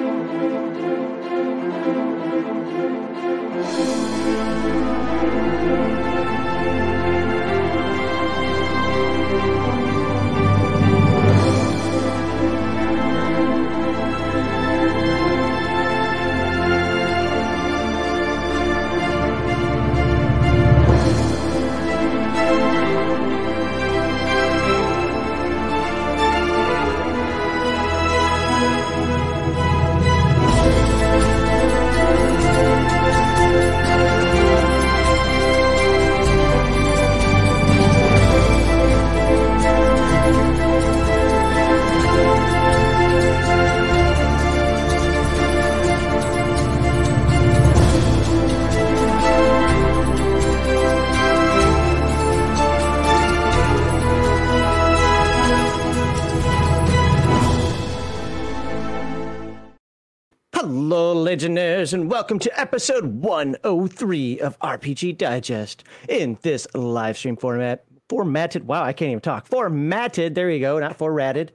Thank 0.00 0.32
you. 7.12 7.17
Welcome 62.28 62.38
to 62.38 62.60
episode 62.60 63.06
103 63.22 64.40
of 64.40 64.58
RPG 64.58 65.16
Digest. 65.16 65.84
In 66.10 66.36
this 66.42 66.66
live 66.74 67.16
stream 67.16 67.38
format, 67.38 67.86
formatted, 68.10 68.66
wow, 68.66 68.82
I 68.82 68.92
can't 68.92 69.12
even 69.12 69.22
talk. 69.22 69.46
Formatted, 69.46 70.34
there 70.34 70.50
you 70.50 70.60
go, 70.60 70.78
not 70.78 70.98
for 70.98 71.10
ratted 71.10 71.52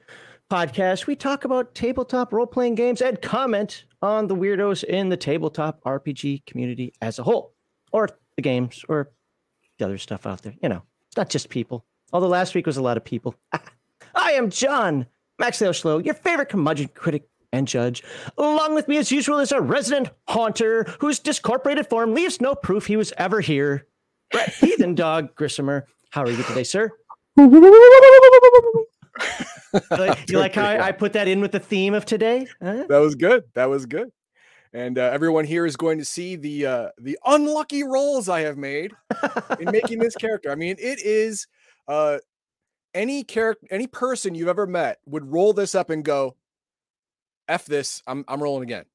podcast, 0.50 1.06
we 1.06 1.16
talk 1.16 1.46
about 1.46 1.76
tabletop 1.76 2.34
role 2.34 2.48
playing 2.48 2.74
games 2.74 3.04
and 3.04 3.22
comment 3.22 3.86
on 4.02 4.26
the 4.26 4.36
weirdos 4.36 4.84
in 4.84 5.10
the 5.10 5.16
tabletop 5.16 5.80
RPG 5.84 6.48
community 6.48 6.92
as 7.04 7.20
a 7.20 7.24
whole, 7.24 7.54
or 7.92 8.10
the 8.36 8.42
games, 8.42 8.84
or 8.90 9.12
the 9.78 9.86
other 9.86 10.00
stuff 10.00 10.26
out 10.26 10.42
there. 10.42 10.56
You 10.64 10.70
know, 10.70 10.82
it's 11.06 11.18
not 11.18 11.30
just 11.30 11.50
people. 11.50 11.86
Although 12.12 12.30
last 12.30 12.56
week 12.56 12.66
was 12.66 12.78
a 12.78 12.82
lot 12.82 12.98
of 12.98 13.06
people. 13.06 13.36
I 14.16 14.32
am 14.32 14.50
John 14.50 15.06
Maxwell 15.38 15.72
Schlo, 15.72 16.04
your 16.04 16.16
favorite 16.16 16.50
curmudgeon 16.50 16.90
critic 16.96 17.30
and 17.54 17.68
judge. 17.68 18.04
Along 18.38 18.76
with 18.76 18.90
me, 18.90 18.98
as 18.98 19.12
usual, 19.12 19.40
is 19.40 19.54
our 19.54 19.62
resident 19.62 20.10
haunter, 20.28 20.86
whose 21.00 21.20
discorporated 21.20 21.88
form 21.88 22.14
leaves 22.14 22.42
no 22.42 22.56
proof 22.56 22.88
he 22.88 22.98
was 22.98 23.14
ever 23.18 23.40
here. 23.40 23.88
Brett 24.32 24.54
Heathen 24.60 24.96
Dog 24.96 25.36
Grissomer. 25.36 25.84
How 26.10 26.24
are 26.24 26.32
you 26.32 26.44
today, 26.44 26.64
sir? 26.64 26.92
you 27.38 27.60
like, 29.92 30.30
you 30.30 30.40
like 30.40 30.56
how 30.56 30.66
I, 30.66 30.88
I, 30.88 30.92
put 30.92 31.14
that 31.14 31.28
in 31.28 31.40
with 31.40 31.52
the 31.52 31.60
theme 31.60 31.94
of 31.94 32.06
today? 32.06 32.48
Huh? 32.62 32.86
That 32.90 32.98
was 32.98 33.16
good. 33.16 33.44
That 33.54 33.70
was 33.70 33.86
good. 33.86 34.12
And 34.74 34.98
uh, 34.98 35.12
everyone 35.14 35.46
here 35.46 35.66
is 35.68 35.76
going 35.76 36.00
to 36.00 36.06
see 36.06 36.36
the 36.36 36.66
uh, 36.66 36.88
the 36.98 37.18
unlucky 37.26 37.84
rolls 37.84 38.28
I 38.28 38.42
have 38.42 38.58
made 38.58 38.92
in 39.60 39.72
making 39.72 40.00
this 40.00 40.16
character. 40.16 40.52
I 40.52 40.56
mean, 40.56 40.78
it 40.80 41.00
is 41.00 41.46
uh, 41.88 42.18
any 42.96 43.24
character, 43.24 43.68
any 43.70 43.86
person 43.86 44.34
you've 44.34 44.48
ever 44.48 44.66
met 44.66 44.98
would 45.06 45.32
roll 45.32 45.54
this 45.54 45.76
up 45.76 45.92
and 45.92 46.04
go, 46.04 46.36
F 47.48 47.66
this. 47.66 48.02
I'm 48.08 48.26
I'm 48.28 48.42
rolling 48.42 48.64
again. 48.64 48.86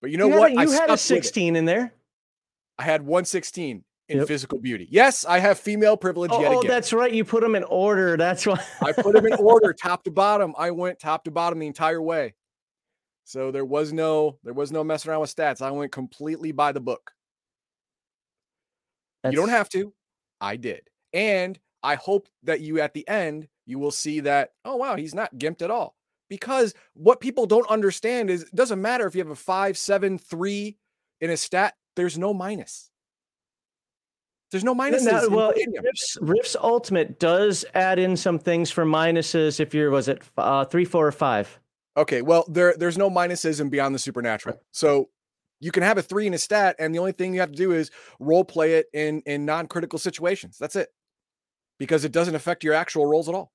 But 0.00 0.10
you 0.10 0.18
know 0.18 0.28
you 0.28 0.38
what? 0.38 0.50
A, 0.50 0.54
you 0.54 0.60
I 0.60 0.72
had 0.72 0.90
a 0.90 0.96
16 0.96 1.56
in 1.56 1.64
there. 1.64 1.94
I 2.78 2.82
had 2.82 3.02
116 3.02 3.84
in 4.08 4.18
yep. 4.18 4.26
physical 4.26 4.58
beauty. 4.58 4.88
Yes, 4.90 5.24
I 5.24 5.38
have 5.38 5.58
female 5.58 5.96
privilege 5.96 6.32
oh, 6.34 6.40
yet 6.40 6.52
oh, 6.52 6.58
again. 6.58 6.70
that's 6.70 6.92
right. 6.92 7.12
You 7.12 7.24
put 7.24 7.42
them 7.42 7.54
in 7.54 7.62
order. 7.64 8.16
That's 8.16 8.44
why 8.44 8.60
I 8.80 8.92
put 8.92 9.14
them 9.14 9.26
in 9.26 9.34
order, 9.34 9.72
top 9.80 10.04
to 10.04 10.10
bottom. 10.10 10.54
I 10.58 10.72
went 10.72 10.98
top 10.98 11.24
to 11.24 11.30
bottom 11.30 11.60
the 11.60 11.68
entire 11.68 12.02
way. 12.02 12.34
So 13.24 13.52
there 13.52 13.64
was 13.64 13.92
no 13.92 14.38
there 14.42 14.52
was 14.52 14.72
no 14.72 14.82
messing 14.82 15.10
around 15.10 15.20
with 15.20 15.34
stats. 15.34 15.62
I 15.62 15.70
went 15.70 15.92
completely 15.92 16.50
by 16.50 16.72
the 16.72 16.80
book. 16.80 17.12
That's... 19.22 19.32
You 19.32 19.40
don't 19.40 19.50
have 19.50 19.68
to. 19.70 19.94
I 20.40 20.56
did. 20.56 20.82
And 21.12 21.58
I 21.84 21.94
hope 21.94 22.28
that 22.42 22.60
you 22.60 22.80
at 22.80 22.94
the 22.94 23.08
end 23.08 23.46
you 23.66 23.78
will 23.78 23.92
see 23.92 24.20
that 24.20 24.50
oh 24.64 24.76
wow, 24.76 24.96
he's 24.96 25.14
not 25.14 25.36
gimped 25.36 25.62
at 25.62 25.70
all 25.70 25.94
because 26.32 26.72
what 26.94 27.20
people 27.20 27.44
don't 27.44 27.68
understand 27.68 28.30
is 28.30 28.44
it 28.44 28.54
doesn't 28.54 28.80
matter 28.80 29.06
if 29.06 29.14
you 29.14 29.20
have 29.20 29.28
a 29.28 29.36
five, 29.36 29.76
seven, 29.76 30.16
three 30.16 30.78
in 31.20 31.28
a 31.28 31.36
stat, 31.36 31.74
there's 31.94 32.16
no 32.16 32.32
minus. 32.32 32.90
There's 34.50 34.64
no 34.64 34.74
minuses. 34.74 35.04
Now, 35.04 35.28
well, 35.28 35.52
Rifts, 35.82 36.16
Rifts, 36.22 36.56
Ultimate 36.58 37.18
does 37.18 37.66
add 37.74 37.98
in 37.98 38.16
some 38.16 38.38
things 38.38 38.70
for 38.70 38.86
minuses 38.86 39.60
if 39.60 39.74
you're, 39.74 39.90
was 39.90 40.08
it 40.08 40.22
uh, 40.38 40.64
three, 40.64 40.86
four, 40.86 41.06
or 41.06 41.12
five? 41.12 41.60
Okay, 41.98 42.22
well, 42.22 42.46
there 42.48 42.74
there's 42.78 42.96
no 42.96 43.10
minuses 43.10 43.60
in 43.60 43.68
Beyond 43.68 43.94
the 43.94 43.98
Supernatural. 43.98 44.58
So 44.70 45.10
you 45.60 45.70
can 45.70 45.82
have 45.82 45.98
a 45.98 46.02
three 46.02 46.26
in 46.26 46.32
a 46.32 46.38
stat, 46.38 46.76
and 46.78 46.94
the 46.94 46.98
only 46.98 47.12
thing 47.12 47.34
you 47.34 47.40
have 47.40 47.50
to 47.50 47.56
do 47.56 47.72
is 47.72 47.90
role 48.18 48.44
play 48.44 48.76
it 48.76 48.86
in 48.94 49.22
in 49.26 49.44
non-critical 49.44 49.98
situations. 49.98 50.56
That's 50.58 50.76
it. 50.76 50.88
Because 51.78 52.06
it 52.06 52.12
doesn't 52.12 52.34
affect 52.34 52.64
your 52.64 52.72
actual 52.72 53.04
rolls 53.04 53.28
at 53.28 53.34
all. 53.34 53.52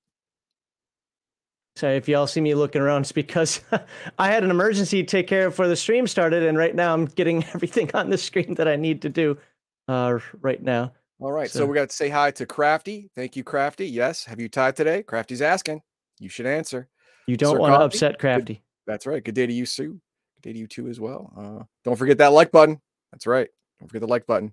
So 1.77 1.91
if 1.91 2.09
y'all 2.09 2.25
see 2.25 2.41
me 2.41 2.55
looking 2.55 2.81
around, 2.81 3.01
it's 3.01 3.11
because 3.11 3.61
I 4.17 4.31
had 4.31 4.43
an 4.43 4.49
emergency 4.49 5.03
to 5.03 5.07
take 5.07 5.27
care 5.27 5.45
of 5.45 5.53
before 5.53 5.67
the 5.67 5.75
stream 5.75 6.07
started, 6.07 6.41
and 6.41 6.57
right 6.57 6.73
now 6.73 6.91
I'm 6.91 7.05
getting 7.05 7.43
everything 7.53 7.91
on 7.93 8.09
the 8.09 8.17
screen 8.17 8.55
that 8.55 8.67
I 8.67 8.75
need 8.75 9.03
to 9.03 9.09
do 9.09 9.37
uh, 9.87 10.17
right 10.41 10.61
now. 10.61 10.93
All 11.19 11.31
right, 11.31 11.51
so, 11.51 11.59
so 11.59 11.65
we 11.67 11.75
got 11.75 11.91
to 11.91 11.95
say 11.95 12.09
hi 12.09 12.31
to 12.31 12.47
Crafty. 12.47 13.11
Thank 13.15 13.35
you, 13.35 13.43
Crafty. 13.43 13.87
Yes, 13.87 14.25
have 14.25 14.39
you 14.39 14.49
tied 14.49 14.75
today? 14.75 15.03
Crafty's 15.03 15.43
asking. 15.43 15.83
You 16.19 16.29
should 16.29 16.47
answer. 16.47 16.89
You 17.27 17.37
don't 17.37 17.59
want 17.59 17.75
to 17.75 17.79
upset 17.79 18.17
Crafty. 18.17 18.55
Good, 18.55 18.61
that's 18.87 19.05
right. 19.05 19.23
Good 19.23 19.35
day 19.35 19.45
to 19.45 19.53
you, 19.53 19.67
Sue. 19.67 20.01
Good 20.37 20.49
day 20.49 20.53
to 20.53 20.59
you 20.59 20.65
too 20.65 20.87
as 20.87 20.99
well. 20.99 21.31
Uh, 21.37 21.63
don't 21.83 21.95
forget 21.95 22.17
that 22.17 22.33
like 22.33 22.51
button. 22.51 22.81
That's 23.11 23.27
right. 23.27 23.49
Don't 23.79 23.87
forget 23.87 24.01
the 24.01 24.07
like 24.07 24.25
button. 24.25 24.51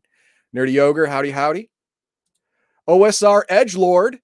Nerdy 0.54 0.78
Ogre, 0.78 1.06
howdy 1.06 1.30
howdy. 1.30 1.70
OSR 2.86 3.44
Edge 3.48 3.76
Lord 3.76 4.20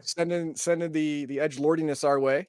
sending 0.00 0.56
sending 0.56 0.92
the 0.92 1.24
the 1.26 1.40
edge 1.40 1.58
lordiness 1.58 2.04
our 2.04 2.18
way. 2.18 2.48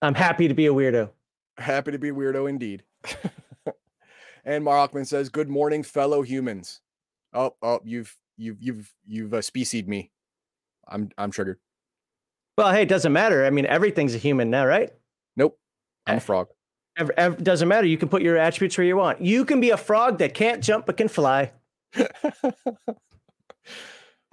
I'm 0.00 0.14
happy 0.14 0.48
to 0.48 0.54
be 0.54 0.66
a 0.66 0.72
weirdo. 0.72 1.10
Happy 1.58 1.92
to 1.92 1.98
be 1.98 2.08
a 2.08 2.14
weirdo 2.14 2.48
indeed. 2.48 2.82
and 4.44 4.64
Markman 4.64 5.06
says, 5.06 5.28
"Good 5.28 5.48
morning, 5.48 5.82
fellow 5.82 6.22
humans." 6.22 6.80
Oh, 7.32 7.54
oh, 7.62 7.80
you've 7.84 8.16
you've 8.36 8.60
you've 8.60 8.94
you've 9.06 9.34
uh, 9.34 9.42
specied 9.42 9.88
me. 9.88 10.10
I'm 10.88 11.10
I'm 11.16 11.30
triggered. 11.30 11.58
Well, 12.58 12.72
hey, 12.72 12.82
it 12.82 12.88
doesn't 12.88 13.12
matter. 13.12 13.46
I 13.46 13.50
mean, 13.50 13.66
everything's 13.66 14.14
a 14.14 14.18
human 14.18 14.50
now, 14.50 14.66
right? 14.66 14.90
Nope. 15.36 15.58
I'm 16.06 16.18
a 16.18 16.20
frog. 16.20 16.48
Every, 16.98 17.16
every, 17.16 17.42
doesn't 17.42 17.68
matter. 17.68 17.86
You 17.86 17.96
can 17.96 18.08
put 18.08 18.22
your 18.22 18.36
attributes 18.36 18.76
where 18.76 18.86
you 18.86 18.96
want. 18.96 19.22
You 19.22 19.44
can 19.46 19.60
be 19.60 19.70
a 19.70 19.76
frog 19.76 20.18
that 20.18 20.34
can't 20.34 20.62
jump 20.62 20.84
but 20.84 20.98
can 20.98 21.08
fly. 21.08 21.52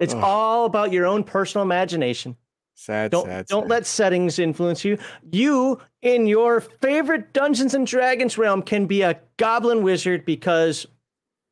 It's 0.00 0.14
oh. 0.14 0.20
all 0.20 0.64
about 0.64 0.92
your 0.92 1.06
own 1.06 1.22
personal 1.22 1.62
imagination. 1.62 2.36
Sad, 2.74 3.10
don't, 3.10 3.26
sad. 3.26 3.46
Don't 3.46 3.64
sad. 3.64 3.70
let 3.70 3.86
settings 3.86 4.38
influence 4.38 4.84
you. 4.84 4.96
You, 5.30 5.78
in 6.00 6.26
your 6.26 6.62
favorite 6.62 7.34
Dungeons 7.34 7.74
and 7.74 7.86
Dragons 7.86 8.38
realm, 8.38 8.62
can 8.62 8.86
be 8.86 9.02
a 9.02 9.20
goblin 9.36 9.82
wizard 9.82 10.24
because 10.24 10.86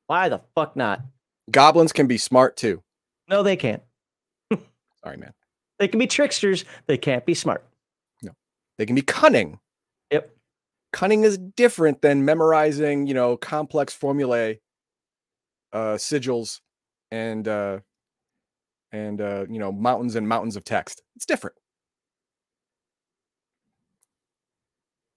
why 0.06 0.30
the 0.30 0.40
fuck 0.54 0.74
not? 0.74 1.02
Goblins 1.50 1.92
can 1.92 2.06
be 2.06 2.16
smart 2.16 2.56
too. 2.56 2.82
No, 3.28 3.42
they 3.42 3.56
can't. 3.56 3.82
Sorry, 5.04 5.18
man. 5.18 5.34
They 5.78 5.86
can 5.86 5.98
be 5.98 6.06
tricksters. 6.06 6.64
They 6.86 6.96
can't 6.96 7.26
be 7.26 7.34
smart. 7.34 7.62
No, 8.22 8.32
they 8.78 8.86
can 8.86 8.96
be 8.96 9.02
cunning. 9.02 9.60
Yep. 10.10 10.34
Cunning 10.94 11.24
is 11.24 11.36
different 11.36 12.00
than 12.00 12.24
memorizing, 12.24 13.06
you 13.06 13.12
know, 13.12 13.36
complex 13.36 13.92
formulae, 13.92 14.60
uh, 15.74 15.96
sigils, 15.96 16.60
and 17.10 17.46
uh, 17.46 17.80
and 18.92 19.20
uh, 19.20 19.46
you 19.48 19.58
know 19.58 19.72
mountains 19.72 20.16
and 20.16 20.28
mountains 20.28 20.56
of 20.56 20.64
text. 20.64 21.02
It's 21.16 21.26
different. 21.26 21.56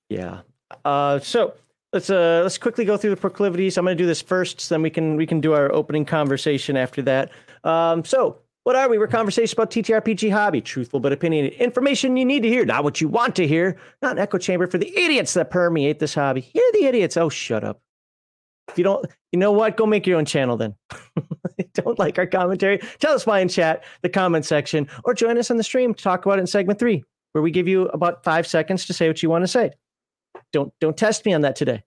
Yeah. 0.10 0.42
Uh, 0.84 1.20
so 1.20 1.54
let's 1.94 2.10
uh, 2.10 2.42
let's 2.44 2.58
quickly 2.58 2.86
go 2.86 2.98
through 2.98 3.12
the 3.12 3.18
proclivities. 3.18 3.78
I'm 3.78 3.86
going 3.86 3.98
to 3.98 4.04
do 4.04 4.08
this 4.08 4.22
first, 4.22 4.60
so 4.62 4.76
then 4.76 4.82
we 4.82 4.90
can 4.90 5.16
we 5.16 5.26
can 5.26 5.42
do 5.42 5.54
our 5.54 5.72
opening 5.72 6.06
conversation 6.06 6.78
after 6.78 7.02
that. 7.04 7.32
Um, 7.64 8.04
so 8.04 8.40
what 8.64 8.76
are 8.76 8.90
we? 8.90 8.98
We're 8.98 9.08
conversation 9.08 9.56
about 9.56 9.72
TTRPG 9.72 10.32
hobby, 10.32 10.62
truthful 10.62 11.00
but 11.00 11.12
opinionated 11.12 11.60
information 11.60 12.16
you 12.16 12.26
need 12.26 12.44
to 12.44 12.50
hear, 12.50 12.64
not 12.66 12.84
what 12.84 13.02
you 13.02 13.08
want 13.08 13.36
to 13.38 13.48
hear. 13.48 13.78
Not 14.02 14.14
an 14.14 14.20
echo 14.20 14.38
chamber 14.38 14.68
for 14.68 14.78
the 14.78 14.96
idiots 14.96 15.34
that 15.34 15.50
permeate 15.50 16.00
this 16.00 16.14
hobby. 16.14 16.42
Hear 16.42 16.70
the 16.74 16.86
idiots. 16.86 17.18
Oh, 17.18 17.30
shut 17.30 17.64
up. 17.64 17.82
If 18.72 18.78
you 18.78 18.84
don't, 18.84 19.06
you 19.32 19.40
know 19.40 19.52
what? 19.52 19.78
Go 19.78 19.86
make 19.86 20.08
your 20.08 20.18
own 20.18 20.26
channel 20.26 20.58
then. 20.58 20.76
don't 21.74 22.00
like 22.00 22.18
our 22.18 22.28
commentary, 22.28 22.80
tell 23.00 23.14
us 23.14 23.26
why 23.26 23.40
in 23.40 23.48
chat, 23.48 23.84
the 24.02 24.10
comment 24.10 24.46
section, 24.46 24.88
or 25.04 25.14
join 25.14 25.38
us 25.38 25.52
on 25.52 25.58
the 25.58 25.64
stream 25.64 25.94
to 25.94 26.04
talk 26.04 26.26
about 26.26 26.38
it 26.38 26.42
in 26.42 26.48
segment 26.48 26.80
three. 26.80 27.04
where 27.34 27.42
we 27.42 27.52
give 27.52 27.68
you 27.68 27.88
about 27.90 28.24
five 28.24 28.48
seconds 28.48 28.86
to 28.86 28.94
say 28.94 29.08
what 29.08 29.22
you 29.22 29.30
want 29.30 29.44
to 29.44 29.48
say. 29.48 29.72
Don't 30.54 30.74
don't 30.80 30.98
test 30.98 31.26
me 31.26 31.34
on 31.34 31.42
that 31.42 31.56
today. 31.56 31.84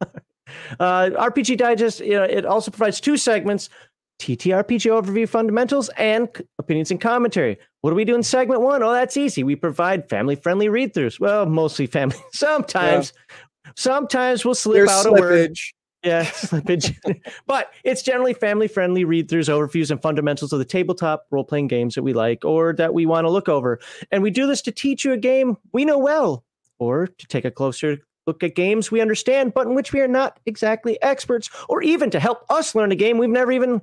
uh, 0.02 0.06
RPG 0.80 1.56
Digest, 1.58 2.00
you 2.00 2.12
know, 2.12 2.24
it 2.24 2.44
also 2.44 2.70
provides 2.70 3.00
two 3.00 3.16
segments: 3.16 3.68
TTRPG 4.20 4.90
overview 4.90 5.28
fundamentals 5.28 5.88
and 5.90 6.28
opinions 6.58 6.90
and 6.90 7.00
commentary. 7.00 7.58
What 7.80 7.90
do 7.90 7.96
we 7.96 8.04
do 8.04 8.14
in 8.14 8.22
segment 8.22 8.60
one? 8.60 8.82
Oh, 8.82 8.92
that's 8.92 9.16
easy. 9.16 9.44
We 9.44 9.54
provide 9.54 10.08
family-friendly 10.08 10.68
read-throughs. 10.68 11.20
Well, 11.20 11.46
mostly 11.46 11.86
family. 11.86 12.16
Sometimes, 12.32 13.12
yeah. 13.14 13.36
Sometimes 13.76 14.44
we'll 14.44 14.54
slip 14.54 14.74
There's 14.74 14.90
out 14.90 15.06
slippage. 15.06 15.18
a 15.18 15.20
word. 15.20 15.56
Yeah, 16.04 16.24
slippage. 16.24 16.96
but 17.46 17.72
it's 17.84 18.02
generally 18.02 18.34
family-friendly 18.34 19.04
read-throughs, 19.04 19.48
overviews, 19.48 19.90
and 19.90 20.00
fundamentals 20.00 20.52
of 20.52 20.58
the 20.58 20.64
tabletop 20.64 21.26
role-playing 21.30 21.68
games 21.68 21.94
that 21.94 22.02
we 22.02 22.12
like 22.12 22.44
or 22.44 22.72
that 22.74 22.94
we 22.94 23.06
want 23.06 23.24
to 23.24 23.30
look 23.30 23.48
over. 23.48 23.80
And 24.10 24.22
we 24.22 24.30
do 24.30 24.46
this 24.46 24.62
to 24.62 24.72
teach 24.72 25.04
you 25.04 25.12
a 25.12 25.16
game 25.16 25.56
we 25.72 25.84
know 25.84 25.98
well, 25.98 26.44
or 26.78 27.06
to 27.06 27.26
take 27.26 27.44
a 27.44 27.50
closer 27.50 27.98
look 28.26 28.42
at 28.42 28.54
games 28.54 28.90
we 28.90 29.00
understand, 29.00 29.54
but 29.54 29.66
in 29.66 29.74
which 29.74 29.92
we 29.92 30.00
are 30.00 30.08
not 30.08 30.38
exactly 30.46 31.02
experts, 31.02 31.48
or 31.68 31.82
even 31.82 32.10
to 32.10 32.20
help 32.20 32.44
us 32.50 32.74
learn 32.74 32.92
a 32.92 32.96
game 32.96 33.18
we've 33.18 33.30
never 33.30 33.50
even 33.50 33.80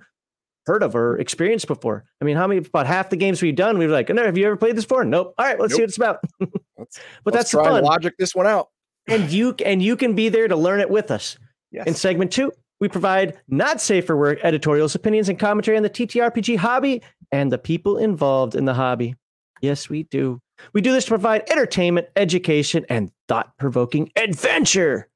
heard 0.68 0.84
of 0.84 0.96
or 0.96 1.18
experienced 1.18 1.68
before. 1.68 2.06
I 2.22 2.26
mean, 2.26 2.38
how 2.38 2.48
many 2.48 2.60
about 2.60 2.88
half 2.88 3.10
the 3.10 3.16
games 3.16 3.42
we've 3.42 3.56
done, 3.56 3.78
we 3.78 3.88
were 3.88 3.94
like, 3.94 4.10
no, 4.10 4.24
have 4.24 4.38
you 4.38 4.46
ever 4.46 4.56
played 4.56 4.76
this 4.76 4.86
before? 4.86 5.04
Nope. 5.04 5.34
All 5.38 5.46
right, 5.46 5.60
let's 5.60 5.72
nope. 5.72 5.78
see 5.78 5.82
what 5.82 5.90
it's 5.90 5.98
about. 5.98 6.20
but 6.40 7.34
let's 7.34 7.38
that's 7.38 7.52
try 7.52 7.66
fun. 7.66 7.84
logic 7.84 8.14
this 8.18 8.36
one 8.36 8.48
out. 8.48 8.70
And 9.08 9.32
you 9.32 9.56
and 9.66 9.82
you 9.82 9.96
can 9.96 10.14
be 10.14 10.30
there 10.30 10.48
to 10.48 10.56
learn 10.56 10.80
it 10.80 10.90
with 10.90 11.12
us. 11.12 11.38
Yes. 11.72 11.88
In 11.88 11.94
segment 11.94 12.32
two, 12.32 12.52
we 12.80 12.88
provide 12.88 13.38
not 13.48 13.82
safe 13.82 14.06
for 14.06 14.18
work 14.18 14.40
editorials, 14.44 14.96
opinions, 14.96 15.30
and 15.30 15.40
commentary 15.40 15.78
on 15.78 15.84
the 15.84 15.90
TTRPG 15.90 16.58
hobby 16.58 17.02
and 17.32 17.52
the 17.52 17.58
people 17.58 17.98
involved 17.98 18.56
in 18.56 18.66
the 18.66 18.74
hobby. 18.74 19.16
Yes, 19.62 19.90
we 19.90 20.04
do. 20.04 20.42
We 20.74 20.82
do 20.82 20.92
this 20.92 21.06
to 21.06 21.10
provide 21.10 21.50
entertainment, 21.50 22.08
education, 22.16 22.86
and 22.90 23.12
thought 23.28 23.58
provoking 23.58 24.12
adventure. 24.16 25.10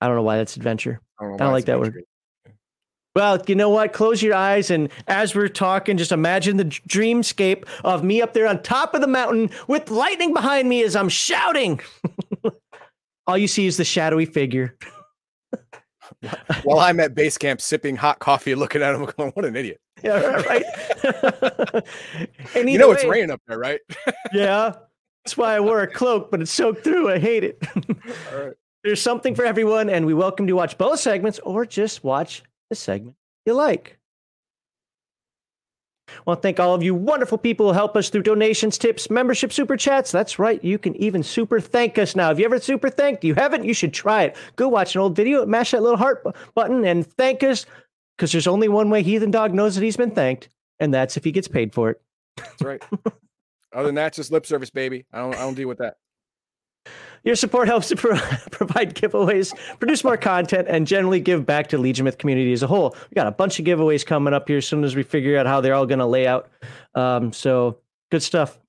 I 0.00 0.06
don't 0.06 0.16
know 0.16 0.22
why 0.22 0.38
that's 0.38 0.56
adventure. 0.56 1.00
I 1.18 1.24
don't, 1.24 1.40
I 1.40 1.44
don't 1.44 1.52
like 1.52 1.64
that 1.66 1.78
word. 1.78 2.02
Well, 3.14 3.42
you 3.46 3.54
know 3.54 3.70
what? 3.70 3.94
Close 3.94 4.22
your 4.22 4.34
eyes, 4.34 4.70
and 4.70 4.90
as 5.06 5.34
we're 5.34 5.48
talking, 5.48 5.96
just 5.96 6.12
imagine 6.12 6.58
the 6.58 6.66
dreamscape 6.66 7.64
of 7.82 8.04
me 8.04 8.20
up 8.20 8.34
there 8.34 8.46
on 8.46 8.62
top 8.62 8.94
of 8.94 9.00
the 9.00 9.06
mountain 9.06 9.50
with 9.68 9.90
lightning 9.90 10.34
behind 10.34 10.68
me 10.68 10.82
as 10.82 10.94
I'm 10.94 11.08
shouting. 11.08 11.80
All 13.26 13.36
you 13.36 13.48
see 13.48 13.66
is 13.66 13.76
the 13.76 13.84
shadowy 13.84 14.24
figure. 14.24 14.76
While 16.62 16.78
I'm 16.78 17.00
at 17.00 17.14
base 17.14 17.36
camp 17.36 17.60
sipping 17.60 17.96
hot 17.96 18.20
coffee, 18.20 18.54
looking 18.54 18.82
at 18.82 18.94
him, 18.94 19.04
going, 19.16 19.32
"What 19.32 19.44
an 19.44 19.56
idiot!" 19.56 19.80
Yeah, 20.02 20.20
right. 20.20 20.64
you 22.54 22.78
know 22.78 22.88
way, 22.88 22.94
it's 22.94 23.04
raining 23.04 23.30
up 23.30 23.40
there, 23.46 23.58
right? 23.58 23.80
yeah, 24.32 24.74
that's 25.24 25.36
why 25.36 25.56
I 25.56 25.60
wore 25.60 25.82
a 25.82 25.86
cloak, 25.86 26.30
but 26.30 26.40
it's 26.40 26.50
soaked 26.50 26.84
through. 26.84 27.10
I 27.10 27.18
hate 27.18 27.44
it. 27.44 27.62
There's 28.84 29.02
something 29.02 29.34
for 29.34 29.44
everyone, 29.44 29.90
and 29.90 30.06
we 30.06 30.14
welcome 30.14 30.46
to 30.46 30.52
watch 30.52 30.78
both 30.78 31.00
segments 31.00 31.40
or 31.40 31.66
just 31.66 32.04
watch 32.04 32.44
the 32.70 32.76
segment 32.76 33.16
you 33.44 33.54
like. 33.54 33.98
Well, 36.24 36.36
thank 36.36 36.60
all 36.60 36.74
of 36.74 36.82
you 36.82 36.94
wonderful 36.94 37.38
people 37.38 37.66
who 37.66 37.72
help 37.72 37.96
us 37.96 38.10
through 38.10 38.22
donations, 38.22 38.78
tips, 38.78 39.10
membership, 39.10 39.52
super 39.52 39.76
chats. 39.76 40.12
That's 40.12 40.38
right. 40.38 40.62
You 40.62 40.78
can 40.78 40.94
even 40.96 41.22
super 41.22 41.60
thank 41.60 41.98
us 41.98 42.16
now. 42.16 42.28
Have 42.28 42.38
you 42.38 42.44
ever 42.44 42.60
super 42.60 42.90
thanked? 42.90 43.24
You 43.24 43.34
haven't? 43.34 43.64
You 43.64 43.74
should 43.74 43.92
try 43.92 44.24
it. 44.24 44.36
Go 44.56 44.68
watch 44.68 44.94
an 44.94 45.00
old 45.00 45.16
video, 45.16 45.44
mash 45.46 45.72
that 45.72 45.82
little 45.82 45.98
heart 45.98 46.24
button, 46.54 46.84
and 46.84 47.06
thank 47.06 47.42
us 47.42 47.66
because 48.16 48.32
there's 48.32 48.46
only 48.46 48.68
one 48.68 48.90
way 48.90 49.02
Heathen 49.02 49.30
Dog 49.30 49.52
knows 49.52 49.74
that 49.74 49.82
he's 49.82 49.96
been 49.96 50.10
thanked, 50.10 50.48
and 50.80 50.92
that's 50.92 51.16
if 51.16 51.24
he 51.24 51.32
gets 51.32 51.48
paid 51.48 51.74
for 51.74 51.90
it. 51.90 52.00
That's 52.36 52.62
right. 52.62 52.82
Other 53.72 53.86
than 53.86 53.96
that, 53.96 54.14
just 54.14 54.32
lip 54.32 54.46
service, 54.46 54.70
baby. 54.70 55.04
I 55.12 55.18
don't, 55.18 55.34
I 55.34 55.40
don't 55.40 55.54
deal 55.54 55.68
with 55.68 55.78
that. 55.78 55.96
Your 57.26 57.34
support 57.34 57.66
helps 57.66 57.88
to 57.88 57.96
pro- 57.96 58.16
provide 58.52 58.94
giveaways, 58.94 59.52
produce 59.80 60.04
more 60.04 60.16
content, 60.16 60.68
and 60.70 60.86
generally 60.86 61.18
give 61.18 61.44
back 61.44 61.66
to 61.68 61.78
Legion 61.78 62.04
Myth 62.04 62.18
community 62.18 62.52
as 62.52 62.62
a 62.62 62.68
whole. 62.68 62.96
We 63.10 63.16
got 63.16 63.26
a 63.26 63.32
bunch 63.32 63.58
of 63.58 63.66
giveaways 63.66 64.06
coming 64.06 64.32
up 64.32 64.46
here 64.46 64.58
as 64.58 64.66
soon 64.66 64.84
as 64.84 64.94
we 64.94 65.02
figure 65.02 65.36
out 65.36 65.44
how 65.44 65.60
they're 65.60 65.74
all 65.74 65.86
going 65.86 65.98
to 65.98 66.06
lay 66.06 66.28
out. 66.28 66.48
Um, 66.94 67.32
so 67.32 67.78
good 68.12 68.22
stuff. 68.22 68.60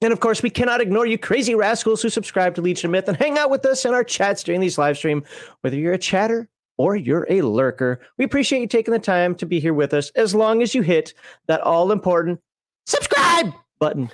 And 0.00 0.14
of 0.14 0.20
course, 0.20 0.42
we 0.42 0.48
cannot 0.48 0.80
ignore 0.80 1.04
you 1.04 1.18
crazy 1.18 1.54
rascals 1.54 2.00
who 2.00 2.08
subscribe 2.08 2.54
to 2.54 2.62
Legion 2.62 2.90
Myth 2.90 3.06
and 3.06 3.18
hang 3.18 3.36
out 3.36 3.50
with 3.50 3.66
us 3.66 3.84
in 3.84 3.92
our 3.92 4.02
chats 4.02 4.42
during 4.42 4.62
these 4.62 4.78
live 4.78 4.96
stream. 4.96 5.22
Whether 5.60 5.76
you're 5.76 5.92
a 5.92 5.98
chatter 5.98 6.48
or 6.78 6.96
you're 6.96 7.26
a 7.28 7.42
lurker, 7.42 8.00
we 8.16 8.24
appreciate 8.24 8.60
you 8.60 8.66
taking 8.66 8.92
the 8.92 8.98
time 8.98 9.34
to 9.36 9.46
be 9.46 9.60
here 9.60 9.74
with 9.74 9.92
us 9.92 10.08
as 10.16 10.34
long 10.34 10.62
as 10.62 10.74
you 10.74 10.80
hit 10.80 11.12
that 11.48 11.60
all 11.60 11.92
important 11.92 12.40
subscribe 12.86 13.52
button. 13.78 14.10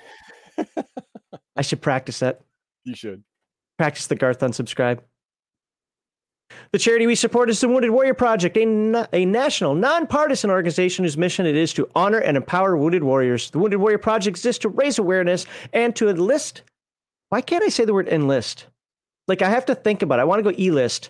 I 1.57 1.63
should 1.63 1.81
practice 1.81 2.19
that. 2.19 2.41
You 2.85 2.97
should. 2.97 3.23
Practice 3.81 4.09
the 4.09 4.15
Garth 4.15 4.41
unsubscribe. 4.41 4.99
The 6.71 6.79
charity 6.79 7.07
we 7.07 7.15
support 7.15 7.49
is 7.49 7.63
the 7.63 7.69
Wounded 7.69 7.93
Warrior 7.93 8.13
Project, 8.13 8.59
a, 8.59 8.67
na- 8.67 9.07
a 9.11 9.25
national, 9.25 9.75
nonpartisan 9.75 10.51
organization 10.51 11.07
whose 11.07 11.17
mission 11.17 11.47
it 11.47 11.57
is 11.57 11.73
to 11.73 11.89
honor 11.95 12.19
and 12.19 12.37
empower 12.37 12.77
wounded 12.77 13.03
warriors. 13.03 13.51
The 13.51 13.59
Wounded 13.59 13.81
Warrior 13.81 13.97
Project 13.97 14.37
exists 14.37 14.61
to 14.61 14.69
raise 14.69 14.99
awareness 14.99 15.47
and 15.73 15.97
to 15.97 16.11
enlist. 16.11 16.61
Why 17.31 17.41
can't 17.41 17.65
I 17.65 17.71
say 17.71 17.87
the 17.87 17.95
word 17.95 18.07
enlist? 18.07 18.67
Like 19.27 19.41
I 19.41 19.49
have 19.49 19.65
to 19.65 19.75
think 19.75 20.03
about 20.03 20.19
it. 20.19 20.23
I 20.23 20.25
want 20.27 20.45
to 20.45 20.53
go 20.53 20.55
e-list. 20.59 21.09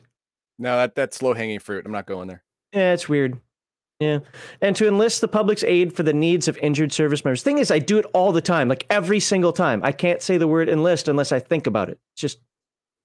No, 0.56 0.76
that, 0.76 0.94
that's 0.94 1.22
low 1.22 1.34
hanging 1.34 1.58
fruit. 1.58 1.84
I'm 1.84 1.90
not 1.90 2.06
going 2.06 2.28
there. 2.28 2.44
Yeah, 2.72 2.92
it's 2.92 3.08
weird. 3.08 3.40
Yeah. 3.98 4.20
And 4.60 4.76
to 4.76 4.86
enlist 4.86 5.22
the 5.22 5.26
public's 5.26 5.64
aid 5.64 5.96
for 5.96 6.04
the 6.04 6.12
needs 6.12 6.46
of 6.46 6.56
injured 6.58 6.92
service 6.92 7.24
members. 7.24 7.42
Thing 7.42 7.58
is, 7.58 7.72
I 7.72 7.80
do 7.80 7.98
it 7.98 8.06
all 8.14 8.30
the 8.30 8.40
time, 8.40 8.68
like 8.68 8.86
every 8.88 9.18
single 9.18 9.52
time. 9.52 9.80
I 9.82 9.90
can't 9.90 10.22
say 10.22 10.38
the 10.38 10.46
word 10.46 10.68
enlist 10.68 11.08
unless 11.08 11.32
I 11.32 11.40
think 11.40 11.66
about 11.66 11.90
it. 11.90 11.98
It's 12.14 12.20
just 12.20 12.38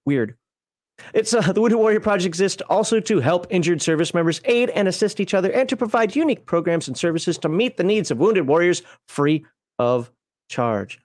Weird. 0.06 0.36
It's 1.14 1.34
uh, 1.34 1.42
the 1.52 1.62
Wounded 1.62 1.78
Warrior 1.78 2.00
Project 2.00 2.28
exists 2.28 2.62
also 2.70 3.00
to 3.02 3.20
help 3.20 3.48
injured 3.50 3.82
service 3.82 4.14
members 4.14 4.40
aid 4.46 4.70
and 4.70 4.88
assist 4.88 5.20
each 5.20 5.34
other 5.34 5.52
and 5.52 5.68
to 5.70 5.76
provide 5.76 6.16
unique 6.16 6.46
programs 6.46 6.88
and 6.88 6.98
services 6.98 7.38
to 7.40 7.50
meet 7.50 7.78
the 7.78 7.84
needs 7.84 8.12
of 8.12 8.18
wounded 8.18 8.48
warriors 8.48 8.82
free 9.08 9.46
of 9.78 10.10
charge. 10.50 11.00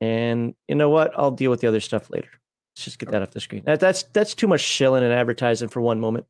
And 0.00 0.54
you 0.68 0.74
know 0.74 0.90
what? 0.90 1.12
I'll 1.16 1.30
deal 1.30 1.50
with 1.50 1.60
the 1.60 1.68
other 1.68 1.80
stuff 1.80 2.10
later. 2.10 2.28
Let's 2.74 2.84
just 2.84 2.98
get 2.98 3.10
that 3.10 3.22
off 3.22 3.30
the 3.30 3.40
screen. 3.40 3.62
That, 3.64 3.80
that's 3.80 4.04
that's 4.12 4.34
too 4.34 4.48
much 4.48 4.60
shilling 4.60 5.04
and 5.04 5.12
advertising 5.12 5.68
for 5.68 5.80
one 5.80 6.00
moment. 6.00 6.26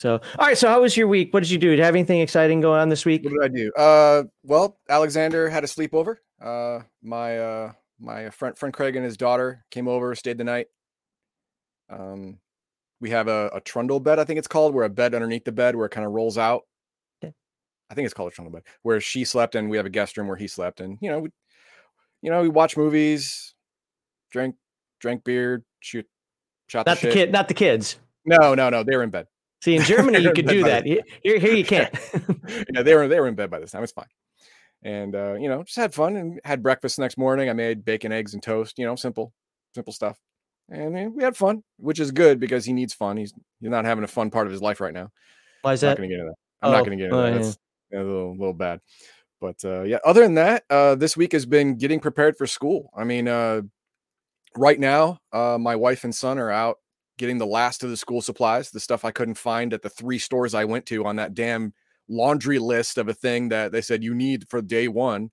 So, 0.00 0.20
all 0.38 0.46
right. 0.46 0.58
So, 0.58 0.68
how 0.68 0.80
was 0.80 0.96
your 0.96 1.06
week? 1.06 1.32
What 1.32 1.44
did 1.44 1.50
you 1.50 1.58
do? 1.58 1.70
Did 1.70 1.78
you 1.78 1.84
have 1.84 1.94
anything 1.94 2.20
exciting 2.20 2.60
going 2.60 2.80
on 2.80 2.88
this 2.88 3.04
week? 3.04 3.22
What 3.22 3.32
did 3.34 3.44
I 3.44 3.48
do? 3.56 3.72
Uh, 3.72 4.22
well, 4.42 4.78
Alexander 4.88 5.48
had 5.48 5.62
a 5.62 5.68
sleepover. 5.68 6.16
Uh, 6.40 6.80
my 7.02 7.38
uh, 7.38 7.72
my 8.02 8.30
friend 8.30 8.58
friend 8.58 8.74
Craig 8.74 8.96
and 8.96 9.04
his 9.04 9.16
daughter 9.16 9.64
came 9.70 9.88
over, 9.88 10.14
stayed 10.14 10.38
the 10.38 10.44
night. 10.44 10.66
Um, 11.88 12.38
we 13.00 13.10
have 13.10 13.28
a, 13.28 13.50
a 13.54 13.60
trundle 13.60 14.00
bed, 14.00 14.18
I 14.18 14.24
think 14.24 14.38
it's 14.38 14.48
called, 14.48 14.74
where 14.74 14.84
a 14.84 14.90
bed 14.90 15.14
underneath 15.14 15.44
the 15.44 15.52
bed 15.52 15.76
where 15.76 15.86
it 15.86 15.90
kind 15.90 16.06
of 16.06 16.12
rolls 16.12 16.38
out. 16.38 16.62
I 17.22 17.94
think 17.94 18.06
it's 18.06 18.14
called 18.14 18.32
a 18.32 18.34
trundle 18.34 18.52
bed, 18.52 18.62
where 18.82 19.00
she 19.00 19.24
slept, 19.24 19.54
and 19.54 19.68
we 19.68 19.76
have 19.76 19.84
a 19.84 19.90
guest 19.90 20.16
room 20.16 20.26
where 20.26 20.36
he 20.36 20.48
slept. 20.48 20.80
And 20.80 20.96
you 21.02 21.10
know, 21.10 21.20
we, 21.20 21.28
you 22.22 22.30
know, 22.30 22.40
we 22.40 22.48
watch 22.48 22.74
movies, 22.74 23.54
drank 24.30 24.56
drank 24.98 25.24
beer, 25.24 25.62
shoot, 25.80 26.06
shot. 26.68 26.86
Not 26.86 27.00
the, 27.00 27.08
the 27.08 27.12
kid, 27.12 27.32
not 27.32 27.48
the 27.48 27.54
kids. 27.54 27.98
No, 28.24 28.54
no, 28.54 28.70
no. 28.70 28.82
They 28.82 28.96
were 28.96 29.02
in 29.02 29.10
bed. 29.10 29.26
See, 29.60 29.76
in 29.76 29.82
Germany, 29.82 30.20
you 30.20 30.32
could 30.34 30.46
do 30.46 30.64
that. 30.64 30.86
Here, 30.86 31.02
here, 31.22 31.52
you 31.52 31.66
can't. 31.66 31.94
yeah, 32.72 32.82
they 32.82 32.94
were 32.94 33.08
they 33.08 33.20
were 33.20 33.28
in 33.28 33.34
bed 33.34 33.50
by 33.50 33.60
this 33.60 33.72
time. 33.72 33.82
It's 33.82 33.92
fine 33.92 34.06
and 34.82 35.14
uh, 35.14 35.34
you 35.34 35.48
know, 35.48 35.62
just 35.62 35.76
had 35.76 35.94
fun 35.94 36.16
and 36.16 36.40
had 36.44 36.62
breakfast 36.62 36.98
next 36.98 37.16
morning. 37.16 37.48
I 37.48 37.52
made 37.52 37.84
bacon, 37.84 38.12
eggs, 38.12 38.34
and 38.34 38.42
toast. 38.42 38.78
You 38.78 38.86
know, 38.86 38.96
simple, 38.96 39.32
simple 39.74 39.92
stuff. 39.92 40.18
And 40.68 40.96
uh, 40.96 41.10
we 41.14 41.22
had 41.22 41.36
fun, 41.36 41.62
which 41.78 42.00
is 42.00 42.10
good 42.10 42.40
because 42.40 42.64
he 42.64 42.72
needs 42.72 42.94
fun. 42.94 43.16
He's 43.16 43.32
he's 43.60 43.70
not 43.70 43.84
having 43.84 44.04
a 44.04 44.08
fun 44.08 44.30
part 44.30 44.46
of 44.46 44.52
his 44.52 44.62
life 44.62 44.80
right 44.80 44.94
now. 44.94 45.10
Why 45.62 45.74
is 45.74 45.80
that? 45.82 45.98
I'm 45.98 46.02
not 46.02 46.08
going 46.08 46.08
to 46.08 46.14
get 46.14 46.20
into 46.20 46.30
that. 46.30 46.36
I'm 46.62 46.68
oh, 46.68 46.72
not 46.72 46.84
to 46.84 46.96
get 46.96 47.04
into 47.04 47.16
oh, 47.16 47.22
that. 47.22 47.34
That's 47.34 47.58
yeah. 47.90 47.98
a 47.98 48.04
little, 48.04 48.32
little 48.32 48.52
bad. 48.52 48.80
But 49.40 49.64
uh, 49.64 49.82
yeah, 49.82 49.98
other 50.04 50.22
than 50.22 50.34
that, 50.34 50.64
uh, 50.70 50.94
this 50.94 51.16
week 51.16 51.32
has 51.32 51.46
been 51.46 51.76
getting 51.76 51.98
prepared 51.98 52.36
for 52.36 52.46
school. 52.46 52.90
I 52.96 53.04
mean, 53.04 53.26
uh, 53.26 53.62
right 54.56 54.78
now, 54.78 55.18
uh, 55.32 55.58
my 55.60 55.74
wife 55.74 56.04
and 56.04 56.14
son 56.14 56.38
are 56.38 56.50
out 56.50 56.76
getting 57.18 57.38
the 57.38 57.46
last 57.46 57.82
of 57.82 57.90
the 57.90 57.96
school 57.96 58.22
supplies, 58.22 58.70
the 58.70 58.80
stuff 58.80 59.04
I 59.04 59.10
couldn't 59.10 59.34
find 59.34 59.74
at 59.74 59.82
the 59.82 59.90
three 59.90 60.18
stores 60.18 60.54
I 60.54 60.64
went 60.64 60.86
to 60.86 61.04
on 61.04 61.16
that 61.16 61.34
damn 61.34 61.74
laundry 62.12 62.58
list 62.58 62.98
of 62.98 63.08
a 63.08 63.14
thing 63.14 63.48
that 63.48 63.72
they 63.72 63.80
said 63.80 64.04
you 64.04 64.14
need 64.14 64.48
for 64.48 64.60
day 64.60 64.88
one. 64.88 65.30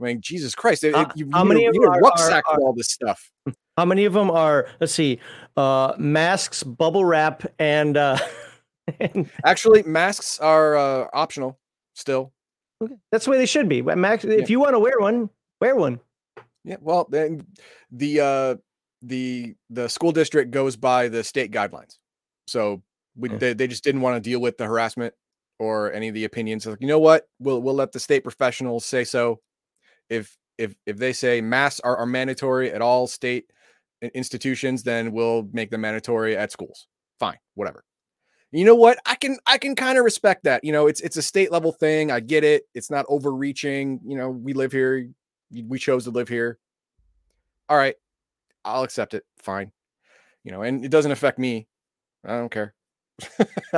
I 0.00 0.04
mean, 0.04 0.20
Jesus 0.20 0.54
Christ, 0.54 0.84
it, 0.84 0.94
uh, 0.94 1.06
you, 1.16 1.28
how 1.32 1.44
many 1.44 1.64
a, 1.64 1.68
of 1.68 1.74
them 1.74 1.84
are, 1.84 2.00
rucksack 2.00 2.44
are, 2.48 2.56
are, 2.56 2.60
all 2.60 2.72
this 2.72 2.90
stuff? 2.90 3.30
How 3.76 3.84
many 3.84 4.06
of 4.06 4.12
them 4.12 4.28
are? 4.28 4.66
Let's 4.80 4.92
see, 4.92 5.20
uh, 5.56 5.92
masks, 5.98 6.64
bubble 6.64 7.04
wrap, 7.04 7.44
and, 7.60 7.96
uh, 7.96 8.18
and 8.98 9.30
actually, 9.44 9.84
masks 9.84 10.40
are 10.40 10.76
uh, 10.76 11.06
optional 11.12 11.60
still. 11.94 12.32
Okay. 12.82 12.96
That's 13.12 13.26
the 13.26 13.30
way 13.30 13.38
they 13.38 13.46
should 13.46 13.68
be. 13.68 13.80
Max, 13.80 14.24
if 14.24 14.32
yeah. 14.32 14.46
you 14.48 14.58
want 14.58 14.72
to 14.72 14.80
wear 14.80 14.98
one, 14.98 15.30
wear 15.60 15.76
one. 15.76 16.00
Yeah, 16.64 16.76
well, 16.80 17.06
then 17.08 17.46
the 17.92 18.20
uh, 18.20 18.54
the 19.02 19.54
the 19.70 19.88
school 19.88 20.10
district 20.10 20.50
goes 20.50 20.74
by 20.74 21.06
the 21.06 21.22
state 21.22 21.52
guidelines, 21.52 21.98
so 22.48 22.82
we, 23.16 23.28
they, 23.28 23.52
they 23.52 23.68
just 23.68 23.84
didn't 23.84 24.00
want 24.00 24.16
to 24.16 24.28
deal 24.28 24.40
with 24.40 24.58
the 24.58 24.66
harassment 24.66 25.14
or 25.58 25.92
any 25.92 26.08
of 26.08 26.14
the 26.14 26.24
opinions. 26.24 26.66
Like, 26.66 26.80
you 26.80 26.86
know 26.86 26.98
what? 26.98 27.28
We'll 27.38 27.60
we'll 27.60 27.74
let 27.74 27.92
the 27.92 28.00
state 28.00 28.22
professionals 28.22 28.84
say 28.84 29.04
so. 29.04 29.40
If 30.08 30.36
if 30.56 30.74
if 30.86 30.96
they 30.96 31.12
say 31.12 31.40
masks 31.40 31.80
are, 31.80 31.96
are 31.96 32.06
mandatory 32.06 32.72
at 32.72 32.82
all 32.82 33.06
state 33.06 33.50
institutions, 34.14 34.82
then 34.82 35.12
we'll 35.12 35.48
make 35.52 35.70
them 35.70 35.80
mandatory 35.82 36.36
at 36.36 36.52
schools. 36.52 36.86
Fine, 37.18 37.38
whatever. 37.54 37.84
You 38.50 38.64
know 38.64 38.74
what? 38.74 38.98
I 39.04 39.14
can 39.14 39.38
I 39.46 39.58
can 39.58 39.74
kind 39.74 39.98
of 39.98 40.04
respect 40.04 40.44
that. 40.44 40.64
You 40.64 40.72
know, 40.72 40.86
it's 40.86 41.00
it's 41.00 41.16
a 41.16 41.22
state 41.22 41.52
level 41.52 41.72
thing. 41.72 42.10
I 42.10 42.20
get 42.20 42.44
it. 42.44 42.64
It's 42.74 42.90
not 42.90 43.04
overreaching. 43.08 44.00
You 44.04 44.16
know, 44.16 44.30
we 44.30 44.52
live 44.54 44.72
here. 44.72 45.08
We 45.66 45.78
chose 45.78 46.04
to 46.04 46.10
live 46.10 46.28
here. 46.28 46.58
All 47.68 47.76
right, 47.76 47.94
I'll 48.64 48.84
accept 48.84 49.14
it. 49.14 49.24
Fine. 49.38 49.72
You 50.44 50.52
know, 50.52 50.62
and 50.62 50.84
it 50.84 50.90
doesn't 50.90 51.12
affect 51.12 51.38
me. 51.38 51.66
I 52.24 52.38
don't 52.38 52.50
care. 52.50 52.74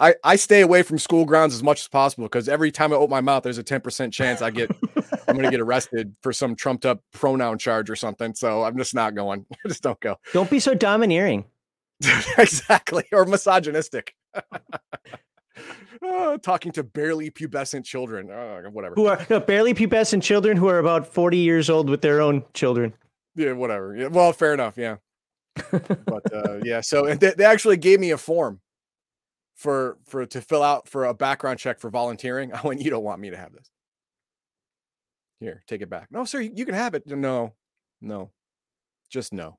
I 0.00 0.14
I 0.24 0.36
stay 0.36 0.62
away 0.62 0.82
from 0.82 0.98
school 0.98 1.24
grounds 1.24 1.54
as 1.54 1.62
much 1.62 1.80
as 1.80 1.88
possible 1.88 2.24
because 2.24 2.48
every 2.48 2.70
time 2.70 2.92
I 2.92 2.96
open 2.96 3.10
my 3.10 3.20
mouth, 3.20 3.42
there's 3.42 3.58
a 3.58 3.64
10% 3.64 4.12
chance 4.12 4.40
I 4.40 4.50
get 4.50 4.70
I'm 5.28 5.36
gonna 5.36 5.50
get 5.50 5.60
arrested 5.60 6.14
for 6.22 6.32
some 6.32 6.56
trumped 6.56 6.86
up 6.86 7.02
pronoun 7.12 7.58
charge 7.58 7.90
or 7.90 7.96
something. 7.96 8.34
So 8.34 8.64
I'm 8.64 8.78
just 8.78 8.94
not 8.94 9.14
going. 9.14 9.44
I 9.64 9.68
just 9.68 9.82
don't 9.82 10.00
go. 10.00 10.16
Don't 10.32 10.50
be 10.50 10.58
so 10.58 10.74
domineering. 10.74 11.44
exactly. 12.38 13.04
Or 13.12 13.24
misogynistic. 13.24 14.14
Uh, 16.00 16.38
talking 16.38 16.72
to 16.72 16.82
barely 16.82 17.30
pubescent 17.30 17.84
children. 17.84 18.30
Uh, 18.30 18.62
whatever. 18.70 18.94
Who 18.94 19.06
are 19.06 19.26
no, 19.28 19.40
barely 19.40 19.74
pubescent 19.74 20.22
children 20.22 20.56
who 20.56 20.68
are 20.68 20.78
about 20.78 21.12
40 21.12 21.36
years 21.36 21.68
old 21.68 21.90
with 21.90 22.00
their 22.00 22.20
own 22.20 22.44
children. 22.54 22.94
Yeah, 23.34 23.52
whatever. 23.52 23.96
Yeah, 23.96 24.06
well, 24.06 24.32
fair 24.32 24.54
enough. 24.54 24.78
Yeah. 24.78 24.96
but 25.72 26.32
uh, 26.32 26.60
yeah, 26.62 26.80
so 26.80 27.14
they, 27.14 27.32
they 27.32 27.44
actually 27.44 27.76
gave 27.76 27.98
me 27.98 28.12
a 28.12 28.18
form 28.18 28.60
for 29.58 29.98
for 30.06 30.24
to 30.24 30.40
fill 30.40 30.62
out 30.62 30.88
for 30.88 31.04
a 31.04 31.12
background 31.12 31.58
check 31.58 31.80
for 31.80 31.90
volunteering. 31.90 32.52
I 32.54 32.62
went, 32.62 32.80
you 32.80 32.90
don't 32.90 33.04
want 33.04 33.20
me 33.20 33.30
to 33.30 33.36
have 33.36 33.52
this. 33.52 33.70
Here, 35.40 35.62
take 35.68 35.82
it 35.82 35.90
back. 35.90 36.08
No, 36.10 36.24
sir, 36.24 36.40
you 36.40 36.64
can 36.64 36.74
have 36.74 36.94
it. 36.94 37.06
No, 37.06 37.52
no, 38.00 38.30
just 39.10 39.32
no. 39.32 39.58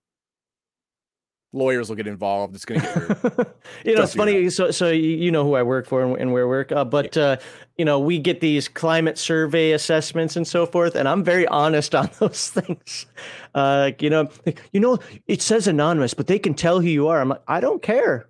Lawyers 1.52 1.90
will 1.90 1.96
get 1.96 2.06
involved. 2.06 2.54
It's 2.54 2.64
going 2.64 2.80
to 2.80 2.86
get 2.86 3.24
weird. 3.24 3.24
you 3.84 3.92
know, 3.92 3.96
Don't 3.96 4.04
it's 4.04 4.14
funny. 4.14 4.50
So, 4.52 4.70
so 4.70 4.90
you 4.90 5.32
know 5.32 5.44
who 5.44 5.56
I 5.56 5.64
work 5.64 5.88
for 5.88 6.04
and, 6.04 6.32
where 6.32 6.44
I 6.44 6.48
work, 6.48 6.72
uh, 6.72 6.86
but 6.86 7.18
uh, 7.18 7.38
you 7.76 7.86
know, 7.86 8.00
we 8.00 8.20
get 8.20 8.40
these 8.40 8.68
climate 8.68 9.18
survey 9.18 9.72
assessments 9.72 10.36
and 10.36 10.48
so 10.48 10.68
forth, 10.68 10.96
and 10.96 11.08
I'm 11.08 11.24
very 11.24 11.48
honest 11.48 11.96
on 11.96 12.10
those 12.20 12.50
things. 12.50 13.08
Uh, 13.56 13.80
like, 13.86 14.02
you 14.02 14.12
know, 14.12 14.30
like, 14.46 14.62
you 14.74 14.80
know, 14.80 15.00
it 15.28 15.42
says 15.42 15.68
anonymous, 15.68 16.14
but 16.14 16.28
they 16.28 16.38
can 16.38 16.54
tell 16.54 16.82
who 16.82 16.88
you 16.88 17.08
are. 17.08 17.20
I'm 17.20 17.30
like, 17.30 17.42
I 17.48 17.62
don't 17.62 17.82
care. 17.82 18.29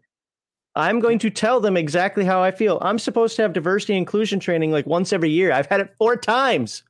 I'm 0.80 1.02
going 1.02 1.20
to 1.20 1.30
tell 1.30 1.60
them 1.60 1.76
exactly 1.76 2.24
how 2.24 2.42
I 2.42 2.52
feel. 2.52 2.80
I'm 2.82 2.98
supposed 2.98 3.36
to 3.36 3.42
have 3.42 3.52
diversity 3.52 3.94
and 3.94 4.00
inclusion 4.00 4.40
training 4.40 4.72
like 4.72 4.86
once 4.88 5.12
every 5.12 5.30
year. 5.30 5.52
I've 5.52 5.66
had 5.66 5.82
it 5.82 5.94
four 5.98 6.16
times. 6.16 6.84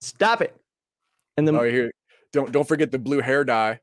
Stop 0.00 0.42
it. 0.42 0.56
And 1.36 1.46
then 1.46 1.54
oh, 1.54 1.62
here, 1.62 1.92
don't 2.32 2.50
don't 2.50 2.66
forget 2.66 2.90
the 2.90 2.98
blue 2.98 3.20
hair 3.20 3.44
dye 3.44 3.78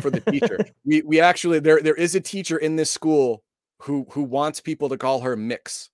for 0.00 0.10
the 0.10 0.20
teacher. 0.20 0.58
we 0.84 1.00
we 1.02 1.18
actually 1.18 1.60
there 1.60 1.80
there 1.80 1.94
is 1.94 2.14
a 2.14 2.20
teacher 2.20 2.58
in 2.58 2.76
this 2.76 2.90
school 2.90 3.42
who 3.82 4.06
who 4.10 4.22
wants 4.22 4.60
people 4.60 4.90
to 4.90 4.98
call 4.98 5.20
her 5.20 5.34
Mix. 5.34 5.88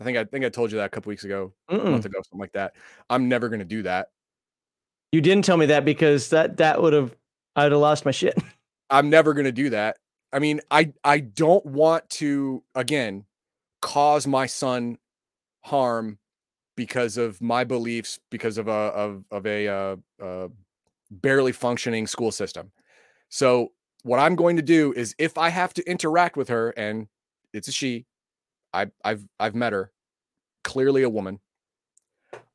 I 0.00 0.04
think 0.04 0.18
I 0.18 0.24
think 0.24 0.44
I 0.44 0.48
told 0.48 0.72
you 0.72 0.78
that 0.78 0.86
a 0.86 0.88
couple 0.88 1.10
weeks 1.10 1.24
ago, 1.24 1.52
a 1.68 1.76
Mm-mm. 1.76 1.92
month 1.92 2.06
ago, 2.06 2.18
something 2.24 2.40
like 2.40 2.52
that. 2.54 2.74
I'm 3.08 3.28
never 3.28 3.48
going 3.48 3.60
to 3.60 3.64
do 3.64 3.82
that. 3.84 4.08
you 5.12 5.20
didn't 5.20 5.44
tell 5.44 5.56
me 5.56 5.66
that 5.66 5.84
because 5.84 6.30
that 6.30 6.56
that 6.56 6.82
would 6.82 6.92
have 6.92 7.14
I'd 7.54 7.70
have 7.70 7.80
lost 7.80 8.04
my 8.04 8.10
shit. 8.10 8.36
I'm 8.90 9.10
never 9.10 9.32
going 9.32 9.46
to 9.46 9.52
do 9.52 9.70
that. 9.70 9.96
I 10.36 10.38
mean, 10.38 10.60
I 10.70 10.92
I 11.02 11.20
don't 11.20 11.64
want 11.64 12.10
to 12.10 12.62
again 12.74 13.24
cause 13.80 14.26
my 14.26 14.44
son 14.44 14.98
harm 15.62 16.18
because 16.76 17.16
of 17.16 17.40
my 17.40 17.64
beliefs 17.64 18.20
because 18.30 18.58
of 18.58 18.68
a 18.68 18.70
of 18.70 19.24
of 19.30 19.46
a 19.46 19.66
uh, 19.66 19.96
uh, 20.22 20.48
barely 21.10 21.52
functioning 21.52 22.06
school 22.06 22.30
system. 22.30 22.70
So 23.30 23.72
what 24.02 24.18
I'm 24.18 24.36
going 24.36 24.56
to 24.56 24.62
do 24.62 24.92
is 24.92 25.14
if 25.18 25.38
I 25.38 25.48
have 25.48 25.72
to 25.72 25.90
interact 25.90 26.36
with 26.36 26.50
her 26.50 26.68
and 26.76 27.08
it's 27.54 27.68
a 27.68 27.72
she, 27.72 28.04
I 28.74 28.88
I've 29.02 29.26
I've 29.40 29.54
met 29.54 29.72
her, 29.72 29.90
clearly 30.64 31.02
a 31.02 31.08
woman. 31.08 31.40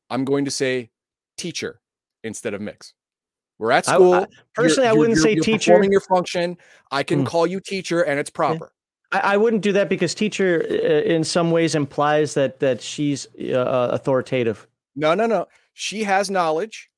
I'm 0.08 0.24
going 0.24 0.44
to 0.44 0.52
say 0.52 0.90
teacher 1.36 1.80
instead 2.22 2.54
of 2.54 2.60
mix. 2.60 2.94
We're 3.62 3.70
at 3.70 3.88
I- 3.88 3.92
I- 3.92 3.94
school. 3.94 4.26
personally, 4.54 4.88
I 4.88 4.90
you're- 4.90 4.98
wouldn't 4.98 5.16
you're- 5.18 5.30
say 5.30 5.34
you're 5.36 5.44
teacher. 5.44 5.70
Performing 5.70 5.92
your 5.92 6.00
function. 6.00 6.58
I 6.90 7.04
can 7.04 7.22
Mm. 7.22 7.26
call 7.28 7.46
you 7.46 7.60
teacher, 7.60 8.02
and 8.02 8.18
it's 8.18 8.28
proper. 8.28 8.72
I, 9.12 9.20
I 9.34 9.36
wouldn't 9.36 9.62
do 9.62 9.70
that 9.74 9.88
because 9.88 10.14
teacher, 10.16 10.66
uh, 10.68 10.74
in 11.08 11.22
some 11.22 11.52
ways, 11.52 11.76
implies 11.76 12.34
that 12.34 12.58
that 12.58 12.80
she's 12.82 13.28
uh, 13.38 13.88
authoritative. 13.92 14.66
No, 14.96 15.14
no, 15.14 15.26
no. 15.26 15.46
She 15.74 16.02
has 16.02 16.28
knowledge 16.28 16.90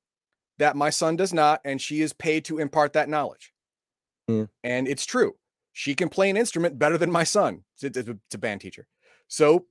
that 0.56 0.74
my 0.74 0.88
son 0.88 1.16
does 1.16 1.34
not, 1.34 1.60
and 1.66 1.82
she 1.82 2.00
is 2.00 2.14
paid 2.14 2.46
to 2.46 2.58
impart 2.58 2.94
that 2.94 3.10
knowledge. 3.10 3.52
Yeah. 4.26 4.46
And 4.62 4.88
it's 4.88 5.04
true. 5.04 5.36
She 5.74 5.94
can 5.94 6.08
play 6.08 6.30
an 6.30 6.36
instrument 6.38 6.78
better 6.78 6.96
than 6.96 7.10
my 7.12 7.24
son. 7.24 7.64
It's, 7.74 7.98
it's 7.98 8.08
a, 8.08 8.12
it's 8.12 8.34
a 8.36 8.38
band 8.38 8.62
teacher. 8.62 8.86
So 9.28 9.66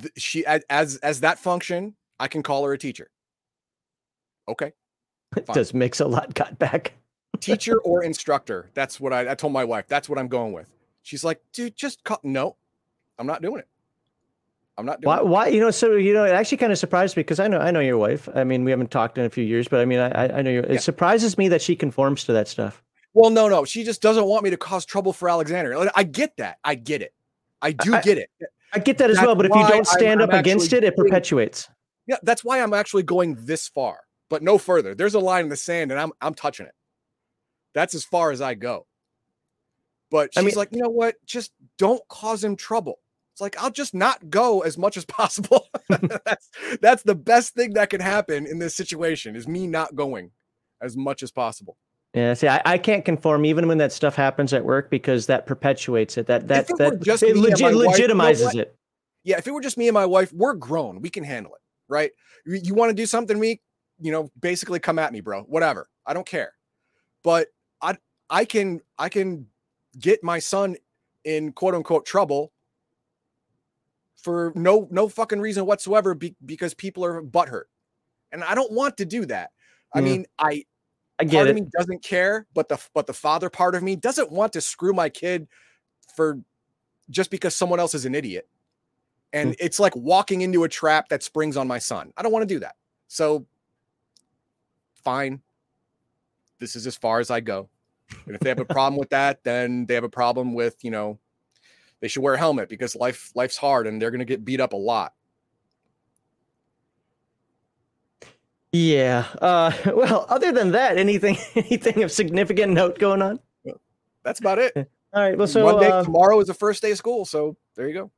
th- 0.00 0.12
she 0.16 0.46
as 0.46 0.96
as 0.98 1.20
that 1.22 1.40
function, 1.40 1.96
I 2.20 2.28
can 2.28 2.44
call 2.44 2.64
her 2.66 2.72
a 2.72 2.78
teacher. 2.78 3.10
Okay. 4.48 4.72
Does 5.52 5.74
mix 5.74 6.00
a 6.00 6.06
lot 6.06 6.34
got 6.34 6.58
back? 6.58 6.92
Teacher 7.40 7.78
or 7.84 8.02
instructor. 8.02 8.70
That's 8.74 8.98
what 9.00 9.12
I, 9.12 9.32
I 9.32 9.34
told 9.34 9.52
my 9.52 9.64
wife. 9.64 9.86
That's 9.88 10.08
what 10.08 10.18
I'm 10.18 10.28
going 10.28 10.52
with. 10.52 10.70
She's 11.02 11.24
like, 11.24 11.40
dude, 11.52 11.76
just 11.76 12.02
call. 12.04 12.18
No, 12.22 12.56
I'm 13.18 13.26
not 13.26 13.42
doing 13.42 13.58
it. 13.58 13.68
I'm 14.78 14.84
not 14.86 15.00
doing 15.00 15.08
Why? 15.08 15.18
it. 15.18 15.26
Why? 15.26 15.46
You 15.48 15.60
know, 15.60 15.70
so 15.70 15.92
you 15.96 16.12
know, 16.12 16.24
it 16.24 16.30
actually 16.30 16.58
kind 16.58 16.72
of 16.72 16.78
surprised 16.78 17.16
me 17.16 17.22
because 17.22 17.40
I 17.40 17.48
know 17.48 17.58
I 17.58 17.70
know 17.70 17.80
your 17.80 17.98
wife. 17.98 18.28
I 18.34 18.44
mean, 18.44 18.64
we 18.64 18.70
haven't 18.70 18.90
talked 18.90 19.18
in 19.18 19.24
a 19.24 19.30
few 19.30 19.44
years, 19.44 19.68
but 19.68 19.80
I 19.80 19.84
mean, 19.84 19.98
I 19.98 20.38
I- 20.38 20.42
know 20.42 20.50
you. 20.50 20.60
It 20.60 20.70
Yeah. 20.72 20.78
surprises 20.78 21.38
me 21.38 21.48
that 21.48 21.62
she 21.62 21.76
conforms 21.76 22.24
to 22.24 22.32
that 22.32 22.48
stuff. 22.48 22.82
Well, 23.14 23.30
no, 23.30 23.48
no. 23.48 23.64
She 23.64 23.84
just 23.84 24.02
doesn't 24.02 24.26
want 24.26 24.44
me 24.44 24.50
to 24.50 24.58
cause 24.58 24.84
trouble 24.84 25.12
for 25.14 25.28
Alexander. 25.28 25.88
I 25.94 26.02
get 26.02 26.36
that. 26.36 26.58
I 26.64 26.74
get 26.74 27.00
it. 27.00 27.14
I 27.62 27.72
do 27.72 27.94
I- 27.94 28.02
get 28.02 28.18
it. 28.18 28.30
I 28.72 28.78
get 28.78 28.98
that 28.98 29.08
as 29.10 29.16
That's 29.16 29.26
well, 29.26 29.34
but 29.36 29.46
if 29.46 29.50
you 29.54 29.62
don't 29.62 29.72
I'm- 29.72 29.84
stand 29.84 30.20
I'm 30.22 30.28
up 30.28 30.34
against 30.34 30.66
actually 30.66 30.86
it, 30.88 30.92
it 30.92 30.96
perpetuates. 30.96 31.68
Yeah, 32.06 32.16
that's 32.22 32.44
why 32.44 32.60
I'm 32.62 32.74
actually 32.74 33.04
going 33.04 33.36
this 33.46 33.68
far, 33.68 34.00
but 34.28 34.42
no 34.42 34.58
further. 34.58 34.94
There's 34.94 35.14
a 35.14 35.20
line 35.20 35.44
in 35.44 35.50
the 35.50 35.56
sand, 35.56 35.90
and 35.90 36.00
I'm 36.00 36.12
I'm 36.20 36.34
touching 36.34 36.66
it. 36.66 36.74
That's 37.74 37.94
as 37.94 38.04
far 38.04 38.30
as 38.30 38.40
I 38.40 38.54
go. 38.54 38.86
But 40.10 40.34
she's 40.34 40.42
I 40.42 40.46
mean- 40.46 40.54
like, 40.54 40.72
you 40.72 40.82
know 40.82 40.88
what? 40.88 41.16
Just 41.26 41.52
don't 41.78 42.06
cause 42.08 42.42
him 42.42 42.56
trouble. 42.56 43.00
It's 43.32 43.40
like 43.40 43.62
I'll 43.62 43.70
just 43.70 43.92
not 43.92 44.30
go 44.30 44.60
as 44.62 44.78
much 44.78 44.96
as 44.96 45.04
possible. 45.04 45.68
that's 46.24 46.48
that's 46.80 47.02
the 47.02 47.14
best 47.14 47.54
thing 47.54 47.74
that 47.74 47.90
can 47.90 48.00
happen 48.00 48.46
in 48.46 48.58
this 48.58 48.74
situation 48.74 49.36
is 49.36 49.46
me 49.46 49.66
not 49.66 49.94
going 49.94 50.30
as 50.80 50.96
much 50.96 51.22
as 51.22 51.30
possible. 51.30 51.76
Yeah, 52.14 52.32
see, 52.32 52.48
I, 52.48 52.62
I 52.64 52.78
can't 52.78 53.04
conform 53.04 53.44
even 53.44 53.68
when 53.68 53.76
that 53.76 53.92
stuff 53.92 54.16
happens 54.16 54.54
at 54.54 54.64
work 54.64 54.88
because 54.88 55.26
that 55.26 55.44
perpetuates 55.44 56.16
it. 56.16 56.26
That 56.28 56.48
that 56.48 56.70
it 56.70 56.78
that 56.78 57.02
just 57.02 57.22
it 57.22 57.36
me 57.36 57.44
and 57.44 57.54
legi- 57.54 57.60
my 57.60 57.86
wife, 57.86 57.98
you 57.98 58.08
know 58.08 58.14
legitimizes 58.14 58.54
it. 58.54 58.74
Yeah, 59.22 59.36
if 59.36 59.46
it 59.46 59.50
were 59.50 59.60
just 59.60 59.76
me 59.76 59.86
and 59.88 59.92
my 59.92 60.06
wife, 60.06 60.32
we're 60.32 60.54
grown. 60.54 61.02
We 61.02 61.10
can 61.10 61.24
handle 61.24 61.54
it, 61.54 61.60
right? 61.88 62.12
You, 62.46 62.60
you 62.62 62.74
want 62.74 62.88
to 62.88 62.94
do 62.94 63.04
something, 63.04 63.38
me, 63.38 63.60
you 64.00 64.12
know, 64.12 64.30
basically 64.40 64.78
come 64.78 64.98
at 64.98 65.12
me, 65.12 65.20
bro. 65.20 65.42
Whatever. 65.42 65.88
I 66.06 66.14
don't 66.14 66.26
care. 66.26 66.52
But 67.22 67.48
I 67.82 67.96
I 68.30 68.44
can 68.44 68.80
I 68.98 69.08
can 69.08 69.46
get 69.98 70.22
my 70.22 70.38
son 70.38 70.76
in 71.24 71.52
quote 71.52 71.74
unquote 71.74 72.06
trouble 72.06 72.52
for 74.16 74.52
no 74.54 74.88
no 74.90 75.08
fucking 75.08 75.40
reason 75.40 75.66
whatsoever 75.66 76.14
be, 76.14 76.34
because 76.44 76.74
people 76.74 77.04
are 77.04 77.22
butthurt. 77.22 77.64
And 78.32 78.42
I 78.44 78.54
don't 78.54 78.72
want 78.72 78.96
to 78.98 79.04
do 79.04 79.24
that. 79.26 79.50
I 79.94 80.00
Yeah. 80.00 80.04
mean, 80.04 80.26
I 80.38 80.64
I 81.18 81.24
get 81.24 81.34
part 81.34 81.48
it. 81.48 81.50
of 81.50 81.56
me 81.56 81.66
doesn't 81.76 82.02
care, 82.02 82.46
but 82.54 82.68
the 82.68 82.78
but 82.94 83.06
the 83.06 83.14
father 83.14 83.48
part 83.48 83.74
of 83.74 83.82
me 83.82 83.96
doesn't 83.96 84.30
want 84.30 84.52
to 84.54 84.60
screw 84.60 84.92
my 84.92 85.08
kid 85.08 85.48
for 86.14 86.38
just 87.10 87.30
because 87.30 87.54
someone 87.54 87.80
else 87.80 87.94
is 87.94 88.04
an 88.04 88.14
idiot. 88.14 88.48
And 89.32 89.50
Hmm. 89.50 89.64
it's 89.64 89.80
like 89.80 89.94
walking 89.96 90.42
into 90.42 90.64
a 90.64 90.68
trap 90.68 91.08
that 91.08 91.22
springs 91.22 91.56
on 91.56 91.68
my 91.68 91.78
son. 91.78 92.12
I 92.16 92.22
don't 92.22 92.32
want 92.32 92.42
to 92.48 92.54
do 92.54 92.60
that. 92.60 92.76
So 93.08 93.46
fine. 95.06 95.40
This 96.58 96.74
is 96.74 96.84
as 96.84 96.96
far 96.96 97.20
as 97.20 97.30
I 97.30 97.38
go. 97.38 97.68
And 98.26 98.34
if 98.34 98.40
they 98.40 98.48
have 98.48 98.58
a 98.58 98.64
problem 98.64 98.98
with 98.98 99.10
that, 99.10 99.44
then 99.44 99.86
they 99.86 99.94
have 99.94 100.02
a 100.02 100.08
problem 100.08 100.52
with, 100.52 100.82
you 100.82 100.90
know, 100.90 101.20
they 102.00 102.08
should 102.08 102.22
wear 102.22 102.34
a 102.34 102.38
helmet 102.38 102.68
because 102.68 102.96
life 102.96 103.30
life's 103.36 103.56
hard 103.56 103.86
and 103.86 104.02
they're 104.02 104.10
going 104.10 104.18
to 104.18 104.24
get 104.24 104.44
beat 104.44 104.60
up 104.60 104.72
a 104.72 104.76
lot. 104.76 105.14
Yeah. 108.72 109.26
Uh, 109.40 109.70
well, 109.94 110.26
other 110.28 110.50
than 110.50 110.72
that, 110.72 110.98
anything 110.98 111.38
anything 111.54 112.02
of 112.02 112.10
significant 112.10 112.72
note 112.72 112.98
going 112.98 113.22
on? 113.22 113.38
That's 114.24 114.40
about 114.40 114.58
it. 114.58 114.72
All 115.14 115.22
right. 115.22 115.38
Well, 115.38 115.46
so 115.46 115.64
Monday, 115.64 115.88
uh, 115.88 116.02
tomorrow 116.02 116.40
is 116.40 116.48
the 116.48 116.54
first 116.54 116.82
day 116.82 116.90
of 116.90 116.98
school, 116.98 117.24
so 117.24 117.56
there 117.76 117.86
you 117.86 117.94
go. 117.94 118.10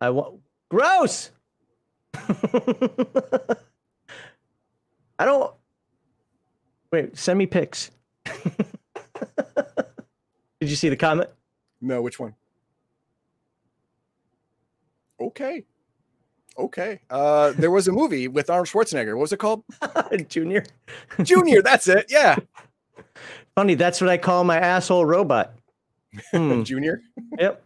I 0.00 0.08
want 0.10 0.40
gross. 0.70 1.30
I 5.20 5.26
don't. 5.26 5.52
Wait. 6.90 7.16
Send 7.16 7.38
me 7.38 7.46
pics. 7.46 7.90
Did 8.24 8.34
you 10.70 10.76
see 10.76 10.88
the 10.88 10.96
comment? 10.96 11.28
No, 11.82 12.00
which 12.00 12.18
one? 12.18 12.34
Okay. 15.20 15.64
Okay. 16.58 17.00
Uh, 17.10 17.52
there 17.52 17.70
was 17.70 17.86
a 17.86 17.92
movie 17.92 18.28
with 18.28 18.48
Arnold 18.48 18.68
Schwarzenegger. 18.68 19.14
What 19.14 19.20
was 19.20 19.32
it 19.34 19.36
called? 19.36 19.62
Junior. 20.28 20.64
Junior. 21.22 21.60
That's 21.60 21.86
it. 21.86 22.06
Yeah. 22.08 22.36
Funny, 23.54 23.74
that's 23.74 24.00
what 24.00 24.08
I 24.08 24.16
call 24.16 24.44
my 24.44 24.58
asshole 24.58 25.04
robot. 25.04 25.52
Hmm. 26.32 26.64
Junior. 26.64 27.02
yep. 27.38 27.62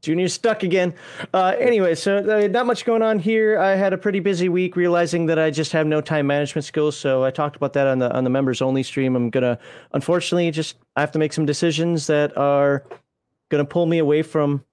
Junior's 0.00 0.32
stuck 0.32 0.62
again. 0.62 0.94
Uh, 1.34 1.54
anyway, 1.58 1.94
so 1.94 2.18
uh, 2.18 2.46
not 2.46 2.66
much 2.66 2.84
going 2.84 3.02
on 3.02 3.18
here. 3.18 3.58
I 3.58 3.74
had 3.74 3.92
a 3.92 3.98
pretty 3.98 4.20
busy 4.20 4.48
week, 4.48 4.76
realizing 4.76 5.26
that 5.26 5.38
I 5.38 5.50
just 5.50 5.72
have 5.72 5.86
no 5.86 6.00
time 6.00 6.26
management 6.26 6.64
skills. 6.64 6.96
So 6.96 7.24
I 7.24 7.30
talked 7.30 7.56
about 7.56 7.72
that 7.72 7.86
on 7.86 7.98
the 7.98 8.12
on 8.14 8.24
the 8.24 8.30
members 8.30 8.62
only 8.62 8.82
stream. 8.82 9.16
I'm 9.16 9.30
gonna, 9.30 9.58
unfortunately, 9.92 10.50
just 10.50 10.76
I 10.96 11.00
have 11.00 11.10
to 11.12 11.18
make 11.18 11.32
some 11.32 11.46
decisions 11.46 12.06
that 12.06 12.36
are 12.36 12.84
gonna 13.50 13.64
pull 13.64 13.86
me 13.86 13.98
away 13.98 14.22
from 14.22 14.64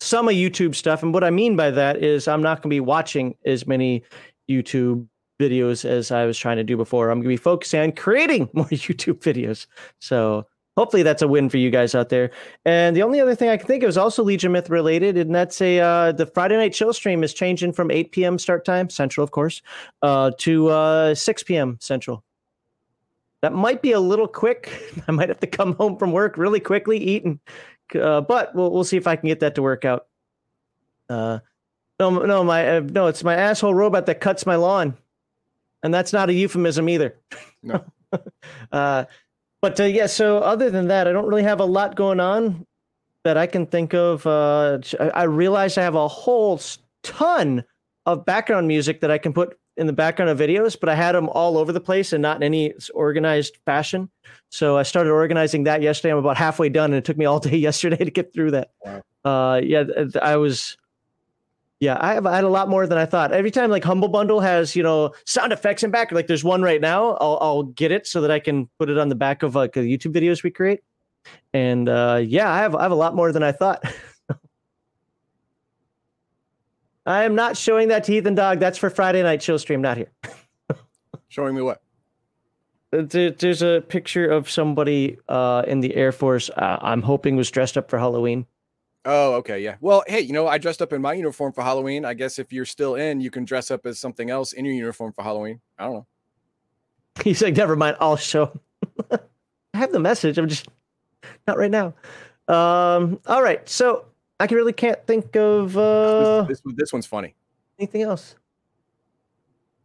some 0.00 0.28
of 0.28 0.34
YouTube 0.34 0.74
stuff. 0.74 1.02
And 1.02 1.14
what 1.14 1.24
I 1.24 1.30
mean 1.30 1.56
by 1.56 1.70
that 1.70 2.02
is 2.02 2.26
I'm 2.26 2.42
not 2.42 2.60
gonna 2.60 2.70
be 2.70 2.80
watching 2.80 3.36
as 3.44 3.66
many 3.66 4.02
YouTube 4.50 5.06
videos 5.40 5.84
as 5.84 6.10
I 6.10 6.24
was 6.24 6.38
trying 6.38 6.56
to 6.56 6.64
do 6.64 6.76
before. 6.76 7.10
I'm 7.10 7.20
gonna 7.20 7.28
be 7.28 7.36
focusing 7.36 7.80
on 7.80 7.92
creating 7.92 8.50
more 8.54 8.66
YouTube 8.66 9.20
videos. 9.20 9.66
So 10.00 10.46
hopefully 10.76 11.02
that's 11.02 11.22
a 11.22 11.28
win 11.28 11.48
for 11.48 11.56
you 11.56 11.70
guys 11.70 11.94
out 11.94 12.10
there. 12.10 12.30
And 12.64 12.94
the 12.94 13.02
only 13.02 13.20
other 13.20 13.34
thing 13.34 13.48
I 13.48 13.56
can 13.56 13.66
think 13.66 13.82
of 13.82 13.88
is 13.88 13.96
also 13.96 14.22
Legion 14.22 14.52
Myth 14.52 14.70
related, 14.70 15.16
and 15.16 15.34
that's 15.34 15.60
a 15.60 15.80
uh, 15.80 16.12
the 16.12 16.26
Friday 16.26 16.56
night 16.56 16.74
show 16.74 16.92
stream 16.92 17.24
is 17.24 17.32
changing 17.34 17.72
from 17.72 17.90
8 17.90 18.12
p.m. 18.12 18.38
start 18.38 18.64
time 18.64 18.90
Central, 18.90 19.24
of 19.24 19.30
course, 19.30 19.62
uh, 20.02 20.30
to 20.38 20.68
uh, 20.68 21.14
6 21.14 21.42
p.m. 21.44 21.78
Central. 21.80 22.22
That 23.42 23.52
might 23.52 23.82
be 23.82 23.92
a 23.92 24.00
little 24.00 24.28
quick. 24.28 24.70
I 25.08 25.12
might 25.12 25.28
have 25.28 25.40
to 25.40 25.46
come 25.46 25.74
home 25.74 25.96
from 25.96 26.12
work 26.12 26.36
really 26.36 26.60
quickly, 26.60 26.98
eat, 26.98 27.24
and 27.24 27.38
uh, 27.94 28.20
but 28.20 28.54
we'll 28.54 28.70
we'll 28.70 28.84
see 28.84 28.96
if 28.96 29.06
I 29.06 29.16
can 29.16 29.28
get 29.28 29.40
that 29.40 29.54
to 29.56 29.62
work 29.62 29.84
out. 29.84 30.06
Uh, 31.08 31.38
no, 31.98 32.10
no, 32.10 32.44
my 32.44 32.76
uh, 32.76 32.80
no, 32.80 33.06
it's 33.06 33.24
my 33.24 33.34
asshole 33.34 33.74
robot 33.74 34.06
that 34.06 34.20
cuts 34.20 34.44
my 34.44 34.56
lawn, 34.56 34.96
and 35.82 35.94
that's 35.94 36.12
not 36.12 36.28
a 36.28 36.34
euphemism 36.34 36.88
either. 36.88 37.16
No. 37.62 37.84
but 39.66 39.80
uh, 39.80 39.84
yeah, 39.84 40.06
so 40.06 40.38
other 40.38 40.70
than 40.70 40.86
that, 40.88 41.08
I 41.08 41.12
don't 41.12 41.26
really 41.26 41.42
have 41.42 41.58
a 41.58 41.64
lot 41.64 41.96
going 41.96 42.20
on 42.20 42.64
that 43.24 43.36
I 43.36 43.48
can 43.48 43.66
think 43.66 43.94
of. 43.94 44.24
Uh, 44.24 44.78
I 45.00 45.24
realize 45.24 45.76
I 45.76 45.82
have 45.82 45.96
a 45.96 46.06
whole 46.06 46.60
ton 47.02 47.64
of 48.06 48.24
background 48.24 48.68
music 48.68 49.00
that 49.00 49.10
I 49.10 49.18
can 49.18 49.32
put 49.32 49.58
in 49.76 49.88
the 49.88 49.92
background 49.92 50.30
of 50.30 50.38
videos, 50.38 50.78
but 50.78 50.88
I 50.88 50.94
had 50.94 51.16
them 51.16 51.28
all 51.30 51.58
over 51.58 51.72
the 51.72 51.80
place 51.80 52.12
and 52.12 52.22
not 52.22 52.36
in 52.36 52.44
any 52.44 52.74
organized 52.94 53.58
fashion. 53.66 54.08
So 54.52 54.78
I 54.78 54.84
started 54.84 55.10
organizing 55.10 55.64
that 55.64 55.82
yesterday. 55.82 56.12
I'm 56.12 56.18
about 56.18 56.36
halfway 56.36 56.68
done, 56.68 56.92
and 56.92 56.98
it 56.98 57.04
took 57.04 57.16
me 57.16 57.24
all 57.24 57.40
day 57.40 57.56
yesterday 57.56 57.96
to 57.96 58.10
get 58.12 58.32
through 58.32 58.52
that. 58.52 58.70
Wow. 58.84 59.02
Uh, 59.24 59.60
yeah, 59.64 59.82
I 60.22 60.36
was. 60.36 60.76
Yeah, 61.78 61.98
I, 62.00 62.14
have, 62.14 62.24
I 62.24 62.36
had 62.36 62.44
a 62.44 62.48
lot 62.48 62.70
more 62.70 62.86
than 62.86 62.96
I 62.96 63.04
thought. 63.04 63.32
Every 63.32 63.50
time 63.50 63.70
like 63.70 63.84
Humble 63.84 64.08
Bundle 64.08 64.40
has 64.40 64.74
you 64.74 64.82
know 64.82 65.12
sound 65.26 65.52
effects 65.52 65.82
in 65.82 65.90
back, 65.90 66.10
like 66.10 66.26
there's 66.26 66.44
one 66.44 66.62
right 66.62 66.80
now. 66.80 67.18
I'll 67.20 67.38
I'll 67.40 67.62
get 67.64 67.92
it 67.92 68.06
so 68.06 68.22
that 68.22 68.30
I 68.30 68.38
can 68.38 68.68
put 68.78 68.88
it 68.88 68.96
on 68.98 69.08
the 69.10 69.14
back 69.14 69.42
of 69.42 69.54
like 69.54 69.74
the 69.74 69.80
YouTube 69.80 70.14
videos 70.14 70.42
we 70.42 70.50
create. 70.50 70.80
And 71.52 71.88
uh, 71.88 72.22
yeah, 72.24 72.50
I 72.50 72.58
have 72.58 72.74
I 72.74 72.82
have 72.82 72.92
a 72.92 72.96
lot 72.96 73.14
more 73.14 73.30
than 73.30 73.42
I 73.42 73.52
thought. 73.52 73.84
I 77.06 77.24
am 77.24 77.34
not 77.34 77.56
showing 77.56 77.88
that 77.88 78.04
to 78.04 78.12
Heathen 78.12 78.34
Dog. 78.34 78.58
That's 78.58 78.78
for 78.78 78.90
Friday 78.90 79.22
night 79.22 79.42
show 79.42 79.56
stream, 79.58 79.80
not 79.80 79.96
here. 79.96 80.10
Showing 81.28 81.54
me 81.54 81.62
what? 81.62 81.80
There's 82.90 83.62
a 83.62 83.80
picture 83.80 84.26
of 84.26 84.50
somebody 84.50 85.18
uh, 85.28 85.62
in 85.66 85.80
the 85.80 85.94
Air 85.94 86.12
Force. 86.12 86.50
Uh, 86.50 86.78
I'm 86.80 87.02
hoping 87.02 87.36
was 87.36 87.50
dressed 87.50 87.76
up 87.76 87.90
for 87.90 87.98
Halloween. 87.98 88.46
Oh, 89.08 89.34
okay, 89.34 89.60
yeah. 89.60 89.76
Well, 89.80 90.02
hey, 90.08 90.20
you 90.20 90.32
know, 90.32 90.48
I 90.48 90.58
dressed 90.58 90.82
up 90.82 90.92
in 90.92 91.00
my 91.00 91.12
uniform 91.12 91.52
for 91.52 91.62
Halloween. 91.62 92.04
I 92.04 92.12
guess 92.12 92.40
if 92.40 92.52
you're 92.52 92.64
still 92.64 92.96
in, 92.96 93.20
you 93.20 93.30
can 93.30 93.44
dress 93.44 93.70
up 93.70 93.86
as 93.86 94.00
something 94.00 94.30
else 94.30 94.52
in 94.52 94.64
your 94.64 94.74
uniform 94.74 95.12
for 95.12 95.22
Halloween. 95.22 95.60
I 95.78 95.84
don't 95.84 95.94
know. 95.94 96.06
He's 97.22 97.40
like, 97.40 97.54
never 97.56 97.76
mind, 97.76 97.96
I'll 98.00 98.16
show. 98.16 98.58
I 99.12 99.18
have 99.74 99.92
the 99.92 100.00
message. 100.00 100.38
I'm 100.38 100.48
just 100.48 100.68
not 101.46 101.56
right 101.56 101.70
now. 101.70 101.94
Um, 102.48 103.20
all 103.26 103.42
right, 103.42 103.66
so 103.68 104.06
I 104.40 104.48
can 104.48 104.56
really 104.56 104.72
can't 104.72 105.04
think 105.06 105.36
of 105.36 105.76
uh, 105.76 106.42
this, 106.42 106.60
this 106.64 106.74
this 106.76 106.92
one's 106.92 107.06
funny. 107.06 107.34
anything 107.78 108.02
else. 108.02 108.34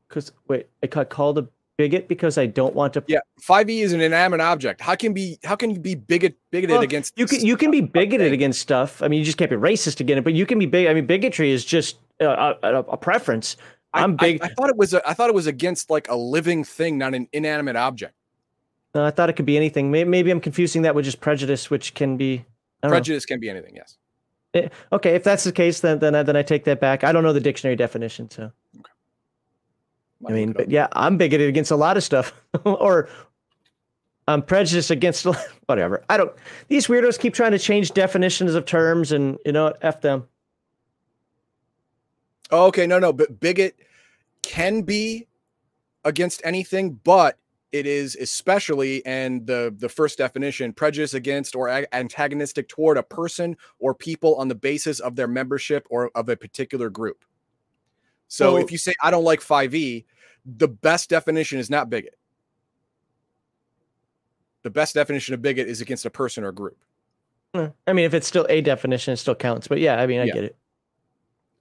Because 0.08 0.32
wait, 0.48 0.68
I 0.84 0.88
got 0.88 1.10
called 1.10 1.38
a 1.38 1.48
bigot 1.82 2.08
because 2.08 2.38
I 2.38 2.46
don't 2.46 2.76
want 2.76 2.94
to. 2.94 3.04
Yeah, 3.08 3.20
5e 3.42 3.82
is 3.84 3.94
an 3.94 4.02
inanimate 4.02 4.42
object. 4.42 4.82
How 4.82 4.96
can 4.96 5.14
be 5.14 5.40
how 5.44 5.56
can 5.56 5.70
you 5.72 5.80
be 5.80 5.96
bigot 5.96 6.36
bigoted 6.52 6.74
Well, 6.76 6.82
against 6.84 7.18
you 7.18 7.26
can 7.28 7.46
you 7.46 7.58
can 7.58 7.72
be 7.72 7.82
bigoted 7.82 8.28
thing. 8.28 8.34
against 8.34 8.62
stuff. 8.62 9.02
I 9.02 9.08
mean, 9.08 9.20
you 9.20 9.26
just 9.26 9.38
can't 9.38 9.50
be 9.52 9.58
racist 9.58 10.00
against 10.00 10.20
it, 10.20 10.24
but 10.24 10.34
you 10.34 10.46
can 10.46 10.60
be 10.60 10.66
big. 10.66 10.88
I 10.88 10.94
mean, 10.94 11.06
bigotry 11.06 11.52
is 11.52 11.66
just 11.66 11.98
a, 12.20 12.28
a, 12.28 12.80
a 12.80 12.98
preference. 12.98 13.58
I- 13.94 14.04
I'm 14.04 14.14
I- 14.20 14.26
big. 14.26 14.42
I, 14.44 14.48
thought 14.50 14.70
it 14.70 14.78
was 14.78 14.94
a, 14.94 15.02
I 15.10 15.14
thought 15.14 15.30
it 15.30 15.36
was 15.36 15.48
against 15.48 15.90
like 15.90 16.08
a 16.10 16.16
living 16.16 16.64
thing, 16.64 16.98
not 16.98 17.14
an 17.14 17.28
inanimate 17.34 17.76
object. 17.76 18.14
Uh, 18.94 19.04
I 19.04 19.12
thought 19.12 19.30
it 19.30 19.34
could 19.34 19.46
be 19.46 19.58
anything. 19.58 19.90
Maybe, 19.92 20.10
maybe 20.10 20.32
I'm 20.32 20.42
confusing 20.42 20.82
that 20.84 20.96
with 20.96 21.06
just 21.06 21.20
prejudice, 21.22 21.70
which 21.70 21.94
can 21.94 22.18
be. 22.18 22.34
I 22.84 22.88
don't 22.88 22.92
know. 22.92 22.98
Prejudice 22.98 23.26
can 23.26 23.40
be 23.40 23.50
anything, 23.50 23.76
yes. 23.76 23.98
Eh, 24.54 24.68
Okay, 24.92 25.16
if 25.16 25.24
that's 25.24 25.44
the 25.46 25.52
case, 25.52 25.80
then 25.80 26.00
then 26.00 26.14
I, 26.16 26.24
then 26.24 26.36
I 26.36 26.44
take 26.44 26.64
that 26.66 26.80
back. 26.82 27.04
I 27.04 27.12
don't 27.14 27.24
know 27.24 27.32
the 27.34 27.40
dictionary 27.40 27.76
definition, 27.78 28.30
so 28.30 28.52
I 30.28 30.32
mean, 30.32 30.52
but 30.52 30.70
yeah, 30.70 30.88
I'm 30.94 31.18
bigoted 31.18 31.50
against 31.50 31.72
a 31.72 31.76
lot 31.76 31.98
of 31.98 32.04
stuff, 32.04 32.34
or 32.64 33.10
I'm 34.28 34.42
prejudiced 34.42 34.92
against 34.92 35.26
whatever. 35.66 36.04
I 36.10 36.18
don't. 36.18 36.32
These 36.68 36.88
weirdos 36.88 37.20
keep 37.20 37.34
trying 37.34 37.52
to 37.52 37.60
change 37.60 37.92
definitions 37.92 38.56
of 38.56 38.66
terms, 38.66 39.12
and 39.12 39.38
you 39.46 39.52
know, 39.52 39.66
what? 39.66 39.78
f 39.82 40.02
them. 40.02 40.28
Oh, 42.52 42.66
okay, 42.68 42.86
no, 42.86 43.00
no, 43.00 43.14
but 43.14 43.40
bigot 43.40 43.76
can 44.44 44.82
be 44.82 45.28
against 46.04 46.42
anything, 46.44 47.00
but 47.04 47.38
it 47.72 47.86
is 47.86 48.18
especially 48.18 49.06
and 49.06 49.48
the 49.48 49.74
the 49.78 49.88
first 49.88 50.18
definition 50.18 50.74
prejudice 50.74 51.14
against 51.14 51.56
or 51.56 51.70
antagonistic 51.94 52.68
toward 52.68 52.98
a 52.98 53.04
person 53.04 53.56
or 53.80 53.96
people 53.96 54.36
on 54.36 54.50
the 54.50 54.56
basis 54.56 55.00
of 55.00 55.16
their 55.16 55.28
membership 55.28 55.88
or 55.90 56.12
of 56.16 56.28
a 56.28 56.36
particular 56.36 56.90
group. 56.90 57.24
So 58.32 58.54
Well- 58.54 58.64
if 58.64 58.72
you 58.72 58.78
say 58.78 58.94
I 59.04 59.12
don't 59.12 59.26
like 59.26 59.42
5e, 59.42 60.06
the 60.46 60.70
best 60.70 61.10
definition 61.10 61.60
is 61.60 61.70
not 61.70 61.90
bigot. 61.90 62.18
The 64.64 64.70
best 64.70 64.94
definition 64.94 65.34
of 65.34 65.42
bigot 65.42 65.68
is 65.68 65.82
against 65.82 66.06
a 66.06 66.10
person 66.10 66.46
or 66.46 66.54
group. 66.54 66.78
I 67.54 67.92
mean, 67.92 68.06
if 68.06 68.14
it's 68.14 68.26
still 68.26 68.46
a 68.48 68.62
definition, 68.62 69.12
it 69.14 69.18
still 69.18 69.36
counts. 69.36 69.68
But 69.68 69.80
yeah, 69.80 70.00
I 70.02 70.08
mean, 70.08 70.22
I 70.22 70.26
Yeah. 70.26 70.34
get 70.34 70.44
it. 70.46 70.56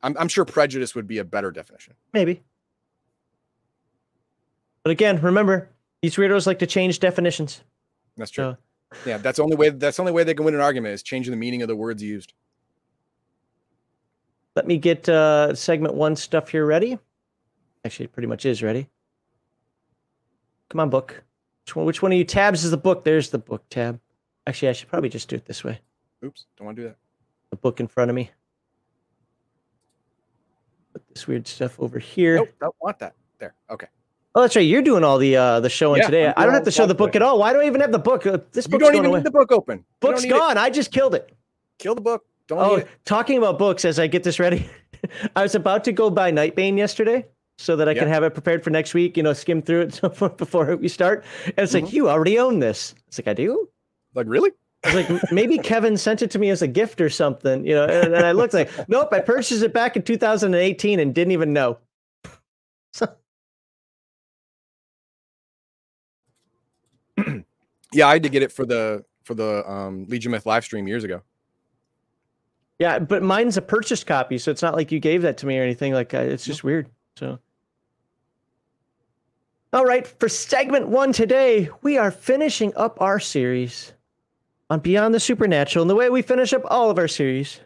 I'm, 0.05 0.17
I'm 0.17 0.29
sure 0.29 0.45
prejudice 0.45 0.95
would 0.95 1.09
be 1.09 1.19
a 1.19 1.25
better 1.25 1.51
definition. 1.51 1.95
Maybe. 2.13 2.45
But 4.85 4.91
again, 4.93 5.21
remember, 5.21 5.71
these 6.03 6.15
weirdos 6.15 6.47
like 6.47 6.61
to 6.61 6.67
change 6.69 7.01
definitions. 7.01 7.63
That's 8.17 8.31
true. 8.31 8.57
So 8.93 9.11
Yeah, 9.11 9.19
that's 9.19 9.39
the 9.39 9.43
only 9.43 9.57
way. 9.57 9.71
That's 9.71 9.97
the 9.97 10.03
only 10.03 10.13
way 10.13 10.23
they 10.23 10.35
can 10.35 10.45
win 10.45 10.55
an 10.55 10.61
argument 10.61 10.95
is 10.95 11.03
changing 11.03 11.33
the 11.33 11.37
meaning 11.37 11.63
of 11.63 11.69
the 11.69 11.77
words 11.77 12.01
used. 12.01 12.33
Let 14.57 14.67
me 14.67 14.79
get 14.79 15.09
uh, 15.09 15.55
segment 15.55 15.95
one 15.95 16.17
stuff 16.17 16.49
here 16.49 16.67
ready. 16.67 16.99
Actually, 17.85 18.07
it 18.07 18.13
pretty 18.13 18.27
much 18.27 18.45
is 18.45 18.63
ready. 18.63 18.89
Come 20.69 20.81
on, 20.81 20.91
book. 20.91 21.23
Which 21.65 21.77
one, 21.77 21.87
which 21.87 22.03
one 22.03 22.13
of 22.13 22.19
you 22.19 22.25
tabs 22.25 22.65
is 22.65 22.71
the 22.71 22.77
book? 22.77 23.05
There's 23.05 23.31
the 23.31 23.39
book 23.39 23.65
tab. 23.71 24.01
Actually, 24.47 24.69
I 24.69 24.73
should 24.73 24.89
probably 24.89 25.09
just 25.09 25.29
do 25.29 25.37
it 25.37 25.45
this 25.47 25.63
way. 25.65 25.81
Oops, 26.25 26.47
don't 26.57 26.67
want 26.67 26.77
to 26.77 26.83
do 26.83 26.89
that. 26.89 26.97
The 27.51 27.57
book 27.57 27.81
in 27.81 27.87
front 27.87 28.11
of 28.11 28.15
me. 28.15 28.31
Put 30.93 31.03
this 31.09 31.27
weird 31.27 31.47
stuff 31.47 31.79
over 31.81 31.99
here. 31.99 32.37
Nope, 32.37 32.49
don't 32.61 32.75
want 32.81 32.99
that. 32.99 33.15
There. 33.39 33.55
Okay. 33.71 33.87
Oh, 34.35 34.43
that's 34.43 34.55
right. 34.55 34.63
You're 34.63 34.83
doing 34.83 35.03
all 35.03 35.19
the 35.19 35.37
uh, 35.37 35.61
the 35.61 35.71
showing 35.71 36.01
Yeah, 36.01 36.07
today. 36.07 36.27
I'm 36.37 36.45
don't 36.45 36.55
have 36.55 36.65
to 36.65 36.71
show 36.71 36.87
the 36.87 36.95
book 36.95 37.17
at 37.17 37.23
all. 37.23 37.39
Why 37.39 37.53
do 37.53 37.61
I 37.61 37.67
even 37.67 37.81
have 37.81 37.91
the 37.91 37.99
book? 37.99 38.27
Uh, 38.27 38.39
This 38.53 38.69
You 38.71 38.79
don't 38.79 38.95
even 38.95 39.07
away. 39.07 39.19
need 39.19 39.27
the 39.27 39.31
book 39.31 39.51
open. 39.51 39.85
Book's 40.01 40.25
it. 40.25 40.29
gone. 40.29 40.57
I 40.59 40.71
just 40.71 40.93
killed 40.93 41.15
it. 41.15 41.35
Kill 41.79 41.95
the 41.95 42.01
book. 42.01 42.25
Don't 42.51 42.59
Oh, 42.59 42.75
it. 42.75 42.89
talking 43.05 43.39
about 43.39 43.59
books 43.59 43.85
as 43.85 43.99
I 43.99 44.09
get 44.09 44.25
this 44.25 44.39
ready, 44.41 44.69
I 45.37 45.43
was 45.43 45.55
about 45.55 45.85
to 45.85 45.93
go 45.93 46.11
buy 46.11 46.31
Nightbane 46.33 46.77
yesterday 46.77 47.25
so 47.59 47.77
that 47.77 47.89
I 47.89 47.95
can 47.95 48.09
have 48.09 48.23
it 48.25 48.33
prepared 48.35 48.65
for 48.65 48.71
next 48.71 48.93
week, 48.93 49.17
you 49.17 49.23
know, 49.23 49.33
skim 49.33 49.63
through 49.63 49.83
it 49.83 50.01
before 50.37 50.77
we 50.77 50.89
start. 50.89 51.25
And 51.47 51.55
it's 51.59 51.73
Mm-hmm. 51.73 51.85
like, 51.87 51.95
you 51.95 52.09
already 52.11 52.39
own 52.39 52.59
this. 52.59 52.95
It's 53.07 53.19
like, 53.19 53.29
I 53.29 53.35
do? 53.35 53.69
Like 54.15 54.27
really? 54.29 54.51
I 54.83 54.95
was 54.95 55.11
like, 55.11 55.33
maybe 55.33 55.59
Kevin 55.63 55.97
sent 55.97 56.23
it 56.23 56.31
to 56.33 56.39
me 56.39 56.51
as 56.51 56.63
a 56.63 56.67
gift 56.69 57.01
or 57.01 57.09
something, 57.11 57.65
you 57.65 57.75
know, 57.75 57.85
and, 57.85 58.15
and 58.15 58.27
I 58.27 58.33
looked 58.33 58.55
like, 58.55 58.71
nope, 58.89 59.11
I 59.13 59.21
purchased 59.21 59.63
it 59.63 59.73
back 59.73 59.95
in 59.95 60.03
2018 60.03 60.99
and 60.99 61.15
didn't 61.15 61.33
even 61.33 61.53
know. 61.53 61.79
So, 62.93 63.07
Yeah, 67.93 68.09
I 68.09 68.15
had 68.15 68.23
to 68.23 68.29
get 68.29 68.43
it 68.43 68.51
for 68.53 68.65
the 68.65 69.05
for 69.25 69.35
the 69.35 69.69
um, 69.71 70.07
Legion 70.09 70.33
Myth 70.33 70.47
live 70.47 70.65
stream 70.65 70.89
years 70.89 71.05
ago. 71.05 71.23
Yeah, 72.81 72.99
but 72.99 73.23
mine's 73.23 73.59
a 73.59 73.63
purchased 73.63 74.07
copy, 74.07 74.39
so 74.39 74.51
it's 74.51 74.63
not 74.63 74.75
like 74.75 74.91
you 74.91 75.01
gave 75.01 75.21
that 75.23 75.37
to 75.39 75.47
me 75.47 75.59
or 75.59 75.63
anything. 75.63 75.93
Like, 75.93 76.15
uh, 76.15 76.21
it's 76.21 76.47
just 76.47 76.65
weird. 76.65 76.89
So, 77.15 77.39
all 79.75 79.85
right, 79.85 80.07
for 80.07 80.31
segment 80.31 80.89
one 80.89 81.13
today, 81.13 81.69
we 81.83 81.99
are 81.99 82.11
finishing 82.11 82.73
up 82.77 82.97
our 82.99 83.21
series 83.21 83.93
on 84.71 84.81
Beyond 84.81 85.13
the 85.13 85.21
Supernatural. 85.21 85.83
And 85.83 85.91
the 85.91 85.95
way 85.95 86.09
we 86.09 86.23
finish 86.23 86.55
up 86.55 86.63
all 86.71 86.89
of 86.89 86.97
our 86.97 87.07
series, 87.07 87.61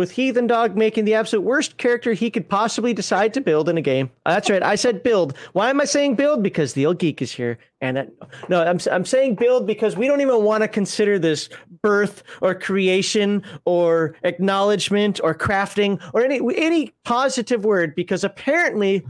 with 0.00 0.12
Heathen 0.12 0.46
Dog 0.46 0.78
making 0.78 1.04
the 1.04 1.12
absolute 1.12 1.42
worst 1.42 1.76
character 1.76 2.14
he 2.14 2.30
could 2.30 2.48
possibly 2.48 2.94
decide 2.94 3.34
to 3.34 3.40
build 3.42 3.68
in 3.68 3.76
a 3.76 3.82
game. 3.82 4.10
That's 4.24 4.48
right. 4.48 4.62
I 4.62 4.74
said 4.74 5.02
build. 5.02 5.36
Why 5.52 5.68
am 5.68 5.78
I 5.78 5.84
saying 5.84 6.14
build? 6.14 6.42
Because 6.42 6.72
the 6.72 6.86
old 6.86 6.98
geek 6.98 7.20
is 7.20 7.30
here. 7.30 7.58
And 7.82 7.98
that, 7.98 8.08
no, 8.48 8.62
I'm, 8.62 8.78
I'm 8.90 9.04
saying 9.04 9.34
build 9.34 9.66
because 9.66 9.98
we 9.98 10.06
don't 10.06 10.22
even 10.22 10.42
want 10.42 10.62
to 10.62 10.68
consider 10.68 11.18
this 11.18 11.50
birth 11.82 12.22
or 12.40 12.54
creation 12.54 13.42
or 13.66 14.16
acknowledgement 14.22 15.20
or 15.22 15.34
crafting 15.34 16.00
or 16.14 16.24
any 16.24 16.40
any 16.56 16.94
positive 17.04 17.66
word 17.66 17.94
because 17.94 18.24
apparently 18.24 19.04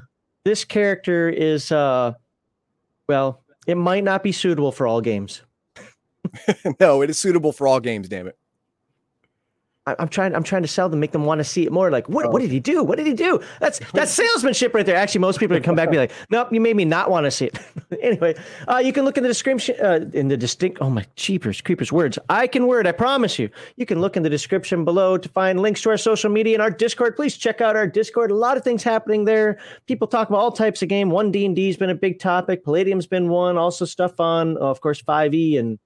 this 0.45 0.65
character 0.65 1.29
is 1.29 1.71
uh 1.71 2.15
well, 3.09 3.45
it 3.69 3.77
might 3.77 4.03
not 4.03 4.25
be 4.25 4.33
suitable 4.33 4.73
for 4.73 4.89
all 4.89 5.01
games. 5.01 5.43
no, 6.81 7.01
it 7.03 7.11
is 7.11 7.19
suitable 7.19 7.53
for 7.53 7.69
all 7.69 7.79
games, 7.79 8.09
damn 8.09 8.27
it. 8.27 8.37
I'm 9.99 10.09
trying. 10.09 10.35
I'm 10.35 10.43
trying 10.43 10.63
to 10.63 10.69
sell 10.69 10.89
them, 10.89 11.01
make 11.01 11.13
them 11.13 11.25
want 11.25 11.39
to 11.39 11.45
see 11.45 11.65
it 11.65 11.73
more. 11.73 11.91
Like, 11.91 12.09
what? 12.09 12.31
What 12.33 12.43
did 12.43 12.51
he 12.51 12.61
do? 12.61 12.83
What 12.83 12.97
did 12.97 13.07
he 13.07 13.15
do? 13.15 13.41
That's 13.61 13.81
that's 13.93 14.13
salesmanship 14.23 14.75
right 14.75 14.87
there. 14.87 14.97
Actually, 14.97 15.21
most 15.21 15.41
people 15.41 15.55
would 15.55 15.65
come 15.65 15.75
back 15.75 15.87
and 15.87 15.93
be 15.93 15.99
like, 15.99 16.13
"Nope, 16.31 16.49
you 16.53 16.61
made 16.61 16.77
me 16.77 16.85
not 16.85 17.11
want 17.11 17.25
to 17.25 17.31
see 17.31 17.47
it." 17.47 17.59
anyway, 18.03 18.35
uh, 18.69 18.79
you 18.79 18.93
can 18.93 19.05
look 19.05 19.17
in 19.17 19.23
the 19.23 19.29
description. 19.29 19.77
Uh, 19.81 20.01
in 20.13 20.29
the 20.29 20.37
distinct. 20.37 20.79
Oh 20.81 20.91
my 20.91 21.05
cheapers, 21.17 21.61
creepers, 21.61 21.93
words. 21.93 22.19
I 22.29 22.47
can 22.47 22.67
word. 22.67 22.87
I 22.87 22.93
promise 22.93 23.39
you. 23.39 23.51
You 23.77 23.87
can 23.87 24.01
look 24.01 24.17
in 24.17 24.23
the 24.23 24.31
description 24.31 24.85
below 24.85 25.17
to 25.19 25.29
find 25.29 25.61
links 25.61 25.83
to 25.83 25.91
our 25.91 25.97
social 25.97 26.31
media 26.31 26.55
and 26.55 26.63
our 26.63 26.71
Discord. 26.71 27.17
Please 27.17 27.37
check 27.37 27.61
out 27.61 27.77
our 27.77 27.87
Discord. 27.87 28.31
A 28.31 28.35
lot 28.35 28.57
of 28.57 28.65
things 28.65 28.83
happening 28.83 29.25
there. 29.25 29.59
People 29.87 30.07
talk 30.07 30.29
about 30.29 30.39
all 30.39 30.53
types 30.53 30.83
of 30.83 30.89
game. 30.89 31.11
One 31.11 31.31
D 31.31 31.45
and 31.45 31.57
D's 31.57 31.77
been 31.77 31.91
a 31.91 31.95
big 31.95 32.19
topic. 32.19 32.65
Palladium's 32.65 33.07
been 33.07 33.29
one. 33.29 33.57
Also 33.57 33.85
stuff 33.85 34.21
on, 34.21 34.57
of 34.57 34.81
course, 34.81 35.03
5e 35.03 35.59
and 35.59 35.79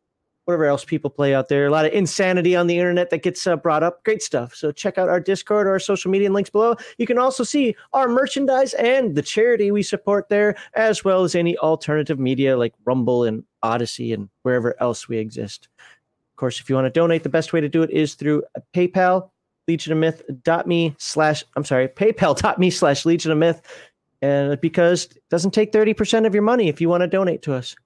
whatever 0.44 0.66
else 0.66 0.84
people 0.84 1.10
play 1.10 1.34
out 1.34 1.48
there. 1.48 1.66
A 1.66 1.70
lot 1.70 1.86
of 1.86 1.92
insanity 1.92 2.54
on 2.54 2.66
the 2.66 2.78
internet 2.78 3.10
that 3.10 3.22
gets 3.22 3.46
uh, 3.46 3.56
brought 3.56 3.82
up. 3.82 4.04
Great 4.04 4.22
stuff. 4.22 4.54
So 4.54 4.72
check 4.72 4.98
out 4.98 5.08
our 5.08 5.20
Discord 5.20 5.66
or 5.66 5.70
our 5.70 5.78
social 5.78 6.10
media 6.10 6.30
links 6.30 6.50
below. 6.50 6.76
You 6.98 7.06
can 7.06 7.18
also 7.18 7.44
see 7.44 7.74
our 7.92 8.08
merchandise 8.08 8.74
and 8.74 9.14
the 9.14 9.22
charity 9.22 9.70
we 9.70 9.82
support 9.82 10.28
there, 10.28 10.56
as 10.74 11.04
well 11.04 11.24
as 11.24 11.34
any 11.34 11.56
alternative 11.58 12.18
media 12.18 12.56
like 12.56 12.74
Rumble 12.84 13.24
and 13.24 13.44
Odysee 13.62 14.12
and 14.12 14.28
wherever 14.42 14.80
else 14.80 15.08
we 15.08 15.18
exist. 15.18 15.68
Of 15.78 16.36
course, 16.36 16.60
if 16.60 16.68
you 16.68 16.74
want 16.74 16.86
to 16.86 16.90
donate, 16.90 17.22
the 17.22 17.28
best 17.28 17.52
way 17.52 17.60
to 17.60 17.68
do 17.68 17.82
it 17.82 17.90
is 17.90 18.14
through 18.14 18.42
PayPal, 18.74 19.30
legionofmyth.me 19.70 20.96
slash, 20.98 21.44
I'm 21.56 21.64
sorry, 21.64 21.88
paypal.me 21.88 22.70
slash 22.70 23.06
legion 23.06 23.32
of 23.32 23.38
myth. 23.38 23.62
And 24.20 24.60
because 24.60 25.04
it 25.04 25.22
doesn't 25.30 25.52
take 25.52 25.72
30% 25.72 26.26
of 26.26 26.34
your 26.34 26.42
money 26.42 26.68
if 26.68 26.80
you 26.80 26.88
want 26.88 27.02
to 27.02 27.06
donate 27.06 27.42
to 27.42 27.54
us. 27.54 27.76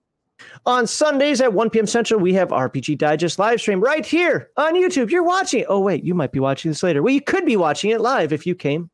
On 0.66 0.86
Sundays 0.86 1.40
at 1.40 1.52
1 1.52 1.70
p.m. 1.70 1.86
Central, 1.86 2.20
we 2.20 2.32
have 2.34 2.48
RPG 2.48 2.98
Digest 2.98 3.38
live 3.38 3.60
stream 3.60 3.80
right 3.80 4.04
here 4.04 4.50
on 4.56 4.74
YouTube. 4.74 5.10
You're 5.10 5.24
watching. 5.24 5.64
Oh, 5.68 5.80
wait, 5.80 6.04
you 6.04 6.14
might 6.14 6.32
be 6.32 6.40
watching 6.40 6.70
this 6.70 6.82
later. 6.82 7.02
Well, 7.02 7.14
you 7.14 7.20
could 7.20 7.46
be 7.46 7.56
watching 7.56 7.90
it 7.90 8.00
live 8.00 8.32
if 8.32 8.46
you 8.46 8.54
came 8.54 8.90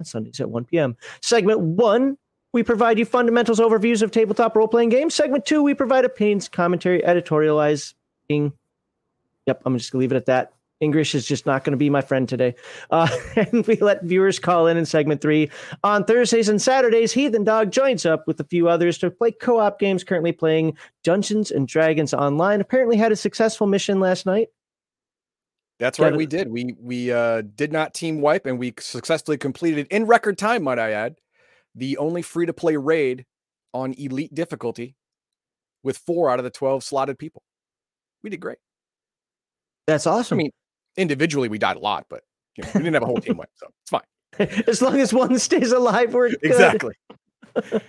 on 0.00 0.04
Sundays 0.04 0.40
at 0.40 0.50
1 0.50 0.64
p.m. 0.66 0.96
Segment 1.22 1.60
one, 1.60 2.18
we 2.52 2.62
provide 2.62 2.98
you 2.98 3.04
fundamentals 3.04 3.60
overviews 3.60 4.02
of 4.02 4.10
tabletop 4.10 4.56
role 4.56 4.68
playing 4.68 4.88
games. 4.88 5.14
Segment 5.14 5.44
two, 5.44 5.62
we 5.62 5.74
provide 5.74 6.04
opinions, 6.04 6.48
commentary, 6.48 7.02
editorializing. 7.02 7.94
Yep, 8.30 9.62
I'm 9.64 9.78
just 9.78 9.92
going 9.92 9.98
to 9.98 10.00
leave 10.00 10.12
it 10.12 10.16
at 10.16 10.26
that. 10.26 10.52
English 10.80 11.14
is 11.14 11.26
just 11.26 11.46
not 11.46 11.64
going 11.64 11.72
to 11.72 11.78
be 11.78 11.88
my 11.88 12.00
friend 12.00 12.28
today. 12.28 12.54
Uh, 12.90 13.08
and 13.36 13.66
we 13.66 13.76
let 13.76 14.02
viewers 14.02 14.38
call 14.38 14.66
in 14.66 14.76
in 14.76 14.84
segment 14.84 15.20
three. 15.20 15.50
On 15.84 16.04
Thursdays 16.04 16.48
and 16.48 16.60
Saturdays, 16.60 17.12
Heathen 17.12 17.44
Dog 17.44 17.70
joins 17.70 18.04
up 18.04 18.26
with 18.26 18.38
a 18.40 18.44
few 18.44 18.68
others 18.68 18.98
to 18.98 19.10
play 19.10 19.32
co 19.32 19.58
op 19.58 19.78
games, 19.78 20.04
currently 20.04 20.32
playing 20.32 20.76
Dungeons 21.04 21.50
and 21.50 21.66
Dragons 21.66 22.12
Online. 22.12 22.60
Apparently, 22.60 22.96
had 22.96 23.12
a 23.12 23.16
successful 23.16 23.66
mission 23.66 24.00
last 24.00 24.26
night. 24.26 24.48
That's 25.78 25.98
right, 25.98 26.16
we 26.16 26.26
did. 26.26 26.48
We 26.50 26.74
we 26.80 27.12
uh, 27.12 27.42
did 27.54 27.72
not 27.72 27.92
team 27.92 28.20
wipe, 28.20 28.46
and 28.46 28.58
we 28.58 28.74
successfully 28.78 29.36
completed 29.36 29.86
in 29.90 30.06
record 30.06 30.38
time. 30.38 30.62
Might 30.62 30.78
I 30.78 30.92
add, 30.92 31.16
the 31.74 31.98
only 31.98 32.22
free 32.22 32.46
to 32.46 32.54
play 32.54 32.76
raid 32.76 33.26
on 33.74 33.92
elite 33.98 34.34
difficulty 34.34 34.96
with 35.82 35.98
four 35.98 36.30
out 36.30 36.38
of 36.38 36.44
the 36.44 36.50
twelve 36.50 36.82
slotted 36.82 37.18
people. 37.18 37.42
We 38.22 38.30
did 38.30 38.40
great. 38.40 38.58
That's 39.86 40.06
awesome. 40.06 40.36
I 40.36 40.44
mean, 40.44 40.50
individually 40.96 41.48
we 41.48 41.58
died 41.58 41.76
a 41.76 41.80
lot, 41.80 42.06
but 42.08 42.22
you 42.56 42.64
know, 42.64 42.70
we 42.74 42.80
didn't 42.80 42.94
have 42.94 43.02
a 43.02 43.06
whole 43.06 43.18
team 43.18 43.36
wipe, 43.36 43.50
so 43.56 43.66
it's 43.82 43.90
fine. 43.90 44.02
as 44.66 44.82
long 44.82 45.00
as 45.00 45.12
one 45.12 45.38
stays 45.38 45.72
alive, 45.72 46.14
we're 46.14 46.30
good. 46.30 46.38
Exactly. 46.42 46.94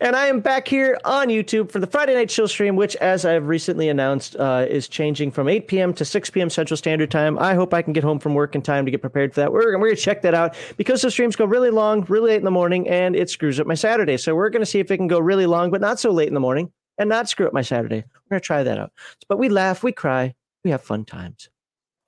and 0.00 0.16
I 0.16 0.26
am 0.26 0.40
back 0.40 0.66
here 0.66 0.98
on 1.04 1.28
YouTube 1.28 1.70
for 1.70 1.78
the 1.78 1.86
Friday 1.86 2.14
night 2.14 2.28
chill 2.28 2.48
stream, 2.48 2.76
which, 2.76 2.96
as 2.96 3.24
I've 3.24 3.46
recently 3.46 3.88
announced, 3.88 4.36
uh, 4.36 4.66
is 4.68 4.88
changing 4.88 5.30
from 5.30 5.48
8 5.48 5.68
p.m. 5.68 5.94
to 5.94 6.04
6 6.04 6.30
p.m. 6.30 6.50
Central 6.50 6.76
Standard 6.76 7.10
Time. 7.10 7.38
I 7.38 7.54
hope 7.54 7.72
I 7.72 7.82
can 7.82 7.92
get 7.92 8.04
home 8.04 8.18
from 8.18 8.34
work 8.34 8.54
in 8.54 8.62
time 8.62 8.84
to 8.84 8.90
get 8.90 9.00
prepared 9.00 9.34
for 9.34 9.40
that. 9.40 9.52
We're, 9.52 9.78
we're 9.78 9.78
going 9.78 9.96
to 9.96 10.00
check 10.00 10.22
that 10.22 10.34
out 10.34 10.56
because 10.76 11.02
the 11.02 11.10
streams 11.10 11.36
go 11.36 11.44
really 11.44 11.70
long, 11.70 12.04
really 12.08 12.32
late 12.32 12.38
in 12.38 12.44
the 12.44 12.50
morning, 12.50 12.88
and 12.88 13.14
it 13.14 13.30
screws 13.30 13.60
up 13.60 13.66
my 13.66 13.74
Saturday. 13.74 14.16
So 14.16 14.34
we're 14.34 14.50
going 14.50 14.62
to 14.62 14.66
see 14.66 14.80
if 14.80 14.90
it 14.90 14.96
can 14.96 15.08
go 15.08 15.20
really 15.20 15.46
long, 15.46 15.70
but 15.70 15.80
not 15.80 16.00
so 16.00 16.10
late 16.10 16.28
in 16.28 16.34
the 16.34 16.40
morning 16.40 16.72
and 16.98 17.08
not 17.08 17.28
screw 17.28 17.46
up 17.46 17.52
my 17.52 17.62
Saturday. 17.62 18.04
We're 18.04 18.30
going 18.30 18.40
to 18.40 18.46
try 18.46 18.62
that 18.62 18.78
out. 18.78 18.92
But 19.28 19.38
we 19.38 19.48
laugh, 19.48 19.82
we 19.82 19.92
cry, 19.92 20.34
we 20.64 20.70
have 20.70 20.82
fun 20.82 21.04
times. 21.04 21.48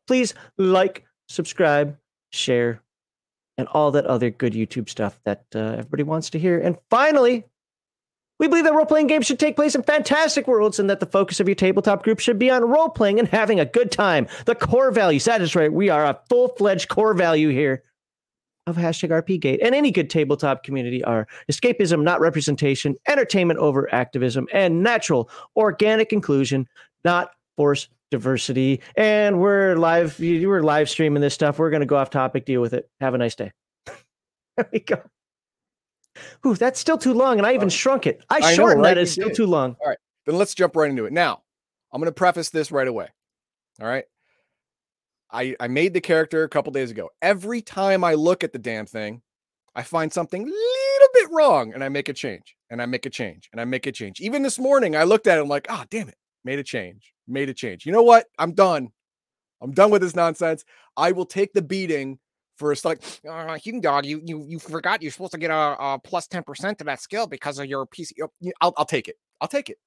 Please 0.07 0.35
like, 0.57 1.05
subscribe, 1.29 1.97
share, 2.31 2.83
and 3.59 3.69
all 3.69 3.91
that 3.93 4.07
other 4.07 4.31
good 4.31 4.53
YouTube 4.53 4.89
stuff 4.89 5.21
that 5.25 5.45
uh, 5.55 5.59
everybody 5.59 6.03
wants 6.03 6.31
to 6.31 6.39
hear. 6.39 6.59
And 6.59 6.77
finally, 6.91 7.45
we 8.39 8.49
believe 8.49 8.65
that 8.65 8.75
role 8.75 8.85
playing 8.85 9.07
games 9.07 9.27
should 9.27 9.39
take 9.39 9.57
place 9.57 9.75
in 9.75 9.83
fantastic 9.83 10.47
worlds 10.47 10.79
and 10.79 10.91
that 10.91 11.01
the 11.01 11.07
focus 11.07 11.41
of 11.41 11.49
your 11.49 11.55
tabletop 11.55 12.03
group 12.03 12.21
should 12.21 12.39
be 12.39 12.51
on 12.51 12.63
role 12.65 12.91
playing 12.91 13.19
and 13.19 13.29
having 13.29 13.59
a 13.61 13.65
good 13.65 13.91
time. 13.91 14.27
The 14.45 14.55
core 14.55 14.91
values. 14.91 15.25
That 15.25 15.41
is 15.41 15.57
right. 15.57 15.73
We 15.73 15.89
are 15.89 16.05
a 16.05 16.21
full 16.29 16.49
fledged 16.49 16.89
core 16.89 17.15
value 17.15 17.49
here 17.49 17.83
of 18.67 18.77
hashtag 18.77 19.11
RPGate 19.23 19.61
and 19.63 19.75
any 19.75 19.91
good 19.91 20.11
tabletop 20.11 20.65
community 20.65 21.03
are 21.05 21.27
escapism, 21.51 22.03
not 22.03 22.21
representation, 22.21 22.97
entertainment 23.07 23.61
over 23.61 23.93
activism, 23.95 24.49
and 24.53 24.83
natural, 24.83 25.31
organic 25.57 26.13
inclusion, 26.13 26.69
not 27.05 27.31
forced 27.57 27.89
diversity. 28.11 28.81
And 28.97 29.41
we're 29.41 29.77
live. 29.77 30.19
You 30.19 30.49
were 30.49 30.63
live 30.63 30.89
streaming 30.89 31.21
this 31.21 31.35
stuff. 31.35 31.59
We're 31.59 31.71
going 31.71 31.81
to 31.81 31.87
go 31.87 31.97
off 31.97 32.11
topic. 32.11 32.45
Deal 32.45 32.61
with 32.61 32.75
it. 32.75 32.89
Have 33.01 33.15
a 33.15 33.19
nice 33.19 33.35
day. 33.35 33.53
there 34.57 34.69
we 34.73 34.81
go. 34.81 35.03
Ooh, 36.47 36.55
that's 36.55 36.81
still 36.81 36.97
too 36.97 37.13
long, 37.13 37.37
and 37.37 37.47
I 37.47 37.53
even 37.53 37.67
uh, 37.67 37.71
shrunk 37.71 38.07
it. 38.07 38.25
I, 38.31 38.37
I 38.37 38.55
shortened 38.55 38.83
know, 38.83 38.89
right? 38.89 38.95
that. 38.95 39.03
It's 39.03 39.13
still 39.13 39.31
too 39.31 39.47
long. 39.47 39.77
All 39.81 39.89
right, 39.89 39.99
then 40.25 40.37
let's 40.37 40.55
jump 40.55 40.75
right 40.75 40.89
into 40.89 41.05
it. 41.05 41.13
Now, 41.13 41.43
I'm 41.93 42.01
going 42.01 42.11
to 42.11 42.15
preface 42.15 42.49
this 42.49 42.73
right 42.73 42.89
away. 42.89 43.09
All 43.81 43.87
right. 43.87 44.05
I, 45.31 45.57
I 45.61 45.69
made 45.69 45.93
the 45.93 46.01
character 46.01 46.45
a 46.45 46.49
couple 46.49 46.73
days 46.73 46.91
ago. 46.91 47.11
Every 47.21 47.61
time 47.61 48.05
I 48.05 48.15
look 48.15 48.45
at 48.45 48.53
the 48.53 48.59
damn 48.59 48.87
thing, 48.87 49.21
I 49.75 49.83
find 49.83 50.11
something 50.11 50.43
little 50.43 51.09
bit 51.13 51.29
wrong 51.33 51.75
and 51.75 51.85
I 51.85 51.91
make 51.91 52.09
a 52.09 52.15
change 52.15 52.57
and 52.71 52.81
I 52.81 52.87
make 52.87 53.05
a 53.05 53.11
change 53.11 53.51
and 53.53 53.61
I 53.61 53.65
make 53.65 53.87
a 53.87 53.93
change. 53.93 54.21
Even 54.21 54.43
this 54.43 54.59
morning, 54.59 54.97
I 54.97 55.03
looked 55.03 55.27
at 55.27 55.37
it. 55.37 55.43
I'm 55.43 55.49
like, 55.49 55.67
oh, 55.69 55.85
damn 55.91 56.09
it 56.09 56.17
made 56.47 56.59
a 56.61 56.65
change, 56.65 57.13
made 57.29 57.49
a 57.49 57.55
change. 57.55 57.87
You 57.87 57.93
know 57.93 58.03
what? 58.03 58.27
I'm 58.39 58.53
done. 58.53 58.91
I'm 59.61 59.73
done 59.73 59.91
with 59.91 60.03
this 60.03 60.15
nonsense. 60.15 60.65
I 60.97 61.13
will 61.13 61.27
take 61.27 61.53
the 61.53 61.63
beating 61.63 62.19
for 62.57 62.73
a 62.73 62.77
like 62.85 63.03
uh, 63.29 63.57
Heathen 63.57 63.81
Dog. 63.81 64.07
You 64.07 64.21
you 64.25 64.45
you 64.47 64.59
forgot 64.59 65.03
you're 65.03 65.13
supposed 65.13 65.33
to 65.33 65.39
get 65.39 65.51
a, 65.51 65.77
a 65.79 66.01
plus 66.03 66.27
ten 66.27 66.43
percent 66.43 66.79
to 66.79 66.85
that 66.85 67.01
skill 67.01 67.27
because 67.27 67.59
of 67.59 67.67
your 67.67 67.87
PC. 67.87 68.13
I'll 68.61 68.75
I'll 68.77 68.85
take 68.85 69.09
it. 69.09 69.17
I'll 69.41 69.49
take 69.49 69.71
it. 69.71 69.79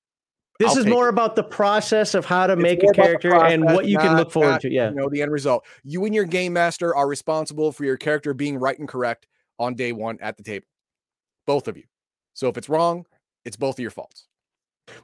This 0.60 0.72
I'll 0.72 0.80
is 0.80 0.86
more 0.88 1.08
it. 1.08 1.12
about 1.12 1.36
the 1.36 1.44
process 1.44 2.14
of 2.14 2.26
how 2.26 2.48
to 2.48 2.54
it's 2.54 2.62
make 2.62 2.84
a 2.84 2.92
character 2.92 3.30
process, 3.30 3.54
and 3.54 3.66
what 3.66 3.86
you 3.86 3.96
not, 3.96 4.04
can 4.04 4.18
look 4.18 4.32
forward 4.32 4.52
not, 4.52 4.62
to. 4.62 4.72
Yeah, 4.72 4.90
you 4.90 4.96
know 4.96 5.10
the 5.10 5.22
end 5.22 5.32
result. 5.32 5.66
You 5.84 6.06
and 6.06 6.14
your 6.14 6.26
game 6.26 6.54
master 6.54 6.96
are 6.96 7.08
responsible 7.08 7.72
for 7.72 7.86
your 7.86 7.98
character 7.98 8.34
being 8.34 8.58
right 8.58 8.78
and 8.78 8.88
correct 8.88 9.28
on 9.58 9.76
day 9.76 9.92
one 9.92 10.18
at 10.22 10.38
the 10.38 10.44
table, 10.44 10.66
both 11.46 11.68
of 11.68 11.78
you. 11.78 11.84
So 12.34 12.48
if 12.48 12.58
it's 12.58 12.70
wrong, 12.70 13.06
it's 13.46 13.58
both 13.58 13.76
of 13.76 13.80
your 13.80 13.92
faults. 13.92 14.28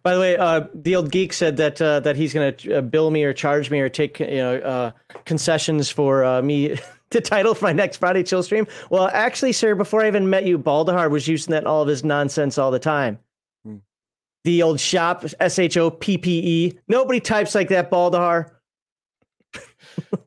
By 0.04 0.14
the 0.14 0.20
way, 0.20 0.38
uh, 0.38 0.68
the 0.74 0.96
old 0.96 1.12
geek 1.12 1.34
said 1.34 1.58
that 1.58 1.82
uh, 1.82 2.00
that 2.02 2.16
he's 2.16 2.34
going 2.34 2.56
to 2.56 2.78
uh, 2.78 2.82
bill 2.82 3.12
me 3.12 3.24
or 3.24 3.34
charge 3.34 3.70
me 3.72 3.80
or 3.80 3.90
take 3.90 4.20
you 4.20 4.38
know 4.38 4.58
uh, 4.58 4.92
concessions 5.26 5.90
for 5.90 6.24
uh, 6.24 6.42
me 6.42 6.78
to 7.12 7.22
title 7.22 7.56
for 7.56 7.66
my 7.66 7.74
next 7.74 7.98
Friday 7.98 8.24
chill 8.24 8.44
stream. 8.44 8.68
Well, 8.90 9.10
actually, 9.14 9.54
sir, 9.54 9.76
before 9.76 10.04
I 10.04 10.08
even 10.08 10.30
met 10.30 10.46
you, 10.46 10.60
Baldahar 10.60 11.10
was 11.10 11.28
using 11.28 11.52
that 11.52 11.66
all 11.66 11.82
of 11.82 11.88
his 11.88 12.04
nonsense 12.04 12.58
all 12.58 12.72
the 12.72 12.80
time. 12.80 13.20
Hmm. 13.64 13.78
The 14.44 14.64
old 14.64 14.80
shop 14.80 15.26
S 15.40 15.60
H 15.60 15.78
O 15.78 15.90
P 15.90 16.18
P 16.18 16.40
E. 16.44 16.80
Nobody 16.88 17.20
types 17.20 17.56
like 17.56 17.70
that, 17.70 17.90
Baldahar. 17.92 18.52
all 20.14 20.20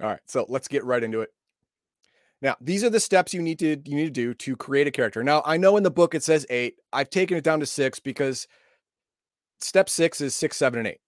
right, 0.00 0.20
so 0.26 0.46
let's 0.48 0.68
get 0.68 0.84
right 0.84 1.02
into 1.02 1.20
it. 1.20 1.30
Now, 2.42 2.56
these 2.60 2.82
are 2.82 2.90
the 2.90 3.00
steps 3.00 3.32
you 3.32 3.40
need 3.40 3.60
to 3.60 3.80
you 3.84 3.96
need 3.96 4.06
to 4.06 4.10
do 4.10 4.34
to 4.34 4.56
create 4.56 4.88
a 4.88 4.90
character. 4.90 5.22
Now, 5.22 5.42
I 5.46 5.56
know 5.56 5.76
in 5.76 5.84
the 5.84 5.90
book 5.90 6.14
it 6.14 6.24
says 6.24 6.44
eight. 6.50 6.74
I've 6.92 7.08
taken 7.08 7.36
it 7.36 7.44
down 7.44 7.60
to 7.60 7.66
six 7.66 8.00
because 8.00 8.48
step 9.60 9.88
six 9.88 10.20
is 10.20 10.34
six, 10.34 10.56
seven, 10.56 10.80
and 10.80 10.88
eight. 10.88 10.98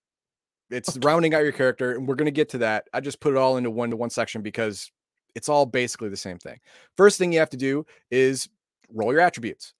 It's 0.70 0.96
rounding 0.98 1.34
out 1.34 1.42
your 1.42 1.52
character, 1.52 1.92
and 1.92 2.08
we're 2.08 2.14
going 2.14 2.26
to 2.26 2.32
get 2.32 2.48
to 2.50 2.58
that. 2.58 2.84
I 2.94 3.00
just 3.00 3.20
put 3.20 3.34
it 3.34 3.36
all 3.36 3.56
into 3.56 3.70
one 3.70 3.90
to 3.90 3.96
one 3.96 4.10
section 4.10 4.42
because 4.42 4.90
it's 5.34 5.48
all 5.48 5.66
basically 5.66 6.08
the 6.08 6.16
same 6.16 6.38
thing. 6.38 6.58
First 6.96 7.18
thing 7.18 7.32
you 7.32 7.40
have 7.40 7.50
to 7.50 7.56
do 7.56 7.84
is 8.10 8.48
roll 8.92 9.12
your 9.12 9.20
attributes. 9.20 9.74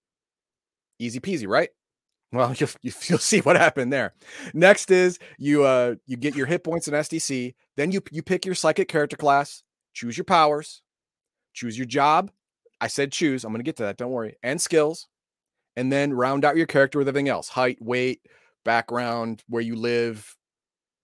Easy 0.99 1.21
peasy, 1.21 1.49
right? 1.49 1.71
Well, 2.33 2.53
you'll, 2.59 2.71
you'll 2.83 3.19
see 3.19 3.41
what 3.41 3.57
happened 3.57 3.93
there. 3.93 4.15
Next 4.55 4.91
is 4.91 5.21
you 5.39 5.63
uh 5.63 5.95
you 6.07 6.17
get 6.17 6.35
your 6.35 6.47
hit 6.47 6.65
points 6.65 6.89
in 6.89 6.95
SDC, 6.95 7.55
then 7.77 7.93
you 7.93 8.03
you 8.11 8.25
pick 8.25 8.45
your 8.45 8.57
psychic 8.57 8.89
character 8.89 9.17
class, 9.17 9.63
choose 9.95 10.19
your 10.19 10.25
powers, 10.25 10.83
choose 11.55 11.79
your 11.79 11.87
job. 11.87 12.31
I 12.81 12.89
said 12.89 13.13
choose. 13.13 13.45
I'm 13.45 13.53
going 13.53 13.61
to 13.61 13.65
get 13.65 13.77
to 13.77 13.85
that. 13.85 13.97
Don't 13.97 14.11
worry. 14.11 14.37
And 14.43 14.61
skills, 14.61 15.09
and 15.77 15.91
then 15.91 16.13
round 16.13 16.45
out 16.45 16.57
your 16.57 16.67
character 16.67 16.99
with 16.99 17.09
everything 17.09 17.29
else: 17.29 17.49
height, 17.49 17.81
weight, 17.81 18.21
background, 18.65 19.43
where 19.49 19.63
you 19.63 19.77
live, 19.77 20.37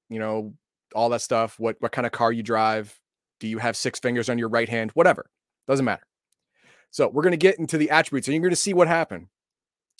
you 0.08 0.18
know, 0.18 0.52
all 0.94 1.08
that 1.10 1.22
stuff. 1.22 1.58
What 1.58 1.76
what 1.80 1.92
kind 1.92 2.06
of 2.06 2.12
car 2.12 2.32
you 2.32 2.42
drive? 2.42 2.98
Do 3.38 3.48
you 3.48 3.58
have 3.58 3.76
six 3.76 3.98
fingers 3.98 4.28
on 4.28 4.38
your 4.38 4.48
right 4.48 4.68
hand? 4.68 4.90
Whatever. 4.92 5.30
Doesn't 5.66 5.84
matter. 5.84 6.06
So 6.90 7.08
we're 7.08 7.22
going 7.22 7.32
to 7.32 7.38
get 7.38 7.58
into 7.58 7.78
the 7.78 7.90
attributes, 7.90 8.28
and 8.28 8.34
you're 8.34 8.42
going 8.42 8.50
to 8.50 8.56
see 8.56 8.74
what 8.74 8.88
happened. 8.88 9.28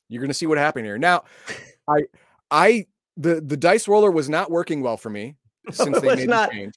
You're 0.08 0.20
going 0.20 0.28
to 0.28 0.34
see 0.34 0.46
what 0.46 0.58
happened 0.58 0.86
here. 0.86 0.98
Now, 0.98 1.24
I 1.88 2.02
I 2.50 2.86
the 3.16 3.40
the 3.40 3.56
dice 3.56 3.86
roller 3.88 4.10
was 4.10 4.28
not 4.28 4.50
working 4.50 4.82
well 4.82 4.96
for 4.96 5.10
me 5.10 5.36
since 5.70 6.00
they 6.00 6.16
made 6.16 6.28
not. 6.28 6.50
the 6.50 6.56
change. 6.56 6.74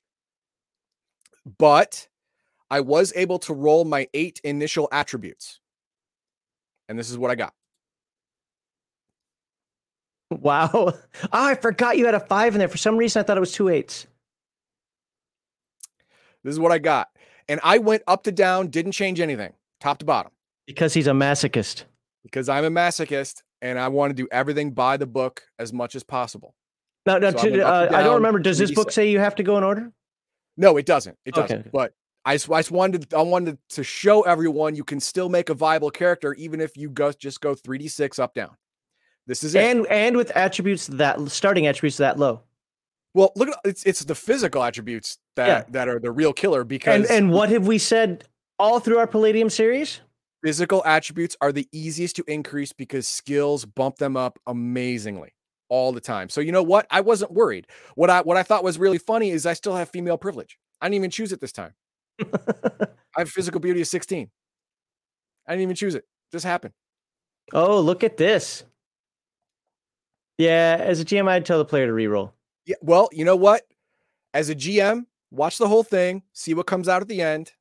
But 1.57 2.07
I 2.73 2.79
was 2.79 3.13
able 3.15 3.37
to 3.37 3.53
roll 3.53 3.85
my 3.85 4.07
eight 4.15 4.41
initial 4.43 4.89
attributes. 4.91 5.59
And 6.89 6.97
this 6.97 7.11
is 7.11 7.19
what 7.19 7.29
I 7.29 7.35
got. 7.35 7.53
Wow. 10.31 10.71
Oh, 10.73 10.93
I 11.31 11.53
forgot 11.53 11.99
you 11.99 12.07
had 12.07 12.15
a 12.15 12.19
five 12.19 12.55
in 12.55 12.59
there. 12.59 12.67
For 12.67 12.79
some 12.79 12.97
reason, 12.97 13.19
I 13.19 13.23
thought 13.23 13.37
it 13.37 13.41
was 13.41 13.51
two 13.51 13.69
eights. 13.69 14.07
This 16.43 16.51
is 16.51 16.59
what 16.59 16.71
I 16.71 16.79
got. 16.79 17.09
And 17.47 17.59
I 17.63 17.77
went 17.77 18.01
up 18.07 18.23
to 18.23 18.31
down, 18.31 18.69
didn't 18.69 18.93
change 18.93 19.19
anything, 19.19 19.53
top 19.79 19.99
to 19.99 20.05
bottom. 20.05 20.31
Because 20.65 20.95
he's 20.95 21.05
a 21.05 21.11
masochist. 21.11 21.83
Because 22.23 22.49
I'm 22.49 22.65
a 22.65 22.71
masochist 22.71 23.43
and 23.61 23.77
I 23.77 23.89
want 23.89 24.09
to 24.09 24.15
do 24.15 24.27
everything 24.31 24.71
by 24.71 24.97
the 24.97 25.05
book 25.05 25.43
as 25.59 25.71
much 25.71 25.93
as 25.93 26.01
possible. 26.01 26.55
No, 27.05 27.19
no, 27.19 27.29
so 27.29 27.37
to, 27.37 27.61
uh, 27.61 27.89
I 27.93 28.01
don't 28.01 28.15
remember. 28.15 28.39
Does 28.39 28.57
this 28.57 28.71
book 28.71 28.91
say 28.91 29.11
you 29.11 29.19
have 29.19 29.35
to 29.35 29.43
go 29.43 29.59
in 29.59 29.63
order? 29.63 29.91
No, 30.57 30.77
it 30.77 30.87
doesn't. 30.87 31.19
It 31.23 31.35
doesn't. 31.35 31.59
Okay. 31.59 31.69
But 31.71 31.93
I 32.25 32.35
just, 32.35 32.49
I 32.49 32.59
just 32.59 32.71
wanted 32.71 33.13
I 33.13 33.21
wanted 33.21 33.57
to 33.69 33.83
show 33.83 34.21
everyone 34.21 34.75
you 34.75 34.83
can 34.83 34.99
still 34.99 35.29
make 35.29 35.49
a 35.49 35.53
viable 35.53 35.91
character 35.91 36.33
even 36.35 36.61
if 36.61 36.77
you 36.77 36.89
go 36.89 37.11
just 37.11 37.41
go 37.41 37.53
3d6 37.55 38.19
up 38.19 38.33
down. 38.33 38.55
This 39.27 39.43
is 39.43 39.55
and 39.55 39.81
it. 39.81 39.87
and 39.89 40.17
with 40.17 40.31
attributes 40.31 40.87
that 40.87 41.19
starting 41.29 41.67
attributes 41.67 41.97
that 41.97 42.19
low. 42.19 42.41
Well, 43.13 43.31
look 43.35 43.49
at 43.49 43.57
it's 43.63 43.83
it's 43.83 44.03
the 44.03 44.15
physical 44.15 44.63
attributes 44.63 45.17
that 45.35 45.47
yeah. 45.47 45.63
that 45.69 45.87
are 45.87 45.99
the 45.99 46.11
real 46.11 46.33
killer 46.33 46.63
because 46.63 47.09
and, 47.09 47.11
and 47.11 47.31
what 47.31 47.49
have 47.49 47.67
we 47.67 47.77
said 47.77 48.25
all 48.57 48.79
through 48.79 48.97
our 48.97 49.07
Palladium 49.07 49.49
series? 49.49 50.01
Physical 50.43 50.83
attributes 50.85 51.37
are 51.39 51.51
the 51.51 51.67
easiest 51.71 52.15
to 52.17 52.23
increase 52.27 52.73
because 52.73 53.07
skills 53.07 53.65
bump 53.65 53.97
them 53.97 54.17
up 54.17 54.39
amazingly 54.45 55.33
all 55.69 55.93
the 55.93 56.01
time. 56.01 56.27
So 56.27 56.41
you 56.41 56.51
know 56.51 56.63
what? 56.63 56.85
I 56.91 57.01
wasn't 57.01 57.31
worried. 57.31 57.67
What 57.95 58.09
I 58.09 58.21
what 58.21 58.37
I 58.37 58.43
thought 58.43 58.63
was 58.63 58.77
really 58.77 58.97
funny 58.97 59.29
is 59.29 59.45
I 59.45 59.53
still 59.53 59.75
have 59.75 59.89
female 59.89 60.17
privilege. 60.17 60.57
I 60.81 60.87
didn't 60.87 60.95
even 60.95 61.11
choose 61.11 61.31
it 61.31 61.39
this 61.39 61.51
time. 61.51 61.73
I 62.21 63.19
have 63.19 63.29
physical 63.29 63.59
beauty 63.59 63.81
of 63.81 63.87
16. 63.87 64.29
I 65.47 65.51
didn't 65.51 65.63
even 65.63 65.75
choose 65.75 65.95
it. 65.95 66.05
Just 66.31 66.45
happened. 66.45 66.73
Oh, 67.53 67.79
look 67.79 68.03
at 68.03 68.17
this. 68.17 68.63
Yeah, 70.37 70.77
as 70.79 70.99
a 70.99 71.05
GM, 71.05 71.27
I'd 71.27 71.45
tell 71.45 71.57
the 71.57 71.65
player 71.65 71.85
to 71.87 71.93
reroll. 71.93 72.31
Yeah, 72.65 72.75
well, 72.81 73.09
you 73.11 73.25
know 73.25 73.35
what? 73.35 73.63
As 74.33 74.49
a 74.49 74.55
GM, 74.55 75.05
watch 75.31 75.57
the 75.57 75.67
whole 75.67 75.83
thing, 75.83 76.23
see 76.33 76.53
what 76.53 76.65
comes 76.65 76.89
out 76.89 77.01
at 77.01 77.07
the 77.07 77.21
end, 77.21 77.51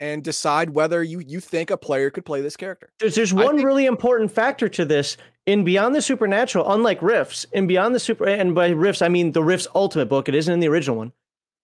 and 0.00 0.24
decide 0.24 0.70
whether 0.70 1.02
you 1.02 1.20
you 1.20 1.40
think 1.40 1.70
a 1.70 1.76
player 1.76 2.10
could 2.10 2.24
play 2.24 2.40
this 2.40 2.56
character. 2.56 2.90
There's, 2.98 3.14
there's 3.14 3.34
one 3.34 3.56
think- 3.56 3.66
really 3.66 3.86
important 3.86 4.32
factor 4.32 4.68
to 4.70 4.84
this. 4.84 5.16
In 5.44 5.64
Beyond 5.64 5.94
the 5.94 6.02
Supernatural, 6.02 6.72
unlike 6.72 7.02
Rifts, 7.02 7.44
in 7.52 7.66
Beyond 7.66 7.96
the 7.96 8.00
Super, 8.00 8.26
and 8.28 8.54
by 8.54 8.68
Rifts 8.68 9.02
I 9.02 9.08
mean 9.08 9.32
the 9.32 9.42
Rifts 9.42 9.66
Ultimate 9.74 10.08
book. 10.08 10.28
It 10.28 10.36
isn't 10.36 10.52
in 10.52 10.60
the 10.60 10.68
original 10.68 10.96
one. 10.96 11.12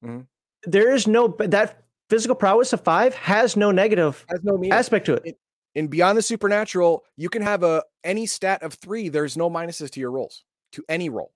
Mm-hmm. 0.04 0.20
There 0.64 0.92
is 0.92 1.06
no 1.06 1.28
that 1.38 1.84
physical 2.08 2.34
prowess 2.34 2.72
of 2.72 2.80
five 2.82 3.14
has 3.14 3.56
no 3.56 3.70
negative 3.70 4.24
has 4.28 4.40
no 4.42 4.60
aspect 4.70 5.06
to 5.06 5.14
it. 5.14 5.22
In, 5.24 5.34
in 5.74 5.86
Beyond 5.88 6.18
the 6.18 6.22
Supernatural, 6.22 7.04
you 7.16 7.28
can 7.28 7.42
have 7.42 7.62
a 7.62 7.82
any 8.04 8.26
stat 8.26 8.62
of 8.62 8.74
three. 8.74 9.08
There's 9.08 9.36
no 9.36 9.50
minuses 9.50 9.90
to 9.90 10.00
your 10.00 10.10
rolls 10.10 10.44
to 10.72 10.84
any 10.88 11.08
roll. 11.08 11.32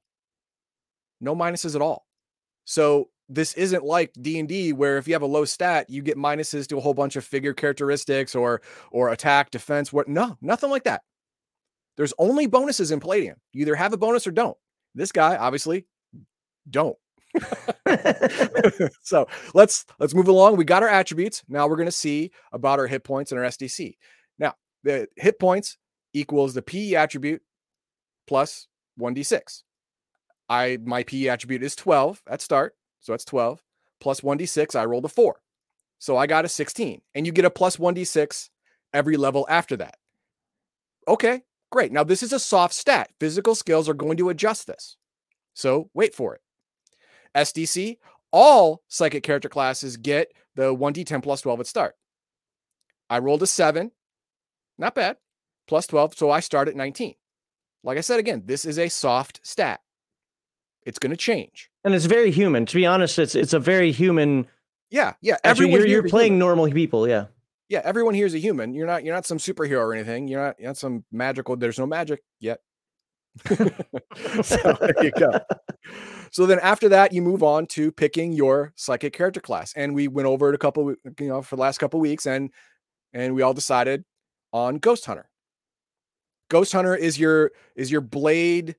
No 1.20 1.34
minuses 1.34 1.74
at 1.74 1.82
all. 1.82 2.06
So 2.64 3.08
this 3.28 3.54
isn't 3.54 3.84
like 3.84 4.12
D&D 4.20 4.72
where 4.72 4.98
if 4.98 5.08
you 5.08 5.14
have 5.14 5.22
a 5.22 5.26
low 5.26 5.44
stat, 5.44 5.88
you 5.88 6.02
get 6.02 6.16
minuses 6.16 6.66
to 6.68 6.76
a 6.76 6.80
whole 6.80 6.94
bunch 6.94 7.16
of 7.16 7.24
figure 7.24 7.54
characteristics 7.54 8.34
or 8.34 8.62
or 8.90 9.10
attack, 9.10 9.50
defense, 9.50 9.92
what 9.92 10.08
no, 10.08 10.36
nothing 10.40 10.70
like 10.70 10.84
that. 10.84 11.02
There's 11.96 12.14
only 12.18 12.46
bonuses 12.46 12.90
in 12.90 13.00
Palladium. 13.00 13.36
You 13.52 13.62
either 13.62 13.74
have 13.74 13.92
a 13.92 13.98
bonus 13.98 14.26
or 14.26 14.30
don't. 14.30 14.56
This 14.94 15.12
guy 15.12 15.36
obviously 15.36 15.86
don't. 16.68 16.96
so 19.02 19.26
let's 19.54 19.86
let's 19.98 20.14
move 20.14 20.28
along. 20.28 20.56
We 20.56 20.64
got 20.64 20.82
our 20.82 20.88
attributes. 20.88 21.42
Now 21.48 21.66
we're 21.66 21.76
going 21.76 21.86
to 21.86 21.92
see 21.92 22.30
about 22.52 22.78
our 22.78 22.86
hit 22.86 23.04
points 23.04 23.32
and 23.32 23.40
our 23.40 23.46
SDC. 23.46 23.96
Now, 24.38 24.54
the 24.82 25.08
hit 25.16 25.38
points 25.38 25.78
equals 26.12 26.54
the 26.54 26.62
PE 26.62 26.94
attribute 26.94 27.42
plus 28.26 28.66
1d6. 29.00 29.62
I 30.48 30.78
my 30.84 31.02
PE 31.02 31.28
attribute 31.28 31.62
is 31.62 31.74
12 31.76 32.22
at 32.28 32.42
start, 32.42 32.74
so 33.00 33.12
that's 33.12 33.24
12 33.24 33.62
plus 34.00 34.20
1d6. 34.20 34.76
I 34.76 34.84
rolled 34.84 35.04
a 35.04 35.08
4. 35.08 35.40
So 35.98 36.16
I 36.16 36.26
got 36.26 36.44
a 36.44 36.48
16. 36.48 37.00
And 37.14 37.26
you 37.26 37.32
get 37.32 37.44
a 37.44 37.50
plus 37.50 37.76
1d6 37.76 38.50
every 38.92 39.16
level 39.16 39.46
after 39.48 39.76
that. 39.76 39.94
Okay, 41.06 41.42
great. 41.70 41.92
Now 41.92 42.04
this 42.04 42.22
is 42.22 42.32
a 42.32 42.40
soft 42.40 42.74
stat. 42.74 43.10
Physical 43.20 43.54
skills 43.54 43.88
are 43.88 43.94
going 43.94 44.16
to 44.16 44.28
adjust 44.28 44.66
this. 44.66 44.96
So 45.54 45.90
wait 45.94 46.14
for 46.14 46.34
it. 46.34 46.40
SDC, 47.34 47.98
all 48.32 48.82
psychic 48.88 49.22
character 49.22 49.48
classes 49.48 49.96
get 49.96 50.32
the 50.54 50.74
1d10 50.74 51.22
plus 51.22 51.40
12 51.40 51.60
at 51.60 51.66
start. 51.66 51.94
I 53.08 53.18
rolled 53.18 53.42
a 53.42 53.46
7. 53.46 53.90
Not 54.78 54.94
bad. 54.94 55.16
Plus 55.68 55.86
12. 55.86 56.16
So 56.16 56.30
I 56.30 56.40
start 56.40 56.68
at 56.68 56.76
19. 56.76 57.14
Like 57.84 57.98
I 57.98 58.00
said 58.00 58.20
again, 58.20 58.42
this 58.46 58.64
is 58.64 58.78
a 58.78 58.88
soft 58.88 59.40
stat. 59.42 59.80
It's 60.84 60.98
going 60.98 61.10
to 61.10 61.16
change. 61.16 61.70
And 61.84 61.94
it's 61.94 62.06
very 62.06 62.30
human. 62.30 62.66
To 62.66 62.74
be 62.74 62.86
honest, 62.86 63.18
it's 63.18 63.34
it's 63.34 63.52
a 63.52 63.58
very 63.58 63.92
human. 63.92 64.46
Yeah, 64.90 65.14
yeah. 65.20 65.36
Everyone 65.44 65.78
you're, 65.78 65.86
you're 65.86 66.08
playing 66.08 66.32
human. 66.32 66.38
normal 66.38 66.70
people. 66.70 67.08
Yeah. 67.08 67.26
Yeah, 67.68 67.80
everyone 67.84 68.14
here 68.14 68.26
is 68.26 68.34
a 68.34 68.38
human. 68.38 68.74
You're 68.74 68.86
not 68.86 69.04
you're 69.04 69.14
not 69.14 69.26
some 69.26 69.38
superhero 69.38 69.80
or 69.80 69.94
anything. 69.94 70.28
You're 70.28 70.42
not 70.42 70.58
you're 70.58 70.68
not 70.68 70.76
some 70.76 71.04
magical. 71.10 71.56
There's 71.56 71.78
no 71.78 71.86
magic 71.86 72.22
yet. 72.40 72.60
so 73.46 74.76
there 74.80 75.04
you 75.04 75.12
go. 75.12 75.40
So 76.32 76.46
then 76.46 76.58
after 76.60 76.88
that, 76.88 77.12
you 77.12 77.20
move 77.20 77.42
on 77.42 77.66
to 77.68 77.92
picking 77.92 78.32
your 78.32 78.72
psychic 78.74 79.12
character 79.12 79.40
class, 79.40 79.74
and 79.76 79.94
we 79.94 80.08
went 80.08 80.26
over 80.26 80.48
it 80.48 80.54
a 80.54 80.58
couple, 80.58 80.94
you 81.20 81.28
know, 81.28 81.42
for 81.42 81.56
the 81.56 81.62
last 81.62 81.78
couple 81.78 82.00
weeks, 82.00 82.26
and 82.26 82.50
and 83.12 83.34
we 83.34 83.42
all 83.42 83.52
decided 83.52 84.04
on 84.52 84.78
Ghost 84.78 85.04
Hunter. 85.04 85.28
Ghost 86.48 86.72
Hunter 86.72 86.96
is 86.96 87.18
your 87.18 87.52
is 87.76 87.90
your 87.90 88.00
blade 88.00 88.76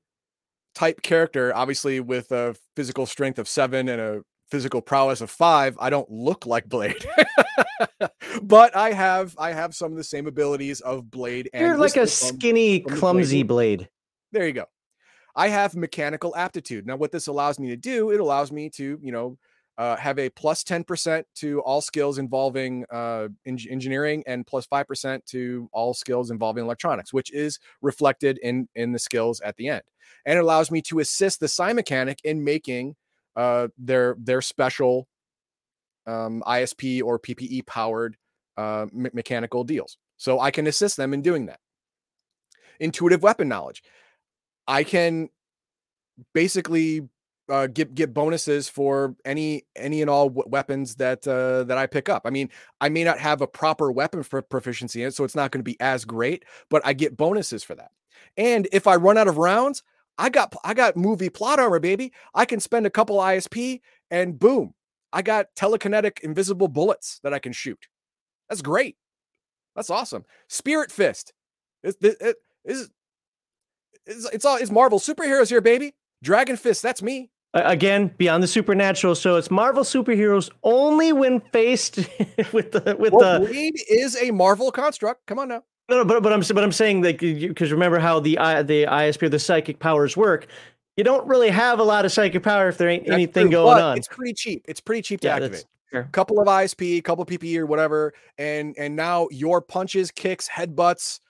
type 0.74 1.02
character, 1.02 1.54
obviously 1.54 2.00
with 2.00 2.32
a 2.32 2.56
physical 2.74 3.06
strength 3.06 3.38
of 3.38 3.48
seven 3.48 3.88
and 3.88 4.00
a 4.00 4.22
physical 4.50 4.82
prowess 4.82 5.20
of 5.20 5.30
five. 5.30 5.76
I 5.80 5.90
don't 5.90 6.10
look 6.10 6.46
like 6.46 6.68
Blade, 6.68 7.06
but 8.42 8.74
I 8.74 8.92
have 8.92 9.36
I 9.38 9.52
have 9.52 9.76
some 9.76 9.92
of 9.92 9.96
the 9.96 10.04
same 10.04 10.26
abilities 10.26 10.80
of 10.80 11.08
Blade. 11.08 11.50
And 11.52 11.64
You're 11.64 11.76
like 11.76 11.96
a 11.96 12.08
skinny, 12.08 12.82
from 12.82 12.96
clumsy 12.96 13.44
blade. 13.44 13.78
blade. 13.78 13.88
There 14.32 14.46
you 14.46 14.52
go. 14.52 14.66
I 15.36 15.48
have 15.48 15.74
mechanical 15.74 16.34
aptitude. 16.36 16.86
Now, 16.86 16.96
what 16.96 17.12
this 17.12 17.26
allows 17.26 17.58
me 17.58 17.68
to 17.68 17.76
do, 17.76 18.10
it 18.10 18.20
allows 18.20 18.52
me 18.52 18.70
to, 18.70 18.98
you 19.02 19.12
know, 19.12 19.36
uh, 19.76 19.96
have 19.96 20.18
a 20.18 20.30
plus 20.30 20.62
10% 20.62 21.24
to 21.34 21.60
all 21.62 21.80
skills 21.80 22.18
involving 22.18 22.84
uh, 22.90 23.28
in- 23.44 23.58
engineering 23.68 24.22
and 24.26 24.46
plus 24.46 24.66
5% 24.68 25.24
to 25.26 25.68
all 25.72 25.92
skills 25.94 26.30
involving 26.30 26.64
electronics, 26.64 27.12
which 27.12 27.32
is 27.32 27.58
reflected 27.82 28.38
in, 28.38 28.68
in 28.76 28.92
the 28.92 28.98
skills 28.98 29.40
at 29.40 29.56
the 29.56 29.68
end. 29.68 29.82
And 30.26 30.38
it 30.38 30.42
allows 30.42 30.70
me 30.70 30.80
to 30.82 31.00
assist 31.00 31.40
the 31.40 31.48
Psi 31.48 31.72
mechanic 31.72 32.20
in 32.22 32.44
making 32.44 32.94
uh, 33.34 33.68
their, 33.76 34.14
their 34.18 34.40
special 34.40 35.08
um, 36.06 36.42
ISP 36.46 37.02
or 37.02 37.18
PPE 37.18 37.66
powered 37.66 38.16
uh, 38.56 38.86
me- 38.92 39.10
mechanical 39.12 39.64
deals. 39.64 39.98
So 40.16 40.38
I 40.38 40.52
can 40.52 40.68
assist 40.68 40.96
them 40.96 41.12
in 41.12 41.22
doing 41.22 41.46
that. 41.46 41.58
Intuitive 42.78 43.22
weapon 43.22 43.48
knowledge. 43.48 43.82
I 44.66 44.84
can 44.84 45.28
basically 46.32 47.08
uh, 47.48 47.66
get 47.66 47.94
get 47.94 48.14
bonuses 48.14 48.68
for 48.68 49.14
any 49.24 49.64
any 49.76 50.00
and 50.00 50.10
all 50.10 50.28
w- 50.28 50.48
weapons 50.48 50.94
that 50.96 51.26
uh, 51.28 51.64
that 51.64 51.76
I 51.76 51.86
pick 51.86 52.08
up. 52.08 52.22
I 52.24 52.30
mean, 52.30 52.50
I 52.80 52.88
may 52.88 53.04
not 53.04 53.18
have 53.18 53.42
a 53.42 53.46
proper 53.46 53.92
weapon 53.92 54.22
for 54.22 54.40
proficiency 54.42 55.02
in 55.02 55.08
it, 55.08 55.14
so 55.14 55.24
it's 55.24 55.34
not 55.34 55.50
going 55.50 55.60
to 55.60 55.70
be 55.70 55.78
as 55.80 56.04
great, 56.04 56.44
but 56.70 56.82
I 56.84 56.94
get 56.94 57.16
bonuses 57.16 57.62
for 57.62 57.74
that. 57.74 57.90
And 58.36 58.66
if 58.72 58.86
I 58.86 58.96
run 58.96 59.18
out 59.18 59.28
of 59.28 59.36
rounds, 59.36 59.82
I 60.16 60.30
got 60.30 60.54
I 60.64 60.74
got 60.74 60.96
movie 60.96 61.28
plot 61.28 61.58
armor, 61.58 61.80
baby. 61.80 62.12
I 62.34 62.46
can 62.46 62.60
spend 62.60 62.86
a 62.86 62.90
couple 62.90 63.18
ISP 63.18 63.80
and 64.10 64.38
boom, 64.38 64.74
I 65.14 65.22
got 65.22 65.54
telekinetic 65.54 66.20
invisible 66.20 66.68
bullets 66.68 67.20
that 67.22 67.32
I 67.32 67.38
can 67.38 67.52
shoot. 67.52 67.86
That's 68.48 68.62
great. 68.62 68.96
That's 69.76 69.90
awesome. 69.90 70.24
Spirit 70.48 70.90
fist. 70.90 71.32
It, 71.82 71.96
it, 72.00 72.36
it, 72.64 72.88
It's, 74.06 74.28
it's 74.32 74.44
all 74.44 74.56
it's 74.56 74.70
Marvel 74.70 74.98
superheroes 74.98 75.48
here, 75.48 75.60
baby. 75.60 75.94
Dragon 76.22 76.56
Fist, 76.56 76.82
that's 76.82 77.02
me. 77.02 77.30
Again, 77.54 78.12
beyond 78.18 78.42
the 78.42 78.48
supernatural. 78.48 79.14
So 79.14 79.36
it's 79.36 79.50
Marvel 79.50 79.84
superheroes 79.84 80.50
only 80.64 81.12
when 81.12 81.40
faced 81.52 81.96
with 82.52 82.72
the 82.72 82.96
with 82.98 83.12
well, 83.12 83.40
the 83.40 83.46
Blade 83.46 83.76
is 83.88 84.20
a 84.20 84.30
Marvel 84.32 84.72
construct. 84.72 85.26
Come 85.26 85.38
on 85.38 85.48
now. 85.48 85.62
No, 85.88 85.98
no, 85.98 86.04
but 86.04 86.22
but 86.22 86.32
I'm 86.32 86.40
but 86.40 86.64
I'm 86.64 86.72
saying 86.72 87.02
like 87.02 87.20
because 87.20 87.70
remember 87.70 87.98
how 87.98 88.18
the 88.18 88.34
the 88.66 88.86
ISP 88.90 89.22
or 89.22 89.28
the 89.28 89.38
psychic 89.38 89.78
powers 89.78 90.16
work. 90.16 90.48
You 90.96 91.04
don't 91.04 91.26
really 91.26 91.50
have 91.50 91.80
a 91.80 91.82
lot 91.82 92.04
of 92.04 92.12
psychic 92.12 92.42
power 92.42 92.68
if 92.68 92.78
there 92.78 92.88
ain't 92.88 93.04
That's 93.06 93.14
anything 93.14 93.46
true, 93.46 93.52
going 93.52 93.82
on. 93.82 93.98
It's 93.98 94.08
pretty 94.08 94.32
cheap. 94.32 94.64
It's 94.68 94.80
pretty 94.80 95.02
cheap 95.02 95.20
to 95.22 95.28
yeah, 95.28 95.34
activate. 95.36 95.64
A 95.92 96.04
couple 96.04 96.40
of 96.40 96.48
ISP, 96.48 97.02
couple 97.04 97.22
of 97.22 97.28
PPE 97.28 97.58
or 97.58 97.66
whatever, 97.66 98.14
and 98.36 98.74
and 98.76 98.96
now 98.96 99.28
your 99.30 99.60
punches, 99.60 100.10
kicks, 100.10 100.48
headbutts, 100.48 101.20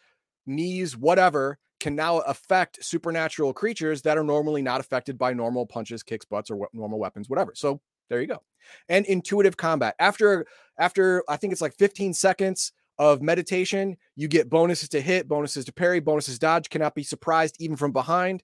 knees, 0.47 0.97
whatever 0.97 1.59
can 1.85 1.95
now 1.95 2.21
affect 2.21 2.83
supernatural 2.83 3.53
creatures 3.53 4.01
that 4.01 4.17
are 4.17 4.25
normally 4.25 4.63
not 4.63 4.81
affected 4.81 5.19
by 5.19 5.35
normal 5.35 5.67
punches, 5.67 6.03
kicks, 6.03 6.25
butts, 6.25 6.51
or 6.51 6.67
normal 6.73 6.99
weapons, 6.99 7.29
whatever. 7.29 7.53
So 7.55 7.79
there 8.09 8.23
you 8.23 8.27
go. 8.27 8.43
And 8.89 9.05
intuitive 9.05 9.59
combat. 9.59 9.95
After 9.99 10.47
after 10.79 11.23
I 11.29 11.37
think 11.37 11.53
it's 11.53 11.61
like 11.61 11.77
15 11.77 12.15
seconds 12.15 12.73
of 12.97 13.21
meditation, 13.21 13.99
you 14.17 14.29
get 14.29 14.49
bonuses 14.49 14.89
to 14.91 15.01
hit, 15.03 15.29
bonuses 15.29 15.67
to 15.67 15.75
parry, 15.75 16.01
bonuses 16.01 16.39
dodge. 16.39 16.71
Cannot 16.71 16.95
be 16.95 17.03
surprised 17.03 17.57
even 17.61 17.77
from 17.77 17.93
behind. 17.93 18.43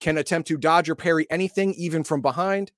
Can 0.00 0.18
attempt 0.18 0.48
to 0.48 0.58
dodge 0.58 0.90
or 0.90 0.96
parry 0.96 1.28
anything 1.30 1.74
even 1.74 2.02
from 2.02 2.22
behind. 2.22 2.72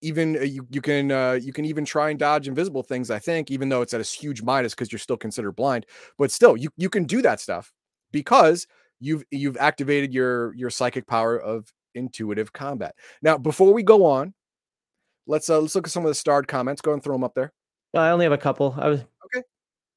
Even 0.00 0.36
uh, 0.36 0.42
you, 0.42 0.64
you 0.70 0.80
can 0.80 1.10
uh, 1.10 1.32
you 1.32 1.52
can 1.52 1.64
even 1.64 1.84
try 1.84 2.10
and 2.10 2.20
dodge 2.20 2.46
invisible 2.46 2.84
things. 2.84 3.10
I 3.10 3.18
think, 3.18 3.50
even 3.50 3.68
though 3.68 3.82
it's 3.82 3.94
at 3.94 4.00
a 4.00 4.04
huge 4.04 4.42
minus 4.42 4.76
because 4.76 4.92
you're 4.92 5.00
still 5.00 5.16
considered 5.16 5.56
blind, 5.56 5.86
but 6.18 6.30
still 6.30 6.56
you 6.56 6.70
you 6.76 6.88
can 6.88 7.02
do 7.02 7.20
that 7.22 7.40
stuff 7.40 7.72
because 8.12 8.66
you've 9.00 9.24
you've 9.30 9.56
activated 9.56 10.14
your 10.14 10.54
your 10.54 10.70
psychic 10.70 11.06
power 11.06 11.38
of 11.38 11.72
intuitive 11.94 12.52
combat. 12.52 12.94
Now, 13.22 13.38
before 13.38 13.72
we 13.72 13.82
go 13.82 14.04
on, 14.04 14.34
let's 15.26 15.48
uh, 15.50 15.60
let's 15.60 15.74
look 15.74 15.86
at 15.86 15.92
some 15.92 16.04
of 16.04 16.08
the 16.08 16.14
starred 16.14 16.48
comments. 16.48 16.80
Go 16.80 16.92
and 16.92 17.02
throw 17.02 17.14
them 17.14 17.24
up 17.24 17.34
there. 17.34 17.52
Well, 17.92 18.02
I 18.02 18.10
only 18.10 18.24
have 18.24 18.32
a 18.32 18.38
couple. 18.38 18.74
I 18.78 18.88
was 18.88 19.00
okay. 19.00 19.44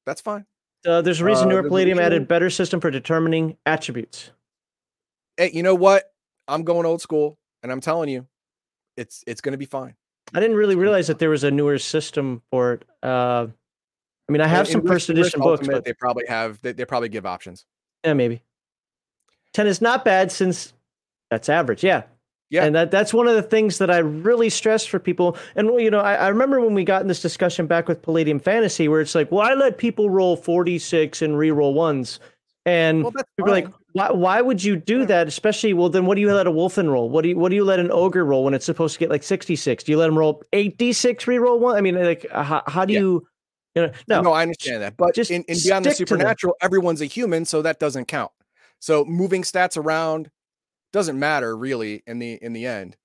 That's 0.04 0.20
fine. 0.20 0.44
Uh, 0.86 1.02
there's 1.02 1.20
a 1.20 1.24
reason 1.24 1.46
uh, 1.46 1.50
Newer 1.50 1.62
Palladium 1.62 1.98
added 1.98 2.28
better 2.28 2.50
system 2.50 2.80
for 2.80 2.90
determining 2.90 3.56
attributes. 3.66 4.30
Hey, 5.36 5.50
you 5.52 5.62
know 5.62 5.74
what? 5.74 6.04
I'm 6.48 6.62
going 6.62 6.86
old 6.86 7.00
school, 7.00 7.38
and 7.62 7.72
I'm 7.72 7.80
telling 7.80 8.08
you, 8.08 8.26
it's 8.96 9.24
it's 9.26 9.40
going 9.40 9.52
to 9.52 9.58
be 9.58 9.66
fine. 9.66 9.94
I 10.34 10.40
didn't 10.40 10.56
really 10.56 10.76
realize 10.76 11.06
that 11.06 11.18
there 11.18 11.30
was 11.30 11.44
a 11.44 11.50
newer 11.50 11.78
system 11.78 12.42
for 12.50 12.74
it. 12.74 12.84
Uh, 13.02 13.46
I 14.28 14.32
mean, 14.32 14.40
I 14.40 14.46
have 14.48 14.66
in, 14.66 14.72
some 14.72 14.86
first 14.86 15.08
edition 15.08 15.40
books, 15.40 15.66
but 15.66 15.84
they 15.84 15.92
probably 15.92 16.24
have. 16.28 16.60
They, 16.62 16.72
they 16.72 16.84
probably 16.84 17.08
give 17.08 17.26
options. 17.26 17.64
Yeah, 18.06 18.14
maybe. 18.14 18.40
10 19.54 19.66
is 19.66 19.82
not 19.82 20.04
bad 20.04 20.30
since 20.30 20.72
that's 21.28 21.48
average. 21.48 21.82
Yeah. 21.82 22.04
Yeah. 22.50 22.64
And 22.64 22.76
that, 22.76 22.92
that's 22.92 23.12
one 23.12 23.26
of 23.26 23.34
the 23.34 23.42
things 23.42 23.78
that 23.78 23.90
I 23.90 23.98
really 23.98 24.48
stress 24.48 24.86
for 24.86 25.00
people. 25.00 25.36
And, 25.56 25.68
you 25.80 25.90
know, 25.90 25.98
I, 25.98 26.14
I 26.14 26.28
remember 26.28 26.60
when 26.60 26.74
we 26.74 26.84
got 26.84 27.02
in 27.02 27.08
this 27.08 27.20
discussion 27.20 27.66
back 27.66 27.88
with 27.88 28.02
Palladium 28.02 28.38
Fantasy 28.38 28.86
where 28.86 29.00
it's 29.00 29.16
like, 29.16 29.32
well, 29.32 29.40
I 29.40 29.54
let 29.54 29.78
people 29.78 30.08
roll 30.08 30.36
46 30.36 31.22
and 31.22 31.36
re-roll 31.36 31.74
ones. 31.74 32.20
And 32.64 33.02
well, 33.02 33.12
people 33.12 33.26
are 33.38 33.48
like, 33.48 33.68
why, 33.92 34.12
why 34.12 34.40
would 34.40 34.62
you 34.62 34.76
do 34.76 35.06
that? 35.06 35.26
Especially, 35.26 35.72
well, 35.72 35.88
then 35.88 36.06
what 36.06 36.14
do 36.14 36.20
you 36.20 36.32
let 36.32 36.46
a 36.46 36.52
Wolfen 36.52 36.88
roll? 36.88 37.08
What 37.08 37.22
do 37.22 37.30
you 37.30 37.38
what 37.38 37.48
do 37.48 37.56
you 37.56 37.64
let 37.64 37.78
an 37.78 37.90
ogre 37.90 38.24
roll 38.24 38.44
when 38.44 38.54
it's 38.54 38.66
supposed 38.66 38.94
to 38.94 38.98
get 38.98 39.08
like 39.08 39.22
66? 39.22 39.84
Do 39.84 39.92
you 39.92 39.98
let 39.98 40.06
them 40.06 40.18
roll 40.18 40.42
8d6 40.52 41.26
re-roll 41.26 41.58
one? 41.58 41.76
I 41.76 41.80
mean, 41.80 41.94
like, 41.94 42.26
uh, 42.30 42.42
how, 42.42 42.62
how 42.66 42.84
do 42.84 42.92
yeah. 42.92 43.00
you, 43.00 43.28
you 43.76 43.82
know, 43.82 43.92
no, 44.08 44.22
no, 44.22 44.32
I 44.32 44.42
understand 44.42 44.82
that. 44.82 44.96
But 44.96 45.14
just 45.14 45.30
in, 45.30 45.44
in 45.44 45.56
Beyond 45.62 45.84
the 45.84 45.94
Supernatural, 45.94 46.54
everyone's 46.60 47.02
a 47.02 47.06
human, 47.06 47.44
so 47.44 47.62
that 47.62 47.78
doesn't 47.78 48.06
count. 48.06 48.32
So 48.80 49.04
moving 49.04 49.42
stats 49.42 49.76
around 49.76 50.30
doesn't 50.92 51.18
matter 51.18 51.56
really 51.56 52.02
in 52.06 52.18
the 52.18 52.38
in 52.40 52.52
the 52.52 52.66
end. 52.66 52.96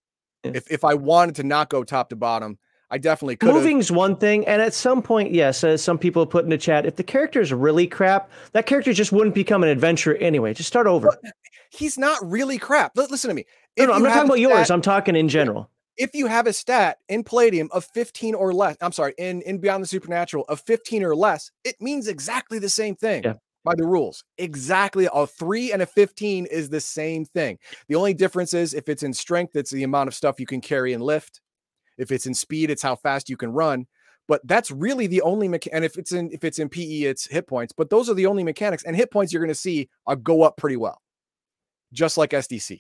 Yeah. 0.43 0.51
If 0.55 0.71
if 0.71 0.83
I 0.83 0.93
wanted 0.93 1.35
to 1.35 1.43
not 1.43 1.69
go 1.69 1.83
top 1.83 2.09
to 2.09 2.15
bottom, 2.15 2.57
I 2.89 2.97
definitely 2.97 3.35
could. 3.35 3.53
Moving's 3.53 3.91
one 3.91 4.15
thing, 4.15 4.47
and 4.47 4.61
at 4.61 4.73
some 4.73 5.01
point, 5.01 5.33
yes, 5.33 5.63
as 5.63 5.83
some 5.83 5.97
people 5.97 6.25
put 6.25 6.43
in 6.45 6.49
the 6.49 6.57
chat, 6.57 6.85
if 6.85 6.95
the 6.95 7.03
character 7.03 7.41
is 7.41 7.53
really 7.53 7.87
crap, 7.87 8.31
that 8.53 8.65
character 8.65 8.93
just 8.93 9.11
wouldn't 9.11 9.35
become 9.35 9.63
an 9.63 9.69
adventurer 9.69 10.15
anyway. 10.15 10.53
Just 10.53 10.67
start 10.67 10.87
over. 10.87 11.09
But 11.21 11.33
he's 11.69 11.97
not 11.97 12.17
really 12.23 12.57
crap. 12.57 12.93
Listen 12.95 13.29
to 13.29 13.33
me. 13.33 13.45
No, 13.77 13.85
no 13.87 13.93
I'm 13.93 14.03
not 14.03 14.09
talking 14.09 14.25
about 14.25 14.33
stat, 14.37 14.41
yours. 14.41 14.71
I'm 14.71 14.81
talking 14.81 15.15
in 15.15 15.29
general. 15.29 15.69
If 15.97 16.15
you 16.15 16.27
have 16.27 16.47
a 16.47 16.53
stat 16.53 16.97
in 17.09 17.23
Palladium 17.23 17.69
of 17.71 17.85
15 17.93 18.33
or 18.33 18.53
less, 18.53 18.77
I'm 18.81 18.91
sorry, 18.91 19.13
in 19.17 19.41
in 19.43 19.59
Beyond 19.59 19.83
the 19.83 19.87
Supernatural 19.87 20.45
of 20.47 20.61
15 20.61 21.03
or 21.03 21.15
less, 21.15 21.51
it 21.63 21.75
means 21.79 22.07
exactly 22.07 22.59
the 22.59 22.69
same 22.69 22.95
thing. 22.95 23.23
Yeah 23.23 23.33
by 23.63 23.75
the 23.75 23.85
rules. 23.85 24.23
Exactly. 24.37 25.07
A 25.13 25.27
three 25.27 25.71
and 25.71 25.81
a 25.81 25.85
15 25.85 26.45
is 26.47 26.69
the 26.69 26.81
same 26.81 27.25
thing. 27.25 27.57
The 27.87 27.95
only 27.95 28.13
difference 28.13 28.53
is 28.53 28.73
if 28.73 28.89
it's 28.89 29.03
in 29.03 29.13
strength, 29.13 29.55
it's 29.55 29.71
the 29.71 29.83
amount 29.83 30.07
of 30.07 30.15
stuff 30.15 30.39
you 30.39 30.45
can 30.45 30.61
carry 30.61 30.93
and 30.93 31.03
lift. 31.03 31.41
If 31.97 32.11
it's 32.11 32.25
in 32.25 32.33
speed, 32.33 32.69
it's 32.69 32.81
how 32.81 32.95
fast 32.95 33.29
you 33.29 33.37
can 33.37 33.51
run. 33.51 33.85
But 34.27 34.41
that's 34.47 34.71
really 34.71 35.07
the 35.07 35.21
only 35.21 35.47
mechanic. 35.47 35.75
And 35.75 35.85
if 35.85 35.97
it's 35.97 36.11
in 36.11 36.31
if 36.31 36.43
it's 36.43 36.59
in 36.59 36.69
PE, 36.69 37.01
it's 37.01 37.27
hit 37.27 37.47
points. 37.47 37.73
But 37.75 37.89
those 37.89 38.09
are 38.09 38.13
the 38.13 38.27
only 38.27 38.43
mechanics. 38.43 38.83
And 38.83 38.95
hit 38.95 39.11
points 39.11 39.33
you're 39.33 39.41
going 39.41 39.49
to 39.49 39.55
see 39.55 39.89
are 40.07 40.15
go 40.15 40.43
up 40.43 40.57
pretty 40.57 40.77
well, 40.77 41.01
just 41.91 42.17
like 42.17 42.31
SDC. 42.31 42.79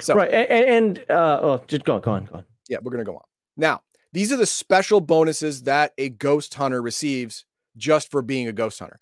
So 0.00 0.14
right. 0.14 0.30
And, 0.30 0.98
and 0.98 1.10
uh, 1.10 1.38
oh, 1.42 1.64
just 1.66 1.84
go 1.84 1.94
on, 1.94 2.00
go 2.00 2.12
on, 2.12 2.24
go 2.24 2.36
on. 2.36 2.44
Yeah, 2.68 2.78
we're 2.82 2.96
to 2.96 3.04
go 3.04 3.16
on. 3.16 3.22
Now, 3.56 3.82
these 4.12 4.32
are 4.32 4.36
the 4.36 4.46
special 4.46 5.00
bonuses 5.00 5.62
that 5.64 5.92
a 5.98 6.08
ghost 6.08 6.54
hunter 6.54 6.80
receives 6.82 7.44
just 7.76 8.10
for 8.10 8.22
being 8.22 8.48
a 8.48 8.52
ghost 8.52 8.78
hunter. 8.78 9.00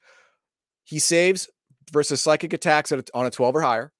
He 0.84 0.98
saves 0.98 1.48
versus 1.92 2.20
psychic 2.20 2.52
attacks 2.52 2.92
a, 2.92 3.04
on 3.14 3.26
a 3.26 3.30
12 3.30 3.56
or 3.56 3.62
higher. 3.62 3.92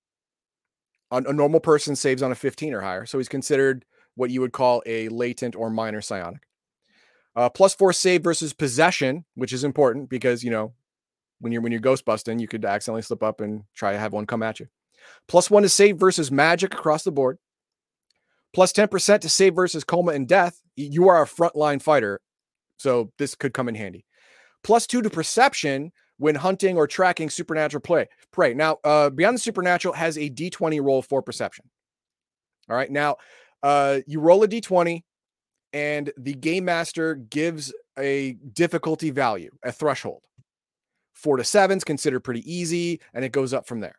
On, 1.11 1.27
a 1.27 1.33
normal 1.33 1.61
person 1.61 1.95
saves 1.95 2.23
on 2.23 2.33
a 2.33 2.35
15 2.35 2.75
or 2.75 2.81
higher. 2.81 3.07
So 3.07 3.19
he's 3.19 3.29
considered 3.29 3.85
what 4.15 4.31
you 4.31 4.41
would 4.41 4.53
call 4.53 4.83
a 4.87 5.09
latent 5.09 5.55
or 5.55 5.71
minor 5.71 6.01
psionic. 6.01 6.43
Uh, 7.35 7.49
plus 7.49 7.75
four 7.75 7.93
save 7.93 8.23
versus 8.23 8.53
possession, 8.53 9.25
which 9.35 9.53
is 9.53 9.65
important 9.65 10.11
because 10.11 10.45
you 10.45 10.51
know 10.51 10.73
when 11.41 11.51
you're 11.51 11.63
when 11.63 11.73
you're 11.73 11.81
ghost 11.81 12.05
busting, 12.05 12.39
you 12.39 12.49
could 12.49 12.65
accidentally 12.65 13.03
slip 13.03 13.23
up 13.23 13.41
and 13.41 13.65
try 13.75 13.93
to 13.93 13.99
have 13.99 14.13
one 14.13 14.27
come 14.27 14.43
at 14.43 14.61
you. 14.61 14.69
Plus 15.29 15.51
one 15.51 15.63
to 15.63 15.69
save 15.69 15.99
versus 15.99 16.31
magic 16.31 16.75
across 16.75 17.05
the 17.05 17.13
board. 17.13 17.39
Plus 18.55 18.73
10% 18.73 19.21
to 19.21 19.29
save 19.29 19.55
versus 19.55 19.85
coma 19.85 20.13
and 20.13 20.29
death. 20.29 20.61
You 20.77 21.09
are 21.09 21.23
a 21.23 21.27
frontline 21.27 21.81
fighter, 21.81 22.21
so 22.79 23.11
this 23.19 23.35
could 23.35 23.55
come 23.55 23.69
in 23.69 23.75
handy. 23.75 24.05
Plus 24.63 24.87
two 24.87 25.03
to 25.03 25.11
perception 25.11 25.93
when 26.19 26.35
hunting 26.35 26.77
or 26.77 26.87
tracking 26.87 27.31
supernatural 27.31 27.81
play, 27.81 28.09
prey. 28.31 28.55
Now, 28.55 28.79
uh, 28.85 29.11
Beyond 29.11 29.37
the 29.37 29.41
Supernatural 29.41 29.95
has 29.95 30.17
a 30.17 30.31
D20 30.31 30.81
roll 30.83 31.03
for 31.03 31.23
perception. 31.23 31.65
All 32.71 32.77
right. 32.77 32.91
Now, 32.91 33.17
uh, 33.63 34.01
you 34.07 34.21
roll 34.21 34.43
a 34.45 34.49
D20, 34.49 35.03
and 35.73 36.13
the 36.17 36.35
game 36.35 36.65
master 36.65 37.15
gives 37.15 37.73
a 37.99 38.35
difficulty 38.53 39.11
value, 39.11 39.51
a 39.65 39.73
threshold. 39.73 40.23
Four 41.15 41.39
to 41.39 41.45
seven's 41.45 41.85
considered 41.85 42.21
pretty 42.21 42.51
easy, 42.53 43.01
and 43.15 43.25
it 43.25 43.33
goes 43.33 43.53
up 43.53 43.67
from 43.67 43.81
there. 43.81 43.97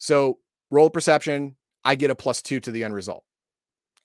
So, 0.00 0.38
roll 0.70 0.90
perception, 0.90 1.56
I 1.84 1.94
get 1.94 2.10
a 2.10 2.14
plus 2.14 2.42
two 2.42 2.58
to 2.60 2.72
the 2.72 2.82
end 2.82 2.94
result 2.94 3.22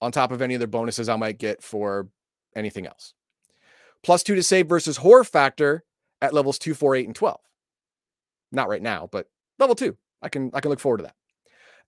on 0.02 0.12
top 0.12 0.32
of 0.32 0.42
any 0.42 0.54
other 0.56 0.68
bonuses 0.68 1.10
I 1.10 1.16
might 1.16 1.40
get 1.40 1.64
for 1.64 2.10
anything 2.56 2.86
else. 2.86 3.14
Plus 4.04 4.22
two 4.22 4.36
to 4.36 4.44
save 4.44 4.68
versus 4.68 4.98
horror 4.98 5.24
factor 5.24 5.84
at 6.22 6.34
levels 6.34 6.60
two, 6.60 6.74
four, 6.74 6.96
eight, 6.96 7.08
and 7.08 7.16
12. 7.16 7.40
Not 8.52 8.70
right 8.70 8.82
now, 8.82 9.10
but 9.12 9.28
level 9.58 9.74
two. 9.74 9.98
I 10.22 10.30
can 10.30 10.52
I 10.54 10.60
can 10.60 10.70
look 10.70 10.80
forward 10.80 10.98
to 10.98 11.04
that. 11.06 11.16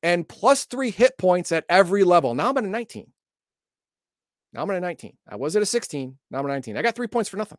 And 0.01 0.27
plus 0.27 0.65
three 0.65 0.89
hit 0.89 1.17
points 1.17 1.51
at 1.51 1.65
every 1.69 2.03
level. 2.03 2.33
Now 2.33 2.49
I'm 2.49 2.57
at 2.57 2.63
a 2.63 2.67
19. 2.67 3.11
Now 4.53 4.63
I'm 4.63 4.71
at 4.71 4.77
a 4.77 4.81
19. 4.81 5.17
I 5.27 5.35
was 5.35 5.55
at 5.55 5.61
a 5.61 5.65
16. 5.65 6.17
Now 6.31 6.39
I'm 6.39 6.45
at 6.45 6.49
19. 6.49 6.77
I 6.77 6.81
got 6.81 6.95
three 6.95 7.07
points 7.07 7.29
for 7.29 7.37
nothing. 7.37 7.57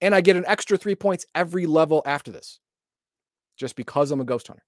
And 0.00 0.14
I 0.14 0.20
get 0.20 0.36
an 0.36 0.44
extra 0.46 0.76
three 0.76 0.94
points 0.94 1.24
every 1.34 1.66
level 1.66 2.02
after 2.04 2.30
this. 2.30 2.60
Just 3.56 3.76
because 3.76 4.10
I'm 4.10 4.20
a 4.20 4.24
ghost 4.24 4.48
hunter. 4.48 4.64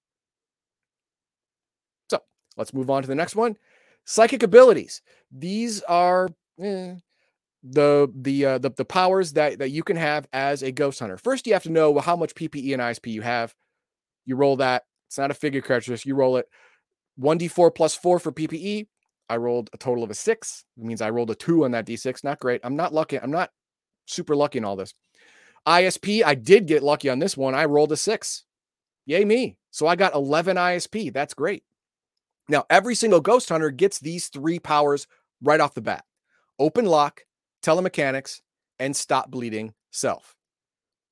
Let's 2.58 2.74
move 2.74 2.90
on 2.90 3.02
to 3.02 3.08
the 3.08 3.14
next 3.14 3.36
one. 3.36 3.56
Psychic 4.04 4.42
abilities. 4.42 5.00
These 5.30 5.82
are 5.82 6.28
eh, 6.60 6.94
the 7.62 8.12
the 8.14 8.44
uh, 8.44 8.58
the 8.58 8.70
the 8.70 8.84
powers 8.84 9.32
that 9.34 9.58
that 9.60 9.70
you 9.70 9.82
can 9.82 9.96
have 9.96 10.26
as 10.32 10.62
a 10.62 10.72
ghost 10.72 11.00
hunter. 11.00 11.16
First, 11.16 11.46
you 11.46 11.52
have 11.54 11.62
to 11.62 11.72
know 11.72 11.98
how 11.98 12.16
much 12.16 12.34
PPE 12.34 12.72
and 12.74 12.82
ISP 12.82 13.12
you 13.12 13.22
have. 13.22 13.54
You 14.26 14.36
roll 14.36 14.56
that. 14.56 14.84
It's 15.06 15.18
not 15.18 15.30
a 15.30 15.34
figure 15.34 15.62
characteristic. 15.62 16.06
You 16.06 16.14
roll 16.14 16.36
it. 16.36 16.46
One 17.16 17.38
d4 17.38 17.74
plus 17.74 17.94
four 17.94 18.18
for 18.18 18.32
PPE. 18.32 18.86
I 19.30 19.36
rolled 19.36 19.70
a 19.72 19.78
total 19.78 20.04
of 20.04 20.10
a 20.10 20.14
six. 20.14 20.64
It 20.76 20.84
means 20.84 21.02
I 21.02 21.10
rolled 21.10 21.30
a 21.30 21.34
two 21.34 21.64
on 21.64 21.72
that 21.72 21.86
d6. 21.86 22.24
Not 22.24 22.40
great. 22.40 22.60
I'm 22.64 22.76
not 22.76 22.94
lucky. 22.94 23.18
I'm 23.18 23.30
not 23.30 23.50
super 24.06 24.34
lucky 24.34 24.58
in 24.58 24.64
all 24.64 24.76
this. 24.76 24.94
ISP, 25.66 26.24
I 26.24 26.34
did 26.34 26.66
get 26.66 26.82
lucky 26.82 27.10
on 27.10 27.18
this 27.18 27.36
one. 27.36 27.54
I 27.54 27.66
rolled 27.66 27.92
a 27.92 27.96
six. 27.96 28.44
Yay 29.04 29.24
me. 29.24 29.56
So 29.70 29.86
I 29.86 29.96
got 29.96 30.14
11 30.14 30.56
ISP. 30.56 31.12
That's 31.12 31.34
great. 31.34 31.62
Now, 32.48 32.64
every 32.70 32.94
single 32.94 33.20
ghost 33.20 33.48
hunter 33.48 33.70
gets 33.70 33.98
these 33.98 34.28
three 34.28 34.58
powers 34.58 35.06
right 35.42 35.60
off 35.60 35.74
the 35.74 35.82
bat 35.82 36.04
open 36.58 36.86
lock, 36.86 37.22
telemechanics, 37.62 38.40
and 38.78 38.96
stop 38.96 39.30
bleeding 39.30 39.74
self. 39.90 40.34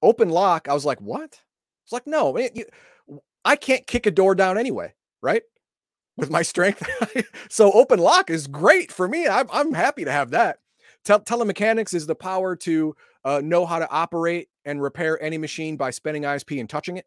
Open 0.03 0.29
lock, 0.29 0.69
I 0.69 0.75
was 0.75 0.85
like, 0.85 1.01
what? 1.01 1.41
It's 1.85 1.93
like, 1.93 2.07
no, 2.07 2.33
man, 2.33 2.51
you, 2.55 2.65
I 3.45 3.57
can't 3.57 3.87
kick 3.87 4.07
a 4.07 4.11
door 4.11 4.35
down 4.35 4.59
anyway, 4.59 4.95
right? 5.23 5.43
With 6.17 6.31
my 6.31 6.43
strength. 6.43 6.89
so 7.49 7.71
open 7.73 8.01
lock 8.01 8.31
is 8.31 8.47
great 8.47 8.91
for 8.91 9.07
me. 9.07 9.29
I'm, 9.29 9.47
I'm 9.53 9.73
happy 9.73 10.05
to 10.05 10.13
have 10.13 10.31
that. 10.31 10.59
Tel- 11.05 11.21
telemechanics 11.21 11.95
is 11.95 12.07
the 12.07 12.15
power 12.15 12.57
to 12.57 12.97
uh, 13.25 13.41
know 13.45 13.67
how 13.67 13.79
to 13.79 13.89
operate 13.91 14.49
and 14.65 14.83
repair 14.83 15.23
any 15.23 15.39
machine 15.39 15.77
by 15.77 15.91
spending 15.91 16.25
ISP 16.25 16.59
and 16.59 16.69
touching 16.69 16.97
it. 16.97 17.07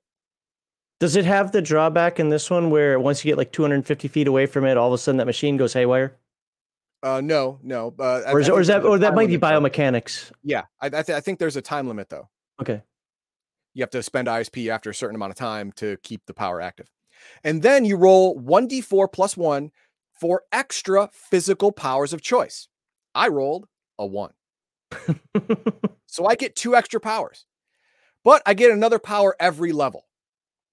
Does 1.00 1.16
it 1.16 1.26
have 1.26 1.54
the 1.54 1.62
drawback 1.62 2.20
in 2.20 2.30
this 2.30 2.50
one 2.50 2.70
where 2.70 3.00
once 3.00 3.24
you 3.24 3.32
get 3.32 3.38
like 3.38 3.54
250 3.54 4.08
feet 4.10 4.28
away 4.28 4.46
from 4.46 4.66
it, 4.66 4.76
all 4.76 4.88
of 4.88 4.94
a 4.94 4.98
sudden 4.98 5.18
that 5.18 5.26
machine 5.26 5.56
goes 5.56 5.74
haywire? 5.74 6.18
Uh, 7.02 7.22
no, 7.22 7.60
no. 7.64 7.94
Uh, 7.98 8.24
or 8.28 8.42
is, 8.42 8.50
or 8.50 8.60
is 8.60 8.68
that 8.68 8.84
or 8.84 9.00
that 9.00 9.16
might 9.16 9.30
be 9.30 9.38
biomechanics? 9.38 10.32
Yeah, 10.44 10.64
I 10.82 10.88
I, 10.88 10.90
th- 10.90 11.10
I, 11.10 11.22
think 11.22 11.40
there's 11.40 11.56
a 11.56 11.62
time 11.62 11.88
limit 11.88 12.10
though. 12.10 12.28
Okay. 12.62 12.82
You 13.74 13.84
have 13.84 13.90
to 13.92 14.04
spend 14.04 14.28
ISP 14.28 14.70
after 14.70 14.90
a 14.90 14.96
certain 14.96 15.16
amount 15.16 15.32
of 15.32 15.38
time 15.38 15.72
to 15.74 15.96
keep 16.04 16.26
the 16.26 16.34
power 16.34 16.60
active, 16.60 16.90
and 17.44 17.62
then 17.62 17.86
you 17.86 17.96
roll 17.96 18.38
one 18.38 18.68
d4 18.68 19.10
plus 19.14 19.38
one 19.38 19.72
for 20.20 20.44
extra 20.52 21.10
physical 21.14 21.72
powers 21.72 22.12
of 22.12 22.22
choice. 22.22 22.68
I 23.16 23.30
rolled 23.30 23.68
a 23.98 24.06
one, 24.06 24.34
so 26.08 26.26
I 26.26 26.36
get 26.36 26.58
two 26.58 26.76
extra 26.76 27.00
powers, 27.00 27.46
but 28.26 28.42
I 28.46 28.54
get 28.54 28.72
another 28.72 29.00
power 29.00 29.38
every 29.40 29.72
level. 29.72 30.09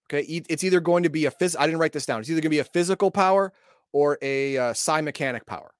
Okay, 0.08 0.22
it's 0.48 0.62
either 0.62 0.80
going 0.80 1.02
to 1.02 1.08
be 1.08 1.26
a 1.26 1.30
phys. 1.30 1.56
I 1.58 1.66
didn't 1.66 1.80
write 1.80 1.92
this 1.92 2.06
down. 2.06 2.20
It's 2.20 2.30
either 2.30 2.40
going 2.40 2.50
to 2.50 2.56
be 2.56 2.60
a 2.60 2.64
physical 2.64 3.10
power 3.10 3.52
or 3.92 4.18
a 4.22 4.56
uh, 4.56 4.72
psi 4.72 5.00
mechanic 5.00 5.46
power. 5.46 5.72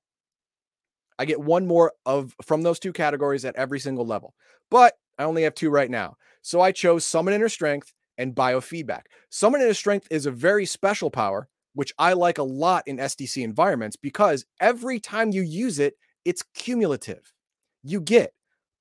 I 1.19 1.25
get 1.25 1.41
one 1.41 1.67
more 1.67 1.93
of 2.05 2.35
from 2.45 2.63
those 2.63 2.79
two 2.79 2.93
categories 2.93 3.45
at 3.45 3.57
every 3.57 3.79
single 3.79 4.05
level, 4.05 4.35
but 4.71 4.95
I 5.19 5.25
only 5.25 5.45
have 5.45 5.55
two 5.55 5.71
right 5.71 5.91
now. 5.91 6.17
So 6.43 6.61
I 6.61 6.73
chose 6.73 7.05
summon 7.05 7.35
inner 7.35 7.49
strength 7.49 7.93
and 8.19 8.35
biofeedback. 8.35 9.03
Summon 9.31 9.61
inner 9.61 9.75
strength 9.75 10.09
is 10.11 10.27
a 10.27 10.31
very 10.31 10.67
special 10.67 11.11
power, 11.11 11.49
which 11.75 11.93
I 11.99 12.13
like 12.15 12.39
a 12.39 12.43
lot 12.43 12.83
in 12.87 12.99
SDC 12.99 13.43
environments 13.43 13.97
because 13.97 14.45
every 14.61 14.99
time 15.01 15.31
you 15.31 15.43
use 15.43 15.79
it, 15.79 15.95
it's 16.25 16.45
cumulative. 16.55 17.33
You 17.83 18.01
get 18.01 18.33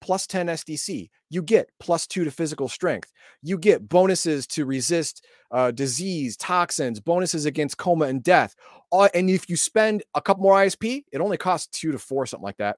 plus 0.06 0.28
10 0.28 0.48
SDC. 0.48 1.10
You 1.32 1.42
get 1.42 1.72
plus 1.80 2.06
two 2.06 2.24
to 2.26 2.32
physical 2.32 2.70
strength. 2.70 3.12
You 3.42 3.58
get 3.58 3.90
bonuses 3.90 4.46
to 4.48 4.64
resist 4.64 5.26
uh, 5.50 5.72
disease, 5.72 6.38
toxins, 6.38 7.00
bonuses 7.00 7.48
against 7.48 7.78
coma 7.78 8.06
and 8.06 8.22
death. 8.22 8.56
Uh, 8.92 9.10
and 9.16 9.32
if 9.32 9.50
you 9.50 9.56
spend 9.56 10.04
a 10.14 10.22
couple 10.22 10.44
more 10.44 10.54
ISP, 10.58 11.06
it 11.12 11.22
only 11.22 11.38
costs 11.38 11.68
two 11.68 11.92
to 11.92 11.98
four, 11.98 12.28
something 12.28 12.46
like 12.46 12.58
that. 12.58 12.78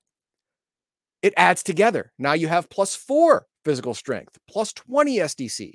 It 1.22 1.34
adds 1.36 1.64
together. 1.64 2.14
Now 2.18 2.32
you 2.32 2.48
have 2.48 2.70
plus 2.70 2.96
four 2.96 3.46
physical 3.66 3.94
strength, 3.94 4.38
plus 4.50 4.72
20 4.72 5.18
SDC, 5.18 5.74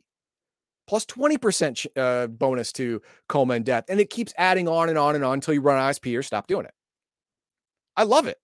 plus 0.89 1.05
20% 1.05 1.87
uh, 1.99 2.29
bonus 2.29 2.73
to 2.73 3.03
coma 3.29 3.55
and 3.55 3.65
death. 3.65 3.85
And 3.91 4.01
it 4.01 4.09
keeps 4.09 4.33
adding 4.39 4.69
on 4.69 4.89
and 4.89 4.97
on 4.97 5.17
and 5.17 5.25
on 5.25 5.35
until 5.35 5.53
you 5.53 5.61
run 5.61 5.79
ISP 5.79 6.19
or 6.19 6.23
stop 6.23 6.47
doing 6.47 6.65
it. 6.65 6.73
I 7.95 8.05
love 8.05 8.27
it. 8.27 8.39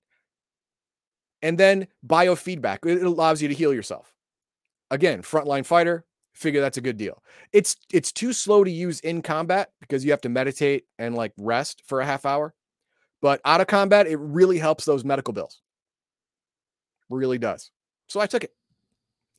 And 1.42 1.58
then 1.58 1.86
biofeedback, 2.06 2.84
it 2.86 3.02
allows 3.02 3.40
you 3.40 3.48
to 3.48 3.54
heal 3.54 3.72
yourself. 3.72 4.14
Again, 4.90 5.22
frontline 5.22 5.64
fighter, 5.64 6.04
figure 6.34 6.60
that's 6.60 6.78
a 6.78 6.82
good 6.82 6.96
deal. 6.96 7.22
It's 7.52 7.76
it's 7.92 8.12
too 8.12 8.32
slow 8.32 8.64
to 8.64 8.70
use 8.70 9.00
in 9.00 9.22
combat 9.22 9.70
because 9.80 10.04
you 10.04 10.10
have 10.10 10.20
to 10.22 10.28
meditate 10.28 10.84
and 10.98 11.14
like 11.14 11.32
rest 11.36 11.82
for 11.86 12.00
a 12.00 12.06
half 12.06 12.24
hour. 12.24 12.54
But 13.20 13.40
out 13.44 13.60
of 13.60 13.66
combat, 13.66 14.06
it 14.06 14.16
really 14.16 14.58
helps 14.58 14.84
those 14.84 15.04
medical 15.04 15.34
bills. 15.34 15.60
Really 17.10 17.38
does. 17.38 17.70
So 18.08 18.20
I 18.20 18.26
took 18.26 18.44
it. 18.44 18.54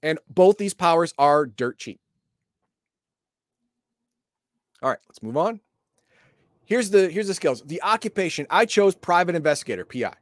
And 0.03 0.19
both 0.29 0.57
these 0.57 0.73
powers 0.73 1.13
are 1.17 1.45
dirt 1.45 1.77
cheap. 1.77 1.99
All 4.81 4.89
right, 4.89 4.99
let's 5.09 5.21
move 5.21 5.37
on. 5.37 5.59
Here's 6.65 6.89
the 6.89 7.09
here's 7.09 7.27
the 7.27 7.33
skills. 7.33 7.61
The 7.65 7.81
occupation. 7.81 8.45
I 8.49 8.65
chose 8.65 8.95
private 8.95 9.35
investigator, 9.35 9.85
PI. 9.85 10.13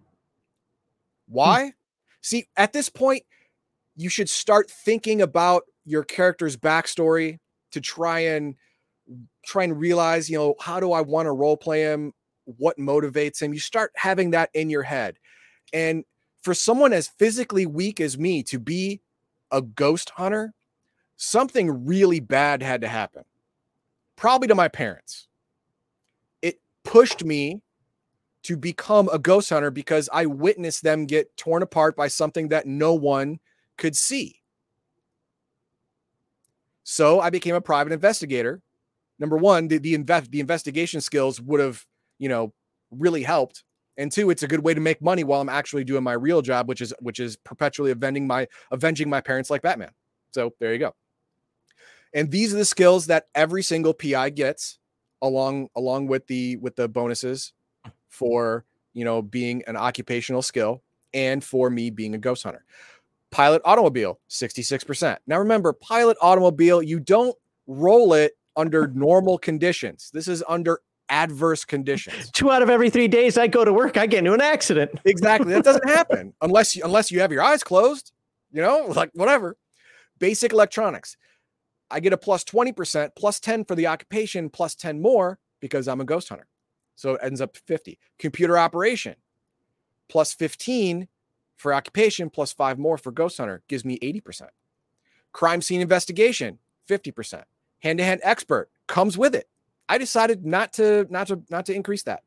Hmm. 1.30 1.36
Why? 1.36 1.64
Hmm. 1.64 1.70
See, 2.22 2.48
at 2.58 2.74
this 2.74 2.90
point, 2.90 3.24
you 3.96 4.10
should 4.10 4.30
start 4.30 4.70
thinking 4.70 5.22
about 5.22 5.64
your 5.86 6.04
character's 6.04 6.58
backstory 6.58 7.40
to 7.72 7.82
try 7.82 8.20
and 8.20 8.56
try 9.46 9.64
and 9.64 9.80
realize, 9.80 10.30
you 10.30 10.38
know, 10.38 10.56
how 10.60 10.80
do 10.80 10.92
I 10.92 11.02
want 11.02 11.28
to 11.28 11.32
role 11.32 11.58
play 11.58 11.84
him? 11.84 12.14
What 12.46 12.78
motivates 12.78 13.42
him? 13.42 13.54
You 13.54 13.60
start 13.60 13.92
having 13.96 14.32
that 14.32 14.50
in 14.54 14.70
your 14.70 14.84
head. 14.84 15.18
And 15.74 16.04
for 16.42 16.54
someone 16.54 16.94
as 16.94 17.08
physically 17.08 17.66
weak 17.66 18.00
as 18.00 18.18
me 18.18 18.44
to 18.44 18.60
be 18.60 19.02
a 19.52 19.62
ghost 19.62 20.12
hunter, 20.12 20.54
something 21.16 21.86
really 21.86 22.20
bad 22.20 22.62
had 22.62 22.82
to 22.82 22.88
happen. 22.88 23.24
Probably 24.16 24.48
to 24.48 24.56
my 24.56 24.68
parents. 24.68 25.28
It 26.42 26.60
pushed 26.84 27.24
me 27.24 27.62
to 28.48 28.56
become 28.56 29.10
a 29.12 29.20
ghost 29.20 29.50
hunter 29.50 29.70
because 29.70 30.08
I 30.14 30.26
witnessed 30.26 30.82
them 30.82 31.06
get 31.06 31.36
torn 31.36 31.64
apart 31.64 31.98
by 31.98 32.08
something 32.08 32.48
that 32.48 32.66
no 32.66 32.94
one 32.94 33.42
could 33.78 33.94
see. 33.94 34.40
So 36.86 37.20
I 37.20 37.30
became 37.30 37.56
a 37.56 37.62
private 37.62 37.92
investigator. 37.92 38.62
Number 39.20 39.36
one, 39.36 39.68
the 39.68 39.80
the, 39.80 39.96
invest, 39.96 40.32
the 40.32 40.40
investigation 40.40 41.02
skills 41.02 41.42
would 41.42 41.60
have, 41.60 41.86
you 42.20 42.30
know, 42.30 42.54
really 42.90 43.22
helped. 43.22 43.66
And 43.98 44.10
two, 44.10 44.30
it's 44.30 44.44
a 44.44 44.48
good 44.48 44.64
way 44.64 44.74
to 44.74 44.80
make 44.80 45.02
money 45.02 45.26
while 45.26 45.42
I'm 45.42 45.50
actually 45.50 45.84
doing 45.84 46.04
my 46.04 46.14
real 46.14 46.42
job, 46.42 46.70
which 46.70 46.80
is 46.80 46.94
which 47.02 47.20
is 47.20 47.36
perpetually 47.36 47.92
avenging 47.92 48.28
my 48.28 48.48
avenging 48.72 49.10
my 49.10 49.20
parents 49.20 49.50
like 49.50 49.62
Batman. 49.62 49.92
So 50.32 50.54
there 50.62 50.72
you 50.72 50.80
go. 50.80 50.96
And 52.14 52.32
these 52.32 52.54
are 52.54 52.58
the 52.58 52.64
skills 52.64 53.08
that 53.08 53.26
every 53.36 53.62
single 53.62 53.94
PI 53.94 54.30
gets 54.30 54.80
along 55.22 55.68
along 55.76 56.08
with 56.08 56.28
the 56.28 56.56
with 56.58 56.78
the 56.78 56.88
bonuses 56.88 57.52
for 58.10 58.66
you 58.94 59.06
know 59.06 59.22
being 59.22 59.64
an 59.68 59.76
occupational 59.76 60.42
skill 60.42 60.82
and 61.14 61.44
for 61.44 61.70
me 61.70 61.90
being 61.90 62.16
a 62.16 62.18
ghost 62.18 62.44
hunter. 62.44 62.66
Pilot 63.30 63.62
automobile, 63.66 64.20
66%. 64.30 65.18
Now 65.28 65.40
remember, 65.40 65.74
pilot 65.74 66.18
automobile, 66.22 66.82
you 66.82 67.00
don't 67.00 67.36
roll 67.66 68.14
it 68.14 68.34
under 68.56 68.88
normal 68.96 69.38
conditions. 69.38 70.10
This 70.14 70.28
is 70.28 70.44
under 70.48 70.80
adverse 71.10 71.66
conditions. 71.66 72.32
Two 72.34 72.52
out 72.52 72.62
of 72.62 72.70
every 72.70 72.90
three 72.90 73.08
days 73.08 73.38
I 73.38 73.48
go 73.48 73.66
to 73.66 73.74
work, 73.74 73.98
I 73.98 74.06
get 74.06 74.20
into 74.20 74.34
an 74.34 74.42
accident. 74.42 74.92
Exactly. 75.06 75.54
That 75.54 75.64
doesn't 75.64 75.88
happen 75.88 76.34
unless 76.42 76.76
you, 76.76 76.84
unless 76.84 77.12
you 77.12 77.20
have 77.22 77.32
your 77.32 77.42
eyes 77.42 77.64
closed, 77.64 78.12
you 78.52 78.62
know, 78.62 78.86
like 78.96 79.10
whatever. 79.14 79.58
Basic 80.20 80.52
electronics. 80.52 81.16
I 81.90 82.00
get 82.00 82.14
a 82.14 82.18
plus 82.18 82.44
20%, 82.44 83.12
plus 83.16 83.40
10 83.40 83.66
for 83.66 83.76
the 83.76 83.88
occupation, 83.88 84.50
plus 84.50 84.76
10 84.76 85.02
more 85.02 85.40
because 85.62 85.88
I'm 85.88 86.02
a 86.02 86.06
ghost 86.06 86.30
hunter. 86.30 86.48
So 86.98 87.14
it 87.14 87.22
ends 87.24 87.40
up 87.40 87.56
50. 87.56 87.98
Computer 88.20 88.58
operation 88.58 89.16
plus 90.10 90.34
15 90.34 91.08
for 91.56 91.74
occupation 91.74 92.30
plus 92.30 92.52
five 92.52 92.78
more 92.78 92.98
for 92.98 93.12
ghost 93.12 93.38
hunter 93.38 93.64
gives 93.68 93.86
me 93.86 93.98
80%. 94.00 94.50
Crime 95.32 95.62
scene 95.62 95.80
investigation, 95.80 96.60
50%. 96.90 97.44
Hand-to-hand 97.80 98.22
expert 98.24 98.70
comes 98.88 99.18
with 99.18 99.36
it. 99.36 99.48
I 99.88 99.98
decided 99.98 100.46
not 100.46 100.74
to 100.74 101.08
not 101.10 101.28
to 101.28 101.42
not 101.50 101.66
to 101.68 101.74
increase 101.74 102.04
that. 102.04 102.24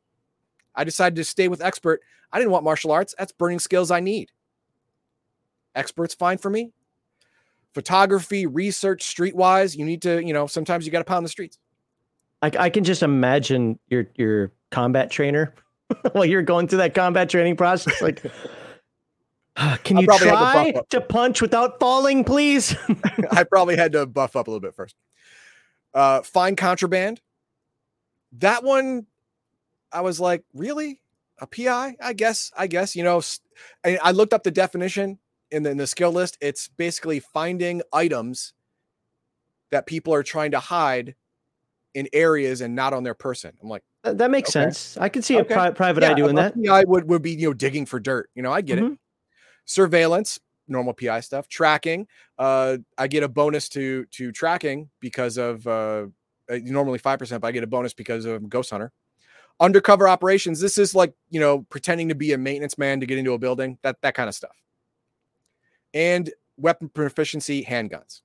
I 0.73 0.83
decided 0.83 1.15
to 1.17 1.23
stay 1.23 1.47
with 1.47 1.61
expert. 1.61 2.01
I 2.31 2.39
didn't 2.39 2.51
want 2.51 2.63
martial 2.63 2.91
arts. 2.91 3.13
That's 3.17 3.33
burning 3.33 3.59
skills 3.59 3.91
I 3.91 3.99
need. 3.99 4.31
Expert's 5.75 6.15
fine 6.15 6.37
for 6.37 6.49
me. 6.49 6.71
Photography, 7.73 8.47
research, 8.47 9.03
streetwise, 9.03 9.77
you 9.77 9.85
need 9.85 10.01
to, 10.01 10.25
you 10.25 10.33
know, 10.33 10.47
sometimes 10.47 10.85
you 10.85 10.91
got 10.91 10.99
to 10.99 11.05
pound 11.05 11.25
the 11.25 11.29
streets. 11.29 11.59
I, 12.41 12.51
I 12.57 12.69
can 12.69 12.83
just 12.83 13.03
imagine 13.03 13.77
your 13.89 14.07
your 14.15 14.51
combat 14.71 15.11
trainer 15.11 15.53
while 16.13 16.25
you're 16.25 16.41
going 16.41 16.67
through 16.67 16.79
that 16.79 16.95
combat 16.95 17.29
training 17.29 17.55
process. 17.55 18.01
Like, 18.01 18.23
can 19.83 19.97
you 19.97 20.07
try 20.07 20.71
to, 20.71 20.83
to, 20.89 21.01
punch 21.01 21.41
without 21.41 21.79
falling, 21.79 22.23
please? 22.23 22.75
I 23.31 23.43
probably 23.43 23.75
had 23.75 23.91
to 23.93 24.05
buff 24.05 24.35
up 24.35 24.47
a 24.47 24.49
little 24.49 24.61
bit 24.61 24.73
first. 24.73 24.95
Uh, 25.93 26.21
fine 26.21 26.55
contraband. 26.55 27.21
That 28.33 28.63
one, 28.63 29.05
I 29.91 30.01
was 30.01 30.19
like, 30.19 30.43
really? 30.53 31.01
A 31.39 31.47
PI? 31.47 31.97
I 32.01 32.13
guess. 32.13 32.51
I 32.57 32.67
guess. 32.67 32.95
You 32.95 33.03
know, 33.03 33.21
I, 33.83 33.97
I 34.01 34.11
looked 34.11 34.33
up 34.33 34.43
the 34.43 34.51
definition 34.51 35.19
in 35.49 35.63
the, 35.63 35.71
in 35.71 35.77
the 35.77 35.87
skill 35.87 36.11
list. 36.11 36.37
It's 36.39 36.69
basically 36.69 37.19
finding 37.19 37.81
items 37.91 38.53
that 39.71 39.85
people 39.85 40.13
are 40.13 40.23
trying 40.23 40.51
to 40.51 40.59
hide 40.59 41.15
in 41.93 42.07
areas 42.13 42.61
and 42.61 42.75
not 42.75 42.93
on 42.93 43.03
their 43.03 43.13
person. 43.13 43.51
I'm 43.61 43.69
like, 43.69 43.83
that 44.03 44.31
makes 44.31 44.49
okay. 44.49 44.65
sense. 44.65 44.97
I 44.97 45.09
can 45.09 45.21
see 45.21 45.39
okay. 45.39 45.53
a 45.53 45.57
pri- 45.57 45.71
private 45.71 46.03
yeah, 46.03 46.11
eye 46.11 46.13
doing 46.13 46.35
that. 46.35 46.55
I 46.69 46.83
would 46.85 47.07
would 47.07 47.21
be 47.21 47.31
you 47.31 47.49
know 47.49 47.53
digging 47.53 47.85
for 47.85 47.99
dirt. 47.99 48.29
You 48.35 48.41
know, 48.41 48.51
I 48.51 48.61
get 48.61 48.79
mm-hmm. 48.79 48.93
it. 48.93 48.99
Surveillance, 49.65 50.39
normal 50.67 50.93
PI 50.93 51.19
stuff. 51.21 51.47
Tracking, 51.47 52.07
uh, 52.39 52.77
I 52.97 53.07
get 53.07 53.23
a 53.23 53.29
bonus 53.29 53.69
to 53.69 54.05
to 54.05 54.31
tracking 54.31 54.89
because 54.99 55.37
of 55.37 55.65
uh, 55.67 56.07
uh 56.49 56.57
normally 56.63 56.97
five 56.97 57.19
percent, 57.19 57.41
but 57.41 57.47
I 57.47 57.51
get 57.51 57.63
a 57.63 57.67
bonus 57.67 57.93
because 57.93 58.25
of 58.25 58.49
Ghost 58.49 58.71
Hunter. 58.71 58.91
Undercover 59.59 60.07
operations. 60.07 60.59
This 60.59 60.77
is 60.79 60.95
like 60.95 61.13
you 61.29 61.39
know 61.39 61.61
pretending 61.69 62.09
to 62.09 62.15
be 62.15 62.33
a 62.33 62.37
maintenance 62.37 62.77
man 62.77 62.99
to 63.01 63.05
get 63.05 63.19
into 63.19 63.33
a 63.33 63.37
building. 63.37 63.77
That 63.83 64.01
that 64.01 64.15
kind 64.15 64.29
of 64.29 64.35
stuff. 64.35 64.55
And 65.93 66.31
weapon 66.57 66.89
proficiency, 66.89 67.63
handguns. 67.63 68.21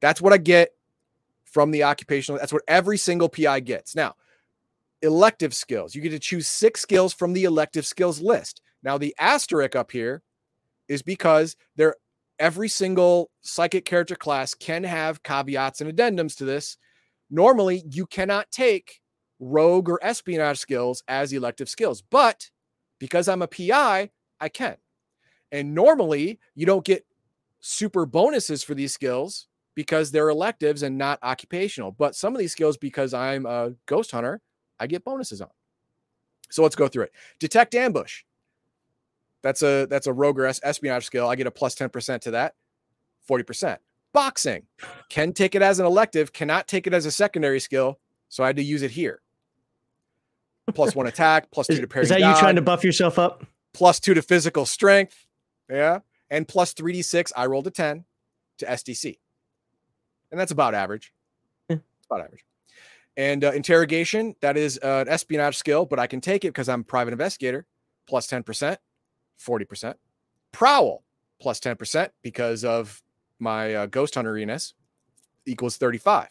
That's 0.00 0.20
what 0.20 0.32
I 0.32 0.36
get 0.36 0.74
from 1.44 1.70
the 1.70 1.84
occupational. 1.84 2.38
That's 2.38 2.52
what 2.52 2.62
every 2.68 2.98
single 2.98 3.28
PI 3.28 3.60
gets. 3.60 3.94
Now, 3.94 4.14
elective 5.02 5.54
skills. 5.54 5.94
You 5.94 6.00
get 6.00 6.10
to 6.10 6.18
choose 6.18 6.46
six 6.46 6.80
skills 6.80 7.12
from 7.12 7.32
the 7.32 7.44
elective 7.44 7.86
skills 7.86 8.20
list. 8.20 8.60
Now, 8.82 8.98
the 8.98 9.14
asterisk 9.18 9.76
up 9.76 9.90
here 9.90 10.22
is 10.88 11.02
because 11.02 11.56
there 11.76 11.96
every 12.38 12.68
single 12.68 13.30
psychic 13.42 13.84
character 13.84 14.16
class 14.16 14.54
can 14.54 14.84
have 14.84 15.22
caveats 15.22 15.80
and 15.80 15.92
addendums 15.92 16.36
to 16.36 16.44
this. 16.44 16.76
Normally, 17.30 17.82
you 17.90 18.06
cannot 18.06 18.50
take 18.50 19.00
rogue 19.38 19.88
or 19.88 19.98
espionage 20.02 20.58
skills 20.58 21.02
as 21.08 21.32
elective 21.32 21.68
skills, 21.68 22.02
but 22.02 22.50
because 22.98 23.28
I'm 23.28 23.42
a 23.42 23.48
PI, 23.48 24.10
I 24.40 24.48
can. 24.48 24.76
And 25.50 25.74
normally, 25.74 26.38
you 26.54 26.66
don't 26.66 26.84
get 26.84 27.04
super 27.60 28.06
bonuses 28.06 28.62
for 28.62 28.74
these 28.74 28.92
skills 28.92 29.48
because 29.74 30.10
they're 30.10 30.28
electives 30.28 30.82
and 30.82 30.98
not 30.98 31.18
occupational. 31.22 31.92
But 31.92 32.14
some 32.14 32.34
of 32.34 32.38
these 32.38 32.52
skills, 32.52 32.76
because 32.76 33.14
I'm 33.14 33.46
a 33.46 33.72
ghost 33.86 34.10
hunter, 34.10 34.40
I 34.82 34.86
get 34.86 35.04
bonuses 35.04 35.40
on. 35.40 35.50
So 36.50 36.62
let's 36.62 36.76
go 36.76 36.88
through 36.88 37.04
it. 37.04 37.12
Detect 37.38 37.74
ambush. 37.74 38.24
That's 39.42 39.62
a 39.62 39.86
that's 39.86 40.06
a 40.06 40.12
rogue 40.12 40.38
or 40.38 40.46
espionage 40.46 41.06
skill. 41.06 41.28
I 41.28 41.36
get 41.36 41.46
a 41.46 41.50
plus 41.50 41.74
10% 41.74 42.20
to 42.22 42.30
that. 42.32 42.54
40%. 43.28 43.78
Boxing. 44.12 44.64
Can 45.08 45.32
take 45.32 45.54
it 45.54 45.62
as 45.62 45.78
an 45.78 45.86
elective, 45.86 46.32
cannot 46.32 46.68
take 46.68 46.86
it 46.86 46.94
as 46.94 47.06
a 47.06 47.10
secondary 47.10 47.60
skill. 47.60 47.98
So 48.28 48.44
I 48.44 48.48
had 48.48 48.56
to 48.56 48.62
use 48.62 48.82
it 48.82 48.90
here. 48.90 49.20
Plus 50.74 50.94
one 50.94 51.06
attack, 51.06 51.50
plus 51.50 51.66
two 51.66 51.80
to 51.80 51.86
parry. 51.86 52.04
is 52.04 52.08
that 52.10 52.20
you 52.20 52.34
trying 52.38 52.56
to 52.56 52.62
buff 52.62 52.84
yourself 52.84 53.18
up? 53.18 53.44
plus 53.72 54.00
two 54.00 54.14
to 54.14 54.22
physical 54.22 54.66
strength. 54.66 55.26
Yeah. 55.70 56.00
And 56.30 56.46
plus 56.46 56.74
3d6. 56.74 57.32
I 57.36 57.46
rolled 57.46 57.66
a 57.66 57.70
10 57.70 58.04
to 58.58 58.66
SDC. 58.66 59.18
And 60.30 60.40
that's 60.40 60.52
about 60.52 60.74
average. 60.74 61.12
Yeah. 61.68 61.76
It's 61.76 62.06
about 62.06 62.22
average. 62.22 62.44
And 63.16 63.44
uh, 63.44 63.52
interrogation, 63.52 64.34
that 64.40 64.56
is 64.56 64.78
uh, 64.82 65.04
an 65.06 65.08
espionage 65.08 65.56
skill, 65.56 65.84
but 65.84 65.98
I 65.98 66.06
can 66.06 66.20
take 66.20 66.44
it 66.44 66.48
because 66.48 66.68
I'm 66.68 66.80
a 66.80 66.84
private 66.84 67.12
investigator, 67.12 67.66
plus 68.06 68.26
10%, 68.26 68.76
40%. 69.40 69.94
Prowl, 70.50 71.02
plus 71.40 71.60
10% 71.60 72.10
because 72.22 72.64
of 72.64 73.02
my 73.38 73.74
uh, 73.74 73.86
ghost 73.86 74.14
hunteriness, 74.14 74.72
equals 75.44 75.76
35. 75.76 76.28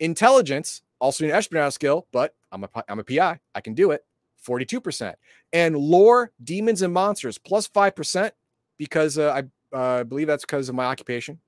Intelligence, 0.00 0.82
also 0.98 1.24
an 1.24 1.30
espionage 1.30 1.74
skill, 1.74 2.06
but 2.12 2.34
I'm 2.50 2.64
a, 2.64 2.68
I'm 2.88 2.98
a 2.98 3.04
PI. 3.04 3.38
I 3.54 3.60
can 3.60 3.74
do 3.74 3.92
it, 3.92 4.04
42%. 4.44 5.14
And 5.52 5.76
lore, 5.76 6.32
demons 6.42 6.82
and 6.82 6.92
monsters, 6.92 7.38
plus 7.38 7.68
5% 7.68 8.32
because 8.78 9.18
uh, 9.18 9.42
I 9.72 9.76
uh, 9.76 10.04
believe 10.04 10.26
that's 10.26 10.44
because 10.44 10.68
of 10.68 10.74
my 10.74 10.86
occupation. 10.86 11.38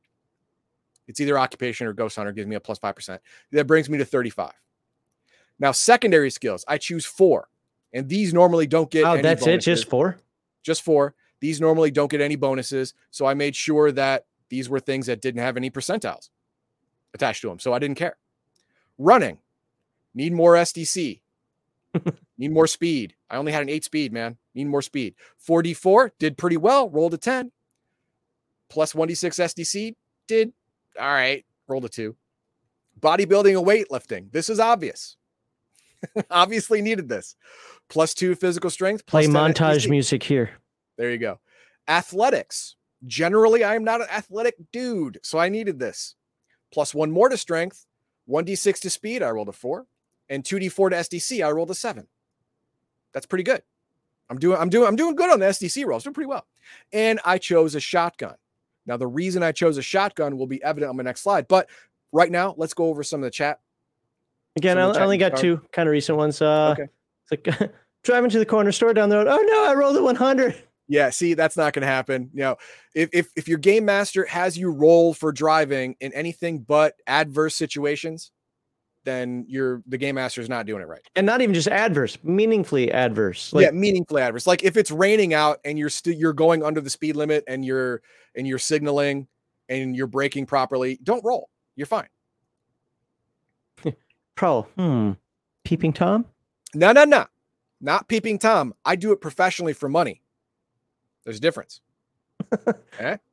It's 1.07 1.21
either 1.21 1.39
occupation 1.39 1.87
or 1.87 1.93
ghost 1.93 2.17
hunter 2.17 2.33
gives 2.33 2.47
me 2.47 2.57
a 2.57 2.61
plus 2.61 2.79
5%. 2.79 3.19
That 3.53 3.67
brings 3.67 3.89
me 3.89 3.99
to 3.99 4.05
35. 4.05 4.53
Now, 5.59 5.73
secondary 5.73 6.31
skills, 6.31 6.65
I 6.69 6.79
choose 6.79 7.05
four. 7.05 7.49
And 7.93 8.09
these 8.09 8.33
normally 8.35 8.67
don't 8.67 8.91
get 8.91 9.05
Oh, 9.05 9.13
any 9.15 9.23
that's 9.23 9.43
it. 9.43 9.47
bonuses. 9.47 9.65
Just 9.81 9.91
four. 9.91 10.19
just 10.63 10.83
four. 10.83 11.15
These 11.41 11.61
normally 11.61 11.91
don't 11.91 12.11
get 12.11 12.21
any 12.21 12.37
bonuses. 12.37 12.95
So 13.11 13.25
I 13.27 13.35
made 13.35 13.57
sure 13.57 13.91
that 13.93 14.27
these 14.51 14.69
were 14.69 14.81
things 14.81 15.07
that 15.07 15.21
didn't 15.21 15.41
have 15.41 15.57
any 15.57 15.71
percentiles 15.71 16.29
attached 17.15 17.41
to 17.43 17.49
them. 17.49 17.59
So 17.59 17.73
I 17.73 17.79
didn't 17.79 17.97
care. 17.97 18.17
Running, 18.99 19.39
need 20.15 20.33
more 20.33 20.55
SDC, 20.55 21.21
need 22.39 22.51
more 22.53 22.67
speed. 22.67 23.15
I 23.31 23.37
only 23.37 23.53
had 23.53 23.63
an 23.63 23.69
eight 23.69 23.85
speed, 23.85 24.13
man. 24.13 24.37
Need 24.55 24.67
more 24.67 24.83
speed. 24.83 25.15
4D4 25.47 26.11
did 26.19 26.37
pretty 26.37 26.57
well, 26.57 26.91
rolled 26.91 27.15
a 27.15 27.19
10. 27.19 27.53
Plus 28.69 28.93
1D6 28.93 29.39
SDC 29.39 29.95
did 30.27 30.53
all 31.01 31.07
right, 31.07 31.45
rolled 31.69 31.85
a 31.85 31.89
two. 31.89 32.17
Bodybuilding 33.01 33.57
and 33.57 33.67
weightlifting. 33.67 34.33
This 34.33 34.51
is 34.51 34.59
obvious. 34.59 35.17
Obviously 36.31 36.83
needed 36.83 37.09
this. 37.09 37.37
Plus 37.89 38.15
two 38.15 38.35
physical 38.35 38.71
strength. 38.71 39.07
Play 39.07 39.27
montage 39.27 39.89
music 39.89 40.23
here. 40.23 40.51
There 40.97 41.11
you 41.11 41.19
go. 41.19 41.41
Athletics. 41.87 42.77
Generally, 43.07 43.65
I 43.65 43.77
am 43.77 43.85
not 43.85 44.01
an 44.01 44.09
athletic 44.11 44.57
dude, 44.73 45.21
so 45.23 45.39
I 45.39 45.49
needed 45.49 45.79
this. 45.79 46.17
Plus 46.73 46.95
one 46.95 47.11
more 47.11 47.29
to 47.29 47.37
strength, 47.37 47.87
1d6 48.29 48.81
to 48.81 48.91
speed, 48.91 49.23
I 49.23 49.31
rolled 49.31 49.49
a 49.49 49.53
four, 49.53 49.87
and 50.29 50.43
2d4 50.43 50.91
to 50.91 50.97
SDC, 50.97 51.47
I 51.47 51.51
rolled 51.51 51.71
a 51.71 51.75
seven. 51.75 52.09
That's 53.15 53.27
pretty 53.27 53.45
good. 53.45 53.63
I'm 54.29 54.39
doing, 54.39 54.59
I'm 54.59 54.69
doing, 54.69 54.87
I'm 54.87 54.97
doing 54.97 55.15
good 55.15 55.31
on 55.31 55.41
the 55.41 55.47
SDC 55.47 55.87
rolls, 55.87 56.05
doing 56.05 56.13
pretty 56.13 56.29
well. 56.29 56.47
And 56.93 57.21
I 57.25 57.39
chose 57.39 57.75
a 57.75 57.81
shotgun. 57.81 58.35
Now, 58.85 58.97
the 58.97 59.07
reason 59.07 59.43
I 59.43 59.53
chose 59.53 59.79
a 59.79 59.83
shotgun 59.83 60.37
will 60.37 60.47
be 60.47 60.63
evident 60.63 60.91
on 60.91 60.97
my 60.97 61.03
next 61.03 61.23
slide, 61.23 61.49
but 61.49 61.69
right 62.13 62.31
now, 62.31 62.55
let's 62.57 62.75
go 62.75 62.87
over 62.87 63.03
some 63.03 63.21
of 63.21 63.25
the 63.25 63.31
chat. 63.31 63.61
Again, 64.59 64.77
So 64.77 65.01
I 65.01 65.03
only 65.03 65.19
got 65.19 65.29
start. 65.39 65.41
two 65.41 65.61
kind 65.73 65.89
of 65.89 65.93
recent 65.93 66.19
ones. 66.19 66.41
Uh, 66.43 66.75
Okay. 66.79 66.89
It's 67.31 67.49
like 67.61 67.73
driving 68.05 68.31
to 68.31 68.39
the 68.39 68.47
corner 68.47 68.73
store 68.73 68.95
down 68.95 69.09
the 69.09 69.17
road. 69.17 69.27
Oh 69.29 69.41
no, 69.47 69.67
I 69.71 69.75
rolled 69.75 69.97
a 69.97 70.03
100. 70.03 70.63
Yeah, 70.91 71.11
see, 71.11 71.35
that's 71.35 71.57
not 71.57 71.75
going 71.75 71.83
to 71.83 71.87
happen. 71.89 72.31
You 72.33 72.41
know, 72.41 72.57
if, 72.95 73.11
if 73.13 73.29
if 73.37 73.47
your 73.49 73.59
game 73.59 73.85
master 73.85 74.25
has 74.25 74.57
you 74.57 74.71
roll 74.71 75.13
for 75.13 75.33
driving 75.33 75.97
in 76.01 76.13
anything 76.15 76.61
but 76.61 76.95
adverse 77.07 77.55
situations, 77.55 78.33
then 79.05 79.45
you're 79.49 79.83
the 79.87 79.99
game 79.99 80.15
master 80.15 80.41
is 80.41 80.49
not 80.49 80.65
doing 80.65 80.81
it 80.83 80.89
right. 80.89 81.03
And 81.15 81.27
not 81.27 81.43
even 81.43 81.55
just 81.55 81.69
adverse, 81.69 82.17
meaningfully 82.23 82.91
adverse. 82.91 83.53
yeah, 83.55 83.67
Like, 83.67 83.75
meaningfully 83.75 84.23
adverse. 84.23 84.47
Like 84.47 84.65
if 84.65 84.77
it's 84.79 84.91
raining 84.91 85.35
out 85.35 85.59
and 85.65 85.79
you're 85.79 85.91
still 85.91 86.15
you're 86.15 86.33
going 86.33 86.63
under 86.63 86.81
the 86.81 86.91
speed 86.91 87.17
limit 87.17 87.45
and 87.47 87.65
you're 87.65 88.01
and 88.35 88.47
you're 88.47 88.59
signaling 88.59 89.29
and 89.69 89.95
you're 89.95 90.07
braking 90.07 90.47
properly, 90.47 90.99
don't 91.03 91.23
roll. 91.25 91.51
You're 91.77 91.87
fine. 91.87 92.09
Pro. 94.39 94.63
Hmm. 94.77 95.13
Peeping 95.65 95.93
Tom? 95.93 96.25
No, 96.75 96.93
no, 96.93 97.05
no. 97.05 97.27
Not 97.81 98.09
peeping 98.09 98.39
Tom. 98.39 98.73
I 98.85 98.95
do 98.97 99.11
it 99.13 99.21
professionally 99.21 99.73
for 99.73 99.89
money. 99.89 100.23
There's 101.25 101.39
a 101.39 101.41
difference. 101.41 101.81
Okay. 102.95 103.19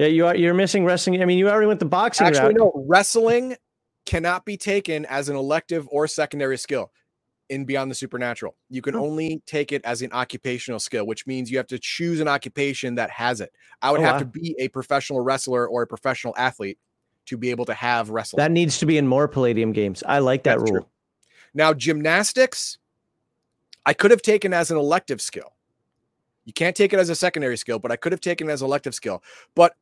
Yeah, 0.00 0.06
you 0.06 0.26
are 0.26 0.34
you're 0.34 0.54
missing 0.54 0.86
wrestling. 0.86 1.20
I 1.20 1.26
mean, 1.26 1.36
you 1.36 1.50
already 1.50 1.66
went 1.66 1.78
the 1.78 1.84
boxing 1.84 2.26
Actually, 2.26 2.54
route. 2.54 2.72
no. 2.74 2.84
Wrestling 2.88 3.54
cannot 4.06 4.46
be 4.46 4.56
taken 4.56 5.04
as 5.04 5.28
an 5.28 5.36
elective 5.36 5.86
or 5.90 6.06
secondary 6.06 6.56
skill 6.56 6.90
in 7.50 7.66
Beyond 7.66 7.90
the 7.90 7.94
Supernatural. 7.94 8.56
You 8.70 8.80
can 8.80 8.94
Oh. 8.96 9.04
only 9.04 9.42
take 9.44 9.72
it 9.72 9.84
as 9.84 10.00
an 10.00 10.10
occupational 10.14 10.80
skill, 10.80 11.06
which 11.06 11.26
means 11.26 11.50
you 11.50 11.58
have 11.58 11.66
to 11.66 11.78
choose 11.78 12.18
an 12.20 12.28
occupation 12.28 12.94
that 12.94 13.10
has 13.10 13.42
it. 13.42 13.52
I 13.82 13.90
would 13.90 14.00
Oh, 14.00 14.04
have 14.04 14.14
wow. 14.14 14.18
to 14.20 14.24
be 14.24 14.56
a 14.58 14.68
professional 14.68 15.20
wrestler 15.20 15.68
or 15.68 15.82
a 15.82 15.86
professional 15.86 16.32
athlete 16.38 16.78
to 17.26 17.36
be 17.36 17.50
able 17.50 17.64
to 17.66 17.74
have 17.74 18.10
wrestling. 18.10 18.38
That 18.38 18.50
needs 18.50 18.78
to 18.78 18.86
be 18.86 18.98
in 18.98 19.06
more 19.06 19.28
Palladium 19.28 19.72
games. 19.72 20.02
I 20.06 20.18
like 20.18 20.44
that 20.44 20.58
That's 20.58 20.70
rule. 20.70 20.80
true. 20.82 20.90
Now, 21.54 21.74
gymnastics, 21.74 22.78
I 23.84 23.92
could 23.92 24.10
have 24.10 24.22
taken 24.22 24.52
as 24.52 24.70
an 24.70 24.76
elective 24.76 25.20
skill. 25.20 25.52
You 26.44 26.52
can't 26.52 26.76
take 26.76 26.92
it 26.92 26.98
as 26.98 27.10
a 27.10 27.14
secondary 27.14 27.56
skill, 27.56 27.78
but 27.78 27.92
I 27.92 27.96
could 27.96 28.12
have 28.12 28.20
taken 28.20 28.48
it 28.48 28.52
as 28.52 28.62
an 28.62 28.66
elective 28.66 28.94
skill. 28.94 29.22
But 29.54 29.74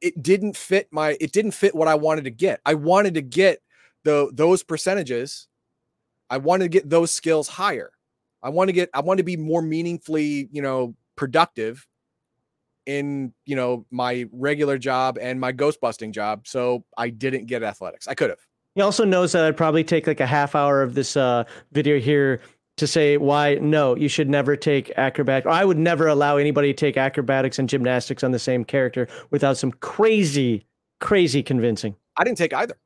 it 0.00 0.22
didn't 0.22 0.56
fit 0.56 0.88
my 0.90 1.16
it 1.20 1.32
didn't 1.32 1.52
fit 1.52 1.74
what 1.74 1.88
I 1.88 1.94
wanted 1.94 2.24
to 2.24 2.30
get. 2.30 2.60
I 2.66 2.74
wanted 2.74 3.14
to 3.14 3.22
get 3.22 3.62
the 4.04 4.30
those 4.32 4.62
percentages. 4.62 5.48
I 6.28 6.38
wanted 6.38 6.64
to 6.64 6.68
get 6.68 6.90
those 6.90 7.10
skills 7.10 7.48
higher. 7.48 7.92
I 8.42 8.50
want 8.50 8.68
to 8.68 8.72
get 8.72 8.90
I 8.92 9.00
want 9.00 9.18
to 9.18 9.24
be 9.24 9.36
more 9.36 9.62
meaningfully, 9.62 10.48
you 10.52 10.62
know, 10.62 10.94
productive 11.16 11.86
in, 12.86 13.32
you 13.44 13.56
know, 13.56 13.84
my 13.90 14.26
regular 14.32 14.78
job 14.78 15.18
and 15.20 15.38
my 15.40 15.52
ghost 15.52 15.80
busting 15.80 16.12
job. 16.12 16.46
So 16.46 16.84
I 16.96 17.10
didn't 17.10 17.46
get 17.46 17.62
athletics. 17.62 18.08
I 18.08 18.14
could 18.14 18.30
have. 18.30 18.38
He 18.74 18.82
also 18.82 19.04
knows 19.04 19.32
that 19.32 19.44
I'd 19.44 19.56
probably 19.56 19.84
take 19.84 20.06
like 20.06 20.20
a 20.20 20.26
half 20.26 20.54
hour 20.54 20.82
of 20.82 20.94
this 20.94 21.16
uh, 21.16 21.44
video 21.72 21.98
here 21.98 22.40
to 22.76 22.86
say 22.86 23.16
why 23.16 23.54
no, 23.54 23.96
you 23.96 24.08
should 24.08 24.28
never 24.28 24.54
take 24.54 24.90
acrobatics 24.98 25.46
I 25.50 25.64
would 25.64 25.78
never 25.78 26.08
allow 26.08 26.36
anybody 26.36 26.72
to 26.72 26.76
take 26.76 26.96
acrobatics 26.96 27.58
and 27.58 27.68
gymnastics 27.68 28.22
on 28.22 28.32
the 28.32 28.38
same 28.38 28.64
character 28.64 29.08
without 29.30 29.56
some 29.56 29.72
crazy, 29.72 30.66
crazy 31.00 31.42
convincing. 31.42 31.96
I 32.16 32.24
didn't 32.24 32.38
take 32.38 32.52
either. 32.52 32.76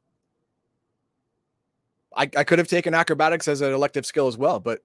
I, 2.17 2.29
I 2.37 2.45
could 2.45 2.59
have 2.59 2.69
taken 2.69 2.95
acrobatics 2.95 3.49
as 3.49 3.61
an 3.61 3.73
elective 3.73 4.05
skill 4.05 4.27
as 4.27 4.37
well, 4.37 4.61
but 4.61 4.81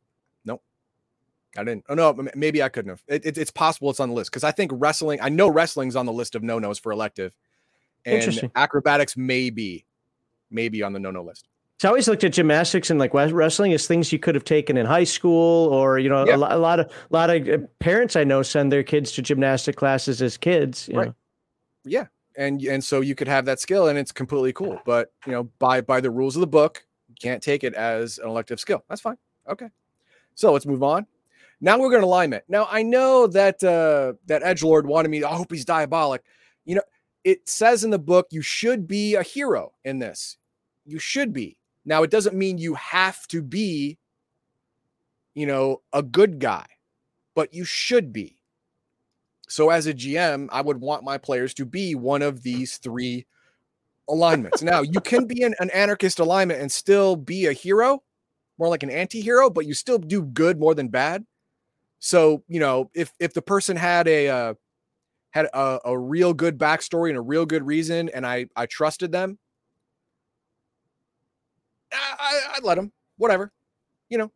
I 1.57 1.63
didn't. 1.63 1.85
Oh 1.89 1.93
no, 1.93 2.27
maybe 2.35 2.61
I 2.61 2.69
couldn't 2.69 2.89
have. 2.89 3.03
It, 3.07 3.25
it- 3.25 3.37
it's 3.37 3.51
possible 3.51 3.89
it's 3.89 3.99
on 3.99 4.09
the 4.09 4.15
list 4.15 4.31
because 4.31 4.43
I 4.43 4.51
think 4.51 4.71
wrestling. 4.73 5.19
I 5.21 5.29
know 5.29 5.47
wrestling's 5.49 5.95
on 5.95 6.05
the 6.05 6.13
list 6.13 6.35
of 6.35 6.43
no 6.43 6.59
nos 6.59 6.79
for 6.79 6.91
elective, 6.91 7.33
and 8.05 8.15
Interesting. 8.15 8.51
acrobatics 8.55 9.15
may 9.17 9.49
be, 9.49 9.85
maybe 10.51 10.83
on 10.83 10.93
the 10.93 10.99
no 10.99 11.11
no 11.11 11.23
list. 11.23 11.47
So 11.79 11.87
I 11.87 11.89
always 11.89 12.07
looked 12.07 12.23
at 12.23 12.31
gymnastics 12.31 12.89
and 12.89 12.99
like 12.99 13.13
wrestling 13.13 13.73
as 13.73 13.85
things 13.85 14.11
you 14.13 14.17
could 14.19 14.33
have 14.35 14.45
taken 14.45 14.77
in 14.77 14.85
high 14.85 15.03
school, 15.03 15.67
or 15.69 15.99
you 15.99 16.07
know, 16.09 16.25
Yeah. 16.25 16.35
a, 16.35 16.37
lo- 16.37 16.47
a 16.51 16.57
lot 16.57 16.79
of 16.79 16.87
a 16.87 17.13
lot 17.13 17.29
of 17.29 17.47
uh, 17.49 17.57
parents 17.79 18.15
I 18.15 18.23
know 18.23 18.41
send 18.43 18.71
their 18.71 18.83
kids 18.83 19.11
to 19.13 19.21
gymnastic 19.21 19.75
classes 19.75 20.21
as 20.21 20.37
kids. 20.37 20.87
You 20.87 20.97
Right. 20.97 21.07
know. 21.07 21.15
Yeah, 21.83 22.05
and 22.37 22.61
and 22.63 22.83
so 22.83 23.01
you 23.01 23.13
could 23.15 23.27
have 23.27 23.45
that 23.45 23.59
skill, 23.59 23.87
and 23.89 23.97
it's 23.97 24.11
completely 24.11 24.53
cool. 24.53 24.79
But 24.85 25.11
you 25.25 25.31
know, 25.33 25.43
by 25.59 25.81
by 25.81 25.99
the 26.01 26.09
rules 26.11 26.35
of 26.35 26.39
the 26.41 26.47
book, 26.47 26.85
you 27.09 27.15
can't 27.21 27.43
take 27.43 27.63
it 27.63 27.73
as 27.75 28.17
an 28.19 28.27
elective 28.29 28.59
skill. 28.59 28.83
That's 28.89 29.01
fine. 29.01 29.17
Okay, 29.47 29.67
so 30.33 30.51
let's 30.53 30.65
move 30.65 30.81
on. 30.83 31.05
Now 31.61 31.79
we're 31.79 31.89
going 31.89 32.01
to 32.01 32.07
alignment. 32.07 32.43
Now 32.47 32.67
I 32.69 32.83
know 32.83 33.27
that 33.27 33.63
uh, 33.63 34.13
that 34.27 34.43
Edge 34.43 34.63
Lord 34.63 34.87
wanted 34.87 35.09
me. 35.09 35.23
I 35.23 35.35
hope 35.35 35.51
he's 35.51 35.65
diabolic. 35.65 36.21
You 36.65 36.75
know, 36.75 36.81
it 37.23 37.47
says 37.49 37.83
in 37.83 37.89
the 37.89 37.99
book 37.99 38.27
you 38.31 38.41
should 38.41 38.87
be 38.87 39.15
a 39.15 39.23
hero 39.23 39.73
in 39.83 39.99
this. 39.99 40.37
You 40.85 40.99
should 40.99 41.33
be. 41.33 41.57
Now, 41.85 42.03
it 42.03 42.11
doesn't 42.11 42.35
mean 42.35 42.57
you 42.57 42.73
have 42.75 43.27
to 43.27 43.41
be, 43.41 43.99
you 45.35 45.45
know, 45.45 45.81
a 45.93 46.01
good 46.01 46.39
guy, 46.39 46.65
but 47.35 47.53
you 47.53 47.63
should 47.63 48.11
be. 48.11 48.39
So, 49.47 49.69
as 49.69 49.85
a 49.85 49.93
GM, 49.93 50.49
I 50.51 50.61
would 50.61 50.81
want 50.81 51.03
my 51.03 51.19
players 51.19 51.53
to 51.55 51.65
be 51.65 51.93
one 51.93 52.23
of 52.23 52.41
these 52.41 52.77
three 52.77 53.27
alignments. 54.09 54.63
now, 54.63 54.81
you 54.81 54.99
can 54.99 55.25
be 55.25 55.43
an, 55.43 55.53
an 55.59 55.69
anarchist 55.69 56.19
alignment 56.19 56.59
and 56.59 56.71
still 56.71 57.15
be 57.15 57.45
a 57.45 57.53
hero, 57.53 58.01
more 58.57 58.69
like 58.69 58.81
an 58.83 58.89
anti-hero, 58.89 59.51
but 59.51 59.67
you 59.67 59.75
still 59.75 59.99
do 59.99 60.23
good 60.23 60.59
more 60.59 60.73
than 60.73 60.87
bad. 60.87 61.23
So, 61.99 62.43
you 62.47 62.59
know, 62.59 62.89
if 62.93 63.11
if 63.19 63.33
the 63.33 63.41
person 63.41 63.77
had 63.77 64.07
a 64.07 64.29
uh, 64.29 64.53
had 65.31 65.45
a, 65.53 65.79
a 65.85 65.97
real 65.97 66.33
good 66.33 66.57
backstory 66.57 67.09
and 67.09 67.17
a 67.17 67.21
real 67.21 67.45
good 67.45 67.65
reason, 67.65 68.09
and 68.09 68.25
I 68.25 68.47
I 68.55 68.65
trusted 68.67 69.11
them, 69.11 69.39
I, 71.91 72.39
I'd 72.55 72.63
let 72.63 72.75
them, 72.75 72.91
whatever, 73.17 73.51
you 74.09 74.17
know. 74.17 74.31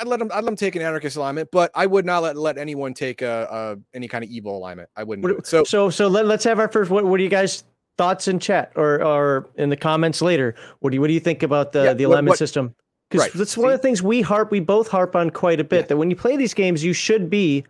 I'd 0.00 0.06
let 0.06 0.20
them. 0.20 0.30
I'd 0.32 0.36
let 0.36 0.46
them 0.46 0.56
take 0.56 0.74
an 0.74 0.80
anarchist 0.80 1.18
alignment, 1.18 1.50
but 1.52 1.70
I 1.74 1.84
would 1.84 2.06
not 2.06 2.22
let 2.22 2.34
let 2.34 2.56
anyone 2.56 2.94
take 2.94 3.20
a, 3.20 3.46
a 3.50 3.96
any 3.96 4.08
kind 4.08 4.24
of 4.24 4.30
evil 4.30 4.56
alignment. 4.56 4.88
I 4.96 5.04
wouldn't. 5.04 5.26
do 5.26 5.36
it. 5.36 5.46
So 5.46 5.64
so 5.64 5.90
so 5.90 6.08
let, 6.08 6.24
us 6.24 6.44
have 6.44 6.58
our 6.58 6.68
first. 6.68 6.90
What, 6.90 7.04
what 7.04 7.18
do 7.18 7.22
you 7.24 7.28
guys 7.28 7.64
thoughts 7.98 8.26
in 8.26 8.38
chat 8.38 8.72
or 8.74 9.04
or 9.04 9.50
in 9.56 9.68
the 9.68 9.76
comments 9.76 10.22
later? 10.22 10.54
What 10.80 10.90
do 10.90 10.94
you 10.94 11.02
what 11.02 11.08
do 11.08 11.12
you 11.12 11.20
think 11.20 11.42
about 11.42 11.72
the 11.72 11.84
Yeah, 11.84 11.92
the 11.92 12.06
what- 12.06 12.14
alignment 12.14 12.30
what- 12.30 12.38
system? 12.38 12.74
Because 13.12 13.26
right, 13.26 13.32
that's 13.34 13.56
one 13.58 13.70
of 13.70 13.78
the 13.78 13.82
things 13.82 14.02
we 14.02 14.22
harp 14.22 14.50
we 14.50 14.58
both 14.60 14.88
harp 14.88 15.14
on 15.14 15.28
quite 15.30 15.60
a 15.60 15.64
bit. 15.64 15.82
Yeah. 15.82 15.86
That 15.88 15.96
when 15.98 16.08
you 16.08 16.16
play 16.16 16.36
these 16.36 16.54
games, 16.54 16.82
you 16.82 16.92
should 16.94 17.28
be 17.28 17.64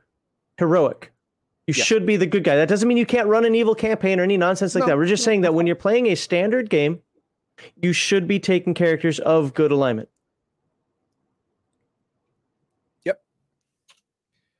heroic. 0.56 1.10
You 1.66 1.74
Yeah. 1.76 1.82
should 1.84 2.06
be 2.06 2.16
the 2.16 2.26
good 2.26 2.44
guy. 2.44 2.54
That 2.56 2.68
doesn't 2.68 2.86
mean 2.88 2.96
you 2.96 3.06
can't 3.06 3.26
run 3.28 3.44
an 3.44 3.54
evil 3.54 3.74
campaign 3.74 4.20
or 4.20 4.22
any 4.22 4.36
nonsense 4.36 4.74
like 4.76 4.82
No, 4.82 4.86
that. 4.88 4.96
We're 4.96 5.06
just 5.06 5.24
saying 5.24 5.40
that 5.40 5.52
when 5.54 5.66
you're 5.66 5.74
playing 5.76 6.06
a 6.06 6.14
standard 6.14 6.70
game, 6.70 7.00
you 7.80 7.92
should 7.92 8.28
be 8.28 8.38
taking 8.38 8.72
characters 8.74 9.18
of 9.20 9.52
good 9.54 9.72
alignment. 9.72 10.08
Yep. 13.04 13.20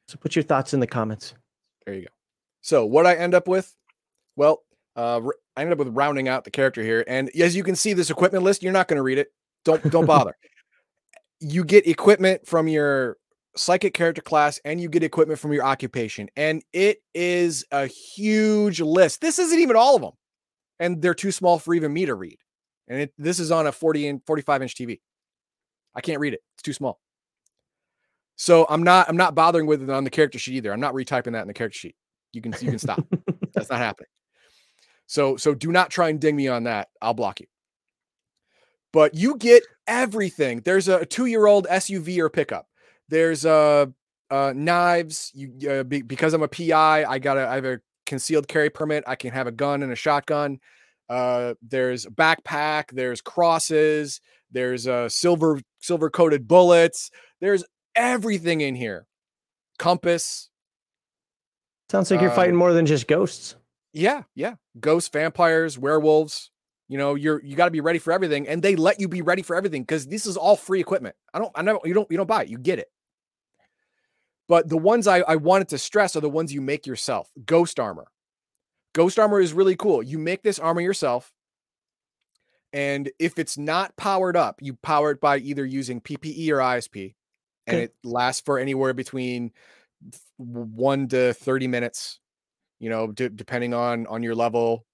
So 0.08 0.18
put 0.18 0.36
your 0.36 0.42
thoughts 0.42 0.74
in 0.74 0.80
the 0.80 0.86
comments. 0.86 1.34
There 1.86 1.94
you 1.94 2.02
go. 2.02 2.08
So 2.60 2.84
what 2.84 3.06
I 3.06 3.14
end 3.14 3.34
up 3.34 3.48
with, 3.48 3.74
well, 4.36 4.62
uh, 4.94 5.20
I 5.56 5.62
ended 5.62 5.78
up 5.78 5.84
with 5.84 5.94
rounding 5.96 6.28
out 6.28 6.44
the 6.44 6.50
character 6.50 6.82
here, 6.82 7.04
and 7.06 7.30
as 7.40 7.56
you 7.56 7.62
can 7.64 7.76
see, 7.76 7.92
this 7.92 8.10
equipment 8.10 8.44
list, 8.44 8.62
you're 8.62 8.72
not 8.72 8.88
going 8.88 8.96
to 8.98 9.02
read 9.02 9.18
it. 9.18 9.32
Don't 9.64 9.82
don't 9.90 10.06
bother. 10.14 10.36
You 11.43 11.64
get 11.64 11.86
equipment 11.86 12.47
from 12.47 12.68
your 12.68 13.16
psychic 13.57 13.95
character 13.95 14.22
class, 14.22 14.61
and 14.64 14.80
you 14.80 14.88
get 14.88 15.03
equipment 15.03 15.38
from 15.38 15.53
your 15.53 15.64
occupation, 15.64 16.28
and 16.36 16.62
it 16.72 16.99
is 17.14 17.64
a 17.70 17.86
huge 17.86 18.80
list. 18.80 19.20
This 19.20 19.38
isn't 19.38 19.59
even 19.59 19.76
all 19.76 19.97
of 19.97 20.03
them, 20.03 20.12
and 20.78 21.03
they're 21.03 21.14
too 21.14 21.32
small 21.32 21.59
for 21.59 21.74
even 21.74 21.93
me 21.93 22.07
to 22.07 22.14
read. 22.14 22.38
And 22.88 23.03
it, 23.03 23.12
this 23.18 23.38
is 23.38 23.51
on 23.51 23.66
a 23.66 23.72
40 23.72 24.09
and 24.09 24.26
45 24.26 24.62
inch 24.62 24.74
TV. 24.74 25.01
I 25.95 26.01
can't 26.01 26.20
read 26.20 26.34
it; 26.34 26.40
it's 26.55 26.62
too 26.62 26.72
small. 26.72 27.01
So 28.36 28.66
I'm 28.68 28.82
not 28.82 29.09
I'm 29.09 29.16
not 29.16 29.34
bothering 29.34 29.66
with 29.66 29.82
it 29.82 29.90
on 29.90 30.05
the 30.05 30.11
character 30.11 30.38
sheet 30.38 30.55
either. 30.55 30.72
I'm 30.72 30.80
not 30.80 30.95
retyping 30.95 31.32
that 31.32 31.43
in 31.43 31.49
the 31.49 31.55
character 31.55 31.78
sheet. 31.78 31.97
You 32.32 32.40
can 32.40 32.55
you 32.61 32.70
can 32.70 32.78
stop. 32.78 33.05
That's 33.55 33.70
not 33.70 33.78
happening. 33.78 34.09
So 35.07 35.36
so 35.36 35.55
do 35.55 35.70
not 35.70 35.90
try 35.90 36.09
and 36.09 36.20
ding 36.20 36.36
me 36.36 36.49
on 36.49 36.64
that. 36.64 36.88
I'll 37.01 37.14
block 37.14 37.40
you. 37.40 37.47
But 38.93 39.14
you 39.14 39.36
get 39.36 39.62
everything. 39.86 40.62
There's 40.64 40.88
a 40.88 41.07
two-year-old 41.07 41.66
SUV 41.68 42.18
or 42.18 42.28
pickup. 42.28 42.68
There's 43.09 43.45
uh, 43.47 43.86
uh 44.30 44.53
knives. 44.55 45.30
You 45.34 45.70
uh, 45.70 45.82
be, 45.84 46.03
because 46.03 46.34
I'm 46.34 46.43
a 46.43 46.49
PI, 46.49 47.05
I 47.05 47.18
got 47.18 47.38
a 47.38 47.49
I 47.49 47.55
have 47.57 47.64
a 47.64 47.80
concealed 48.07 48.49
carry 48.49 48.70
permit. 48.70 49.05
I 49.07 49.16
can 49.16 49.32
have 49.32 49.47
a 49.47 49.53
gun 49.53 49.82
and 49.82 49.93
a 49.93 49.97
shotgun. 49.97 50.59
Uh, 51.09 51.55
there's 51.62 52.07
a 52.07 52.11
backpack. 52.11 52.84
There's 52.93 53.20
crosses. 53.20 54.20
There's 54.51 54.86
uh 54.86 55.09
silver 55.09 55.61
silver 55.80 56.11
coated 56.11 56.47
bullets. 56.47 57.11
There's 57.40 57.64
everything 57.97 58.61
in 58.61 58.74
here. 58.74 59.07
Compass. 59.78 60.49
Sounds 61.90 62.11
like 62.11 62.20
you're 62.20 62.30
Um, 62.30 62.36
fighting 62.36 62.57
more 62.57 62.72
than 62.72 62.86
just 62.86 63.07
ghosts. 63.07 63.57
Yeah, 63.93 64.22
yeah. 64.34 64.55
Ghosts, 64.80 65.11
vampires, 65.11 65.78
werewolves. 65.78 66.51
You 66.88 66.98
know, 66.98 67.14
you're 67.14 67.42
you 67.42 67.56
got 67.56 67.66
to 67.66 67.70
be 67.70 67.80
ready 67.80 67.98
for 67.98 68.12
everything, 68.12 68.46
and 68.48 68.62
they 68.62 68.76
let 68.76 69.00
you 69.00 69.08
be 69.08 69.22
ready 69.22 69.42
for 69.42 69.56
everything 69.56 69.82
because 69.82 70.06
this 70.06 70.26
is 70.26 70.36
all 70.36 70.56
free 70.56 70.80
equipment. 70.80 71.16
I 71.32 71.38
don't, 71.38 71.52
I 71.54 71.62
know 71.62 71.80
you 71.84 71.94
don't, 71.94 72.10
you 72.10 72.16
don't 72.16 72.26
buy 72.26 72.42
it, 72.42 72.48
you 72.48 72.58
get 72.58 72.78
it. 72.78 72.88
But 74.48 74.68
the 74.68 74.76
ones 74.76 75.06
I, 75.06 75.20
I 75.20 75.36
wanted 75.36 75.68
to 75.68 75.78
stress 75.78 76.16
are 76.16 76.20
the 76.20 76.28
ones 76.28 76.52
you 76.52 76.60
make 76.60 76.86
yourself. 76.86 77.30
Ghost 77.46 77.80
armor. 77.80 78.06
Ghost 78.92 79.18
armor 79.18 79.40
is 79.40 79.54
really 79.54 79.76
cool. 79.76 80.02
You 80.02 80.18
make 80.18 80.42
this 80.42 80.58
armor 80.58 80.82
yourself, 80.82 81.32
and 82.72 83.10
if 83.18 83.38
it's 83.38 83.56
not 83.56 83.96
powered 83.96 84.36
up, 84.36 84.60
you 84.60 84.74
power 84.74 85.12
it 85.12 85.20
by 85.20 85.38
either 85.38 85.64
using 85.64 86.00
PPE 86.00 86.50
or 86.50 86.58
ISP, 86.58 87.14
and 87.66 87.76
Okay. 87.76 87.84
it 87.84 87.94
lasts 88.04 88.42
for 88.44 88.58
anywhere 88.58 88.92
between 88.92 89.52
one 90.36 91.08
to 91.08 91.32
thirty 91.32 91.68
minutes 91.68 92.18
you 92.82 92.90
know, 92.90 93.06
d- 93.06 93.30
depending 93.32 93.72
on 93.72 94.08
on 94.08 94.24
your 94.24 94.34
level 94.34 94.84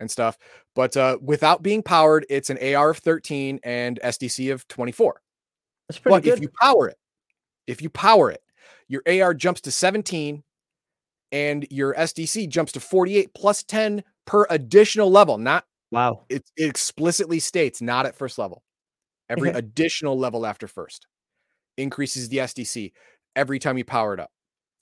and 0.00 0.10
stuff. 0.10 0.38
But 0.74 0.96
uh, 0.96 1.18
without 1.20 1.62
being 1.62 1.82
powered, 1.82 2.26
it's 2.30 2.50
an 2.50 2.58
AR 2.74 2.90
of 2.90 2.98
13 2.98 3.60
and 3.62 3.98
SDC 4.02 4.52
of 4.52 4.66
24. 4.68 5.20
That's 5.88 5.98
pretty 5.98 6.14
But 6.14 6.22
good. 6.24 6.32
if 6.34 6.40
you 6.40 6.50
power 6.60 6.88
it, 6.88 6.96
if 7.66 7.82
you 7.82 7.90
power 7.90 8.30
it, 8.30 8.42
your 8.88 9.02
AR 9.06 9.34
jumps 9.34 9.60
to 9.62 9.70
17 9.70 10.42
and 11.32 11.66
your 11.70 11.94
SDC 11.94 12.48
jumps 12.48 12.72
to 12.72 12.80
48 12.80 13.34
plus 13.34 13.62
10 13.64 14.02
per 14.26 14.46
additional 14.50 15.10
level. 15.10 15.36
Not 15.38 15.64
wow. 15.90 16.24
it, 16.28 16.44
it 16.56 16.68
explicitly 16.68 17.38
states 17.38 17.82
not 17.82 18.06
at 18.06 18.16
first 18.16 18.38
level. 18.38 18.62
Every 19.28 19.50
Okay. 19.50 19.58
additional 19.58 20.18
level 20.18 20.46
after 20.46 20.66
first 20.66 21.06
increases 21.76 22.28
the 22.30 22.38
SDC 22.38 22.92
every 23.36 23.58
time 23.58 23.76
you 23.76 23.84
power 23.84 24.14
it 24.14 24.20
up. 24.20 24.30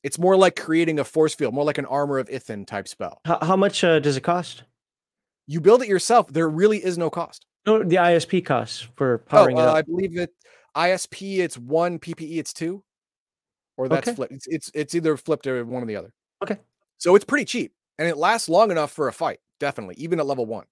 It's 0.04 0.20
more 0.20 0.36
like 0.36 0.54
creating 0.54 1.00
a 1.00 1.04
force 1.04 1.34
field, 1.34 1.52
more 1.52 1.64
like 1.64 1.78
an 1.78 1.84
armor 1.86 2.18
of 2.18 2.28
Ithan 2.28 2.64
type 2.64 2.86
spell. 2.86 3.20
How, 3.24 3.38
how 3.42 3.56
much 3.56 3.82
uh, 3.82 3.98
does 3.98 4.16
it 4.16 4.22
cost? 4.22 4.62
You 5.46 5.60
build 5.60 5.82
it 5.82 5.88
yourself. 5.88 6.28
There 6.32 6.48
really 6.48 6.84
is 6.84 6.98
no 6.98 7.10
cost. 7.10 7.46
No, 7.66 7.82
the 7.82 7.96
ISP 7.96 8.44
costs 8.44 8.86
for 8.96 9.22
Oh, 9.26 9.28
powering 9.30 9.58
uh, 9.58 9.62
it 9.62 9.68
I 9.68 9.82
believe 9.82 10.16
it. 10.18 10.30
ISP, 10.76 11.38
it's 11.38 11.56
one. 11.58 11.98
PPE, 11.98 12.38
it's 12.38 12.52
two. 12.52 12.82
Or 13.76 13.88
that's 13.88 14.08
Okay. 14.08 14.14
flipped. 14.14 14.32
It's, 14.32 14.46
it's 14.46 14.70
it's 14.74 14.94
either 14.94 15.16
flipped 15.16 15.46
or 15.46 15.64
one 15.64 15.82
or 15.82 15.86
the 15.86 15.96
other. 15.96 16.12
Okay. 16.42 16.58
So 16.98 17.14
it's 17.14 17.24
pretty 17.24 17.44
cheap, 17.44 17.72
and 17.98 18.08
it 18.08 18.16
lasts 18.16 18.48
long 18.48 18.70
enough 18.70 18.90
for 18.92 19.08
a 19.08 19.12
fight. 19.12 19.38
Definitely, 19.60 19.96
even 19.98 20.18
at 20.18 20.26
level 20.26 20.46
one, 20.46 20.64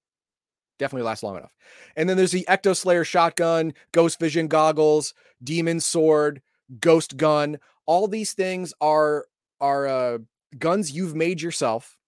definitely 0.79 1.05
lasts 1.07 1.23
long 1.23 1.37
enough. 1.37 1.53
And 1.97 2.09
then 2.09 2.17
there's 2.17 2.33
the 2.33 2.47
Ecto 2.49 2.75
Slayer 2.75 3.05
shotgun, 3.05 3.75
Ghost 3.93 4.19
Vision 4.19 4.49
goggles, 4.49 5.13
Demon 5.43 5.81
Sword, 5.81 6.41
Ghost 6.81 7.17
Gun. 7.17 7.59
All 7.87 8.09
these 8.09 8.33
things 8.33 8.73
are 8.81 9.27
are 9.61 9.87
uh, 9.87 10.19
guns 10.59 10.93
you've 10.93 11.15
made 11.15 11.43
yourself 11.43 11.99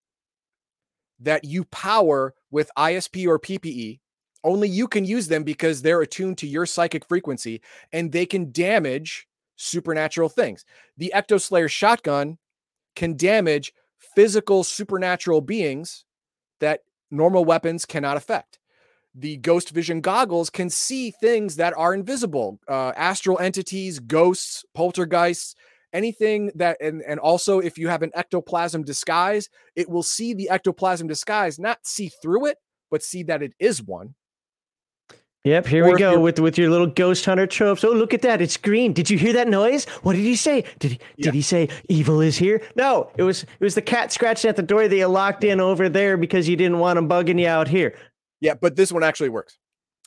that 1.20 1.44
you 1.44 1.64
power 1.64 2.34
with 2.50 2.70
ISP 2.76 3.26
or 3.26 3.38
PPE. 3.38 4.00
Only 4.44 4.68
you 4.68 4.86
can 4.86 5.04
use 5.04 5.28
them 5.28 5.42
because 5.42 5.82
they're 5.82 6.02
attuned 6.02 6.38
to 6.38 6.46
your 6.46 6.66
psychic 6.66 7.04
frequency 7.06 7.60
and 7.92 8.12
they 8.12 8.26
can 8.26 8.52
damage 8.52 9.26
supernatural 9.56 10.28
things. 10.28 10.64
The 10.96 11.12
Ecto 11.14 11.40
Slayer 11.40 11.68
shotgun 11.68 12.38
can 12.94 13.16
damage 13.16 13.72
physical 13.98 14.62
supernatural 14.62 15.40
beings 15.40 16.04
that 16.60 16.80
normal 17.10 17.44
weapons 17.44 17.84
cannot 17.84 18.16
affect. 18.16 18.58
The 19.14 19.38
Ghost 19.38 19.70
Vision 19.70 20.00
goggles 20.00 20.50
can 20.50 20.68
see 20.68 21.10
things 21.10 21.56
that 21.56 21.74
are 21.76 21.94
invisible, 21.94 22.60
uh, 22.68 22.92
astral 22.96 23.38
entities, 23.38 23.98
ghosts, 23.98 24.64
poltergeists, 24.74 25.54
anything 25.96 26.52
that, 26.56 26.76
and, 26.80 27.02
and 27.02 27.18
also 27.18 27.58
if 27.58 27.78
you 27.78 27.88
have 27.88 28.02
an 28.02 28.10
ectoplasm 28.14 28.84
disguise, 28.84 29.48
it 29.74 29.88
will 29.88 30.02
see 30.02 30.34
the 30.34 30.50
ectoplasm 30.50 31.08
disguise, 31.08 31.58
not 31.58 31.78
see 31.84 32.10
through 32.22 32.46
it, 32.46 32.58
but 32.90 33.02
see 33.02 33.22
that 33.24 33.42
it 33.42 33.52
is 33.58 33.82
one. 33.82 34.14
Yep, 35.44 35.66
here 35.66 35.86
or 35.86 35.92
we 35.92 35.98
go 35.98 36.18
with 36.18 36.40
with 36.40 36.58
your 36.58 36.70
little 36.70 36.88
ghost 36.88 37.24
hunter 37.24 37.46
tropes. 37.46 37.84
Oh, 37.84 37.92
look 37.92 38.12
at 38.12 38.22
that! 38.22 38.42
It's 38.42 38.56
green. 38.56 38.92
Did 38.92 39.08
you 39.08 39.16
hear 39.16 39.32
that 39.34 39.46
noise? 39.46 39.84
What 40.02 40.14
did 40.14 40.22
he 40.22 40.34
say? 40.34 40.64
Did 40.80 40.92
he 40.92 40.98
Yeah. 41.16 41.26
did 41.26 41.34
he 41.34 41.42
say 41.42 41.68
evil 41.88 42.20
is 42.20 42.36
here? 42.36 42.60
No, 42.74 43.12
it 43.16 43.22
was 43.22 43.44
it 43.44 43.60
was 43.60 43.76
the 43.76 43.82
cat 43.82 44.12
scratching 44.12 44.48
at 44.48 44.56
the 44.56 44.62
door 44.62 44.88
that 44.88 44.96
you 44.96 45.06
locked 45.06 45.44
in 45.44 45.60
over 45.60 45.88
there 45.88 46.16
because 46.16 46.48
you 46.48 46.56
didn't 46.56 46.80
want 46.80 46.98
him 46.98 47.08
bugging 47.08 47.40
you 47.40 47.46
out 47.46 47.68
here. 47.68 47.96
Yeah, 48.40 48.54
but 48.54 48.74
this 48.74 48.90
one 48.90 49.04
actually 49.04 49.28
works. 49.28 49.56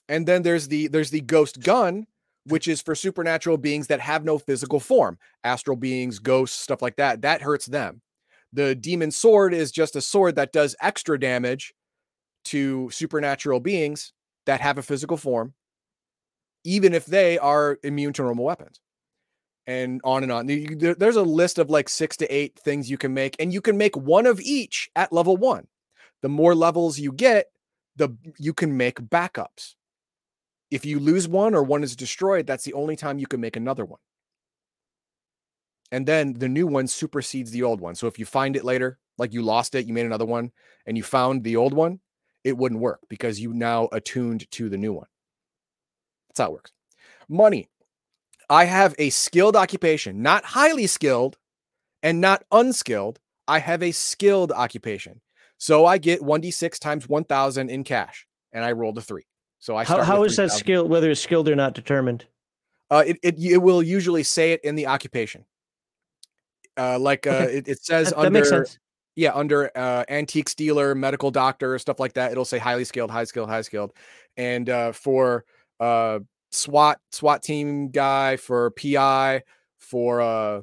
And 0.09 0.27
then 0.27 0.41
there's 0.41 0.67
the 0.67 0.87
there's 0.89 1.09
the 1.09 1.21
ghost 1.21 1.61
gun, 1.61 2.05
which 2.49 2.67
is 2.67 2.81
for 2.81 2.95
supernatural 2.95 3.57
beings 3.57 3.87
that 3.87 3.99
have 3.99 4.23
no 4.23 4.37
physical 4.37 4.79
form, 4.79 5.17
astral 5.43 5.77
beings, 5.77 6.19
ghosts, 6.19 6.59
stuff 6.59 6.81
like 6.81 6.97
that. 6.97 7.21
That 7.21 7.41
hurts 7.41 7.65
them. 7.65 8.01
The 8.53 8.75
demon 8.75 9.11
sword 9.11 9.53
is 9.53 9.71
just 9.71 9.95
a 9.95 10.01
sword 10.01 10.35
that 10.35 10.51
does 10.51 10.75
extra 10.81 11.19
damage 11.19 11.73
to 12.45 12.89
supernatural 12.91 13.59
beings 13.59 14.13
that 14.45 14.61
have 14.61 14.77
a 14.77 14.83
physical 14.83 15.17
form, 15.17 15.53
even 16.63 16.93
if 16.93 17.05
they 17.05 17.37
are 17.37 17.77
immune 17.83 18.13
to 18.13 18.23
normal 18.23 18.45
weapons. 18.45 18.79
And 19.67 20.01
on 20.03 20.23
and 20.23 20.31
on. 20.31 20.47
There's 20.47 21.15
a 21.15 21.21
list 21.21 21.59
of 21.59 21.69
like 21.69 21.89
six 21.89 22.17
to 22.17 22.27
eight 22.33 22.57
things 22.57 22.89
you 22.89 22.97
can 22.97 23.13
make, 23.13 23.35
and 23.39 23.53
you 23.53 23.61
can 23.61 23.77
make 23.77 23.95
one 23.95 24.25
of 24.25 24.39
each 24.41 24.89
at 24.95 25.13
level 25.13 25.37
one. 25.37 25.67
the 26.21 26.29
more 26.29 26.55
levels 26.55 26.99
you 26.99 27.11
get, 27.11 27.47
the 27.95 28.09
you 28.37 28.53
can 28.53 28.75
make 28.77 28.99
backups. 28.99 29.75
If 30.71 30.85
you 30.85 30.99
lose 30.99 31.27
one 31.27 31.55
or 31.55 31.63
one 31.63 31.83
is 31.83 31.95
destroyed, 31.95 32.45
that's 32.45 32.63
the 32.63 32.73
only 32.73 32.95
time 32.95 33.19
you 33.19 33.27
can 33.27 33.41
make 33.41 33.55
another 33.55 33.85
one. 33.85 33.99
And 35.91 36.05
then 36.05 36.33
the 36.33 36.49
new 36.49 36.67
one 36.67 36.87
supersedes 36.87 37.51
the 37.51 37.63
old 37.63 37.81
one. 37.81 37.95
So 37.95 38.07
if 38.07 38.19
you 38.19 38.25
find 38.25 38.55
it 38.55 38.63
later, 38.63 38.99
like 39.17 39.33
you 39.33 39.41
lost 39.41 39.73
it, 39.73 39.87
you 39.87 39.93
made 39.93 40.05
another 40.05 40.25
one, 40.25 40.51
and 40.85 40.95
you 40.95 41.03
found 41.03 41.43
the 41.43 41.55
old 41.55 41.73
one, 41.73 41.99
it 42.43 42.57
wouldn't 42.57 42.81
work 42.81 43.01
because 43.09 43.39
you 43.39 43.53
now 43.53 43.89
attuned 43.91 44.49
to 44.51 44.69
the 44.69 44.77
new 44.77 44.93
one. 44.93 45.07
That's 46.29 46.39
how 46.39 46.47
it 46.47 46.53
works. 46.53 46.71
Money. 47.27 47.69
I 48.49 48.65
have 48.65 48.95
a 48.97 49.09
skilled 49.09 49.55
occupation, 49.55 50.21
not 50.21 50.43
highly 50.43 50.87
skilled 50.87 51.37
and 52.01 52.21
not 52.21 52.43
unskilled. 52.51 53.19
I 53.47 53.59
have 53.59 53.83
a 53.83 53.91
skilled 53.91 54.51
occupation. 54.51 55.21
So 55.57 55.85
I 55.85 55.97
get 55.97 56.21
1d6 56.21 56.79
times 56.79 57.07
1000 57.07 57.69
in 57.69 57.83
cash 57.83 58.25
and 58.51 58.63
I 58.63 58.71
rolled 58.71 58.97
a 58.97 59.01
three. 59.01 59.25
So 59.59 59.75
I 59.75 59.83
how, 59.83 60.03
how 60.03 60.23
is 60.23 60.35
that 60.37 60.51
skill, 60.51 60.87
whether 60.87 61.11
it's 61.11 61.21
skilled 61.21 61.49
or 61.49 61.55
not 61.55 61.73
determined? 61.73 62.25
Uh, 62.89 63.03
it, 63.05 63.17
it, 63.21 63.39
it 63.39 63.57
will 63.57 63.83
usually 63.83 64.23
say 64.23 64.53
it 64.53 64.61
in 64.63 64.75
the 64.75 64.87
occupation. 64.87 65.45
Uh, 66.77 66.97
like 66.97 67.27
uh, 67.27 67.31
okay. 67.31 67.57
it, 67.57 67.67
it, 67.67 67.83
says 67.83 68.09
that, 68.09 68.17
under, 68.17 68.29
that 68.29 68.31
makes 68.31 68.49
sense. 68.49 68.79
yeah, 69.15 69.33
under 69.33 69.69
uh, 69.75 70.05
antiques 70.07 70.55
dealer, 70.55 70.95
medical 70.95 71.29
doctor, 71.29 71.77
stuff 71.77 71.99
like 71.99 72.13
that. 72.13 72.31
It'll 72.31 72.45
say 72.45 72.57
highly 72.57 72.85
skilled, 72.85 73.11
high 73.11 73.25
skilled, 73.25 73.49
high 73.49 73.61
skilled. 73.61 73.91
And 74.37 74.69
uh, 74.69 74.93
for 74.93 75.43
uh, 75.81 76.19
SWAT, 76.51 76.99
SWAT 77.11 77.43
team 77.43 77.89
guy, 77.89 78.37
for 78.37 78.71
PI, 78.71 79.43
for 79.77 80.21
uh, 80.21 80.61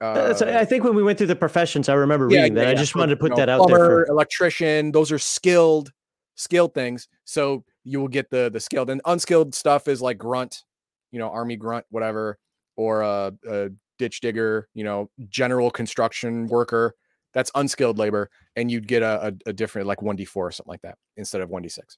uh, 0.00 0.34
I 0.46 0.64
think 0.66 0.84
when 0.84 0.94
we 0.94 1.02
went 1.02 1.16
through 1.16 1.28
the 1.28 1.36
professions, 1.36 1.88
I 1.88 1.94
remember 1.94 2.28
yeah, 2.30 2.42
reading 2.42 2.54
that. 2.54 2.64
Yeah, 2.64 2.70
I 2.70 2.74
just 2.74 2.94
wanted 2.94 3.14
to 3.14 3.16
put 3.16 3.30
you 3.30 3.30
know, 3.30 3.36
that 3.36 3.48
out 3.48 3.58
plumber, 3.60 3.78
there. 3.78 4.06
For... 4.06 4.12
Electrician, 4.12 4.92
those 4.92 5.10
are 5.10 5.18
skilled, 5.18 5.90
skilled 6.34 6.74
things. 6.74 7.08
So 7.24 7.64
you 7.86 8.00
will 8.00 8.08
get 8.08 8.28
the 8.30 8.50
the 8.52 8.58
skilled 8.58 8.90
and 8.90 9.00
unskilled 9.04 9.54
stuff 9.54 9.86
is 9.86 10.02
like 10.02 10.18
grunt, 10.18 10.64
you 11.12 11.20
know, 11.20 11.30
army 11.30 11.56
grunt, 11.56 11.86
whatever, 11.88 12.38
or 12.76 13.02
a, 13.02 13.32
a 13.48 13.70
ditch 13.98 14.20
digger, 14.20 14.68
you 14.74 14.82
know, 14.82 15.08
general 15.28 15.70
construction 15.70 16.48
worker. 16.48 16.94
That's 17.32 17.50
unskilled 17.54 17.96
labor, 17.96 18.28
and 18.56 18.70
you'd 18.70 18.88
get 18.88 19.02
a, 19.02 19.28
a, 19.28 19.50
a 19.50 19.52
different 19.52 19.86
like 19.86 20.02
one 20.02 20.16
d 20.16 20.24
four 20.24 20.48
or 20.48 20.50
something 20.50 20.70
like 20.70 20.82
that 20.82 20.98
instead 21.16 21.42
of 21.42 21.48
one 21.48 21.62
d 21.62 21.68
six. 21.68 21.96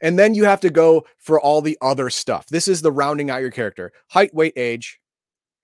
And 0.00 0.18
then 0.18 0.34
you 0.34 0.44
have 0.44 0.60
to 0.62 0.70
go 0.70 1.06
for 1.18 1.40
all 1.40 1.62
the 1.62 1.78
other 1.80 2.10
stuff. 2.10 2.46
This 2.46 2.66
is 2.66 2.82
the 2.82 2.90
rounding 2.90 3.30
out 3.30 3.42
your 3.42 3.50
character: 3.52 3.92
height, 4.08 4.34
weight, 4.34 4.54
age. 4.56 5.00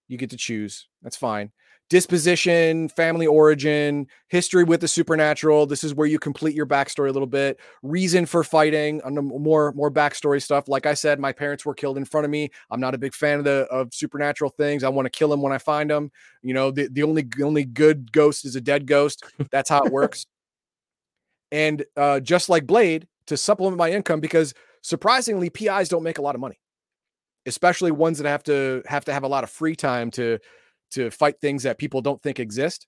You 0.07 0.17
get 0.17 0.31
to 0.31 0.37
choose 0.37 0.89
that's 1.03 1.17
fine. 1.17 1.51
Disposition, 1.93 2.88
family 2.88 3.26
origin, 3.26 4.07
history 4.28 4.64
with 4.64 4.80
the 4.80 4.88
supernatural. 4.88 5.66
This 5.66 5.84
is 5.84 5.95
where 5.95 6.07
you 6.07 6.18
complete 6.18 6.55
your 6.55 6.64
backstory 6.64 7.11
a 7.11 7.12
little 7.12 7.26
bit. 7.26 7.61
Reason 7.82 8.24
for 8.24 8.43
fighting, 8.43 9.03
more 9.05 9.72
more 9.72 9.90
backstory 9.90 10.43
stuff. 10.43 10.68
Like 10.68 10.86
I 10.86 10.95
said, 10.95 11.20
my 11.20 11.32
parents 11.32 11.66
were 11.66 11.74
killed 11.74 11.99
in 11.99 12.07
front 12.07 12.24
of 12.24 12.30
me. 12.30 12.51
I'm 12.70 12.80
not 12.80 12.95
a 12.95 12.99
big 12.99 13.12
fan 13.12 13.40
of 13.40 13.45
the 13.45 13.66
of 13.70 13.93
supernatural 13.93 14.55
things. 14.57 14.84
I 14.84 14.88
want 14.88 15.05
to 15.05 15.11
kill 15.11 15.28
them 15.28 15.43
when 15.43 15.53
I 15.53 15.59
find 15.59 15.90
them. 15.90 16.11
You 16.40 16.55
know, 16.55 16.70
the, 16.70 16.88
the 16.90 17.03
only 17.03 17.28
only 17.43 17.66
good 17.66 18.11
ghost 18.11 18.47
is 18.47 18.57
a 18.57 18.62
dead 18.62 18.86
ghost. 18.86 19.22
That's 19.51 19.68
how 19.68 19.84
it 19.84 19.93
works. 19.93 20.24
and 21.53 21.84
uh, 21.95 22.20
just 22.20 22.49
like 22.49 22.66
Blade, 22.66 23.07
to 23.26 23.36
supplement 23.36 23.76
my 23.76 23.90
income, 23.90 24.20
because 24.20 24.55
surprisingly, 24.80 25.51
PIs 25.51 25.90
don't 25.90 26.05
make 26.05 26.16
a 26.16 26.22
lot 26.22 26.34
of 26.34 26.40
money, 26.40 26.59
especially 27.45 27.90
ones 27.90 28.16
that 28.16 28.26
have 28.26 28.45
to 28.45 28.82
have 28.86 29.05
to 29.05 29.12
have 29.12 29.24
a 29.24 29.28
lot 29.28 29.45
of 29.45 29.51
free 29.51 29.76
time 29.76 30.11
to 30.12 30.38
to 30.93 31.11
fight 31.11 31.40
things 31.40 31.64
that 31.64 31.78
people 31.78 32.01
don't 32.01 32.22
think 32.22 32.38
exist. 32.38 32.86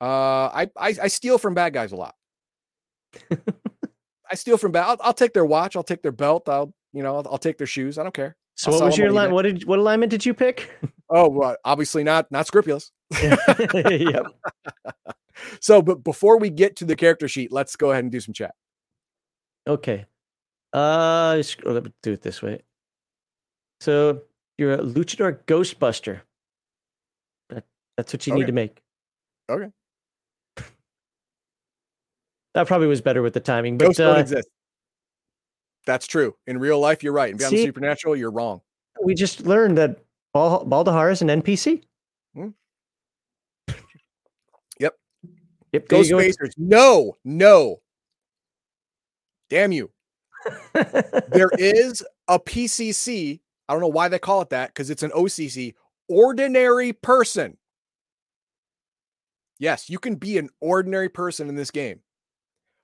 Uh, 0.00 0.04
I, 0.52 0.70
I, 0.76 0.94
I 1.02 1.08
steal 1.08 1.38
from 1.38 1.54
bad 1.54 1.72
guys 1.72 1.92
a 1.92 1.96
lot. 1.96 2.14
I 4.30 4.34
steal 4.34 4.58
from 4.58 4.72
bad. 4.72 4.86
I'll, 4.86 4.96
I'll, 5.00 5.14
take 5.14 5.32
their 5.32 5.44
watch. 5.44 5.76
I'll 5.76 5.82
take 5.82 6.02
their 6.02 6.12
belt. 6.12 6.48
I'll 6.48 6.74
you 6.92 7.02
know 7.02 7.16
I'll, 7.16 7.26
I'll 7.32 7.38
take 7.38 7.58
their 7.58 7.66
shoes. 7.66 7.98
I 7.98 8.02
don't 8.02 8.14
care. 8.14 8.36
So 8.56 8.72
I'll 8.72 8.80
what 8.80 8.86
was 8.86 8.98
your 8.98 9.12
line? 9.12 9.32
What 9.32 9.42
did 9.42 9.64
what 9.64 9.78
alignment 9.78 10.10
did 10.10 10.26
you 10.26 10.34
pick? 10.34 10.70
Oh, 11.08 11.28
well, 11.28 11.56
obviously 11.64 12.02
not 12.02 12.30
not 12.32 12.46
scrupulous. 12.46 12.90
yep. 13.22 14.26
so, 15.60 15.80
but 15.80 16.02
before 16.02 16.38
we 16.38 16.50
get 16.50 16.74
to 16.76 16.84
the 16.84 16.96
character 16.96 17.28
sheet, 17.28 17.52
let's 17.52 17.76
go 17.76 17.92
ahead 17.92 18.02
and 18.02 18.10
do 18.10 18.20
some 18.20 18.34
chat. 18.34 18.54
Okay. 19.68 20.06
Uh, 20.72 21.40
let 21.64 21.84
me 21.84 21.92
do 22.02 22.12
it 22.12 22.22
this 22.22 22.42
way. 22.42 22.62
So 23.80 24.22
you're 24.58 24.72
a 24.72 24.78
luchador 24.78 25.38
Ghostbuster. 25.46 26.22
That's 27.96 28.12
what 28.12 28.26
you 28.26 28.32
okay. 28.32 28.40
need 28.40 28.46
to 28.46 28.52
make. 28.52 28.82
Okay. 29.48 29.70
That 32.54 32.66
probably 32.66 32.86
was 32.86 33.02
better 33.02 33.20
with 33.20 33.34
the 33.34 33.40
timing, 33.40 33.76
but 33.76 33.86
Ghosts 33.86 33.98
don't 33.98 34.16
uh, 34.16 34.20
exist. 34.20 34.48
That's 35.84 36.06
true. 36.06 36.34
In 36.46 36.58
real 36.58 36.80
life, 36.80 37.02
you're 37.02 37.12
right. 37.12 37.30
And 37.30 37.38
beyond 37.38 37.50
see, 37.50 37.58
the 37.58 37.66
supernatural, 37.66 38.16
you're 38.16 38.30
wrong. 38.30 38.60
We 39.02 39.14
just 39.14 39.42
learned 39.42 39.78
that 39.78 39.98
Bal- 40.32 40.64
Baldahar 40.64 41.12
is 41.12 41.22
an 41.22 41.28
NPC. 41.28 41.82
Hmm. 42.34 42.48
Yep. 44.80 44.94
Yep. 45.72 45.88
Ghostbusters. 45.88 46.52
No, 46.56 47.14
no. 47.24 47.80
Damn 49.50 49.72
you. 49.72 49.90
there 50.72 51.50
is 51.58 52.02
a 52.28 52.38
PCC. 52.38 53.40
I 53.68 53.72
don't 53.72 53.80
know 53.80 53.88
why 53.88 54.08
they 54.08 54.18
call 54.18 54.42
it 54.42 54.50
that 54.50 54.68
because 54.68 54.90
it's 54.90 55.02
an 55.02 55.10
OCC. 55.10 55.74
Ordinary 56.08 56.92
person. 56.92 57.56
Yes, 59.58 59.88
you 59.88 59.98
can 59.98 60.16
be 60.16 60.38
an 60.38 60.50
ordinary 60.60 61.08
person 61.08 61.48
in 61.48 61.54
this 61.54 61.70
game. 61.70 62.00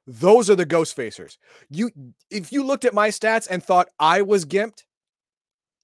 Those 0.06 0.50
are 0.50 0.56
the 0.56 0.64
ghost 0.64 0.96
facers. 0.96 1.36
You 1.70 1.90
if 2.30 2.52
you 2.52 2.64
looked 2.64 2.84
at 2.84 2.94
my 2.94 3.08
stats 3.08 3.46
and 3.48 3.62
thought 3.62 3.88
I 3.98 4.22
was 4.22 4.44
gimped, 4.44 4.84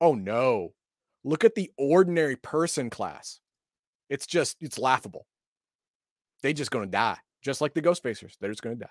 oh 0.00 0.14
no. 0.14 0.72
Look 1.24 1.44
at 1.44 1.54
the 1.54 1.70
ordinary 1.76 2.36
person 2.36 2.90
class. 2.90 3.40
It's 4.08 4.26
just 4.26 4.56
it's 4.60 4.78
laughable. 4.78 5.26
They 6.42 6.52
just 6.52 6.70
going 6.70 6.86
to 6.86 6.90
die, 6.90 7.18
just 7.42 7.60
like 7.60 7.74
the 7.74 7.80
ghost 7.80 8.02
facers. 8.02 8.34
They're 8.40 8.50
just 8.50 8.62
going 8.62 8.78
to 8.78 8.84
die. 8.84 8.90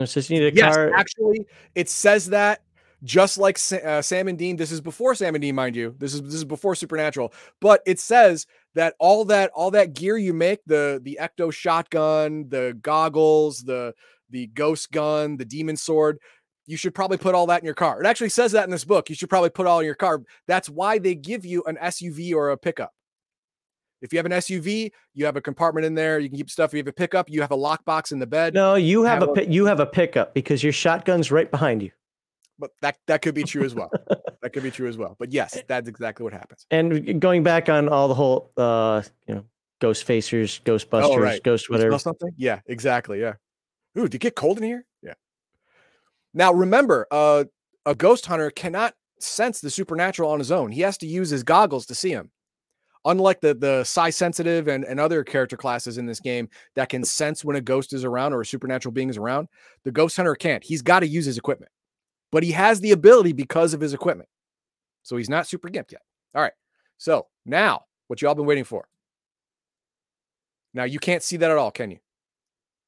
It 0.00 0.08
says 0.08 0.28
you 0.28 0.40
need 0.40 0.52
a 0.52 0.56
yes, 0.56 0.74
car. 0.74 0.92
Actually, 0.94 1.46
it 1.74 1.88
says 1.88 2.30
that 2.30 2.62
just 3.04 3.38
like 3.38 3.58
uh, 3.84 4.02
Sam 4.02 4.28
and 4.28 4.38
Dean. 4.38 4.56
This 4.56 4.70
is 4.70 4.80
before 4.80 5.14
Sam 5.14 5.34
and 5.34 5.42
Dean, 5.42 5.54
mind 5.54 5.76
you. 5.76 5.94
This 5.98 6.14
is 6.14 6.22
this 6.22 6.34
is 6.34 6.44
before 6.44 6.74
Supernatural, 6.74 7.32
but 7.60 7.82
it 7.86 7.98
says 7.98 8.46
that 8.74 8.94
all 8.98 9.24
that 9.26 9.50
all 9.54 9.70
that 9.72 9.94
gear 9.94 10.16
you 10.16 10.32
make 10.32 10.60
the 10.66 11.00
the 11.02 11.18
ecto 11.20 11.52
shotgun, 11.52 12.48
the 12.48 12.78
goggles, 12.80 13.58
the 13.60 13.94
the 14.30 14.46
ghost 14.48 14.92
gun, 14.92 15.36
the 15.36 15.44
demon 15.44 15.76
sword. 15.76 16.18
You 16.66 16.76
should 16.76 16.94
probably 16.94 17.18
put 17.18 17.34
all 17.34 17.46
that 17.46 17.60
in 17.60 17.64
your 17.66 17.74
car. 17.74 18.00
It 18.00 18.06
actually 18.06 18.28
says 18.28 18.52
that 18.52 18.64
in 18.64 18.70
this 18.70 18.84
book. 18.84 19.10
You 19.10 19.16
should 19.16 19.28
probably 19.28 19.50
put 19.50 19.66
all 19.66 19.80
in 19.80 19.86
your 19.86 19.96
car. 19.96 20.22
That's 20.46 20.70
why 20.70 20.98
they 20.98 21.16
give 21.16 21.44
you 21.44 21.64
an 21.64 21.76
SUV 21.76 22.34
or 22.34 22.50
a 22.50 22.56
pickup. 22.56 22.92
If 24.00 24.12
you 24.12 24.18
have 24.18 24.26
an 24.26 24.32
SUV, 24.32 24.90
you 25.14 25.24
have 25.26 25.36
a 25.36 25.40
compartment 25.40 25.86
in 25.86 25.94
there. 25.94 26.18
You 26.18 26.28
can 26.28 26.38
keep 26.38 26.50
stuff. 26.50 26.70
If 26.70 26.74
you 26.74 26.78
have 26.78 26.88
a 26.88 26.92
pickup, 26.92 27.28
you 27.28 27.40
have 27.40 27.50
a 27.50 27.56
lockbox 27.56 28.12
in 28.12 28.20
the 28.20 28.26
bed. 28.26 28.54
No, 28.54 28.76
you 28.76 29.02
have, 29.02 29.20
have 29.20 29.36
a, 29.36 29.40
a 29.40 29.44
you 29.44 29.66
have 29.66 29.80
a 29.80 29.86
pickup 29.86 30.34
because 30.34 30.62
your 30.62 30.72
shotgun's 30.72 31.32
right 31.32 31.50
behind 31.50 31.82
you 31.82 31.90
but 32.62 32.70
that 32.80 32.96
that 33.08 33.22
could 33.22 33.34
be 33.34 33.42
true 33.42 33.64
as 33.64 33.74
well. 33.74 33.90
that 34.40 34.52
could 34.52 34.62
be 34.62 34.70
true 34.70 34.88
as 34.88 34.96
well. 34.96 35.16
But 35.18 35.32
yes, 35.32 35.60
that's 35.66 35.88
exactly 35.88 36.22
what 36.22 36.32
happens. 36.32 36.64
And 36.70 37.20
going 37.20 37.42
back 37.42 37.68
on 37.68 37.88
all 37.88 38.06
the 38.06 38.14
whole, 38.14 38.52
uh, 38.56 39.02
you 39.26 39.34
know, 39.34 39.44
ghost 39.80 40.06
facers, 40.06 40.62
Ghostbusters, 40.62 41.02
oh, 41.02 41.16
right. 41.18 41.42
ghost 41.42 41.68
whatever. 41.68 41.98
something? 41.98 42.30
Yeah, 42.36 42.60
exactly. 42.66 43.20
Yeah. 43.20 43.34
Ooh, 43.98 44.02
did 44.02 44.14
it 44.14 44.20
get 44.20 44.36
cold 44.36 44.58
in 44.58 44.64
here? 44.64 44.86
Yeah. 45.02 45.14
Now 46.32 46.52
remember, 46.52 47.08
uh, 47.10 47.44
a 47.84 47.96
ghost 47.96 48.26
hunter 48.26 48.52
cannot 48.52 48.94
sense 49.18 49.60
the 49.60 49.68
supernatural 49.68 50.30
on 50.30 50.38
his 50.38 50.52
own. 50.52 50.70
He 50.70 50.82
has 50.82 50.96
to 50.98 51.06
use 51.08 51.30
his 51.30 51.42
goggles 51.42 51.84
to 51.86 51.96
see 51.96 52.10
him. 52.10 52.30
Unlike 53.04 53.40
the 53.40 53.54
the 53.54 53.82
psi 53.82 54.10
sensitive 54.10 54.68
and, 54.68 54.84
and 54.84 55.00
other 55.00 55.24
character 55.24 55.56
classes 55.56 55.98
in 55.98 56.06
this 56.06 56.20
game 56.20 56.48
that 56.76 56.90
can 56.90 57.02
sense 57.02 57.44
when 57.44 57.56
a 57.56 57.60
ghost 57.60 57.92
is 57.92 58.04
around 58.04 58.32
or 58.32 58.42
a 58.42 58.46
supernatural 58.46 58.92
being 58.92 59.08
is 59.08 59.16
around, 59.16 59.48
the 59.82 59.90
ghost 59.90 60.14
hunter 60.14 60.36
can't. 60.36 60.62
He's 60.62 60.82
got 60.82 61.00
to 61.00 61.08
use 61.08 61.24
his 61.24 61.38
equipment 61.38 61.72
but 62.32 62.42
he 62.42 62.50
has 62.50 62.80
the 62.80 62.90
ability 62.90 63.32
because 63.32 63.74
of 63.74 63.80
his 63.80 63.94
equipment. 63.94 64.28
So 65.04 65.16
he's 65.16 65.28
not 65.28 65.46
super 65.46 65.68
gimped 65.68 65.92
yet. 65.92 66.02
All 66.34 66.42
right. 66.42 66.52
So 66.98 67.26
now, 67.46 67.84
what 68.08 68.20
y'all 68.22 68.34
been 68.34 68.46
waiting 68.46 68.64
for? 68.64 68.88
Now 70.74 70.84
you 70.84 70.98
can't 70.98 71.22
see 71.22 71.36
that 71.36 71.50
at 71.50 71.58
all, 71.58 71.70
can 71.70 71.90
you? 71.92 71.98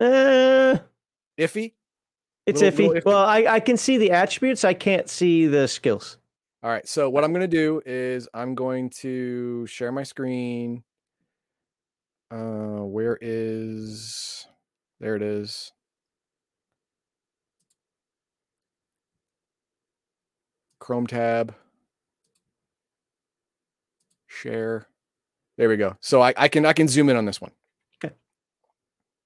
Uh, 0.01 0.79
iffy. 1.39 1.75
It's 2.47 2.61
little, 2.61 2.79
iffy. 2.79 2.89
Little 2.89 3.03
iffy. 3.03 3.05
Well, 3.05 3.25
I, 3.25 3.45
I 3.49 3.61
can 3.61 3.77
see 3.77 3.99
the 3.99 4.11
attributes. 4.11 4.65
I 4.65 4.75
can't 4.75 5.09
see 5.09 5.47
the 5.47 5.69
skills. 5.69 6.19
All 6.63 6.71
right. 6.71 6.89
So 6.89 7.11
what 7.11 7.25
I'm 7.25 7.33
going 7.33 7.49
to 7.49 7.57
do 7.57 7.83
is 7.85 8.29
I'm 8.33 8.55
going 8.55 8.91
to 8.91 9.67
share 9.67 9.93
my 9.93 10.03
screen. 10.03 10.83
Uh, 12.31 12.85
where 12.85 13.19
is? 13.21 14.47
There 15.01 15.15
it 15.17 15.23
is. 15.23 15.73
Chrome 20.85 21.07
tab, 21.07 21.55
share. 24.27 24.87
There 25.57 25.71
we 25.71 25.79
go. 25.79 25.97
So 26.01 26.21
I, 26.21 26.35
I 26.37 26.49
can 26.49 26.67
I 26.67 26.75
can 26.75 26.89
zoom 26.89 27.09
in 27.09 27.17
on 27.17 27.25
this 27.25 27.41
one. 27.41 27.53
Okay. 28.05 28.15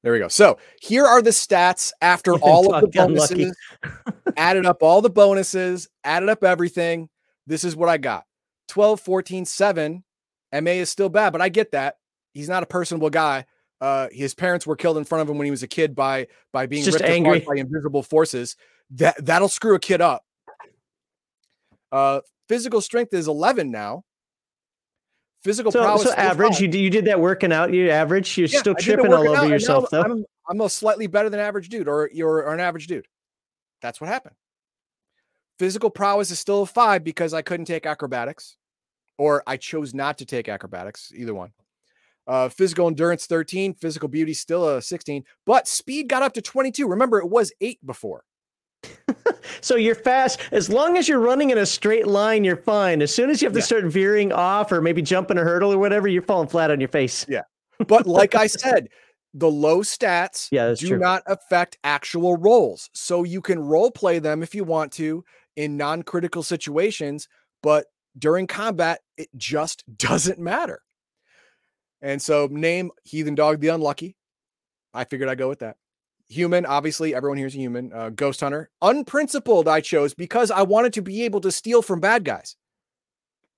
There 0.05 0.13
we 0.13 0.21
go. 0.21 0.29
So 0.29 0.59
here 0.81 1.05
are 1.05 1.21
the 1.21 1.31
stats 1.31 1.91
after 2.01 2.35
all 2.43 2.73
of 2.73 2.83
the 2.83 2.87
bonuses. 2.87 3.57
added 4.37 4.67
up 4.67 4.85
all 4.85 5.03
the 5.03 5.11
bonuses, 5.11 5.89
added 6.05 6.29
up 6.29 6.45
everything. 6.45 7.09
This 7.49 7.65
is 7.65 7.75
what 7.75 7.89
I 7.89 7.97
got 7.97 8.25
12, 8.69 9.01
14, 9.01 9.45
7. 9.45 10.05
MA 10.63 10.71
is 10.71 10.91
still 10.91 11.09
bad, 11.09 11.33
but 11.33 11.43
I 11.43 11.49
get 11.49 11.73
that. 11.73 11.97
He's 12.35 12.49
not 12.49 12.63
a 12.63 12.67
personable 12.67 13.11
guy. 13.11 13.47
Uh, 13.81 14.07
his 14.13 14.33
parents 14.33 14.65
were 14.65 14.77
killed 14.77 14.97
in 14.97 15.03
front 15.03 15.23
of 15.23 15.29
him 15.29 15.39
when 15.39 15.47
he 15.47 15.51
was 15.51 15.65
a 15.65 15.69
kid 15.69 15.97
by 15.97 16.29
by 16.53 16.67
being 16.67 16.85
just 16.85 17.01
ripped 17.01 17.11
angry. 17.11 17.39
apart 17.39 17.57
by 17.57 17.61
invisible 17.61 18.05
forces. 18.05 18.55
That 18.93 19.27
that'll 19.27 19.49
screw 19.49 19.75
a 19.75 19.81
kid 19.81 20.01
up. 20.01 20.23
Uh, 21.91 22.21
physical 22.49 22.81
strength 22.81 23.15
is 23.15 23.29
11 23.29 23.71
now. 23.71 24.03
Physical 25.43 25.71
So, 25.71 25.81
prowess 25.81 26.03
so 26.03 26.13
average. 26.15 26.61
You, 26.61 26.69
did- 26.69 26.81
you 26.81 26.91
did 26.91 27.05
that 27.07 27.21
working 27.21 27.53
out. 27.53 27.73
You 27.73 27.91
average. 27.91 28.37
You're 28.37 28.49
Yeah, 28.49 28.59
still 28.59 28.75
I 28.77 28.81
did 28.81 28.99
the 28.99 29.03
tripping 29.03 29.13
all 29.13 29.29
over 29.29 29.47
yourself, 29.47 29.89
though. 29.91 30.03
I'm, 30.03 30.25
I'm 30.49 30.61
a 30.61 30.69
slightly 30.69 31.07
better 31.07 31.31
than 31.31 31.41
average 31.41 31.69
dude, 31.69 31.89
or 31.89 32.11
you're 32.13 32.53
an 32.53 32.61
average 32.61 32.87
dude. 32.89 33.07
That's 33.81 34.01
what 34.01 34.09
happened. 34.09 34.35
Physical 35.59 35.91
prowess 35.91 36.31
is 36.31 36.39
still 36.39 36.63
a 36.63 36.67
five 36.67 37.05
because 37.05 37.35
I 37.35 37.43
couldn't 37.43 37.67
take 37.67 37.87
acrobatics, 37.87 38.57
or 39.17 39.43
I 39.47 39.57
chose 39.57 39.95
not 39.95 40.19
to 40.19 40.25
take 40.27 40.49
acrobatics, 40.49 41.13
either 41.15 41.35
one. 41.35 41.53
Uh, 42.27 42.49
physical 42.49 42.87
endurance 42.87 43.27
13, 43.27 43.75
physical 43.75 44.09
beauty 44.09 44.35
still 44.35 44.69
a 44.69 44.83
16, 44.83 45.25
but 45.47 45.67
speed 45.67 46.09
got 46.09 46.23
up 46.23 46.35
to 46.35 46.43
22. 46.43 46.87
Remember, 46.87 47.19
it 47.19 47.29
was 47.31 47.53
eight 47.61 47.79
before. 47.87 48.23
So 49.61 49.77
you're 49.77 49.95
fast. 49.97 50.41
As 50.53 50.69
long 50.71 50.97
as 50.97 51.09
you're 51.09 51.19
running 51.19 51.51
in 51.51 51.59
a 51.59 51.67
straight 51.67 52.07
line, 52.07 52.45
you're 52.45 52.57
fine. 52.57 53.03
As 53.03 53.13
soon 53.13 53.29
as 53.31 53.43
you 53.43 53.47
have 53.47 53.53
to 53.55 53.59
Yeah. 53.59 53.65
start 53.65 53.85
veering 53.87 54.33
off 54.33 54.71
or 54.71 54.81
maybe 54.81 55.03
jumping 55.03 55.37
a 55.39 55.43
hurdle 55.43 55.73
or 55.73 55.79
whatever, 55.79 56.07
you're 56.07 56.23
falling 56.23 56.49
flat 56.49 56.71
on 56.71 56.79
your 56.81 56.89
face. 56.89 57.27
Yeah. 57.29 57.43
But 57.87 58.07
like 58.07 58.35
I 58.35 58.47
said, 58.47 58.89
the 59.35 59.51
low 59.51 59.81
stats 59.81 60.49
Yeah, 60.53 60.75
do 60.75 60.89
true. 60.89 60.99
not 60.99 61.23
affect 61.27 61.77
actual 61.83 62.37
rolls. 62.37 62.89
So 62.95 63.25
you 63.25 63.41
can 63.41 63.59
role 63.59 63.91
play 63.91 64.19
them 64.21 64.43
if 64.43 64.55
you 64.55 64.65
want 64.65 64.93
to 64.93 65.25
in 65.57 65.77
non 65.77 66.03
critical 66.03 66.43
situations, 66.45 67.29
but 67.63 67.87
during 68.17 68.47
combat, 68.47 69.01
it 69.17 69.29
just 69.37 69.83
doesn't 69.97 70.39
matter. 70.39 70.83
And 72.01 72.23
so, 72.23 72.49
name 72.51 72.91
Heathen 73.05 73.35
Dog 73.35 73.61
the 73.61 73.69
Unlucky. 73.69 74.15
I 74.95 75.05
figured 75.05 75.29
I'd 75.29 75.39
go 75.39 75.49
with 75.49 75.61
that. 75.61 75.77
Human, 76.29 76.67
obviously, 76.67 77.15
everyone 77.15 77.39
here's 77.39 77.55
a 77.55 77.59
human. 77.59 77.93
Uh, 77.93 78.11
Ghost 78.11 78.41
Hunter. 78.41 78.71
Unprincipled, 78.83 79.67
I 79.67 79.81
chose 79.81 80.13
because 80.13 80.51
I 80.51 80.63
wanted 80.63 80.93
to 80.95 81.03
be 81.03 81.23
able 81.23 81.41
to 81.41 81.51
steal 81.51 81.81
from 81.81 82.01
bad 82.01 82.25
guys. 82.25 82.57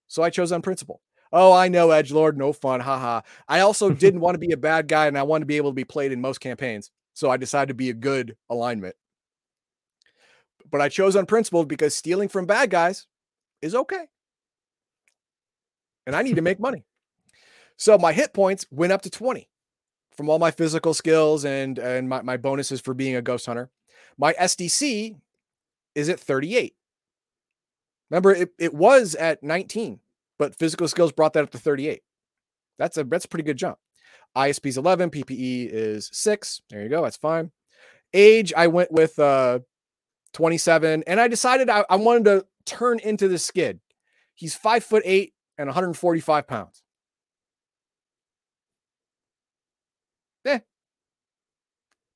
So 0.06 0.22
I 0.22 0.30
chose 0.30 0.52
Unprincipled. 0.52 1.00
Oh, 1.32 1.52
I 1.52 1.68
know, 1.68 1.90
Edge 1.90 2.12
Lord, 2.12 2.38
no 2.38 2.52
fun. 2.52 2.80
Haha. 2.80 3.22
I 3.48 3.60
also 3.60 3.90
didn't 3.94 4.20
want 4.20 4.34
to 4.34 4.46
be 4.46 4.52
a 4.52 4.56
bad 4.56 4.86
guy 4.86 5.06
and 5.06 5.18
I 5.18 5.24
wanted 5.24 5.40
to 5.40 5.46
be 5.46 5.56
able 5.56 5.70
to 5.70 5.74
be 5.74 5.84
played 5.84 6.12
in 6.12 6.20
most 6.20 6.38
campaigns. 6.38 6.90
So 7.14 7.28
I 7.30 7.36
decided 7.36 7.68
to 7.68 7.74
be 7.74 7.90
a 7.90 7.94
good 7.94 8.36
alignment. 8.48 8.94
But 10.70 10.80
I 10.80 10.88
chose 10.88 11.16
Unprincipled 11.16 11.68
because 11.68 11.94
stealing 11.96 12.28
from 12.28 12.46
bad 12.46 12.70
guys 12.70 13.06
is 13.60 13.74
okay. 13.74 14.06
And 16.06 16.14
I 16.14 16.22
need 16.22 16.36
to 16.36 16.42
make 16.42 16.60
money. 16.60 16.84
So 17.76 17.98
my 17.98 18.12
hit 18.12 18.32
points 18.32 18.64
went 18.70 18.92
up 18.92 19.02
to 19.02 19.10
20 19.10 19.49
from 20.16 20.28
all 20.28 20.38
my 20.38 20.50
physical 20.50 20.94
skills 20.94 21.44
and 21.44 21.78
and 21.78 22.08
my, 22.08 22.22
my 22.22 22.36
bonuses 22.36 22.80
for 22.80 22.94
being 22.94 23.16
a 23.16 23.22
ghost 23.22 23.46
hunter. 23.46 23.70
My 24.18 24.32
SDC 24.34 25.16
is 25.94 26.08
at 26.08 26.20
38. 26.20 26.74
Remember, 28.10 28.32
it, 28.32 28.50
it 28.58 28.74
was 28.74 29.14
at 29.14 29.42
19, 29.42 30.00
but 30.38 30.56
physical 30.56 30.88
skills 30.88 31.12
brought 31.12 31.32
that 31.34 31.44
up 31.44 31.50
to 31.50 31.58
38. 31.58 32.02
That's 32.78 32.96
a 32.96 33.04
that's 33.04 33.24
a 33.24 33.28
pretty 33.28 33.44
good 33.44 33.56
jump. 33.56 33.78
ISP 34.36 34.66
is 34.66 34.78
11, 34.78 35.10
PPE 35.10 35.68
is 35.70 36.10
six. 36.12 36.62
There 36.70 36.82
you 36.82 36.88
go. 36.88 37.02
That's 37.02 37.16
fine. 37.16 37.50
Age, 38.12 38.52
I 38.56 38.66
went 38.66 38.92
with 38.92 39.18
uh 39.18 39.60
27, 40.32 41.04
and 41.06 41.20
I 41.20 41.28
decided 41.28 41.68
I, 41.68 41.84
I 41.90 41.96
wanted 41.96 42.24
to 42.24 42.46
turn 42.64 43.00
into 43.00 43.28
the 43.28 43.38
skid. 43.38 43.80
He's 44.34 44.54
five 44.54 44.84
foot 44.84 45.02
eight 45.04 45.34
and 45.58 45.66
145 45.66 46.46
pounds. 46.46 46.82
Eh. 50.44 50.60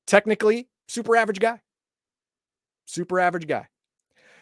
Technically, 0.07 0.67
super 0.87 1.15
average 1.15 1.39
guy. 1.39 1.61
Super 2.85 3.19
average 3.19 3.47
guy. 3.47 3.67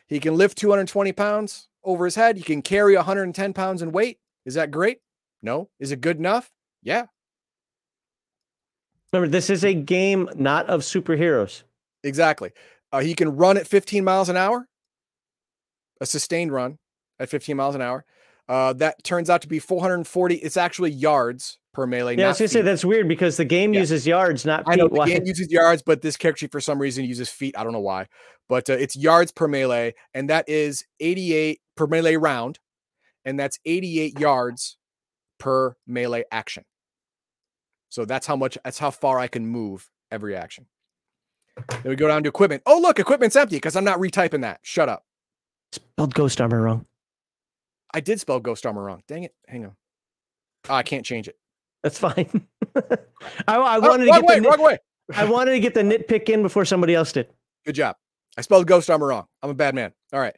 He 0.07 0.19
can 0.19 0.35
lift 0.35 0.57
220 0.57 1.11
pounds 1.13 1.69
over 1.83 2.05
his 2.05 2.15
head. 2.15 2.37
He 2.37 2.43
can 2.43 2.61
carry 2.61 2.95
110 2.95 3.53
pounds 3.53 3.81
in 3.81 3.91
weight. 3.91 4.19
Is 4.45 4.55
that 4.55 4.71
great? 4.71 4.99
No. 5.41 5.69
Is 5.79 5.91
it 5.91 6.01
good 6.01 6.17
enough? 6.17 6.51
Yeah, 6.81 7.05
Remember, 9.13 9.29
this 9.31 9.49
is 9.49 9.63
a 9.63 9.73
game 9.75 10.27
not 10.35 10.67
of 10.69 10.81
superheroes. 10.81 11.63
exactly. 12.03 12.51
Uh, 12.91 12.99
he 12.99 13.13
can 13.13 13.37
run 13.37 13.57
at 13.57 13.67
15 13.67 14.03
miles 14.03 14.27
an 14.27 14.35
hour, 14.35 14.67
a 16.01 16.05
sustained 16.05 16.51
run 16.51 16.77
at 17.19 17.29
15 17.29 17.55
miles 17.55 17.75
an 17.75 17.81
hour. 17.81 18.05
Uh, 18.49 18.73
that 18.73 19.03
turns 19.03 19.29
out 19.29 19.41
to 19.41 19.47
be 19.47 19.59
440. 19.59 20.35
It's 20.35 20.57
actually 20.57 20.91
yards 20.91 21.57
per 21.73 21.87
melee. 21.87 22.17
Yeah, 22.17 22.25
I 22.25 22.27
was 22.29 22.39
gonna 22.39 22.47
say 22.49 22.61
that's 22.61 22.83
weird 22.85 23.07
because 23.07 23.37
the 23.37 23.45
game 23.45 23.73
Yeah. 23.73 23.79
uses 23.81 24.05
yards, 24.05 24.45
not 24.45 24.63
I 24.67 24.75
know 24.75 24.89
feet. 24.89 24.99
the 24.99 25.05
game 25.05 25.25
uses 25.25 25.51
yards, 25.51 25.81
but 25.81 26.01
this 26.01 26.17
character 26.17 26.41
sheet 26.41 26.51
for 26.51 26.59
some 26.61 26.77
reason 26.79 27.05
uses 27.05 27.29
feet. 27.29 27.55
I 27.57 27.63
don't 27.63 27.73
know 27.73 27.79
why, 27.79 28.07
but 28.49 28.69
uh, 28.69 28.73
it's 28.73 28.95
yards 28.95 29.31
per 29.31 29.47
melee, 29.47 29.93
and 30.13 30.29
that 30.29 30.47
is 30.49 30.83
88 30.99 31.61
per 31.75 31.87
melee 31.87 32.15
round, 32.17 32.59
and 33.25 33.39
that's 33.39 33.57
88 33.65 34.19
yards 34.19 34.77
per 35.39 35.75
melee 35.87 36.25
action. 36.31 36.65
So 37.89 38.05
that's 38.05 38.27
how 38.27 38.35
much. 38.35 38.57
That's 38.63 38.79
how 38.79 38.91
far 38.91 39.19
I 39.19 39.27
can 39.27 39.45
move 39.47 39.89
every 40.11 40.35
action. 40.35 40.65
Then 41.69 41.81
we 41.85 41.95
go 41.95 42.07
down 42.07 42.23
to 42.23 42.29
equipment. 42.29 42.63
Oh, 42.65 42.79
look, 42.79 42.99
equipment's 42.99 43.35
empty 43.35 43.55
because 43.57 43.75
I'm 43.75 43.83
not 43.83 43.99
retyping 43.99 44.41
that. 44.41 44.59
Shut 44.63 44.89
up. 44.89 45.05
Spelled 45.71 46.13
ghost 46.13 46.41
armor 46.41 46.61
wrong. 46.61 46.85
I 47.93 47.99
did 47.99 48.19
spell 48.19 48.39
Ghost 48.39 48.65
Armor 48.65 48.83
wrong. 48.83 49.03
Dang 49.07 49.23
it. 49.23 49.33
Hang 49.47 49.65
on. 49.65 49.75
Oh, 50.69 50.73
I 50.75 50.83
can't 50.83 51.05
change 51.05 51.27
it. 51.27 51.35
That's 51.83 51.99
fine. 51.99 52.47
I, 52.75 52.87
I 53.47 53.77
Oh, 53.77 53.81
wanted 53.81 54.05
to 54.05 54.11
get 54.11 54.23
way, 54.23 54.35
the 54.35 54.41
nit, 54.41 54.49
wrong 54.49 54.61
way. 54.61 54.77
I 55.13 55.25
wanted 55.25 55.51
to 55.51 55.59
get 55.59 55.73
the 55.73 55.81
nitpick 55.81 56.29
in 56.29 56.41
before 56.41 56.65
somebody 56.65 56.95
else 56.95 57.11
did. 57.11 57.27
Good 57.65 57.75
job. 57.75 57.97
I 58.37 58.41
spelled 58.41 58.65
Ghost 58.67 58.89
Armor 58.89 59.07
wrong. 59.07 59.25
I'm 59.41 59.49
a 59.49 59.53
bad 59.53 59.75
man. 59.75 59.93
All 60.13 60.19
right. 60.19 60.35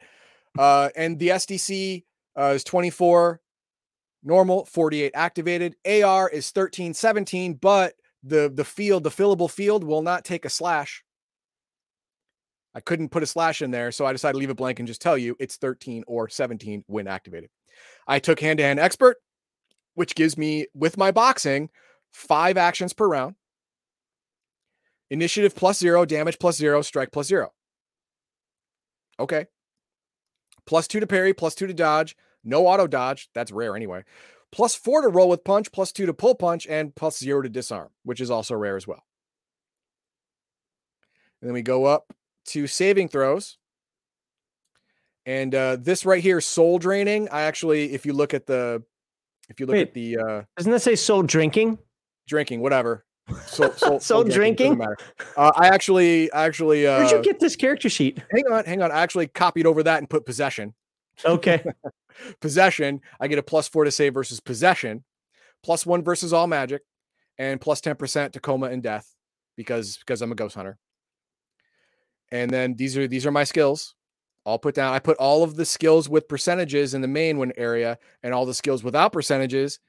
Uh, 0.58 0.90
and 0.96 1.18
the 1.18 1.28
SDC 1.28 2.04
uh, 2.38 2.52
is 2.54 2.64
24 2.64 3.40
normal, 4.24 4.64
48 4.66 5.12
activated. 5.14 5.76
AR 5.86 6.28
is 6.28 6.50
13, 6.50 6.92
17, 6.94 7.54
but 7.54 7.94
the 8.22 8.50
the 8.52 8.64
field, 8.64 9.04
the 9.04 9.10
fillable 9.10 9.50
field, 9.50 9.84
will 9.84 10.02
not 10.02 10.24
take 10.24 10.44
a 10.44 10.50
slash. 10.50 11.04
I 12.76 12.80
couldn't 12.80 13.08
put 13.08 13.22
a 13.22 13.26
slash 13.26 13.62
in 13.62 13.70
there, 13.70 13.90
so 13.90 14.04
I 14.04 14.12
decided 14.12 14.34
to 14.34 14.38
leave 14.38 14.50
it 14.50 14.58
blank 14.58 14.78
and 14.78 14.86
just 14.86 15.00
tell 15.00 15.16
you 15.16 15.34
it's 15.40 15.56
13 15.56 16.04
or 16.06 16.28
17 16.28 16.84
when 16.86 17.08
activated. 17.08 17.48
I 18.06 18.18
took 18.18 18.38
hand 18.38 18.58
to 18.58 18.64
hand 18.64 18.78
expert, 18.78 19.16
which 19.94 20.14
gives 20.14 20.36
me, 20.36 20.66
with 20.74 20.98
my 20.98 21.10
boxing, 21.10 21.70
five 22.12 22.58
actions 22.58 22.92
per 22.92 23.08
round. 23.08 23.34
Initiative 25.08 25.56
plus 25.56 25.78
zero, 25.78 26.04
damage 26.04 26.38
plus 26.38 26.58
zero, 26.58 26.82
strike 26.82 27.12
plus 27.12 27.28
zero. 27.28 27.54
Okay. 29.18 29.46
Plus 30.66 30.86
two 30.86 31.00
to 31.00 31.06
parry, 31.06 31.32
plus 31.32 31.54
two 31.54 31.66
to 31.66 31.72
dodge, 31.72 32.14
no 32.44 32.66
auto 32.66 32.86
dodge. 32.86 33.30
That's 33.34 33.52
rare 33.52 33.74
anyway. 33.74 34.04
Plus 34.52 34.74
four 34.74 35.00
to 35.00 35.08
roll 35.08 35.30
with 35.30 35.44
punch, 35.44 35.72
plus 35.72 35.92
two 35.92 36.04
to 36.04 36.12
pull 36.12 36.34
punch, 36.34 36.66
and 36.66 36.94
plus 36.94 37.18
zero 37.18 37.40
to 37.40 37.48
disarm, 37.48 37.88
which 38.02 38.20
is 38.20 38.30
also 38.30 38.54
rare 38.54 38.76
as 38.76 38.86
well. 38.86 39.02
And 41.40 41.48
then 41.48 41.54
we 41.54 41.62
go 41.62 41.86
up 41.86 42.12
to 42.46 42.66
saving 42.66 43.08
throws. 43.08 43.58
And 45.24 45.54
uh, 45.54 45.76
this 45.80 46.06
right 46.06 46.22
here, 46.22 46.40
soul 46.40 46.78
draining. 46.78 47.28
I 47.30 47.42
actually, 47.42 47.92
if 47.92 48.06
you 48.06 48.12
look 48.12 48.32
at 48.32 48.46
the, 48.46 48.82
if 49.48 49.58
you 49.60 49.66
look 49.66 49.74
Wait. 49.74 49.88
at 49.88 49.94
the 49.94 50.18
uh, 50.18 50.42
Doesn't 50.56 50.72
that 50.72 50.80
say 50.80 50.94
soul 50.96 51.22
drinking? 51.22 51.78
drinking, 52.28 52.60
whatever. 52.60 53.04
Soul, 53.46 53.72
soul, 53.72 53.98
Soul 53.98 54.22
drinking? 54.24 54.78
doesn't. 54.78 55.00
Uh, 55.36 55.50
I 55.56 55.66
actually, 55.68 56.30
actually, 56.30 56.86
uh, 56.86 56.98
Where'd 56.98 57.10
you 57.10 57.22
get 57.22 57.40
this 57.40 57.56
character 57.56 57.88
sheet? 57.88 58.20
hang 58.32 58.44
on, 58.52 58.64
hang 58.64 58.82
on. 58.82 58.92
I 58.92 59.00
actually 59.00 59.26
copied 59.26 59.66
over 59.66 59.82
that 59.82 59.98
and 59.98 60.08
put 60.08 60.24
possession. 60.24 60.74
Okay. 61.24 61.64
Possession, 62.40 63.00
I 63.20 63.26
get 63.28 63.38
a 63.38 63.42
plus 63.42 63.66
four 63.68 63.84
to 63.84 63.90
save 63.90 64.14
versus 64.14 64.38
possession, 64.40 65.04
plus 65.62 65.84
one 65.84 66.02
versus 66.02 66.32
all 66.32 66.46
magic, 66.46 66.82
and 67.36 67.60
plus 67.60 67.80
10% 67.80 68.32
to 68.32 68.40
coma 68.40 68.66
and 68.66 68.82
death 68.82 69.12
because 69.56 69.98
because 69.98 70.22
I'm 70.22 70.32
a 70.32 70.34
ghost 70.36 70.54
hunter. 70.54 70.78
And 72.32 72.50
then 72.50 72.74
these 72.74 72.96
are 72.96 73.06
these 73.08 73.26
are 73.26 73.30
my 73.32 73.44
skills. 73.44 73.94
All 74.44 74.58
put 74.58 74.74
down. 74.74 74.94
I 74.94 75.00
put 75.00 75.16
all 75.18 75.42
of 75.42 75.56
the 75.56 75.64
skills 75.64 76.08
with 76.08 76.28
percentages 76.28 76.94
in 76.94 77.00
the 77.00 77.08
main 77.08 77.38
one 77.38 77.52
area 77.56 77.98
and 78.22 78.32
all 78.32 78.46
the 78.46 78.54
skills 78.54 78.84
without 78.84 79.12
percentages 79.12 79.80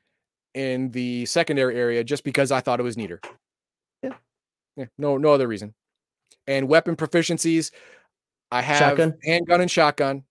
in 0.56 0.90
the 0.92 1.26
secondary 1.28 1.76
area 1.78 2.04
just 2.04 2.24
because 2.24 2.52
I 2.52 2.62
thought 2.62 2.80
it 2.80 2.84
was 2.84 2.98
neater. 2.98 3.22
Yeah. 4.02 4.14
Yeah, 4.76 4.86
no, 4.98 5.18
no 5.18 5.32
other 5.32 5.48
reason. 5.48 5.76
And 6.48 6.68
weapon 6.68 6.96
proficiencies, 6.96 7.72
I 8.52 8.62
have 8.62 8.80
Shotgun? 8.80 9.18
handgun 9.24 9.62
and 9.62 9.70
shotgun. 9.70 10.24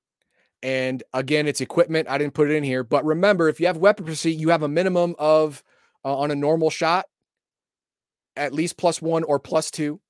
And 0.62 1.02
again, 1.12 1.46
it's 1.46 1.60
equipment. 1.60 2.08
I 2.08 2.18
didn't 2.18 2.34
put 2.34 2.50
it 2.50 2.54
in 2.54 2.64
here, 2.64 2.82
but 2.82 3.04
remember, 3.04 3.48
if 3.48 3.60
you 3.60 3.66
have 3.66 3.76
weapon 3.76 4.04
proficiency, 4.06 4.32
you 4.34 4.48
have 4.48 4.62
a 4.62 4.68
minimum 4.68 5.14
of 5.18 5.62
uh, 6.04 6.16
on 6.16 6.30
a 6.30 6.34
normal 6.34 6.70
shot. 6.70 7.06
at 8.36 8.52
least 8.52 8.76
plus 8.76 9.00
one 9.00 9.24
or 9.24 9.38
plus 9.38 9.70
two? 9.70 10.00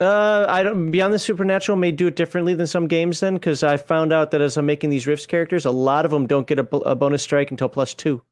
Uh, 0.00 0.46
I 0.48 0.62
don't. 0.62 0.90
Beyond 0.92 1.12
the 1.12 1.18
Supernatural 1.18 1.76
may 1.76 1.90
do 1.90 2.06
it 2.06 2.14
differently 2.14 2.54
than 2.54 2.68
some 2.68 2.86
games 2.86 3.18
then, 3.18 3.34
because 3.34 3.64
I 3.64 3.76
found 3.76 4.12
out 4.12 4.30
that 4.30 4.40
as 4.40 4.56
I'm 4.56 4.66
making 4.66 4.90
these 4.90 5.06
Rifts 5.08 5.26
characters, 5.26 5.64
a 5.66 5.72
lot 5.72 6.04
of 6.04 6.12
them 6.12 6.26
don't 6.26 6.46
get 6.46 6.60
a, 6.60 6.76
a 6.76 6.94
bonus 6.94 7.22
strike 7.22 7.50
until 7.50 7.68
plus 7.68 7.94
two. 7.94 8.22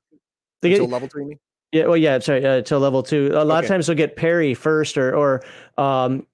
They 0.62 0.70
Until 0.70 0.86
get, 0.86 0.92
level 0.92 1.08
three? 1.08 1.24
mean? 1.24 1.38
yeah, 1.72 1.86
well, 1.86 1.96
yeah, 1.96 2.18
sorry, 2.20 2.46
uh, 2.46 2.62
till 2.62 2.78
level 2.78 3.02
two. 3.02 3.32
A 3.34 3.44
lot 3.44 3.58
Okay. 3.58 3.66
of 3.66 3.68
times 3.68 3.86
they'll 3.88 3.96
get 3.96 4.14
parry 4.14 4.54
first, 4.54 4.96
or 4.96 5.16
or 5.16 5.42
um, 5.76 6.24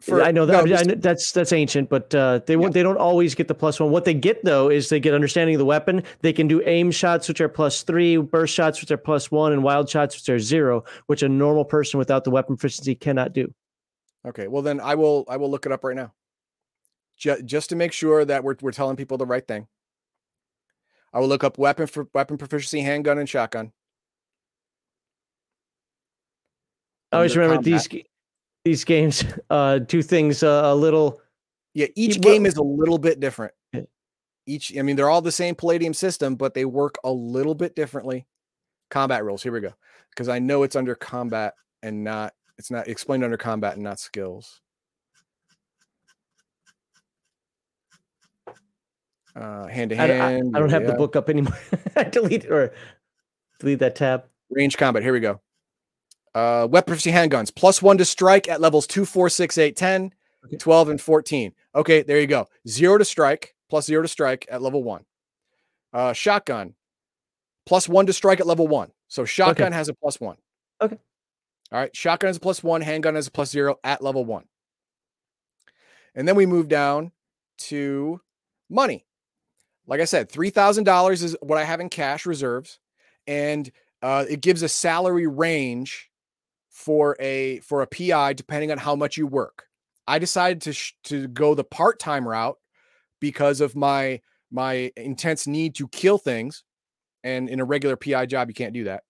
For- 0.00 0.22
I 0.22 0.32
know 0.32 0.46
no, 0.46 0.64
that 0.64 0.80
I 0.80 0.82
know 0.82 0.94
that's 0.96 1.30
that's 1.32 1.52
ancient, 1.52 1.90
but 1.90 2.14
uh, 2.14 2.40
they 2.46 2.56
won't. 2.56 2.72
They 2.72 2.82
don't 2.82 2.96
always 2.96 3.34
get 3.34 3.48
the 3.48 3.54
plus 3.54 3.78
one. 3.78 3.90
What 3.90 4.06
they 4.06 4.14
get 4.14 4.44
though 4.46 4.70
is 4.70 4.88
they 4.88 4.98
get 4.98 5.12
understanding 5.12 5.56
of 5.56 5.58
the 5.58 5.66
weapon. 5.66 6.02
They 6.22 6.32
can 6.32 6.48
do 6.48 6.62
aim 6.64 6.90
shots, 6.90 7.28
which 7.28 7.42
are 7.42 7.50
plus 7.50 7.82
three, 7.82 8.16
burst 8.16 8.54
shots, 8.54 8.80
which 8.80 8.90
are 8.90 8.96
plus 8.96 9.30
one, 9.30 9.52
and 9.52 9.62
wild 9.62 9.90
shots, 9.90 10.16
which 10.16 10.28
are 10.30 10.38
zero, 10.38 10.84
which 11.06 11.22
a 11.22 11.28
normal 11.28 11.66
person 11.66 11.98
without 11.98 12.24
the 12.24 12.30
weapon 12.30 12.56
proficiency 12.56 12.94
cannot 12.94 13.34
do. 13.34 13.52
Okay, 14.26 14.48
well 14.48 14.62
then 14.62 14.80
I 14.80 14.94
will 14.94 15.24
I 15.28 15.36
will 15.36 15.50
look 15.50 15.66
it 15.66 15.72
up 15.72 15.84
right 15.84 15.96
now. 15.96 16.12
Ju- 17.16 17.42
just 17.42 17.70
to 17.70 17.76
make 17.76 17.92
sure 17.92 18.24
that 18.24 18.42
we're 18.42 18.56
we're 18.60 18.72
telling 18.72 18.96
people 18.96 19.18
the 19.18 19.26
right 19.26 19.46
thing. 19.46 19.66
I 21.12 21.20
will 21.20 21.28
look 21.28 21.44
up 21.44 21.58
weapon 21.58 21.86
for 21.86 22.08
weapon 22.12 22.38
proficiency, 22.38 22.80
handgun, 22.80 23.18
and 23.18 23.28
shotgun. 23.28 23.72
I 27.12 27.16
always 27.16 27.36
remember 27.36 27.62
combat. 27.62 27.88
these 27.90 28.04
these 28.64 28.84
games 28.84 29.24
uh, 29.50 29.78
do 29.78 30.02
things 30.02 30.42
uh, 30.42 30.62
a 30.64 30.74
little. 30.74 31.20
Yeah, 31.74 31.86
each 31.96 32.20
game 32.20 32.46
is 32.46 32.56
a 32.56 32.62
little 32.62 32.98
bit 32.98 33.20
different. 33.20 33.52
Each, 34.46 34.76
I 34.76 34.82
mean, 34.82 34.94
they're 34.94 35.08
all 35.08 35.22
the 35.22 35.32
same 35.32 35.54
Palladium 35.54 35.94
system, 35.94 36.34
but 36.34 36.52
they 36.52 36.66
work 36.66 36.96
a 37.02 37.10
little 37.10 37.54
bit 37.54 37.74
differently. 37.74 38.26
Combat 38.90 39.24
rules. 39.24 39.42
Here 39.42 39.52
we 39.52 39.60
go. 39.60 39.72
Because 40.10 40.28
I 40.28 40.38
know 40.38 40.64
it's 40.64 40.76
under 40.76 40.94
combat 40.94 41.54
and 41.82 42.04
not. 42.04 42.34
It's 42.58 42.70
not 42.70 42.88
explained 42.88 43.24
under 43.24 43.36
combat 43.36 43.74
and 43.74 43.82
not 43.82 43.98
skills. 43.98 44.60
Uh, 49.36 49.66
hand 49.66 49.90
to 49.90 50.00
I, 50.00 50.06
don't- 50.06 50.20
I- 50.20 50.30
hand. 50.30 50.56
I 50.56 50.60
don't 50.60 50.70
have 50.70 50.86
the 50.86 50.94
book 50.94 51.16
up 51.16 51.28
anymore. 51.28 51.58
I 51.96 52.04
delete 52.04 52.46
or 52.46 52.72
delete 53.58 53.80
that 53.80 53.96
tab. 53.96 54.24
Range 54.50 54.76
combat. 54.76 55.02
Here 55.02 55.12
we 55.12 55.20
go. 55.20 55.40
Uh, 56.34 56.66
weapon 56.70 56.92
proficiency 56.92 57.16
handguns 57.16 57.54
plus 57.54 57.80
one 57.82 57.98
to 57.98 58.04
strike 58.04 58.48
at 58.48 58.60
levels 58.60 58.86
two, 58.86 59.04
four, 59.04 59.28
six, 59.28 59.56
eight, 59.58 59.76
10, 59.76 60.12
Okay. 60.46 60.56
12, 60.56 60.88
and 60.90 61.00
14. 61.00 61.52
Okay, 61.74 62.02
there 62.02 62.20
you 62.20 62.26
go. 62.26 62.46
Zero 62.68 62.98
to 62.98 63.04
strike, 63.04 63.54
plus 63.70 63.86
zero 63.86 64.02
to 64.02 64.08
strike 64.08 64.46
at 64.50 64.60
level 64.60 64.82
one. 64.82 65.04
Uh, 65.92 66.12
shotgun 66.12 66.74
plus 67.66 67.88
one 67.88 68.04
to 68.06 68.12
strike 68.12 68.40
at 68.40 68.46
level 68.46 68.68
one. 68.68 68.90
So 69.08 69.24
shotgun 69.24 69.72
has 69.72 69.88
a 69.88 69.94
plus 69.94 70.20
one. 70.20 70.36
Okay. 70.82 70.98
All 71.74 71.80
right. 71.80 71.94
Shotgun 71.94 72.30
is 72.30 72.36
a 72.36 72.40
plus 72.40 72.62
one, 72.62 72.82
handgun 72.82 73.16
is 73.16 73.26
a 73.26 73.32
plus 73.32 73.50
zero 73.50 73.80
at 73.82 74.00
level 74.00 74.24
one. 74.24 74.44
And 76.14 76.28
then 76.28 76.36
we 76.36 76.46
move 76.46 76.68
down 76.68 77.10
to 77.62 78.20
money. 78.70 79.04
Like 79.84 80.00
I 80.00 80.04
said, 80.04 80.30
$3,000 80.30 81.22
is 81.24 81.36
what 81.42 81.58
I 81.58 81.64
have 81.64 81.80
in 81.80 81.88
cash 81.88 82.26
reserves. 82.26 82.78
And 83.26 83.72
uh, 84.02 84.24
it 84.30 84.40
gives 84.40 84.62
a 84.62 84.68
salary 84.68 85.26
range 85.26 86.10
for 86.70 87.16
a 87.18 87.58
for 87.60 87.82
a 87.82 87.88
PI 87.88 88.34
depending 88.34 88.70
on 88.70 88.78
how 88.78 88.94
much 88.94 89.16
you 89.16 89.26
work. 89.26 89.66
I 90.06 90.20
decided 90.20 90.62
to 90.62 90.72
sh- 90.72 90.94
to 91.04 91.26
go 91.26 91.56
the 91.56 91.64
part 91.64 91.98
time 91.98 92.28
route 92.28 92.58
because 93.20 93.60
of 93.60 93.74
my 93.74 94.20
my 94.50 94.92
intense 94.96 95.46
need 95.46 95.74
to 95.76 95.88
kill 95.88 96.18
things, 96.18 96.62
and 97.24 97.48
in 97.48 97.60
a 97.60 97.64
regular 97.64 97.96
PI 97.96 98.26
job 98.26 98.48
you 98.48 98.54
can't 98.54 98.74
do 98.74 98.84
that. 98.84 99.02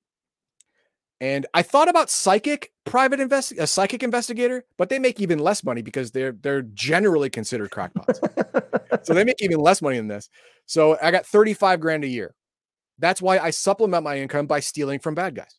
And 1.25 1.47
I 1.55 1.63
thought 1.63 1.89
about 1.89 2.11
psychic 2.11 2.71
private 2.85 3.19
invest 3.19 3.53
a 3.53 3.67
psychic 3.67 4.03
investigator, 4.03 4.63
but 4.77 4.91
they 4.91 4.99
make 4.99 5.21
even 5.21 5.39
less 5.39 5.65
money 5.65 5.81
because 5.81 6.11
they're 6.11 6.33
they're 6.33 6.61
generally 6.61 7.31
considered 7.31 7.71
crackpots. 7.71 8.21
so 9.05 9.15
they 9.15 9.25
make 9.25 9.41
even 9.41 9.59
less 9.59 9.81
money 9.81 9.97
than 9.97 10.07
this. 10.07 10.29
So 10.67 10.99
I 11.01 11.11
got 11.11 11.25
35 11.25 11.81
grand 11.81 12.05
a 12.05 12.09
year. 12.09 12.35
That's 12.99 13.23
why 13.23 13.39
I 13.39 13.53
supplement 13.53 14.05
my 14.05 14.19
income 14.19 14.47
by 14.47 14.61
stealing 14.61 14.99
from 14.99 15.15
bad 15.15 15.35
guys, 15.35 15.59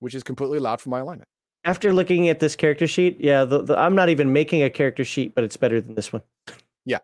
which 0.00 0.12
is 0.12 0.24
completely 0.24 0.58
allowed 0.58 0.80
for 0.80 0.88
my 0.88 0.98
alignment. 0.98 1.28
After 1.64 1.92
looking 1.92 2.28
at 2.28 2.40
this 2.40 2.56
character 2.56 2.88
sheet, 2.88 3.18
yeah, 3.20 3.44
the, 3.44 3.62
the, 3.62 3.78
I'm 3.78 3.94
not 3.94 4.08
even 4.08 4.32
making 4.32 4.64
a 4.64 4.70
character 4.70 5.04
sheet, 5.04 5.36
but 5.36 5.44
it's 5.44 5.56
better 5.56 5.80
than 5.80 5.94
this 5.94 6.12
one. 6.12 6.22
Yeah. 6.84 6.98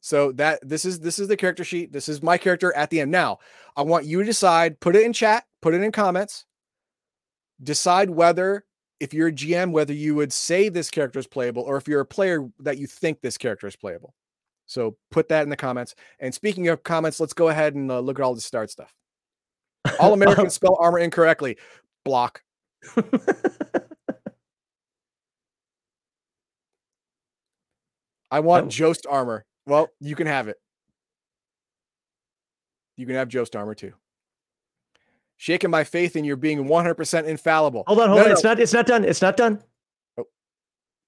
so 0.00 0.30
that 0.32 0.60
this 0.68 0.84
is 0.84 1.00
this 1.00 1.18
is 1.18 1.26
the 1.26 1.36
character 1.36 1.64
sheet. 1.64 1.92
This 1.92 2.08
is 2.08 2.22
my 2.22 2.38
character 2.38 2.72
at 2.76 2.90
the 2.90 3.00
end. 3.00 3.10
Now, 3.10 3.40
I 3.76 3.82
want 3.82 4.04
you 4.04 4.20
to 4.20 4.24
decide, 4.24 4.78
put 4.78 4.94
it 4.94 5.02
in 5.02 5.12
chat, 5.12 5.44
put 5.62 5.74
it 5.74 5.82
in 5.82 5.92
comments. 5.92 6.44
Decide 7.62 8.10
whether 8.10 8.64
if 9.00 9.14
you're 9.14 9.28
a 9.28 9.32
GM 9.32 9.72
whether 9.72 9.92
you 9.94 10.14
would 10.14 10.32
say 10.32 10.68
this 10.68 10.90
character 10.90 11.18
is 11.18 11.26
playable 11.26 11.62
or 11.62 11.76
if 11.78 11.88
you're 11.88 12.00
a 12.00 12.06
player 12.06 12.46
that 12.60 12.78
you 12.78 12.86
think 12.86 13.20
this 13.20 13.38
character 13.38 13.66
is 13.66 13.76
playable. 13.76 14.14
So 14.66 14.96
put 15.10 15.28
that 15.30 15.42
in 15.42 15.48
the 15.48 15.56
comments. 15.56 15.94
And 16.20 16.32
speaking 16.32 16.68
of 16.68 16.82
comments, 16.84 17.18
let's 17.18 17.32
go 17.32 17.48
ahead 17.48 17.74
and 17.74 17.90
uh, 17.90 17.98
look 18.00 18.18
at 18.20 18.22
all 18.22 18.34
the 18.34 18.40
start 18.40 18.70
stuff. 18.70 18.94
All 19.98 20.12
Americans 20.20 20.54
spell 20.54 20.76
armor 20.78 20.98
incorrectly. 21.00 21.56
Block. 22.04 22.42
I 28.30 28.40
want 28.40 28.66
Oh. 28.66 28.68
Jost 28.68 29.06
armor. 29.08 29.44
Well, 29.66 29.88
you 30.00 30.14
can 30.14 30.26
have 30.28 30.46
it. 30.48 30.56
You 32.96 33.06
can 33.06 33.16
have 33.16 33.28
Jost 33.28 33.56
armor 33.56 33.74
too. 33.74 33.92
Shaking 35.42 35.70
my 35.70 35.84
faith 35.84 36.16
in 36.16 36.24
your 36.26 36.36
being 36.36 36.66
100% 36.66 37.24
infallible. 37.24 37.84
hold 37.86 37.98
on, 38.00 38.08
No, 38.08 38.12
hold 38.12 38.20
on. 38.24 38.26
no, 38.28 38.32
It's 38.34 38.44
not. 38.44 38.60
It's 38.60 38.74
not 38.74 38.86
done. 38.86 39.06
It's 39.06 39.22
not 39.22 39.38
done. 39.38 39.62
Oh. 40.18 40.24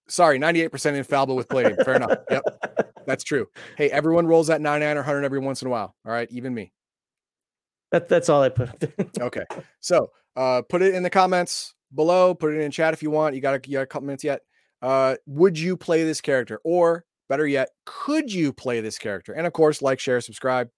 Sorry, 0.09 0.39
98% 0.39 0.95
infallible 0.95 1.37
with 1.37 1.51
Palladium. 1.51 1.77
Fair 1.85 1.97
enough. 1.97 2.17
Yep, 2.31 2.43
that's 3.07 3.25
true. 3.25 3.47
Hey, 3.77 3.91
everyone 3.91 4.27
rolls 4.27 4.49
at 4.49 4.63
99 4.63 4.97
or 4.97 5.01
100 5.01 5.25
every 5.25 5.39
once 5.39 5.61
in 5.61 5.69
a 5.69 5.71
while. 5.71 5.95
All 6.07 6.13
right, 6.13 6.29
even 6.31 6.55
me. 6.55 6.73
That, 7.91 8.09
that's 8.09 8.31
all 8.31 8.41
I 8.43 8.49
put. 8.49 8.71
up 8.71 8.79
there. 8.81 8.93
Okay. 9.21 9.45
So 9.81 10.11
uh, 10.35 10.63
put 10.67 10.81
it 10.81 10.95
in 10.95 11.03
the 11.03 11.11
comments 11.11 11.75
below. 11.95 12.35
Put 12.35 12.55
it 12.55 12.61
in 12.63 12.71
chat 12.71 12.95
if 12.95 13.03
you 13.03 13.11
want. 13.11 13.35
You 13.35 13.43
got 13.43 13.55
a, 13.55 13.69
you 13.69 13.75
got 13.75 13.83
a 13.83 13.87
couple 13.87 14.07
minutes 14.07 14.25
yet. 14.25 14.41
Uh, 14.81 15.17
would 15.27 15.59
you 15.59 15.77
play 15.77 16.05
this 16.05 16.23
character? 16.23 16.59
Or 16.65 17.05
better 17.29 17.47
yet, 17.47 17.69
could 17.85 18.33
you 18.33 18.55
play 18.55 18.81
this 18.81 18.97
character? 18.99 19.35
And 19.35 19.47
of 19.47 19.53
course, 19.53 19.83
like, 19.83 20.01
share, 20.01 20.23
subscribe, 20.23 20.71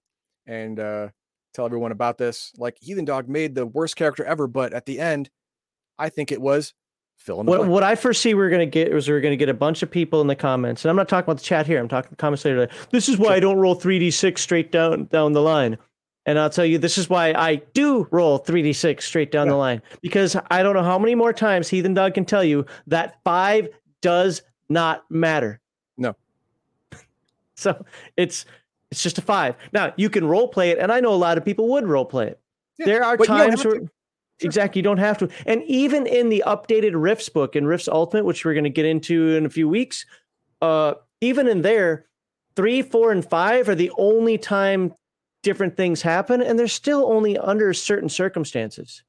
and 0.45 0.81
uh, 0.81 1.09
tell 1.55 1.65
everyone 1.65 1.93
about 1.93 2.19
this. 2.19 2.53
Like 2.59 2.77
Heathen 2.81 3.05
Dog 3.05 3.29
made 3.29 3.55
the 3.55 3.65
worst 3.67 3.97
character 3.97 4.25
ever, 4.25 4.47
but 4.47 4.73
at 4.75 4.87
the 4.87 5.01
end, 5.01 5.31
I 5.99 6.09
think 6.09 6.33
it 6.33 6.41
was 6.41 6.75
fill 7.17 7.41
in 7.41 7.47
the 7.47 7.51
What, 7.51 7.59
blank. 7.59 7.71
what 7.73 7.83
I 7.83 7.95
foresee 7.95 8.35
we're 8.35 8.51
going 8.51 8.61
to 8.61 8.67
get 8.67 8.93
is 8.93 9.09
we're 9.09 9.21
going 9.21 9.33
to 9.33 9.37
get 9.37 9.49
a 9.49 9.55
bunch 9.55 9.83
of 9.83 9.91
people 9.91 10.21
in 10.21 10.27
the 10.27 10.37
comments, 10.37 10.85
and 10.85 10.91
I'm 10.91 10.97
not 10.97 11.09
talking 11.09 11.25
about 11.25 11.39
the 11.39 11.45
chat 11.45 11.67
here. 11.67 11.79
I'm 11.79 11.89
talking 11.89 12.11
the 12.11 12.17
comments 12.17 12.45
later. 12.45 12.69
This 12.91 13.09
is 13.09 13.17
why 13.17 13.35
I 13.35 13.41
don't 13.41 13.57
roll 13.59 13.77
3d6 13.79 14.39
straight 14.39 14.73
down 14.73 15.05
down 15.07 15.33
the 15.33 15.41
line, 15.43 15.79
and 16.27 16.39
I'll 16.39 16.51
tell 16.51 16.65
you 16.67 16.77
this 16.79 16.99
is 16.99 17.09
why 17.09 17.33
I 17.33 17.57
do 17.73 18.09
roll 18.11 18.41
3d6 18.41 19.03
straight 19.03 19.31
down 19.31 19.49
the 19.49 19.57
line 19.57 19.81
because 20.03 20.37
I 20.51 20.63
don't 20.63 20.75
know 20.75 20.83
how 20.83 20.99
many 20.99 21.15
more 21.15 21.33
times 21.33 21.69
Heathen 21.69 21.95
Dog 21.95 22.15
can 22.15 22.25
tell 22.25 22.43
you 22.43 22.67
that 22.89 23.21
five 23.25 23.69
does 24.03 24.43
not 24.69 25.05
matter. 25.11 25.61
No. 25.97 26.17
So 27.57 27.85
it's 28.17 28.45
it's 28.95 29.03
just 29.03 29.19
a 29.19 29.23
five. 29.23 29.57
Now 29.73 29.93
you 29.97 30.09
can 30.09 30.25
role 30.25 30.47
play 30.47 30.71
it, 30.71 30.79
and 30.79 30.93
I 30.93 31.01
know 31.01 31.13
a 31.13 31.17
lot 31.17 31.37
of 31.37 31.45
people 31.45 31.69
would 31.71 31.85
role 31.85 32.05
play 32.05 32.29
it. 32.29 32.41
Yeah, 32.79 32.87
there 32.87 33.05
are 33.05 33.17
but 33.17 33.29
you 33.29 33.35
don't 33.37 33.49
times 33.51 33.65
where 33.65 33.81
exactly 34.39 34.79
you 34.79 34.85
don't 34.85 34.99
have 34.99 35.19
to. 35.19 35.29
And 35.47 35.65
even 35.65 36.07
in 36.07 36.29
the 36.29 36.45
updated 36.47 36.93
Rifts 36.95 37.29
book 37.29 37.57
and 37.57 37.67
Rifts 37.67 37.89
Ultimate, 37.89 38.25
which 38.25 38.45
we're 38.45 38.55
going 38.55 38.63
to 38.65 38.71
get 38.71 38.85
into 38.85 39.35
in 39.35 39.47
a 39.47 39.51
few 39.51 39.69
weeks, 39.69 40.07
uh, 40.63 40.95
even 41.21 41.49
in 41.49 41.63
there, 41.63 42.07
three, 42.55 42.83
four, 42.83 43.11
and 43.11 43.29
five 43.29 43.69
are 43.69 43.75
the 43.75 43.91
only 43.99 44.39
time 44.39 44.95
different 45.43 45.77
things 45.77 46.01
happen, 46.01 46.41
and 46.41 46.57
they're 46.57 46.69
still 46.69 47.05
only 47.13 47.37
under 47.37 47.75
certain 47.75 48.09
circumstances. 48.09 49.03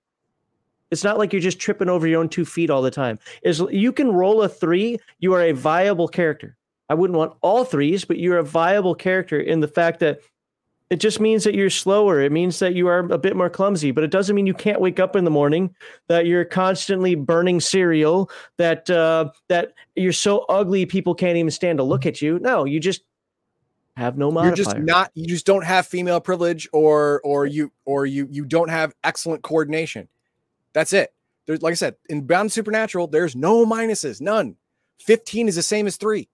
It's 0.89 1.03
not 1.03 1.19
like 1.19 1.31
you're 1.31 1.43
just 1.43 1.59
tripping 1.59 1.89
over 1.89 2.07
your 2.07 2.21
own 2.21 2.29
two 2.29 2.43
feet 2.43 2.71
all 2.71 2.81
the 2.81 2.89
time. 2.89 3.19
Is 3.43 3.61
you 3.69 3.91
can 3.91 4.11
roll 4.11 4.41
a 4.41 4.49
three, 4.49 4.97
you 5.19 5.33
are 5.33 5.43
a 5.43 5.51
viable 5.51 6.07
character. 6.07 6.57
I 6.89 6.93
wouldn't 6.93 7.17
want 7.17 7.33
all 7.41 7.63
threes, 7.63 8.05
but 8.05 8.19
you're 8.19 8.37
a 8.37 8.43
viable 8.43 8.95
character 8.95 9.39
in 9.39 9.59
the 9.59 9.67
fact 9.67 9.99
that 10.01 10.21
it 10.91 10.97
just 10.97 11.19
means 11.19 11.43
that 11.43 11.55
you're 11.55 11.71
slower. 11.71 12.21
It 12.21 12.31
means 12.31 12.59
that 12.59 12.75
you 12.75 12.87
are 12.87 12.99
a 12.99 13.17
bit 13.17 13.35
more 13.35 13.49
clumsy, 13.49 13.89
but 13.89 14.03
it 14.03 14.11
doesn't 14.11 14.35
mean 14.35 14.45
you 14.45 14.53
can't 14.53 14.79
wake 14.79 14.99
up 14.99 15.15
in 15.15 15.23
the 15.25 15.31
morning, 15.31 15.73
that 16.07 16.27
you're 16.27 16.45
constantly 16.45 17.15
burning 17.15 17.59
cereal, 17.59 18.29
that 18.57 18.87
uh, 18.89 19.31
that 19.47 19.73
you're 19.95 20.13
so 20.13 20.45
ugly 20.47 20.85
people 20.85 21.15
can't 21.15 21.37
even 21.37 21.49
stand 21.49 21.79
to 21.79 21.83
look 21.83 22.05
at 22.05 22.21
you. 22.21 22.37
No, 22.39 22.65
you 22.65 22.79
just 22.79 23.01
have 23.97 24.17
no 24.17 24.29
modifier. 24.29 24.49
You're 24.49 24.55
just 24.55 24.77
not 24.77 25.11
you 25.15 25.25
just 25.25 25.45
don't 25.45 25.63
have 25.63 25.87
female 25.87 26.21
privilege 26.21 26.67
or 26.71 27.19
or 27.23 27.47
you 27.47 27.71
or 27.85 28.05
you 28.05 28.27
you 28.29 28.45
don't 28.45 28.69
have 28.69 28.93
excellent 29.03 29.41
coordination. 29.41 30.07
That's 30.73 30.93
it. 30.93 31.13
There's 31.47 31.63
like 31.63 31.71
I 31.71 31.75
said, 31.75 31.95
in 32.09 32.27
Bound 32.27 32.51
Supernatural, 32.51 33.07
there's 33.07 33.35
no 33.35 33.65
minuses, 33.65 34.21
none. 34.21 34.55
15 34.99 35.47
is 35.49 35.55
the 35.55 35.63
same 35.63 35.87
as 35.87 35.97
3. 35.97 36.27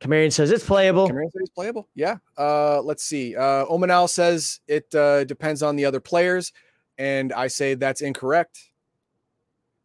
Camarion 0.00 0.32
says 0.32 0.50
it's 0.50 0.64
playable. 0.64 1.08
Camarion 1.08 1.32
says 1.32 1.42
it's 1.42 1.50
playable. 1.50 1.88
Yeah. 1.94 2.18
Uh, 2.36 2.80
let's 2.82 3.02
see. 3.02 3.34
Uh, 3.34 3.64
Omanal 3.66 4.08
says 4.08 4.60
it 4.68 4.92
uh, 4.94 5.24
depends 5.24 5.62
on 5.62 5.74
the 5.76 5.84
other 5.84 6.00
players, 6.00 6.52
and 6.98 7.32
I 7.32 7.48
say 7.48 7.74
that's 7.74 8.00
incorrect. 8.00 8.70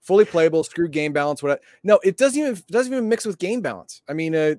Fully 0.01 0.25
playable. 0.25 0.63
Screw 0.63 0.87
game 0.87 1.13
balance. 1.13 1.41
What? 1.41 1.61
No, 1.83 1.99
it 2.03 2.17
doesn't 2.17 2.39
even 2.39 2.53
it 2.53 2.67
doesn't 2.67 2.93
even 2.93 3.09
mix 3.09 3.25
with 3.25 3.39
game 3.39 3.61
balance. 3.61 4.01
I 4.07 4.13
mean, 4.13 4.35
uh, 4.35 4.55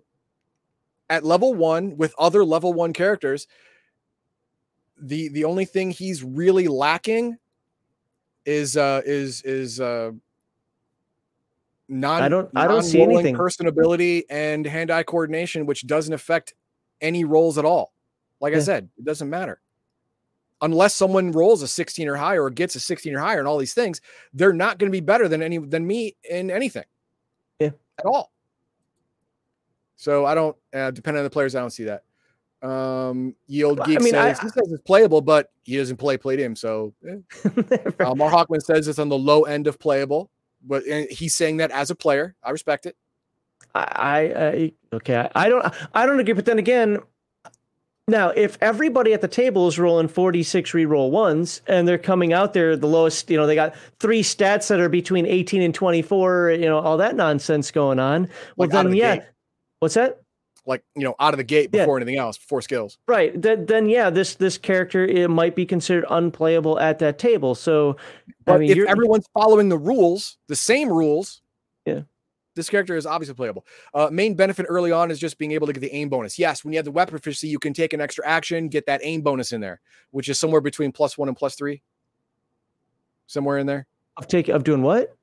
at 1.08 1.24
level 1.24 1.54
one 1.54 1.96
with 1.96 2.14
other 2.18 2.44
level 2.44 2.72
one 2.72 2.92
characters, 2.92 3.46
the 5.00 5.28
the 5.28 5.44
only 5.44 5.66
thing 5.66 5.90
he's 5.90 6.24
really 6.24 6.66
lacking 6.66 7.36
is 8.46 8.76
uh, 8.76 9.02
is 9.04 9.42
is 9.42 9.80
uh, 9.80 10.12
non 11.88 12.22
I 12.22 12.28
don't 12.28 12.50
I 12.56 12.66
don't 12.66 12.82
see 12.82 13.02
anything. 13.02 13.34
person 13.36 13.66
ability 13.66 14.24
and 14.30 14.64
hand-eye 14.66 15.02
coordination 15.02 15.66
which 15.66 15.86
doesn't 15.86 16.12
affect 16.14 16.54
any 17.00 17.24
rolls 17.24 17.58
at 17.58 17.64
all. 17.64 17.92
Like 18.40 18.54
i 18.54 18.58
said 18.58 18.88
it 18.98 19.04
doesn't 19.04 19.28
matter. 19.30 19.60
Unless 20.62 20.94
someone 20.94 21.30
rolls 21.32 21.62
a 21.62 21.68
16 21.68 22.08
or 22.08 22.16
higher 22.16 22.42
or 22.44 22.48
gets 22.50 22.74
a 22.74 22.80
16 22.80 23.14
or 23.14 23.18
higher 23.20 23.38
and 23.38 23.46
all 23.48 23.58
these 23.58 23.74
things 23.74 24.00
they're 24.32 24.52
not 24.52 24.78
going 24.78 24.90
to 24.90 24.96
be 24.96 25.00
better 25.00 25.28
than 25.28 25.42
any 25.42 25.58
than 25.58 25.86
me 25.86 26.16
in 26.28 26.50
anything. 26.50 26.84
Yeah. 27.58 27.70
at 27.98 28.06
all. 28.06 28.32
So 29.96 30.24
i 30.24 30.34
don't 30.34 30.56
uh, 30.72 30.90
depending 30.90 31.18
on 31.18 31.24
the 31.24 31.30
players 31.30 31.54
i 31.54 31.60
don't 31.60 31.70
see 31.70 31.84
that. 31.84 32.04
Um 32.62 33.34
yield 33.46 33.78
Well, 33.78 33.88
I 33.88 33.92
geek 33.92 34.00
mean, 34.02 34.14
I- 34.14 34.32
says 34.32 34.40
he 34.40 34.48
says 34.48 34.72
it's 34.72 34.82
playable 34.82 35.20
but 35.20 35.50
he 35.64 35.76
doesn't 35.76 35.96
play 35.98 36.16
played 36.16 36.56
so 36.56 36.94
eh. 37.06 37.16
Mark 38.14 38.32
Hawkman 38.32 38.62
says 38.62 38.88
it's 38.88 38.98
on 38.98 39.08
the 39.10 39.18
low 39.18 39.42
end 39.44 39.66
of 39.66 39.78
playable, 39.78 40.30
but 40.64 40.84
and 40.86 41.08
he's 41.10 41.34
saying 41.34 41.58
that 41.58 41.70
as 41.70 41.90
a 41.90 41.94
player. 41.94 42.34
I 42.42 42.50
respect 42.50 42.86
it. 42.86 42.96
I, 43.74 43.80
I, 43.80 44.28
uh, 44.28 44.50
I 44.52 44.72
okay. 44.94 45.28
I, 45.34 45.48
don't 45.48 45.74
I 45.94 46.06
don't 46.06 46.20
agree, 46.20 46.34
but 46.34 46.44
then 46.44 46.58
again, 46.58 46.98
now 48.08 48.30
if 48.30 48.58
everybody 48.60 49.12
at 49.12 49.20
the 49.20 49.28
table 49.28 49.68
is 49.68 49.78
rolling 49.78 50.08
46 50.08 50.74
re-roll 50.74 51.10
ones 51.10 51.62
and 51.66 51.88
they're 51.88 51.98
coming 51.98 52.32
out 52.32 52.52
there 52.52 52.76
the 52.76 52.86
lowest, 52.86 53.30
you 53.30 53.36
know, 53.36 53.46
they 53.46 53.54
got 53.54 53.74
three 53.98 54.22
stats 54.22 54.68
that 54.68 54.80
are 54.80 54.88
between 54.88 55.26
18 55.26 55.62
and 55.62 55.74
24, 55.74 56.52
you 56.52 56.66
know, 56.66 56.78
all 56.78 56.96
that 56.98 57.16
nonsense 57.16 57.70
going 57.70 57.98
on. 57.98 58.28
Well 58.56 58.68
Like 58.68 58.70
then 58.70 58.90
the 58.90 58.98
yeah. 58.98 59.24
What's 59.80 59.94
that? 59.94 60.23
Like 60.66 60.82
you 60.96 61.02
know, 61.04 61.14
out 61.20 61.34
of 61.34 61.38
the 61.38 61.44
gate 61.44 61.70
Yeah. 61.72 61.82
before 61.82 61.98
anything 61.98 62.16
else, 62.16 62.38
before 62.38 62.62
skills. 62.62 62.96
Right. 63.06 63.40
Then, 63.40 63.66
then 63.66 63.86
yeah, 63.88 64.08
this 64.10 64.34
this 64.36 64.56
character 64.56 65.04
it 65.04 65.28
might 65.28 65.54
be 65.54 65.66
considered 65.66 66.06
unplayable 66.08 66.78
at 66.80 66.98
that 67.00 67.18
table. 67.18 67.54
So 67.54 67.96
But 68.46 68.54
I 68.54 68.58
mean, 68.58 68.70
if 68.70 68.88
everyone's 68.88 69.26
following 69.34 69.68
the 69.68 69.76
rules, 69.78 70.38
the 70.46 70.56
same 70.56 70.88
rules, 70.88 71.42
Yeah. 71.84 72.02
this 72.54 72.70
character 72.70 72.96
is 72.96 73.04
obviously 73.04 73.34
playable. 73.34 73.66
Uh, 73.92 74.08
main 74.10 74.34
benefit 74.36 74.64
early 74.68 74.90
on 74.90 75.10
is 75.10 75.18
just 75.18 75.36
being 75.36 75.52
able 75.52 75.66
to 75.66 75.72
get 75.74 75.80
the 75.80 75.92
aim 75.94 76.08
bonus. 76.08 76.38
Yes, 76.38 76.64
when 76.64 76.72
you 76.72 76.78
have 76.78 76.86
the 76.86 76.92
weapon 76.92 77.12
proficiency, 77.12 77.48
you 77.48 77.58
can 77.58 77.74
take 77.74 77.92
an 77.92 78.00
extra 78.00 78.26
action, 78.26 78.68
get 78.68 78.86
that 78.86 79.00
aim 79.04 79.20
bonus 79.20 79.52
in 79.52 79.60
there, 79.60 79.80
which 80.12 80.30
is 80.30 80.38
somewhere 80.38 80.62
between 80.62 80.92
plus 80.92 81.18
one 81.18 81.28
and 81.28 81.36
plus 81.36 81.56
three, 81.56 81.82
somewhere 83.26 83.58
in 83.58 83.66
there. 83.66 83.86
of 84.16 84.28
take 84.28 84.48
of 84.48 84.64
doing 84.64 84.82
what? 84.82 85.14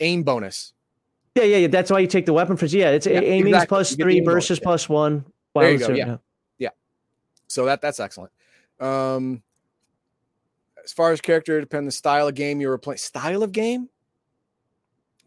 Aim 0.00 0.24
bonus. 0.24 0.72
Yeah, 1.34 1.44
yeah, 1.44 1.56
yeah. 1.58 1.66
That's 1.68 1.90
why 1.90 2.00
you 2.00 2.06
take 2.06 2.26
the 2.26 2.32
weapon 2.32 2.56
for. 2.56 2.66
Yeah, 2.66 2.90
it's 2.90 3.06
Yeah, 3.06 3.20
aiming 3.20 3.48
exactly. 3.54 3.66
plus 3.68 3.90
You 3.92 3.96
get 3.96 4.04
the 4.04 4.10
three 4.10 4.20
versus 4.20 4.58
yeah. 4.58 4.64
plus 4.64 4.88
one. 4.88 5.24
There 5.54 5.72
you 5.72 5.78
go, 5.78 5.86
so- 5.86 5.92
yeah. 5.94 6.16
So 7.48 7.66
that 7.66 7.82
that's 7.82 8.00
excellent. 8.00 8.32
Um, 8.80 9.42
as 10.82 10.94
far 10.94 11.12
as 11.12 11.20
character, 11.20 11.60
depend 11.60 11.86
the 11.86 11.92
style 11.92 12.26
of 12.28 12.34
game 12.34 12.62
you 12.62 12.68
were 12.68 12.78
playing. 12.78 12.96
Style 12.96 13.42
of 13.42 13.52
game. 13.52 13.90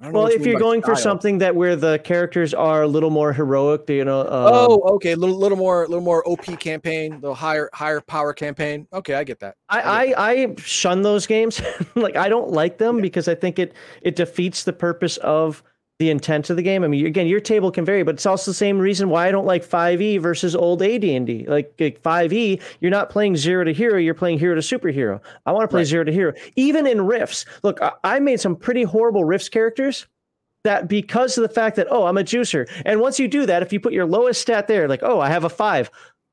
I 0.02 0.06
don't 0.06 0.14
know 0.14 0.20
Well, 0.24 0.32
you 0.32 0.40
if 0.40 0.46
you're 0.46 0.60
going 0.60 0.82
for 0.82 0.96
something 0.96 1.38
that 1.38 1.56
where 1.56 1.76
the 1.76 2.00
characters 2.00 2.56
are 2.56 2.82
a 2.82 2.88
little 2.88 3.12
more 3.12 3.32
heroic, 3.32 3.86
do 3.86 3.94
you 3.94 4.04
know. 4.04 4.22
Uh, 4.22 4.50
oh, 4.52 4.82
okay, 4.96 5.12
a 5.12 5.16
little 5.16 5.38
little 5.38 5.58
more, 5.58 5.88
little 5.88 6.04
more 6.04 6.28
OP 6.28 6.60
campaign, 6.60 7.22
the 7.22 7.32
higher 7.32 7.70
higher 7.74 8.02
power 8.02 8.34
campaign. 8.34 8.88
Okay, 8.92 9.14
I 9.14 9.24
get 9.24 9.40
that. 9.42 9.56
I, 9.70 9.82
I 9.82 10.32
I 10.32 10.56
shun 10.58 11.04
those 11.04 11.28
games. 11.28 11.62
like 11.96 12.16
I 12.16 12.28
don't 12.28 12.50
like 12.50 12.80
them 12.80 13.02
because 13.02 13.28
I 13.28 13.36
think 13.36 13.60
it 13.60 13.74
it 14.02 14.16
defeats 14.16 14.64
the 14.64 14.74
purpose 14.74 15.18
of 15.18 15.62
the 16.00 16.10
intent 16.10 16.50
of 16.50 16.58
the 16.58 16.62
game. 16.62 16.84
I 16.84 16.88
mean, 16.88 17.06
again, 17.06 17.26
your 17.26 17.40
table 17.40 17.72
can 17.72 17.86
vary, 17.86 18.04
but 18.04 18.16
it's 18.16 18.26
also 18.26 18.52
the 18.52 18.56
same 18.56 18.78
reason 18.78 19.10
why 19.10 19.28
I 19.28 19.32
don't 19.32 19.46
like 19.46 19.64
5e 19.66 20.20
versus 20.20 20.54
old 20.56 20.82
AD&D. 20.82 21.46
Like, 21.48 21.74
like 21.80 22.02
5e, 22.04 22.62
you're 22.82 22.92
not 22.92 23.10
playing 23.10 23.38
zero 23.38 23.64
to 23.64 23.72
hero, 23.74 23.98
you're 23.98 24.14
playing 24.14 24.38
hero 24.40 24.56
to 24.56 24.62
superhero. 24.62 25.22
I 25.46 25.54
want 25.54 25.64
to 25.64 25.68
play 25.70 25.82
Right. 25.82 25.88
zero 25.88 26.04
to 26.04 26.12
hero. 26.12 26.34
Even 26.58 26.86
in 26.86 27.06
Rifts, 27.06 27.46
look, 27.64 27.82
I, 27.82 27.94
I 28.04 28.20
made 28.20 28.42
some 28.42 28.58
pretty 28.58 28.84
horrible 28.84 29.24
Rifts 29.24 29.48
characters 29.48 30.06
that 30.66 30.88
because 30.90 31.38
of 31.38 31.44
the 31.44 31.54
fact 31.54 31.78
that, 31.78 31.88
oh, 31.90 32.06
I'm 32.08 32.18
a 32.18 32.24
juicer. 32.24 32.70
And 32.86 33.00
once 33.00 33.18
you 33.20 33.28
do 33.30 33.46
that, 33.46 33.62
if 33.62 33.72
you 33.72 33.80
put 33.80 33.94
your 33.94 34.06
lowest 34.06 34.42
stat 34.42 34.68
there, 34.68 34.90
like, 34.90 35.04
oh, 35.04 35.22
I 35.22 35.30
have 35.30 35.46
a 35.46 35.50
five, 35.50 35.90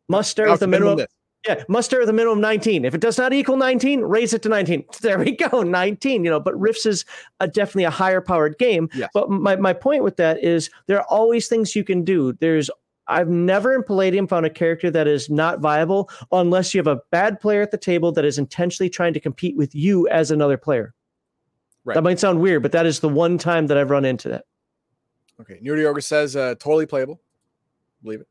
must 0.09 0.31
start 0.31 0.51
with 0.51 0.63
a 0.63 0.67
minimum. 0.67 0.97
this. 0.97 1.07
Yeah, 1.47 1.65
must 1.69 1.91
start 1.91 2.03
with 2.03 2.09
a 2.09 2.13
minimum 2.13 2.41
19. 2.41 2.85
If 2.85 2.95
it 2.95 3.01
does 3.01 3.19
not 3.19 3.33
equal 3.33 3.57
19, 3.57 4.03
raise 4.03 4.33
it 4.33 4.43
to 4.43 4.49
19. 4.49 4.85
There 5.01 5.19
we 5.19 5.33
go, 5.33 5.63
19. 5.63 6.25
You 6.25 6.31
know, 6.31 6.39
but 6.39 6.59
Rifts 6.59 6.87
is 6.87 7.05
a, 7.41 7.49
definitely 7.49 7.85
a 7.85 7.91
higher 7.91 8.21
powered 8.21 8.59
game. 8.59 8.89
Yes. 8.95 9.11
But 9.13 9.29
my, 9.29 9.57
my 9.57 9.73
point 9.73 10.05
with 10.05 10.17
that 10.19 10.43
is 10.43 10.71
there 10.87 10.99
are 10.99 11.07
always 11.09 11.49
things 11.49 11.75
you 11.75 11.83
can 11.83 12.05
do. 12.05 12.33
There's 12.35 12.71
I've 13.09 13.29
never 13.29 13.75
in 13.75 13.83
Palladium 13.83 14.29
found 14.29 14.47
a 14.47 14.51
character 14.51 14.91
that 14.91 15.09
is 15.09 15.29
not 15.29 15.59
viable 15.59 16.09
unless 16.31 16.73
you 16.73 16.79
have 16.79 16.87
a 16.87 17.01
bad 17.11 17.41
player 17.41 17.61
at 17.61 17.73
the 17.73 17.77
table 17.77 18.13
that 18.13 18.25
is 18.25 18.39
intentionally 18.39 18.89
trying 18.89 19.13
to 19.15 19.21
compete 19.21 19.57
with 19.57 19.75
you 19.75 20.07
as 20.09 20.31
another 20.31 20.57
player. 20.57 20.95
Right. 21.85 21.95
That 21.95 22.03
might 22.03 22.21
sound 22.21 22.41
weird, 22.41 22.63
but 22.63 22.71
that 22.73 22.87
is 22.87 23.01
the 23.01 23.09
one 23.09 23.39
time 23.39 23.67
that 23.67 23.77
I've 23.77 23.91
run 23.91 24.05
into 24.05 24.29
that. 24.29 24.45
Okay, 25.41 25.59
Nerdy 25.63 25.85
Ogre 25.85 26.01
says 26.01 26.37
uh, 26.37 26.55
totally 26.61 26.87
playable. 26.87 27.21
Believe 28.03 28.21
it. 28.21 28.29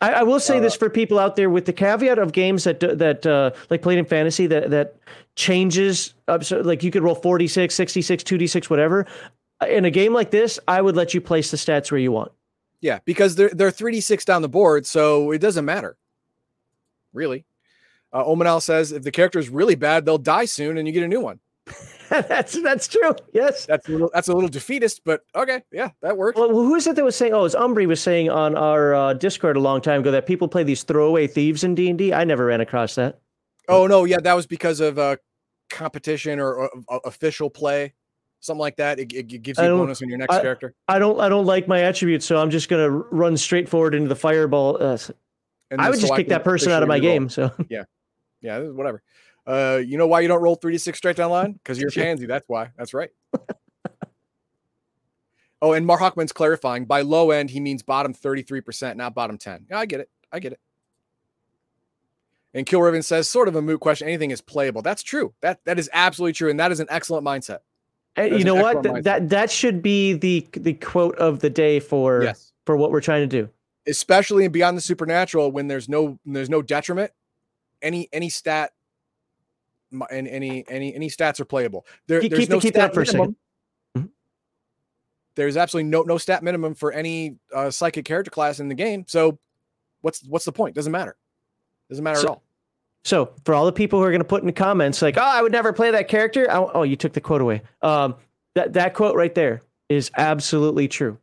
I, 0.00 0.12
I 0.12 0.22
will 0.22 0.38
say 0.40 0.58
Uh, 0.58 0.60
this 0.60 0.76
for 0.76 0.88
people 0.88 1.18
out 1.18 1.34
there 1.36 1.50
with 1.50 1.64
the 1.64 1.72
caveat 1.72 2.18
of 2.18 2.32
games 2.32 2.64
that 2.64 2.80
that 2.80 3.26
uh, 3.26 3.50
like 3.70 3.82
played 3.82 3.98
in 3.98 4.04
fantasy 4.04 4.46
that 4.46 4.70
that 4.70 4.96
changes 5.34 6.14
up 6.28 6.44
so 6.44 6.60
like 6.60 6.82
you 6.82 6.90
could 6.90 7.02
roll 7.02 7.14
46 7.14 7.74
66 7.74 8.22
2d6 8.24 8.70
whatever 8.70 9.06
in 9.68 9.84
a 9.84 9.90
game 9.90 10.12
like 10.12 10.30
this 10.30 10.58
i 10.68 10.80
would 10.80 10.96
let 10.96 11.14
you 11.14 11.20
place 11.20 11.50
the 11.50 11.56
stats 11.56 11.90
where 11.90 11.98
you 12.00 12.12
want 12.12 12.32
Yeah, 12.80 12.98
because 13.04 13.34
they're 13.36 13.50
they're 13.50 13.70
three 13.72 13.92
d 13.92 14.00
six 14.00 14.24
down 14.24 14.42
the 14.42 14.48
board, 14.48 14.86
so 14.86 15.32
it 15.32 15.40
doesn't 15.40 15.64
matter. 15.64 15.96
Really. 17.12 17.44
Uh, 18.12 18.22
Omanal 18.24 18.62
says 18.62 18.92
if 18.92 19.02
the 19.02 19.10
character 19.10 19.38
is 19.40 19.48
really 19.48 19.74
bad, 19.74 20.04
they'll 20.04 20.16
die 20.18 20.44
soon, 20.46 20.78
and 20.78 20.86
you 20.86 20.94
get 20.94 21.02
a 21.02 21.08
new 21.08 21.20
one. 21.20 21.40
that's 22.28 22.60
that's 22.62 22.88
true. 22.88 23.12
Yes. 23.32 23.66
That's 23.66 23.88
a 23.88 23.92
little 23.92 24.10
that's 24.12 24.28
a 24.28 24.32
little 24.32 24.48
defeatist, 24.48 25.02
but 25.04 25.22
okay, 25.34 25.62
yeah, 25.72 25.90
that 26.02 26.16
works. 26.16 26.38
well 26.38 26.48
who 26.50 26.74
is 26.74 26.86
it 26.86 26.96
that 26.96 27.04
was 27.04 27.16
saying 27.16 27.32
oh 27.34 27.44
it's 27.44 27.54
umbry 27.54 27.86
was 27.86 28.00
saying 28.00 28.30
on 28.30 28.56
our 28.56 28.94
uh, 28.94 29.12
discord 29.14 29.56
a 29.56 29.60
long 29.60 29.80
time 29.80 30.00
ago 30.00 30.10
that 30.10 30.26
people 30.26 30.48
play 30.48 30.62
these 30.62 30.82
throwaway 30.82 31.26
thieves 31.26 31.64
in 31.64 31.74
d&d 31.74 32.12
i 32.12 32.24
never 32.24 32.46
ran 32.46 32.60
across 32.60 32.94
that. 32.94 33.18
Oh 33.68 33.86
no, 33.86 34.04
yeah, 34.04 34.18
that 34.20 34.34
was 34.34 34.46
because 34.46 34.80
of 34.80 34.98
uh, 34.98 35.16
competition 35.68 36.40
or, 36.40 36.54
or 36.88 37.00
official 37.04 37.50
play, 37.50 37.92
something 38.40 38.60
like 38.60 38.76
that. 38.76 38.98
It, 38.98 39.12
it 39.12 39.42
gives 39.42 39.58
you 39.58 39.64
a 39.66 39.76
bonus 39.76 40.00
on 40.02 40.08
your 40.08 40.18
next 40.18 40.34
I- 40.34 40.40
character. 40.40 40.74
i 40.88 40.98
don't 40.98 41.20
i 41.20 41.28
don't 41.28 41.44
like 41.44 41.68
my 41.68 41.80
attributes 41.82 42.24
so 42.24 42.38
i'm 42.40 42.50
just 42.50 42.68
going 42.68 42.84
to 42.84 42.90
run 42.90 43.36
straight 43.36 43.68
forward 43.68 43.94
into 43.94 44.08
the 44.08 44.16
fireball. 44.16 44.82
Uh, 44.82 44.96
And 45.70 45.80
i 45.80 45.88
would 45.90 45.96
so 45.96 46.02
just 46.02 46.12
I 46.14 46.16
kick 46.16 46.28
that 46.28 46.44
person 46.44 46.72
out 46.72 46.82
of 46.82 46.88
my 46.88 46.98
game 46.98 47.28
so. 47.28 47.50
Yeah, 47.68 47.84
yeah, 48.40 48.58
whatever. 48.60 49.02
Uh, 49.48 49.80
you 49.84 49.96
know 49.96 50.06
why 50.06 50.20
you 50.20 50.28
don't 50.28 50.42
roll 50.42 50.56
three 50.56 50.72
d 50.72 50.78
six 50.78 50.98
straight 50.98 51.16
down 51.16 51.30
line? 51.30 51.52
Because 51.52 51.80
you're 51.80 51.90
pansy. 51.90 52.26
That's 52.26 52.44
why. 52.48 52.70
That's 52.76 52.92
right. 52.92 53.08
oh, 55.62 55.72
and 55.72 55.86
Mark 55.86 56.00
Hawkman's 56.00 56.32
clarifying 56.32 56.84
by 56.84 57.00
low 57.02 57.30
end 57.30 57.50
he 57.50 57.60
means 57.60 57.82
bottom 57.82 58.12
thirty 58.12 58.42
three 58.42 58.60
percent, 58.60 58.96
not 58.96 59.14
bottom 59.14 59.38
ten. 59.38 59.66
Yeah, 59.70 59.78
I 59.78 59.86
get 59.86 60.00
it. 60.00 60.10
I 60.30 60.38
get 60.38 60.52
it. 60.52 60.60
And 62.54 62.66
Kill 62.66 62.80
Riven 62.80 63.02
says, 63.02 63.28
sort 63.28 63.46
of 63.48 63.56
a 63.56 63.62
moot 63.62 63.80
question. 63.80 64.08
Anything 64.08 64.30
is 64.30 64.40
playable. 64.40 64.82
That's 64.82 65.02
true. 65.02 65.34
That 65.42 65.60
that 65.64 65.78
is 65.78 65.88
absolutely 65.92 66.32
true, 66.32 66.50
and 66.50 66.58
that 66.60 66.72
is 66.72 66.80
an 66.80 66.86
excellent 66.90 67.24
mindset. 67.26 67.58
That's 68.16 68.36
you 68.36 68.44
know 68.44 68.54
what? 68.54 68.82
Th- 68.82 69.04
that 69.04 69.28
that 69.30 69.50
should 69.50 69.82
be 69.82 70.14
the 70.14 70.46
the 70.52 70.74
quote 70.74 71.16
of 71.16 71.40
the 71.40 71.50
day 71.50 71.78
for 71.80 72.22
Yes. 72.24 72.52
for 72.66 72.76
what 72.76 72.90
we're 72.90 73.00
trying 73.00 73.28
to 73.28 73.42
do. 73.42 73.48
especially 73.86 74.44
in 74.44 74.52
beyond 74.52 74.76
the 74.76 74.80
supernatural 74.82 75.52
when 75.52 75.68
there's 75.68 75.88
no 75.88 76.18
when 76.24 76.34
there's 76.34 76.50
no 76.50 76.60
detriment 76.62 77.12
any 77.80 78.08
any 78.12 78.28
stat 78.28 78.72
and 80.10 80.28
any 80.28 80.64
any 80.68 80.94
any 80.94 81.08
stats 81.08 81.40
are 81.40 81.44
playable 81.44 81.86
there, 82.06 82.20
Keep- 82.20 82.30
there's 82.32 82.40
keep- 82.40 82.50
no 82.50 82.60
keep 82.60 82.74
stat 82.74 82.92
that 82.92 82.94
for 82.94 83.02
a 83.02 83.06
minimum. 83.06 83.36
Mhm. 83.96 84.08
there's 85.34 85.56
absolutely 85.56 85.88
no 85.90 86.02
no 86.02 86.18
stat 86.18 86.42
minimum 86.42 86.74
for 86.74 86.92
any 86.92 87.36
uh, 87.54 87.70
psychic 87.70 88.04
character 88.04 88.30
class 88.30 88.60
in 88.60 88.68
the 88.68 88.74
game 88.74 89.04
so 89.06 89.38
what's 90.02 90.22
what's 90.28 90.44
the 90.44 90.52
point 90.52 90.74
doesn't 90.74 90.92
matter 90.92 91.16
doesn't 91.88 92.04
matter 92.04 92.18
So- 92.20 92.24
at 92.24 92.30
all 92.30 92.42
So 93.04 93.32
for 93.44 93.54
all 93.54 93.64
the 93.64 93.72
people 93.72 93.98
who 94.00 94.04
are 94.04 94.10
going 94.10 94.20
to 94.20 94.24
put 94.28 94.42
in 94.42 94.46
the 94.46 94.52
comments 94.52 95.00
like, 95.00 95.16
"Oh, 95.16 95.22
I 95.22 95.40
would 95.40 95.52
never 95.52 95.72
play 95.72 95.90
that 95.92 96.08
character," 96.08 96.50
I, 96.50 96.56
oh, 96.58 96.82
you 96.82 96.96
took 96.96 97.12
the 97.14 97.20
quote 97.20 97.40
away. 97.40 97.62
Um, 97.80 98.16
that 98.54 98.72
that 98.74 98.92
quote 98.92 99.14
right 99.16 99.34
there 99.34 99.62
is 99.88 100.10
absolutely 100.18 100.88
true. 100.88 101.16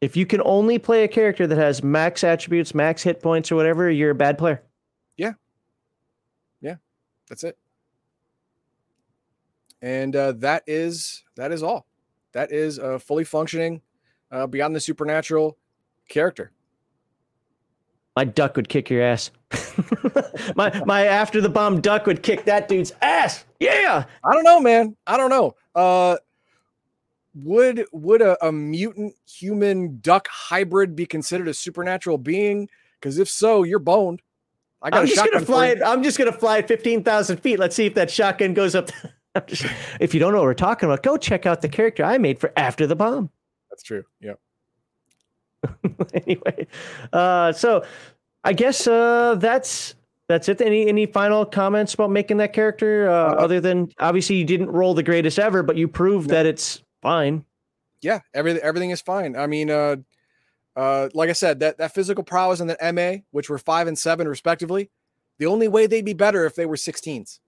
If 0.00 0.16
you 0.16 0.24
can 0.24 0.40
only 0.44 0.78
play 0.78 1.02
a 1.04 1.08
character 1.08 1.46
that 1.46 1.58
has 1.58 1.82
max 1.82 2.22
attributes, 2.24 2.74
max 2.74 3.02
hit 3.02 3.20
points, 3.20 3.50
or 3.52 3.56
whatever, 3.56 3.90
you're 3.90 4.10
a 4.12 4.14
bad 4.14 4.38
player. 4.38 4.62
Yeah. 5.16 5.32
Yeah. 6.62 6.76
That's 7.28 7.42
it 7.44 7.58
and 9.82 10.14
uh, 10.16 10.32
that 10.32 10.62
is 10.66 11.24
that 11.36 11.52
is 11.52 11.62
all 11.62 11.86
that 12.32 12.52
is 12.52 12.78
a 12.78 12.98
fully 12.98 13.24
functioning 13.24 13.80
uh, 14.30 14.46
beyond 14.46 14.74
the 14.74 14.80
supernatural 14.80 15.56
character 16.08 16.52
my 18.16 18.24
duck 18.24 18.56
would 18.56 18.68
kick 18.68 18.88
your 18.88 19.02
ass. 19.02 19.30
my 20.56 20.82
my 20.86 21.06
after 21.06 21.40
the 21.40 21.50
bomb 21.50 21.82
duck 21.82 22.06
would 22.06 22.22
kick 22.22 22.46
that 22.46 22.66
dude's 22.66 22.92
ass. 23.02 23.44
Yeah. 23.60 24.04
I 24.24 24.32
don't 24.32 24.42
know, 24.42 24.58
man. 24.58 24.96
I 25.06 25.18
don't 25.18 25.30
know. 25.30 25.54
Uh 25.74 26.16
would 27.34 27.84
would 27.92 28.22
a, 28.22 28.42
a 28.44 28.50
mutant 28.50 29.14
human 29.28 30.00
duck 30.00 30.26
hybrid 30.28 30.96
be 30.96 31.04
considered 31.04 31.48
a 31.48 31.54
supernatural 31.54 32.16
being? 32.16 32.68
Because 32.98 33.18
if 33.18 33.28
so, 33.28 33.62
you're 33.62 33.78
boned. 33.78 34.22
I 34.80 34.88
got 34.88 35.00
I'm 35.00 35.06
just 35.06 35.30
gonna 35.30 35.44
fly 35.44 35.66
it. 35.66 35.82
I'm 35.84 36.02
just 36.02 36.16
gonna 36.16 36.32
fly 36.32 36.58
at 36.58 36.68
fifteen 36.68 37.04
thousand 37.04 37.38
feet. 37.38 37.58
Let's 37.58 37.76
see 37.76 37.84
if 37.84 37.94
that 37.94 38.10
shotgun 38.10 38.54
goes 38.54 38.74
up. 38.74 38.88
just, 39.46 39.66
if 40.00 40.14
you 40.14 40.20
don't 40.20 40.32
know 40.32 40.38
what 40.38 40.44
we're 40.44 40.54
talking 40.54 40.88
about, 40.88 41.02
go 41.02 41.16
check 41.16 41.46
out 41.46 41.62
the 41.62 41.68
character 41.68 42.04
I 42.04 42.18
made 42.18 42.38
for 42.38 42.52
After 42.56 42.86
the 42.86 42.96
Bomb. 42.96 43.30
That's 43.70 43.82
true. 43.82 44.04
Yeah. 44.20 44.34
anyway, 46.14 46.66
uh, 47.12 47.52
so 47.52 47.84
I 48.44 48.52
guess 48.52 48.86
uh, 48.86 49.36
that's 49.38 49.94
that's 50.28 50.48
it. 50.48 50.60
Any 50.60 50.88
any 50.88 51.06
final 51.06 51.44
comments 51.44 51.94
about 51.94 52.10
making 52.10 52.36
that 52.38 52.52
character? 52.52 53.08
Uh, 53.08 53.12
uh, 53.12 53.36
other 53.38 53.60
than 53.60 53.90
obviously 53.98 54.36
you 54.36 54.44
didn't 54.44 54.70
roll 54.70 54.94
the 54.94 55.02
greatest 55.02 55.38
ever, 55.38 55.62
but 55.62 55.76
you 55.76 55.88
proved 55.88 56.28
no. 56.28 56.34
that 56.34 56.46
it's 56.46 56.82
fine. 57.02 57.44
Yeah, 58.02 58.20
everything 58.34 58.62
everything 58.62 58.90
is 58.90 59.00
fine. 59.00 59.36
I 59.36 59.46
mean, 59.46 59.70
uh, 59.70 59.96
uh, 60.76 61.08
like 61.14 61.30
I 61.30 61.32
said, 61.32 61.60
that 61.60 61.78
that 61.78 61.94
physical 61.94 62.22
prowess 62.22 62.60
and 62.60 62.70
that 62.70 62.94
MA, 62.94 63.22
which 63.30 63.48
were 63.48 63.58
five 63.58 63.86
and 63.88 63.98
seven 63.98 64.28
respectively, 64.28 64.90
the 65.38 65.46
only 65.46 65.68
way 65.68 65.86
they'd 65.86 66.04
be 66.04 66.14
better 66.14 66.44
if 66.44 66.54
they 66.54 66.66
were 66.66 66.76
16s. 66.76 67.40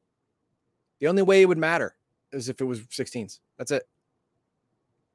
The 1.01 1.07
only 1.07 1.23
way 1.23 1.43
it 1.43 1.47
would 1.47 1.59
matter 1.59 1.95
is 2.33 2.49
if 2.49 2.61
it 2.61 2.65
was 2.65 2.81
16s. 2.81 3.39
That's 3.57 3.71
it. 3.71 3.85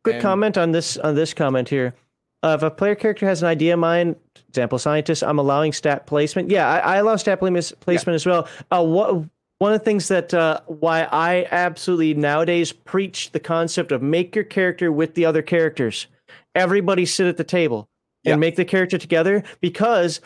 Good 0.04 0.16
and, 0.16 0.22
comment 0.22 0.58
on 0.58 0.72
this 0.72 0.98
on 0.98 1.16
this 1.16 1.34
comment 1.34 1.70
here. 1.70 1.94
Uh, 2.44 2.56
if 2.58 2.64
a 2.64 2.70
player 2.70 2.96
character 2.96 3.26
has 3.26 3.42
an 3.42 3.48
idea 3.48 3.74
in 3.74 3.80
mind, 3.80 4.18
example 4.50 4.78
scientist, 4.78 5.24
I'm 5.24 5.40
allowing 5.40 5.72
stat 5.72 6.06
placement. 6.06 6.50
Yeah, 6.50 6.68
I, 6.68 6.80
I 6.80 6.96
allow 6.98 7.16
stat 7.16 7.40
placement 7.40 7.86
yeah. 7.86 8.14
as 8.14 8.26
well. 8.26 8.48
Uh, 8.70 8.84
what 8.84 9.24
one 9.60 9.72
of 9.72 9.80
the 9.80 9.86
things 9.86 10.10
that 10.10 10.34
uh, 10.34 10.60
why 10.68 11.04
I 11.04 11.48
absolutely 11.52 12.16
nowadays 12.16 12.74
preach 12.74 13.32
the 13.32 13.40
concept 13.40 13.94
of 13.94 14.02
make 14.02 14.36
your 14.36 14.44
character 14.44 14.92
with 14.92 15.14
the 15.14 15.26
other 15.26 15.42
characters. 15.42 16.08
Everybody 16.54 17.06
sit 17.06 17.28
at 17.28 17.38
the 17.38 17.46
table 17.46 17.88
and 18.26 18.32
yeah. 18.32 18.36
make 18.36 18.58
the 18.58 18.66
character 18.66 18.98
together 18.98 19.44
because 19.62 20.20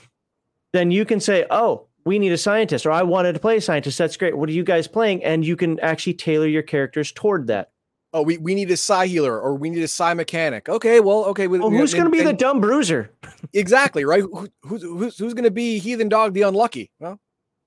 then 0.73 0.89
you 0.89 1.05
can 1.05 1.19
say, 1.19 1.45
"Oh, 1.51 1.86
we 2.07 2.17
need 2.17 2.31
a 2.31 2.37
scientist," 2.37 2.85
or 2.85 2.91
"I 2.91 3.03
wanted 3.03 3.33
to 3.33 3.39
play 3.39 3.57
a 3.57 3.61
scientist." 3.61 3.97
That's 3.97 4.17
great. 4.17 4.37
What 4.37 4.49
are 4.49 4.53
you 4.53 4.63
guys 4.63 4.87
playing? 4.87 5.23
And 5.23 5.45
you 5.45 5.55
can 5.55 5.79
actually 5.81 6.15
tailor 6.15 6.47
your 6.47 6.63
characters 6.63 7.11
toward 7.11 7.47
that 7.47 7.69
oh, 8.13 8.21
we, 8.21 8.37
we 8.37 8.55
need 8.55 8.71
a 8.71 8.77
psi 8.77 9.07
healer 9.07 9.39
or 9.39 9.55
we 9.55 9.69
need 9.69 9.83
a 9.83 9.87
psi 9.87 10.13
mechanic. 10.13 10.69
Okay, 10.69 10.99
well, 10.99 11.25
okay. 11.25 11.47
Well, 11.47 11.69
who's 11.69 11.93
going 11.93 12.05
to 12.05 12.11
be 12.11 12.19
and, 12.19 12.27
the 12.27 12.33
dumb 12.33 12.59
bruiser? 12.59 13.11
exactly, 13.53 14.05
right? 14.05 14.21
Who, 14.21 14.47
who's 14.63 14.81
who's, 14.81 15.17
who's 15.17 15.33
going 15.33 15.43
to 15.43 15.51
be 15.51 15.79
Heathen 15.79 16.09
Dog 16.09 16.33
the 16.33 16.43
unlucky? 16.43 16.91
Well, 16.99 17.19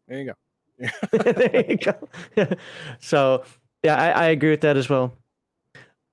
there 0.09 0.19
you 0.19 0.25
go. 0.27 0.89
there 1.13 1.71
you 1.71 1.77
go. 1.77 1.95
so, 3.01 3.45
yeah, 3.83 3.97
I, 3.97 4.11
I 4.11 4.25
agree 4.27 4.51
with 4.51 4.63
that 4.63 4.77
as 4.77 4.89
well. 4.89 5.13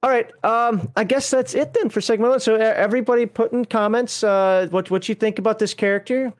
All 0.04 0.12
right. 0.12 0.30
Um, 0.44 0.92
I 0.96 1.04
guess 1.04 1.30
that's 1.32 1.56
it 1.56 1.74
then 1.74 1.90
for 1.90 2.02
segment 2.02 2.30
one. 2.30 2.40
So 2.40 2.56
everybody 2.56 3.26
put 3.26 3.52
in 3.52 3.66
comments 3.66 4.24
uh, 4.24 4.68
what 4.70 4.92
what 4.92 5.10
you 5.10 5.16
think 5.16 5.40
about 5.40 5.58
this 5.58 5.74
character. 5.74 6.34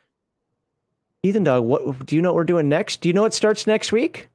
Heathen 1.24 1.44
Dog, 1.44 1.64
what 1.64 2.06
do 2.06 2.16
you 2.16 2.22
know 2.22 2.30
what 2.30 2.36
we're 2.36 2.44
doing 2.44 2.70
next? 2.70 3.02
Do 3.02 3.10
you 3.10 3.14
know 3.14 3.24
what 3.24 3.34
starts 3.34 3.68
next 3.68 3.92
week? 3.92 4.30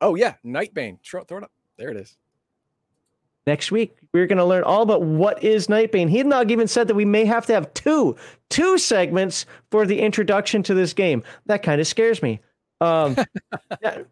Oh 0.00 0.14
yeah, 0.14 0.34
Nightbane. 0.44 0.98
Throw, 1.04 1.24
throw 1.24 1.38
it 1.38 1.44
up. 1.44 1.52
There 1.76 1.90
it 1.90 1.96
is. 1.96 2.16
Next 3.46 3.72
week, 3.72 3.96
we're 4.12 4.26
going 4.26 4.38
to 4.38 4.44
learn 4.44 4.62
all 4.62 4.82
about 4.82 5.02
what 5.02 5.42
is 5.42 5.68
Nightbane. 5.68 6.10
Heathen 6.10 6.28
Dog 6.28 6.50
even 6.50 6.68
said 6.68 6.86
that 6.86 6.94
we 6.94 7.06
may 7.06 7.24
have 7.24 7.46
to 7.46 7.54
have 7.54 7.72
two, 7.72 8.14
two 8.50 8.76
segments 8.76 9.46
for 9.70 9.86
the 9.86 10.00
introduction 10.00 10.62
to 10.64 10.74
this 10.74 10.92
game. 10.92 11.22
That 11.46 11.62
kind 11.62 11.80
of 11.80 11.86
scares 11.86 12.22
me. 12.22 12.40
Um, 12.82 13.16
now, 13.82 14.04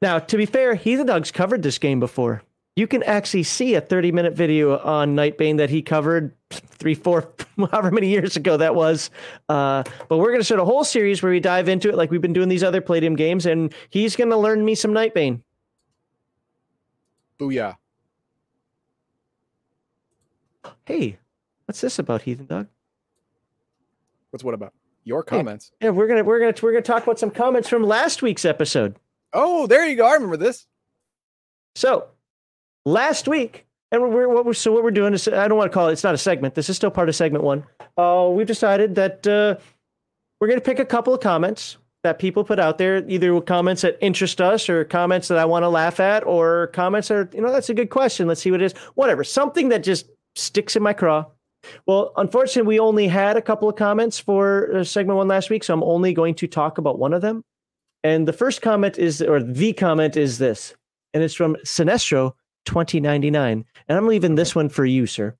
now, 0.00 0.18
to 0.18 0.36
be 0.38 0.46
fair, 0.46 0.74
Heathen 0.74 1.04
Dog's 1.04 1.30
covered 1.30 1.62
this 1.62 1.76
game 1.76 2.00
before. 2.00 2.42
You 2.80 2.86
can 2.86 3.02
actually 3.02 3.42
see 3.42 3.74
a 3.74 3.80
30 3.82 4.10
minute 4.10 4.32
video 4.32 4.78
on 4.78 5.14
Nightbane 5.14 5.58
that 5.58 5.68
he 5.68 5.82
covered 5.82 6.34
three, 6.48 6.94
four, 6.94 7.30
however 7.58 7.90
many 7.90 8.08
years 8.08 8.36
ago 8.36 8.56
that 8.56 8.74
was. 8.74 9.10
Uh, 9.50 9.82
but 10.08 10.16
we're 10.16 10.28
going 10.28 10.40
to 10.40 10.44
start 10.44 10.62
a 10.62 10.64
whole 10.64 10.82
series 10.82 11.22
where 11.22 11.30
we 11.30 11.40
dive 11.40 11.68
into 11.68 11.90
it 11.90 11.94
like 11.94 12.10
we've 12.10 12.22
been 12.22 12.32
doing 12.32 12.48
these 12.48 12.64
other 12.64 12.80
Palladium 12.80 13.16
games, 13.16 13.44
and 13.44 13.74
he's 13.90 14.16
going 14.16 14.30
to 14.30 14.36
learn 14.38 14.64
me 14.64 14.74
some 14.74 14.92
Nightbane. 14.92 15.42
Booyah. 17.38 17.76
Hey, 20.86 21.18
what's 21.66 21.82
this 21.82 21.98
about, 21.98 22.22
Heathen 22.22 22.46
Dog? 22.46 22.66
What's 24.30 24.42
what 24.42 24.54
about? 24.54 24.72
Your 25.04 25.22
comments. 25.22 25.70
Hey, 25.80 25.88
yeah, 25.88 25.90
we're 25.90 26.08
gonna 26.08 26.24
we're 26.24 26.40
gonna 26.40 26.54
we're 26.62 26.72
gonna 26.72 26.80
talk 26.80 27.02
about 27.02 27.18
some 27.18 27.30
comments 27.30 27.68
from 27.68 27.82
last 27.82 28.22
week's 28.22 28.46
episode. 28.46 28.96
Oh, 29.34 29.66
there 29.66 29.86
you 29.86 29.96
go. 29.96 30.06
I 30.06 30.14
remember 30.14 30.38
this. 30.38 30.66
So, 31.74 32.08
last 32.84 33.28
week, 33.28 33.66
and 33.92 34.02
we're 34.02 34.28
what 34.28 34.44
we're 34.44 34.52
so 34.52 34.72
what 34.72 34.82
we're 34.82 34.90
doing 34.90 35.14
is 35.14 35.26
I 35.28 35.48
don't 35.48 35.58
want 35.58 35.70
to 35.70 35.74
call 35.74 35.88
it. 35.88 35.92
It's 35.92 36.04
not 36.04 36.14
a 36.14 36.18
segment. 36.18 36.54
This 36.54 36.68
is 36.68 36.76
still 36.76 36.90
part 36.90 37.08
of 37.08 37.16
segment 37.16 37.44
one. 37.44 37.64
Uh, 37.96 38.30
we've 38.32 38.46
decided 38.46 38.94
that 38.94 39.26
uh, 39.26 39.56
we're 40.40 40.48
gonna 40.48 40.60
pick 40.60 40.78
a 40.78 40.84
couple 40.84 41.12
of 41.12 41.20
comments 41.20 41.76
that 42.02 42.18
people 42.18 42.44
put 42.44 42.58
out 42.58 42.78
there, 42.78 43.04
either 43.08 43.40
comments 43.42 43.82
that 43.82 43.98
interest 44.00 44.40
us 44.40 44.68
or 44.68 44.84
comments 44.84 45.28
that 45.28 45.38
I 45.38 45.44
want 45.44 45.64
to 45.64 45.68
laugh 45.68 46.00
at, 46.00 46.26
or 46.26 46.68
comments 46.68 47.08
that 47.08 47.14
are, 47.14 47.30
you 47.34 47.42
know, 47.42 47.52
that's 47.52 47.68
a 47.68 47.74
good 47.74 47.90
question. 47.90 48.26
Let's 48.26 48.40
see 48.40 48.50
what 48.50 48.62
it 48.62 48.66
is. 48.66 48.72
Whatever. 48.94 49.22
Something 49.22 49.68
that 49.68 49.82
just 49.82 50.06
sticks 50.34 50.76
in 50.76 50.82
my 50.82 50.92
craw. 50.92 51.26
Well, 51.86 52.12
unfortunately, 52.16 52.66
we 52.66 52.80
only 52.80 53.06
had 53.06 53.36
a 53.36 53.42
couple 53.42 53.68
of 53.68 53.76
comments 53.76 54.18
for 54.18 54.74
uh, 54.74 54.84
segment 54.84 55.18
one 55.18 55.28
last 55.28 55.50
week, 55.50 55.62
so 55.62 55.74
I'm 55.74 55.82
only 55.82 56.14
going 56.14 56.34
to 56.36 56.46
talk 56.46 56.78
about 56.78 56.98
one 56.98 57.12
of 57.12 57.20
them. 57.20 57.44
And 58.02 58.26
the 58.26 58.32
first 58.32 58.62
comment 58.62 58.98
is, 58.98 59.20
or 59.20 59.42
the 59.42 59.74
comment 59.74 60.16
is 60.16 60.38
this, 60.38 60.74
and 61.12 61.22
it's 61.22 61.34
from 61.34 61.56
Sinestro 61.66 62.32
2099. 62.66 63.64
And 63.88 63.98
I'm 63.98 64.06
leaving 64.06 64.34
this 64.34 64.54
one 64.54 64.68
for 64.68 64.84
you, 64.84 65.06
sir. 65.06 65.34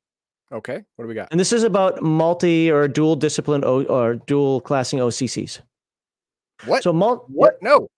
Okay. 0.53 0.83
What 0.97 1.05
do 1.05 1.09
we 1.09 1.15
got? 1.15 1.29
And 1.31 1.39
this 1.39 1.53
is 1.53 1.63
about 1.63 2.03
multi 2.03 2.71
or 2.71 2.89
dual 2.89 3.17
discipline 3.17 3.65
o- 3.65 3.85
or 3.85 4.15
dual 4.17 4.61
classing 4.61 4.99
OCCs. 4.99 5.61
What? 6.67 6.83
So, 6.83 6.93
mul- 6.93 7.25
what? 7.29 7.63
No. 7.63 7.89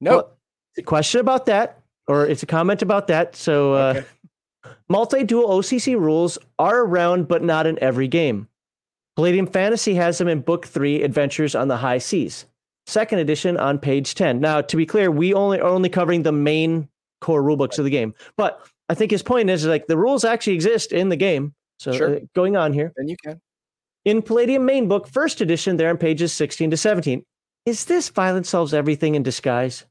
No. 0.00 0.10
Well, 0.10 0.38
a 0.78 0.82
question 0.82 1.20
about 1.20 1.46
that, 1.46 1.80
or 2.08 2.26
it's 2.26 2.42
a 2.42 2.46
comment 2.46 2.82
about 2.82 3.06
that. 3.08 3.36
So, 3.36 3.74
uh, 3.74 3.94
okay. 3.96 4.70
multi-dual 4.88 5.48
OCC 5.48 5.94
rules 5.98 6.38
are 6.58 6.80
around, 6.80 7.28
but 7.28 7.42
not 7.42 7.66
in 7.66 7.78
every 7.82 8.08
game. 8.08 8.48
Palladium 9.16 9.46
Fantasy 9.46 9.94
has 9.94 10.18
them 10.18 10.26
in 10.26 10.40
Book 10.40 10.66
Three, 10.66 11.02
Adventures 11.02 11.54
on 11.54 11.68
the 11.68 11.76
High 11.76 11.98
Seas, 11.98 12.46
second 12.86 13.20
edition 13.20 13.56
on 13.56 13.78
page 13.78 14.14
ten. 14.16 14.40
Now, 14.40 14.60
to 14.60 14.76
be 14.76 14.86
clear, 14.86 15.10
we 15.10 15.32
only 15.32 15.60
are 15.60 15.68
only 15.68 15.88
covering 15.88 16.24
the 16.24 16.32
main 16.32 16.88
core 17.24 17.42
rulebooks 17.42 17.78
of 17.78 17.84
the 17.84 17.90
game, 17.90 18.14
but 18.36 18.66
I 18.88 18.94
think 18.94 19.10
his 19.10 19.22
point 19.22 19.48
is 19.50 19.64
like 19.66 19.86
the 19.86 19.96
rules 19.96 20.24
actually 20.24 20.54
exist 20.54 20.92
in 20.92 21.08
the 21.08 21.16
game. 21.16 21.54
So, 21.78 21.92
sure. 21.92 22.16
uh, 22.16 22.20
going 22.34 22.56
on 22.56 22.72
here, 22.72 22.92
then 22.96 23.08
you 23.08 23.16
can. 23.24 23.40
In 24.04 24.20
Palladium 24.20 24.64
Main 24.64 24.86
Book, 24.86 25.08
first 25.08 25.40
edition, 25.40 25.76
there 25.76 25.88
on 25.88 25.96
pages 25.96 26.32
16 26.32 26.70
to 26.70 26.76
17 26.76 27.24
is 27.66 27.86
this 27.86 28.10
violence 28.10 28.50
solves 28.50 28.74
everything 28.74 29.14
in 29.14 29.22
disguise? 29.22 29.86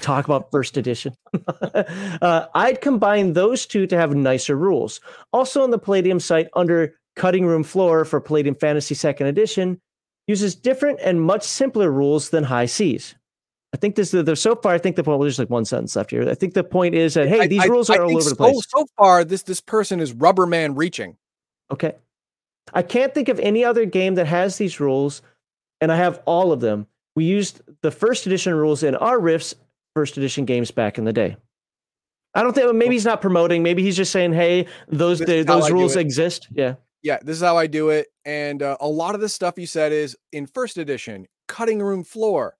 Talk 0.00 0.24
about 0.24 0.50
first 0.50 0.76
edition. 0.76 1.14
uh, 1.74 2.46
I'd 2.54 2.80
combine 2.80 3.34
those 3.34 3.66
two 3.66 3.86
to 3.86 3.96
have 3.96 4.14
nicer 4.14 4.56
rules. 4.56 5.00
Also 5.32 5.62
on 5.62 5.70
the 5.70 5.78
Palladium 5.78 6.20
site, 6.20 6.48
under 6.54 6.94
cutting 7.16 7.44
room 7.44 7.64
floor 7.64 8.04
for 8.04 8.20
Palladium 8.20 8.54
Fantasy 8.54 8.94
Second 8.94 9.26
Edition, 9.26 9.80
uses 10.26 10.54
different 10.54 11.00
and 11.02 11.20
much 11.20 11.42
simpler 11.42 11.90
rules 11.90 12.30
than 12.30 12.44
High 12.44 12.66
Seas. 12.66 13.14
I 13.74 13.76
think 13.76 13.96
this 13.96 14.10
there's 14.12 14.40
so 14.40 14.56
far. 14.56 14.72
I 14.72 14.78
think 14.78 14.96
the 14.96 15.02
point. 15.02 15.18
Well, 15.18 15.26
there's 15.26 15.38
like 15.38 15.50
one 15.50 15.64
sentence 15.64 15.94
left 15.94 16.10
here. 16.10 16.28
I 16.28 16.34
think 16.34 16.54
the 16.54 16.64
point 16.64 16.94
is 16.94 17.14
that 17.14 17.28
hey, 17.28 17.46
these 17.46 17.62
I, 17.62 17.66
rules 17.66 17.90
I, 17.90 17.96
are 17.96 18.02
I 18.02 18.04
all 18.04 18.16
over 18.16 18.30
the 18.30 18.36
place. 18.36 18.64
So 18.68 18.86
far, 18.96 19.24
this 19.24 19.42
this 19.42 19.60
person 19.60 20.00
is 20.00 20.12
rubber 20.12 20.46
man 20.46 20.74
reaching. 20.74 21.16
Okay, 21.70 21.94
I 22.72 22.82
can't 22.82 23.12
think 23.12 23.28
of 23.28 23.38
any 23.40 23.64
other 23.64 23.84
game 23.84 24.14
that 24.14 24.26
has 24.26 24.56
these 24.56 24.80
rules, 24.80 25.20
and 25.80 25.92
I 25.92 25.96
have 25.96 26.22
all 26.24 26.50
of 26.50 26.60
them 26.60 26.86
we 27.18 27.24
used 27.24 27.62
the 27.82 27.90
first 27.90 28.28
edition 28.28 28.54
rules 28.54 28.84
in 28.84 28.94
our 28.94 29.18
Rifts 29.18 29.56
first 29.92 30.16
edition 30.16 30.44
games 30.44 30.70
back 30.70 30.98
in 30.98 31.04
the 31.04 31.12
day. 31.12 31.36
I 32.32 32.44
don't 32.44 32.52
think 32.52 32.72
maybe 32.76 32.94
he's 32.94 33.04
not 33.04 33.20
promoting. 33.20 33.64
Maybe 33.64 33.82
he's 33.82 33.96
just 33.96 34.12
saying, 34.12 34.34
"Hey, 34.34 34.66
those 34.86 35.18
the, 35.18 35.42
those 35.42 35.68
rules 35.68 35.96
exist." 35.96 36.46
Yeah, 36.52 36.74
yeah. 37.02 37.18
This 37.20 37.38
is 37.38 37.42
how 37.42 37.58
I 37.58 37.66
do 37.66 37.88
it. 37.88 38.06
And 38.24 38.62
uh, 38.62 38.76
a 38.80 38.86
lot 38.86 39.16
of 39.16 39.20
the 39.20 39.28
stuff 39.28 39.58
you 39.58 39.66
said 39.66 39.90
is 39.90 40.16
in 40.30 40.46
first 40.46 40.78
edition, 40.78 41.26
cutting 41.48 41.82
room 41.82 42.04
floor, 42.04 42.56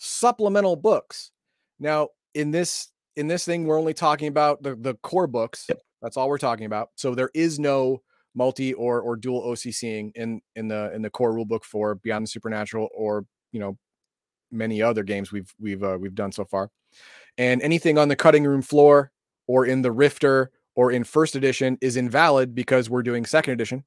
supplemental 0.00 0.76
books. 0.76 1.30
Now 1.78 2.08
in 2.34 2.50
this 2.50 2.88
in 3.16 3.28
this 3.28 3.44
thing, 3.44 3.66
we're 3.66 3.78
only 3.78 3.94
talking 3.94 4.28
about 4.28 4.62
the 4.62 4.74
the 4.74 4.94
core 4.94 5.26
books. 5.26 5.66
Yep. 5.68 5.80
That's 6.02 6.16
all 6.16 6.28
we're 6.28 6.38
talking 6.38 6.66
about. 6.66 6.90
So 6.96 7.14
there 7.14 7.30
is 7.34 7.58
no 7.58 8.02
multi 8.34 8.72
or 8.74 9.00
or 9.00 9.16
dual 9.16 9.42
OCCing 9.42 10.12
in 10.14 10.40
in 10.56 10.68
the 10.68 10.92
in 10.94 11.02
the 11.02 11.10
core 11.10 11.32
rulebook 11.32 11.64
for 11.64 11.94
Beyond 11.96 12.26
the 12.26 12.30
Supernatural 12.30 12.88
or 12.94 13.26
you 13.52 13.60
know 13.60 13.76
many 14.50 14.82
other 14.82 15.02
games 15.02 15.30
we've 15.30 15.52
we've 15.60 15.82
uh, 15.82 15.98
we've 16.00 16.14
done 16.14 16.32
so 16.32 16.44
far. 16.44 16.70
And 17.38 17.62
anything 17.62 17.98
on 17.98 18.08
the 18.08 18.16
cutting 18.16 18.44
room 18.44 18.62
floor 18.62 19.12
or 19.46 19.66
in 19.66 19.82
the 19.82 19.92
Rifter 19.92 20.50
or 20.74 20.90
in 20.90 21.04
first 21.04 21.36
edition 21.36 21.78
is 21.80 21.96
invalid 21.96 22.54
because 22.54 22.88
we're 22.90 23.02
doing 23.02 23.24
second 23.26 23.52
edition. 23.52 23.84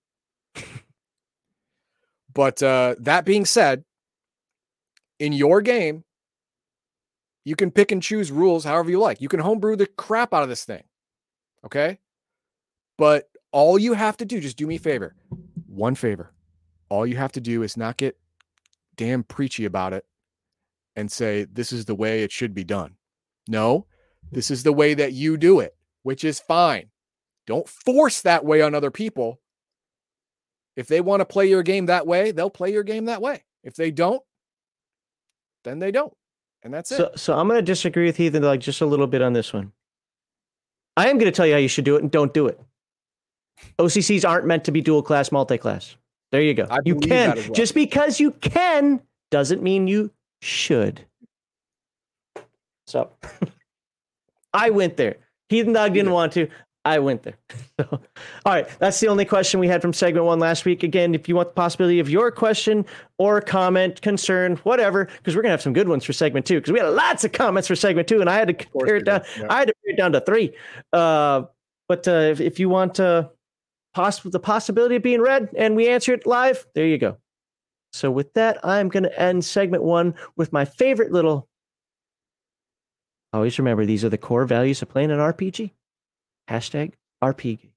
But 2.34 2.64
uh, 2.64 2.96
that 3.00 3.26
being 3.26 3.46
said, 3.46 3.84
in 5.24 5.32
your 5.32 5.62
game, 5.62 6.04
you 7.46 7.56
can 7.56 7.72
pick 7.72 7.94
and 7.94 8.04
choose 8.04 8.30
rules 8.30 8.66
however 8.66 8.90
you 8.90 9.00
like. 9.00 9.22
You 9.22 9.30
can 9.30 9.40
homebrew 9.40 9.78
the 9.78 9.88
crap 9.88 10.34
out 10.34 10.44
of 10.44 10.50
this 10.50 10.66
thing. 10.66 10.84
Okay. 11.66 12.00
But 12.98 13.30
all 13.54 13.80
you 13.80 13.94
have 13.94 14.18
to 14.18 14.26
do, 14.26 14.42
just 14.42 14.58
do 14.58 14.68
me 14.68 14.76
a 14.76 14.80
favor. 14.80 15.16
One 15.66 15.96
favor. 15.96 16.34
All 16.90 17.08
you 17.08 17.16
have 17.16 17.32
to 17.32 17.42
do 17.42 17.64
is 17.64 17.78
not 17.78 17.96
get 17.96 18.18
damn 18.98 19.24
preachy 19.24 19.64
about 19.64 19.94
it 19.94 20.06
and 20.98 21.10
say, 21.10 21.46
this 21.46 21.72
is 21.72 21.86
the 21.86 21.96
way 21.96 22.24
it 22.24 22.32
should 22.34 22.54
be 22.54 22.66
done. 22.66 22.96
No, 23.48 23.86
this 24.30 24.52
is 24.52 24.64
the 24.64 24.74
way 24.74 24.94
that 24.94 25.14
you 25.14 25.38
do 25.38 25.62
it, 25.62 25.74
which 26.04 26.26
is 26.26 26.42
fine. 26.42 26.90
Don't 27.48 27.68
force 27.70 28.22
that 28.24 28.44
way 28.44 28.62
on 28.62 28.76
other 28.76 28.92
people. 28.92 29.40
If 30.76 30.88
they 30.88 31.00
want 31.00 31.22
to 31.22 31.26
play 31.26 31.48
your 31.48 31.64
game 31.64 31.86
that 31.86 32.06
way, 32.06 32.32
they'll 32.32 32.50
play 32.50 32.74
your 32.74 32.84
game 32.84 33.06
that 33.06 33.22
way. 33.22 33.46
If 33.64 33.76
they 33.76 33.90
don't, 33.90 34.22
then 35.64 35.80
they 35.80 35.92
don't. 35.92 36.14
And 36.64 36.74
that's 36.74 36.90
so, 36.90 37.06
it. 37.06 37.20
So 37.20 37.38
I'm 37.38 37.48
going 37.48 37.58
to 37.58 37.66
disagree 37.66 38.06
with 38.06 38.18
Ithan 38.18 38.42
like 38.44 38.60
just 38.60 38.82
a 38.82 38.86
little 38.86 39.08
bit 39.08 39.22
on 39.22 39.34
this 39.34 39.52
one. 39.54 39.72
I 40.96 41.10
am 41.10 41.18
going 41.18 41.32
to 41.32 41.36
tell 41.36 41.46
you 41.46 41.54
how 41.54 41.60
you 41.60 41.68
should 41.68 41.86
do 41.86 41.96
it 41.96 42.02
and 42.02 42.12
don't 42.12 42.34
do 42.34 42.48
it. 42.48 42.60
OCCs 43.80 44.28
aren't 44.28 44.46
meant 44.46 44.64
to 44.66 44.72
be 44.72 44.82
dual 44.82 45.02
class, 45.02 45.32
multi 45.32 45.58
class. 45.58 45.96
There 46.32 46.42
you 46.42 46.54
go. 46.54 46.68
I 46.70 46.80
you 46.86 46.96
can. 46.96 47.36
well. 47.36 47.50
Just 47.52 47.74
because 47.74 48.20
you 48.20 48.32
can 48.32 49.02
doesn't 49.32 49.62
mean 49.62 49.88
you 49.88 50.12
should. 50.42 51.06
So 52.88 53.10
I 54.54 54.70
went 54.70 54.98
there. 54.98 55.18
Heathen 55.50 55.74
Dog 55.74 55.94
didn't 55.94 56.08
did. 56.08 56.14
want 56.14 56.34
to. 56.34 56.48
I 56.86 57.00
went 57.00 57.24
there. 57.24 57.38
So, 57.80 57.88
all 58.46 58.54
right, 58.54 58.68
that's 58.78 59.00
the 59.00 59.08
only 59.08 59.26
question 59.26 59.60
we 59.60 59.68
had 59.68 59.82
from 59.82 59.94
segment 59.94 60.28
one 60.28 60.38
last 60.38 60.64
week. 60.64 60.84
Again, 60.84 61.16
if 61.16 61.28
you 61.28 61.36
want 61.36 61.50
the 61.50 61.54
possibility 61.56 62.00
of 62.00 62.08
your 62.08 62.30
question 62.30 62.86
or 63.18 63.42
comment, 63.42 64.00
concern, 64.04 64.58
whatever, 64.58 65.06
because 65.06 65.36
we're 65.36 65.42
gonna 65.42 65.54
have 65.54 65.62
some 65.62 65.74
good 65.74 65.90
ones 65.90 66.04
for 66.04 66.14
segment 66.14 66.46
two, 66.46 66.60
because 66.60 66.72
we 66.72 66.78
had 66.78 66.88
lots 66.90 67.24
of 67.24 67.32
comments 67.32 67.68
for 67.68 67.76
segment 67.76 68.08
two, 68.08 68.22
and 68.22 68.30
I 68.30 68.36
had 68.36 68.48
to 68.50 68.54
course 68.54 68.86
pare 68.86 68.94
we 68.94 69.00
it 69.00 69.06
down. 69.06 69.24
yeah. 69.40 69.48
I 69.50 69.60
had 69.60 69.70
to 69.70 69.74
pare 69.84 69.94
it 69.94 69.98
down 69.98 70.12
to 70.12 70.22
three. 70.22 70.56
Uh, 70.94 71.44
but 71.88 72.08
uh, 72.08 72.12
if, 72.12 72.40
if 72.40 72.60
you 72.60 72.70
want 72.70 73.00
uh, 73.00 73.30
poss- 73.96 74.20
the 74.20 74.40
possibility 74.40 74.98
of 74.98 75.04
being 75.04 75.22
read 75.22 75.50
and 75.58 75.76
we 75.76 75.88
answer 75.88 76.14
it 76.14 76.28
live, 76.28 76.66
there 76.76 76.86
you 76.86 77.00
go. 77.00 77.18
So 77.92 78.12
with 78.12 78.34
that, 78.34 78.64
I'm 78.64 78.90
going 78.90 79.04
to 79.04 79.20
end 79.20 79.46
segment 79.46 79.84
one 79.84 80.16
with 80.36 80.54
my 80.54 80.66
favorite 80.66 81.12
little. 81.12 81.48
Always 83.34 83.58
remember 83.58 83.86
these 83.86 84.04
are 84.04 84.10
the 84.10 84.18
core 84.18 84.46
values 84.46 84.82
of 84.82 84.90
playing 84.90 85.12
an 85.12 85.20
RPG. 85.20 85.72
Hashtag 86.50 86.94
RPG. 87.24 87.72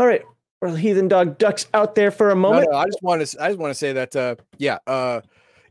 All 0.00 0.06
right, 0.06 0.22
well, 0.60 0.74
heathen 0.74 1.08
dog 1.08 1.38
ducks 1.38 1.66
out 1.74 1.94
there 1.94 2.10
for 2.10 2.30
a 2.30 2.36
No, 2.36 2.42
moment. 2.52 2.68
no, 2.70 2.76
I 2.78 2.84
just 2.86 3.02
want 3.02 3.26
to 3.26 3.42
I 3.42 3.48
just 3.48 3.58
want 3.58 3.70
to 3.72 3.74
say 3.78 3.92
that 3.92 4.14
uh 4.14 4.36
yeah, 4.56 4.78
uh 4.86 5.20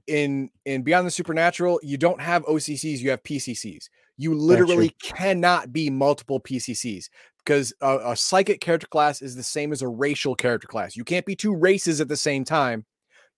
in 0.08 0.50
in 0.66 0.84
Beyond 0.84 1.08
the 1.08 1.12
Supernatural, 1.12 1.80
you 1.84 1.98
don't 1.98 2.22
have 2.22 2.44
OCCs, 2.46 3.00
you 3.00 3.10
have 3.12 3.24
PCCs. 3.24 3.90
You 4.18 4.34
literally 4.34 4.90
cannot 5.02 5.72
be 5.72 5.90
multiple 5.90 6.40
PCCs 6.40 7.10
because 7.46 7.72
a, 7.82 8.00
a 8.12 8.16
psychic 8.16 8.60
character 8.62 8.88
class 8.88 9.22
is 9.22 9.36
the 9.36 9.44
same 9.44 9.72
as 9.72 9.82
a 9.82 9.88
racial 9.88 10.36
character 10.36 10.68
class. 10.68 10.96
You 10.98 11.04
can't 11.04 11.26
be 11.26 11.36
two 11.36 11.56
races 11.56 12.02
at 12.02 12.08
the 12.08 12.18
same 12.18 12.44
time. 12.44 12.86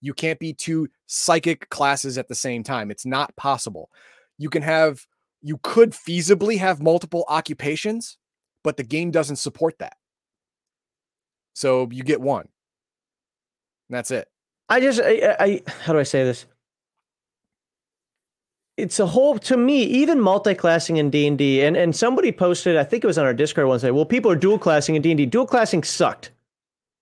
You 0.00 0.14
can't 0.14 0.38
be 0.38 0.52
two 0.52 0.88
psychic 1.06 1.68
classes 1.70 2.18
at 2.18 2.28
the 2.28 2.34
same 2.34 2.62
time. 2.62 2.90
It's 2.90 3.06
not 3.06 3.36
possible. 3.36 3.90
You 4.38 4.48
can 4.50 4.62
have 4.62 5.06
you 5.42 5.58
could 5.62 5.92
feasibly 5.92 6.58
have 6.58 6.82
multiple 6.82 7.24
occupations, 7.28 8.18
but 8.62 8.76
the 8.76 8.82
game 8.82 9.10
doesn't 9.10 9.36
support 9.36 9.78
that. 9.78 9.96
So 11.54 11.88
you 11.90 12.02
get 12.02 12.20
one. 12.20 12.48
And 13.88 13.96
that's 13.96 14.10
it. 14.10 14.28
I 14.68 14.80
just, 14.80 15.00
I, 15.02 15.36
I, 15.40 15.62
how 15.82 15.92
do 15.92 15.98
I 15.98 16.04
say 16.04 16.24
this? 16.24 16.46
It's 18.76 19.00
a 19.00 19.06
whole 19.06 19.38
to 19.40 19.56
me, 19.56 19.82
even 19.82 20.20
multi-classing 20.20 20.96
in 20.96 21.10
D 21.10 21.26
and 21.26 21.76
and 21.76 21.94
somebody 21.94 22.32
posted, 22.32 22.76
I 22.76 22.84
think 22.84 23.04
it 23.04 23.06
was 23.06 23.18
on 23.18 23.26
our 23.26 23.34
Discord 23.34 23.66
one 23.66 23.78
day. 23.78 23.90
Well, 23.90 24.06
people 24.06 24.30
are 24.30 24.36
dual 24.36 24.58
classing 24.58 24.94
in 24.94 25.02
D 25.02 25.10
and 25.10 25.18
D. 25.18 25.26
Dual 25.26 25.46
classing 25.46 25.82
sucked. 25.82 26.30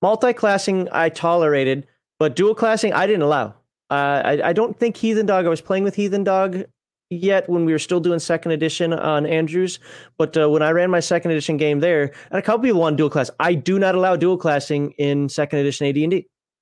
Multi-classing 0.02 0.88
I 0.90 1.08
tolerated, 1.08 1.86
but 2.18 2.36
dual 2.36 2.54
classing 2.54 2.92
I 2.92 3.06
didn't 3.06 3.22
allow. 3.22 3.54
Uh, 3.90 4.22
I 4.24 4.40
I 4.48 4.52
don't 4.52 4.78
think 4.78 4.96
Heathen 4.96 5.26
Dog. 5.26 5.46
I 5.46 5.48
was 5.48 5.60
playing 5.60 5.84
with 5.84 5.94
Heathen 5.94 6.24
Dog 6.24 6.64
yet 7.10 7.48
when 7.48 7.64
we 7.64 7.72
were 7.72 7.78
still 7.78 8.00
doing 8.00 8.18
second 8.18 8.52
edition 8.52 8.92
on 8.92 9.24
Andrews, 9.24 9.78
but 10.18 10.36
uh, 10.36 10.50
when 10.50 10.62
I 10.62 10.70
ran 10.70 10.90
my 10.90 11.00
second 11.00 11.30
edition 11.30 11.56
game 11.56 11.80
there, 11.80 12.12
and 12.30 12.38
a 12.38 12.42
couple 12.42 12.62
people 12.62 12.80
want 12.80 12.96
dual 12.98 13.08
class, 13.08 13.30
I 13.40 13.54
do 13.54 13.78
not 13.78 13.94
allow 13.94 14.16
dual 14.16 14.36
classing 14.36 14.90
in 14.92 15.28
second 15.28 15.60
edition 15.60 15.86
AD 15.86 15.96
and 15.96 16.10
D. 16.10 16.16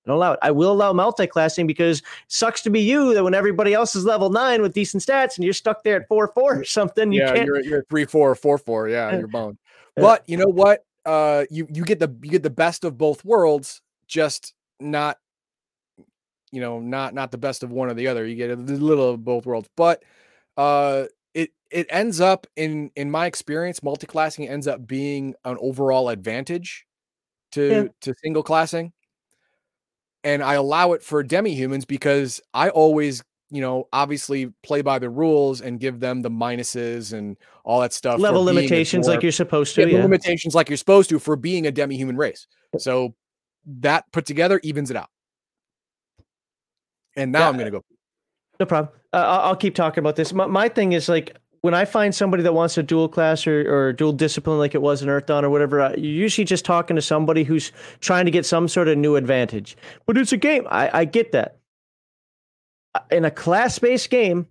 I 0.07 0.11
don't 0.11 0.17
allow 0.19 0.33
it. 0.35 0.39
I 0.43 0.53
will 0.53 0.71
allow 0.71 0.93
multi-classing 0.93 1.67
because 1.67 1.99
it 1.99 2.05
sucks 2.29 2.63
to 2.63 2.71
be 2.71 2.81
you 2.81 3.13
that 3.15 3.25
when 3.25 3.35
everybody 3.35 3.75
else 3.75 3.97
is 3.97 4.05
level 4.05 4.31
nine 4.31 4.63
with 4.63 4.73
decent 4.73 5.03
stats 5.03 5.37
and 5.37 5.45
you're 5.45 5.53
stuck 5.53 5.83
there 5.83 6.01
at 6.01 6.07
four 6.07 6.29
four 6.29 6.61
or 6.61 6.65
something, 6.65 7.11
you 7.11 7.23
yeah, 7.23 7.35
can't. 7.35 7.47
you're 7.47 7.61
you're 7.61 7.85
three 7.91 8.05
four 8.05 8.31
or 8.31 8.37
four 8.37 8.57
four. 8.57 8.89
Yeah, 8.89 9.11
Yeah. 9.11 9.19
you're 9.19 9.29
boned. 9.29 9.59
But 9.97 10.23
you 10.29 10.37
know 10.37 10.47
what? 10.47 10.85
Uh, 11.05 11.45
you 11.51 11.67
you 11.73 11.85
get 11.85 11.99
the 11.99 12.15
you 12.23 12.31
get 12.31 12.45
the 12.45 12.51
best 12.51 12.85
of 12.85 12.97
both 12.97 13.25
worlds, 13.25 13.81
just 14.07 14.55
not, 14.79 15.19
you 16.57 16.63
know, 16.63 16.81
not 16.81 17.13
not 17.13 17.31
the 17.31 17.37
best 17.37 17.63
of 17.63 17.71
one 17.71 17.91
or 17.91 17.93
the 17.93 18.09
other. 18.09 18.27
You 18.27 18.35
get 18.35 18.51
a 18.51 18.57
little 18.57 19.11
of 19.11 19.23
both 19.23 19.45
worlds, 19.45 19.69
but 19.77 20.03
uh, 20.57 21.05
it 21.35 21.51
it 21.71 21.87
ends 21.91 22.19
up 22.19 22.47
in 22.57 22.91
in 22.97 23.11
my 23.11 23.27
experience, 23.27 23.83
multi-classing 23.83 24.49
ends 24.49 24.67
up 24.67 24.87
being 24.87 25.35
an 25.45 25.59
overall 25.61 26.09
advantage 26.09 26.87
to 27.53 27.69
Yeah. 27.69 27.85
to 28.01 28.15
single 28.25 28.43
classing. 28.43 28.95
And 30.25 30.43
I 30.43 30.55
allow 30.55 30.95
it 30.95 31.03
for 31.03 31.23
demi-humans 31.23 31.85
because 31.85 32.41
I 32.55 32.71
always 32.71 33.23
you 33.51 33.61
know, 33.61 33.87
obviously 33.93 34.47
play 34.65 34.83
by 34.83 34.99
the 34.99 35.09
rules 35.09 35.61
and 35.61 35.79
give 35.79 36.01
them 36.01 36.21
the 36.23 36.31
minuses 36.31 37.13
and 37.13 37.37
all 37.65 37.81
that 37.81 37.93
stuff. 37.93 38.19
level 38.19 38.43
limitations 38.43 39.07
like 39.07 39.23
you're 39.23 39.31
supposed 39.31 39.75
to. 39.75 39.89
Yeah. 39.89 40.03
limitations 40.03 40.55
like 40.55 40.69
you're 40.71 40.77
supposed 40.79 41.11
to 41.11 41.19
for 41.19 41.37
being 41.37 41.67
a 41.67 41.71
demi-human 41.71 42.17
race. 42.17 42.47
So 42.79 43.15
that 43.67 44.11
put 44.11 44.27
together 44.27 44.59
evens 44.65 44.91
it 44.91 44.97
out. 44.97 45.11
And 47.17 47.33
now 47.33 47.41
Yeah, 47.41 47.49
I'm 47.49 47.59
gonna 47.59 47.71
go. 47.71 47.83
No 48.61 48.67
problem. 48.67 48.95
Uh, 49.13 49.41
I'll 49.45 49.57
keep 49.57 49.75
talking 49.75 50.01
about 50.01 50.17
this. 50.17 50.33
My, 50.33 50.47
my 50.47 50.69
thing 50.69 50.93
is 50.93 51.09
like 51.09 51.37
when 51.61 51.75
I 51.75 51.85
find 51.85 52.15
somebody 52.15 52.43
that 52.43 52.55
wants 52.55 52.79
a 52.79 52.83
dual 52.83 53.09
class 53.09 53.47
or, 53.47 53.89
or 53.89 53.93
dual 53.93 54.13
discipline, 54.13 54.59
like 54.59 54.75
it 54.75 54.83
was 54.83 55.03
in 55.03 55.09
Earthdawn 55.09 55.43
or 55.43 55.51
whatever, 55.51 55.81
uh, 55.81 55.91
you're 55.97 56.05
usually 56.05 56.45
just 56.45 56.65
talking 56.65 56.97
to 56.97 57.03
somebody 57.03 57.45
who's 57.45 57.73
trying 58.01 58.25
to 58.27 58.31
get 58.31 58.47
some 58.47 58.69
sort 58.69 58.89
of 58.89 58.97
new 58.99 59.17
advantage. 59.17 59.77
But 60.07 60.17
it's 60.17 60.33
a 60.33 60.37
game. 60.37 60.67
I, 60.71 61.01
I 61.01 61.05
get 61.05 61.33
that. 61.33 61.59
Uh, 62.95 63.01
In 63.11 63.25
a 63.25 63.31
class 63.31 63.79
based 63.79 64.11
game, 64.11 64.47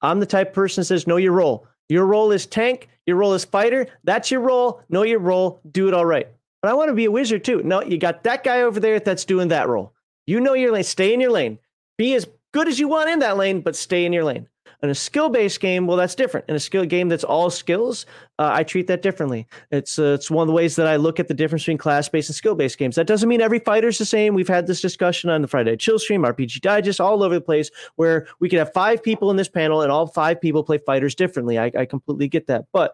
I'm 0.00 0.20
the 0.20 0.26
type 0.26 0.48
of 0.48 0.54
person 0.54 0.82
that 0.82 0.86
says, 0.86 1.06
know 1.06 1.16
your 1.16 1.32
role. 1.32 1.66
Your 1.88 2.06
role 2.06 2.30
is 2.32 2.46
tank. 2.46 2.88
Your 3.06 3.16
role 3.16 3.34
is 3.34 3.44
fighter. 3.44 3.88
That's 4.04 4.30
your 4.30 4.40
role. 4.40 4.82
Know 4.88 5.02
your 5.02 5.18
role. 5.18 5.60
Do 5.70 5.88
it 5.88 5.94
all 5.94 6.06
right. 6.06 6.28
But 6.60 6.70
I 6.70 6.74
want 6.74 6.88
to 6.88 6.94
be 6.94 7.06
a 7.06 7.10
wizard 7.10 7.44
too. 7.44 7.62
No, 7.64 7.82
you 7.82 7.98
got 7.98 8.22
that 8.24 8.44
guy 8.44 8.62
over 8.62 8.78
there 8.78 9.00
that's 9.00 9.24
doing 9.24 9.48
that 9.48 9.68
role. 9.68 9.92
You 10.26 10.40
know 10.40 10.54
your 10.54 10.72
lane. 10.72 10.84
Stay 10.84 11.12
in 11.12 11.20
your 11.20 11.32
lane. 11.32 11.58
Be 11.98 12.14
as 12.14 12.26
good 12.52 12.68
as 12.68 12.78
you 12.78 12.88
want 12.88 13.10
in 13.10 13.18
that 13.20 13.36
lane, 13.36 13.60
but 13.60 13.76
stay 13.76 14.04
in 14.04 14.12
your 14.12 14.24
lane. 14.24 14.48
In 14.82 14.90
a 14.90 14.94
skill 14.96 15.28
based 15.28 15.60
game, 15.60 15.86
well, 15.86 15.96
that's 15.96 16.16
different. 16.16 16.46
In 16.48 16.56
a 16.56 16.60
skill 16.60 16.84
game 16.84 17.08
that's 17.08 17.22
all 17.22 17.50
skills, 17.50 18.04
uh, 18.40 18.50
I 18.52 18.64
treat 18.64 18.88
that 18.88 19.00
differently. 19.00 19.46
It's 19.70 19.96
uh, 19.96 20.16
it's 20.18 20.28
one 20.28 20.42
of 20.42 20.48
the 20.48 20.54
ways 20.54 20.74
that 20.74 20.88
I 20.88 20.96
look 20.96 21.20
at 21.20 21.28
the 21.28 21.34
difference 21.34 21.62
between 21.62 21.78
class 21.78 22.08
based 22.08 22.30
and 22.30 22.34
skill 22.34 22.56
based 22.56 22.78
games. 22.78 22.96
That 22.96 23.06
doesn't 23.06 23.28
mean 23.28 23.40
every 23.40 23.60
fighter's 23.60 23.98
the 23.98 24.04
same. 24.04 24.34
We've 24.34 24.48
had 24.48 24.66
this 24.66 24.80
discussion 24.80 25.30
on 25.30 25.40
the 25.40 25.46
Friday 25.46 25.76
Chill 25.76 26.00
Stream, 26.00 26.22
RPG 26.22 26.60
Digest, 26.62 27.00
all 27.00 27.22
over 27.22 27.34
the 27.34 27.40
place, 27.40 27.70
where 27.94 28.26
we 28.40 28.48
could 28.48 28.58
have 28.58 28.72
five 28.72 29.04
people 29.04 29.30
in 29.30 29.36
this 29.36 29.48
panel 29.48 29.82
and 29.82 29.92
all 29.92 30.08
five 30.08 30.40
people 30.40 30.64
play 30.64 30.78
fighters 30.78 31.14
differently. 31.14 31.60
I, 31.60 31.70
I 31.78 31.84
completely 31.84 32.26
get 32.26 32.48
that. 32.48 32.64
But 32.72 32.92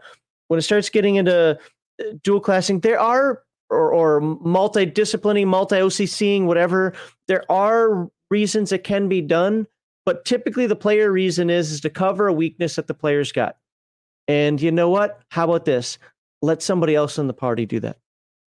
when 0.49 0.59
it 0.59 0.63
starts 0.63 0.91
getting 0.91 1.17
into 1.17 1.59
uh, 2.01 2.05
dual 2.23 2.41
classing, 2.41 2.81
there 2.81 3.01
are 3.01 3.43
or, 3.71 3.93
or 3.93 4.21
multidisciplining, 4.21 5.47
multi 5.47 5.77
OCCing, 5.77 6.45
whatever. 6.45 6.93
There 7.27 7.45
are 7.51 8.09
reasons 8.31 8.73
it 8.73 8.85
can 8.85 9.09
be 9.09 9.21
done, 9.21 9.67
but 10.07 10.25
typically 10.25 10.67
the 10.67 10.77
player 10.77 11.11
reason 11.11 11.51
is 11.51 11.71
is 11.71 11.81
to 11.83 11.91
cover 11.91 12.29
a 12.29 12.33
weakness 12.33 12.77
that 12.77 12.87
the 12.87 12.95
player's 12.95 13.33
got. 13.33 13.57
And 14.27 14.61
you 14.61 14.71
know 14.71 14.91
what? 14.91 15.21
How 15.31 15.45
about 15.45 15.65
this? 15.65 15.99
Let 16.43 16.63
somebody 16.63 16.95
else 16.95 17.19
in 17.19 17.27
the 17.27 17.35
party 17.35 17.67
do 17.67 17.81
that. 17.81 17.99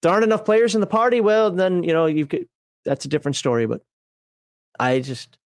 There 0.01 0.11
aren't 0.11 0.23
enough 0.23 0.45
players 0.45 0.75
in 0.75 0.81
the 0.81 0.87
party. 0.87 1.21
Well, 1.21 1.51
then 1.51 1.83
you 1.83 1.93
know 1.93 2.05
you 2.05 2.25
could. 2.25 2.47
That's 2.85 3.05
a 3.05 3.09
different 3.09 3.35
story. 3.35 3.67
But 3.67 3.81
I 4.79 4.99
just 4.99 5.37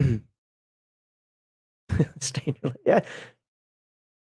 stay. 2.20 2.54
Yeah. 2.84 3.00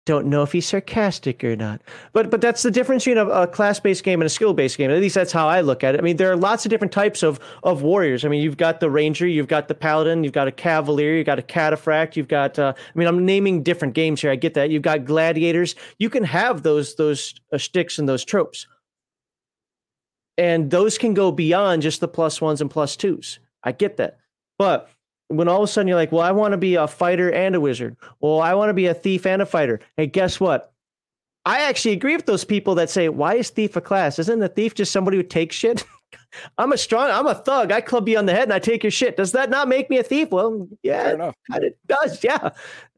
Don't 0.08 0.26
know 0.26 0.42
if 0.42 0.52
he's 0.52 0.66
sarcastic 0.66 1.44
or 1.44 1.54
not. 1.54 1.82
But 2.14 2.30
but 2.30 2.40
that's 2.40 2.62
the 2.62 2.70
difference 2.70 3.04
between 3.04 3.18
a, 3.18 3.28
a 3.28 3.46
class-based 3.46 4.02
game 4.02 4.22
and 4.22 4.26
a 4.26 4.30
skill-based 4.30 4.78
game. 4.78 4.90
At 4.90 5.00
least 5.00 5.14
that's 5.14 5.32
how 5.32 5.46
I 5.46 5.60
look 5.60 5.84
at 5.84 5.94
it. 5.94 5.98
I 5.98 6.02
mean, 6.02 6.16
there 6.16 6.32
are 6.32 6.36
lots 6.36 6.64
of 6.64 6.70
different 6.70 6.92
types 6.92 7.22
of 7.22 7.38
of 7.62 7.82
warriors. 7.82 8.24
I 8.24 8.28
mean, 8.28 8.42
you've 8.42 8.56
got 8.56 8.80
the 8.80 8.88
ranger, 8.88 9.26
you've 9.26 9.48
got 9.48 9.68
the 9.68 9.74
paladin, 9.74 10.24
you've 10.24 10.32
got 10.32 10.48
a 10.48 10.52
cavalier, 10.52 11.14
you've 11.16 11.26
got 11.26 11.38
a 11.38 11.42
cataphract, 11.42 12.16
you've 12.16 12.26
got. 12.28 12.58
Uh, 12.58 12.72
I 12.76 12.98
mean, 12.98 13.06
I'm 13.06 13.26
naming 13.26 13.62
different 13.62 13.92
games 13.92 14.22
here. 14.22 14.30
I 14.30 14.36
get 14.36 14.54
that. 14.54 14.70
You've 14.70 14.82
got 14.82 15.04
gladiators. 15.04 15.74
You 15.98 16.08
can 16.08 16.24
have 16.24 16.62
those 16.62 16.94
those 16.94 17.34
uh, 17.52 17.58
sticks 17.58 17.98
and 17.98 18.08
those 18.08 18.24
tropes, 18.24 18.66
and 20.38 20.70
those 20.70 20.96
can 20.96 21.12
go 21.12 21.30
beyond 21.30 21.82
just 21.82 22.00
the 22.00 22.08
plus 22.08 22.40
ones 22.40 22.62
and 22.62 22.70
plus 22.70 22.96
twos. 22.96 23.40
I 23.62 23.72
get 23.72 23.98
that, 23.98 24.16
but 24.56 24.88
when 25.28 25.48
all 25.48 25.62
of 25.62 25.68
a 25.68 25.72
sudden 25.72 25.88
you're 25.88 25.96
like, 25.96 26.12
well, 26.12 26.22
I 26.22 26.32
want 26.32 26.52
to 26.52 26.58
be 26.58 26.74
a 26.74 26.88
fighter 26.88 27.30
and 27.30 27.54
a 27.54 27.60
wizard. 27.60 27.96
Well, 28.20 28.40
I 28.40 28.54
want 28.54 28.70
to 28.70 28.74
be 28.74 28.86
a 28.86 28.94
thief 28.94 29.26
and 29.26 29.42
a 29.42 29.46
fighter. 29.46 29.80
Hey, 29.96 30.06
guess 30.06 30.40
what? 30.40 30.72
I 31.44 31.62
actually 31.62 31.92
agree 31.92 32.16
with 32.16 32.26
those 32.26 32.44
people 32.44 32.74
that 32.74 32.90
say, 32.90 33.08
why 33.08 33.34
is 33.34 33.50
thief 33.50 33.76
a 33.76 33.80
class? 33.80 34.18
Isn't 34.18 34.42
a 34.42 34.48
thief 34.48 34.74
just 34.74 34.92
somebody 34.92 35.16
who 35.16 35.22
takes 35.22 35.56
shit? 35.56 35.84
I'm 36.58 36.72
a 36.72 36.78
strong, 36.78 37.10
I'm 37.10 37.26
a 37.26 37.34
thug. 37.34 37.72
I 37.72 37.80
club 37.80 38.08
you 38.08 38.18
on 38.18 38.26
the 38.26 38.32
head 38.32 38.44
and 38.44 38.52
I 38.52 38.58
take 38.58 38.82
your 38.82 38.90
shit. 38.90 39.16
Does 39.16 39.32
that 39.32 39.50
not 39.50 39.68
make 39.68 39.88
me 39.88 39.98
a 39.98 40.02
thief? 40.02 40.30
Well, 40.30 40.68
yeah, 40.82 41.12
enough. 41.12 41.34
it 41.54 41.78
does. 41.86 42.22
Yeah. 42.24 42.50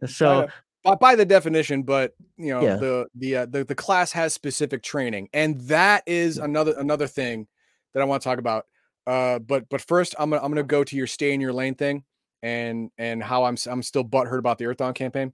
So, 0.06 0.48
by, 0.82 0.94
by 0.94 1.14
the 1.14 1.24
definition, 1.24 1.82
but 1.82 2.14
you 2.36 2.52
know, 2.54 2.62
yeah. 2.62 2.76
the 2.76 3.06
the, 3.14 3.36
uh, 3.36 3.46
the 3.46 3.64
the 3.64 3.74
class 3.74 4.12
has 4.12 4.32
specific 4.32 4.82
training, 4.82 5.28
and 5.34 5.60
that 5.62 6.02
is 6.06 6.38
another 6.38 6.74
another 6.78 7.06
thing 7.06 7.46
that 7.92 8.00
I 8.00 8.04
want 8.04 8.22
to 8.22 8.28
talk 8.28 8.38
about. 8.38 8.66
Uh, 9.06 9.38
but 9.40 9.68
but 9.68 9.82
first, 9.82 10.14
I'm 10.18 10.30
gonna 10.30 10.42
I'm 10.42 10.50
gonna 10.50 10.62
go 10.62 10.82
to 10.82 10.96
your 10.96 11.06
stay 11.06 11.34
in 11.34 11.40
your 11.40 11.52
lane 11.52 11.74
thing 11.74 12.04
and 12.42 12.90
and 12.98 13.22
how 13.22 13.44
I'm 13.44 13.56
I'm 13.66 13.82
still 13.82 14.04
butthurt 14.04 14.38
about 14.38 14.58
the 14.58 14.64
Earthdawn 14.66 14.94
campaign. 14.94 15.32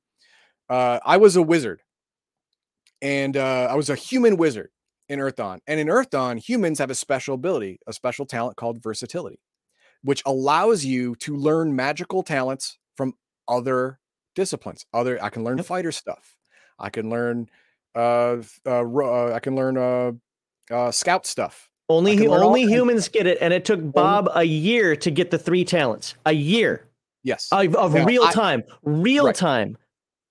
Uh, 0.68 0.98
I 1.04 1.16
was 1.16 1.36
a 1.36 1.42
wizard, 1.42 1.82
and 3.00 3.36
uh, 3.36 3.68
I 3.70 3.74
was 3.74 3.90
a 3.90 3.94
human 3.94 4.36
wizard 4.36 4.70
in 5.08 5.20
Earthdawn. 5.20 5.60
And 5.66 5.80
in 5.80 5.88
Earthdawn, 5.88 6.38
humans 6.38 6.78
have 6.78 6.90
a 6.90 6.94
special 6.94 7.34
ability, 7.34 7.78
a 7.86 7.92
special 7.92 8.26
talent 8.26 8.56
called 8.56 8.82
versatility, 8.82 9.40
which 10.02 10.22
allows 10.26 10.84
you 10.84 11.14
to 11.16 11.36
learn 11.36 11.76
magical 11.76 12.22
talents 12.22 12.78
from 12.96 13.14
other 13.48 13.98
disciplines. 14.34 14.86
Other, 14.92 15.22
I 15.22 15.28
can 15.28 15.44
learn 15.44 15.62
fighter 15.62 15.92
stuff. 15.92 16.36
I 16.78 16.90
can 16.90 17.08
learn, 17.08 17.48
uh, 17.94 18.38
uh, 18.66 18.84
uh 18.84 19.32
I 19.34 19.38
can 19.40 19.54
learn 19.54 19.78
uh, 19.78 20.12
uh, 20.70 20.90
scout 20.90 21.26
stuff. 21.26 21.70
Only 21.88 22.26
only 22.26 22.62
humans 22.62 23.08
get 23.08 23.28
it, 23.28 23.38
and 23.40 23.54
it 23.54 23.64
took 23.64 23.92
Bob 23.92 24.28
a 24.34 24.42
year 24.42 24.96
to 24.96 25.10
get 25.10 25.30
the 25.30 25.38
three 25.38 25.64
talents. 25.64 26.16
A 26.26 26.32
year. 26.32 26.88
Yes. 27.26 27.48
Of, 27.50 27.74
of 27.74 27.92
now, 27.92 28.04
real 28.04 28.28
time, 28.28 28.62
I, 28.70 28.74
real 28.84 29.26
right. 29.26 29.34
time 29.34 29.76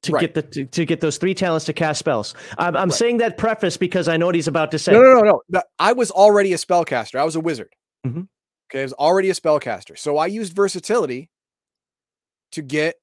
to 0.03 0.13
right. 0.13 0.21
get 0.21 0.33
the 0.33 0.41
to, 0.43 0.65
to, 0.65 0.85
get 0.85 1.01
those 1.01 1.17
three 1.17 1.33
talents 1.33 1.65
to 1.65 1.73
cast 1.73 1.99
spells. 1.99 2.33
I'm, 2.57 2.77
I'm 2.77 2.87
right. 2.87 2.97
saying 2.97 3.17
that 3.17 3.37
preface 3.37 3.75
because 3.75 4.07
I 4.07 4.15
know 4.15 4.27
what 4.27 4.35
he's 4.35 4.47
about 4.47 4.71
to 4.71 4.79
say. 4.79 4.93
No, 4.93 5.01
no, 5.01 5.19
no, 5.19 5.41
no. 5.49 5.61
I 5.77 5.91
was 5.91 6.09
already 6.09 6.53
a 6.53 6.57
spellcaster. 6.57 7.19
I 7.19 7.25
was 7.25 7.35
a 7.35 7.41
wizard. 7.41 7.75
Mm-hmm. 8.07 8.21
Okay, 8.71 8.79
I 8.79 8.83
was 8.83 8.93
already 8.93 9.29
a 9.29 9.33
spellcaster. 9.33 9.97
So 9.99 10.17
I 10.17 10.27
used 10.27 10.55
versatility 10.55 11.29
to 12.53 12.61
get 12.61 12.95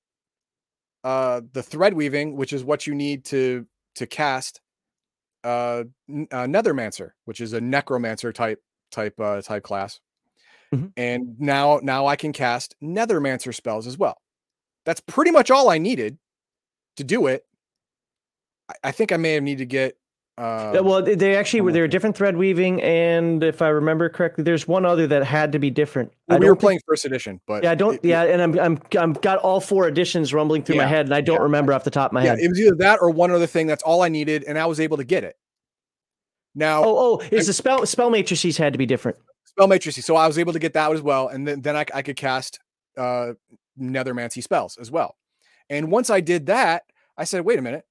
uh 1.05 1.43
the 1.53 1.63
thread 1.63 1.93
weaving, 1.93 2.35
which 2.37 2.55
is 2.55 2.65
what 2.65 2.87
you 2.87 2.95
need 2.95 3.27
to 3.27 3.67
to 3.97 4.07
cast 4.07 4.63
uh, 5.45 5.85
uh 6.09 6.47
nethermancer, 6.47 7.11
which 7.27 7.43
is 7.43 7.53
a 7.53 7.61
necromancer 7.61 8.33
type 8.33 8.63
type 8.91 9.21
uh 9.21 9.43
type 9.43 9.65
class. 9.65 10.01
Mm-hmm. 10.73 10.87
And 10.97 11.37
now 11.39 11.81
now 11.83 12.07
I 12.07 12.17
can 12.17 12.33
cast 12.33 12.75
Nethermancer 12.83 13.55
spells 13.55 13.87
as 13.87 13.99
well. 13.99 14.17
That's 14.85 15.01
pretty 15.01 15.31
much 15.31 15.51
all 15.51 15.69
I 15.69 15.79
needed 15.79 16.19
to 16.97 17.05
do 17.05 17.27
it. 17.27 17.45
I, 18.69 18.89
I 18.89 18.91
think 18.93 19.13
I 19.13 19.17
may 19.17 19.35
have 19.35 19.43
needed 19.43 19.59
to 19.59 19.67
get 19.67 19.97
uh, 20.39 20.81
well, 20.83 21.03
they 21.03 21.37
actually 21.37 21.61
were 21.61 21.73
there 21.73 21.87
different 21.87 22.17
thread 22.17 22.39
weaving, 22.39 22.81
and 22.83 23.45
if 23.45 23.61
I 23.61 23.69
remember 23.69 24.09
correctly, 24.09 24.45
there's 24.45 24.67
one 24.67 24.87
other 24.87 25.07
that 25.09 25.25
had 25.25 25.53
to 25.53 25.59
be 25.59 25.69
different. 25.69 26.11
Well, 26.27 26.39
we 26.39 26.49
were 26.49 26.57
playing 26.57 26.79
think, 26.79 26.87
first 26.89 27.05
edition, 27.05 27.39
but 27.47 27.65
yeah, 27.65 27.73
I 27.73 27.75
don't. 27.75 27.97
It, 27.97 28.05
yeah, 28.07 28.23
and 28.23 28.41
I'm 28.41 28.59
I'm 28.59 28.79
I'm 28.99 29.13
got 29.13 29.41
all 29.41 29.61
four 29.61 29.87
editions 29.87 30.33
rumbling 30.33 30.63
through 30.63 30.77
yeah, 30.77 30.83
my 30.83 30.89
head, 30.89 31.05
and 31.05 31.15
I 31.15 31.21
don't 31.21 31.37
yeah. 31.37 31.43
remember 31.43 31.75
off 31.75 31.85
the 31.85 31.91
top 31.91 32.13
of 32.13 32.15
my 32.15 32.23
head. 32.23 32.27
yeah, 32.27 32.31
head. 32.37 32.45
It 32.45 32.49
was 32.49 32.61
either 32.61 32.77
that 32.77 33.01
or 33.03 33.11
one 33.11 33.31
other 33.31 33.47
thing. 33.47 33.67
That's 33.67 33.83
all 33.83 34.01
I 34.01 34.09
needed, 34.09 34.43
and 34.45 34.59
I 34.59 34.65
was 34.65 34.81
able 34.81 34.97
to 34.97 35.05
get 35.05 35.23
it. 35.23 35.37
Now, 36.55 36.83
oh, 36.83 37.21
oh, 37.21 37.29
is 37.31 37.47
I, 37.47 37.51
the 37.51 37.53
spell 37.53 37.85
spell 37.85 38.09
matrices 38.09 38.57
had 38.57 38.73
to 38.73 38.79
be 38.79 38.87
different? 38.87 39.19
Spell 39.45 39.67
matrices. 39.67 40.05
So 40.05 40.17
I 40.17 40.27
was 40.27 40.39
able 40.39 40.53
to 40.53 40.59
get 40.59 40.73
that 40.75 40.93
as 40.93 41.03
well, 41.03 41.29
and 41.29 41.47
then 41.47 41.61
then 41.61 41.77
I, 41.77 41.85
I 41.95 42.03
could 42.03 42.17
cast 42.17 42.61
uh, 42.97 43.33
nethermancy 43.81 44.43
spells 44.43 44.77
as 44.79 44.91
well. 44.91 45.17
And 45.71 45.91
once 45.91 46.11
I 46.11 46.21
did 46.21 46.47
that, 46.47 46.85
I 47.17 47.25
said, 47.25 47.45
wait 47.45 47.59
a 47.59 47.63
minute, 47.63 47.85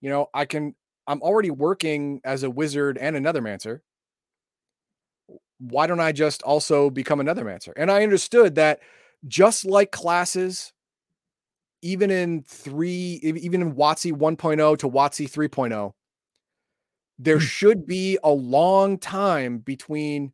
you 0.00 0.10
know, 0.10 0.28
I 0.34 0.44
can. 0.44 0.74
I'm 1.08 1.22
already 1.22 1.50
working 1.50 2.20
as 2.24 2.42
a 2.42 2.50
wizard 2.50 2.98
and 2.98 3.16
a 3.16 3.20
nethermancer. 3.20 3.80
Why 5.58 5.86
don't 5.86 6.00
I 6.00 6.12
just 6.12 6.42
also 6.42 6.90
become 6.90 7.20
a 7.20 7.24
nethermancer? 7.24 7.72
And 7.76 7.90
I 7.90 8.02
understood 8.02 8.56
that 8.56 8.80
just 9.26 9.64
like 9.64 9.92
classes, 9.92 10.72
even 11.80 12.10
in 12.10 12.42
three, 12.42 13.20
even 13.22 13.62
in 13.62 13.74
WotC 13.74 14.12
1.0 14.12 14.78
to 14.78 14.88
WotC 14.90 15.30
3.0, 15.30 15.92
there 17.18 17.38
hmm. 17.38 17.44
should 17.44 17.86
be 17.86 18.18
a 18.22 18.30
long 18.30 18.98
time 18.98 19.58
between 19.58 20.32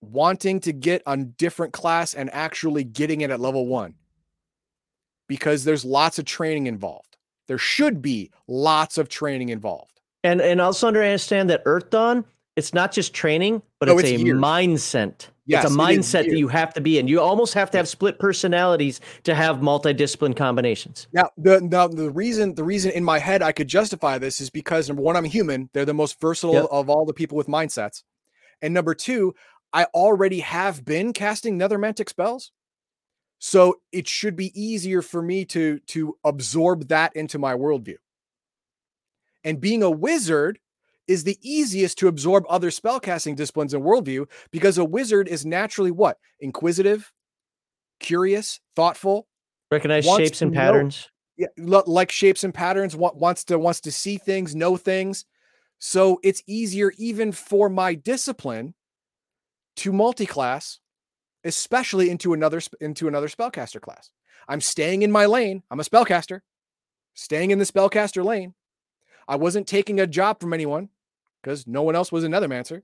wanting 0.00 0.60
to 0.60 0.72
get 0.72 1.02
a 1.06 1.16
different 1.16 1.72
class 1.72 2.14
and 2.14 2.32
actually 2.32 2.84
getting 2.84 3.20
it 3.20 3.30
at 3.30 3.40
level 3.40 3.66
one 3.66 3.94
because 5.28 5.64
there's 5.64 5.84
lots 5.84 6.18
of 6.18 6.24
training 6.24 6.66
involved. 6.66 7.16
There 7.46 7.58
should 7.58 8.02
be 8.02 8.30
lots 8.48 8.98
of 8.98 9.08
training 9.08 9.50
involved. 9.50 10.00
And 10.22 10.40
and 10.40 10.60
also 10.60 10.88
understand 10.88 11.50
that 11.50 11.64
Earthdawn, 11.64 12.24
it's 12.56 12.74
not 12.74 12.92
just 12.92 13.14
training, 13.14 13.62
but 13.78 13.88
no, 13.88 13.98
it's, 13.98 14.08
it's, 14.08 14.22
a 14.22 14.24
years. 14.24 14.38
mindset. 14.38 15.28
Yes, 15.46 15.64
it's 15.64 15.74
a 15.74 15.76
mindset 15.76 16.28
that 16.28 16.36
you 16.36 16.48
have 16.48 16.74
to 16.74 16.80
be 16.80 16.98
in. 16.98 17.08
You 17.08 17.20
almost 17.20 17.54
have 17.54 17.70
to 17.72 17.78
have 17.78 17.88
split 17.88 18.18
personalities 18.18 19.00
to 19.24 19.34
have 19.34 19.56
multidiscipline 19.58 20.36
combinations. 20.36 21.08
Now, 21.12 21.30
the 21.38 21.60
now 21.60 21.88
the 21.88 22.10
reason 22.10 22.54
the 22.54 22.64
reason 22.64 22.90
in 22.92 23.02
my 23.02 23.18
head 23.18 23.42
I 23.42 23.52
could 23.52 23.68
justify 23.68 24.18
this 24.18 24.40
is 24.40 24.50
because 24.50 24.88
number 24.88 25.02
one, 25.02 25.16
I'm 25.16 25.24
human. 25.24 25.70
They're 25.72 25.84
the 25.84 25.94
most 25.94 26.20
versatile 26.20 26.54
yep. 26.54 26.66
of 26.70 26.90
all 26.90 27.06
the 27.06 27.14
people 27.14 27.36
with 27.36 27.46
mindsets. 27.46 28.02
And 28.62 28.74
number 28.74 28.94
two, 28.94 29.34
I 29.72 29.84
already 29.84 30.40
have 30.40 30.84
been 30.84 31.12
casting 31.12 31.58
nethermantic 31.58 32.08
spells. 32.08 32.52
So 33.38 33.80
it 33.90 34.06
should 34.06 34.36
be 34.36 34.52
easier 34.60 35.00
for 35.00 35.22
me 35.22 35.44
to, 35.46 35.78
to 35.88 36.16
absorb 36.24 36.88
that 36.88 37.16
into 37.16 37.38
my 37.38 37.54
worldview. 37.54 37.96
And 39.44 39.60
being 39.60 39.82
a 39.82 39.90
wizard 39.90 40.58
is 41.08 41.24
the 41.24 41.38
easiest 41.42 41.98
to 41.98 42.08
absorb 42.08 42.44
other 42.48 42.70
spellcasting 42.70 43.36
disciplines 43.36 43.72
and 43.72 43.82
worldview 43.82 44.26
because 44.50 44.76
a 44.76 44.84
wizard 44.84 45.26
is 45.26 45.46
naturally 45.46 45.90
what? 45.90 46.18
Inquisitive, 46.40 47.10
curious, 47.98 48.60
thoughtful, 48.76 49.26
recognize 49.70 50.04
shapes 50.04 50.42
and 50.42 50.52
patterns. 50.52 51.08
Yeah, 51.36 51.46
like 51.56 52.10
shapes 52.10 52.44
and 52.44 52.52
patterns, 52.52 52.94
wants 52.94 53.44
to 53.44 53.58
wants 53.58 53.80
to 53.82 53.92
see 53.92 54.18
things, 54.18 54.54
know 54.54 54.76
things. 54.76 55.24
So 55.78 56.20
it's 56.22 56.42
easier 56.46 56.92
even 56.98 57.32
for 57.32 57.70
my 57.70 57.94
discipline 57.94 58.74
to 59.80 59.92
multi-class, 59.94 60.78
especially 61.42 62.10
into 62.10 62.34
another 62.34 62.60
into 62.82 63.08
another 63.08 63.28
spellcaster 63.28 63.80
class. 63.80 64.10
I'm 64.46 64.60
staying 64.60 65.00
in 65.00 65.10
my 65.10 65.24
lane. 65.24 65.62
I'm 65.70 65.80
a 65.80 65.84
spellcaster, 65.84 66.40
staying 67.14 67.50
in 67.50 67.58
the 67.58 67.64
spellcaster 67.64 68.22
lane. 68.22 68.54
I 69.26 69.36
wasn't 69.36 69.66
taking 69.66 69.98
a 69.98 70.06
job 70.06 70.38
from 70.38 70.52
anyone 70.52 70.90
because 71.42 71.66
no 71.66 71.82
one 71.82 71.96
else 71.96 72.12
was 72.12 72.24
a 72.24 72.28
nethermancer. 72.28 72.82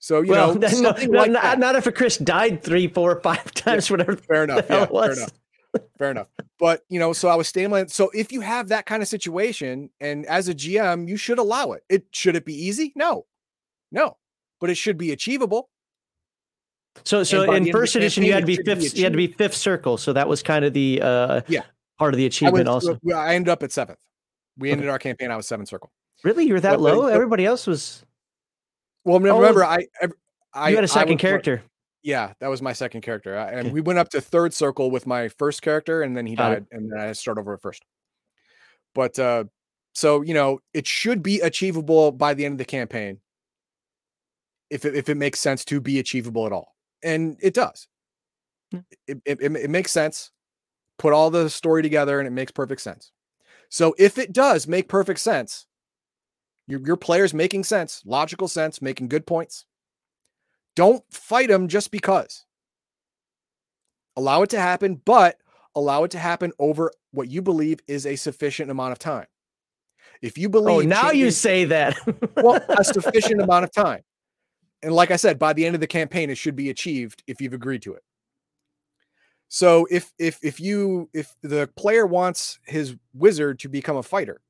So 0.00 0.20
you 0.20 0.32
well, 0.32 0.54
know, 0.54 0.68
no, 0.80 0.90
no, 0.90 1.18
like 1.18 1.30
not, 1.30 1.58
not, 1.58 1.74
if 1.74 1.86
a 1.86 1.92
Chris 1.92 2.18
died 2.18 2.62
three, 2.62 2.88
four, 2.88 3.18
five 3.22 3.54
times, 3.54 3.88
yeah, 3.88 3.94
whatever. 3.94 4.16
Fair 4.16 4.44
enough. 4.44 4.66
Yeah, 4.68 4.84
fair 4.84 5.12
enough. 5.12 5.32
fair 5.98 6.10
enough. 6.10 6.26
But 6.58 6.82
you 6.90 6.98
know, 6.98 7.14
so 7.14 7.28
I 7.28 7.36
was 7.36 7.48
staying 7.48 7.70
lane. 7.70 7.88
So 7.88 8.10
if 8.12 8.32
you 8.32 8.42
have 8.42 8.68
that 8.68 8.84
kind 8.84 9.00
of 9.00 9.08
situation, 9.08 9.88
and 9.98 10.26
as 10.26 10.48
a 10.48 10.54
GM, 10.54 11.08
you 11.08 11.16
should 11.16 11.38
allow 11.38 11.72
it. 11.72 11.84
It 11.88 12.04
should 12.10 12.36
it 12.36 12.44
be 12.44 12.54
easy? 12.54 12.92
No, 12.94 13.24
no 13.90 14.18
but 14.60 14.70
it 14.70 14.76
should 14.76 14.98
be 14.98 15.12
achievable. 15.12 15.68
So, 17.04 17.22
so 17.24 17.52
in 17.52 17.70
first 17.70 17.94
edition, 17.94 18.24
you 18.24 18.32
had 18.32 18.40
to 18.40 18.46
be 18.46 18.56
fifth. 18.56 18.96
You 18.96 19.04
had 19.04 19.12
to 19.12 19.18
be 19.18 19.26
fifth 19.26 19.54
circle. 19.54 19.98
So 19.98 20.12
that 20.12 20.28
was 20.28 20.42
kind 20.42 20.64
of 20.64 20.72
the 20.72 21.00
uh, 21.02 21.40
yeah 21.48 21.62
part 21.98 22.14
of 22.14 22.18
the 22.18 22.26
achievement. 22.26 22.68
I 22.68 22.70
also, 22.70 22.98
I 23.14 23.34
ended 23.34 23.50
up 23.50 23.62
at 23.62 23.72
seventh. 23.72 23.98
We 24.58 24.70
ended 24.70 24.86
okay. 24.86 24.92
our 24.92 24.98
campaign. 24.98 25.30
I 25.30 25.36
was 25.36 25.46
seventh 25.46 25.68
circle. 25.68 25.90
Really, 26.24 26.46
you 26.46 26.54
were 26.54 26.60
that 26.60 26.72
but, 26.72 26.80
low? 26.80 27.02
But, 27.02 27.12
Everybody 27.12 27.44
else 27.44 27.66
was. 27.66 28.04
Well, 29.04 29.20
remember, 29.20 29.64
oh, 29.64 29.68
I, 29.68 29.86
I 30.52 30.70
you 30.70 30.74
had 30.74 30.84
a 30.84 30.88
second 30.88 31.18
character. 31.18 31.62
Yeah, 32.02 32.32
that 32.40 32.48
was 32.48 32.62
my 32.62 32.72
second 32.72 33.00
character, 33.00 33.36
I, 33.36 33.50
and 33.50 33.60
okay. 33.66 33.70
we 33.70 33.80
went 33.80 33.98
up 33.98 34.08
to 34.10 34.20
third 34.20 34.54
circle 34.54 34.90
with 34.90 35.06
my 35.06 35.28
first 35.28 35.60
character, 35.62 36.02
and 36.02 36.16
then 36.16 36.24
he 36.26 36.36
died, 36.36 36.62
uh, 36.62 36.76
and 36.76 36.90
then 36.90 37.00
I 37.00 37.12
start 37.12 37.36
over 37.36 37.54
at 37.54 37.62
first. 37.62 37.82
But 38.94 39.18
uh, 39.18 39.44
so 39.92 40.22
you 40.22 40.32
know, 40.32 40.60
it 40.72 40.86
should 40.86 41.22
be 41.22 41.40
achievable 41.40 42.12
by 42.12 42.34
the 42.34 42.44
end 42.44 42.54
of 42.54 42.58
the 42.58 42.64
campaign 42.64 43.18
if 44.70 44.84
it, 44.84 44.94
if 44.94 45.08
it 45.08 45.16
makes 45.16 45.40
sense 45.40 45.64
to 45.66 45.80
be 45.80 45.98
achievable 45.98 46.46
at 46.46 46.52
all. 46.52 46.74
And 47.02 47.36
it 47.40 47.54
does. 47.54 47.88
Hmm. 48.72 48.80
It, 49.06 49.18
it, 49.24 49.38
it, 49.40 49.56
it 49.56 49.70
makes 49.70 49.92
sense. 49.92 50.30
Put 50.98 51.12
all 51.12 51.30
the 51.30 51.50
story 51.50 51.82
together 51.82 52.18
and 52.18 52.26
it 52.26 52.32
makes 52.32 52.52
perfect 52.52 52.80
sense. 52.80 53.12
So 53.68 53.94
if 53.98 54.18
it 54.18 54.32
does 54.32 54.66
make 54.66 54.88
perfect 54.88 55.20
sense, 55.20 55.66
your, 56.66 56.80
your 56.80 56.96
player's 56.96 57.34
making 57.34 57.64
sense, 57.64 58.02
logical 58.04 58.48
sense, 58.48 58.80
making 58.80 59.08
good 59.08 59.26
points, 59.26 59.64
don't 60.74 61.02
fight 61.10 61.48
them 61.48 61.68
just 61.68 61.90
because. 61.90 62.44
Allow 64.16 64.42
it 64.42 64.50
to 64.50 64.60
happen, 64.60 65.00
but 65.04 65.38
allow 65.74 66.04
it 66.04 66.10
to 66.12 66.18
happen 66.18 66.52
over 66.58 66.90
what 67.12 67.28
you 67.28 67.42
believe 67.42 67.80
is 67.86 68.06
a 68.06 68.16
sufficient 68.16 68.70
amount 68.70 68.92
of 68.92 68.98
time. 68.98 69.26
If 70.22 70.38
you 70.38 70.48
believe, 70.48 70.86
oh, 70.86 70.88
now 70.88 71.10
you 71.10 71.30
say 71.30 71.66
that. 71.66 71.96
well, 72.36 72.60
a 72.68 72.84
sufficient 72.84 73.42
amount 73.42 73.64
of 73.64 73.72
time. 73.72 74.02
And 74.86 74.94
like 74.94 75.10
I 75.10 75.16
said, 75.16 75.36
by 75.36 75.52
the 75.52 75.66
end 75.66 75.74
of 75.74 75.80
the 75.80 75.88
campaign, 75.88 76.30
it 76.30 76.38
should 76.38 76.54
be 76.54 76.70
achieved 76.70 77.24
if 77.26 77.40
you've 77.40 77.52
agreed 77.52 77.82
to 77.82 77.94
it. 77.94 78.04
So 79.48 79.84
if 79.90 80.12
if 80.16 80.38
if 80.44 80.60
you 80.60 81.10
if 81.12 81.34
the 81.42 81.68
player 81.74 82.06
wants 82.06 82.60
his 82.62 82.94
wizard 83.12 83.58
to 83.60 83.68
become 83.68 83.96
a 83.96 84.02
fighter, 84.04 84.40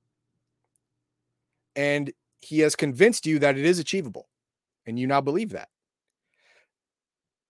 and 1.75 2.13
he 2.43 2.59
has 2.59 2.77
convinced 2.77 3.25
you 3.25 3.39
that 3.39 3.57
it 3.57 3.65
is 3.65 3.79
achievable, 3.79 4.29
and 4.85 4.99
you 4.99 5.07
now 5.07 5.23
believe 5.23 5.53
that, 5.53 5.69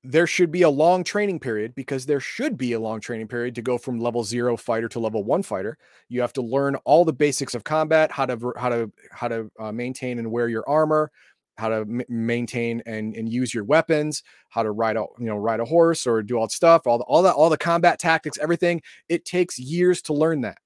there 0.04 0.28
should 0.28 0.52
be 0.52 0.62
a 0.62 0.70
long 0.70 1.02
training 1.02 1.40
period 1.40 1.74
because 1.74 2.06
there 2.06 2.20
should 2.20 2.56
be 2.56 2.74
a 2.74 2.80
long 2.80 3.00
training 3.00 3.26
period 3.26 3.56
to 3.56 3.62
go 3.62 3.78
from 3.78 3.98
level 3.98 4.22
zero 4.22 4.56
fighter 4.56 4.88
to 4.90 5.00
level 5.00 5.24
one 5.24 5.42
fighter. 5.42 5.76
You 6.08 6.20
have 6.20 6.32
to 6.34 6.42
learn 6.42 6.76
all 6.84 7.04
the 7.04 7.12
basics 7.12 7.56
of 7.56 7.64
combat, 7.64 8.12
how 8.12 8.26
to 8.26 8.52
how 8.56 8.68
to 8.68 8.92
how 9.10 9.26
to 9.26 9.50
uh, 9.58 9.72
maintain 9.72 10.20
and 10.20 10.30
wear 10.30 10.48
your 10.48 10.68
armor, 10.68 11.10
how 11.56 11.68
to 11.68 11.76
m- 11.76 12.02
maintain 12.08 12.82
and, 12.86 13.14
and 13.14 13.32
use 13.32 13.52
your 13.52 13.64
weapons, 13.64 14.22
how 14.48 14.62
to 14.62 14.70
ride 14.70 14.96
a 14.96 15.04
you 15.18 15.26
know 15.26 15.36
ride 15.36 15.60
a 15.60 15.64
horse 15.64 16.06
or 16.06 16.22
do 16.22 16.36
all 16.36 16.46
that 16.46 16.52
stuff, 16.52 16.86
all 16.86 16.98
the 16.98 17.04
all 17.04 17.22
that 17.22 17.34
all 17.34 17.50
the 17.50 17.58
combat 17.58 17.98
tactics, 17.98 18.38
everything. 18.38 18.82
It 19.08 19.24
takes 19.24 19.58
years 19.58 20.02
to 20.02 20.12
learn 20.12 20.42
that. 20.42 20.58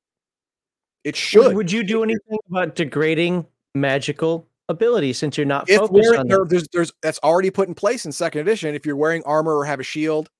It 1.05 1.17
should. 1.17 1.47
Would, 1.47 1.57
would 1.57 1.73
you 1.73 1.83
do 1.83 2.03
anything 2.03 2.39
about 2.49 2.75
degrading 2.75 3.47
magical 3.75 4.47
ability 4.69 5.13
since 5.13 5.37
you're 5.37 5.47
not 5.47 5.69
if 5.69 5.79
focused 5.79 6.17
on 6.17 6.29
there, 6.29 6.45
there's 6.45 6.69
there's 6.69 6.93
that's 7.03 7.19
already 7.23 7.51
put 7.51 7.69
in 7.69 7.75
place 7.75 8.07
in 8.07 8.13
second 8.13 8.41
edition. 8.41 8.75
If 8.75 8.87
you're 8.87 8.97
wearing 8.97 9.23
armor 9.25 9.57
or 9.57 9.65
have 9.65 9.81
a 9.81 9.85
shield, 9.85 10.31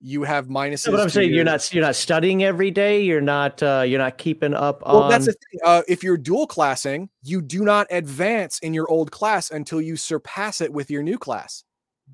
you 0.00 0.22
have 0.22 0.48
minuses. 0.48 0.86
No, 0.86 0.92
but 0.92 1.00
I'm 1.02 1.10
saying 1.10 1.32
you're 1.32 1.44
not 1.44 1.72
you're 1.72 1.84
not 1.84 1.96
studying 1.96 2.42
every 2.42 2.70
day. 2.70 3.02
You're 3.02 3.20
not 3.20 3.62
uh, 3.62 3.84
you're 3.86 3.98
not 3.98 4.18
keeping 4.18 4.54
up 4.54 4.82
Well, 4.84 5.02
on. 5.04 5.10
that's 5.10 5.26
the 5.26 5.32
thing. 5.32 5.60
Uh, 5.64 5.82
if 5.88 6.02
you're 6.02 6.16
dual 6.16 6.46
classing, 6.46 7.10
you 7.22 7.42
do 7.42 7.64
not 7.64 7.86
advance 7.90 8.58
in 8.60 8.72
your 8.72 8.90
old 8.90 9.10
class 9.10 9.50
until 9.50 9.80
you 9.80 9.96
surpass 9.96 10.60
it 10.60 10.72
with 10.72 10.90
your 10.90 11.02
new 11.02 11.18
class. 11.18 11.64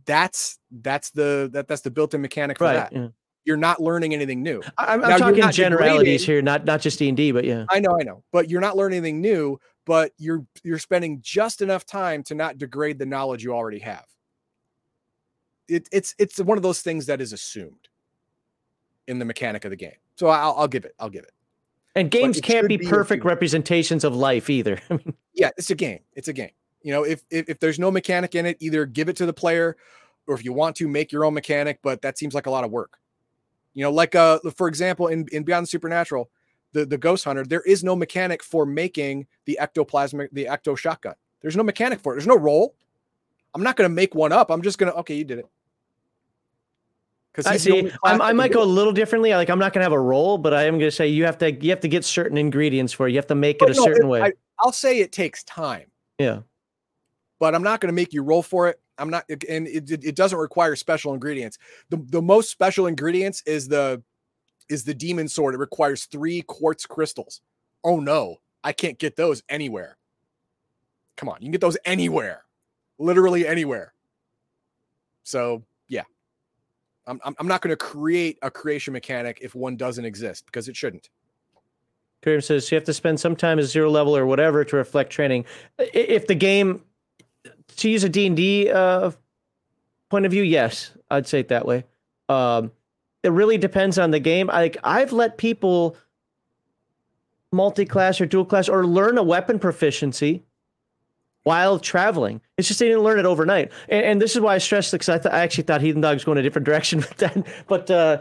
That's 0.04 0.58
that's 0.70 1.10
the 1.10 1.48
that 1.52 1.68
that's 1.68 1.82
the 1.82 1.90
built-in 1.90 2.20
mechanic 2.20 2.58
for 2.58 2.64
right. 2.64 2.74
that. 2.74 2.92
yeah. 2.92 3.08
You're 3.44 3.56
not 3.56 3.80
learning 3.80 4.12
anything 4.12 4.42
new. 4.42 4.60
I'm, 4.76 5.04
I'm 5.04 5.10
you're 5.10 5.18
talking 5.18 5.50
generalities 5.52 6.22
degrading- 6.22 6.26
here, 6.26 6.42
not 6.42 6.64
not 6.64 6.80
just 6.80 6.98
D 6.98 7.08
and 7.08 7.16
D, 7.16 7.30
but 7.30 7.44
yeah. 7.44 7.64
I 7.70 7.78
know, 7.78 7.96
I 7.98 8.02
know, 8.02 8.24
but 8.32 8.50
you're 8.50 8.60
not 8.60 8.76
learning 8.76 8.98
anything 8.98 9.20
new. 9.20 9.58
But 9.86 10.10
you're 10.18 10.44
you're 10.64 10.80
spending 10.80 11.20
just 11.22 11.62
enough 11.62 11.86
time 11.86 12.24
to 12.24 12.34
not 12.34 12.58
degrade 12.58 12.98
the 12.98 13.06
knowledge 13.06 13.44
you 13.44 13.54
already 13.54 13.78
have. 13.78 14.04
It, 15.68 15.88
it's 15.93 16.14
it's 16.18 16.38
one 16.38 16.59
of 16.59 16.62
those 16.62 16.80
things 16.82 17.06
that 17.06 17.20
is 17.20 17.32
assumed 17.32 17.88
in 19.06 19.18
the 19.18 19.24
mechanic 19.24 19.64
of 19.64 19.70
the 19.70 19.76
game. 19.76 19.97
So 20.16 20.28
I'll, 20.28 20.55
I'll 20.56 20.68
give 20.68 20.84
it. 20.84 20.94
I'll 20.98 21.10
give 21.10 21.24
it. 21.24 21.32
And 21.94 22.10
games 22.10 22.38
it 22.38 22.44
can't 22.44 22.68
be 22.68 22.76
be 22.76 22.86
perfect 22.86 23.24
representations 23.24 24.05
of 24.05 24.14
life 24.14 24.51
either. 24.51 24.78
I 24.90 24.94
mean, 24.94 25.14
yeah, 25.32 25.51
it's 25.56 25.70
a 25.70 25.74
game. 25.74 26.01
It's 26.14 26.28
a 26.28 26.32
game. 26.32 26.51
You 26.82 26.93
know, 26.93 27.05
if, 27.05 27.22
if 27.30 27.48
if 27.48 27.59
there's 27.59 27.78
no 27.78 27.90
mechanic 27.90 28.34
in 28.34 28.47
it, 28.47 28.59
either 28.60 28.84
give 28.86 29.09
it 29.09 29.16
to 29.16 29.26
the 29.26 29.32
player, 29.32 29.76
or 30.26 30.34
if 30.34 30.44
you 30.44 30.52
want 30.52 30.76
to 30.76 30.88
make 30.88 31.10
your 31.10 31.24
own 31.24 31.34
mechanic. 31.34 31.80
But 31.82 32.02
that 32.02 32.18
seems 32.18 32.34
like 32.34 32.47
a 32.47 32.51
lot 32.51 32.64
of 32.64 32.70
work. 32.70 32.98
You 33.74 33.82
know, 33.82 33.90
like 33.90 34.14
uh, 34.14 34.38
for 34.55 34.68
example, 34.68 35.09
in 35.09 35.26
in 35.32 35.43
Beyond 35.43 35.64
the 35.64 35.68
Supernatural, 35.68 36.30
the 36.72 36.84
the 36.84 36.98
Ghost 36.98 37.24
Hunter, 37.24 37.44
there 37.44 37.62
is 37.62 37.82
no 37.82 37.97
mechanic 37.97 38.43
for 38.43 38.66
making 38.66 39.26
the 39.47 39.59
ectoplasmic 39.60 40.28
the 40.32 40.44
ecto 40.44 40.76
shotgun. 40.76 41.14
There's 41.40 41.56
no 41.56 41.62
mechanic 41.62 42.01
for 42.01 42.12
it. 42.12 42.16
There's 42.16 42.26
no 42.26 42.38
roll. 42.38 42.74
I'm 43.55 43.62
not 43.62 43.76
going 43.76 43.88
to 43.88 43.94
make 43.94 44.14
one 44.14 44.32
up. 44.32 44.51
I'm 44.51 44.60
just 44.60 44.78
going 44.78 44.93
to 44.93 44.98
okay, 44.98 45.14
you 45.14 45.24
did 45.24 45.38
it. 45.38 45.47
I 47.44 47.56
see. 47.56 47.90
I 48.04 48.32
might 48.32 48.52
go 48.52 48.62
a 48.62 48.64
little 48.64 48.92
differently. 48.92 49.34
Like 49.34 49.50
I'm 49.50 49.58
not 49.58 49.72
gonna 49.72 49.84
have 49.84 49.92
a 49.92 50.00
roll, 50.00 50.38
but 50.38 50.54
I 50.54 50.64
am 50.64 50.78
gonna 50.78 50.90
say 50.90 51.08
you 51.08 51.24
have 51.24 51.36
to 51.38 51.52
you 51.52 51.70
have 51.70 51.80
to 51.80 51.88
get 51.88 52.04
certain 52.04 52.38
ingredients 52.38 52.92
for 52.92 53.08
it. 53.08 53.10
You 53.10 53.18
have 53.18 53.26
to 53.26 53.34
make 53.34 53.60
it 53.60 53.68
a 53.70 53.74
certain 53.74 54.08
way. 54.08 54.22
I, 54.22 54.32
I'll 54.60 54.72
say 54.72 55.00
it 55.00 55.12
takes 55.12 55.44
time. 55.44 55.90
yeah. 56.18 56.40
but 57.38 57.54
I'm 57.54 57.62
not 57.62 57.80
going 57.80 57.88
to 57.88 57.94
make 57.94 58.12
you 58.12 58.22
roll 58.22 58.42
for 58.42 58.68
it. 58.68 58.80
I'm 58.98 59.10
not, 59.10 59.24
and 59.28 59.66
it, 59.68 59.90
it, 59.90 60.04
it 60.04 60.16
doesn't 60.16 60.38
require 60.38 60.74
special 60.74 61.12
ingredients. 61.12 61.58
The 61.90 61.98
the 62.08 62.22
most 62.22 62.50
special 62.50 62.86
ingredients 62.86 63.42
is 63.44 63.68
the 63.68 64.02
is 64.70 64.84
the 64.84 64.94
demon 64.94 65.28
sword. 65.28 65.54
It 65.54 65.58
requires 65.58 66.06
three 66.06 66.40
quartz 66.42 66.86
crystals. 66.86 67.42
Oh 67.84 68.00
no, 68.00 68.36
I 68.64 68.72
can't 68.72 68.98
get 68.98 69.16
those 69.16 69.42
anywhere. 69.50 69.98
Come 71.18 71.28
on, 71.28 71.36
you 71.40 71.46
can 71.46 71.52
get 71.52 71.60
those 71.60 71.76
anywhere, 71.84 72.44
literally 72.98 73.46
anywhere. 73.46 73.92
So 75.24 75.62
I'm 77.07 77.20
I'm, 77.39 77.47
not 77.47 77.62
going 77.62 77.70
to 77.70 77.77
create 77.77 78.39
a 78.43 78.51
creation 78.51 78.93
mechanic 78.93 79.39
if 79.41 79.55
one 79.55 79.77
doesn't 79.77 80.05
exist 80.05 80.47
because 80.47 80.69
it 80.69 80.77
shouldn't. 80.77 81.09
Kareem 82.23 82.43
says 82.43 82.70
you 82.70 82.74
have 82.77 82.85
to 82.85 82.95
spend 82.95 83.20
some 83.20 83.37
time 83.37 83.59
at 83.59 83.66
zero 83.66 83.91
level 83.91 84.16
or 84.16 84.27
whatever 84.27 84.65
to 84.65 84.77
reflect 84.77 85.11
training. 85.11 85.45
If 85.78 86.27
the 86.27 86.35
game, 86.35 86.83
to 87.77 87.89
use 87.89 88.03
a 88.03 88.09
D&D 88.09 88.70
uh, 88.70 89.12
point 90.09 90.27
of 90.27 90.33
view, 90.33 90.43
yes, 90.43 90.93
I'd 91.11 91.28
say 91.28 91.41
it 91.41 91.49
that 91.49 91.66
way. 91.66 91.85
Um, 92.28 92.73
it 93.23 93.31
really 93.31 93.59
depends 93.59 93.99
on 93.99 94.11
the 94.11 94.19
game. 94.19 94.49
Like 94.49 94.77
I've 94.83 95.12
let 95.12 95.39
people 95.39 95.97
multi-class 97.53 98.20
or 98.20 98.27
dual 98.27 98.45
class 98.45 98.69
or 98.69 98.87
learn 98.87 99.19
a 99.19 99.23
weapon 99.23 99.59
proficiency 99.59 100.43
while 101.47 101.78
traveling. 101.78 102.40
It's 102.59 102.66
just 102.66 102.81
they 102.81 102.89
didn't 102.89 103.05
learn 103.05 103.20
it 103.20 103.24
overnight. 103.24 103.70
And, 103.89 104.05
and 104.05 104.20
this 104.20 104.35
is 104.35 104.40
why 104.40 104.56
I 104.56 104.59
stressed 104.59 104.93
it 104.93 104.97
because 104.97 105.09
I, 105.09 105.18
th- 105.18 105.32
I 105.32 105.39
actually 105.39 105.62
thought 105.62 105.81
Heathen 105.81 106.01
Dog's 106.01 106.24
going 106.24 106.39
a 106.39 106.43
different 106.43 106.64
direction 106.66 106.98
with 106.98 107.16
that. 107.18 107.47
But 107.68 107.89
uh, 107.89 108.18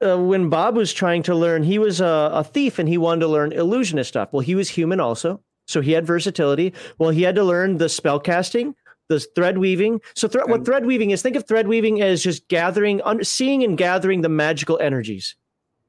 uh, 0.00 0.16
when 0.16 0.48
Bob 0.48 0.74
was 0.74 0.94
trying 0.94 1.22
to 1.24 1.34
learn, 1.34 1.62
he 1.62 1.78
was 1.78 2.00
a, 2.00 2.30
a 2.32 2.42
thief 2.42 2.78
and 2.78 2.88
he 2.88 2.96
wanted 2.96 3.20
to 3.20 3.28
learn 3.28 3.52
illusionist 3.52 4.08
stuff. 4.08 4.30
Well, 4.32 4.40
he 4.40 4.54
was 4.54 4.70
human 4.70 5.00
also, 5.00 5.42
so 5.66 5.82
he 5.82 5.92
had 5.92 6.06
versatility. 6.06 6.72
Well, 6.98 7.10
he 7.10 7.24
had 7.24 7.34
to 7.34 7.44
learn 7.44 7.76
the 7.76 7.90
spell 7.90 8.18
casting, 8.18 8.74
the 9.08 9.20
thread 9.20 9.58
weaving. 9.58 10.00
So, 10.14 10.26
thre- 10.26 10.46
what 10.46 10.64
thread 10.64 10.86
weaving 10.86 11.10
is? 11.10 11.20
Think 11.20 11.36
of 11.36 11.46
thread 11.46 11.68
weaving 11.68 12.00
as 12.00 12.22
just 12.22 12.48
gathering, 12.48 13.02
un- 13.02 13.22
seeing 13.22 13.64
and 13.64 13.76
gathering 13.76 14.22
the 14.22 14.30
magical 14.30 14.78
energies. 14.78 15.36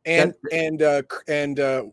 And 0.05 0.33
and 0.51 0.81
uh, 0.81 1.03
and 1.29 1.61
uh, 1.61 1.83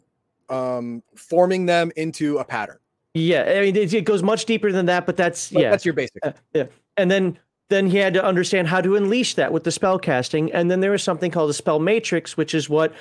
um, 0.48 1.04
forming 1.14 1.66
them 1.66 1.92
into 1.94 2.38
a 2.38 2.44
pattern. 2.44 2.78
Yeah, 3.14 3.44
I 3.56 3.60
mean, 3.60 3.76
it, 3.76 3.94
it 3.94 4.04
goes 4.04 4.22
much 4.22 4.44
deeper 4.44 4.72
than 4.72 4.86
that, 4.86 5.06
but 5.06 5.16
that's 5.16 5.50
But 5.50 5.62
yeah. 5.62 5.70
that's 5.70 5.84
your 5.84 5.94
basic. 5.94 6.18
Uh, 6.24 6.32
yeah. 6.52 6.64
And 6.96 7.10
then 7.10 7.38
then 7.70 7.86
he 7.86 7.96
had 7.96 8.12
to 8.14 8.24
understand 8.24 8.68
how 8.68 8.80
to 8.80 8.96
unleash 8.96 9.34
that 9.36 9.52
with 9.52 9.64
the 9.64 9.70
spell 9.72 9.98
casting. 9.98 10.52
And 10.52 10.70
then 10.70 10.80
there 10.80 10.90
was 10.90 11.02
something 11.02 11.30
called 11.30 11.48
a 11.50 11.54
spell 11.54 11.78
matrix, 11.78 12.36
which 12.36 12.54
is 12.54 12.68
what 12.68 12.92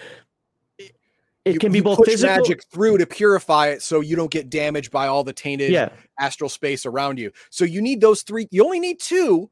it 0.77 1.53
You- 1.55 1.59
can 1.59 1.71
be 1.71 1.81
both 1.81 1.97
push 1.97 2.07
physical. 2.09 2.37
magic 2.37 2.63
through 2.71 2.97
to 2.99 3.05
purify 3.05 3.67
it 3.69 3.81
so 3.81 3.99
you 3.99 4.15
don't 4.15 4.31
get 4.31 4.49
damaged 4.49 4.91
by 4.91 5.07
all 5.07 5.23
the 5.23 5.33
tainted 5.33 5.71
Yeah. 5.71 5.89
astral 6.19 6.49
space 6.49 6.85
around 6.85 7.19
you. 7.19 7.31
So 7.49 7.65
you 7.65 7.81
need 7.81 7.99
those 7.99 8.21
three. 8.21 8.47
You 8.51 8.63
only 8.63 8.79
need 8.79 8.99
two, 9.01 9.49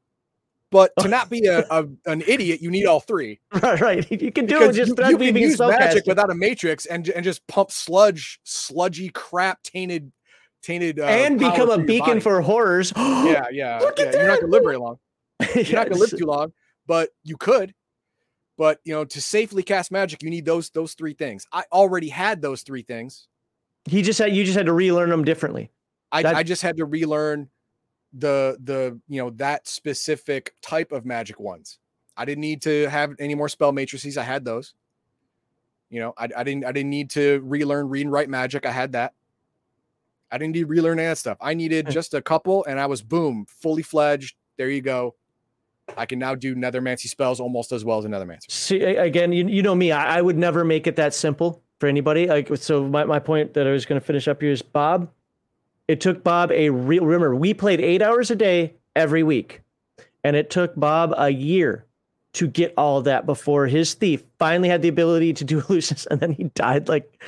but 0.70 0.92
to 1.00 1.10
not 1.10 1.30
be 1.30 1.46
a, 1.48 1.66
a 1.70 1.86
an 2.06 2.22
idiot, 2.26 2.62
you 2.62 2.72
need 2.72 2.86
all 2.86 3.02
three. 3.02 3.40
Right, 3.62 3.82
right. 3.82 4.12
You 4.12 4.32
can 4.32 4.46
do 4.46 4.56
it 4.56 4.60
Because 4.60 4.68
with 4.78 4.98
just 4.98 5.00
you, 5.12 5.18
you 5.20 5.34
can 5.34 5.36
use 5.42 5.60
magic 5.60 5.80
casting. 5.80 6.04
without 6.08 6.30
a 6.32 6.36
matrix 6.36 6.86
and 6.86 7.10
and 7.10 7.24
just 7.26 7.46
pump 7.48 7.72
sludge, 7.72 8.40
sludgy 8.44 9.10
crap, 9.10 9.62
tainted, 9.64 10.14
tainted, 10.62 11.00
uh, 11.00 11.06
and 11.06 11.40
become 11.40 11.70
a 11.70 11.78
beacon 11.78 12.20
for 12.22 12.42
horrors. 12.42 12.94
Yeah, 12.98 13.46
yeah, 13.52 13.80
Look 13.80 14.00
yeah. 14.00 14.06
at 14.06 14.14
You're 14.14 14.28
not 14.28 14.42
gonna 14.42 14.52
live 14.52 14.64
very 14.64 14.78
long. 14.78 14.98
You're 15.56 15.74
not 15.74 15.90
gonna 15.90 16.00
live 16.00 16.10
too 16.18 16.26
long, 16.26 16.54
but 16.88 17.10
you 17.24 17.38
could. 17.38 17.74
But 18.58 18.80
you 18.84 18.94
know, 18.94 19.06
to 19.06 19.22
safely 19.22 19.64
cast 19.64 19.92
magic, 19.92 20.22
you 20.24 20.30
need 20.30 20.46
those 20.46 20.70
those 20.70 20.94
three 20.94 21.14
things. 21.14 21.46
I 21.52 21.64
already 21.72 22.10
had 22.10 22.42
those 22.42 22.62
three 22.64 22.84
things. 22.84 23.28
He 23.86 24.02
just 24.02 24.20
had 24.20 24.36
you 24.36 24.44
just 24.44 24.58
had 24.58 24.68
to 24.68 24.74
relearn 24.74 25.10
them 25.10 25.24
differently. 25.24 25.72
I, 26.12 26.24
That- 26.24 26.36
I 26.36 26.44
just 26.44 26.62
had 26.62 26.78
to 26.78 26.86
relearn 26.86 27.50
the 28.14 28.58
the 28.62 29.00
you 29.08 29.22
know 29.22 29.30
that 29.32 29.68
specific 29.68 30.54
type 30.62 30.92
of 30.92 31.06
magic 31.06 31.40
ones. 31.40 31.80
I 32.18 32.26
didn't 32.26 32.42
need 32.42 32.62
to 32.64 32.88
have 32.90 33.16
any 33.20 33.36
more 33.36 33.50
spell 33.50 33.72
matrices. 33.72 34.18
I 34.18 34.24
had 34.24 34.44
those. 34.46 34.74
You 35.90 36.02
know, 36.02 36.14
I, 36.18 36.28
I 36.38 36.44
didn't 36.44 36.66
I 36.66 36.72
didn't 36.72 36.90
need 36.90 37.10
to 37.12 37.42
relearn 37.44 37.90
read 37.90 38.02
and 38.02 38.12
write 38.12 38.30
magic. 38.30 38.66
I 38.66 38.72
had 38.72 38.92
that. 38.92 39.14
I 40.32 40.38
didn't 40.38 40.54
need 40.54 40.62
to 40.62 40.66
relearn 40.68 41.00
any 41.00 41.08
of 41.08 41.12
that 41.12 41.18
stuff. 41.18 41.38
I 41.42 41.54
needed 41.54 41.88
hmm. 41.88 41.92
just 41.92 42.14
a 42.14 42.22
couple, 42.22 42.64
and 42.66 42.80
I 42.80 42.86
was 42.86 43.02
boom, 43.02 43.46
fully 43.48 43.84
fledged. 43.84 44.36
There 44.58 44.70
you 44.70 44.82
go. 44.82 45.16
I 45.98 46.06
can 46.06 46.20
now 46.20 46.36
do 46.36 46.56
nethermancy 46.56 47.08
spells 47.08 47.40
almost 47.40 47.72
as 47.72 47.84
well 47.84 47.98
as 47.98 48.06
a 48.06 48.08
nethermancer. 48.08 48.50
See 48.50 48.82
again, 48.82 49.34
you, 49.34 49.48
you 49.48 49.62
know 49.62 49.76
me. 49.76 49.92
I, 49.92 50.20
I 50.20 50.22
would 50.22 50.38
never 50.38 50.64
make 50.64 50.88
it 50.88 50.96
that 50.96 51.14
simple 51.14 51.62
for 51.80 51.88
anybody. 51.88 52.28
Like 52.28 52.56
so, 52.58 52.88
my, 52.88 53.04
my 53.04 53.20
point 53.20 53.54
that 53.56 53.68
I 53.68 53.72
was 53.72 53.86
going 53.86 54.00
to 54.00 54.06
finish 54.06 54.28
up 54.28 54.42
here 54.42 54.52
is 54.52 54.62
Bob. 54.62 55.10
It 55.88 56.00
took 56.00 56.24
Bob 56.24 56.52
a 56.52 56.70
real. 56.70 57.06
Remember, 57.06 57.36
we 57.36 57.54
played 57.54 57.82
eight 57.82 58.02
hours 58.02 58.32
a 58.32 58.36
day 58.36 58.76
every 58.96 59.24
week, 59.24 59.62
and 60.24 60.36
it 60.36 60.50
took 60.50 60.74
Bob 60.80 61.14
a 61.18 61.30
year 61.30 61.86
to 62.34 62.48
get 62.48 62.74
all 62.78 63.02
that 63.02 63.26
before 63.26 63.68
his 63.68 63.94
thief 63.94 64.24
finally 64.40 64.70
had 64.70 64.82
the 64.82 64.88
ability 64.88 65.34
to 65.34 65.44
do 65.44 65.60
illusions, 65.70 66.08
and 66.10 66.20
then 66.20 66.32
he 66.32 66.46
died 66.46 66.88
like 66.88 67.22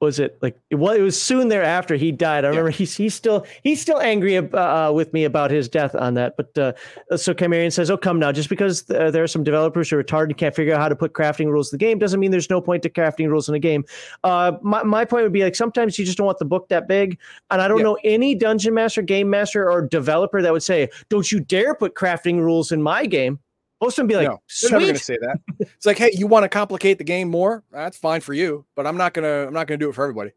was 0.00 0.18
it 0.18 0.38
like 0.42 0.58
well 0.72 0.92
it 0.92 1.00
was 1.00 1.20
soon 1.20 1.48
thereafter 1.48 1.96
he 1.96 2.12
died. 2.12 2.44
I 2.44 2.48
remember 2.48 2.70
yeah. 2.70 2.76
he's 2.76 2.96
he's 2.96 3.14
still 3.14 3.46
he's 3.62 3.80
still 3.80 3.98
angry 4.00 4.36
uh, 4.36 4.92
with 4.92 5.12
me 5.12 5.24
about 5.24 5.50
his 5.50 5.68
death 5.68 5.94
on 5.94 6.14
that. 6.14 6.36
But 6.36 6.58
uh, 6.58 7.16
so 7.16 7.32
Chimerian 7.32 7.72
says 7.72 7.90
oh 7.90 7.96
come 7.96 8.18
now. 8.18 8.30
Just 8.30 8.50
because 8.50 8.82
th- 8.82 9.00
uh, 9.00 9.10
there 9.10 9.22
are 9.22 9.28
some 9.28 9.42
developers 9.42 9.88
who 9.88 9.96
are 9.96 10.04
retarded 10.04 10.24
and 10.24 10.36
can't 10.36 10.54
figure 10.54 10.74
out 10.74 10.80
how 10.80 10.88
to 10.88 10.96
put 10.96 11.14
crafting 11.14 11.46
rules 11.46 11.72
in 11.72 11.78
the 11.78 11.84
game 11.84 11.98
doesn't 11.98 12.20
mean 12.20 12.30
there's 12.30 12.50
no 12.50 12.60
point 12.60 12.82
to 12.82 12.90
crafting 12.90 13.28
rules 13.28 13.48
in 13.48 13.54
a 13.54 13.58
game. 13.58 13.84
Uh, 14.22 14.52
my, 14.62 14.82
my 14.82 15.04
point 15.04 15.22
would 15.22 15.32
be 15.32 15.42
like 15.42 15.54
sometimes 15.54 15.98
you 15.98 16.04
just 16.04 16.18
don't 16.18 16.26
want 16.26 16.38
the 16.38 16.44
book 16.44 16.68
that 16.68 16.88
big. 16.88 17.18
And 17.50 17.62
i 17.62 17.68
don't 17.68 17.78
yeah. 17.78 17.84
know 17.84 17.98
any 18.04 18.34
dungeon 18.34 18.74
master 18.74 19.02
game 19.02 19.30
master 19.30 19.70
or 19.70 19.82
developer 19.82 20.42
that 20.42 20.52
would 20.52 20.62
say 20.62 20.88
don't 21.08 21.30
you 21.32 21.40
dare 21.40 21.74
put 21.74 21.94
crafting 21.94 22.38
rules 22.38 22.72
in 22.72 22.82
my 22.82 23.06
game 23.06 23.38
most 23.80 23.98
of 23.98 24.02
them 24.02 24.06
be 24.06 24.16
like, 24.16 24.28
no, 24.28 24.40
they're 24.62 24.70
never 24.70 24.84
going 24.84 24.94
to 24.94 25.04
say 25.04 25.18
that. 25.20 25.38
it's 25.60 25.86
like, 25.86 25.98
hey, 25.98 26.10
you 26.14 26.26
want 26.26 26.44
to 26.44 26.48
complicate 26.48 26.98
the 26.98 27.04
game 27.04 27.28
more? 27.28 27.62
That's 27.70 27.96
fine 27.96 28.20
for 28.20 28.32
you, 28.32 28.64
but 28.74 28.86
I'm 28.86 28.96
not 28.96 29.14
gonna. 29.14 29.46
I'm 29.46 29.52
not 29.52 29.66
gonna 29.66 29.78
do 29.78 29.90
it 29.90 29.94
for 29.94 30.04
everybody. 30.04 30.32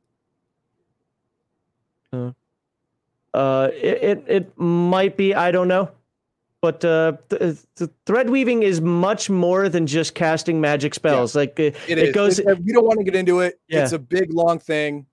Uh, 2.12 2.32
uh 3.34 3.70
it, 3.74 4.04
it, 4.04 4.24
it 4.28 4.60
might 4.60 5.16
be. 5.16 5.34
I 5.34 5.52
don't 5.52 5.68
know, 5.68 5.90
but 6.62 6.84
uh, 6.84 7.14
the, 7.30 7.58
the 7.76 7.90
thread 8.06 8.30
weaving 8.30 8.64
is 8.64 8.82
much 8.82 9.30
more 9.30 9.70
than 9.70 9.88
just 9.88 10.16
casting 10.16 10.60
magic 10.60 10.94
spells. 10.94 11.34
Yeah, 11.34 11.42
like 11.42 11.60
it, 11.60 11.78
it, 11.88 11.98
it 11.98 12.14
goes. 12.14 12.40
It, 12.40 12.46
we 12.64 12.74
don't 12.74 12.86
want 12.86 13.00
to 13.00 13.06
get 13.06 13.16
into 13.16 13.40
it. 13.40 13.60
Yeah. 13.70 13.84
It's 13.84 13.94
a 13.94 14.00
big 14.00 14.34
long 14.34 14.60
thing. 14.60 15.06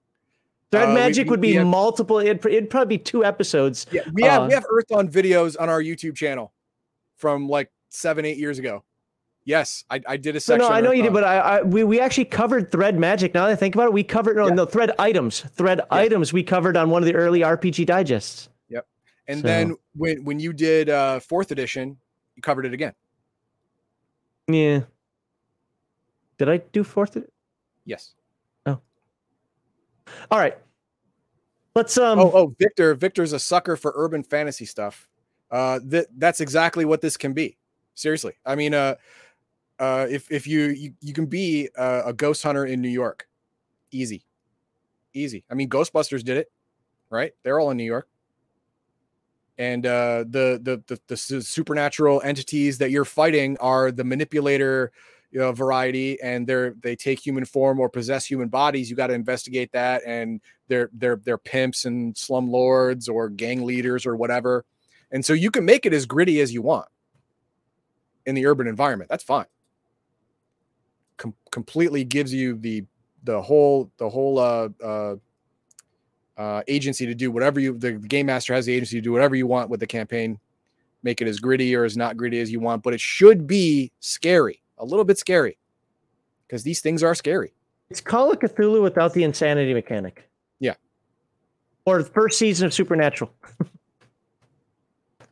Thread 0.73 0.89
uh, 0.89 0.95
magic 0.95 1.27
we, 1.27 1.31
would 1.31 1.41
be 1.41 1.53
have, 1.53 1.67
multiple. 1.67 2.19
It'd, 2.19 2.45
it'd 2.45 2.71
probably 2.71 2.99
be 2.99 3.03
two 3.03 3.25
episodes. 3.25 3.87
Yeah, 3.93 4.03
we 4.13 4.25
have 4.25 4.43
uh, 4.43 4.47
we 4.47 4.55
have 4.55 4.65
Earthdawn 4.65 5.09
videos 5.09 5.55
on 5.61 5.69
our 5.69 5.81
YouTube 5.81 6.17
channel 6.17 6.53
from 7.17 7.49
like 7.49 7.71
seven, 7.89 8.25
eight 8.25 8.39
years 8.39 8.59
ago. 8.59 8.85
Yes, 9.45 9.85
I, 9.89 10.01
I 10.09 10.17
did 10.17 10.35
a 10.35 10.41
section. 10.41 10.59
No, 10.63 10.69
no 10.69 10.75
I 10.75 10.81
know 10.81 10.91
you 10.91 11.05
did, 11.05 11.13
but 11.13 11.23
I, 11.23 11.39
I, 11.39 11.63
we, 11.63 11.85
we 11.85 12.01
actually 12.01 12.25
covered 12.25 12.73
thread 12.73 12.99
magic. 12.99 13.33
Now 13.33 13.47
that 13.47 13.53
I 13.53 13.57
think 13.57 13.77
about 13.77 13.87
it, 13.87 13.93
we 13.93 14.03
covered 14.03 14.37
no, 14.37 14.49
yeah. 14.49 14.55
no 14.55 14.67
thread 14.67 14.91
items. 14.99 15.41
Thread 15.41 15.79
yeah. 15.79 15.97
items 15.97 16.33
we 16.33 16.43
covered 16.43 16.77
on 16.77 16.91
one 16.91 17.01
of 17.01 17.07
the 17.07 17.15
early 17.15 17.41
RPG 17.41 17.87
digests. 17.87 18.49
Yep. 18.69 18.87
And 19.29 19.41
so. 19.41 19.47
then 19.47 19.77
when 19.95 20.25
when 20.25 20.41
you 20.41 20.53
did 20.53 20.91
uh 20.91 21.21
fourth 21.21 21.53
edition, 21.53 21.97
you 22.35 22.43
covered 22.43 22.67
it 22.67 22.75
again. 22.75 22.93
Yeah. 24.49 24.81
Did 26.39 26.49
I 26.49 26.57
do 26.59 26.83
fourth? 26.83 27.17
Yes. 27.85 28.15
Oh. 28.67 28.81
All 30.31 30.39
right. 30.39 30.59
Let's 31.77 31.97
um. 31.99 32.19
Oh, 32.19 32.33
oh, 32.33 32.55
Victor. 32.59 32.95
Victor's 32.95 33.33
a 33.33 33.39
sucker 33.39 33.77
for 33.77 33.93
urban 33.95 34.23
fantasy 34.23 34.65
stuff 34.65 35.09
uh, 35.51 35.81
that 35.85 36.07
that's 36.17 36.41
exactly 36.41 36.85
what 36.85 37.01
this 37.01 37.17
can 37.17 37.33
be. 37.33 37.57
Seriously, 37.97 38.35
I 38.45 38.55
mean, 38.55 38.75
uh, 38.75 38.95
uh, 39.79 40.07
if 40.09 40.31
if 40.31 40.47
you 40.47 40.67
you, 40.67 40.93
you 41.01 41.13
can 41.13 41.27
be 41.27 41.69
a, 41.77 42.03
a 42.07 42.13
ghost 42.13 42.43
hunter 42.43 42.67
in 42.67 42.81
New 42.81 42.91
York, 42.91 43.27
easy, 43.91 44.23
easy. 45.15 45.45
I 45.51 45.55
mean, 45.55 45.69
Ghostbusters 45.69 46.23
did 46.23 46.37
it, 46.37 46.53
right? 47.11 47.33
They're 47.43 47.59
all 47.59 47.71
in 47.71 47.79
New 47.79 47.85
York, 47.85 48.07
and 49.59 49.85
uh, 49.85 50.25
the, 50.29 50.61
the 50.63 50.83
the 50.87 51.01
the 51.09 51.17
supernatural 51.43 52.21
entities 52.23 52.79
that 52.79 52.91
you're 52.91 53.07
fighting 53.07 53.57
are 53.59 53.91
the 53.91 54.05
manipulator 54.05 54.93
you 55.33 55.41
know, 55.41 55.53
variety, 55.53 56.21
and 56.23 56.47
they're 56.47 56.75
they 56.83 56.97
take 56.97 57.19
human 57.19 57.47
form 57.47 57.81
or 57.81 57.89
possess 57.89 58.27
human 58.27 58.49
bodies. 58.49 58.89
You 58.89 58.97
got 58.97 59.09
to 59.09 59.15
investigate 59.15 59.73
that, 59.73 60.03
and 60.07 60.41
they're 60.69 60.91
they're 60.93 61.17
they're 61.25 61.39
pimps 61.39 61.87
and 61.87 62.17
slum 62.17 62.51
lords 62.51 63.09
or 63.09 63.31
gang 63.31 63.65
leaders 63.65 64.05
or 64.07 64.17
whatever 64.17 64.65
and 65.11 65.25
so 65.25 65.33
you 65.33 65.51
can 65.51 65.65
make 65.65 65.87
it 65.87 65.93
as 65.93 66.07
gritty 66.07 66.41
as 66.41 66.53
you 66.53 66.63
want 66.63 66.87
in 68.27 68.35
the 68.35 68.47
urban 68.47 68.67
environment. 68.67 69.09
That's 69.09 69.25
fine. 69.25 69.47
Com- 71.17 71.35
completely 71.51 72.05
gives 72.05 72.35
you 72.35 72.57
the 72.57 72.85
the 73.25 73.41
whole 73.41 73.91
the 73.97 74.09
whole 74.09 74.39
uh, 74.39 74.69
uh, 74.85 75.17
uh, 76.37 76.63
agency 76.69 77.07
to 77.07 77.15
do 77.15 77.31
whatever 77.31 77.59
you 77.59 77.73
the, 77.79 77.93
the 77.93 78.09
game 78.09 78.27
master 78.27 78.53
has 78.55 78.67
the 78.67 78.75
agency 78.75 78.97
to 78.97 79.03
do 79.03 79.13
whatever 79.13 79.35
you 79.35 79.47
want 79.47 79.71
with 79.71 79.81
the 79.81 79.87
campaign. 79.87 80.39
Make 81.03 81.21
it 81.23 81.29
as 81.29 81.39
gritty 81.39 81.75
or 81.75 81.85
as 81.85 81.97
not 81.97 82.17
gritty 82.17 82.41
as 82.41 82.51
you 82.51 82.61
want, 82.61 82.83
but 82.83 82.93
it 82.93 83.01
should 83.01 83.47
be 83.47 83.93
scary, 84.01 84.63
a 84.79 84.85
little 84.85 85.05
bit 85.05 85.19
scary, 85.19 85.57
because 86.47 86.65
these 86.65 86.81
things 86.81 87.03
are 87.03 87.15
scary. 87.15 87.53
It's 87.91 88.01
Call 88.01 88.33
of 88.33 88.41
Cthulhu 88.41 88.83
without 88.83 89.15
the 89.15 89.23
insanity 89.23 89.73
mechanic. 89.73 90.29
Yeah. 90.59 90.75
Or 91.85 92.03
the 92.03 92.11
first 92.11 92.39
season 92.39 92.67
of 92.67 92.75
Supernatural. 92.75 93.33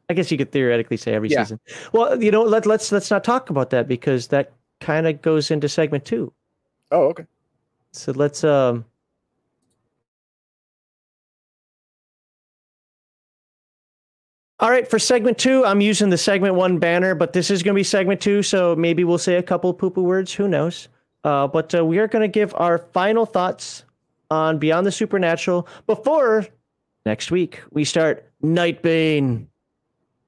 I 0.08 0.14
guess 0.14 0.30
you 0.30 0.38
could 0.38 0.52
theoretically 0.52 0.96
say 0.96 1.14
every 1.14 1.30
yeah. 1.30 1.44
season. 1.44 1.60
Well, 1.92 2.22
you 2.22 2.30
know, 2.30 2.42
let 2.42 2.66
let's 2.66 2.92
let's 2.92 3.10
not 3.10 3.24
talk 3.24 3.50
about 3.50 3.70
that 3.70 3.88
because 3.88 4.28
that 4.28 4.52
kind 4.80 5.06
of 5.06 5.22
goes 5.22 5.50
into 5.50 5.68
segment 5.68 6.04
two. 6.04 6.32
Oh, 6.90 7.06
okay. 7.08 7.24
So 7.92 8.12
let's 8.12 8.44
um. 8.44 8.84
All 14.60 14.70
right, 14.70 14.88
for 14.88 14.98
segment 14.98 15.36
two, 15.36 15.64
I'm 15.64 15.80
using 15.80 16.10
the 16.10 16.16
segment 16.16 16.54
one 16.54 16.78
banner, 16.78 17.14
but 17.14 17.32
this 17.32 17.50
is 17.50 17.62
going 17.62 17.74
to 17.74 17.78
be 17.78 17.84
segment 17.84 18.20
two, 18.20 18.42
so 18.42 18.74
maybe 18.76 19.04
we'll 19.04 19.18
say 19.18 19.34
a 19.36 19.42
couple 19.42 19.74
poo 19.74 19.90
poo 19.90 20.02
words. 20.02 20.32
Who 20.32 20.48
knows? 20.48 20.88
Uh, 21.24 21.46
but 21.48 21.74
uh, 21.74 21.84
we 21.84 21.98
are 21.98 22.06
going 22.06 22.22
to 22.22 22.28
give 22.28 22.54
our 22.56 22.78
final 22.78 23.26
thoughts 23.26 23.84
on 24.30 24.58
Beyond 24.58 24.86
the 24.86 24.92
Supernatural 24.92 25.66
before 25.86 26.46
next 27.06 27.30
week 27.30 27.60
we 27.70 27.84
start 27.84 28.30
Nightbane. 28.42 29.46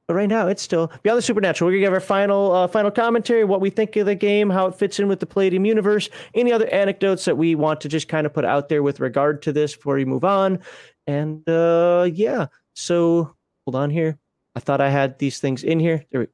But 0.08 0.14
right 0.14 0.28
now, 0.28 0.46
it's 0.46 0.62
still 0.62 0.92
Beyond 1.02 1.18
the 1.18 1.22
Supernatural. 1.22 1.68
We're 1.68 1.78
gonna 1.78 1.86
give 1.86 1.92
our 1.92 2.00
final 2.00 2.52
uh, 2.52 2.68
final 2.68 2.92
commentary, 2.92 3.44
what 3.44 3.60
we 3.60 3.70
think 3.70 3.96
of 3.96 4.06
the 4.06 4.14
game, 4.14 4.50
how 4.50 4.66
it 4.66 4.76
fits 4.76 5.00
in 5.00 5.08
with 5.08 5.18
the 5.18 5.26
Palladium 5.26 5.64
universe, 5.64 6.08
any 6.34 6.52
other 6.52 6.68
anecdotes 6.68 7.24
that 7.24 7.36
we 7.36 7.56
want 7.56 7.80
to 7.80 7.88
just 7.88 8.06
kind 8.06 8.24
of 8.24 8.32
put 8.32 8.44
out 8.44 8.68
there 8.68 8.84
with 8.84 9.00
regard 9.00 9.42
to 9.42 9.52
this 9.52 9.74
before 9.74 9.96
we 9.96 10.04
move 10.04 10.24
on. 10.24 10.60
And 11.08 11.48
uh, 11.48 12.08
yeah, 12.12 12.46
so 12.74 13.34
hold 13.64 13.74
on 13.74 13.90
here. 13.90 14.16
I 14.54 14.60
thought 14.60 14.80
I 14.80 14.90
had 14.90 15.18
these 15.18 15.40
things 15.40 15.64
in 15.64 15.80
here. 15.80 16.04
There 16.12 16.20
we, 16.20 16.26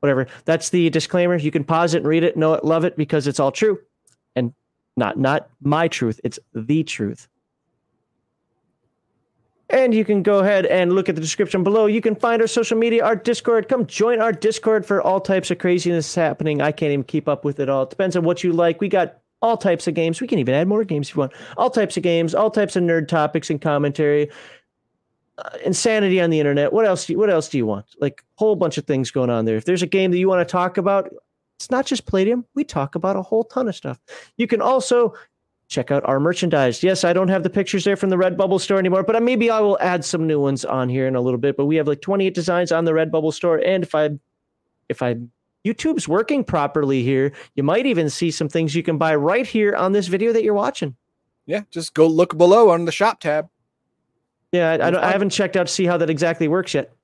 whatever. 0.00 0.26
That's 0.44 0.70
the 0.70 0.90
disclaimer. 0.90 1.36
You 1.36 1.52
can 1.52 1.64
pause 1.64 1.94
it 1.94 1.98
and 1.98 2.06
read 2.06 2.24
it, 2.24 2.36
know 2.36 2.54
it, 2.54 2.64
love 2.64 2.84
it 2.84 2.96
because 2.96 3.28
it's 3.28 3.38
all 3.38 3.52
true, 3.52 3.78
and 4.34 4.52
not 4.96 5.18
not 5.18 5.48
my 5.62 5.86
truth. 5.86 6.20
It's 6.24 6.40
the 6.52 6.82
truth. 6.82 7.28
And 9.74 9.92
you 9.92 10.04
can 10.04 10.22
go 10.22 10.38
ahead 10.38 10.66
and 10.66 10.92
look 10.92 11.08
at 11.08 11.16
the 11.16 11.20
description 11.20 11.64
below. 11.64 11.86
You 11.86 12.00
can 12.00 12.14
find 12.14 12.40
our 12.40 12.46
social 12.46 12.78
media, 12.78 13.04
our 13.04 13.16
Discord. 13.16 13.68
Come 13.68 13.86
join 13.86 14.20
our 14.20 14.30
Discord 14.30 14.86
for 14.86 15.02
all 15.02 15.20
types 15.20 15.50
of 15.50 15.58
craziness 15.58 16.14
happening. 16.14 16.62
I 16.62 16.70
can't 16.70 16.92
even 16.92 17.02
keep 17.02 17.26
up 17.26 17.44
with 17.44 17.58
it 17.58 17.68
all. 17.68 17.82
It 17.82 17.90
depends 17.90 18.14
on 18.14 18.22
what 18.22 18.44
you 18.44 18.52
like. 18.52 18.80
We 18.80 18.88
got 18.88 19.18
all 19.42 19.56
types 19.56 19.88
of 19.88 19.94
games. 19.94 20.20
We 20.20 20.28
can 20.28 20.38
even 20.38 20.54
add 20.54 20.68
more 20.68 20.84
games 20.84 21.08
if 21.08 21.16
you 21.16 21.20
want. 21.20 21.32
All 21.56 21.70
types 21.70 21.96
of 21.96 22.04
games, 22.04 22.36
all 22.36 22.52
types 22.52 22.76
of 22.76 22.84
nerd 22.84 23.08
topics 23.08 23.50
and 23.50 23.60
commentary. 23.60 24.30
Uh, 25.38 25.50
insanity 25.64 26.20
on 26.20 26.30
the 26.30 26.38
internet. 26.38 26.72
What 26.72 26.86
else? 26.86 27.06
Do 27.06 27.14
you, 27.14 27.18
what 27.18 27.28
else 27.28 27.48
do 27.48 27.58
you 27.58 27.66
want? 27.66 27.86
Like 28.00 28.20
a 28.20 28.38
whole 28.38 28.54
bunch 28.54 28.78
of 28.78 28.86
things 28.86 29.10
going 29.10 29.28
on 29.28 29.44
there. 29.44 29.56
If 29.56 29.64
there's 29.64 29.82
a 29.82 29.88
game 29.88 30.12
that 30.12 30.18
you 30.18 30.28
want 30.28 30.46
to 30.46 30.52
talk 30.52 30.78
about, 30.78 31.12
it's 31.56 31.72
not 31.72 31.84
just 31.84 32.06
Palladium. 32.06 32.44
We 32.54 32.62
talk 32.62 32.94
about 32.94 33.16
a 33.16 33.22
whole 33.22 33.42
ton 33.42 33.66
of 33.66 33.74
stuff. 33.74 33.98
You 34.36 34.46
can 34.46 34.62
also 34.62 35.14
check 35.68 35.90
out 35.90 36.04
our 36.06 36.20
merchandise. 36.20 36.82
Yes, 36.82 37.04
I 37.04 37.12
don't 37.12 37.28
have 37.28 37.42
the 37.42 37.50
pictures 37.50 37.84
there 37.84 37.96
from 37.96 38.10
the 38.10 38.16
Redbubble 38.16 38.60
store 38.60 38.78
anymore, 38.78 39.02
but 39.02 39.22
maybe 39.22 39.50
I 39.50 39.60
will 39.60 39.78
add 39.80 40.04
some 40.04 40.26
new 40.26 40.40
ones 40.40 40.64
on 40.64 40.88
here 40.88 41.06
in 41.06 41.16
a 41.16 41.20
little 41.20 41.38
bit. 41.38 41.56
But 41.56 41.66
we 41.66 41.76
have 41.76 41.88
like 41.88 42.00
28 42.00 42.34
designs 42.34 42.72
on 42.72 42.84
the 42.84 42.92
Redbubble 42.92 43.32
store, 43.32 43.58
and 43.58 43.82
if 43.82 43.94
I, 43.94 44.10
if 44.88 45.02
I, 45.02 45.16
YouTube's 45.64 46.06
working 46.06 46.44
properly 46.44 47.02
here, 47.02 47.32
you 47.54 47.62
might 47.62 47.86
even 47.86 48.10
see 48.10 48.30
some 48.30 48.48
things 48.48 48.74
you 48.74 48.82
can 48.82 48.98
buy 48.98 49.14
right 49.14 49.46
here 49.46 49.74
on 49.74 49.92
this 49.92 50.08
video 50.08 50.32
that 50.32 50.44
you're 50.44 50.54
watching. 50.54 50.96
Yeah, 51.46 51.62
just 51.70 51.94
go 51.94 52.06
look 52.06 52.36
below 52.36 52.70
on 52.70 52.84
the 52.84 52.92
shop 52.92 53.20
tab. 53.20 53.48
Yeah, 54.52 54.72
I, 54.72 54.90
I, 54.90 55.08
I 55.08 55.12
haven't 55.12 55.30
checked 55.30 55.56
out 55.56 55.66
to 55.66 55.72
see 55.72 55.84
how 55.84 55.96
that 55.96 56.10
exactly 56.10 56.48
works 56.48 56.74
yet 56.74 56.94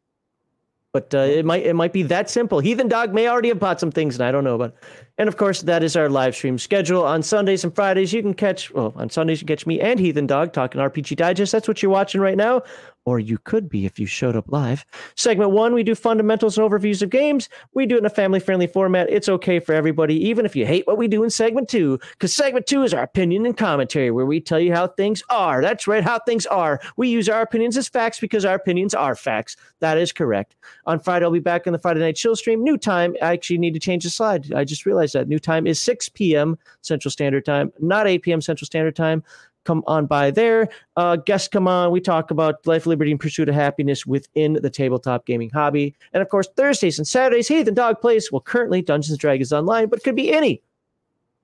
but 0.93 1.15
uh, 1.15 1.19
it 1.19 1.45
might 1.45 1.65
it 1.65 1.75
might 1.75 1.93
be 1.93 2.03
that 2.05 2.29
simple. 2.29 2.61
Heathen 2.61 2.89
Dog 2.89 3.15
may 3.15 3.29
already 3.29 3.49
have 3.49 3.59
bought 3.59 3.81
some 3.81 3.91
things, 3.93 4.17
and 4.17 4.25
I 4.25 4.33
don't 4.33 4.45
know 4.45 4.55
about. 4.55 4.75
And 5.21 5.29
of 5.29 5.37
course, 5.37 5.61
that 5.61 5.83
is 5.83 5.97
our 5.97 6.09
live 6.09 6.35
stream 6.35 6.57
schedule 6.57 7.05
on 7.05 7.23
Sundays 7.23 7.63
and 7.63 7.75
Fridays. 7.75 8.11
You 8.11 8.23
can 8.23 8.33
catch 8.33 8.71
well 8.71 8.95
on 8.97 9.11
Sundays 9.11 9.43
you 9.43 9.47
catch 9.47 9.67
me 9.67 9.79
and 9.79 10.01
Heathen 10.01 10.27
Dog 10.27 10.55
talking 10.55 10.81
RPG 10.81 11.15
Digest. 11.17 11.53
That's 11.53 11.69
what 11.69 11.83
you're 11.83 11.93
watching 11.93 12.23
right 12.23 12.39
now 12.39 12.63
or 13.05 13.19
you 13.19 13.39
could 13.39 13.69
be 13.69 13.87
if 13.87 13.99
you 13.99 14.07
showed 14.07 14.37
up 14.37 14.45
live. 14.49 14.85
Segment 15.17 15.51
one, 15.51 15.73
we 15.73 15.83
do 15.83 15.95
fundamentals 15.95 16.59
and 16.59 16.69
overviews 16.69 17.03
of 17.03 17.11
games. 17.11 17.49
We 17.75 17.87
do 17.87 17.97
it 17.97 18.01
in 18.01 18.07
a 18.07 18.11
family 18.11 18.41
friendly 18.41 18.67
format. 18.67 19.09
It's 19.11 19.29
okay 19.29 19.59
for 19.59 19.75
everybody, 19.75 20.15
even 20.29 20.45
if 20.45 20.55
you 20.55 20.67
hate 20.67 20.87
what 20.87 20.99
we 20.99 21.09
do 21.09 21.25
in 21.25 21.31
segment 21.31 21.69
two, 21.69 21.99
because 22.13 22.35
segment 22.35 22.67
two 22.67 22.83
is 22.83 22.93
our 22.93 23.03
opinion 23.03 23.47
and 23.47 23.57
commentary, 23.57 24.11
where 24.11 24.27
we 24.27 24.41
tell 24.41 24.61
you 24.61 24.75
how 24.75 24.87
things 24.87 25.23
are. 25.31 25.63
That's 25.63 25.87
right, 25.87 26.05
how 26.05 26.19
things 26.21 26.47
are. 26.47 26.81
We 26.97 27.09
use 27.09 27.29
our 27.29 27.41
opinions 27.41 27.77
as 27.77 27.89
facts 27.89 28.21
because 28.21 28.45
our 28.45 28.55
opinions 28.55 28.95
are 28.95 29.15
facts. 29.15 29.57
That 29.81 29.97
is 29.97 30.13
correct. 30.13 30.57
On 30.87 31.01
Friday, 31.01 31.25
I'll 31.25 31.33
be 31.33 31.41
back 31.41 31.67
in 31.67 31.73
the 31.73 31.79
Friday 31.79 32.01
Night 32.01 32.17
Chill 32.17 32.37
stream. 32.37 32.63
New 32.63 32.77
time, 32.77 33.17
I 33.23 33.33
actually 33.33 33.59
need 33.59 33.75
to 33.75 33.81
change 33.81 34.05
the 34.05 34.11
slide. 34.11 34.53
I 34.53 34.65
just 34.65 34.85
realized 34.85 35.10
that. 35.13 35.29
New 35.29 35.39
time 35.39 35.67
is 35.67 35.81
6 35.81 36.09
p.m. 36.11 36.59
Central 36.83 37.11
Standard 37.11 37.45
Time, 37.45 37.73
not 37.81 38.07
8 38.07 38.23
p.m. 38.23 38.41
Central 38.41 38.67
Standard 38.67 38.97
Time 38.97 39.23
come 39.65 39.85
on 39.87 40.07
by 40.07 40.31
there. 40.31 40.69
Uh, 40.97 41.17
guests 41.17 41.49
come 41.49 41.69
on. 41.69 41.91
We 41.91 42.01
talk 42.01 42.31
about 42.31 42.67
life, 42.67 42.87
liberty, 42.87 43.11
and 43.11 43.21
pursuit 43.21 43.49
of 43.49 43.55
happiness 43.55 44.07
within 44.07 44.55
the 44.55 44.71
tabletop 44.71 45.27
gaming 45.27 45.51
hobby. 45.51 45.95
And 46.13 46.23
of 46.23 46.29
course, 46.29 46.49
Thursdays 46.57 46.99
and 46.99 47.07
Saturdays, 47.07 47.49
Heathen 47.49 47.75
Dog 47.75 48.01
plays, 48.01 48.33
well, 48.33 48.41
currently 48.41 48.83
Dungeons 48.83 49.11
and 49.11 49.19
Dragons 49.19 49.53
Online, 49.53 49.89
but 49.89 49.99
it 49.99 50.03
could 50.03 50.17
be 50.17 50.33
any 50.33 50.63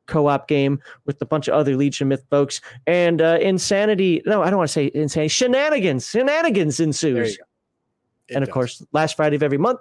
co-op 0.06 0.46
game 0.48 0.80
with 1.04 1.20
a 1.20 1.26
bunch 1.26 1.48
of 1.48 1.54
other 1.54 1.76
Legion 1.76 2.08
Myth 2.08 2.24
folks, 2.30 2.60
and 2.86 3.20
uh, 3.20 3.38
insanity. 3.40 4.22
No, 4.24 4.42
I 4.42 4.50
don't 4.50 4.58
want 4.58 4.68
to 4.68 4.72
say 4.72 4.90
insanity. 4.94 5.28
Shenanigans, 5.28 6.08
shenanigans 6.08 6.80
ensues. 6.80 7.38
And 8.28 8.38
of 8.42 8.48
does. 8.48 8.52
course, 8.54 8.86
last 8.92 9.16
Friday 9.16 9.36
of 9.36 9.42
every 9.42 9.58
month, 9.58 9.80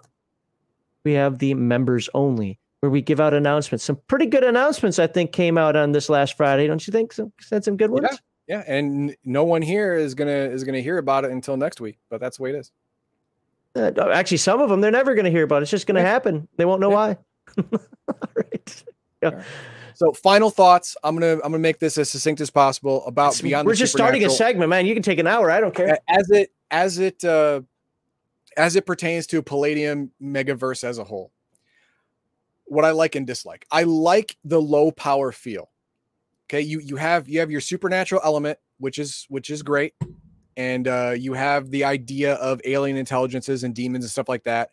we 1.03 1.14
have 1.14 1.38
the 1.38 1.53
members 1.53 2.10
only, 2.14 2.60
where 2.86 2.91
we 2.91 3.02
give 3.02 3.20
out 3.20 3.34
announcements. 3.34 3.84
Some 3.84 3.99
pretty 4.07 4.28
good 4.28 4.44
announcements, 4.44 4.99
I 4.99 5.07
think, 5.07 5.32
came 5.32 5.57
out 5.57 5.76
on 5.76 5.91
this 5.91 6.07
last 6.07 6.38
Friday. 6.38 6.68
Don't 6.68 6.86
you 6.86 6.91
think? 6.91 7.14
Some 7.14 7.34
said 7.41 7.64
some 7.64 7.78
good 7.78 7.90
ones. 7.90 8.07
Yeah, 8.48 8.57
yeah. 8.68 8.74
and 8.76 9.16
no 9.26 9.44
one 9.44 9.64
here 9.64 9.95
is 9.95 10.14
gonna 10.14 10.32
is 10.32 10.64
gonna 10.64 10.82
hear 10.82 10.99
about 10.99 11.26
it 11.26 11.32
until 11.32 11.57
next 11.57 11.82
week. 11.82 11.98
But 12.10 12.20
that's 12.22 12.38
the 12.38 12.44
way 12.44 12.49
it 12.52 12.57
is. 12.57 12.72
Uh, 13.76 13.91
actually, 14.14 14.38
some 14.38 14.62
of 14.62 14.70
them 14.70 14.82
they're 14.82 14.91
never 14.91 15.16
going 15.16 15.26
to 15.26 15.32
hear 15.32 15.44
about. 15.44 15.57
It. 15.57 15.64
It's 15.64 15.72
just 15.72 15.86
going 15.86 15.95
to 15.95 16.02
Yeah. 16.02 16.07
happen. 16.10 16.48
They 16.56 16.64
won't 16.64 16.80
know 16.80 16.91
Yeah. 16.91 16.95
why. 16.95 17.18
All 19.24 19.32
right. 19.34 19.44
So 19.95 20.14
final 20.14 20.49
thoughts. 20.49 20.95
I'm 21.03 21.16
gonna 21.16 21.34
I'm 21.36 21.52
gonna 21.52 21.60
make 21.60 21.80
this 21.80 21.98
as 21.98 22.10
succinct 22.10 22.40
as 22.40 22.49
possible 22.49 23.06
about 23.06 23.30
It's- 23.30 23.41
beyond. 23.41 23.68
We're 23.68 23.74
just 23.76 23.91
starting 23.94 24.24
a 24.24 24.30
segment, 24.30 24.70
man. 24.70 24.86
You 24.86 24.94
can 24.94 25.03
take 25.03 25.20
an 25.20 25.28
hour. 25.28 25.49
I 25.52 25.60
don't 25.60 25.74
care. 25.74 25.98
As 26.07 26.30
it 26.30 26.52
as 26.72 26.99
it 26.99 27.24
uh 27.26 27.62
as 28.56 28.76
it 28.76 28.86
pertains 28.86 29.28
to 29.28 29.41
palladium 29.41 30.12
megaverse 30.22 30.84
as 30.86 30.98
a 30.98 31.03
whole 31.03 31.32
what 32.66 32.86
i 32.86 32.92
like 32.92 33.16
and 33.16 33.28
dislike. 33.28 33.66
I 33.72 33.84
like 33.84 34.38
the 34.44 34.62
low 34.62 34.92
power 34.92 35.32
feel. 35.32 35.72
Okay 36.48 36.62
you 36.62 36.80
you 36.80 36.96
have 36.96 37.28
you 37.28 37.40
have 37.40 37.52
your 37.52 37.62
supernatural 37.62 38.22
element 38.24 38.60
which 38.78 39.00
is 39.00 39.26
which 39.30 39.50
is 39.50 39.64
great 39.64 39.94
and 40.58 40.88
uh 40.88 41.14
you 41.18 41.34
have 41.34 41.70
the 41.70 41.84
idea 41.84 42.36
of 42.36 42.62
alien 42.66 42.98
intelligences 42.98 43.64
and 43.64 43.74
demons 43.74 44.06
and 44.06 44.12
stuff 44.12 44.30
like 44.30 44.44
that 44.44 44.70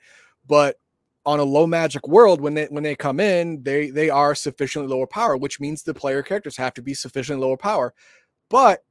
but 0.46 0.78
on 1.24 1.38
a 1.38 1.44
low 1.44 1.66
magic 1.66 2.06
world 2.08 2.40
when 2.40 2.54
they 2.54 2.66
when 2.66 2.82
they 2.82 2.94
come 2.94 3.20
in 3.20 3.62
they 3.62 3.90
they 3.90 4.10
are 4.10 4.34
sufficiently 4.34 4.92
lower 4.92 5.06
power 5.06 5.36
which 5.36 5.60
means 5.60 5.82
the 5.82 5.94
player 5.94 6.22
characters 6.22 6.56
have 6.56 6.74
to 6.74 6.82
be 6.82 6.94
sufficiently 6.94 7.44
lower 7.44 7.56
power 7.56 7.94
but 8.48 8.82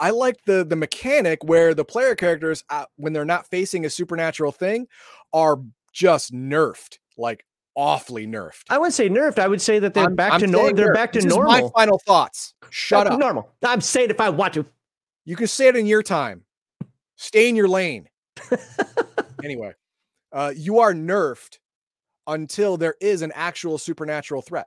I 0.00 0.10
like 0.10 0.44
the 0.44 0.64
the 0.64 0.76
mechanic 0.76 1.42
where 1.42 1.74
the 1.74 1.84
player 1.84 2.14
characters, 2.14 2.64
uh, 2.70 2.84
when 2.96 3.12
they're 3.12 3.24
not 3.24 3.48
facing 3.48 3.84
a 3.84 3.90
supernatural 3.90 4.52
thing, 4.52 4.86
are 5.32 5.60
just 5.92 6.32
nerfed, 6.32 6.98
like 7.18 7.44
awfully 7.74 8.26
nerfed. 8.26 8.62
I 8.70 8.78
wouldn't 8.78 8.94
say 8.94 9.08
nerfed. 9.10 9.38
I 9.38 9.46
would 9.48 9.60
say 9.60 9.78
that 9.80 9.92
they're 9.94 10.04
I'm- 10.04 10.16
back 10.16 10.32
I'm 10.34 10.40
to 10.40 10.46
normal. 10.46 10.74
They're 10.74 10.90
nerfed. 10.92 10.94
back 10.94 11.12
to 11.12 11.18
This 11.18 11.26
is 11.26 11.36
my 11.36 11.42
normal. 11.60 11.70
final 11.70 11.98
thoughts. 11.98 12.54
Shut 12.70 13.04
Back 13.04 13.14
up. 13.14 13.18
normal. 13.20 13.50
I'm 13.64 13.80
saying 13.80 14.10
if 14.10 14.20
I 14.20 14.30
want 14.30 14.54
to. 14.54 14.64
You 15.24 15.36
can 15.36 15.46
say 15.46 15.68
it 15.68 15.76
in 15.76 15.86
your 15.86 16.02
time. 16.02 16.44
Stay 17.16 17.48
in 17.48 17.56
your 17.56 17.68
lane. 17.68 18.08
anyway, 19.44 19.72
uh, 20.32 20.52
you 20.56 20.78
are 20.80 20.92
nerfed 20.94 21.58
until 22.26 22.76
there 22.76 22.94
is 23.00 23.22
an 23.22 23.32
actual 23.34 23.78
supernatural 23.78 24.42
threat. 24.42 24.66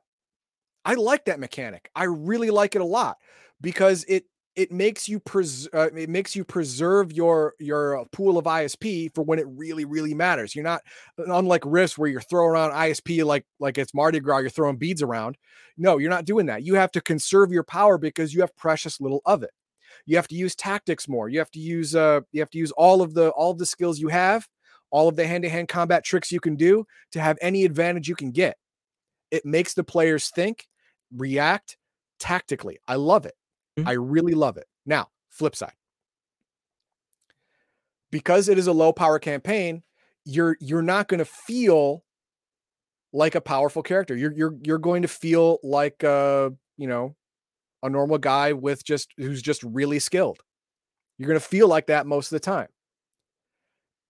I 0.84 0.96
like 0.96 1.26
that 1.26 1.40
mechanic. 1.40 1.90
I 1.96 2.06
really 2.06 2.50
like 2.50 2.76
it 2.76 2.82
a 2.82 2.86
lot 2.86 3.18
because 3.62 4.04
it 4.08 4.26
it 4.56 4.72
makes 4.72 5.08
you 5.08 5.20
pres- 5.20 5.70
uh, 5.74 5.90
it 5.96 6.10
makes 6.10 6.36
you 6.36 6.44
preserve 6.44 7.12
your 7.14 7.54
your 7.60 8.00
uh, 8.00 8.04
pool 8.12 8.38
of 8.38 8.46
ISP 8.46 9.14
for 9.16 9.24
when 9.24 9.40
it 9.40 9.48
really 9.48 9.86
really 9.86 10.14
matters. 10.14 10.56
You're 10.56 10.64
not 10.64 10.82
unlike 11.18 11.64
Rifts 11.66 11.98
where 11.98 12.10
you're 12.10 12.22
throwing 12.22 12.52
around 12.52 12.72
ISP 12.72 13.24
like 13.24 13.46
like 13.60 13.78
it's 13.78 13.94
Mardi 13.94 14.20
Gras. 14.20 14.40
You're 14.40 14.50
throwing 14.50 14.78
beads 14.78 15.02
around. 15.02 15.38
No, 15.78 15.98
you're 15.98 16.10
not 16.10 16.26
doing 16.26 16.48
that. 16.48 16.64
You 16.64 16.76
have 16.76 16.92
to 16.92 17.02
conserve 17.02 17.52
your 17.52 17.64
power 17.64 17.98
because 17.98 18.34
you 18.34 18.42
have 18.42 18.56
precious 18.58 19.00
little 19.00 19.22
of 19.26 19.44
it 19.44 19.52
you 20.06 20.16
have 20.16 20.28
to 20.28 20.36
use 20.36 20.56
tactics 20.56 21.08
more 21.08 21.30
you 21.30 21.40
have 21.40 21.52
to 21.52 21.60
use 21.60 21.96
uh 21.96 22.22
you 22.32 22.42
have 22.42 22.50
to 22.50 22.58
use 22.58 22.72
all 22.72 23.02
of 23.02 23.14
the 23.14 23.30
all 23.32 23.52
of 23.52 23.58
the 23.58 23.66
skills 23.66 24.00
you 24.00 24.08
have 24.08 24.48
all 24.90 25.08
of 25.08 25.16
the 25.16 25.26
hand-to-hand 25.26 25.68
combat 25.68 26.04
tricks 26.04 26.32
you 26.32 26.40
can 26.40 26.56
do 26.56 26.86
to 27.12 27.22
have 27.22 27.38
any 27.42 27.64
advantage 27.66 28.08
you 28.08 28.16
can 28.16 28.32
get 28.32 28.58
it 29.32 29.46
makes 29.46 29.74
the 29.74 29.84
players 29.84 30.30
think 30.30 30.68
react 31.16 31.78
tactically 32.20 32.80
i 32.88 32.96
love 32.96 33.26
it 33.26 33.34
Mhm. 33.80 33.88
i 33.88 33.94
really 33.94 34.34
love 34.34 34.58
it 34.58 34.68
now 34.86 35.10
flip 35.30 35.56
side 35.56 35.74
because 38.12 38.50
it 38.50 38.58
is 38.58 38.68
a 38.68 38.74
low 38.74 38.94
power 38.94 39.20
campaign 39.20 39.84
you're 40.26 40.58
you're 40.60 40.82
not 40.82 41.08
going 41.08 41.20
to 41.20 41.26
feel 41.26 42.04
like 43.14 43.36
a 43.36 43.42
powerful 43.42 43.84
character 43.84 44.16
you're 44.16 44.32
you're 44.34 44.56
you're 44.64 44.78
going 44.78 45.02
to 45.02 45.08
feel 45.08 45.58
like 45.64 46.04
uh 46.04 46.50
you 46.78 46.88
know 46.88 47.16
a 47.84 47.90
normal 47.90 48.18
guy 48.18 48.54
with 48.54 48.84
just 48.86 49.14
who's 49.18 49.42
just 49.42 49.64
really 49.64 50.00
skilled. 50.00 50.40
You're 51.18 51.28
going 51.28 51.40
to 51.40 51.46
feel 51.46 51.68
like 51.68 51.88
that 51.88 52.08
most 52.08 52.28
of 52.32 52.36
the 52.36 52.40
time. 52.40 52.68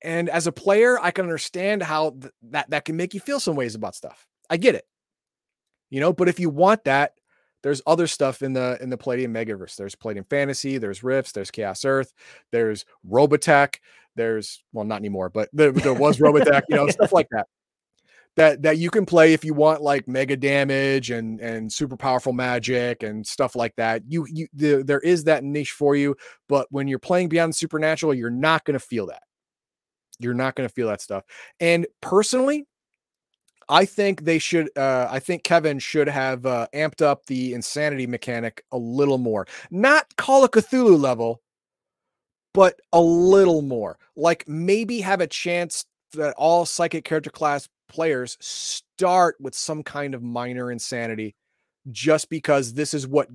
And 0.03 0.29
as 0.29 0.47
a 0.47 0.51
player, 0.51 0.99
I 0.99 1.11
can 1.11 1.25
understand 1.25 1.83
how 1.83 2.11
th- 2.11 2.33
that 2.49 2.69
that 2.71 2.85
can 2.85 2.95
make 2.95 3.13
you 3.13 3.19
feel 3.19 3.39
some 3.39 3.55
ways 3.55 3.75
about 3.75 3.95
stuff. 3.95 4.27
I 4.49 4.57
get 4.57 4.75
it. 4.75 4.85
You 5.89 5.99
know, 5.99 6.13
but 6.13 6.29
if 6.29 6.39
you 6.39 6.49
want 6.49 6.85
that, 6.85 7.13
there's 7.63 7.81
other 7.85 8.07
stuff 8.07 8.41
in 8.41 8.53
the 8.53 8.77
in 8.81 8.89
the 8.89 8.97
Palladium 8.97 9.33
Megaverse. 9.33 9.75
There's 9.75 9.95
Palladium 9.95 10.25
Fantasy, 10.29 10.77
there's 10.77 11.03
Rifts, 11.03 11.31
there's 11.31 11.51
Chaos 11.51 11.85
Earth, 11.85 12.13
there's 12.51 12.85
Robotech, 13.09 13.75
there's 14.15 14.63
well 14.73 14.85
not 14.85 14.99
anymore, 14.99 15.29
but 15.29 15.49
there, 15.53 15.71
there 15.71 15.93
was 15.93 16.17
Robotech, 16.17 16.63
you 16.69 16.75
know, 16.75 16.87
stuff 16.89 17.13
like 17.13 17.27
that. 17.31 17.47
That 18.37 18.61
that 18.61 18.77
you 18.77 18.89
can 18.89 19.05
play 19.05 19.33
if 19.33 19.43
you 19.43 19.53
want 19.53 19.81
like 19.81 20.07
mega 20.07 20.37
damage 20.37 21.11
and 21.11 21.41
and 21.41 21.71
super 21.71 21.97
powerful 21.97 22.31
magic 22.31 23.03
and 23.03 23.27
stuff 23.27 23.55
like 23.55 23.75
that. 23.75 24.03
You 24.07 24.25
you 24.29 24.47
the, 24.53 24.83
there 24.83 25.01
is 25.01 25.25
that 25.25 25.43
niche 25.43 25.71
for 25.71 25.95
you, 25.95 26.15
but 26.47 26.67
when 26.71 26.87
you're 26.87 26.99
playing 26.99 27.27
Beyond 27.27 27.51
the 27.51 27.57
Supernatural, 27.57 28.13
you're 28.13 28.29
not 28.29 28.63
going 28.63 28.79
to 28.79 28.85
feel 28.85 29.07
that. 29.07 29.23
You're 30.19 30.33
not 30.33 30.55
going 30.55 30.67
to 30.67 30.73
feel 30.73 30.87
that 30.87 31.01
stuff. 31.01 31.25
And 31.59 31.87
personally, 32.01 32.67
I 33.71 33.85
think 33.85 34.25
they 34.25 34.37
should. 34.37 34.69
Uh, 34.77 35.07
I 35.09 35.19
think 35.19 35.43
Kevin 35.43 35.79
should 35.79 36.09
have 36.09 36.45
uh, 36.45 36.67
amped 36.73 37.01
up 37.01 37.25
the 37.25 37.53
insanity 37.53 38.05
mechanic 38.05 38.65
a 38.73 38.77
little 38.77 39.17
more. 39.17 39.47
Not 39.71 40.13
Call 40.17 40.43
of 40.43 40.51
Cthulhu 40.51 40.99
level, 40.99 41.41
but 42.53 42.75
a 42.91 42.99
little 42.99 43.61
more. 43.61 43.97
Like 44.17 44.45
maybe 44.45 44.99
have 44.99 45.21
a 45.21 45.27
chance 45.27 45.85
that 46.13 46.35
all 46.37 46.65
psychic 46.65 47.05
character 47.05 47.29
class 47.29 47.69
players 47.87 48.37
start 48.41 49.37
with 49.39 49.55
some 49.55 49.83
kind 49.83 50.13
of 50.13 50.21
minor 50.21 50.69
insanity, 50.69 51.33
just 51.89 52.29
because 52.29 52.73
this 52.73 52.93
is 52.93 53.07
what 53.07 53.29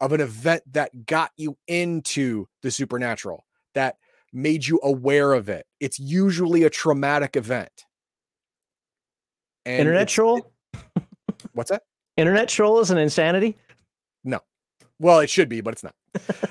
of 0.00 0.14
an 0.14 0.22
event 0.22 0.62
that 0.72 1.04
got 1.04 1.30
you 1.36 1.58
into 1.68 2.46
the 2.62 2.70
supernatural 2.70 3.44
that 3.74 3.98
made 4.32 4.66
you 4.66 4.80
aware 4.82 5.34
of 5.34 5.50
it. 5.50 5.66
It's 5.78 5.98
usually 5.98 6.62
a 6.62 6.70
traumatic 6.70 7.36
event. 7.36 7.84
And 9.66 9.80
Internet 9.80 10.08
troll. 10.08 10.52
What's 11.52 11.70
that? 11.70 11.82
Internet 12.16 12.48
troll 12.48 12.80
is 12.80 12.90
an 12.90 12.98
insanity. 12.98 13.56
No. 14.24 14.40
Well, 14.98 15.20
it 15.20 15.30
should 15.30 15.48
be, 15.48 15.60
but 15.60 15.74
it's 15.74 15.84
not. 15.84 15.94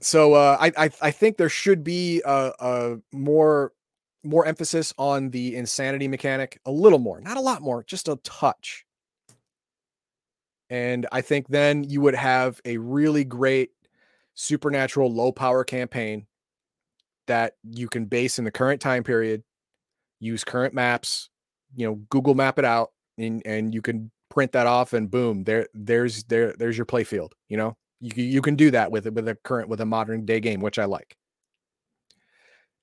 so 0.00 0.34
uh, 0.34 0.56
I, 0.60 0.72
I 0.76 0.90
I 1.02 1.10
think 1.10 1.36
there 1.36 1.48
should 1.48 1.82
be 1.82 2.22
a, 2.24 2.52
a 2.60 2.96
more 3.12 3.72
more 4.26 4.46
emphasis 4.46 4.92
on 4.98 5.30
the 5.30 5.56
insanity 5.56 6.08
mechanic, 6.08 6.60
a 6.66 6.70
little 6.70 6.98
more, 6.98 7.20
not 7.20 7.36
a 7.36 7.40
lot 7.40 7.62
more, 7.62 7.84
just 7.84 8.08
a 8.08 8.16
touch. 8.16 8.84
And 10.68 11.06
I 11.12 11.20
think 11.20 11.48
then 11.48 11.84
you 11.84 12.00
would 12.00 12.16
have 12.16 12.60
a 12.64 12.76
really 12.78 13.24
great 13.24 13.70
supernatural 14.34 15.12
low 15.12 15.32
power 15.32 15.64
campaign 15.64 16.26
that 17.26 17.54
you 17.62 17.88
can 17.88 18.06
base 18.06 18.38
in 18.38 18.44
the 18.44 18.50
current 18.50 18.80
time 18.80 19.04
period, 19.04 19.42
use 20.20 20.44
current 20.44 20.74
maps, 20.74 21.28
you 21.74 21.86
know, 21.86 21.96
Google 22.10 22.34
map 22.34 22.58
it 22.58 22.64
out, 22.64 22.90
and 23.18 23.42
and 23.46 23.74
you 23.74 23.82
can 23.82 24.10
print 24.30 24.52
that 24.52 24.66
off 24.66 24.92
and 24.92 25.10
boom, 25.10 25.44
there 25.44 25.66
there's 25.74 26.24
there 26.24 26.52
there's 26.58 26.76
your 26.76 26.84
play 26.86 27.04
field. 27.04 27.34
You 27.48 27.56
know, 27.56 27.76
you 28.00 28.10
can- 28.10 28.24
you 28.24 28.42
can 28.42 28.56
do 28.56 28.70
that 28.72 28.90
with 28.90 29.06
it 29.06 29.14
with 29.14 29.28
a 29.28 29.34
current 29.44 29.68
with 29.68 29.80
a 29.80 29.86
modern 29.86 30.24
day 30.26 30.40
game, 30.40 30.60
which 30.60 30.78
I 30.78 30.84
like. 30.84 31.16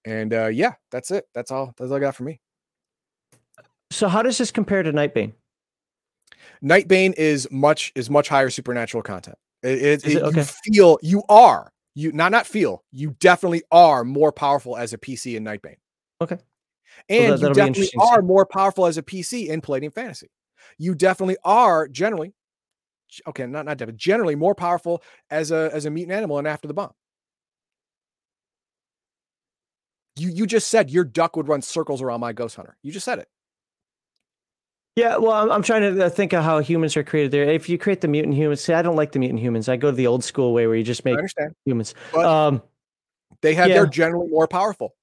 And 0.06 0.34
uh 0.34 0.48
yeah, 0.48 0.74
that's 0.92 1.12
it. 1.12 1.26
That's 1.34 1.52
all. 1.52 1.74
That's 1.78 1.92
all 1.92 1.98
I 1.98 2.00
got 2.00 2.16
for 2.16 2.24
me. 2.24 2.40
So 3.92 4.08
how 4.08 4.22
does 4.22 4.38
this 4.38 4.52
compare 4.52 4.84
to 4.84 4.92
Nightbane? 4.92 5.34
Nightbane 6.64 7.14
is 7.18 7.48
much 7.52 7.92
is 7.96 8.10
much 8.10 8.28
higher 8.30 8.50
supernatural 8.50 9.04
content. 9.04 9.38
It, 9.62 9.82
it? 9.82 10.06
it- 10.08 10.24
Okay. 10.24 10.40
You 10.66 10.74
feel 10.74 11.00
you 11.02 11.24
are 11.30 11.72
you 11.96 12.12
not 12.12 12.32
not 12.32 12.48
feel 12.48 12.84
you 12.92 13.16
definitely 13.20 13.64
are 13.72 14.04
more 14.04 14.32
powerful 14.32 14.76
as 14.76 14.94
a 14.94 14.98
PC 14.98 15.36
in 15.36 15.44
Nightbane. 15.44 15.78
Okay. 16.22 16.38
And 17.10 17.34
that- 17.34 17.42
you 17.42 17.48
definitely 17.50 17.68
interesting 17.68 18.00
to 18.00 18.06
see. 18.08 18.12
are 18.14 18.22
more 18.22 18.46
powerful 18.46 18.86
as 18.86 18.98
a 18.98 19.04
PC 19.04 19.50
in 19.50 19.62
Palladium 19.62 19.92
Fantasy. 19.92 20.28
You 20.78 20.96
definitely 20.96 21.38
are 21.44 21.88
generally 21.88 22.34
okay, 23.28 23.46
not 23.46 23.66
not 23.66 23.78
definitely 23.78 23.98
generally 24.00 24.36
more 24.36 24.56
powerful 24.56 25.04
as 25.30 25.52
a 25.52 25.70
as 25.74 25.86
a 25.86 25.90
mutant 25.90 26.16
animal 26.18 26.38
and 26.40 26.48
after 26.48 26.68
the 26.68 26.74
bomb. 26.74 26.92
You 30.16 30.30
you 30.30 30.46
just 30.46 30.68
said 30.68 30.90
your 30.92 31.04
duck 31.04 31.36
would 31.36 31.48
run 31.48 31.62
circles 31.62 32.02
around 32.02 32.20
my 32.20 32.34
ghost 32.34 32.56
hunter. 32.56 32.78
You 32.84 32.92
just 32.92 33.06
said 33.06 33.20
it. 33.20 33.28
Yeah, 34.96 35.18
well, 35.18 35.32
I'm, 35.32 35.52
I'm 35.52 35.64
trying 35.64 35.82
to 35.96 36.06
uh, 36.06 36.10
think 36.10 36.34
of 36.34 36.44
how 36.44 36.60
humans 36.60 36.96
are 36.96 37.04
created 37.04 37.32
there. 37.32 37.46
If 37.46 37.68
you 37.68 37.80
create 37.80 38.02
the 38.02 38.08
mutant 38.08 38.36
humans, 38.36 38.62
see, 38.62 38.74
I 38.74 38.84
don't 38.84 38.96
like 38.96 39.12
the 39.12 39.18
mutant 39.18 39.40
humans. 39.42 39.68
I 39.68 39.76
go 39.76 39.90
to 39.90 39.98
the 39.98 40.06
old 40.06 40.24
school 40.24 40.54
way 40.54 40.68
where 40.68 40.76
you 40.76 40.84
just 40.84 41.04
make 41.04 41.18
understand. 41.18 41.56
humans. 41.66 41.96
But- 42.14 42.26
Um, 42.26 42.62
They 43.42 43.56
have 43.56 43.70
Yeah. 43.70 43.74
they're 43.78 43.88
generally 43.88 44.30
more 44.30 44.48
powerful. 44.48 44.96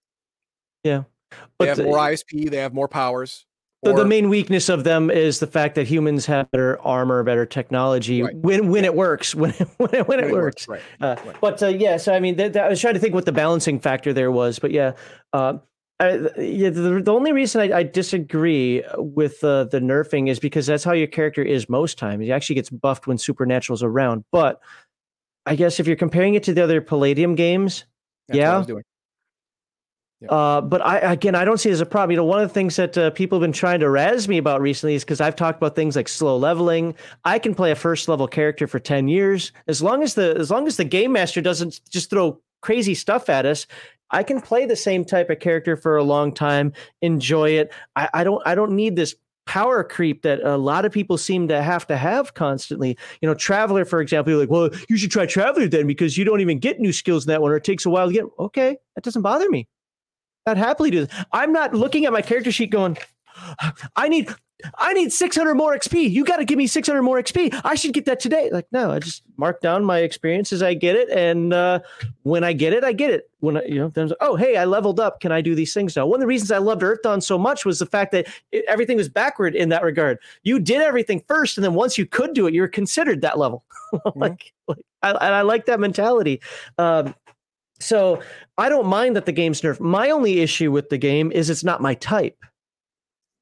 But 1.59 1.65
They 1.65 1.67
have 1.69 1.81
uh, 1.81 1.83
more 1.85 1.99
ISP. 1.99 2.51
They 2.51 2.57
have 2.59 2.75
more 2.75 2.89
powers. 2.89 3.47
The, 3.83 3.95
the 3.95 4.05
main 4.05 4.29
weakness 4.29 4.69
of 4.69 4.85
them 4.85 5.11
is 5.11 5.39
the 5.39 5.47
fact 5.47 5.75
that 5.77 5.87
humans 5.87 6.27
have 6.27 6.51
better 6.51 6.79
armor, 6.83 7.23
better 7.23 7.47
technology 7.47 8.23
Right. 8.23 8.37
when 8.37 8.69
when 8.69 8.85
it 8.85 8.95
works, 8.95 9.35
when 9.35 9.53
it, 9.53 9.69
when 9.79 9.95
it, 9.95 10.07
when 10.07 10.21
it 10.21 10.31
works. 10.31 10.69
Right. 10.69 10.83
Uh, 11.01 11.17
Right. 11.25 11.37
But 11.41 11.63
uh, 11.63 11.69
yeah, 11.69 11.97
so 11.97 12.13
I 12.13 12.21
mean, 12.21 12.37
th- 12.37 12.53
th- 12.53 12.63
I 12.63 12.69
was 12.69 12.79
trying 12.79 12.93
to 12.95 13.01
think 13.01 13.15
what 13.15 13.25
the 13.25 13.33
balancing 13.33 13.81
factor 13.81 14.13
there 14.13 14.31
was, 14.31 14.59
but 14.59 14.71
yeah, 14.71 14.93
uh, 15.33 15.55
I, 15.99 16.19
yeah. 16.39 16.69
The, 16.69 17.01
the 17.03 17.13
only 17.13 17.33
reason 17.33 17.63
I, 17.73 17.79
I 17.79 17.83
disagree 17.85 18.85
with 18.99 19.43
uh, 19.43 19.65
the 19.65 19.81
nerfing 19.81 20.29
is 20.29 20.39
because 20.39 20.67
that's 20.67 20.85
how 20.85 20.93
your 20.93 21.07
character 21.07 21.43
is 21.43 21.67
most 21.71 21.97
times. 21.97 22.23
He 22.25 22.33
actually 22.33 22.57
gets 22.57 22.69
buffed 22.69 23.07
when 23.07 23.17
Supernatural's 23.17 23.83
around. 23.83 24.25
But 24.31 24.61
I 25.47 25.57
guess 25.57 25.81
if 25.81 25.87
you're 25.87 25.97
comparing 25.97 26.35
it 26.35 26.43
to 26.45 26.53
the 26.53 26.63
other 26.63 26.83
Palladium 26.83 27.35
games, 27.35 27.87
That's 28.29 28.37
Yeah. 28.39 28.65
Uh, 30.29 30.61
but 30.61 30.85
I 30.85 30.99
again, 30.99 31.35
I 31.35 31.45
don't 31.45 31.59
see 31.59 31.71
it 31.71 31.73
as 31.73 31.81
a 31.81 31.87
problem. 31.87 32.11
You 32.11 32.17
know, 32.19 32.25
one 32.25 32.41
of 32.41 32.49
the 32.49 32.53
things 32.53 32.77
that 32.77 32.97
uh, 32.99 33.11
people 33.11 33.39
have 33.39 33.43
been 33.43 33.53
trying 33.53 33.81
to 33.81 33.89
razz 33.89 34.29
me 34.29 34.39
about 34.39 34.61
recently 34.61 34.95
is 34.95 35.05
because 35.05 35.21
I've 35.21 35.37
talked 35.37 35.59
about 35.59 35.75
things 35.75 35.97
like 35.97 36.09
slow 36.09 36.37
leveling. 36.37 36.95
I 37.25 37.39
can 37.39 37.55
play 37.55 37.71
a 37.71 37.77
first 37.77 38.09
level 38.09 38.29
character 38.29 38.67
for 38.67 38.79
ten 38.79 39.09
years 39.09 39.53
as 39.67 39.83
long 39.83 40.03
as 40.03 40.15
the 40.15 40.37
as 40.37 40.51
long 40.51 40.67
as 40.67 40.77
the 40.77 40.85
game 40.85 41.13
master 41.13 41.41
doesn't 41.41 41.81
just 41.89 42.11
throw 42.11 42.41
crazy 42.61 42.95
stuff 42.95 43.29
at 43.29 43.47
us. 43.47 43.67
I 44.11 44.23
can 44.23 44.41
play 44.41 44.67
the 44.67 44.77
same 44.77 45.05
type 45.05 45.31
of 45.31 45.39
character 45.39 45.77
for 45.77 45.97
a 45.97 46.03
long 46.03 46.35
time, 46.35 46.73
enjoy 47.01 47.51
it. 47.51 47.73
I, 47.97 48.09
I 48.13 48.25
don't 48.25 48.43
I 48.47 48.55
don't 48.55 48.73
need 48.73 48.97
this 48.97 49.15
power 49.47 49.83
creep 49.83 50.23
that 50.23 50.41
a 50.43 50.57
lot 50.57 50.85
of 50.85 50.93
people 50.93 51.19
seem 51.19 51.49
to 51.49 51.63
have 51.63 51.87
to 51.87 51.97
have 51.97 52.35
constantly. 52.35 52.97
You 53.21 53.29
know, 53.29 53.35
Traveler, 53.35 53.85
for 53.85 54.01
example, 54.01 54.33
you're 54.33 54.41
like, 54.41 54.51
well, 54.51 54.71
you 54.89 54.97
should 54.97 55.11
try 55.11 55.27
Traveler 55.27 55.67
then 55.67 55.87
because 55.87 56.19
you 56.19 56.25
don't 56.25 56.41
even 56.41 56.59
get 56.59 56.79
new 56.79 56.93
skills 56.93 57.25
in 57.25 57.31
that 57.31 57.43
one, 57.43 57.51
or 57.51 57.57
it 57.57 57.65
takes 57.65 57.87
a 57.87 57.91
while 57.91 58.07
to 58.07 58.13
get. 58.13 58.25
Okay, 58.39 58.77
that 58.95 59.03
doesn't 59.03 59.23
bother 59.23 59.49
me. 59.49 59.67
I'd 60.47 60.57
happily 60.57 60.91
do 60.91 61.07
this. 61.07 61.25
I'm 61.33 61.53
not 61.53 61.75
looking 61.75 62.07
at 62.07 62.13
my 62.13 62.23
character 62.23 62.51
sheet 62.53 62.71
going, 62.71 62.97
I 63.97 64.09
need 64.09 64.29
I 64.79 64.93
need 64.93 65.13
600 65.13 65.55
more 65.55 65.77
XP. 65.77 66.11
You 66.11 66.25
got 66.25 66.37
to 66.37 66.45
give 66.45 66.59
me 66.59 66.67
600 66.67 67.03
more 67.03 67.21
XP. 67.21 67.59
I 67.65 67.75
should 67.75 67.93
get 67.93 68.05
that 68.07 68.21
today. 68.21 68.51
Like, 68.53 68.67
no, 68.73 68.91
I 68.91 68.99
just 68.99 69.23
mark 69.37 69.61
down 69.61 69.85
my 69.85 70.01
experience 70.01 70.53
as 70.53 70.63
I 70.63 70.75
get 70.75 70.97
it. 70.97 71.09
And 71.11 71.53
uh, 71.53 71.81
when 72.23 72.45
I 72.45 72.53
get 72.53 72.73
it, 72.73 72.85
I 72.85 72.93
get 72.93 73.11
it. 73.11 73.31
When 73.41 73.57
I, 73.57 73.65
you 73.65 73.77
know, 73.77 73.89
there's, 73.89 74.13
oh, 74.21 74.37
hey, 74.37 74.57
I 74.57 74.65
leveled 74.65 75.01
up. 75.01 75.21
Can 75.21 75.33
I 75.33 75.41
do 75.41 75.55
these 75.55 75.73
things 75.73 75.97
now? 75.97 76.07
One 76.07 76.17
of 76.17 76.21
the 76.21 76.27
reasons 76.27 76.51
I 76.51 76.59
loved 76.59 76.83
Earthdawn 76.83 77.23
so 77.23 77.39
much 77.39 77.65
was 77.65 77.79
the 77.79 77.87
fact 77.87 78.13
that 78.13 78.27
it, 78.53 78.65
everything 78.69 78.97
was 78.97 79.09
backward 79.09 79.55
in 79.55 79.71
that 79.71 79.83
regard. 79.83 80.19
You 80.43 80.59
did 80.59 80.83
everything 80.83 81.23
first. 81.27 81.57
And 81.57 81.65
then 81.65 81.75
once 81.75 81.97
you 81.97 82.07
could 82.07 82.35
do 82.35 82.47
it, 82.47 82.55
you 82.55 82.61
were 82.61 82.69
considered 82.69 83.23
that 83.23 83.39
level. 83.39 83.65
like, 84.15 84.53
like 84.69 84.85
I, 85.03 85.11
and 85.11 85.35
I 85.35 85.43
like 85.43 85.67
that 85.67 85.81
mentality. 85.81 86.41
Um, 86.79 87.15
so 87.81 88.23
I 88.59 88.69
don't 88.69 88.87
mind 88.87 89.17
that 89.17 89.27
the 89.27 89.33
game's 89.33 89.63
nerfed. 89.63 89.81
My 89.81 90.11
only 90.11 90.41
issue 90.41 90.71
with 90.71 90.89
the 90.91 90.99
game 90.99 91.33
is 91.33 91.51
it's 91.51 91.65
not 91.65 91.81
my 91.81 91.95
type. 91.95 92.37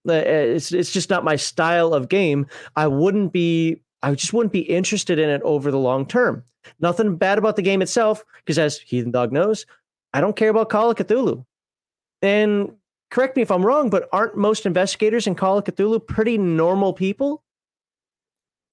Uh, 0.08 0.12
It's 0.14 0.72
it's 0.72 0.92
just 0.92 1.10
not 1.10 1.24
my 1.24 1.36
style 1.36 1.92
of 1.92 2.08
game. 2.08 2.46
I 2.76 2.86
wouldn't 2.86 3.32
be. 3.32 3.82
I 4.02 4.14
just 4.14 4.32
wouldn't 4.32 4.52
be 4.52 4.60
interested 4.60 5.18
in 5.18 5.28
it 5.28 5.42
over 5.42 5.70
the 5.70 5.78
long 5.78 6.06
term. 6.06 6.44
Nothing 6.80 7.16
bad 7.16 7.38
about 7.38 7.56
the 7.56 7.62
game 7.62 7.82
itself, 7.82 8.24
because 8.36 8.58
as 8.58 8.78
Heathen 8.78 9.10
Dog 9.10 9.32
knows, 9.32 9.66
I 10.14 10.20
don't 10.20 10.36
care 10.36 10.50
about 10.50 10.70
Call 10.70 10.90
of 10.90 10.96
Cthulhu. 10.96 11.44
And 12.22 12.72
correct 13.10 13.36
me 13.36 13.42
if 13.42 13.50
I'm 13.50 13.64
wrong, 13.64 13.90
but 13.90 14.08
aren't 14.12 14.36
most 14.36 14.66
investigators 14.66 15.26
in 15.26 15.34
Call 15.34 15.58
of 15.58 15.64
Cthulhu 15.64 16.06
pretty 16.06 16.38
normal 16.38 16.92
people? 16.92 17.42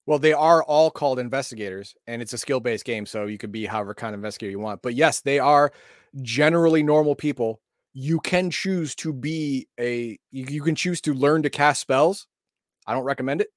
Well, 0.06 0.20
they 0.20 0.32
are 0.32 0.62
all 0.62 0.90
called 0.90 1.18
investigators, 1.18 1.94
and 2.06 2.22
it's 2.22 2.32
a 2.32 2.38
skill 2.38 2.60
based 2.60 2.84
game, 2.84 3.06
so 3.06 3.26
you 3.26 3.38
could 3.38 3.52
be 3.52 3.66
however 3.66 3.92
kind 3.92 4.14
of 4.14 4.18
investigator 4.18 4.52
you 4.52 4.60
want. 4.60 4.80
But 4.82 4.94
yes, 4.94 5.20
they 5.20 5.40
are 5.40 5.72
generally 6.22 6.82
normal 6.82 7.16
people. 7.16 7.60
You 7.92 8.20
can 8.20 8.50
choose 8.50 8.94
to 8.96 9.12
be 9.12 9.68
a. 9.78 10.18
You, 10.30 10.46
you 10.48 10.62
can 10.62 10.76
choose 10.76 11.00
to 11.02 11.14
learn 11.14 11.42
to 11.42 11.50
cast 11.50 11.80
spells. 11.80 12.28
I 12.86 12.94
don't 12.94 13.04
recommend 13.04 13.40
it 13.40 13.48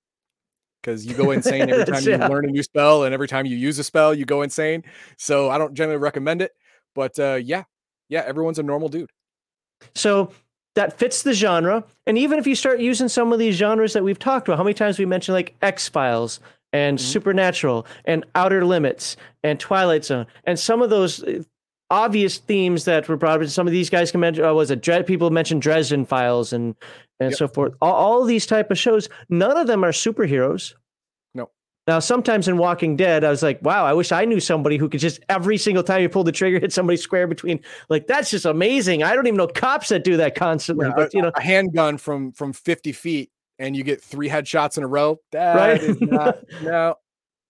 because 0.82 1.06
you 1.06 1.14
go 1.14 1.32
insane 1.32 1.70
every 1.70 1.86
time 1.94 2.04
you 2.04 2.18
learn 2.18 2.46
a 2.46 2.52
new 2.52 2.64
spell, 2.64 3.04
and 3.04 3.14
every 3.14 3.28
time 3.28 3.46
you 3.46 3.56
use 3.56 3.78
a 3.78 3.84
spell, 3.84 4.14
you 4.14 4.26
go 4.26 4.42
insane. 4.42 4.84
So 5.18 5.50
I 5.52 5.60
don't 5.60 5.76
generally 5.76 6.00
recommend 6.00 6.42
it. 6.42 6.52
But 6.96 7.20
uh, 7.20 7.36
yeah, 7.36 7.64
yeah, 8.08 8.24
everyone's 8.26 8.60
a 8.60 8.64
normal 8.64 8.90
dude. 8.90 9.12
So 9.94 10.32
that 10.76 10.98
fits 10.98 11.24
the 11.24 11.34
genre. 11.34 11.84
And 12.06 12.18
even 12.18 12.40
if 12.40 12.48
you 12.48 12.56
start 12.56 12.80
using 12.80 13.08
some 13.08 13.34
of 13.34 13.40
these 13.40 13.56
genres 13.56 13.94
that 13.94 14.04
we've 14.04 14.20
talked 14.20 14.48
about, 14.48 14.58
how 14.58 14.64
many 14.64 14.74
times 14.74 15.00
we 15.00 15.06
mentioned 15.06 15.34
like 15.36 15.56
X 15.62 15.90
Files 15.90 16.40
and 16.72 16.98
Mhm. 16.98 17.02
Supernatural 17.02 17.86
and 18.06 18.26
Outer 18.36 18.64
Limits 18.66 19.18
and 19.44 19.60
Twilight 19.60 20.06
Zone 20.06 20.28
and 20.46 20.60
some 20.60 20.82
of 20.82 20.90
those 20.90 21.24
uh, 21.24 21.42
obvious 21.90 22.38
themes 22.38 22.86
that 22.86 23.08
were 23.10 23.18
brought 23.18 23.42
up. 23.42 23.48
Some 23.50 23.66
of 23.66 23.74
these 23.74 23.90
guys 23.90 24.12
can 24.12 24.20
mention, 24.20 24.44
uh, 24.46 24.54
was 24.54 24.70
it 24.70 24.82
Dre- 24.82 25.02
people 25.04 25.32
mentioned 25.32 25.62
Dresden 25.62 26.06
Files 26.06 26.54
and 26.54 26.76
and 27.22 27.32
Yep. 27.32 27.38
so 27.38 27.48
forth. 27.50 27.74
All, 27.82 27.94
all 27.94 28.24
these 28.24 28.46
type 28.46 28.72
of 28.72 28.78
shows, 28.78 29.10
none 29.28 29.58
of 29.58 29.68
them 29.68 29.84
are 29.84 29.92
superheroes. 29.92 30.76
No. 31.90 31.96
Now, 31.96 32.00
sometimes 32.00 32.48
in 32.48 32.58
Walking 32.58 32.96
Dead, 32.96 33.24
I 33.24 33.30
was 33.30 33.42
like, 33.42 33.60
wow, 33.64 33.84
I 33.86 33.94
wish 33.94 34.12
I 34.12 34.24
knew 34.26 34.40
somebody 34.40 34.78
who 34.78 34.88
could 34.90 35.00
just 35.00 35.20
every 35.30 35.58
single 35.58 35.84
time 35.84 36.02
you 36.02 36.10
pull 36.10 36.24
the 36.24 36.32
trigger, 36.32 36.60
hit 36.62 36.72
somebody 36.72 36.98
square 36.98 37.28
between. 37.28 37.60
Like, 37.90 38.06
that's 38.08 38.30
just 38.30 38.46
amazing. 38.46 39.02
I 39.04 39.16
don't 39.16 39.26
even 39.28 39.38
know 39.38 39.48
cops 39.48 39.90
that 39.90 40.04
do 40.04 40.18
that 40.18 40.36
constantly. 40.36 40.86
Yeah, 40.88 40.94
but, 40.96 41.14
you 41.14 41.22
know, 41.22 41.32
a 41.36 41.42
handgun 41.42 41.98
from 41.98 42.32
from 42.34 42.54
50 42.54 42.92
feet 42.92 43.32
and 43.58 43.76
you 43.76 43.84
get 43.84 44.02
three 44.02 44.30
headshots 44.30 44.78
in 44.78 44.84
a 44.84 44.88
row. 44.88 45.20
That 45.32 45.56
Right? 45.56 45.82
is 45.82 46.00
not 46.00 46.38
no. 46.64 46.96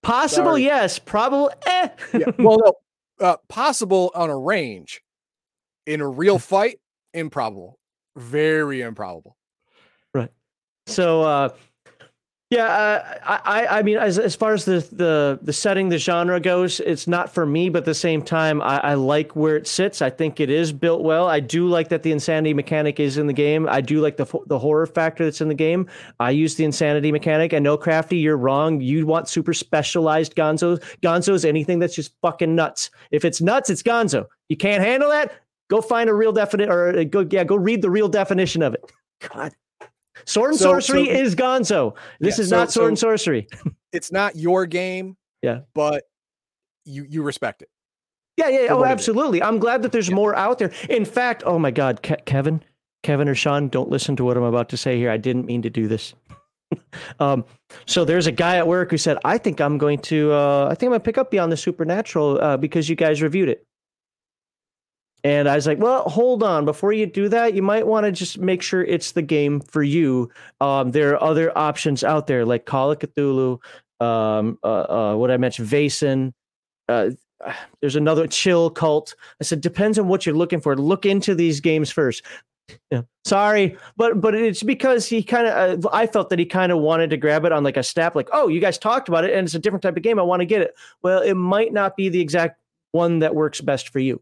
possible, 0.04 0.52
sorry. 0.52 0.64
yes. 0.64 1.00
Probable, 1.00 1.52
eh. 1.68 1.90
Yeah. 2.14 2.32
Well, 2.40 2.58
no, 2.64 2.74
uh, 3.26 3.38
possible 3.50 4.12
on 4.16 4.30
a 4.30 4.38
range. 4.38 5.02
In 5.86 6.02
a 6.02 6.08
real 6.08 6.40
fight, 6.40 6.80
improbable. 7.14 7.78
Very 8.16 8.82
improbable. 8.82 9.36
Right. 10.14 10.30
So, 10.88 11.22
uh, 11.24 11.50
yeah, 12.50 12.66
uh, 12.66 13.40
I, 13.46 13.68
I, 13.68 13.84
mean, 13.84 13.98
as, 13.98 14.18
as 14.18 14.36
far 14.36 14.54
as 14.54 14.66
the, 14.66 14.80
the 14.92 15.38
the 15.40 15.54
setting, 15.54 15.90
the 15.90 16.00
genre 16.00 16.40
goes, 16.40 16.80
it's 16.80 17.08
not 17.08 17.32
for 17.32 17.46
me. 17.46 17.70
But 17.70 17.80
at 17.80 17.86
the 17.86 17.94
same 17.94 18.24
time, 18.24 18.60
I, 18.64 18.80
I 18.80 18.94
like 18.96 19.36
where 19.36 19.56
it 19.56 19.68
sits. 19.68 20.02
I 20.02 20.10
think 20.10 20.40
it 20.40 20.50
is 20.50 20.74
built 20.74 21.04
well. 21.04 21.28
I 21.28 21.42
do 21.42 21.68
like 21.68 21.90
that 21.90 22.02
the 22.02 22.12
insanity 22.12 22.56
mechanic 22.56 23.00
is 23.00 23.20
in 23.20 23.28
the 23.28 23.34
game. 23.34 23.70
I 23.70 23.82
do 23.82 24.02
like 24.02 24.18
the 24.18 24.26
the 24.48 24.58
horror 24.58 24.88
factor 24.88 25.26
that's 25.26 25.42
in 25.42 25.48
the 25.48 25.54
game. 25.54 25.88
I 26.20 26.32
use 26.32 26.56
the 26.56 26.66
insanity 26.66 27.12
mechanic. 27.12 27.54
I 27.54 27.60
know, 27.60 27.78
Crafty, 27.78 28.18
you're 28.18 28.36
wrong. 28.36 28.82
You 28.82 29.06
want 29.06 29.30
super 29.30 29.54
specialized 29.54 30.36
Gonzo. 30.36 30.82
Gonzo 31.04 31.34
is 31.34 31.46
anything 31.46 31.78
that's 31.78 31.96
just 31.96 32.14
fucking 32.24 32.56
nuts. 32.56 32.90
If 33.12 33.26
it's 33.26 33.42
nuts, 33.42 33.70
it's 33.70 33.84
Gonzo. 33.84 34.26
You 34.48 34.58
can't 34.58 34.84
handle 34.84 35.10
that. 35.10 35.34
Go 35.70 35.82
find 35.82 36.10
a 36.10 36.16
real 36.16 36.32
definite, 36.32 36.70
or 36.70 36.98
uh, 36.98 37.04
go 37.04 37.28
yeah, 37.30 37.44
go 37.44 37.56
read 37.56 37.84
the 37.84 37.92
real 37.92 38.10
definition 38.10 38.64
of 38.64 38.74
it. 38.74 38.92
God. 39.32 39.54
Sword 40.30 40.52
and 40.52 40.60
So- 40.60 40.66
sorcery 40.80 41.06
so- 41.06 41.12
is 41.12 41.36
Gonzo. 41.36 41.96
This 42.20 42.38
Yeah, 42.38 42.44
is 42.44 42.50
so- 42.50 42.58
not 42.58 42.72
sword 42.72 42.88
and 42.90 43.00
sorcery. 43.00 43.48
It's 43.92 44.12
not 44.12 44.36
your 44.36 44.68
game. 44.68 45.18
Yeah. 45.42 45.62
But 45.74 46.04
you 46.86 47.06
you 47.10 47.24
respect 47.24 47.64
it. 47.64 47.70
Yeah, 48.38 48.50
yeah. 48.50 48.68
Oh, 48.70 48.78
what 48.78 48.84
it 48.84 48.88
is. 48.90 48.92
absolutely. 48.92 49.42
I'm 49.42 49.58
glad 49.58 49.82
that 49.82 49.92
there's 49.92 50.10
Yeah. 50.10 50.16
more 50.16 50.36
out 50.36 50.60
there. 50.60 50.72
In 50.90 51.06
fact, 51.06 51.42
oh 51.46 51.58
my 51.58 51.72
God, 51.72 52.04
Ke- 52.04 52.24
Kevin, 52.26 52.62
Kevin 53.02 53.28
or 53.28 53.34
Sean, 53.36 53.68
don't 53.68 53.90
listen 53.90 54.16
to 54.18 54.24
what 54.24 54.38
I'm 54.38 54.44
about 54.44 54.70
to 54.70 54.78
say 54.78 54.98
here. 54.98 55.10
I 55.10 55.18
didn't 55.18 55.46
mean 55.46 55.64
to 55.64 55.70
do 55.72 55.88
this. 55.88 56.14
um, 57.20 57.44
so 57.88 58.06
there's 58.06 58.28
a 58.28 58.32
guy 58.32 58.58
at 58.58 58.68
work 58.68 58.92
who 58.92 58.98
said, 58.98 59.18
"I 59.26 59.40
think 59.40 59.60
I'm 59.60 59.78
going 59.80 59.98
to, 60.14 60.32
uh, 60.32 60.68
I 60.70 60.76
think 60.76 60.84
I'm 60.90 60.92
going 60.92 61.00
to 61.02 61.04
pick 61.06 61.18
up 61.18 61.32
Beyond 61.32 61.52
the 61.52 61.58
Supernatural 61.58 62.40
uh, 62.40 62.58
because 62.58 62.88
you 62.90 62.96
guys 62.96 63.24
reviewed 63.24 63.50
it." 63.50 63.66
And 65.24 65.50
I 65.50 65.56
was 65.56 65.68
like, 65.68 65.80
"Well, 65.80 66.04
hold 66.04 66.44
on. 66.44 66.66
Before 66.66 66.94
you 66.94 67.06
do 67.06 67.28
that, 67.30 67.54
you 67.54 67.62
might 67.62 67.88
want 67.88 68.06
to 68.06 68.12
just 68.12 68.38
make 68.38 68.62
sure 68.62 68.84
it's 68.84 69.12
the 69.12 69.22
game 69.22 69.60
for 69.60 69.84
you. 69.84 70.32
Um, 70.62 70.92
there 70.92 71.14
are 71.14 71.24
other 71.24 71.58
options 71.58 72.04
out 72.04 72.28
there 72.28 72.46
like 72.46 72.66
Call 72.66 72.92
of 72.92 73.00
Cthulhu, 73.00 73.60
um, 74.00 74.58
uh, 74.64 74.68
uh, 74.68 75.16
what 75.16 75.32
I 75.32 75.38
mentioned, 75.38 75.68
Vaesen." 75.68 76.34
Uh, 76.88 77.12
there's 77.82 77.96
another 77.96 78.28
chill 78.28 78.70
cult. 78.70 79.16
I 79.40 79.44
said, 79.44 79.62
depends 79.62 79.98
on 79.98 80.08
what 80.08 80.26
you're 80.26 80.36
looking 80.36 80.60
for. 80.60 80.76
Look 80.76 81.06
into 81.06 81.36
these 81.36 81.60
games 81.60 81.92
first. 81.92 82.24
Yeah, 82.92 83.02
sorry, 83.26 83.78
but 83.98 84.22
but 84.22 84.36
it's 84.36 84.62
because 84.62 85.08
he 85.08 85.24
kind 85.24 85.48
of. 85.48 85.86
Uh, 85.86 85.90
I 85.92 86.06
felt 86.06 86.30
that 86.30 86.38
he 86.38 86.46
kind 86.46 86.72
of 86.72 86.80
wanted 86.80 87.10
to 87.10 87.18
grab 87.18 87.44
it 87.46 87.52
on 87.52 87.64
like 87.64 87.78
a 87.78 87.84
snap, 87.84 88.16
like, 88.16 88.30
oh, 88.32 88.48
you 88.48 88.60
guys 88.60 88.78
talked 88.78 89.08
about 89.10 89.24
it, 89.24 89.34
and 89.34 89.46
it's 89.46 89.56
a 89.56 89.60
different 89.60 89.82
type 89.82 89.98
of 89.98 90.04
game. 90.04 90.20
I 90.20 90.24
want 90.24 90.42
to 90.42 90.46
get 90.46 90.62
it. 90.62 90.76
Well, 91.02 91.22
it 91.22 91.34
might 91.34 91.74
not 91.74 91.96
be 91.96 92.10
the 92.10 92.22
exact 92.22 92.60
one 92.92 93.20
that 93.20 93.34
works 93.34 93.60
best 93.60 93.90
for 93.90 93.98
you. 94.00 94.22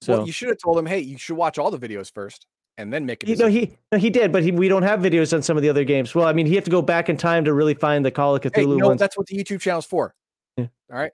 So 0.00 0.18
Well, 0.18 0.26
you 0.26 0.32
should 0.32 0.48
have 0.48 0.58
told 0.58 0.78
him, 0.78 0.86
hey, 0.86 1.00
you 1.00 1.18
should 1.18 1.36
watch 1.36 1.58
all 1.58 1.70
the 1.70 1.78
videos 1.78 2.12
first 2.12 2.46
and 2.78 2.92
then 2.92 3.06
make 3.06 3.24
a 3.24 3.26
you 3.26 3.36
know 3.36 3.48
he 3.48 3.76
no, 3.92 3.98
he 3.98 4.10
did, 4.10 4.32
but 4.32 4.42
he, 4.42 4.52
we 4.52 4.68
don't 4.68 4.82
have 4.82 5.00
videos 5.00 5.32
on 5.32 5.42
some 5.42 5.56
of 5.56 5.62
the 5.62 5.68
other 5.68 5.84
games. 5.84 6.14
Well, 6.14 6.26
I 6.26 6.32
mean, 6.32 6.46
he 6.46 6.54
had 6.54 6.64
to 6.64 6.70
go 6.70 6.82
back 6.82 7.08
in 7.08 7.16
time 7.16 7.44
to 7.44 7.54
really 7.54 7.74
find 7.74 8.04
the 8.04 8.10
Call 8.10 8.36
of 8.36 8.42
Cthulhu 8.42 8.54
hey, 8.54 8.62
you 8.62 8.76
know, 8.76 8.88
ones. 8.88 9.00
that's 9.00 9.16
what 9.16 9.26
the 9.26 9.36
YouTube 9.36 9.60
channel's 9.60 9.86
for. 9.86 10.14
Yeah. 10.56 10.66
All 10.92 10.98
right. 10.98 11.12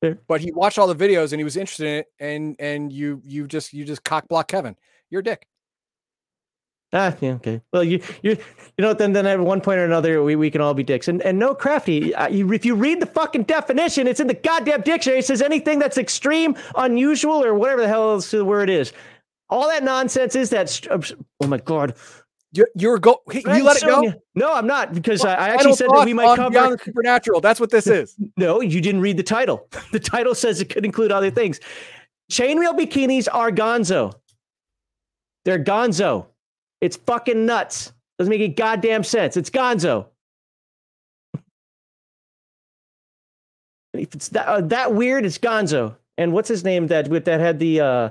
Fair. 0.00 0.18
But 0.28 0.40
he 0.40 0.52
watched 0.52 0.78
all 0.78 0.86
the 0.86 0.94
videos 0.94 1.32
and 1.32 1.40
he 1.40 1.44
was 1.44 1.56
interested 1.56 1.86
in 1.86 1.94
it, 1.94 2.06
and 2.18 2.56
and 2.58 2.92
you 2.92 3.20
you 3.24 3.46
just 3.46 3.72
you 3.72 3.84
just 3.84 4.04
cock 4.04 4.28
block 4.28 4.48
Kevin. 4.48 4.76
You're 5.10 5.20
a 5.20 5.24
dick. 5.24 5.46
Ah, 6.92 7.14
yeah, 7.20 7.34
okay. 7.34 7.60
Well, 7.72 7.84
you 7.84 8.02
you 8.22 8.32
you 8.76 8.82
know 8.82 8.92
then 8.92 9.12
then 9.12 9.24
at 9.26 9.38
one 9.38 9.60
point 9.60 9.78
or 9.78 9.84
another 9.84 10.22
we, 10.24 10.34
we 10.34 10.50
can 10.50 10.60
all 10.60 10.74
be 10.74 10.82
dicks. 10.82 11.06
And 11.06 11.22
and 11.22 11.38
no 11.38 11.54
crafty. 11.54 12.14
Uh, 12.14 12.28
you, 12.28 12.52
if 12.52 12.64
you 12.64 12.74
read 12.74 13.00
the 13.00 13.06
fucking 13.06 13.44
definition, 13.44 14.06
it's 14.08 14.18
in 14.18 14.26
the 14.26 14.34
goddamn 14.34 14.82
dictionary. 14.82 15.20
It 15.20 15.26
says 15.26 15.40
anything 15.40 15.78
that's 15.78 15.98
extreme, 15.98 16.56
unusual, 16.76 17.44
or 17.44 17.54
whatever 17.54 17.82
the 17.82 17.88
hell 17.88 18.10
else 18.10 18.30
the 18.32 18.44
word 18.44 18.68
is. 18.70 18.92
All 19.48 19.68
that 19.68 19.84
nonsense 19.84 20.34
is 20.34 20.50
that. 20.50 20.68
st- 20.68 21.14
oh 21.40 21.46
my 21.46 21.58
god. 21.58 21.94
You're, 22.52 22.68
you're 22.74 22.98
go. 22.98 23.20
Hey, 23.30 23.42
you 23.46 23.62
let 23.62 23.76
it 23.76 23.86
go. 23.86 24.12
No, 24.34 24.52
I'm 24.52 24.66
not 24.66 24.92
because 24.92 25.24
I, 25.24 25.34
I 25.34 25.48
actually 25.50 25.74
said 25.74 25.88
that 25.92 26.04
we 26.04 26.12
might 26.12 26.34
cover 26.34 26.50
Beyond 26.50 26.80
supernatural. 26.80 27.40
That's 27.40 27.60
what 27.60 27.70
this 27.70 27.86
is. 27.86 28.16
no, 28.36 28.60
you 28.60 28.80
didn't 28.80 29.00
read 29.00 29.16
the 29.16 29.22
title. 29.22 29.68
The 29.92 30.00
title 30.00 30.34
says 30.34 30.60
it 30.60 30.68
could 30.70 30.84
include 30.84 31.12
other 31.12 31.30
things. 31.30 31.60
Chainmail 32.30 32.76
bikinis 32.78 33.28
are 33.32 33.52
gonzo. 33.52 34.12
They're 35.44 35.62
gonzo. 35.62 36.26
It's 36.80 36.96
fucking 36.96 37.46
nuts. 37.46 37.92
Doesn't 38.18 38.30
make 38.30 38.40
any 38.40 38.48
goddamn 38.48 39.04
sense. 39.04 39.36
It's 39.36 39.50
gonzo. 39.50 40.06
If 43.92 44.14
it's 44.14 44.28
that, 44.28 44.46
uh, 44.46 44.60
that 44.62 44.94
weird, 44.94 45.24
it's 45.24 45.38
gonzo. 45.38 45.96
And 46.16 46.32
what's 46.32 46.48
his 46.48 46.64
name 46.64 46.88
that 46.88 47.08
with 47.08 47.24
that 47.24 47.40
had 47.40 47.58
the 47.58 47.80
uh 47.80 48.10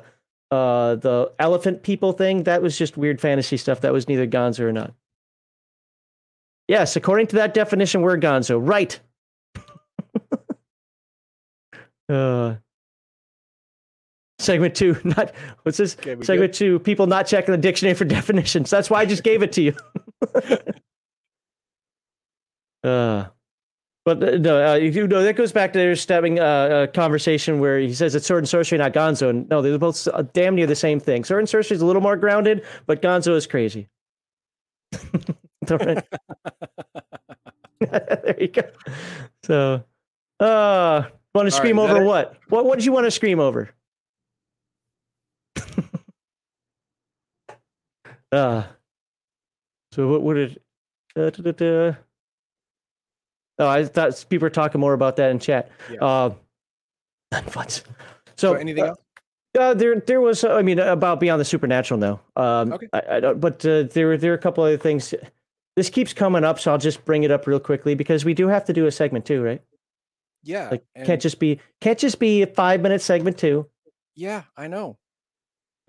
uh 0.51 0.95
the 0.95 1.31
elephant 1.39 1.83
people 1.83 2.11
thing? 2.11 2.43
That 2.43 2.61
was 2.61 2.77
just 2.77 2.97
weird 2.97 3.21
fantasy 3.21 3.57
stuff. 3.57 3.81
That 3.81 3.93
was 3.93 4.07
neither 4.07 4.27
gonzo 4.27 4.61
or 4.61 4.71
not. 4.71 4.93
Yes, 6.67 6.95
according 6.95 7.27
to 7.27 7.37
that 7.37 7.53
definition, 7.53 8.01
we're 8.01 8.17
gonzo. 8.17 8.59
Right. 8.61 8.99
uh 12.09 12.55
Segment 14.39 14.73
two, 14.73 14.97
not 15.03 15.33
what's 15.63 15.77
this? 15.77 15.97
Okay, 15.99 16.15
Segment 16.23 16.53
good? 16.53 16.53
two, 16.53 16.79
people 16.79 17.05
not 17.07 17.27
checking 17.27 17.51
the 17.51 17.57
dictionary 17.57 17.93
for 17.93 18.05
definitions. 18.17 18.69
That's 18.69 18.89
why 18.89 19.01
I 19.01 19.05
just 19.05 19.23
gave 19.23 19.43
it 19.43 19.51
to 19.53 19.61
you. 19.61 19.75
uh, 22.89 23.25
but 24.05 24.23
uh, 24.23 24.37
no, 24.37 24.71
uh, 24.71 24.75
you 24.75 25.07
know 25.07 25.21
that 25.23 25.35
goes 25.35 25.51
back 25.51 25.73
to 25.73 25.79
their 25.79 25.95
stabbing 25.95 26.39
uh, 26.39 26.87
a 26.87 26.91
conversation 26.91 27.59
where 27.59 27.79
he 27.79 27.93
says 27.93 28.15
it's 28.15 28.25
sword 28.25 28.43
and 28.43 28.49
sorcery, 28.49 28.77
not 28.77 28.93
Gonzo. 28.93 29.29
And 29.29 29.47
no, 29.49 29.61
they're 29.61 29.77
both 29.77 30.07
uh, 30.07 30.23
damn 30.33 30.55
near 30.55 30.67
the 30.67 30.75
same 30.75 31.01
thing. 31.01 31.25
Sword 31.25 31.41
and 31.41 31.49
sorcery 31.49 31.75
is 31.75 31.81
a 31.81 31.85
little 31.85 32.01
more 32.01 32.15
grounded, 32.15 32.65
but 32.87 33.01
Gonzo 33.01 33.35
is 33.35 33.45
crazy. 33.45 33.89
There 35.61 36.01
you 38.39 38.47
go. 38.47 38.61
So, 39.43 39.83
uh, 40.39 41.03
want 41.35 41.47
to 41.47 41.51
scream 41.51 41.75
that 41.75 41.89
over 41.89 42.01
it? 42.01 42.05
what? 42.05 42.37
What? 42.47 42.65
What 42.65 42.75
did 42.77 42.85
you 42.85 42.91
want 42.91 43.05
to 43.05 43.11
scream 43.11 43.39
over? 43.39 43.69
Uh, 48.31 48.63
so 49.91 50.07
what 50.07 50.21
would 50.23 50.37
it? 50.37 50.61
Uh, 51.15 51.29
da, 51.29 51.43
da, 51.43 51.51
da. 51.51 51.95
Oh, 53.59 53.67
I 53.67 53.83
thought 53.85 54.25
people 54.29 54.45
were 54.45 54.49
talking 54.49 54.79
more 54.79 54.93
about 54.93 55.15
that 55.17 55.31
in 55.31 55.39
chat. 55.39 55.69
Yeah. 55.91 56.03
Uh. 56.03 56.33
So, 57.57 57.81
So, 58.37 58.53
anything 58.53 58.83
uh, 58.83 58.87
else? 58.87 58.99
uh, 59.59 59.73
there, 59.73 59.99
there 59.99 60.21
was. 60.21 60.43
I 60.43 60.61
mean, 60.61 60.79
about 60.79 61.19
beyond 61.19 61.41
the 61.41 61.45
supernatural. 61.45 61.99
No. 61.99 62.19
Um, 62.35 62.73
Okay. 62.73 62.87
I, 62.93 63.01
I 63.17 63.19
don't. 63.19 63.39
But 63.39 63.65
uh, 63.65 63.83
there, 63.83 64.17
there 64.17 64.31
are 64.31 64.35
a 64.35 64.39
couple 64.39 64.63
other 64.63 64.77
things. 64.77 65.13
This 65.75 65.89
keeps 65.89 66.13
coming 66.13 66.43
up, 66.43 66.59
so 66.59 66.71
I'll 66.71 66.77
just 66.77 67.05
bring 67.05 67.23
it 67.23 67.31
up 67.31 67.47
real 67.47 67.59
quickly 67.59 67.95
because 67.95 68.25
we 68.25 68.33
do 68.33 68.47
have 68.47 68.65
to 68.65 68.73
do 68.73 68.85
a 68.87 68.91
segment 68.91 69.25
too, 69.25 69.41
right? 69.43 69.61
Yeah. 70.43 70.69
Like, 70.71 70.85
can't 71.05 71.21
just 71.21 71.39
be 71.39 71.59
can't 71.81 71.99
just 71.99 72.17
be 72.19 72.41
a 72.43 72.47
five 72.47 72.81
minute 72.81 73.01
segment 73.01 73.37
too. 73.37 73.67
yeah, 74.15 74.43
I 74.55 74.67
know. 74.67 74.97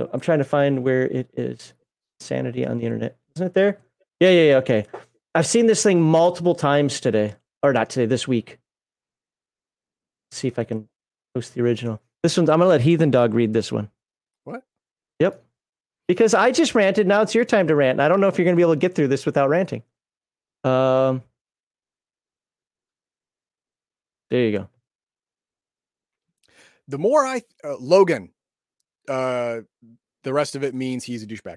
So 0.00 0.08
I'm 0.14 0.20
trying 0.20 0.38
to 0.38 0.44
find 0.44 0.82
where 0.82 1.02
it 1.02 1.28
is. 1.36 1.74
Sanity 2.20 2.66
on 2.66 2.78
the 2.78 2.84
internet, 2.84 3.18
isn't 3.36 3.48
it 3.48 3.52
there? 3.52 3.80
Yeah, 4.18 4.30
yeah, 4.30 4.48
yeah. 4.48 4.56
Okay, 4.56 4.86
I've 5.34 5.46
seen 5.46 5.66
this 5.66 5.82
thing 5.82 6.00
multiple 6.00 6.54
times 6.54 7.00
today, 7.00 7.34
or 7.62 7.74
not 7.74 7.90
today, 7.90 8.06
this 8.06 8.26
week. 8.26 8.58
see 10.30 10.48
if 10.48 10.58
I 10.58 10.64
can 10.64 10.88
post 11.34 11.52
the 11.52 11.60
original. 11.60 12.00
This 12.22 12.34
one's, 12.38 12.48
I'm 12.48 12.60
gonna 12.60 12.70
let 12.70 12.80
Heathen 12.80 13.10
Dog 13.10 13.34
read 13.34 13.52
this 13.52 13.70
one. 13.70 13.90
What? 14.44 14.62
Yep. 15.18 15.44
Because 16.08 16.32
I 16.32 16.50
just 16.50 16.74
ranted. 16.74 17.06
Now 17.06 17.20
it's 17.20 17.34
your 17.34 17.44
time 17.44 17.68
to 17.68 17.74
rant. 17.74 17.96
And 17.96 18.02
I 18.02 18.08
don't 18.08 18.22
know 18.22 18.28
if 18.28 18.38
you're 18.38 18.46
gonna 18.46 18.56
be 18.56 18.62
able 18.62 18.72
to 18.72 18.80
get 18.80 18.94
through 18.94 19.08
this 19.08 19.26
without 19.26 19.50
ranting. 19.50 19.82
Um. 20.64 21.22
There 24.30 24.46
you 24.46 24.58
go. 24.60 24.68
The 26.88 26.98
more 26.98 27.26
I 27.26 27.42
uh, 27.62 27.76
Logan, 27.78 28.30
uh, 29.08 29.60
the 30.22 30.32
rest 30.32 30.56
of 30.56 30.64
it 30.64 30.74
means 30.74 31.04
he's 31.04 31.22
a 31.22 31.26
douchebag. 31.26 31.56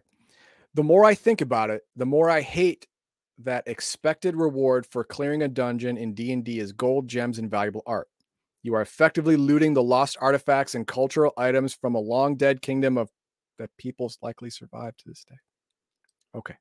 The 0.74 0.84
more 0.84 1.06
I 1.06 1.16
think 1.16 1.42
about 1.42 1.70
it, 1.70 1.84
the 1.96 2.06
more 2.06 2.30
I 2.30 2.42
hate 2.42 2.88
that 3.40 3.68
expected 3.68 4.36
reward 4.36 4.86
for 4.86 5.04
clearing 5.04 5.42
a 5.42 5.48
dungeon 5.48 5.98
in 5.98 6.14
D&D 6.14 6.60
is 6.60 6.72
gold, 6.72 7.08
gems, 7.08 7.40
and 7.40 7.50
valuable 7.50 7.84
art. 7.86 8.08
You 8.64 8.76
are 8.76 8.82
effectively 8.82 9.36
looting 9.36 9.74
the 9.74 9.84
lost 9.84 10.18
artifacts 10.22 10.74
and 10.74 10.88
cultural 10.88 11.34
items 11.38 11.74
from 11.74 11.96
a 11.96 12.00
long 12.00 12.36
dead 12.38 12.62
kingdom 12.62 12.98
of 12.98 13.10
that 13.60 13.70
peoples 13.78 14.18
likely 14.22 14.50
survive 14.50 14.96
to 14.98 15.04
this 15.06 15.26
day. 15.30 15.36
Okay. 16.36 16.56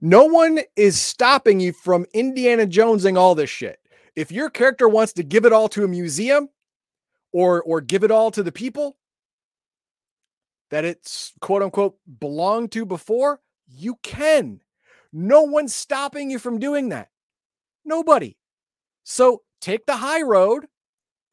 No 0.00 0.24
one 0.26 0.60
is 0.76 1.00
stopping 1.00 1.60
you 1.60 1.72
from 1.72 2.06
Indiana 2.12 2.66
Jonesing 2.66 3.16
all 3.16 3.34
this 3.34 3.50
shit. 3.50 3.78
If 4.14 4.30
your 4.30 4.50
character 4.50 4.88
wants 4.88 5.12
to 5.14 5.22
give 5.22 5.44
it 5.44 5.52
all 5.52 5.68
to 5.70 5.84
a 5.84 5.88
museum 5.88 6.48
or 7.32 7.62
or 7.62 7.80
give 7.80 8.04
it 8.04 8.10
all 8.10 8.30
to 8.30 8.42
the 8.42 8.52
people 8.52 8.96
that 10.70 10.84
it's 10.84 11.32
quote 11.40 11.62
unquote 11.62 11.96
belonged 12.20 12.72
to 12.72 12.84
before, 12.84 13.40
you 13.68 13.96
can. 14.02 14.60
No 15.12 15.42
one's 15.42 15.74
stopping 15.74 16.30
you 16.30 16.38
from 16.38 16.58
doing 16.58 16.90
that. 16.90 17.08
Nobody. 17.84 18.36
So 19.04 19.42
take 19.60 19.86
the 19.86 19.96
high 19.96 20.22
road 20.22 20.66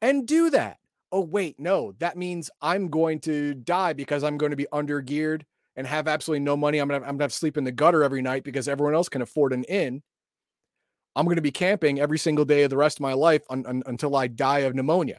and 0.00 0.26
do 0.26 0.50
that. 0.50 0.78
Oh, 1.12 1.20
wait, 1.20 1.60
no, 1.60 1.94
that 1.98 2.16
means 2.16 2.50
I'm 2.60 2.88
going 2.88 3.20
to 3.20 3.54
die 3.54 3.92
because 3.92 4.24
I'm 4.24 4.38
going 4.38 4.50
to 4.50 4.56
be 4.56 4.66
under 4.72 5.00
geared 5.00 5.44
and 5.76 5.86
have 5.86 6.08
absolutely 6.08 6.44
no 6.44 6.56
money. 6.56 6.78
I'm 6.78 6.88
gonna, 6.88 7.04
I'm 7.04 7.12
gonna 7.12 7.24
have 7.24 7.32
to 7.32 7.36
sleep 7.36 7.56
in 7.56 7.64
the 7.64 7.72
gutter 7.72 8.02
every 8.02 8.22
night 8.22 8.44
because 8.44 8.68
everyone 8.68 8.94
else 8.94 9.08
can 9.08 9.22
afford 9.22 9.52
an 9.52 9.64
inn. 9.64 10.02
I'm 11.16 11.26
gonna 11.26 11.40
be 11.40 11.50
camping 11.50 12.00
every 12.00 12.18
single 12.18 12.44
day 12.44 12.62
of 12.62 12.70
the 12.70 12.76
rest 12.76 12.98
of 12.98 13.02
my 13.02 13.12
life 13.12 13.42
un, 13.50 13.64
un- 13.66 13.82
until 13.86 14.16
I 14.16 14.26
die 14.26 14.60
of 14.60 14.74
pneumonia. 14.74 15.18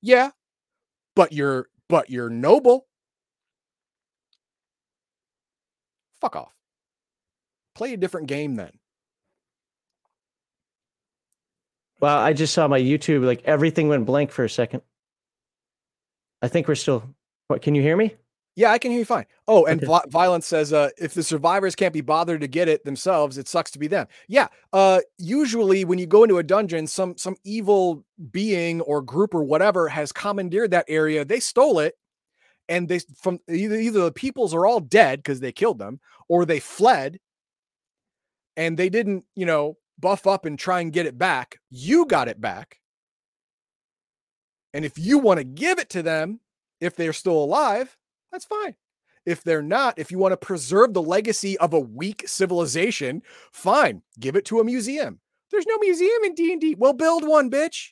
Yeah, 0.00 0.30
but 1.14 1.32
you're 1.32 1.68
but 1.88 2.10
you're 2.10 2.30
noble. 2.30 2.86
Fuck 6.20 6.36
off. 6.36 6.54
Play 7.74 7.94
a 7.94 7.96
different 7.96 8.28
game 8.28 8.54
then. 8.54 8.70
Wow, 12.00 12.18
I 12.18 12.32
just 12.32 12.52
saw 12.52 12.66
my 12.68 12.80
YouTube. 12.80 13.24
Like 13.24 13.42
everything 13.44 13.88
went 13.88 14.06
blank 14.06 14.30
for 14.30 14.44
a 14.44 14.50
second. 14.50 14.82
I 16.42 16.48
think 16.48 16.68
we're 16.68 16.74
still. 16.74 17.14
What? 17.48 17.62
Can 17.62 17.74
you 17.74 17.82
hear 17.82 17.96
me? 17.96 18.16
Yeah, 18.54 18.70
I 18.70 18.78
can 18.78 18.90
hear 18.90 19.00
you 19.00 19.06
fine. 19.06 19.24
Oh, 19.48 19.64
and 19.64 19.82
Okay. 19.82 20.10
Violence 20.10 20.46
says, 20.46 20.72
uh, 20.74 20.90
if 20.98 21.14
the 21.14 21.22
survivors 21.22 21.74
can't 21.74 21.94
be 21.94 22.02
bothered 22.02 22.42
to 22.42 22.46
get 22.46 22.68
it 22.68 22.84
themselves, 22.84 23.38
it 23.38 23.48
sucks 23.48 23.70
to 23.70 23.78
be 23.78 23.86
them. 23.86 24.06
Yeah. 24.28 24.48
Uh, 24.74 25.00
usually 25.18 25.84
when 25.86 25.98
you 25.98 26.06
go 26.06 26.22
into 26.22 26.36
a 26.38 26.42
dungeon, 26.42 26.86
some 26.86 27.16
some 27.16 27.36
evil 27.44 28.04
being 28.30 28.82
or 28.82 29.00
group 29.00 29.34
or 29.34 29.42
whatever 29.42 29.88
has 29.88 30.12
commandeered 30.12 30.70
that 30.72 30.84
area. 30.88 31.24
They 31.24 31.40
stole 31.40 31.78
it, 31.78 31.94
and 32.68 32.88
they 32.88 33.00
from 33.20 33.38
either 33.48 33.76
either 33.76 34.00
the 34.04 34.12
peoples 34.12 34.52
are 34.54 34.66
all 34.66 34.80
dead 34.80 35.20
because 35.20 35.40
they 35.40 35.52
killed 35.52 35.78
them, 35.78 36.00
or 36.28 36.44
they 36.44 36.60
fled, 36.60 37.18
and 38.56 38.76
they 38.76 38.90
didn't, 38.90 39.24
you 39.34 39.46
know, 39.46 39.78
buff 39.98 40.26
up 40.26 40.44
and 40.44 40.58
try 40.58 40.80
and 40.80 40.92
get 40.92 41.06
it 41.06 41.16
back. 41.18 41.58
You 41.70 42.04
got 42.06 42.28
it 42.28 42.40
back. 42.40 42.78
And 44.74 44.84
if 44.84 44.98
you 44.98 45.18
want 45.18 45.38
to 45.38 45.44
give 45.44 45.78
it 45.78 45.90
to 45.90 46.02
them, 46.02 46.40
if 46.80 46.96
they're 46.96 47.12
still 47.12 47.42
alive, 47.44 47.96
that's 48.32 48.44
fine. 48.44 48.74
If 49.24 49.44
they're 49.44 49.62
not, 49.62 49.98
if 49.98 50.10
you 50.10 50.18
want 50.18 50.32
to 50.32 50.36
preserve 50.36 50.94
the 50.94 51.02
legacy 51.02 51.56
of 51.58 51.72
a 51.72 51.78
weak 51.78 52.24
civilization, 52.26 53.22
fine, 53.52 54.02
give 54.18 54.34
it 54.34 54.44
to 54.46 54.58
a 54.58 54.64
museum. 54.64 55.20
There's 55.52 55.66
no 55.66 55.76
museum 55.78 56.24
in 56.24 56.34
D&D. 56.34 56.74
Well, 56.78 56.92
build 56.92 57.26
one, 57.28 57.50
bitch. 57.50 57.90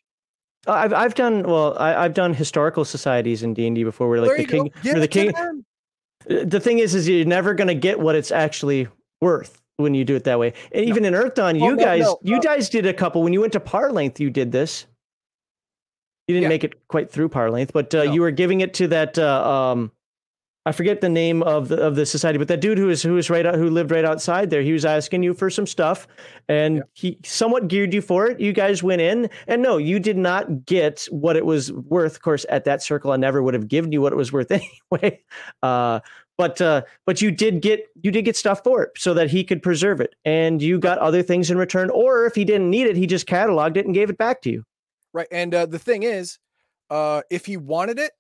I've 0.67 0.93
I've 0.93 1.15
done 1.15 1.43
well. 1.45 1.77
I, 1.79 1.95
I've 2.05 2.13
done 2.15 2.35
historical 2.35 2.85
societies 2.85 3.43
in 3.43 3.55
D 3.55 3.67
and 3.67 3.75
D 3.77 3.83
before, 3.85 4.09
where 4.11 4.21
like 4.21 4.37
the 4.37 4.45
king, 4.45 4.71
where 4.83 5.01
the 5.01 5.09
king. 5.09 5.33
Uh, 5.35 6.45
The 6.45 6.61
thing 6.61 6.81
is, 6.81 6.95
is 6.95 7.09
you're 7.09 7.25
never 7.25 7.55
gonna 7.55 7.75
get 7.75 7.99
what 7.99 8.15
it's 8.15 8.31
actually 8.31 8.87
worth 9.23 9.63
when 9.79 9.95
you 9.95 10.05
do 10.05 10.17
it 10.17 10.25
that 10.25 10.39
way. 10.39 10.53
And 10.73 10.85
even 10.85 11.07
in 11.07 11.15
Earthdawn, 11.15 11.55
Oh, 11.63 11.65
you 11.67 11.77
no, 11.77 11.83
guys, 11.83 12.03
no, 12.03 12.19
you 12.23 12.41
guys 12.43 12.69
did 12.69 12.85
a 12.85 12.93
couple 12.93 13.23
when 13.23 13.33
you 13.33 13.41
went 13.41 13.55
to 13.55 13.61
Parlainth. 13.61 14.21
You 14.21 14.29
did 14.29 14.53
this. 14.53 14.85
You 16.29 16.35
didn't 16.35 16.43
Yeah. 16.43 16.49
make 16.51 16.65
it 16.65 16.87
quite 16.89 17.11
through 17.11 17.31
Parlainth, 17.31 17.73
but 17.73 17.95
uh, 17.95 18.03
you 18.03 18.21
were 18.21 18.31
giving 18.31 18.61
it 18.61 18.75
to 18.75 18.89
that. 18.89 19.19
Uh, 19.19 19.51
um, 19.73 19.93
I 20.67 20.73
forget 20.73 21.01
the 21.01 21.09
name 21.09 21.43
of 21.43 21.69
the 21.69 21.77
of 21.79 21.97
the 21.97 22.05
society, 22.05 22.37
but 22.39 22.49
that 22.49 22.61
dude 22.61 22.77
who 22.77 22.87
was 22.89 23.03
who 23.03 23.15
was 23.15 23.31
right 23.31 23.47
out, 23.47 23.55
who 23.55 23.71
lived 23.71 23.91
right 23.91 24.05
outside 24.05 24.51
there, 24.51 24.61
he 24.61 24.73
was 24.73 24.85
asking 24.85 25.23
you 25.23 25.33
for 25.33 25.49
some 25.49 25.67
stuff, 25.67 26.07
and 26.49 26.77
Yeah. 26.77 26.83
he 26.93 27.19
somewhat 27.25 27.69
geared 27.69 27.95
you 27.95 28.03
for 28.03 28.27
it. 28.27 28.41
You 28.41 28.53
guys 28.53 28.83
went 28.83 29.01
in, 29.01 29.31
and 29.47 29.63
no, 29.63 29.79
you 29.79 29.99
did 29.99 30.19
not 30.19 30.67
get 30.67 31.07
what 31.11 31.37
it 31.37 31.47
was 31.47 31.73
worth. 31.73 32.17
Of 32.17 32.23
course, 32.23 32.45
at 32.51 32.65
that 32.67 32.83
circle, 32.83 33.11
I 33.11 33.17
never 33.17 33.43
would 33.43 33.55
have 33.55 33.69
given 33.69 33.91
you 33.91 34.03
what 34.03 34.13
it 34.13 34.17
was 34.17 34.33
worth 34.33 34.51
anyway. 34.93 35.21
Uh, 35.63 36.01
but 36.37 36.61
uh, 36.61 36.83
but 37.07 37.23
you 37.23 37.31
did 37.31 37.63
get 37.63 37.87
you 38.03 38.11
did 38.11 38.27
get 38.27 38.37
stuff 38.37 38.63
for 38.63 38.83
it 38.83 38.91
so 38.99 39.15
that 39.15 39.31
he 39.31 39.45
could 39.45 39.63
preserve 39.63 39.99
it, 40.03 40.15
and 40.27 40.61
you 40.61 40.79
got 40.79 40.99
other 40.99 41.23
things 41.23 41.51
in 41.51 41.57
return. 41.57 41.89
Or 41.89 42.27
if 42.27 42.35
he 42.35 42.45
didn't 42.45 42.69
need 42.69 42.87
it, 42.87 42.97
he 42.97 43.07
just 43.07 43.27
cataloged 43.27 43.79
it 43.79 43.87
and 43.87 43.95
gave 43.95 44.11
it 44.11 44.19
back 44.19 44.43
to 44.43 44.51
you. 44.51 44.65
Right. 45.15 45.29
And 45.33 45.55
uh, 45.55 45.65
the 45.67 45.79
thing 45.79 46.03
is, 46.03 46.39
uh, 46.91 47.23
if 47.31 47.47
he 47.47 47.57
wanted 47.57 47.99
it, 47.99 48.13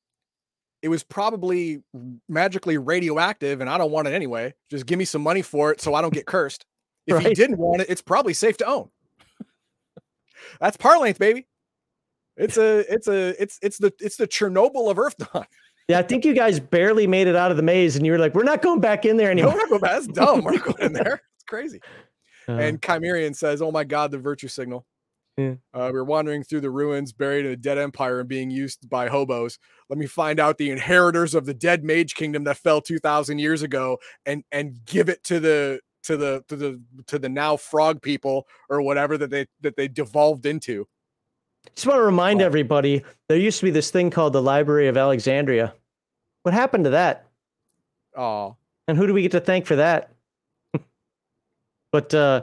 it 0.82 0.88
was 0.88 1.02
probably 1.02 1.82
magically 2.28 2.78
radioactive, 2.78 3.60
and 3.60 3.68
I 3.68 3.78
don't 3.78 3.90
want 3.90 4.08
it 4.08 4.14
anyway. 4.14 4.54
Just 4.70 4.86
give 4.86 4.98
me 4.98 5.04
some 5.04 5.22
money 5.22 5.42
for 5.42 5.70
it 5.70 5.80
so 5.80 5.94
I 5.94 6.02
don't 6.02 6.14
get 6.14 6.26
cursed. 6.26 6.66
If 7.06 7.16
right. 7.16 7.26
he 7.26 7.34
didn't 7.34 7.56
want 7.56 7.80
it, 7.80 7.88
it's 7.88 8.02
probably 8.02 8.34
safe 8.34 8.58
to 8.58 8.66
own. 8.66 8.90
That's 10.60 10.76
Parlainth, 10.76 11.18
baby. 11.18 11.48
It's 12.36 12.56
a, 12.56 12.84
it's 12.92 13.08
a, 13.08 13.42
it's 13.42 13.58
it's 13.62 13.78
the 13.78 13.92
it's 13.98 14.16
the 14.16 14.28
Chernobyl 14.28 14.90
of 14.90 14.98
Earthdawn. 14.98 15.46
Yeah, 15.88 15.98
I 15.98 16.02
think 16.02 16.24
you 16.24 16.34
guys 16.34 16.60
barely 16.60 17.08
made 17.08 17.26
it 17.26 17.34
out 17.34 17.50
of 17.50 17.56
the 17.56 17.64
maze, 17.64 17.96
and 17.96 18.06
you 18.06 18.12
were 18.12 18.18
like, 18.18 18.34
"We're 18.34 18.44
not 18.44 18.62
going 18.62 18.80
back 18.80 19.04
in 19.04 19.16
there 19.16 19.30
anymore." 19.30 19.60
No, 19.70 19.78
That's 19.78 20.06
dumb. 20.06 20.44
We're 20.44 20.52
not 20.52 20.64
going 20.64 20.82
in 20.82 20.92
there. 21.04 21.20
It's 21.34 21.44
crazy. 21.48 21.80
Uh, 22.48 22.52
and 22.52 22.80
Chimerian 22.80 23.34
says, 23.34 23.60
"Oh 23.60 23.72
my 23.72 23.82
God, 23.82 24.12
the 24.12 24.18
virtue 24.18 24.46
signal." 24.46 24.86
Yeah. 25.40 25.54
Uh, 25.72 25.90
we're 25.92 26.04
wandering 26.04 26.44
through 26.44 26.60
the 26.60 26.70
ruins, 26.70 27.12
buried 27.12 27.46
in 27.46 27.52
a 27.52 27.56
dead 27.56 27.78
empire 27.78 28.20
and 28.20 28.28
being 28.28 28.50
used 28.50 28.88
by 28.90 29.08
hobos. 29.08 29.58
Let 29.88 29.98
me 29.98 30.06
find 30.06 30.38
out 30.38 30.58
the 30.58 30.70
inheritors 30.70 31.34
of 31.34 31.46
the 31.46 31.54
dead 31.54 31.82
mage 31.82 32.14
kingdom 32.14 32.44
that 32.44 32.58
fell 32.58 32.80
2000 32.80 33.38
years 33.38 33.62
ago 33.62 33.98
and 34.26 34.44
and 34.52 34.84
give 34.84 35.08
it 35.08 35.24
to 35.24 35.40
the 35.40 35.80
to 36.02 36.16
the 36.16 36.44
to 36.48 36.56
the 36.56 36.80
to 37.06 37.18
the 37.18 37.28
now 37.28 37.56
frog 37.56 38.02
people 38.02 38.46
or 38.68 38.82
whatever 38.82 39.16
that 39.18 39.30
they 39.30 39.46
that 39.60 39.76
they 39.76 39.88
devolved 39.88 40.46
into. 40.46 40.86
Just 41.74 41.86
want 41.86 41.98
to 41.98 42.04
remind 42.04 42.42
oh. 42.42 42.46
everybody 42.46 43.04
there 43.28 43.38
used 43.38 43.58
to 43.60 43.66
be 43.66 43.70
this 43.70 43.90
thing 43.90 44.10
called 44.10 44.32
the 44.32 44.42
Library 44.42 44.88
of 44.88 44.96
Alexandria. 44.96 45.74
What 46.42 46.54
happened 46.54 46.84
to 46.84 46.90
that? 46.90 47.26
Oh. 48.16 48.56
And 48.88 48.96
who 48.96 49.06
do 49.06 49.14
we 49.14 49.22
get 49.22 49.32
to 49.32 49.40
thank 49.40 49.66
for 49.66 49.76
that? 49.76 50.10
but 51.92 52.14
uh 52.14 52.42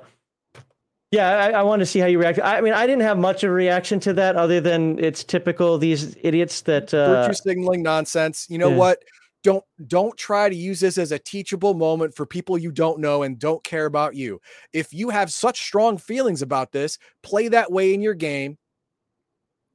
yeah, 1.11 1.29
I, 1.29 1.51
I 1.51 1.63
want 1.63 1.79
to 1.79 1.85
see 1.85 1.99
how 1.99 2.07
you 2.07 2.19
react. 2.19 2.39
I 2.43 2.59
mean, 2.59 2.73
I 2.73 2.85
didn't 2.85 3.03
have 3.03 3.17
much 3.17 3.43
of 3.43 3.51
a 3.51 3.53
reaction 3.53 3.99
to 4.01 4.13
that, 4.13 4.35
other 4.35 4.59
than 4.59 4.99
it's 4.99 5.23
typical 5.23 5.77
these 5.77 6.17
idiots 6.21 6.61
that 6.61 6.93
uh, 6.93 7.23
virtue 7.23 7.34
signaling 7.34 7.81
nonsense. 7.81 8.45
You 8.49 8.57
know 8.57 8.69
yeah. 8.69 8.75
what? 8.75 9.03
Don't 9.43 9.63
don't 9.85 10.17
try 10.17 10.49
to 10.49 10.55
use 10.55 10.81
this 10.81 10.97
as 10.97 11.13
a 11.13 11.19
teachable 11.19 11.73
moment 11.73 12.13
for 12.13 12.25
people 12.25 12.57
you 12.57 12.71
don't 12.71 12.99
know 12.99 13.23
and 13.23 13.39
don't 13.39 13.63
care 13.63 13.85
about 13.85 14.15
you. 14.15 14.41
If 14.73 14.93
you 14.93 15.09
have 15.09 15.31
such 15.31 15.61
strong 15.61 15.97
feelings 15.97 16.41
about 16.41 16.73
this, 16.73 16.97
play 17.23 17.47
that 17.49 17.71
way 17.71 17.93
in 17.93 18.01
your 18.01 18.15
game. 18.15 18.57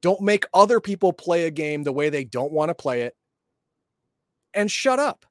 Don't 0.03 0.21
make 0.21 0.45
other 0.53 0.79
people 0.79 1.13
play 1.13 1.45
a 1.45 1.51
game 1.51 1.81
the 1.81 1.93
way 1.93 2.09
they 2.09 2.25
don't 2.25 2.51
want 2.51 2.69
to 2.69 2.75
play 2.75 3.03
it. 3.03 3.15
And 4.53 4.69
shut 4.69 4.99
up. 4.99 5.25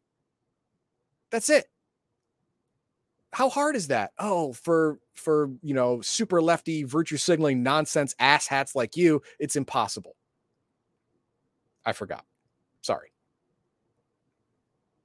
That's 1.30 1.48
it 1.48 1.66
how 3.32 3.48
hard 3.48 3.76
is 3.76 3.88
that? 3.88 4.12
Oh, 4.18 4.52
for 4.52 4.98
for 5.14 5.50
you 5.62 5.74
know 5.74 6.00
super 6.00 6.40
lefty 6.40 6.84
virtue 6.84 7.16
signaling 7.16 7.62
nonsense 7.62 8.14
ass 8.18 8.46
hats 8.46 8.74
like 8.76 8.96
you, 8.96 9.22
it's 9.38 9.56
impossible. 9.56 10.16
I 11.84 11.92
forgot. 11.92 12.24
Sorry. 12.82 13.08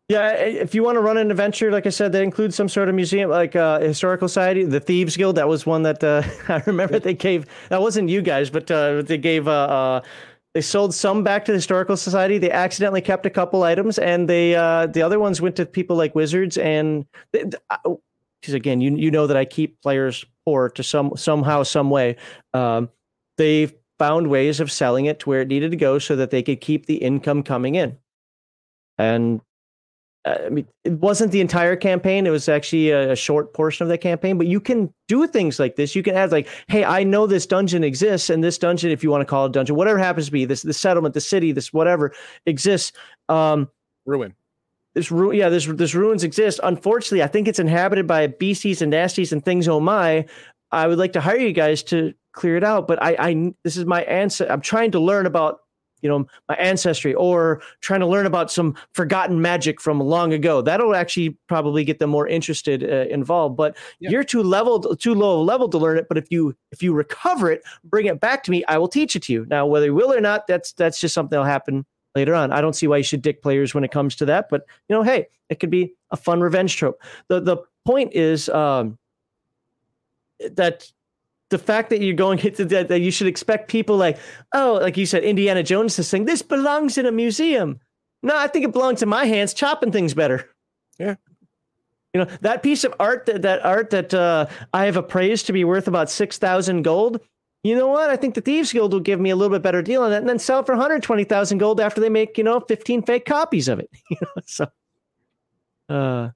Yeah, 0.10 0.32
if 0.32 0.74
you 0.74 0.84
want 0.84 0.96
to 0.96 1.02
run 1.02 1.18
an 1.18 1.32
adventure, 1.32 1.70
like 1.70 1.86
I 1.86 1.90
said, 1.90 2.14
that 2.14 2.24
includes 2.24 2.56
some 2.56 2.70
sort 2.70 2.88
of 2.88 2.96
museum, 2.96 3.30
like 3.30 3.58
uh, 3.58 3.80
historical 3.80 4.30
society, 4.30 4.64
the 4.64 4.80
Thieves 4.80 5.18
Guild. 5.18 5.36
That 5.36 5.50
was 5.50 5.66
one 5.66 5.84
that 5.84 6.02
uh, 6.02 6.24
I 6.48 6.64
remember 6.66 7.00
they 7.00 7.14
gave. 7.14 7.46
That 7.70 7.82
wasn't 7.82 8.08
you 8.10 8.22
guys, 8.22 8.50
but 8.50 8.70
uh, 8.72 9.02
they 9.02 9.18
gave. 9.18 9.48
Uh, 9.48 9.52
uh, 9.52 10.02
they 10.54 10.62
sold 10.62 10.96
some 10.96 11.24
back 11.24 11.46
to 11.46 11.52
the 11.52 11.58
historical 11.58 11.98
society. 11.98 12.38
They 12.38 12.50
accidentally 12.50 13.02
kept 13.02 13.26
a 13.26 13.30
couple 13.30 13.64
items, 13.64 14.00
and 14.00 14.30
they 14.30 14.56
uh, 14.56 14.88
the 14.88 15.02
other 15.02 15.20
ones 15.20 15.42
went 15.42 15.58
to 15.58 15.66
people 15.66 15.98
like 15.98 16.16
wizards. 16.16 16.58
And 16.58 17.06
they, 17.34 17.44
because 18.48 18.56
again, 18.56 18.80
you 18.80 18.96
you 18.96 19.12
know 19.12 19.28
that 19.28 19.36
I 19.36 19.44
keep 19.44 19.82
players 19.82 20.24
poor 20.46 20.70
to 20.70 20.82
some 20.82 21.12
somehow 21.18 21.64
some 21.64 21.90
way. 21.90 22.16
Um, 22.54 22.90
they 23.38 23.70
found 24.00 24.28
ways 24.28 24.62
of 24.62 24.72
selling 24.72 25.06
it 25.06 25.20
to 25.20 25.30
where 25.30 25.42
it 25.42 25.50
needed 25.50 25.72
to 25.72 25.78
go 25.78 26.00
so 26.00 26.16
that 26.16 26.32
they 26.32 26.42
could 26.42 26.62
keep 26.62 26.86
the 26.86 26.96
income 26.96 27.44
coming 27.44 27.76
in. 27.76 27.98
And 28.98 29.42
uh, 30.24 30.38
I 30.46 30.50
mean, 30.50 30.66
it 30.86 30.94
wasn't 30.94 31.34
the 31.34 31.42
entire 31.42 31.76
campaign. 31.76 32.26
It 32.26 32.30
was 32.30 32.48
actually 32.48 32.92
a, 32.92 33.12
a, 33.12 33.16
short 33.18 33.54
portion 33.54 33.84
of 33.84 33.90
the 33.90 33.98
campaign. 33.98 34.38
But 34.38 34.48
you 34.48 34.62
can 34.62 34.94
do 35.10 35.28
things 35.28 35.60
like 35.60 35.76
this. 35.76 35.94
You 35.94 36.02
can 36.02 36.16
add 36.16 36.32
like, 36.32 36.48
"Hey, 36.70 36.86
I 36.86 37.04
know 37.04 37.28
this 37.28 37.46
dungeon 37.46 37.84
exists, 37.84 38.30
and 38.30 38.42
this 38.42 38.58
dungeon, 38.58 38.92
if 38.92 39.04
you 39.04 39.12
want 39.12 39.24
to 39.24 39.26
call 39.26 39.46
it 39.48 39.52
dungeon, 39.52 39.76
whatever 39.76 40.00
happens 40.00 40.28
to 40.28 40.32
be, 40.32 40.46
this 40.46 40.62
the 40.62 40.74
settlement, 40.74 41.16
the 41.16 41.22
city, 41.22 41.52
this 41.52 41.74
whatever 41.74 42.14
exists." 42.46 42.94
Um, 43.28 43.70
Ruin 44.06 44.36
this 44.98 45.12
ru- 45.12 45.32
yeah 45.32 45.48
this 45.48 45.68
this 45.68 45.94
ruins 45.94 46.24
exist. 46.24 46.60
Unfortunately 46.64 47.22
i 47.22 47.28
think 47.28 47.48
it's 47.48 47.60
inhabited 47.60 48.08
by 48.08 48.26
beasties 48.26 48.82
and 48.82 48.92
nasties 48.92 49.32
and 49.32 49.46
things 49.46 49.68
oh 49.68 49.80
my. 49.80 50.26
I 50.72 50.88
would 50.88 50.98
like 50.98 51.14
to 51.14 51.22
hire 51.22 51.38
you 51.38 51.54
guys 51.54 51.82
to 51.84 52.14
clear 52.34 52.58
it 52.58 52.64
out 52.64 52.88
but 52.88 53.02
i 53.02 53.16
i 53.20 53.54
this 53.64 53.78
is 53.78 53.86
my 53.86 54.04
answer 54.04 54.46
i'm 54.50 54.62
trying 54.62 54.92
to 54.92 55.00
learn 55.00 55.26
about 55.26 55.62
you 56.02 56.10
know 56.10 56.28
my 56.50 56.56
ancestry 56.56 57.14
or 57.14 57.62
trying 57.82 58.00
to 58.00 58.06
learn 58.06 58.26
about 58.26 58.52
some 58.52 58.76
forgotten 58.94 59.42
magic 59.42 59.82
from 59.82 60.00
long 60.00 60.34
ago. 60.34 60.62
That'll 60.62 60.96
actually 60.96 61.38
probably 61.48 61.84
get 61.84 61.98
them 62.00 62.12
more 62.12 62.28
interested 62.28 62.84
uh, 62.84 63.12
involved 63.12 63.58
but 63.58 63.76
yeah. 64.00 64.12
you're 64.12 64.24
too 64.24 64.44
level 64.44 64.80
too 64.96 65.16
low 65.16 65.42
level 65.42 65.70
to 65.70 65.78
learn 65.78 65.98
it 65.98 66.08
but 66.08 66.18
if 66.18 66.28
you 66.30 66.56
if 66.72 66.84
you 66.84 66.94
recover 66.94 67.52
it 67.52 67.62
bring 67.84 68.06
it 68.06 68.20
back 68.20 68.44
to 68.44 68.52
me 68.52 68.64
i 68.68 68.78
will 68.78 68.88
teach 68.88 69.16
it 69.16 69.24
to 69.24 69.34
you. 69.34 69.46
Now 69.50 69.66
whether 69.66 69.88
you 69.88 69.96
will 69.96 70.14
or 70.14 70.22
not 70.22 70.48
that's 70.48 70.74
that's 70.74 71.00
just 71.00 71.14
something 71.14 71.32
that'll 71.32 71.46
happen 71.46 71.86
later 72.18 72.36
on. 72.36 72.52
I 72.52 72.60
don't 72.60 72.76
see 72.76 72.88
why 72.88 72.98
you 72.98 73.04
should 73.04 73.22
dick 73.22 73.42
players 73.42 73.74
when 73.74 73.84
it 73.84 73.92
comes 73.92 74.16
to 74.18 74.26
that, 74.26 74.50
but 74.50 74.66
you 74.90 74.96
know, 74.96 75.04
hey, 75.04 75.28
it 75.50 75.60
could 75.60 75.70
be 75.70 75.94
a 76.12 76.18
fun 76.18 76.42
revenge 76.42 76.76
trope. 76.76 77.02
The 77.28 77.40
the 77.40 77.58
point 77.86 78.14
is 78.14 78.50
um, 78.50 78.98
that 80.52 80.92
the 81.50 81.58
fact 81.58 81.90
that 81.92 82.02
you're 82.02 82.16
going 82.16 82.40
into 82.46 82.66
that, 82.66 82.90
that 82.90 83.00
you 83.00 83.12
should 83.12 83.28
expect 83.28 83.70
people 83.70 83.98
like, 83.98 84.18
oh, 84.54 84.80
like 84.82 84.98
you 84.98 85.06
said, 85.06 85.24
Indiana 85.24 85.64
Jones 85.64 85.98
is 86.00 86.08
saying 86.08 86.26
this 86.26 86.42
belongs 86.42 86.98
in 86.98 87.06
a 87.06 87.12
museum. 87.12 87.80
No, 88.24 88.36
I 88.36 88.48
think 88.48 88.66
it 88.66 88.74
belongs 88.74 89.04
in 89.04 89.10
my 89.10 89.26
hands, 89.26 89.54
chopping 89.54 89.92
things 89.92 90.14
better. 90.14 90.50
Yeah. 91.00 91.16
You 92.14 92.24
know, 92.24 92.32
that 92.42 92.64
piece 92.64 92.84
of 92.84 92.94
art 93.00 93.28
that, 93.28 93.44
that 93.44 93.64
art 93.64 93.92
that 93.92 94.14
uh, 94.14 94.48
I 94.74 94.86
have 94.86 94.98
appraised 94.98 95.46
to 95.48 95.54
be 95.54 95.64
worth 95.64 95.88
about 95.88 96.10
six 96.10 96.38
thousand 96.38 96.82
gold 96.82 97.22
you 97.68 97.76
know 97.76 97.88
what? 97.88 98.10
I 98.10 98.16
think 98.16 98.36
the 98.36 98.42
Thieves 98.42 98.72
Guild 98.72 98.94
will 98.94 99.00
give 99.00 99.20
me 99.20 99.30
a 99.30 99.36
little 99.36 99.56
bit 99.56 99.62
better 99.62 99.82
deal 99.82 100.04
on 100.04 100.12
that 100.12 100.20
and 100.20 100.30
then 100.30 100.40
sell 100.40 100.64
for 100.64 100.74
120,000 100.74 101.58
gold 101.58 101.80
after 101.80 102.00
they 102.00 102.10
make, 102.10 102.38
you 102.38 102.44
know, 102.44 102.60
15 102.60 103.04
fake 103.04 103.26
copies 103.26 103.68
of 103.68 103.80
it. 103.80 103.90
you 104.10 104.18
know, 104.22 104.42
so, 104.46 104.68
uh, 105.90 106.30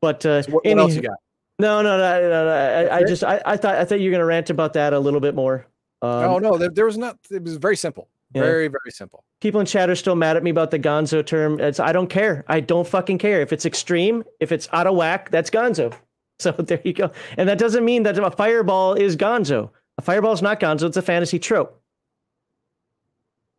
but, 0.00 0.24
uh, 0.26 0.42
so 0.42 0.52
what, 0.52 0.64
what 0.64 0.78
else 0.78 0.94
you 0.94 1.02
got? 1.02 1.18
No, 1.58 1.82
no, 1.82 1.96
no, 1.96 2.20
no, 2.20 2.44
no 2.44 2.50
I, 2.50 2.96
I, 2.98 3.04
just, 3.04 3.22
I, 3.22 3.40
I 3.44 3.56
thought, 3.56 3.76
I 3.76 3.84
thought 3.84 4.00
you 4.00 4.10
were 4.10 4.12
going 4.12 4.20
to 4.20 4.26
rant 4.26 4.50
about 4.50 4.72
that 4.74 4.92
a 4.92 4.98
little 4.98 5.20
bit 5.20 5.34
more. 5.34 5.66
Um, 6.00 6.22
no, 6.22 6.38
no, 6.38 6.58
there, 6.58 6.70
there 6.70 6.84
was 6.86 6.98
not, 6.98 7.18
it 7.30 7.42
was 7.42 7.56
very 7.56 7.76
simple. 7.76 8.08
Yeah. 8.34 8.42
Very, 8.42 8.68
very 8.68 8.90
simple. 8.90 9.24
People 9.40 9.60
in 9.60 9.66
chat 9.66 9.90
are 9.90 9.96
still 9.96 10.16
mad 10.16 10.36
at 10.36 10.42
me 10.42 10.50
about 10.50 10.70
the 10.70 10.78
gonzo 10.78 11.24
term. 11.24 11.60
It's 11.60 11.78
I 11.78 11.92
don't 11.92 12.08
care. 12.08 12.44
I 12.48 12.60
don't 12.60 12.86
fucking 12.86 13.18
care. 13.18 13.42
If 13.42 13.52
it's 13.52 13.66
extreme, 13.66 14.24
if 14.40 14.52
it's 14.52 14.68
out 14.72 14.86
of 14.86 14.96
whack, 14.96 15.30
that's 15.30 15.50
gonzo. 15.50 15.94
So 16.42 16.52
there 16.58 16.80
you 16.84 16.92
go. 16.92 17.10
And 17.36 17.48
that 17.48 17.58
doesn't 17.58 17.84
mean 17.84 18.02
that 18.02 18.18
a 18.18 18.30
fireball 18.30 18.94
is 18.94 19.16
gonzo. 19.16 19.70
A 19.98 20.02
fireball 20.02 20.32
is 20.32 20.42
not 20.42 20.60
gonzo, 20.60 20.84
it's 20.84 20.96
a 20.96 21.02
fantasy 21.02 21.38
trope. 21.38 21.80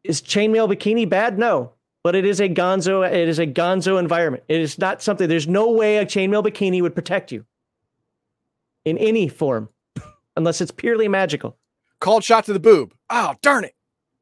Is 0.03 0.21
chainmail 0.21 0.73
bikini 0.73 1.07
bad? 1.07 1.39
No. 1.39 1.71
But 2.03 2.15
it 2.15 2.25
is 2.25 2.41
a 2.41 2.49
gonzo, 2.49 3.09
it 3.09 3.29
is 3.29 3.39
a 3.39 3.47
gonzo 3.47 3.97
environment. 3.97 4.43
It 4.49 4.59
is 4.59 4.77
not 4.77 5.01
something, 5.01 5.29
there's 5.29 5.47
no 5.47 5.71
way 5.71 5.97
a 5.97 6.05
chainmail 6.05 6.43
bikini 6.43 6.81
would 6.81 6.95
protect 6.95 7.31
you 7.31 7.45
in 8.83 8.97
any 8.97 9.29
form, 9.29 9.69
unless 10.35 10.59
it's 10.59 10.71
purely 10.71 11.07
magical. 11.07 11.55
Called 12.01 12.25
shot 12.25 12.43
to 12.45 12.53
the 12.53 12.59
boob. 12.59 12.93
Oh, 13.09 13.35
darn 13.41 13.63
it. 13.63 13.75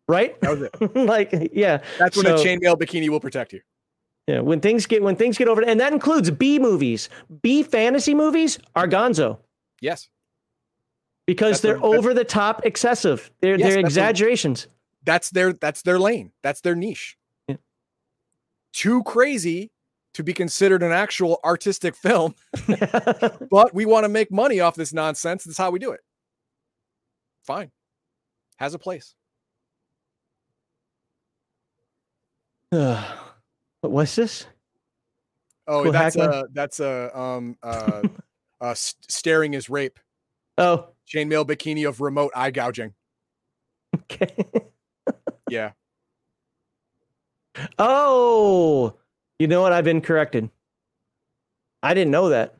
Right? 0.07 0.39
That 0.41 0.51
was 0.51 0.61
it. 0.61 0.95
like, 0.95 1.51
yeah. 1.53 1.81
That's 1.97 2.15
when 2.15 2.25
so, 2.27 2.35
a 2.35 2.37
chainmail 2.37 2.77
bikini 2.77 3.09
will 3.09 3.19
protect 3.19 3.53
you. 3.53 3.61
Yeah, 4.31 4.39
when 4.39 4.61
things 4.61 4.85
get 4.85 5.03
when 5.03 5.17
things 5.17 5.37
get 5.37 5.49
over, 5.49 5.61
and 5.61 5.77
that 5.81 5.91
includes 5.91 6.31
B 6.31 6.57
movies. 6.57 7.09
B 7.41 7.63
fantasy 7.63 8.13
movies 8.13 8.59
are 8.77 8.87
Gonzo. 8.87 9.39
Yes, 9.81 10.07
because 11.27 11.59
that's 11.59 11.81
they're 11.81 11.83
over 11.83 12.13
the 12.13 12.23
top, 12.23 12.65
excessive. 12.65 13.29
They're 13.41 13.59
yes, 13.59 13.67
they're 13.67 13.79
exaggerations. 13.79 14.67
that's 15.03 15.31
their 15.31 15.51
that's 15.51 15.81
their 15.81 15.99
lane. 15.99 16.31
That's 16.43 16.61
their 16.61 16.75
niche. 16.75 17.17
Yeah. 17.49 17.57
Too 18.71 19.03
crazy 19.03 19.69
to 20.13 20.23
be 20.23 20.31
considered 20.33 20.81
an 20.81 20.93
actual 20.93 21.41
artistic 21.43 21.93
film, 21.97 22.33
but 23.51 23.73
we 23.73 23.85
want 23.85 24.05
to 24.05 24.09
make 24.09 24.31
money 24.31 24.61
off 24.61 24.75
this 24.75 24.93
nonsense. 24.93 25.43
That's 25.43 25.57
how 25.57 25.71
we 25.71 25.79
do 25.79 25.91
it. 25.91 25.99
Fine, 27.43 27.69
has 28.59 28.73
a 28.73 28.79
place. 28.79 29.13
What 33.81 33.91
was 33.91 34.15
this? 34.15 34.45
Oh, 35.67 35.83
cool 35.83 35.91
that's 35.91 36.15
a 36.15 36.45
that's 36.53 36.79
a 36.79 37.17
um 37.17 37.57
uh, 37.63 38.01
uh 38.59 38.73
staring 38.75 39.53
is 39.53 39.69
rape. 39.69 39.99
Oh, 40.57 40.89
chainmail 41.07 41.45
bikini 41.45 41.87
of 41.87 42.01
remote 42.01 42.31
eye 42.35 42.51
gouging. 42.51 42.93
Okay. 43.95 44.35
yeah. 45.49 45.71
Oh, 47.77 48.97
you 49.39 49.47
know 49.47 49.61
what? 49.61 49.73
I've 49.73 49.83
been 49.83 50.01
corrected. 50.01 50.49
I 51.83 51.93
didn't 51.93 52.11
know 52.11 52.29
that. 52.29 52.55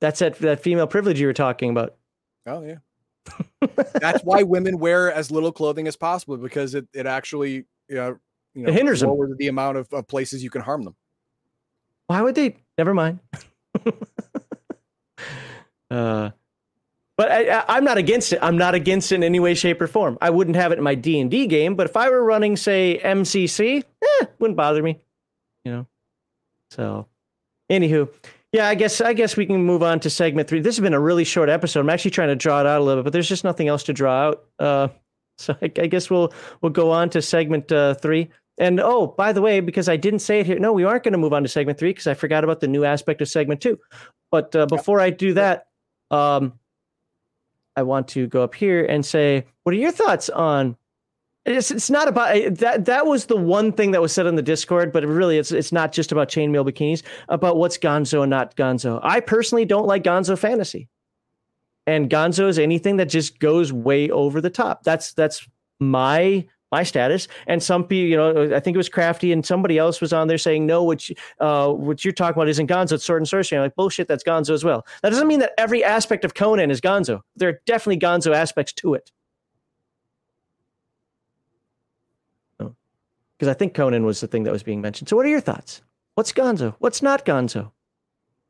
That's 0.00 0.18
that 0.20 0.38
that 0.40 0.62
female 0.62 0.86
privilege 0.86 1.18
you 1.18 1.26
were 1.26 1.32
talking 1.32 1.70
about. 1.70 1.96
Oh 2.46 2.62
yeah. 2.62 2.76
That's 4.00 4.22
why 4.22 4.42
women 4.42 4.78
wear 4.78 5.12
as 5.12 5.30
little 5.30 5.52
clothing 5.52 5.88
as 5.88 5.96
possible 5.96 6.36
because 6.36 6.74
it, 6.74 6.86
it 6.94 7.06
actually 7.06 7.64
uh, 7.96 8.12
you 8.56 8.62
know 8.62 8.68
It 8.70 8.74
hinders 8.74 9.00
them. 9.00 9.10
lowers 9.10 9.36
the 9.38 9.48
amount 9.48 9.76
of, 9.76 9.92
of 9.92 10.08
places 10.08 10.42
you 10.42 10.50
can 10.50 10.62
harm 10.62 10.82
them. 10.82 10.96
Why 12.06 12.22
would 12.22 12.34
they? 12.34 12.56
Never 12.78 12.94
mind. 12.94 13.20
uh, 15.90 16.30
but 17.16 17.30
I, 17.30 17.58
I, 17.58 17.64
I'm 17.68 17.84
not 17.84 17.98
against 17.98 18.32
it. 18.32 18.38
I'm 18.42 18.58
not 18.58 18.74
against 18.74 19.12
it 19.12 19.16
in 19.16 19.24
any 19.24 19.40
way, 19.40 19.54
shape, 19.54 19.80
or 19.80 19.86
form. 19.86 20.18
I 20.20 20.30
wouldn't 20.30 20.56
have 20.56 20.72
it 20.72 20.78
in 20.78 20.84
my 20.84 20.94
D 20.94 21.20
and 21.20 21.30
D 21.30 21.46
game, 21.46 21.74
but 21.74 21.86
if 21.86 21.96
I 21.96 22.10
were 22.10 22.24
running, 22.24 22.56
say, 22.56 23.00
MCC, 23.02 23.84
eh, 24.02 24.26
wouldn't 24.38 24.56
bother 24.56 24.82
me. 24.82 25.00
You 25.64 25.72
know. 25.72 25.86
So, 26.70 27.06
anywho, 27.70 28.08
yeah, 28.52 28.68
I 28.68 28.74
guess 28.74 29.00
I 29.00 29.12
guess 29.12 29.36
we 29.36 29.46
can 29.46 29.64
move 29.64 29.82
on 29.82 30.00
to 30.00 30.10
segment 30.10 30.48
three. 30.48 30.60
This 30.60 30.76
has 30.76 30.82
been 30.82 30.94
a 30.94 31.00
really 31.00 31.24
short 31.24 31.48
episode. 31.48 31.80
I'm 31.80 31.90
actually 31.90 32.12
trying 32.12 32.28
to 32.28 32.36
draw 32.36 32.60
it 32.60 32.66
out 32.66 32.80
a 32.80 32.84
little 32.84 33.02
bit, 33.02 33.04
but 33.06 33.12
there's 33.12 33.28
just 33.28 33.44
nothing 33.44 33.68
else 33.68 33.82
to 33.84 33.92
draw 33.92 34.28
out. 34.28 34.44
Uh, 34.58 34.88
so 35.38 35.56
I, 35.60 35.66
I 35.66 35.86
guess 35.86 36.08
we'll 36.10 36.32
we'll 36.60 36.72
go 36.72 36.90
on 36.90 37.10
to 37.10 37.22
segment 37.22 37.70
uh, 37.72 37.94
three. 37.94 38.30
And 38.58 38.80
oh, 38.80 39.08
by 39.08 39.32
the 39.32 39.42
way, 39.42 39.60
because 39.60 39.88
I 39.88 39.96
didn't 39.96 40.20
say 40.20 40.40
it 40.40 40.46
here, 40.46 40.58
no, 40.58 40.72
we 40.72 40.84
aren't 40.84 41.04
going 41.04 41.12
to 41.12 41.18
move 41.18 41.32
on 41.32 41.42
to 41.42 41.48
segment 41.48 41.78
three 41.78 41.90
because 41.90 42.06
I 42.06 42.14
forgot 42.14 42.42
about 42.42 42.60
the 42.60 42.68
new 42.68 42.84
aspect 42.84 43.20
of 43.20 43.28
segment 43.28 43.60
two. 43.60 43.78
But 44.30 44.56
uh, 44.56 44.66
before 44.66 45.00
I 45.00 45.10
do 45.10 45.34
that, 45.34 45.66
um, 46.10 46.54
I 47.76 47.82
want 47.82 48.08
to 48.08 48.26
go 48.26 48.42
up 48.42 48.54
here 48.54 48.84
and 48.84 49.04
say, 49.04 49.44
what 49.62 49.74
are 49.74 49.78
your 49.78 49.92
thoughts 49.92 50.30
on? 50.30 50.76
It's, 51.44 51.70
it's 51.70 51.90
not 51.90 52.08
about 52.08 52.56
that. 52.56 52.86
That 52.86 53.06
was 53.06 53.26
the 53.26 53.36
one 53.36 53.70
thing 53.70 53.92
that 53.92 54.00
was 54.00 54.12
said 54.12 54.26
on 54.26 54.34
the 54.34 54.42
Discord, 54.42 54.92
but 54.92 55.04
it 55.04 55.08
really, 55.08 55.38
it's 55.38 55.52
it's 55.52 55.70
not 55.70 55.92
just 55.92 56.10
about 56.10 56.28
chainmail 56.28 56.68
bikinis. 56.68 57.02
About 57.28 57.56
what's 57.56 57.78
Gonzo 57.78 58.22
and 58.22 58.30
not 58.30 58.56
Gonzo. 58.56 58.98
I 59.02 59.20
personally 59.20 59.64
don't 59.64 59.86
like 59.86 60.02
Gonzo 60.02 60.36
fantasy, 60.36 60.88
and 61.86 62.10
Gonzo 62.10 62.48
is 62.48 62.58
anything 62.58 62.96
that 62.96 63.06
just 63.06 63.38
goes 63.38 63.72
way 63.72 64.10
over 64.10 64.40
the 64.40 64.50
top. 64.50 64.82
That's 64.82 65.12
that's 65.12 65.46
my 65.78 66.48
my 66.72 66.82
status. 66.82 67.28
And 67.46 67.62
some 67.62 67.84
people, 67.84 68.08
you 68.08 68.16
know, 68.16 68.54
I 68.54 68.60
think 68.60 68.74
it 68.74 68.78
was 68.78 68.88
Crafty 68.88 69.32
and 69.32 69.44
somebody 69.44 69.78
else 69.78 70.00
was 70.00 70.12
on 70.12 70.28
there 70.28 70.38
saying, 70.38 70.66
no, 70.66 70.82
what, 70.82 71.08
uh, 71.40 71.72
what 71.72 72.04
you're 72.04 72.12
talking 72.12 72.36
about 72.36 72.48
isn't 72.48 72.68
Gonzo, 72.68 72.92
it's 72.92 73.04
Sword 73.04 73.22
and 73.22 73.28
Sorcery. 73.28 73.58
I'm 73.58 73.64
like, 73.64 73.76
bullshit, 73.76 74.08
that's 74.08 74.24
Gonzo 74.24 74.50
as 74.50 74.64
well. 74.64 74.86
That 75.02 75.10
doesn't 75.10 75.28
mean 75.28 75.40
that 75.40 75.52
every 75.58 75.84
aspect 75.84 76.24
of 76.24 76.34
Conan 76.34 76.70
is 76.70 76.80
Gonzo. 76.80 77.20
There 77.36 77.48
are 77.48 77.60
definitely 77.66 78.00
Gonzo 78.00 78.34
aspects 78.34 78.72
to 78.74 78.94
it. 78.94 79.10
Because 82.58 83.48
I 83.48 83.54
think 83.54 83.74
Conan 83.74 84.06
was 84.06 84.20
the 84.20 84.26
thing 84.26 84.44
that 84.44 84.52
was 84.52 84.62
being 84.62 84.80
mentioned. 84.80 85.10
So 85.10 85.16
what 85.16 85.26
are 85.26 85.28
your 85.28 85.42
thoughts? 85.42 85.82
What's 86.14 86.32
Gonzo? 86.32 86.74
What's 86.78 87.02
not 87.02 87.26
Gonzo? 87.26 87.70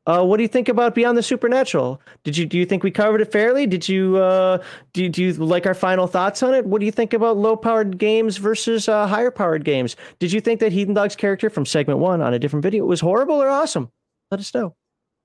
Uh, 0.07 0.23
what 0.23 0.37
do 0.37 0.43
you 0.43 0.47
think 0.47 0.69
about 0.69 0.95
Beyond 0.95 1.17
the 1.17 1.21
Supernatural? 1.21 2.01
Did 2.23 2.37
you 2.37 2.45
do 2.45 2.57
you 2.57 2.65
think 2.65 2.81
we 2.81 2.91
covered 2.91 3.19
it 3.19 3.29
fairly? 3.29 3.67
Did 3.67 3.89
you 3.89 4.15
uh, 4.15 4.63
do, 4.93 5.09
do 5.09 5.21
you 5.21 5.33
like 5.33 5.65
our 5.65 5.73
final 5.73 6.07
thoughts 6.07 6.41
on 6.41 6.53
it? 6.53 6.65
What 6.65 6.79
do 6.79 6.85
you 6.85 6.93
think 6.93 7.11
about 7.11 7.35
low 7.35 7.57
powered 7.57 7.97
games 7.97 8.37
versus 8.37 8.87
uh, 8.87 9.05
higher 9.05 9.31
powered 9.31 9.65
games? 9.65 9.97
Did 10.19 10.31
you 10.31 10.39
think 10.39 10.61
that 10.61 10.71
Heathen 10.71 10.93
Dog's 10.93 11.17
character 11.17 11.49
from 11.49 11.65
segment 11.65 11.99
one 11.99 12.21
on 12.21 12.33
a 12.33 12.39
different 12.39 12.63
video 12.63 12.85
was 12.85 13.01
horrible 13.01 13.35
or 13.35 13.49
awesome? 13.49 13.91
Let 14.31 14.39
us 14.39 14.53
know. 14.53 14.75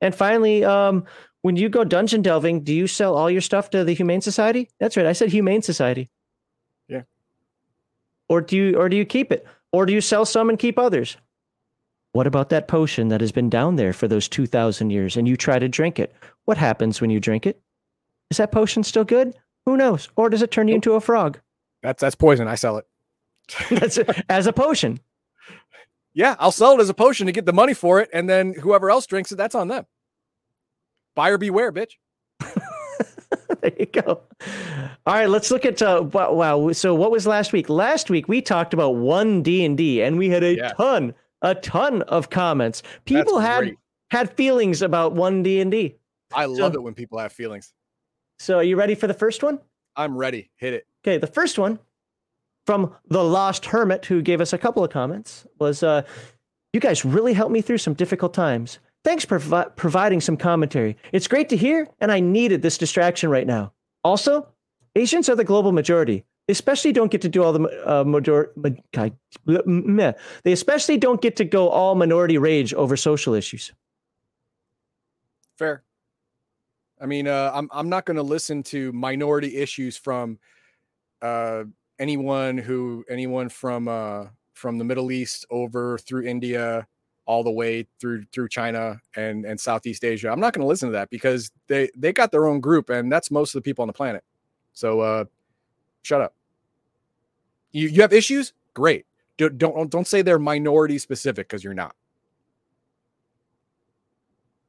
And 0.00 0.12
finally, 0.12 0.64
um, 0.64 1.04
when 1.42 1.54
you 1.54 1.68
go 1.68 1.84
dungeon 1.84 2.20
delving, 2.20 2.64
do 2.64 2.74
you 2.74 2.88
sell 2.88 3.14
all 3.16 3.30
your 3.30 3.40
stuff 3.40 3.70
to 3.70 3.84
the 3.84 3.94
Humane 3.94 4.20
Society? 4.20 4.68
That's 4.80 4.96
right, 4.96 5.06
I 5.06 5.12
said 5.12 5.30
Humane 5.30 5.62
Society. 5.62 6.10
Yeah. 6.88 7.02
Or 8.28 8.40
do 8.40 8.56
you 8.56 8.76
or 8.76 8.88
do 8.88 8.96
you 8.96 9.04
keep 9.04 9.30
it? 9.30 9.46
Or 9.70 9.86
do 9.86 9.92
you 9.92 10.00
sell 10.00 10.24
some 10.24 10.50
and 10.50 10.58
keep 10.58 10.76
others? 10.76 11.16
What 12.12 12.26
about 12.26 12.50
that 12.50 12.68
potion 12.68 13.08
that 13.08 13.20
has 13.22 13.32
been 13.32 13.48
down 13.48 13.76
there 13.76 13.92
for 13.92 14.06
those 14.06 14.28
2,000 14.28 14.90
years 14.90 15.16
and 15.16 15.26
you 15.26 15.36
try 15.36 15.58
to 15.58 15.68
drink 15.68 15.98
it? 15.98 16.14
What 16.44 16.58
happens 16.58 17.00
when 17.00 17.10
you 17.10 17.20
drink 17.20 17.46
it? 17.46 17.60
Is 18.30 18.36
that 18.36 18.52
potion 18.52 18.82
still 18.82 19.04
good? 19.04 19.34
Who 19.66 19.76
knows? 19.76 20.08
Or 20.16 20.28
does 20.28 20.42
it 20.42 20.50
turn 20.50 20.68
you 20.68 20.74
into 20.74 20.92
a 20.94 21.00
frog? 21.00 21.40
That's 21.82 22.00
that's 22.00 22.14
poison. 22.14 22.48
I 22.48 22.54
sell 22.54 22.76
it. 22.78 22.86
That's 23.70 23.98
as 24.28 24.46
a 24.46 24.52
potion. 24.52 25.00
Yeah, 26.14 26.36
I'll 26.38 26.52
sell 26.52 26.72
it 26.78 26.80
as 26.80 26.88
a 26.88 26.94
potion 26.94 27.26
to 27.26 27.32
get 27.32 27.44
the 27.46 27.52
money 27.52 27.74
for 27.74 28.00
it, 28.00 28.08
and 28.12 28.28
then 28.28 28.52
whoever 28.54 28.88
else 28.90 29.06
drinks 29.06 29.32
it, 29.32 29.36
that's 29.36 29.54
on 29.54 29.68
them. 29.68 29.86
Buyer 31.16 31.38
beware, 31.38 31.72
bitch. 31.72 31.92
there 33.62 33.72
you 33.78 33.86
go. 33.86 34.20
All 35.06 35.14
right, 35.14 35.28
let's 35.28 35.50
look 35.50 35.64
at 35.64 35.80
uh, 35.82 36.02
wow. 36.12 36.70
So 36.72 36.94
what 36.94 37.10
was 37.10 37.26
last 37.26 37.52
week? 37.52 37.68
Last 37.68 38.10
week 38.10 38.28
we 38.28 38.40
talked 38.42 38.74
about 38.74 38.90
one 38.96 39.42
D 39.42 39.64
and 39.64 39.76
D, 39.76 40.02
and 40.02 40.18
we 40.18 40.28
had 40.28 40.44
a 40.44 40.54
Yeah. 40.56 40.72
ton, 40.74 41.14
a 41.42 41.54
ton 41.54 42.02
of 42.02 42.30
comments. 42.30 42.82
People 43.04 43.34
That's 43.38 43.46
had 43.46 43.60
great. 43.60 43.78
had 44.10 44.36
feelings 44.36 44.80
about 44.82 45.12
one 45.12 45.42
D 45.42 45.60
and 45.60 45.70
D. 45.70 45.96
I 46.34 46.46
love 46.46 46.72
So- 46.72 46.78
it 46.78 46.82
when 46.82 46.94
people 46.94 47.18
have 47.18 47.32
feelings. 47.32 47.72
So 48.38 48.56
are 48.58 48.62
you 48.64 48.76
ready 48.76 48.94
for 48.94 49.06
the 49.06 49.14
first 49.14 49.42
one? 49.42 49.60
I'm 49.94 50.16
ready. 50.16 50.50
Hit 50.56 50.72
it. 50.74 50.86
Okay, 51.04 51.18
the 51.18 51.26
first 51.26 51.58
one 51.58 51.78
from 52.66 52.94
the 53.08 53.22
Lost 53.22 53.66
Hermit, 53.66 54.06
who 54.06 54.22
gave 54.22 54.40
us 54.40 54.52
a 54.52 54.58
couple 54.58 54.82
of 54.82 54.90
comments, 54.90 55.46
was 55.58 55.82
uh, 55.82 56.02
You 56.72 56.80
guys 56.80 57.04
really 57.04 57.34
helped 57.34 57.52
me 57.52 57.60
through 57.60 57.78
some 57.78 57.92
difficult 57.94 58.32
times. 58.32 58.78
Thanks 59.04 59.24
for 59.26 59.38
provi- 59.38 59.70
providing 59.76 60.20
some 60.22 60.36
commentary. 60.38 60.96
It's 61.12 61.28
great 61.28 61.48
to 61.50 61.56
hear, 61.56 61.86
and 62.00 62.10
I 62.10 62.20
needed 62.20 62.62
this 62.62 62.78
distraction 62.78 63.28
right 63.30 63.46
now. 63.46 63.72
Also, 64.04 64.48
Asians 64.96 65.28
are 65.28 65.34
the 65.36 65.44
global 65.44 65.72
majority. 65.72 66.24
Especially 66.48 66.92
don't 66.92 67.10
get 67.10 67.22
to 67.22 67.28
do 67.28 67.42
all 67.42 67.52
the 67.52 67.88
uh, 67.88 68.04
major-. 68.04 68.52
They 70.42 70.52
especially 70.52 70.98
don't 70.98 71.20
get 71.20 71.36
to 71.36 71.44
go 71.44 71.68
all 71.68 71.94
minority 71.94 72.36
rage 72.36 72.74
over 72.74 72.96
social 72.96 73.34
issues. 73.34 73.72
Fair. 75.56 75.84
I 77.00 77.06
mean, 77.06 77.28
uh, 77.28 77.50
I'm 77.54 77.68
I'm 77.72 77.88
not 77.88 78.06
going 78.06 78.16
to 78.16 78.22
listen 78.22 78.62
to 78.64 78.92
minority 78.92 79.56
issues 79.56 79.96
from 79.96 80.38
uh, 81.20 81.64
anyone 81.98 82.58
who 82.58 83.04
anyone 83.08 83.48
from 83.48 83.88
uh, 83.88 84.26
from 84.54 84.78
the 84.78 84.84
Middle 84.84 85.10
East 85.12 85.46
over 85.50 85.98
through 85.98 86.24
India, 86.24 86.86
all 87.26 87.44
the 87.44 87.50
way 87.50 87.86
through 88.00 88.24
through 88.32 88.48
China 88.48 89.00
and 89.16 89.44
and 89.44 89.58
Southeast 89.60 90.04
Asia. 90.04 90.30
I'm 90.30 90.40
not 90.40 90.52
going 90.52 90.62
to 90.62 90.68
listen 90.68 90.88
to 90.88 90.92
that 90.92 91.10
because 91.10 91.50
they 91.68 91.88
they 91.96 92.12
got 92.12 92.30
their 92.32 92.46
own 92.46 92.60
group, 92.60 92.90
and 92.90 93.10
that's 93.10 93.30
most 93.30 93.54
of 93.54 93.62
the 93.62 93.68
people 93.68 93.82
on 93.82 93.88
the 93.88 93.92
planet. 93.92 94.24
So 94.72 95.00
uh, 95.00 95.24
shut 96.02 96.20
up. 96.20 96.34
You 97.72 97.88
you 97.88 98.02
have 98.02 98.12
issues? 98.12 98.52
Great. 98.74 99.06
Don't 99.38 99.56
don't 99.58 99.90
don't 99.90 100.06
say 100.06 100.22
they're 100.22 100.38
minority 100.38 100.98
specific 100.98 101.48
because 101.48 101.64
you're 101.64 101.74
not. 101.74 101.94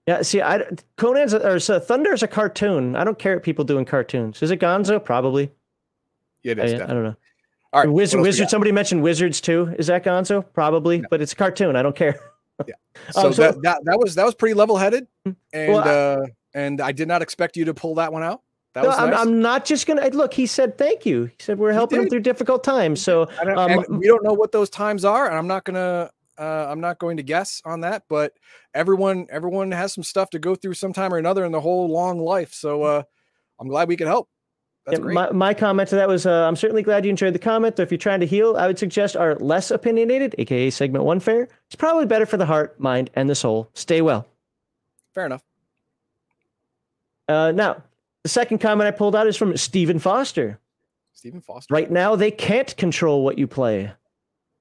Yeah, 0.08 0.22
see, 0.22 0.42
I, 0.42 0.64
Conan's 0.98 1.34
or 1.34 1.60
so 1.60 1.80
Thundarr's 1.80 2.24
a 2.24 2.28
cartoon. 2.28 2.96
I 2.96 3.04
don't 3.06 3.18
care 3.18 3.36
what 3.36 3.44
people 3.44 3.64
do 3.64 3.78
in 3.78 3.86
cartoons. 3.86 4.42
Is 4.44 4.52
it 4.52 4.60
Gonzo? 4.60 5.04
Probably. 5.04 5.50
It 6.44 6.60
I. 6.60 6.64
I 6.64 6.68
don't 6.78 7.04
know. 7.04 7.16
All 7.72 7.82
right. 7.84 7.90
Wizard, 7.90 8.20
what 8.20 8.28
else 8.28 8.36
we 8.38 8.42
wizard. 8.42 8.50
Somebody 8.50 8.72
mentioned 8.74 9.02
wizards 9.02 9.40
too. 9.40 9.74
Is 9.80 9.88
that 9.88 10.04
Gonzo? 10.04 10.46
Probably, 10.54 11.00
No. 11.00 11.08
but 11.10 11.22
it's 11.22 11.32
a 11.32 11.36
cartoon. 11.36 11.76
I 11.76 11.82
don't 11.82 11.96
care. 11.96 12.20
So, 13.12 13.26
Um, 13.26 13.34
so- 13.34 13.42
that, 13.42 13.62
that 13.64 13.80
that 13.86 13.98
was 14.00 14.14
that 14.14 14.26
was 14.26 14.36
pretty 14.36 14.54
level 14.54 14.78
headed, 14.78 15.08
and 15.26 15.36
Well, 15.74 15.80
I- 15.80 15.90
uh, 15.90 16.26
and 16.54 16.80
I 16.80 16.92
did 16.92 17.08
not 17.08 17.24
expect 17.24 17.58
you 17.58 17.66
to 17.66 17.74
pull 17.74 17.96
that 17.96 18.14
one 18.14 18.22
out. 18.22 18.43
That 18.74 18.84
No, 18.84 18.90
was 18.90 18.98
I'm, 18.98 19.10
nice. 19.12 19.20
I'm 19.20 19.42
not 19.42 19.66
just 19.66 19.86
gonna 19.86 20.08
look. 20.10 20.34
He 20.34 20.48
said 20.48 20.78
thank 20.78 21.06
you. 21.06 21.26
He 21.26 21.36
said 21.40 21.60
we're 21.60 21.74
helping 21.74 22.02
him 22.02 22.10
through 22.10 22.22
difficult 22.22 22.64
times. 22.64 23.02
So 23.02 23.28
don't- 23.44 23.58
um, 23.58 24.00
we 24.00 24.08
don't 24.08 24.24
know 24.24 24.34
what 24.34 24.52
those 24.52 24.70
times 24.70 25.06
are, 25.06 25.28
and 25.28 25.36
I'm 25.36 25.48
not 25.48 25.64
gonna 25.64 26.10
uh, 26.38 26.68
I'm 26.70 26.82
not 26.82 26.98
going 26.98 27.18
to 27.18 27.24
guess 27.24 27.62
on 27.66 27.82
that. 27.82 28.04
But 28.10 28.34
everyone 28.74 29.28
everyone 29.30 29.72
has 29.72 29.94
some 29.94 30.04
stuff 30.04 30.32
to 30.32 30.40
go 30.40 30.56
through 30.56 30.74
sometime 30.74 31.14
or 31.14 31.18
another 31.18 31.46
in 31.46 31.52
the 31.52 31.62
whole 31.62 31.88
long 31.88 32.20
life. 32.20 32.54
So 32.54 32.84
uh, 32.84 33.04
I'm 33.60 33.68
glad 33.68 33.88
we 33.88 33.96
could 33.96 34.08
help. 34.08 34.28
That's 34.86 34.98
yeah, 34.98 35.04
great. 35.04 35.14
my, 35.14 35.32
my 35.32 35.54
comment 35.54 35.88
to 35.90 35.96
that 35.96 36.10
was 36.10 36.26
uh, 36.26 36.46
I'm 36.46 36.56
certainly 36.56 36.84
glad 36.84 37.06
you 37.06 37.10
enjoyed 37.10 37.34
the 37.34 37.40
comment. 37.40 37.76
Though 37.76 37.84
if 37.84 37.92
you're 37.92 37.98
trying 37.98 38.20
to 38.20 38.26
heal, 38.26 38.58
I 38.58 38.68
would 38.68 38.80
suggest 38.80 39.16
our 39.16 39.36
less 39.36 39.72
opinionated, 39.72 40.36
aka 40.38 40.70
segment 40.72 41.06
one 41.06 41.20
fair. 41.20 41.48
It's 41.68 41.76
probably 41.76 42.06
better 42.06 42.26
for 42.26 42.38
the 42.38 42.46
heart, 42.46 42.80
mind, 42.80 43.10
and 43.14 43.30
the 43.30 43.36
soul. 43.36 43.70
Stay 43.76 44.02
well. 44.02 44.28
Fair 45.14 45.26
enough. 45.26 45.44
Uh, 47.30 47.52
now, 47.52 47.82
the 48.24 48.30
second 48.30 48.60
comment 48.60 48.88
I 48.88 48.92
pulled 48.92 49.16
out 49.16 49.28
is 49.28 49.38
from 49.38 49.56
Stephen 49.58 50.00
Foster. 50.00 50.60
Stephen 51.14 51.42
Foster. 51.42 51.74
Right 51.74 51.92
now, 51.92 52.16
they 52.16 52.32
can't 52.32 52.76
control 52.78 53.24
what 53.24 53.38
you 53.38 53.48
play. 53.48 53.92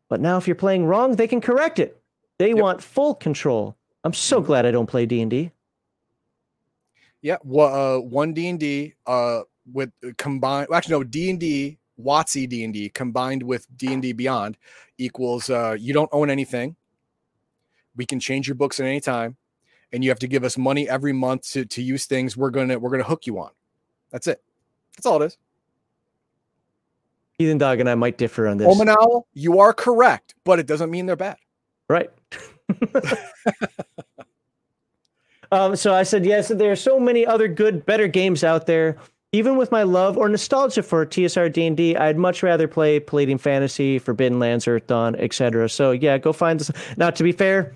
But 0.09 0.21
now, 0.21 0.37
if 0.37 0.47
you're 0.47 0.55
playing 0.55 0.85
wrong, 0.87 1.17
they 1.17 1.27
can 1.27 1.41
correct 1.41 1.79
it. 1.79 2.01
They 2.39 2.49
Yep. 2.51 2.59
want 2.59 2.83
full 2.83 3.15
control. 3.15 3.77
I'm 4.05 4.13
so 4.13 4.43
Mhm. 4.43 4.47
glad 4.47 4.67
I 4.67 4.71
don't 4.71 4.87
play 4.87 5.07
D&D. 5.07 5.53
Yeah. 7.21 7.39
Well, 7.45 7.97
uh, 7.97 8.01
one 8.01 8.33
D 8.35 8.49
and 8.49 8.59
D 8.59 8.95
uh 9.07 9.43
with 9.73 9.93
combined. 10.19 10.69
Well, 10.69 10.77
actually, 10.77 10.93
no 10.97 11.05
D 11.05 11.31
and 11.31 11.39
D. 11.41 11.79
WotC 12.01 12.49
D 12.49 12.65
and 12.65 12.73
D 12.75 12.89
combined 12.89 13.43
with 13.45 13.67
D 13.77 13.93
and 13.93 14.03
D 14.03 14.13
Beyond 14.13 14.57
equals 14.99 15.49
uh, 15.51 15.77
you 15.79 15.93
don't 15.93 16.09
own 16.13 16.31
anything. 16.31 16.75
We 17.95 18.07
can 18.07 18.19
change 18.19 18.49
your 18.49 18.55
books 18.57 18.81
at 18.81 18.87
any 18.87 18.99
time, 19.01 19.37
and 19.93 20.03
you 20.03 20.11
have 20.11 20.19
to 20.21 20.27
give 20.27 20.45
us 20.45 20.57
money 20.57 20.89
every 20.89 21.13
month 21.13 21.51
to, 21.53 21.65
to 21.67 21.83
use 21.83 22.07
things 22.07 22.37
we're 22.37 22.51
gonna 22.51 22.79
we're 22.79 22.91
gonna 22.91 23.03
hook 23.03 23.27
you 23.27 23.39
on. 23.39 23.51
That's 24.11 24.27
it. 24.27 24.43
That's 24.97 25.07
all 25.07 25.23
it 25.23 25.27
is. 25.27 25.39
Heathen 27.39 27.59
Dog 27.59 27.81
and 27.81 27.89
I 27.89 27.95
might 27.95 28.19
differ 28.19 28.47
on 28.47 28.59
this. 28.59 28.69
Omanal, 28.69 29.25
you 29.35 29.59
are 29.59 29.73
correct, 29.73 30.35
but 30.45 30.59
it 30.59 30.67
doesn't 30.67 30.91
mean 30.91 31.07
they're 31.07 31.17
bad. 31.17 31.37
Right. 31.89 32.11
um, 35.53 35.77
so 35.77 35.95
I 35.95 36.03
said, 36.03 36.25
yes, 36.25 36.49
there 36.49 36.71
are 36.71 36.77
so 36.77 37.01
many 37.01 37.27
other 37.27 37.49
good, 37.49 37.85
better 37.85 38.07
games 38.07 38.45
out 38.45 38.67
there. 38.67 38.97
Even 39.35 39.57
with 39.57 39.73
my 39.73 39.83
love 39.83 40.19
or 40.19 40.29
nostalgia 40.29 40.83
for 40.83 41.07
TSR 41.07 41.51
D&D, 41.51 41.97
I'd 41.97 42.19
much 42.19 42.43
rather 42.43 42.69
play 42.69 43.01
Palladium 43.01 43.39
Fantasy, 43.39 43.99
Forbidden 43.99 44.39
Lands, 44.39 44.67
Earthdawn, 44.67 45.19
etc. 45.19 45.71
So 45.71 45.93
yeah, 45.93 46.19
go 46.19 46.35
find 46.35 46.61
this. 46.61 46.71
Now, 46.99 47.09
to 47.09 47.23
be 47.23 47.33
fair, 47.33 47.75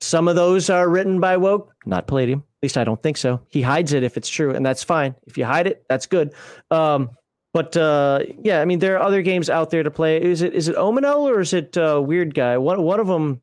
some 0.00 0.28
of 0.28 0.36
those 0.36 0.70
are 0.70 0.88
written 0.88 1.20
by 1.20 1.36
Woke, 1.36 1.72
not 1.86 2.06
Palladium. 2.06 2.40
At 2.40 2.62
least 2.62 2.78
I 2.78 2.84
don't 2.84 3.02
think 3.02 3.16
so. 3.16 3.40
He 3.48 3.62
hides 3.62 3.92
it 3.92 4.02
if 4.02 4.16
it's 4.16 4.28
true, 4.28 4.54
and 4.54 4.64
that's 4.64 4.82
fine. 4.82 5.14
If 5.26 5.38
you 5.38 5.44
hide 5.44 5.66
it, 5.66 5.84
that's 5.88 6.06
good. 6.06 6.34
Um, 6.70 7.10
but 7.54 7.76
uh, 7.76 8.20
yeah, 8.42 8.60
I 8.60 8.64
mean, 8.64 8.78
there 8.78 8.96
are 8.96 9.02
other 9.02 9.22
games 9.22 9.48
out 9.48 9.70
there 9.70 9.82
to 9.82 9.90
play. 9.90 10.20
Is 10.22 10.42
it 10.42 10.54
is 10.54 10.68
it 10.68 10.76
Omenel 10.76 11.22
or 11.22 11.40
is 11.40 11.52
it 11.52 11.76
uh, 11.76 12.00
Weird 12.04 12.34
Guy? 12.34 12.58
One 12.58 12.82
one 12.82 13.00
of 13.00 13.06
them 13.06 13.40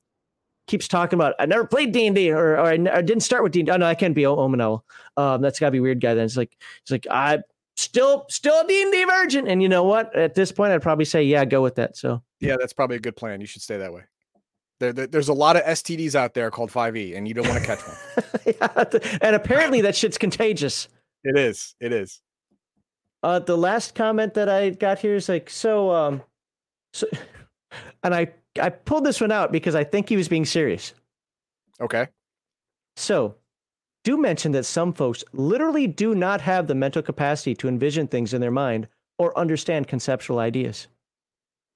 keeps 0.67 0.87
talking 0.87 1.17
about 1.17 1.35
I 1.39 1.45
never 1.45 1.65
played 1.65 1.91
D 1.91 2.07
and 2.07 2.15
D 2.15 2.31
or, 2.31 2.53
or 2.53 2.61
I, 2.61 2.73
n- 2.73 2.87
I 2.87 3.01
didn't 3.01 3.23
start 3.23 3.43
with 3.43 3.51
D. 3.51 3.65
Oh 3.69 3.77
no, 3.77 3.85
I 3.85 3.95
can't 3.95 4.15
be 4.15 4.23
Omenel. 4.23 4.81
Um, 5.17 5.41
that's 5.41 5.59
got 5.59 5.67
to 5.67 5.71
be 5.71 5.79
Weird 5.79 6.01
Guy. 6.01 6.13
Then 6.13 6.25
it's 6.25 6.37
like 6.37 6.55
it's 6.81 6.91
like 6.91 7.07
I 7.09 7.39
still 7.77 8.25
still 8.29 8.65
D 8.67 8.81
and 8.81 8.91
D 8.91 9.03
virgin. 9.05 9.47
And 9.47 9.61
you 9.61 9.69
know 9.69 9.83
what? 9.83 10.15
At 10.15 10.35
this 10.35 10.51
point, 10.51 10.71
I'd 10.71 10.81
probably 10.81 11.05
say 11.05 11.23
yeah, 11.23 11.45
go 11.45 11.61
with 11.61 11.75
that. 11.75 11.97
So 11.97 12.21
Yeah, 12.39 12.55
that's 12.59 12.73
probably 12.73 12.97
a 12.97 13.01
good 13.01 13.15
plan. 13.15 13.41
You 13.41 13.47
should 13.47 13.61
stay 13.61 13.77
that 13.77 13.93
way. 13.93 14.03
There, 14.85 14.93
there- 14.93 15.07
there's 15.07 15.29
a 15.29 15.33
lot 15.33 15.55
of 15.55 15.63
STDs 15.63 16.13
out 16.15 16.33
there 16.33 16.51
called 16.51 16.69
5e, 16.71 17.15
and 17.17 17.27
you 17.27 17.33
don't 17.33 17.47
want 17.47 17.59
to 17.59 17.65
catch 17.65 17.79
one. 17.79 17.97
yeah, 18.45 19.17
and 19.21 19.35
apparently 19.35 19.81
that 19.81 19.95
shit's 19.95 20.17
contagious. 20.17 20.87
it 21.23 21.37
is. 21.37 21.75
It 21.79 21.91
is. 21.91 22.21
Uh, 23.23 23.39
the 23.39 23.57
last 23.57 23.95
comment 23.95 24.35
that 24.35 24.47
I 24.49 24.69
got 24.69 24.99
here 24.99 25.15
is 25.15 25.27
like, 25.27 25.49
so, 25.49 25.89
um, 25.91 26.21
so, 26.93 27.07
and 28.03 28.13
I 28.13 28.27
I 28.61 28.69
pulled 28.69 29.03
this 29.05 29.19
one 29.19 29.31
out 29.31 29.51
because 29.51 29.73
I 29.75 29.83
think 29.83 30.07
he 30.07 30.15
was 30.15 30.27
being 30.29 30.45
serious. 30.45 30.93
Okay. 31.81 32.07
So, 32.95 33.35
do 34.03 34.15
mention 34.17 34.51
that 34.53 34.63
some 34.65 34.93
folks 34.93 35.23
literally 35.33 35.87
do 35.87 36.13
not 36.15 36.39
have 36.41 36.67
the 36.67 36.75
mental 36.75 37.01
capacity 37.01 37.55
to 37.55 37.67
envision 37.67 38.07
things 38.07 38.33
in 38.33 38.39
their 38.41 38.51
mind 38.51 38.87
or 39.17 39.37
understand 39.37 39.87
conceptual 39.87 40.37
ideas. 40.39 40.87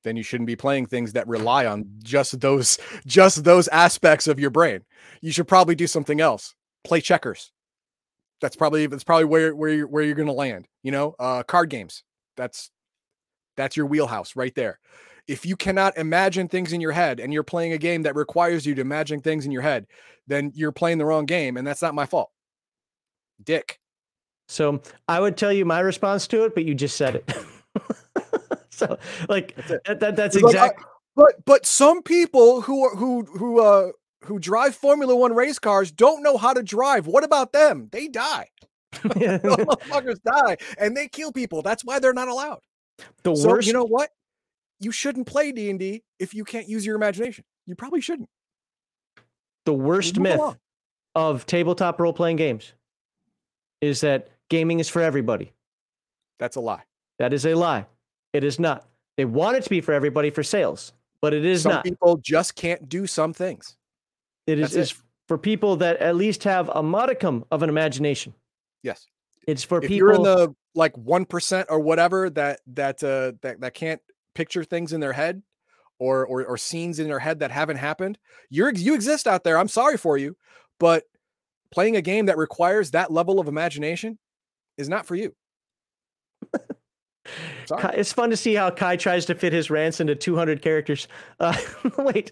Then 0.04 0.16
you 0.16 0.24
shouldn't 0.24 0.48
be 0.48 0.56
playing 0.56 0.86
things 0.86 1.14
that 1.14 1.28
rely 1.28 1.66
on 1.66 1.86
just 2.04 2.40
those 2.40 2.78
just 3.06 3.44
those 3.44 3.68
aspects 3.70 4.28
of 4.28 4.40
your 4.40 4.50
brain. 4.50 4.82
You 5.22 5.32
should 5.32 5.48
probably 5.48 5.76
do 5.76 5.88
something 5.88 6.22
else. 6.22 6.56
Play 6.84 7.02
checkers. 7.02 7.52
That's 8.42 8.56
probably 8.56 8.88
that's 8.88 9.04
probably 9.04 9.26
where 9.26 9.56
where 9.56 9.70
you're 9.70 9.88
where 9.88 10.04
you're 10.04 10.16
gonna 10.16 10.32
land. 10.32 10.68
You 10.84 10.92
know, 10.92 11.16
uh, 11.20 11.44
card 11.44 11.70
games. 11.70 12.04
That's 12.38 12.72
that's 13.58 13.76
your 13.76 13.88
wheelhouse 13.88 14.36
right 14.36 14.56
there. 14.56 14.80
If 15.28 15.46
you 15.46 15.56
cannot 15.56 15.98
imagine 15.98 16.48
things 16.48 16.74
in 16.74 16.82
your 16.82 16.94
head 16.94 17.20
and 17.20 17.34
you're 17.34 17.44
playing 17.44 17.74
a 17.74 17.78
game 17.78 18.04
that 18.04 18.16
requires 18.16 18.66
you 18.66 18.74
to 18.76 18.82
imagine 18.82 19.20
things 19.20 19.46
in 19.46 19.52
your 19.52 19.62
head, 19.62 19.86
then 20.28 20.52
you're 20.56 20.72
playing 20.72 20.98
the 20.98 21.06
wrong 21.06 21.26
game, 21.26 21.58
and 21.58 21.68
that's 21.68 21.82
not 21.82 21.94
my 21.94 22.06
fault. 22.06 22.32
Dick. 23.44 23.80
So, 24.48 24.82
I 25.08 25.20
would 25.20 25.38
tell 25.38 25.54
you 25.54 25.66
my 25.66 25.82
response 25.82 26.26
to 26.28 26.46
it, 26.46 26.56
but 26.56 26.66
you 26.66 26.74
just 26.74 26.98
said 26.98 27.16
it. 27.18 27.32
so, 28.80 28.98
like, 29.30 29.56
That's 29.56 29.82
that, 29.86 30.00
that, 30.00 30.16
that's 30.16 30.36
It's 30.36 30.44
like, 30.44 30.54
exactly. 30.56 30.86
But 31.16 31.46
but 31.46 31.66
some 31.66 32.02
people 32.04 32.62
who 32.62 32.86
are 32.86 32.96
who 32.96 33.24
who 33.26 33.60
uh 33.60 33.92
who 34.26 34.40
drive 34.40 34.76
Formula 34.76 35.16
One 35.16 35.34
race 35.34 35.60
cars 35.60 35.92
don't 35.92 36.24
know 36.24 36.38
how 36.38 36.54
to 36.54 36.64
drive. 36.64 37.08
What 37.08 37.24
about 37.24 37.52
them? 37.52 37.90
They 37.92 38.08
die. 38.08 38.48
Motherfuckers 38.94 40.22
die 40.24 40.58
and 40.78 40.96
they 40.96 41.08
kill 41.08 41.32
people. 41.32 41.62
That's 41.62 41.84
why 41.84 42.00
they're 42.00 42.14
not 42.14 42.28
allowed. 42.30 42.60
the 43.24 43.36
So 43.36 43.50
worst. 43.50 43.68
you 43.68 43.74
know 43.74 43.84
what? 43.86 44.10
You 44.80 44.92
shouldn't 44.92 45.28
play 45.28 45.52
D 45.52 45.70
and 45.70 45.78
D 45.80 46.04
if 46.20 46.34
you 46.34 46.44
can't 46.46 46.68
use 46.70 46.86
your 46.86 46.96
imagination. 46.96 47.44
You 47.66 47.76
probably 47.76 48.02
shouldn't. 48.02 48.30
the 49.66 49.74
worst 49.74 50.16
Move 50.16 50.24
myth 50.24 50.40
along. 50.40 50.58
of 51.16 51.46
tabletop 51.46 52.00
role 52.00 52.14
playing 52.14 52.38
games 52.38 52.74
is 53.82 54.02
that 54.02 54.30
gaming 54.50 54.80
is 54.80 54.88
for 54.90 55.02
everybody. 55.02 55.52
That's 56.40 56.56
a 56.56 56.62
lie. 56.62 56.84
That 57.20 57.34
is 57.34 57.46
a 57.46 57.56
lie. 57.56 57.86
It 58.34 58.44
is 58.44 58.60
not. 58.60 58.88
They 59.18 59.26
want 59.26 59.58
it 59.58 59.64
to 59.64 59.70
be 59.70 59.82
for 59.82 59.94
everybody 59.94 60.30
for 60.30 60.44
sales, 60.44 60.94
but 61.22 61.34
it 61.34 61.46
is 61.46 61.64
some 61.64 61.74
not. 61.74 61.84
people 61.84 62.18
just 62.18 62.56
can't 62.56 62.88
do 62.88 63.08
some 63.08 63.34
things. 63.34 63.76
It 64.48 64.60
is 64.60 64.72
that's 64.72 64.76
it. 64.76 64.80
is 64.82 65.04
for 65.28 65.38
people 65.38 65.76
that 65.78 65.98
at 65.98 66.16
least 66.16 66.44
have 66.44 66.70
a 66.70 66.82
modicum 66.82 67.46
of 67.52 67.64
an 67.64 67.70
imagination. 67.70 68.34
Yes. 68.82 69.06
It's 69.48 69.64
for 69.64 69.78
if 69.80 69.84
people. 69.84 69.96
you're 69.96 70.14
in 70.14 70.24
the 70.24 70.56
like 70.76 70.98
one 70.98 71.26
percent 71.26 71.68
or 71.70 71.80
whatever 71.80 72.30
that 72.32 72.62
that 72.68 73.04
uh 73.04 73.34
that, 73.42 73.60
that 73.60 73.74
can't 73.74 74.02
picture 74.36 74.64
things 74.64 74.94
in 74.94 75.02
their 75.02 75.14
head 75.14 75.42
or, 75.98 76.26
or 76.26 76.46
or 76.46 76.58
scenes 76.58 77.00
in 77.00 77.08
their 77.08 77.20
head 77.20 77.40
that 77.40 77.52
haven't 77.52 77.78
happened 77.78 78.18
you're 78.50 78.72
you 78.72 78.94
exist 78.94 79.28
out 79.28 79.44
there 79.44 79.58
i'm 79.58 79.68
sorry 79.68 79.98
for 79.98 80.18
you 80.18 80.38
but 80.80 81.04
playing 81.72 81.96
a 81.96 82.02
game 82.02 82.26
that 82.28 82.38
requires 82.38 82.92
that 82.92 83.12
level 83.12 83.40
of 83.40 83.48
imagination 83.48 84.18
is 84.78 84.90
not 84.90 85.06
for 85.06 85.16
you. 85.16 85.36
Kai- 87.78 87.96
it's 87.98 88.14
fun 88.14 88.30
to 88.30 88.38
see 88.38 88.56
how 88.56 88.70
Kai 88.72 88.96
tries 88.96 89.26
to 89.28 89.36
fit 89.36 89.54
his 89.54 89.70
rants 89.70 90.00
into 90.00 90.16
200 90.16 90.62
characters. 90.62 91.08
Uh, 91.40 91.56
wait, 91.98 92.32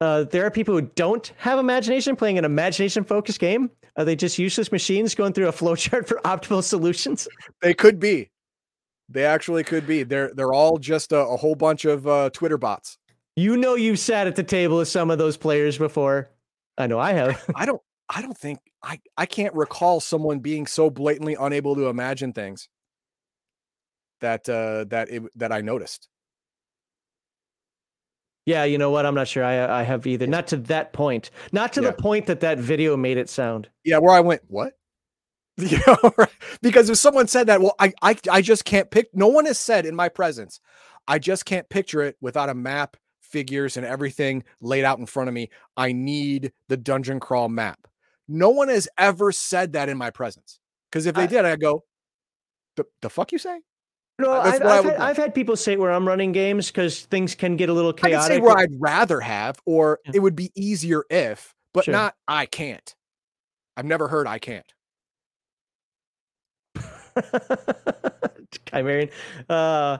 uh, 0.00 0.24
there 0.24 0.44
are 0.44 0.50
people 0.50 0.74
who 0.74 0.82
don't 0.82 1.32
have 1.38 1.58
imagination 1.58 2.16
playing 2.16 2.38
an 2.38 2.44
imagination-focused 2.44 3.38
game. 3.40 3.70
Are 3.96 4.04
they 4.04 4.16
just 4.16 4.38
useless 4.38 4.72
machines 4.72 5.14
going 5.14 5.32
through 5.32 5.48
a 5.48 5.52
flowchart 5.60 6.06
for 6.06 6.20
optimal 6.24 6.62
solutions? 6.62 7.28
they 7.62 7.74
could 7.74 7.98
be 8.00 8.30
they 9.10 9.24
actually 9.24 9.62
could 9.62 9.86
be 9.86 10.02
they're 10.02 10.32
they're 10.34 10.54
all 10.54 10.78
just 10.78 11.12
a, 11.12 11.18
a 11.18 11.36
whole 11.36 11.54
bunch 11.54 11.84
of 11.84 12.06
uh 12.06 12.30
twitter 12.30 12.56
bots 12.56 12.96
You 13.36 13.56
know, 13.56 13.74
you've 13.74 13.98
sat 13.98 14.26
at 14.26 14.34
the 14.34 14.42
table 14.42 14.78
with 14.78 14.88
some 14.88 15.10
of 15.10 15.18
those 15.18 15.36
players 15.36 15.76
before. 15.76 16.30
I 16.78 16.86
know 16.86 16.98
I 16.98 17.12
have. 17.12 17.44
i 17.54 17.66
don't 17.66 17.82
i 18.08 18.20
don't 18.22 18.36
think 18.36 18.58
i 18.82 18.98
i 19.16 19.26
can't 19.26 19.54
recall 19.54 20.00
someone 20.00 20.38
being 20.40 20.66
so 20.66 20.88
blatantly 20.90 21.36
unable 21.38 21.74
to 21.76 21.86
imagine 21.88 22.32
things 22.32 22.68
that 24.24 24.48
uh 24.48 24.84
that 24.88 25.08
it 25.10 25.22
that 25.36 25.52
i 25.52 25.60
noticed 25.60 26.08
yeah, 28.46 28.64
you 28.64 28.76
know 28.76 28.90
what? 28.90 29.06
I'm 29.06 29.14
not 29.14 29.26
sure. 29.26 29.42
I 29.42 29.80
I 29.80 29.82
have 29.84 30.06
either. 30.06 30.26
Not 30.26 30.46
to 30.48 30.58
that 30.58 30.92
point. 30.92 31.30
Not 31.52 31.72
to 31.74 31.80
Yeah. 31.82 31.90
the 31.90 31.96
point 31.96 32.26
that 32.26 32.40
that 32.40 32.58
video 32.58 32.94
made 32.94 33.16
it 33.16 33.30
sound. 33.30 33.70
yeah 33.84 33.96
where 33.98 34.14
i 34.14 34.20
went 34.20 34.42
what 34.48 34.74
you 35.56 35.78
know 35.86 36.12
because 36.60 36.90
if 36.90 36.98
someone 36.98 37.26
said 37.26 37.46
that 37.46 37.60
well 37.62 37.74
I, 37.78 37.92
I 38.02 38.16
i 38.30 38.42
just 38.42 38.64
can't 38.66 38.90
pick 38.90 39.08
no 39.14 39.28
one 39.28 39.46
has 39.46 39.58
said 39.58 39.86
in 39.86 39.94
my 39.94 40.08
presence 40.10 40.60
i 41.08 41.18
just 41.18 41.44
can't 41.46 41.68
picture 41.70 42.02
it 42.02 42.16
without 42.20 42.48
a 42.50 42.54
map 42.54 42.96
figures 43.22 43.76
and 43.78 43.86
everything 43.86 44.42
laid 44.60 44.84
out 44.84 44.98
in 44.98 45.06
front 45.06 45.28
of 45.28 45.34
me 45.34 45.48
i 45.76 45.92
need 45.92 46.52
the 46.68 46.76
dungeon 46.76 47.20
crawl 47.20 47.48
map 47.48 47.78
no 48.28 48.50
one 48.50 48.68
has 48.68 48.88
ever 48.98 49.30
said 49.32 49.72
that 49.74 49.88
in 49.88 49.96
my 49.96 50.10
presence 50.10 50.58
because 50.90 51.06
if 51.06 51.14
they 51.14 51.22
I- 51.22 51.26
did 51.28 51.44
i 51.44 51.54
go 51.56 51.84
the, 52.76 52.84
the 53.00 53.08
fuck 53.08 53.30
you 53.30 53.38
say 53.38 53.60
No, 54.18 54.32
Uh, 54.32 54.40
I've, 54.42 54.62
I've, 54.62 54.84
had. 54.84 54.94
I've 54.96 55.16
had 55.16 55.34
people 55.34 55.56
say 55.56 55.76
where 55.76 55.90
I'm 55.90 56.06
running 56.06 56.32
games 56.32 56.68
because 56.68 57.00
things 57.06 57.34
can 57.34 57.56
get 57.56 57.68
a 57.68 57.72
little 57.72 57.92
chaotic. 57.92 58.16
i 58.18 58.20
can 58.20 58.36
say 58.36 58.40
where 58.40 58.56
i'd 58.56 58.80
rather 58.80 59.20
have 59.20 59.56
or 59.66 59.98
Yeah. 60.04 60.12
it 60.14 60.18
would 60.20 60.36
be 60.36 60.52
easier 60.54 61.04
if 61.10 61.52
but 61.72 61.84
Sure. 61.86 61.92
not 61.92 62.14
i 62.28 62.46
can't 62.46 62.94
i've 63.76 63.84
never 63.86 64.06
heard 64.08 64.26
i 64.28 64.38
can't 64.38 64.72
Chimerian. 68.66 69.10
Uh, 69.48 69.98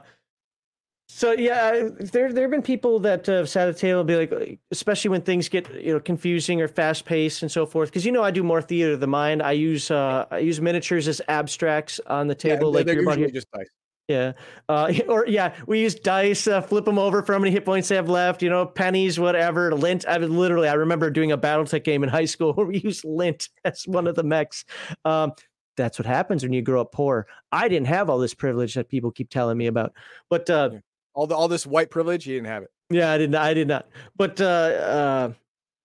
so 1.07 1.31
yeah, 1.31 1.87
there 1.99 2.33
there 2.33 2.43
have 2.43 2.51
been 2.51 2.61
people 2.61 2.99
that 2.99 3.25
have 3.27 3.47
sat 3.47 3.67
at 3.69 3.75
the 3.75 3.79
table 3.79 3.99
and 4.01 4.07
be 4.07 4.15
like, 4.17 4.31
uh, 4.33 4.55
especially 4.71 5.09
when 5.09 5.21
things 5.21 5.47
get 5.47 5.71
you 5.81 5.93
know 5.93 5.99
confusing 5.99 6.61
or 6.61 6.67
fast 6.67 7.05
paced 7.05 7.41
and 7.41 7.51
so 7.51 7.65
forth. 7.65 7.89
Because 7.89 8.05
you 8.05 8.11
know 8.11 8.23
I 8.23 8.31
do 8.31 8.43
more 8.43 8.61
theater 8.61 8.93
of 8.93 8.99
the 8.99 9.07
mind. 9.07 9.41
I 9.41 9.51
use 9.53 9.91
uh, 9.91 10.25
I 10.31 10.39
use 10.39 10.59
miniatures 10.59 11.07
as 11.07 11.21
abstracts 11.29 11.99
on 12.07 12.27
the 12.27 12.35
table, 12.35 12.71
they're- 12.71 12.79
like 12.81 12.85
they're 12.87 13.01
usually 13.01 13.31
just 13.31 13.49
dice 13.51 13.69
Yeah. 14.07 14.33
Uh, 14.69 14.93
or 15.07 15.25
yeah, 15.27 15.55
we 15.67 15.81
use 15.81 15.95
dice, 15.95 16.47
uh, 16.47 16.61
flip 16.61 16.85
them 16.85 16.99
over 16.99 17.23
for 17.23 17.33
how 17.33 17.39
many 17.39 17.51
hit 17.51 17.65
points 17.65 17.87
they 17.87 17.95
have 17.95 18.09
left. 18.09 18.41
You 18.41 18.49
know, 18.49 18.65
pennies, 18.65 19.19
whatever. 19.19 19.73
Lint. 19.73 20.05
I 20.07 20.17
mean, 20.17 20.37
literally, 20.37 20.67
I 20.67 20.73
remember 20.73 21.09
doing 21.09 21.31
a 21.31 21.37
BattleTech 21.37 21.83
game 21.83 22.03
in 22.03 22.09
high 22.09 22.25
school 22.25 22.53
where 22.55 22.65
we 22.65 22.79
used 22.79 23.03
lint 23.03 23.49
as 23.65 23.83
one 23.87 24.07
of 24.07 24.15
the 24.15 24.23
mechs. 24.23 24.65
Um, 25.03 25.33
that's 25.77 25.99
what 25.99 26.05
happens 26.05 26.41
when 26.41 26.53
you 26.53 26.61
grow 26.61 26.81
up 26.81 26.93
poor. 26.93 27.27
I 27.51 27.67
didn't 27.67 27.87
have 27.87 28.09
all 28.09 28.17
this 28.17 28.33
privilege 28.33 28.75
that 28.75 28.87
people 28.87 29.11
keep 29.11 29.29
telling 29.29 29.57
me 29.57 29.67
about, 29.67 29.91
but 30.29 30.49
uh, 30.49 30.69
all 31.13 31.27
the 31.27 31.35
all 31.35 31.49
this 31.49 31.65
white 31.67 31.89
privilege, 31.89 32.25
you 32.25 32.35
didn't 32.35 32.47
have 32.47 32.63
it. 32.63 32.69
yeah, 32.89 33.11
I 33.11 33.17
did 33.17 33.31
not. 33.31 33.41
I 33.41 33.53
did 33.53 33.67
not. 33.67 33.89
But 34.15 34.39
uh, 34.39 34.45
uh, 34.45 35.27
what 35.27 35.35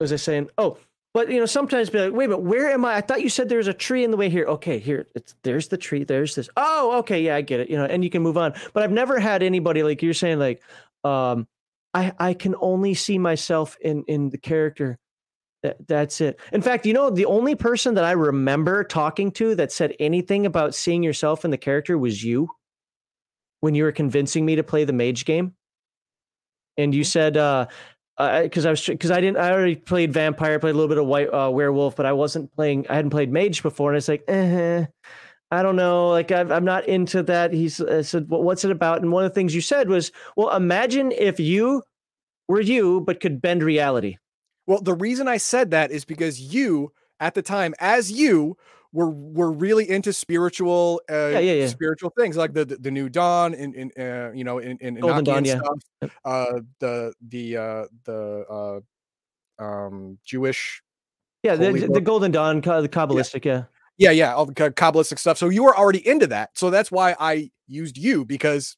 was 0.05 0.13
I 0.13 0.17
saying? 0.17 0.49
Oh, 0.59 0.79
but 1.13 1.31
you 1.31 1.41
know, 1.41 1.47
sometimes 1.47 1.91
be 1.91 1.99
like, 2.01 2.13
wait, 2.13 2.29
but 2.29 2.43
where 2.43 2.71
am 2.71 2.85
I? 2.85 2.97
I 2.97 3.01
thought 3.01 3.23
you 3.23 3.29
said 3.29 3.49
there 3.49 3.59
was 3.59 3.67
a 3.69 3.75
tree 3.75 4.05
in 4.05 4.11
the 4.11 4.17
way 4.17 4.31
here. 4.31 4.47
Okay, 4.47 4.79
here, 4.79 5.07
it's 5.15 5.35
there's 5.43 5.69
the 5.69 5.77
tree. 5.77 6.05
There's 6.05 6.35
this. 6.35 6.49
Oh, 6.57 6.99
okay, 7.01 7.23
yeah, 7.23 7.37
I 7.37 7.41
get 7.43 7.61
it. 7.61 7.71
You 7.71 7.77
know, 7.79 7.85
and 7.85 8.05
you 8.05 8.11
can 8.11 8.23
move 8.23 8.37
on. 8.39 8.55
But 8.73 8.83
I've 8.85 8.93
never 8.93 9.19
had 9.19 9.43
anybody 9.43 9.83
like 9.83 10.03
you're 10.03 10.15
saying, 10.15 10.39
like, 10.39 10.63
um, 11.05 11.49
I 11.95 12.13
I 12.19 12.35
can 12.35 12.55
only 12.61 12.95
see 12.95 13.19
myself 13.19 13.77
in 13.81 14.05
in 14.07 14.31
the 14.31 14.39
character. 14.39 14.99
That, 15.63 15.77
that's 15.89 16.21
it. 16.23 16.41
In 16.53 16.63
fact, 16.63 16.87
you 16.87 16.95
know, 16.95 17.11
the 17.11 17.27
only 17.27 17.55
person 17.55 17.95
that 17.95 18.05
I 18.05 18.13
remember 18.13 18.85
talking 18.85 19.31
to 19.33 19.55
that 19.57 19.73
said 19.73 19.95
anything 20.01 20.47
about 20.47 20.75
seeing 20.75 21.03
yourself 21.03 21.45
in 21.45 21.51
the 21.51 21.59
character 21.59 21.99
was 21.99 22.25
you. 22.25 22.51
when 23.61 23.75
you 23.75 23.85
were 23.85 23.93
convincing 23.93 24.45
me 24.45 24.57
to 24.57 24.63
play 24.63 24.85
the 24.85 24.93
mage 24.93 25.25
game, 25.25 25.55
and 26.77 26.95
you 26.95 27.03
Mhm. 27.03 27.07
said 27.07 27.37
uh 27.37 27.67
because 28.43 28.67
I 28.67 28.71
was 28.71 28.85
because 28.85 29.11
I 29.11 29.21
didn't 29.21 29.39
I 29.39 29.53
already 29.53 29.77
played 29.77 30.13
vampire, 30.13 30.59
played 30.59 30.75
a 30.75 30.75
little 30.75 30.89
bit 30.89 30.99
of 30.99 31.07
white 31.07 31.33
uh, 31.33 31.51
werewolf, 31.51 31.97
but 31.97 32.07
I 32.07 32.13
wasn't 32.13 32.53
playing. 32.55 32.87
I 32.89 32.97
hadn't 32.97 33.11
played 33.11 33.33
mage 33.33 33.63
before, 33.63 33.91
and 33.91 33.97
it's 33.99 34.09
like, 34.09 34.25
eh, 34.29 34.87
I 35.51 35.63
don't 35.63 35.77
know, 35.77 36.11
like 36.11 36.31
I've, 36.31 36.53
I'm 36.53 36.65
not 36.65 36.87
into 36.87 37.23
that. 37.25 37.53
He 37.53 37.67
I 37.89 38.03
said, 38.03 38.27
well, 38.29 38.43
what's 38.43 38.65
it 38.65 38.71
about? 38.71 39.03
And 39.03 39.11
one 39.11 39.25
of 39.25 39.31
the 39.31 39.35
things 39.35 39.55
you 39.55 39.61
said 39.61 39.89
was, 39.89 40.13
well, 40.37 40.55
imagine 40.55 41.13
if 41.13 41.41
you 41.41 41.83
were 42.49 42.61
you 42.61 43.01
but 43.01 43.21
could 43.21 43.43
bend 43.43 43.63
reality. 43.63 44.17
Well, 44.67 44.81
the 44.81 44.95
reason 44.95 45.27
I 45.27 45.39
said 45.39 45.73
that 45.73 45.91
is 45.91 46.05
because 46.05 46.41
you, 46.41 46.93
at 47.19 47.35
the 47.35 47.43
time, 47.43 47.75
as 47.81 48.13
you, 48.13 48.57
were 48.93 49.11
were 49.11 49.53
really 49.53 49.89
into 49.89 50.13
spiritual, 50.13 51.01
uh, 51.11 51.29
Yeah, 51.29 51.39
yeah, 51.39 51.53
yeah. 51.53 51.67
spiritual 51.69 52.11
things 52.19 52.37
like 52.37 52.53
the 52.53 52.65
the, 52.65 52.77
the 52.77 52.91
new 52.91 53.09
dawn 53.09 53.55
in 53.55 53.75
in 53.75 53.93
uh, 53.99 54.33
you 54.33 54.45
know 54.45 54.59
in 54.59 54.79
in 54.81 54.97
Golden 54.97 55.25
Dawn, 55.25 55.45
yeah. 55.45 55.59
stuff, 55.59 56.17
uh, 56.25 56.61
the 56.81 57.13
the 57.29 57.57
uh, 57.57 57.85
the 58.05 58.83
uh, 59.61 59.63
um, 59.63 60.19
Jewish, 60.25 60.83
Yeah, 61.43 61.57
the, 61.57 61.67
Holy 61.67 61.87
the. 61.87 62.01
Golden 62.01 62.31
Dawn, 62.33 62.61
the 62.61 62.89
Kabbalistic, 62.89 63.45
yeah. 63.45 63.65
yeah, 63.99 64.11
yeah, 64.11 64.35
all 64.35 64.47
the 64.47 64.55
Kabbalistic 64.55 65.19
stuff. 65.19 65.39
So 65.39 65.49
you 65.49 65.63
were 65.65 65.77
already 65.77 66.07
into 66.07 66.27
that. 66.29 66.51
So 66.55 66.71
that's 66.71 66.91
why 66.91 67.15
I 67.21 67.51
used 67.69 67.97
you 67.97 68.25
because, 68.25 68.77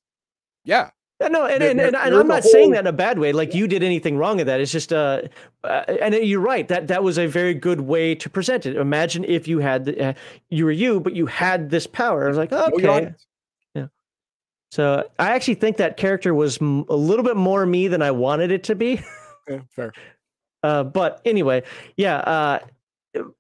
yeah, 0.65 0.91
Yeah, 1.23 1.29
no, 1.29 1.47
and, 1.47 1.63
There- 1.63 1.71
and, 1.71 1.81
and, 1.81 1.97
and 1.97 2.15
I'm 2.15 2.27
not 2.27 2.43
saying 2.45 2.73
that 2.73 2.81
in 2.81 2.87
a 2.89 2.93
bad 2.93 3.19
way. 3.19 3.33
Like 3.33 3.55
you 3.55 3.67
did 3.69 3.83
anything 3.83 4.17
wrong 4.17 4.41
in 4.41 4.47
that. 4.49 4.61
It's 4.61 4.73
just, 4.73 4.93
uh, 4.93 5.23
uh, 5.63 5.85
and 6.01 6.15
you're 6.15 6.41
right. 6.41 6.67
That 6.69 6.89
that 6.89 7.03
was 7.05 7.17
a 7.19 7.27
very 7.27 7.55
good 7.55 7.81
way 7.83 8.15
to 8.17 8.29
present 8.29 8.67
it. 8.67 8.77
Imagine 8.77 9.25
if 9.25 9.47
you 9.47 9.61
had, 9.61 9.85
the, 9.85 10.09
uh, 10.09 10.13
you 10.51 10.65
were 10.65 10.73
you, 10.73 11.01
but 11.01 11.15
you 11.15 11.27
had 11.27 11.71
this 11.71 11.87
power. 11.87 12.25
I 12.25 12.29
was 12.29 12.37
like, 12.37 12.53
okay. 12.53 13.15
yeah. 13.75 13.87
So 14.73 15.09
I 15.19 15.33
actually 15.33 15.55
think 15.55 15.77
that 15.77 15.97
character 15.97 16.35
was 16.35 16.61
m- 16.61 16.85
a 16.89 16.97
little 16.97 17.25
bit 17.25 17.37
more 17.37 17.65
me 17.67 17.89
than 17.89 18.03
I 18.03 18.11
wanted 18.11 18.51
it 18.51 18.65
to 18.65 18.75
be. 18.75 19.01
Yeah, 19.49 19.61
fair. 19.71 19.93
Uh, 20.65 20.85
but 20.85 21.21
anyway, 21.25 21.61
yeah. 21.97 22.19
Uh, 22.19 22.59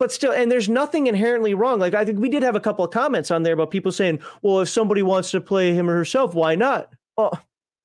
but 0.00 0.10
still, 0.10 0.32
and 0.32 0.50
there's 0.50 0.68
nothing 0.68 1.06
inherently 1.06 1.54
wrong. 1.54 1.78
Like 1.78 1.94
I 1.94 2.04
think 2.04 2.18
we 2.18 2.28
did 2.28 2.42
have 2.42 2.56
a 2.56 2.60
couple 2.60 2.84
of 2.84 2.90
comments 2.90 3.30
on 3.30 3.44
there 3.44 3.52
about 3.54 3.70
people 3.70 3.92
saying, 3.92 4.18
"Well, 4.42 4.58
if 4.58 4.68
somebody 4.68 5.02
wants 5.02 5.30
to 5.30 5.40
play 5.40 5.72
him 5.72 5.88
or 5.88 5.94
herself, 5.94 6.34
why 6.34 6.56
not?" 6.56 6.92
Well, 7.16 7.40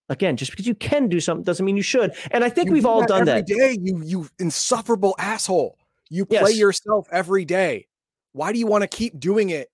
again, 0.10 0.38
just 0.38 0.52
because 0.52 0.68
you 0.68 0.76
can 0.76 1.08
do 1.10 1.20
something 1.20 1.44
doesn't 1.44 1.66
mean 1.66 1.78
you 1.78 1.84
should. 1.84 2.14
And 2.32 2.44
I 2.44 2.50
think 2.50 2.68
You 2.68 2.74
we've 2.74 2.84
do 2.84 2.90
all 2.90 3.06
done 3.06 3.28
every 3.28 3.42
that. 3.42 3.48
day, 3.48 3.78
You 3.82 4.02
you 4.04 4.28
insufferable 4.40 5.16
asshole. 5.20 5.78
You 6.10 6.26
play 6.26 6.40
Yes. 6.52 6.58
yourself 6.58 7.08
every 7.12 7.46
day. 7.46 7.88
Why 8.32 8.54
do 8.54 8.60
you 8.60 8.68
want 8.68 8.84
to 8.84 8.88
keep 8.88 9.20
doing 9.20 9.50
it 9.50 9.70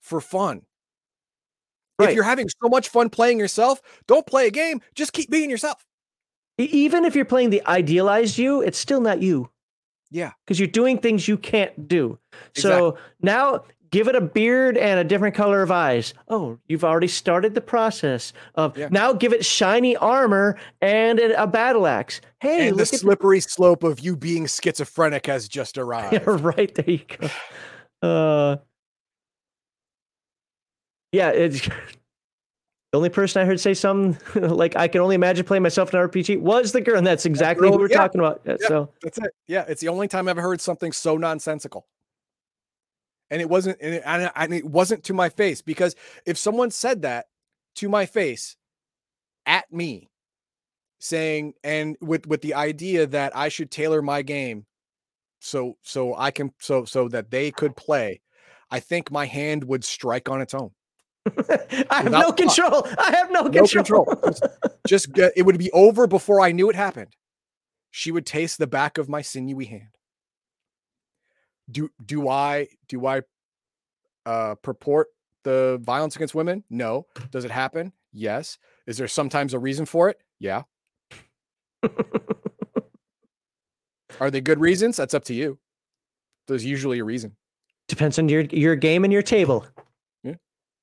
for 0.00 0.20
fun? 0.20 0.62
If 2.00 2.14
you're 2.14 2.24
having 2.24 2.48
so 2.48 2.68
much 2.68 2.88
fun 2.88 3.10
playing 3.10 3.38
yourself, 3.38 3.80
don't 4.08 4.26
play 4.26 4.48
a 4.48 4.50
game. 4.50 4.80
Just 4.94 5.12
keep 5.12 5.30
being 5.30 5.48
yourself. 5.50 5.86
Even 6.58 7.04
if 7.04 7.14
you're 7.14 7.24
playing 7.24 7.50
the 7.50 7.62
idealized 7.66 8.38
you, 8.38 8.60
it's 8.60 8.78
still 8.78 9.00
not 9.00 9.22
you 9.22 9.50
Yeah. 10.10 10.32
because 10.44 10.58
you're 10.58 10.66
doing 10.68 10.98
things 10.98 11.28
you 11.28 11.36
can't 11.38 11.86
do. 11.88 12.18
So 12.56 12.98
now 13.20 13.64
give 13.92 14.08
it 14.08 14.16
a 14.16 14.20
beard 14.20 14.76
and 14.76 14.98
a 14.98 15.04
different 15.04 15.36
color 15.36 15.62
of 15.62 15.70
eyes. 15.70 16.14
Oh, 16.28 16.58
you've 16.66 16.82
already 16.82 17.06
started 17.06 17.54
the 17.54 17.60
process 17.60 18.32
of 18.56 18.76
Yeah. 18.76 18.88
now 18.90 19.12
give 19.12 19.32
it 19.32 19.44
shiny 19.44 19.96
armor 19.96 20.58
and 20.80 21.20
a, 21.20 21.46
battle 21.46 21.86
axe. 21.86 22.20
Hey, 22.40 22.68
and 22.68 22.78
the 22.78 22.86
slippery 22.86 23.40
slope 23.40 23.84
of 23.84 24.00
you 24.00 24.16
being 24.16 24.46
schizophrenic 24.46 25.26
has 25.26 25.46
just 25.46 25.78
arrived. 25.78 26.12
Yeah, 26.12 26.20
right 26.26 26.74
there 26.74 26.90
you 26.90 27.00
go. 27.06 27.28
Uh, 28.02 28.56
yeah, 31.12 31.28
it's 31.28 31.60
the 32.90 32.96
only 32.98 33.10
person 33.10 33.40
I 33.40 33.44
heard 33.44 33.60
say 33.60 33.74
something 33.74 34.18
like 34.34 34.74
I 34.74 34.88
can 34.88 35.00
only 35.02 35.14
imagine 35.14 35.44
playing 35.44 35.62
myself 35.62 35.94
in 35.94 36.00
an 36.00 36.08
RPG 36.08 36.40
was 36.40 36.72
the 36.72 36.80
girl, 36.80 36.98
and 36.98 37.06
that's 37.06 37.26
exactly 37.26 37.68
girl, 37.68 37.74
who 37.74 37.78
we're 37.78 37.88
yeah, 37.88 37.98
talking 37.98 38.20
about. 38.20 38.40
Yeah. 38.44 38.56
So 38.58 38.90
That's 39.02 39.18
it. 39.18 39.30
Yeah, 39.46 39.64
it's 39.68 39.80
the 39.80 39.86
only 39.86 40.08
time 40.08 40.26
I've 40.26 40.36
heard 40.36 40.60
something 40.60 40.90
so 40.90 41.16
nonsensical. 41.16 41.86
And 43.32 43.40
it 43.40 43.48
wasn't, 43.48 43.78
and 43.80 43.94
it, 43.94 44.32
and 44.36 44.52
it- 44.54 44.64
wasn't 44.64 45.04
to 45.04 45.14
my 45.14 45.30
face 45.30 45.62
because 45.62 45.96
if 46.26 46.36
someone 46.36 46.70
said 46.70 47.02
that 47.02 47.26
to 47.76 47.88
my 47.88 48.04
face 48.04 48.56
at 49.46 49.72
me, 49.72 50.10
saying, 51.00 51.54
and 51.64 51.96
with 52.00 52.26
with 52.26 52.42
the 52.42 52.54
idea 52.54 53.06
that 53.06 53.34
I 53.36 53.48
should 53.48 53.70
tailor 53.70 54.02
my 54.02 54.20
game 54.22 54.66
so 55.40 55.76
so 55.82 56.14
I 56.14 56.30
can 56.30 56.52
so 56.60 56.84
so 56.84 57.08
that 57.08 57.30
they 57.30 57.50
could 57.50 57.74
play, 57.74 58.20
I 58.70 58.80
think 58.80 59.10
my 59.10 59.24
hand 59.26 59.64
would 59.64 59.82
strike 59.82 60.28
on 60.28 60.42
its 60.42 60.52
own. 60.54 60.70
I 61.26 62.02
have 62.02 62.04
Without 62.04 62.12
no 62.12 62.20
thought. 62.28 62.36
control. 62.36 62.86
I 62.98 63.10
have 63.16 63.30
no 63.30 63.42
No 63.44 63.62
control. 63.66 64.04
control. 64.04 64.22
Just, 64.30 64.46
just 64.86 65.12
get, 65.12 65.32
it 65.36 65.42
would 65.42 65.58
be 65.58 65.70
over 65.72 66.06
before 66.06 66.40
I 66.40 66.52
knew 66.52 66.68
it 66.68 66.76
happened. 66.76 67.16
She 67.90 68.10
would 68.12 68.26
taste 68.26 68.58
the 68.58 68.66
back 68.66 68.98
of 68.98 69.08
my 69.08 69.22
sinewy 69.22 69.64
hand. 69.66 69.91
Do 71.72 71.90
do 72.04 72.28
I 72.28 72.68
do 72.88 73.06
I 73.06 73.22
uh 74.26 74.54
purport 74.56 75.08
the 75.42 75.80
violence 75.82 76.14
against 76.16 76.34
women? 76.34 76.62
No. 76.70 77.06
Does 77.30 77.44
it 77.44 77.50
happen? 77.50 77.92
Yes. 78.12 78.58
Is 78.86 78.98
there 78.98 79.08
sometimes 79.08 79.54
a 79.54 79.58
reason 79.58 79.86
for 79.86 80.08
it? 80.10 80.20
Yeah. 80.38 80.62
Are 84.20 84.30
they 84.30 84.40
good 84.40 84.60
reasons? 84.60 84.96
That's 84.96 85.14
up 85.14 85.24
to 85.24 85.34
you. 85.34 85.58
There's 86.46 86.64
usually 86.64 87.00
a 87.00 87.04
reason. 87.04 87.36
Depends 87.88 88.18
on 88.18 88.28
your 88.28 88.42
your 88.42 88.76
game 88.76 89.04
and 89.04 89.12
your 89.12 89.22
table. 89.22 89.66
Yeah. 90.22 90.34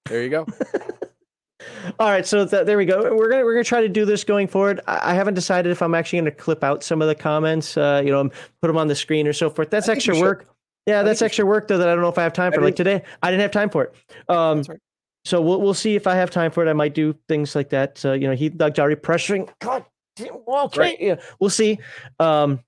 There 0.06 0.24
you 0.24 0.30
go. 0.30 0.46
All 2.00 2.10
right, 2.10 2.26
so 2.26 2.46
th- 2.46 2.66
there 2.66 2.78
we 2.78 2.86
go. 2.86 3.16
We're 3.16 3.30
gonna 3.30 3.44
we're 3.44 3.54
gonna 3.54 3.64
try 3.64 3.82
to 3.82 3.90
do 3.90 4.06
this 4.06 4.24
going 4.24 4.48
forward. 4.48 4.82
I, 4.88 5.12
I 5.12 5.14
haven't 5.14 5.34
decided 5.34 5.72
if 5.72 5.82
I'm 5.82 5.96
actually 5.96 6.20
gonna 6.20 6.32
clip 6.32 6.64
out 6.64 6.84
some 6.84 7.02
of 7.02 7.08
the 7.08 7.16
comments, 7.16 7.78
uh, 7.78 8.02
you 8.04 8.12
know, 8.12 8.30
put 8.62 8.68
them 8.68 8.78
on 8.78 8.88
the 8.88 8.96
screen 8.96 9.28
or 9.28 9.34
so 9.34 9.50
forth. 9.50 9.70
That's 9.70 9.90
I 9.90 9.94
extra 9.94 10.16
should. 10.16 10.46
Yeah, 10.90 11.04
that's 11.04 11.22
extra 11.22 11.46
work 11.46 11.68
though 11.68 11.78
that 11.78 11.88
I 11.88 11.94
don't 11.94 12.02
know 12.02 12.10
if 12.10 12.18
I 12.18 12.24
have 12.24 12.34
time 12.34 12.52
I 12.52 12.56
for. 12.56 12.62
Like 12.62 12.76
today, 12.76 13.04
I 13.22 13.30
didn't 13.30 13.42
have 13.42 13.52
time 13.52 13.70
for 13.70 13.84
it. 13.84 13.94
Um, 14.28 14.62
right. 14.64 14.80
so 15.26 15.40
we'll 15.42 15.62
we'll 15.62 15.74
see 15.74 15.96
if 15.96 16.08
I 16.08 16.16
have 16.16 16.32
time 16.32 16.52
for 16.52 16.66
it. 16.66 16.70
I 16.70 16.74
might 16.74 16.94
do 16.96 17.16
things 17.28 17.56
like 17.56 17.70
that. 17.70 18.04
Uh, 18.04 18.14
you 18.14 18.28
know, 18.28 18.36
he 18.36 18.50
Doug's 18.50 18.80
already 18.80 19.00
pressuring. 19.00 19.50
God, 19.60 19.86
okay, 20.20 20.80
Right. 20.80 20.98
yeah, 21.00 21.16
we'll 21.40 21.50
see. 21.50 21.80
Um, 22.20 22.60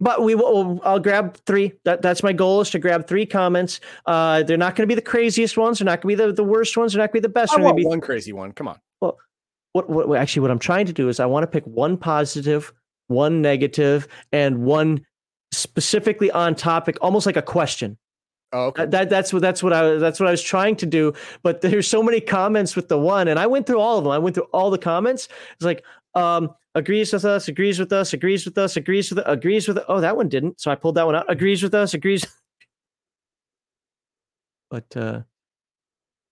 but 0.00 0.22
we 0.22 0.34
will. 0.34 0.80
I'll 0.82 0.98
grab 0.98 1.36
three. 1.46 1.72
That 1.84 2.02
that's 2.02 2.22
my 2.22 2.32
goal 2.32 2.60
is 2.62 2.70
to 2.70 2.78
grab 2.78 3.06
three 3.06 3.26
comments. 3.26 3.78
Uh, 4.06 4.42
they're 4.42 4.56
not 4.56 4.74
going 4.74 4.88
to 4.88 4.90
be 4.90 4.96
the 4.96 5.02
craziest 5.02 5.56
ones. 5.56 5.78
They're 5.78 5.86
not 5.86 6.00
going 6.00 6.16
to 6.16 6.22
be 6.22 6.26
the, 6.28 6.32
the 6.32 6.44
worst 6.44 6.76
ones. 6.76 6.92
They're 6.92 7.00
not 7.02 7.12
going 7.12 7.22
to 7.22 7.28
be 7.28 7.30
the 7.30 7.34
best. 7.40 7.52
I 7.52 7.60
want 7.60 7.76
be 7.76 7.86
one 7.86 8.00
crazy 8.00 8.32
one. 8.32 8.52
Come 8.52 8.66
on. 8.68 8.78
Well, 9.00 9.18
what 9.74 9.88
what- 9.88 10.18
actually 10.18 10.40
what 10.42 10.50
I'm 10.50 10.58
trying 10.58 10.86
to 10.86 10.92
do 10.92 11.08
is 11.08 11.20
I 11.20 11.26
want 11.26 11.44
to 11.44 11.46
pick 11.46 11.64
one 11.66 11.96
positive, 11.96 12.72
one 13.08 13.42
negative, 13.42 14.08
and 14.32 14.64
one 14.64 15.04
specifically 15.52 16.30
on 16.30 16.54
topic, 16.54 16.98
almost 17.00 17.26
like 17.26 17.36
a 17.36 17.42
question. 17.42 17.96
Oh, 18.52 18.66
okay. 18.66 18.82
That, 18.82 18.90
that 18.90 19.10
that's 19.10 19.32
what 19.32 19.40
that's 19.40 19.62
what 19.62 19.72
I 19.72 19.94
that's 19.96 20.20
what 20.20 20.28
I 20.28 20.30
was 20.30 20.42
trying 20.42 20.76
to 20.76 20.86
do. 20.86 21.12
But 21.42 21.60
there's 21.62 21.88
so 21.88 22.02
many 22.02 22.20
comments 22.20 22.76
with 22.76 22.88
the 22.88 22.98
one, 22.98 23.28
and 23.28 23.38
I 23.38 23.46
went 23.46 23.66
through 23.66 23.80
all 23.80 23.98
of 23.98 24.04
them. 24.04 24.12
I 24.12 24.18
went 24.18 24.34
through 24.34 24.48
all 24.52 24.70
the 24.70 24.78
comments. 24.78 25.28
It's 25.54 25.64
like 25.64 25.84
um 26.14 26.50
agrees 26.74 27.12
with 27.12 27.24
us, 27.24 27.48
agrees 27.48 27.78
with 27.78 27.92
us, 27.92 28.12
agrees 28.12 28.44
with 28.44 28.58
us, 28.58 28.76
agrees 28.76 29.10
with 29.10 29.22
agrees 29.26 29.68
with. 29.68 29.78
Oh, 29.88 30.00
that 30.00 30.16
one 30.16 30.28
didn't. 30.28 30.60
So 30.60 30.70
I 30.70 30.74
pulled 30.74 30.96
that 30.96 31.06
one 31.06 31.14
out. 31.14 31.30
Agrees 31.30 31.62
with 31.62 31.74
us, 31.74 31.94
agrees. 31.94 32.24
But 34.70 34.96
uh 34.96 35.20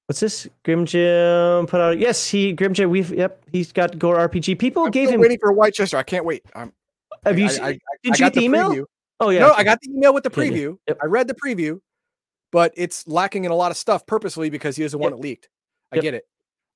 what's 0.06 0.20
this? 0.20 0.48
Grim 0.64 0.86
Jim 0.86 1.66
put 1.66 1.78
out. 1.78 1.98
Yes, 1.98 2.26
he 2.26 2.54
Grim 2.54 2.72
Jim. 2.72 2.88
We've 2.88 3.12
yep. 3.12 3.44
He's 3.52 3.70
got 3.70 3.98
Gore 3.98 4.16
RPG. 4.16 4.58
People 4.58 4.84
I'm 4.84 4.90
gave 4.90 5.10
him. 5.10 5.20
waiting 5.20 5.38
for 5.38 5.52
Whitechester. 5.52 5.98
I 5.98 6.02
can't 6.04 6.24
wait. 6.24 6.42
I'm, 6.54 6.72
Have 7.26 7.38
you? 7.38 7.44
I, 7.44 7.48
seen, 7.48 7.64
I, 7.64 7.68
I, 7.68 7.78
did 8.02 8.18
you 8.18 8.24
get 8.24 8.32
the 8.32 8.40
the 8.40 8.46
email? 8.46 8.70
preview. 8.70 8.84
Oh 9.20 9.30
yeah. 9.30 9.40
No, 9.40 9.52
I 9.52 9.64
got 9.64 9.78
the 9.82 9.90
email 9.90 10.14
with 10.14 10.24
the 10.24 10.30
Yeah, 10.36 10.42
yeah. 10.44 10.50
preview. 10.50 10.76
Yep. 10.88 10.98
I 11.02 11.06
read 11.06 11.28
the 11.28 11.34
preview, 11.34 11.80
but 12.52 12.72
it's 12.76 13.06
lacking 13.06 13.44
in 13.44 13.50
a 13.50 13.54
lot 13.54 13.70
of 13.70 13.76
stuff 13.76 14.06
purposely 14.06 14.50
because 14.50 14.76
he 14.76 14.82
doesn't 14.82 14.98
want 14.98 15.14
it 15.14 15.20
leaked. 15.20 15.48
I 15.92 15.96
Yep. 15.96 16.02
get 16.02 16.14
it. 16.14 16.24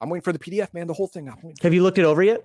I'm 0.01 0.11
waiting 0.11 0.23
for 0.23 0.33
the 0.33 0.39
PDF, 0.39 0.73
man. 0.75 0.87
The 0.87 0.93
whole 0.95 1.07
thing. 1.07 1.31
Have 1.63 1.73
you 1.73 1.83
looked 1.83 1.99
it 1.99 2.05
over 2.05 2.23
yet? 2.23 2.45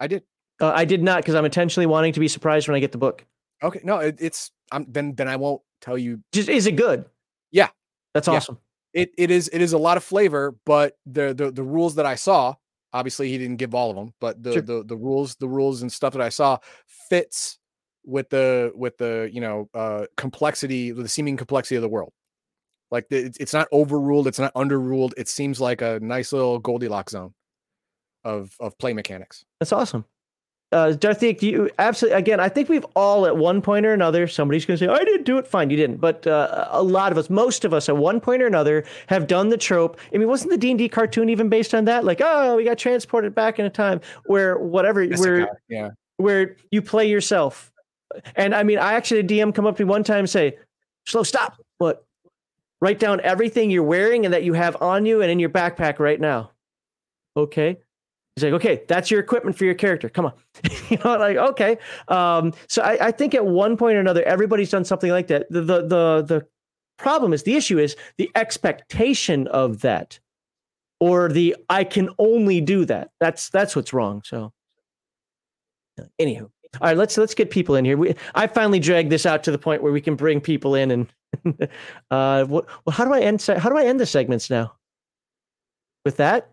I 0.00 0.06
did. 0.06 0.22
Uh, 0.60 0.72
I 0.74 0.84
did 0.84 1.02
not 1.02 1.18
because 1.18 1.34
I'm 1.36 1.44
intentionally 1.44 1.86
wanting 1.86 2.12
to 2.14 2.20
be 2.20 2.26
surprised 2.28 2.66
when 2.66 2.74
I 2.74 2.80
get 2.80 2.90
the 2.92 2.98
book. 2.98 3.24
Okay. 3.62 3.80
No, 3.84 3.98
it, 3.98 4.16
it's. 4.20 4.50
I'm 4.72 4.86
then. 4.88 5.14
Then 5.14 5.28
I 5.28 5.36
won't 5.36 5.62
tell 5.80 5.96
you. 5.96 6.20
Just 6.32 6.48
is 6.48 6.66
it 6.66 6.76
good? 6.76 7.04
Yeah. 7.52 7.68
That's 8.14 8.26
Yeah. 8.26 8.34
awesome. 8.34 8.58
It 8.94 9.10
it 9.16 9.30
is. 9.30 9.48
It 9.52 9.60
is 9.60 9.72
a 9.72 9.78
lot 9.78 9.96
of 9.96 10.02
flavor, 10.04 10.56
but 10.64 10.96
the 11.06 11.32
the 11.34 11.52
the 11.52 11.62
rules 11.62 11.94
that 11.96 12.06
I 12.06 12.16
saw. 12.16 12.54
Obviously, 12.92 13.28
he 13.28 13.36
didn't 13.38 13.56
give 13.58 13.74
all 13.74 13.90
of 13.90 13.96
them, 13.96 14.14
but 14.18 14.42
the 14.42 14.54
Sure. 14.54 14.62
the 14.62 14.82
the 14.82 14.96
rules, 14.96 15.36
the 15.36 15.48
rules 15.48 15.82
and 15.82 15.92
stuff 15.92 16.14
that 16.14 16.22
I 16.22 16.30
saw 16.30 16.58
fits 17.10 17.58
with 18.08 18.30
the 18.30 18.72
with 18.74 18.96
the 18.98 19.30
you 19.32 19.40
know 19.40 19.68
uh 19.74 20.06
complexity, 20.16 20.90
the 20.90 21.08
seeming 21.08 21.36
complexity 21.36 21.76
of 21.76 21.82
the 21.82 21.88
world. 21.88 22.12
Like 22.90 23.08
the, 23.10 23.30
it's, 23.38 23.52
not 23.52 23.68
overruled, 23.70 24.26
it's 24.26 24.38
not 24.38 24.54
underruled. 24.54 25.12
It 25.18 25.28
seems 25.28 25.60
like 25.60 25.82
a 25.82 26.00
nice 26.00 26.32
little 26.32 26.58
Goldilocks 26.58 27.12
zone 27.12 27.34
of 28.24 28.56
of 28.60 28.78
play 28.78 28.94
mechanics. 28.94 29.44
That's 29.60 29.72
awesome. 29.72 30.06
Uh, 30.70 30.92
do 30.92 31.14
you 31.40 31.70
absolutely 31.78 32.18
again? 32.18 32.40
I 32.40 32.50
think 32.50 32.68
we've 32.68 32.84
all 32.94 33.24
at 33.24 33.38
one 33.38 33.62
point 33.62 33.86
or 33.86 33.94
another. 33.94 34.28
Somebody's 34.28 34.66
going 34.66 34.78
to 34.78 34.84
say, 34.84 34.90
"I 34.90 35.02
didn't 35.02 35.24
do 35.24 35.38
it." 35.38 35.46
Fine, 35.46 35.70
you 35.70 35.78
didn't. 35.78 35.96
But 35.96 36.26
uh, 36.26 36.68
a 36.70 36.82
lot 36.82 37.10
of 37.10 37.16
us, 37.16 37.30
most 37.30 37.64
of 37.64 37.72
us, 37.72 37.88
at 37.88 37.96
one 37.96 38.20
point 38.20 38.42
or 38.42 38.46
another, 38.46 38.84
have 39.06 39.26
done 39.26 39.48
the 39.48 39.56
trope. 39.56 39.98
I 40.12 40.18
mean, 40.18 40.28
wasn't 40.28 40.50
the 40.50 40.58
D 40.58 40.70
and 40.70 40.78
D 40.78 40.86
cartoon 40.86 41.30
even 41.30 41.48
based 41.48 41.74
on 41.74 41.86
that? 41.86 42.04
Like, 42.04 42.20
oh, 42.22 42.56
we 42.56 42.64
got 42.64 42.76
transported 42.76 43.34
back 43.34 43.58
in 43.58 43.64
a 43.64 43.70
time 43.70 44.02
where 44.26 44.58
whatever, 44.58 45.06
where 45.06 45.58
yeah, 45.68 45.90
where 46.18 46.56
you 46.70 46.82
play 46.82 47.08
yourself. 47.08 47.72
And 48.36 48.54
I 48.54 48.62
mean, 48.62 48.78
I 48.78 48.94
actually 48.94 49.22
DM 49.22 49.54
come 49.54 49.66
up 49.66 49.76
to 49.76 49.84
me 49.84 49.88
one 49.90 50.04
time 50.04 50.20
and 50.20 50.30
say, 50.30 50.58
"Slow, 51.06 51.22
stop! 51.22 51.60
What? 51.78 52.04
Write 52.80 52.98
down 52.98 53.20
everything 53.22 53.70
you're 53.70 53.82
wearing 53.82 54.24
and 54.24 54.32
that 54.32 54.44
you 54.44 54.52
have 54.52 54.80
on 54.80 55.04
you 55.04 55.20
and 55.20 55.30
in 55.30 55.38
your 55.38 55.50
backpack 55.50 55.98
right 55.98 56.20
now." 56.20 56.52
Okay. 57.36 57.78
He's 58.38 58.44
like, 58.44 58.52
okay, 58.52 58.84
that's 58.86 59.10
your 59.10 59.18
equipment 59.18 59.56
for 59.56 59.64
your 59.64 59.74
character. 59.74 60.08
Come 60.08 60.26
on. 60.26 60.32
you 60.90 60.98
know, 61.04 61.16
like, 61.16 61.36
okay. 61.36 61.78
Um, 62.06 62.52
so 62.68 62.82
I, 62.82 63.08
I, 63.08 63.10
think 63.10 63.34
at 63.34 63.44
one 63.44 63.76
point 63.76 63.96
or 63.96 64.00
another, 64.00 64.22
everybody's 64.22 64.70
done 64.70 64.84
something 64.84 65.10
like 65.10 65.26
that. 65.26 65.50
The, 65.50 65.60
the, 65.60 65.82
the, 65.82 66.24
the 66.26 66.46
problem 66.98 67.32
is, 67.32 67.42
the 67.42 67.56
issue 67.56 67.80
is 67.80 67.96
the 68.16 68.30
expectation 68.36 69.48
of 69.48 69.80
that 69.80 70.20
or 71.00 71.28
the 71.28 71.56
I 71.68 71.82
can 71.82 72.10
only 72.18 72.60
do 72.60 72.84
that. 72.84 73.10
That's, 73.18 73.50
that's 73.50 73.74
what's 73.74 73.92
wrong. 73.92 74.22
So, 74.24 74.52
anywho. 76.20 76.50
All 76.74 76.88
right, 76.88 76.96
let's 76.96 77.16
let's 77.16 77.34
get 77.34 77.50
people 77.50 77.76
in 77.76 77.84
here. 77.84 77.96
We, 77.96 78.14
I 78.34 78.46
finally 78.46 78.78
dragged 78.78 79.10
this 79.10 79.26
out 79.26 79.42
to 79.44 79.50
the 79.50 79.58
point 79.58 79.82
where 79.82 79.92
we 79.92 80.00
can 80.00 80.16
bring 80.16 80.40
people 80.40 80.74
in 80.74 80.90
and 80.90 81.06
uh, 82.10 82.44
what, 82.44 82.66
well, 82.84 82.94
how 82.94 83.04
do 83.04 83.12
I 83.12 83.20
end? 83.20 83.42
How 83.42 83.68
do 83.68 83.76
I 83.76 83.84
end 83.84 84.00
the 84.00 84.06
segments 84.06 84.50
now? 84.50 84.74
With 86.04 86.16
that, 86.18 86.50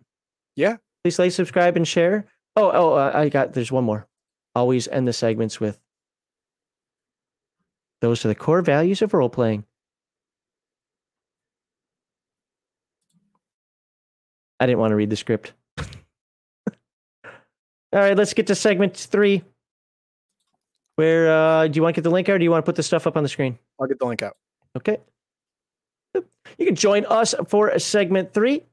yeah. 0.56 0.78
Please 1.04 1.20
like, 1.20 1.32
subscribe, 1.32 1.76
and 1.78 1.88
share. 1.88 2.26
Oh, 2.56 2.72
oh, 2.74 2.94
uh, 2.94 3.12
I 3.14 3.30
got. 3.30 3.54
There's 3.54 3.72
one 3.72 3.84
more. 3.84 4.08
Always 4.56 4.88
end 4.88 5.08
the 5.08 5.14
segments 5.14 5.60
with. 5.60 5.80
Those 8.02 8.24
are 8.26 8.30
the 8.30 8.36
core 8.36 8.62
values 8.62 9.02
of 9.02 9.14
role 9.14 9.30
playing. 9.30 9.66
I 14.60 14.66
didn't 14.66 14.80
want 14.80 14.92
to 14.92 14.96
read 14.96 15.10
the 15.10 15.16
script. 15.16 15.54
All 15.78 15.86
right, 17.92 18.16
let's 18.16 18.34
get 18.34 18.48
to 18.48 18.56
segment 18.56 18.96
three. 18.96 19.44
Where 20.96 21.30
uh, 21.30 21.68
do 21.68 21.78
you 21.78 21.82
want 21.82 21.96
to 21.96 22.02
get 22.02 22.04
the 22.04 22.14
link 22.14 22.30
out, 22.30 22.36
or 22.36 22.38
do 22.40 22.44
you 22.44 22.52
want 22.52 22.64
to 22.64 22.70
put 22.70 22.76
the 22.76 22.84
stuff 22.84 23.06
up 23.06 23.18
on 23.18 23.24
the 23.24 23.30
screen? 23.30 23.58
I'll 23.80 23.88
get 23.88 24.00
the 24.00 24.06
link 24.06 24.24
out. 24.24 24.38
Okay. 24.78 24.98
You 26.14 26.66
can 26.66 26.76
join 26.76 27.06
us 27.06 27.36
for 27.48 27.70
a 27.70 27.80
segment 27.80 28.34
three. 28.34 28.64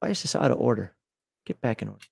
Why 0.00 0.10
is 0.10 0.22
this 0.22 0.36
out 0.36 0.50
of 0.50 0.58
order? 0.58 0.92
Get 1.46 1.60
back 1.60 1.80
in 1.80 1.88
order. 1.88 2.04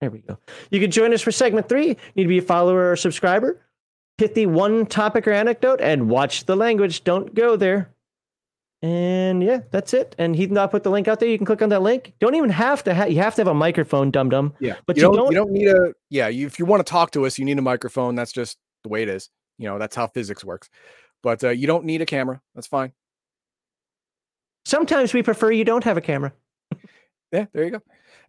There 0.00 0.10
we 0.10 0.18
go. 0.18 0.38
You 0.70 0.78
can 0.78 0.90
join 0.90 1.12
us 1.12 1.22
for 1.22 1.32
segment 1.32 1.68
three. 1.68 1.88
You 1.88 1.96
need 2.14 2.24
to 2.24 2.28
be 2.28 2.38
a 2.38 2.42
follower 2.42 2.92
or 2.92 2.96
subscriber. 2.96 3.60
Hit 4.18 4.34
the 4.34 4.46
one 4.46 4.86
topic 4.86 5.26
or 5.26 5.32
anecdote 5.32 5.80
and 5.80 6.08
watch 6.08 6.44
the 6.44 6.54
language. 6.54 7.02
Don't 7.02 7.34
go 7.34 7.56
there. 7.56 7.90
And 8.82 9.42
yeah, 9.42 9.60
that's 9.70 9.94
it. 9.94 10.14
And 10.18 10.36
he 10.36 10.46
did 10.46 10.52
not 10.52 10.70
put 10.70 10.84
the 10.84 10.90
link 10.90 11.08
out 11.08 11.18
there. 11.18 11.28
You 11.28 11.38
can 11.38 11.46
click 11.46 11.62
on 11.62 11.70
that 11.70 11.82
link. 11.82 12.12
Don't 12.20 12.34
even 12.34 12.50
have 12.50 12.84
to 12.84 12.94
have. 12.94 13.10
You 13.10 13.18
have 13.18 13.34
to 13.36 13.40
have 13.40 13.48
a 13.48 13.54
microphone, 13.54 14.10
dum 14.10 14.28
dum. 14.28 14.54
Yeah, 14.60 14.76
but 14.86 14.96
you, 14.96 15.02
you 15.02 15.08
don't, 15.08 15.16
don't, 15.16 15.32
You 15.32 15.38
don't 15.38 15.50
need 15.50 15.68
a. 15.68 15.94
Yeah, 16.10 16.28
you, 16.28 16.46
if 16.46 16.58
you 16.58 16.66
want 16.66 16.86
to 16.86 16.90
talk 16.90 17.10
to 17.12 17.26
us, 17.26 17.38
you 17.38 17.44
need 17.44 17.58
a 17.58 17.62
microphone. 17.62 18.14
That's 18.14 18.32
just 18.32 18.58
the 18.86 18.90
way 18.90 19.02
it 19.02 19.08
is. 19.08 19.28
You 19.58 19.68
know, 19.68 19.78
that's 19.78 19.96
how 19.96 20.06
physics 20.06 20.44
works. 20.44 20.70
But 21.22 21.42
uh, 21.42 21.50
you 21.50 21.66
don't 21.66 21.84
need 21.84 22.02
a 22.02 22.06
camera. 22.06 22.40
That's 22.54 22.66
fine. 22.66 22.92
Sometimes 24.64 25.12
we 25.12 25.22
prefer 25.22 25.50
you 25.50 25.64
don't 25.64 25.84
have 25.84 25.96
a 25.96 26.00
camera. 26.00 26.32
yeah, 27.32 27.46
there 27.52 27.64
you 27.64 27.70
go. 27.70 27.82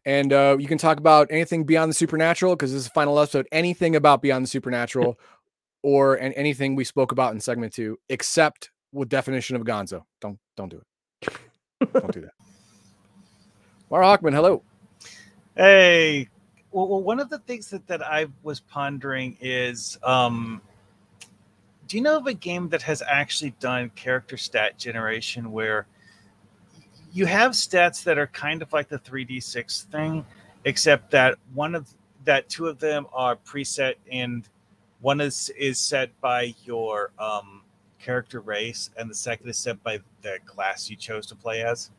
And 0.06 0.32
uh, 0.32 0.58
you 0.60 0.68
can 0.68 0.78
talk 0.78 0.98
about 0.98 1.28
anything 1.30 1.64
beyond 1.64 1.90
the 1.90 1.94
supernatural 1.96 2.56
because 2.56 2.72
this 2.72 2.80
is 2.80 2.86
the 2.86 2.92
final 2.92 3.20
episode. 3.20 3.48
Anything 3.52 3.96
about 3.96 4.22
beyond 4.22 4.46
the 4.46 4.50
supernatural, 4.50 5.20
or 5.84 6.16
and 6.16 6.34
anything 6.36 6.76
we 6.76 6.84
spoke 6.84 7.12
about 7.12 7.34
in 7.34 7.40
segment 7.40 7.74
two, 7.74 7.98
except 8.10 8.72
with 8.92 9.10
definition 9.10 9.56
of 9.56 9.64
Gonzo. 9.64 10.04
Don't 10.22 10.40
don't 10.56 10.70
do 10.70 10.82
it. 11.22 11.34
don't 11.94 12.12
do 12.12 12.22
that. 12.22 12.32
Mark 13.90 14.22
Hawkman, 14.22 14.34
hello. 14.34 14.64
Hey. 15.56 16.30
Well, 16.78 16.88
well, 16.90 17.02
one 17.02 17.20
of 17.20 17.32
the 17.32 17.40
things 17.40 17.72
that, 17.72 17.88
that 17.88 18.06
I 18.06 18.28
was 18.44 18.60
pondering 18.60 19.36
is 19.42 19.98
um, 20.04 20.62
do 21.88 21.98
you 21.98 22.04
know 22.04 22.18
of 22.18 22.28
a 22.28 22.36
game 22.36 22.70
that 22.70 22.84
has 22.84 23.02
actually 23.02 23.56
done 23.60 23.90
character 23.96 24.38
stat 24.38 24.78
generation 24.78 25.52
where 25.52 25.88
you 27.12 27.26
have 27.26 27.54
stats 27.54 28.04
that 28.04 28.20
are 28.20 28.28
kind 28.28 28.62
of 28.62 28.72
like 28.74 28.90
the 28.90 29.00
3d6 29.00 29.86
thing 29.86 30.24
except 30.66 31.10
that 31.10 31.40
one 31.56 31.74
of 31.74 31.92
that 32.26 32.48
two 32.48 32.68
of 32.68 32.78
them 32.78 33.08
are 33.12 33.38
preset 33.38 33.96
and 34.12 34.48
one 35.02 35.20
is 35.20 35.50
is 35.58 35.80
set 35.80 36.12
by 36.22 36.54
your 36.64 37.10
um, 37.18 37.64
character 37.98 38.40
race 38.40 38.92
and 38.98 39.10
the 39.10 39.16
second 39.16 39.50
is 39.50 39.58
set 39.58 39.82
by 39.82 39.98
the 40.22 40.38
class 40.46 40.92
you 40.92 40.96
chose 40.96 41.26
to 41.26 41.34
play 41.36 41.64
as 41.64 41.90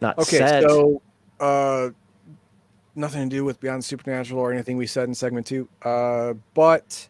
not 0.00 0.18
okay 0.18 0.38
set. 0.38 0.62
so 0.64 1.00
uh 1.38 1.90
nothing 2.94 3.28
to 3.28 3.36
do 3.36 3.44
with 3.44 3.58
beyond 3.60 3.84
supernatural 3.84 4.40
or 4.40 4.52
anything 4.52 4.76
we 4.76 4.86
said 4.86 5.08
in 5.08 5.14
segment 5.14 5.46
two 5.46 5.68
uh 5.82 6.34
but 6.54 7.08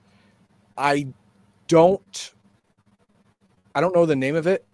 i 0.77 1.07
don't 1.67 2.35
i 3.75 3.81
don't 3.81 3.95
know 3.95 4.07
the 4.07 4.17
name 4.17 4.37
of 4.37 4.47
it 4.47 4.65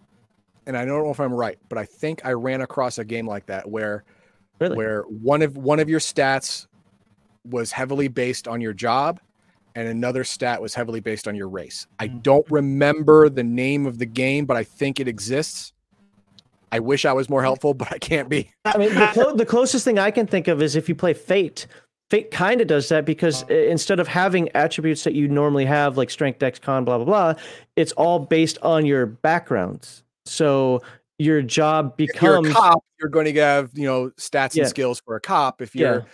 and 0.69 0.77
I 0.77 0.85
don't 0.85 1.03
know 1.03 1.09
if 1.09 1.19
I'm 1.19 1.33
right, 1.33 1.57
but 1.67 1.79
I 1.79 1.85
think 1.85 2.21
I 2.23 2.33
ran 2.33 2.61
across 2.61 2.99
a 2.99 3.03
game 3.03 3.25
like 3.25 3.47
that 3.47 3.67
where 3.67 4.03
really? 4.59 4.77
where 4.77 5.01
one 5.01 5.41
of 5.41 5.57
one 5.57 5.79
of 5.79 5.89
your 5.89 5.99
stats 5.99 6.67
was 7.43 7.71
heavily 7.71 8.07
based 8.07 8.47
on 8.47 8.61
your 8.61 8.73
job 8.73 9.19
and 9.73 9.87
another 9.87 10.23
stat 10.23 10.61
was 10.61 10.75
heavily 10.75 10.99
based 10.99 11.27
on 11.27 11.33
your 11.33 11.49
race. 11.49 11.87
I 11.97 12.07
mm. 12.07 12.21
don't 12.21 12.45
remember 12.51 13.29
the 13.29 13.43
name 13.43 13.87
of 13.87 13.97
the 13.97 14.05
game, 14.05 14.45
but 14.45 14.57
I 14.57 14.63
think 14.63 14.99
it 14.99 15.07
exists. 15.07 15.73
I 16.71 16.79
wish 16.79 17.05
I 17.05 17.13
was 17.13 17.29
more 17.29 17.41
helpful, 17.41 17.73
but 17.73 17.91
I 17.91 17.97
can't 17.97 18.29
be. 18.29 18.51
I 18.65 18.77
mean, 18.77 18.93
the, 18.93 19.07
clo- 19.13 19.35
the 19.35 19.45
closest 19.45 19.85
thing 19.85 19.99
I 19.99 20.11
can 20.11 20.27
think 20.27 20.47
of 20.47 20.61
is 20.61 20.75
if 20.75 20.89
you 20.89 20.95
play 20.95 21.13
Fate. 21.13 21.67
Fate 22.09 22.31
kind 22.31 22.59
of 22.59 22.67
does 22.67 22.89
that 22.89 23.05
because 23.05 23.43
instead 23.49 23.99
of 23.99 24.07
having 24.07 24.49
attributes 24.55 25.03
that 25.03 25.13
you 25.13 25.27
normally 25.27 25.65
have, 25.65 25.95
like 25.95 26.09
strength, 26.09 26.39
dex, 26.39 26.57
con, 26.57 26.83
blah, 26.83 26.97
blah, 26.97 27.05
blah, 27.05 27.33
it's 27.75 27.91
all 27.91 28.17
based 28.17 28.57
on 28.63 28.83
your 28.85 29.05
backgrounds. 29.05 30.03
So 30.25 30.81
your 31.19 31.43
job 31.43 31.97
becomes 31.97 32.47
if 32.47 32.51
you're 32.51 32.51
a 32.51 32.53
cop, 32.53 32.83
you're 32.99 33.09
going 33.09 33.25
to 33.31 33.39
have, 33.39 33.69
you 33.75 33.85
know, 33.85 34.09
stats 34.17 34.55
yeah. 34.55 34.63
and 34.63 34.69
skills 34.69 34.99
for 35.05 35.17
a 35.17 35.21
cop. 35.21 35.61
If 35.61 35.75
you're, 35.75 35.99
yeah. 35.99 36.05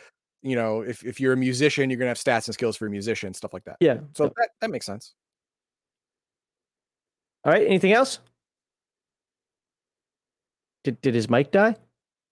you 0.42 0.58
know, 0.58 0.82
if, 0.82 1.06
if 1.06 1.22
you're 1.22 1.32
a 1.32 1.38
musician, 1.38 1.90
you're 1.90 2.00
going 2.00 2.08
to 2.08 2.10
have 2.10 2.18
stats 2.18 2.48
and 2.48 2.54
skills 2.54 2.76
for 2.76 2.88
a 2.88 2.90
musician, 2.90 3.34
stuff 3.34 3.54
like 3.54 3.64
that. 3.64 3.78
Yeah. 3.80 4.00
So 4.16 4.34
that, 4.36 4.50
that 4.60 4.70
makes 4.70 4.86
sense. 4.86 5.14
All 7.46 7.54
right. 7.54 7.66
Anything 7.66 7.94
else? 7.94 8.20
Did, 10.86 11.02
did 11.02 11.16
his 11.16 11.32
mic 11.32 11.52
die? 11.52 11.76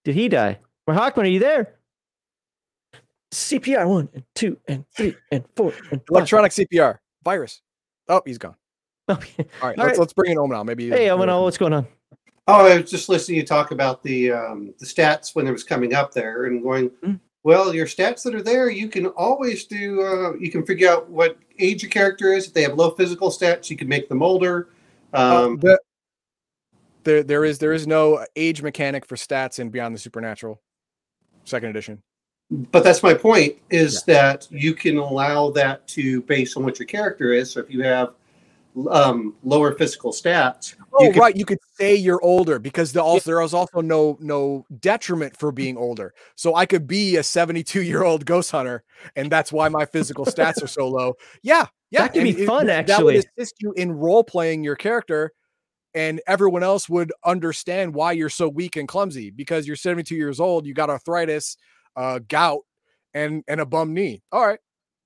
Did 0.06 0.14
he 0.14 0.30
die? 0.30 0.60
Or 0.86 0.94
Hawkman, 0.94 1.24
are 1.24 1.26
you 1.26 1.40
there? 1.40 1.74
CPR 3.34 3.88
one 3.88 4.10
and 4.14 4.24
two 4.36 4.60
and 4.68 4.86
three 4.96 5.16
and 5.32 5.44
four 5.56 5.74
and 5.90 6.00
electronic 6.08 6.52
CPR 6.52 7.00
virus. 7.24 7.62
Oh, 8.08 8.22
he's 8.26 8.38
gone. 8.38 8.56
Okay. 9.10 9.46
All 9.62 9.68
right, 9.68 9.78
All 9.78 9.86
let's, 9.86 9.98
right. 9.98 10.00
let's 10.00 10.14
bring 10.14 10.32
in 10.32 10.38
Nominal. 10.38 10.64
Maybe. 10.64 10.88
Hey, 10.88 11.08
Nominal, 11.08 11.44
what's 11.44 11.58
going 11.58 11.74
on? 11.74 11.86
Oh, 12.48 12.68
I 12.68 12.80
was 12.80 12.90
just 12.90 13.10
listening 13.10 13.36
to 13.36 13.42
you 13.42 13.46
talk 13.46 13.72
about 13.72 14.02
the 14.02 14.32
um, 14.32 14.74
the 14.80 14.86
stats 14.86 15.36
when 15.36 15.46
it 15.46 15.52
was 15.52 15.66
coming 15.66 15.94
up 15.94 16.14
there, 16.14 16.46
and 16.46 16.64
going, 16.64 16.90
mm. 17.04 17.20
well, 17.44 17.76
your 17.76 17.86
stats 17.86 18.24
that 18.24 18.34
are 18.34 18.42
there, 18.42 18.70
you 18.70 18.88
can 18.88 19.08
always 19.08 19.66
do. 19.66 20.02
Uh, 20.02 20.36
you 20.36 20.50
can 20.50 20.66
figure 20.66 20.90
out 20.90 21.10
what 21.10 21.38
age 21.60 21.84
your 21.84 21.90
character 21.90 22.32
is. 22.32 22.48
If 22.48 22.54
they 22.54 22.62
have 22.62 22.76
low 22.76 22.92
physical 22.92 23.30
stats, 23.30 23.70
you 23.70 23.76
can 23.76 23.90
make 23.90 24.08
them 24.08 24.24
older. 24.24 24.70
Uh, 25.14 25.48
um, 25.48 25.60
uh, 25.68 25.76
there, 27.04 27.24
there 27.24 27.46
is 27.46 27.60
there 27.60 27.74
is 27.74 27.88
no 27.88 28.26
age 28.36 28.62
mechanic 28.62 29.06
for 29.06 29.16
stats 29.16 29.60
in 29.60 29.70
Beyond 29.70 29.96
the 29.96 30.00
Supernatural, 30.00 30.62
second 31.46 31.70
edition. 31.70 32.02
But 32.52 32.84
that's 32.84 33.02
my 33.02 33.14
point: 33.14 33.56
is 33.70 34.04
yeah. 34.08 34.14
that 34.14 34.48
you 34.52 34.74
can 34.74 34.98
allow 34.98 35.50
that 35.52 35.88
to 35.90 36.22
based 36.24 36.58
on 36.58 36.64
what 36.64 36.80
your 36.80 36.88
character 36.88 37.32
is. 37.34 37.52
So 37.52 37.62
if 37.62 37.70
you 37.70 37.84
have 37.84 38.14
um, 38.90 39.36
lower 39.44 39.74
physical 39.74 40.12
stats. 40.12 40.76
Oh, 40.94 41.04
you 41.04 41.14
could, 41.14 41.20
right. 41.20 41.36
You 41.36 41.46
could 41.46 41.60
say 41.76 41.96
you're 41.96 42.24
older 42.24 42.60
because 42.60 42.94
the 42.94 43.02
also 43.02 43.30
there 43.30 43.42
is 43.42 43.54
also 43.54 43.82
no 43.82 44.18
no 44.20 44.66
detriment 44.80 45.38
for 45.38 45.52
being 45.52 45.78
older. 45.78 46.14
So 46.36 46.56
I 46.56 46.66
could 46.66 46.88
be 46.88 47.18
a 47.18 47.24
72 47.24 47.82
year 47.82 48.04
old 48.04 48.26
ghost 48.26 48.52
hunter, 48.52 48.84
and 49.16 49.32
that's 49.32 49.52
why 49.52 49.70
my 49.70 49.86
physical 49.86 50.26
stats 50.26 50.64
are 50.64 50.68
so 50.68 50.88
low. 50.88 51.16
Yeah, 51.42 51.68
yeah, 51.92 52.04
that 52.04 52.14
could 52.14 52.24
be 52.24 52.46
fun. 52.46 52.70
It, 52.70 52.72
actually, 52.72 52.94
that 52.94 53.04
would 53.04 53.16
assist 53.16 53.56
you 53.60 53.74
in 53.74 53.92
role 53.92 54.24
playing 54.24 54.64
your 54.64 54.76
character, 54.76 55.34
and 55.94 56.22
everyone 56.28 56.64
else 56.64 56.90
would 56.90 57.12
understand 57.24 57.94
why 57.94 58.14
you're 58.14 58.30
so 58.30 58.50
weak 58.50 58.76
and 58.76 58.88
clumsy 58.88 59.30
because 59.30 59.68
you're 59.68 59.76
72 59.76 60.16
years 60.16 60.40
old. 60.40 60.66
You 60.66 60.74
got 60.74 60.90
arthritis, 60.90 61.58
uh, 61.96 62.20
gout, 62.28 62.62
and 63.14 63.44
and 63.48 63.62
a 63.62 63.66
bum 63.66 63.94
knee. 63.94 64.22
All 64.32 64.46
right, 64.46 64.60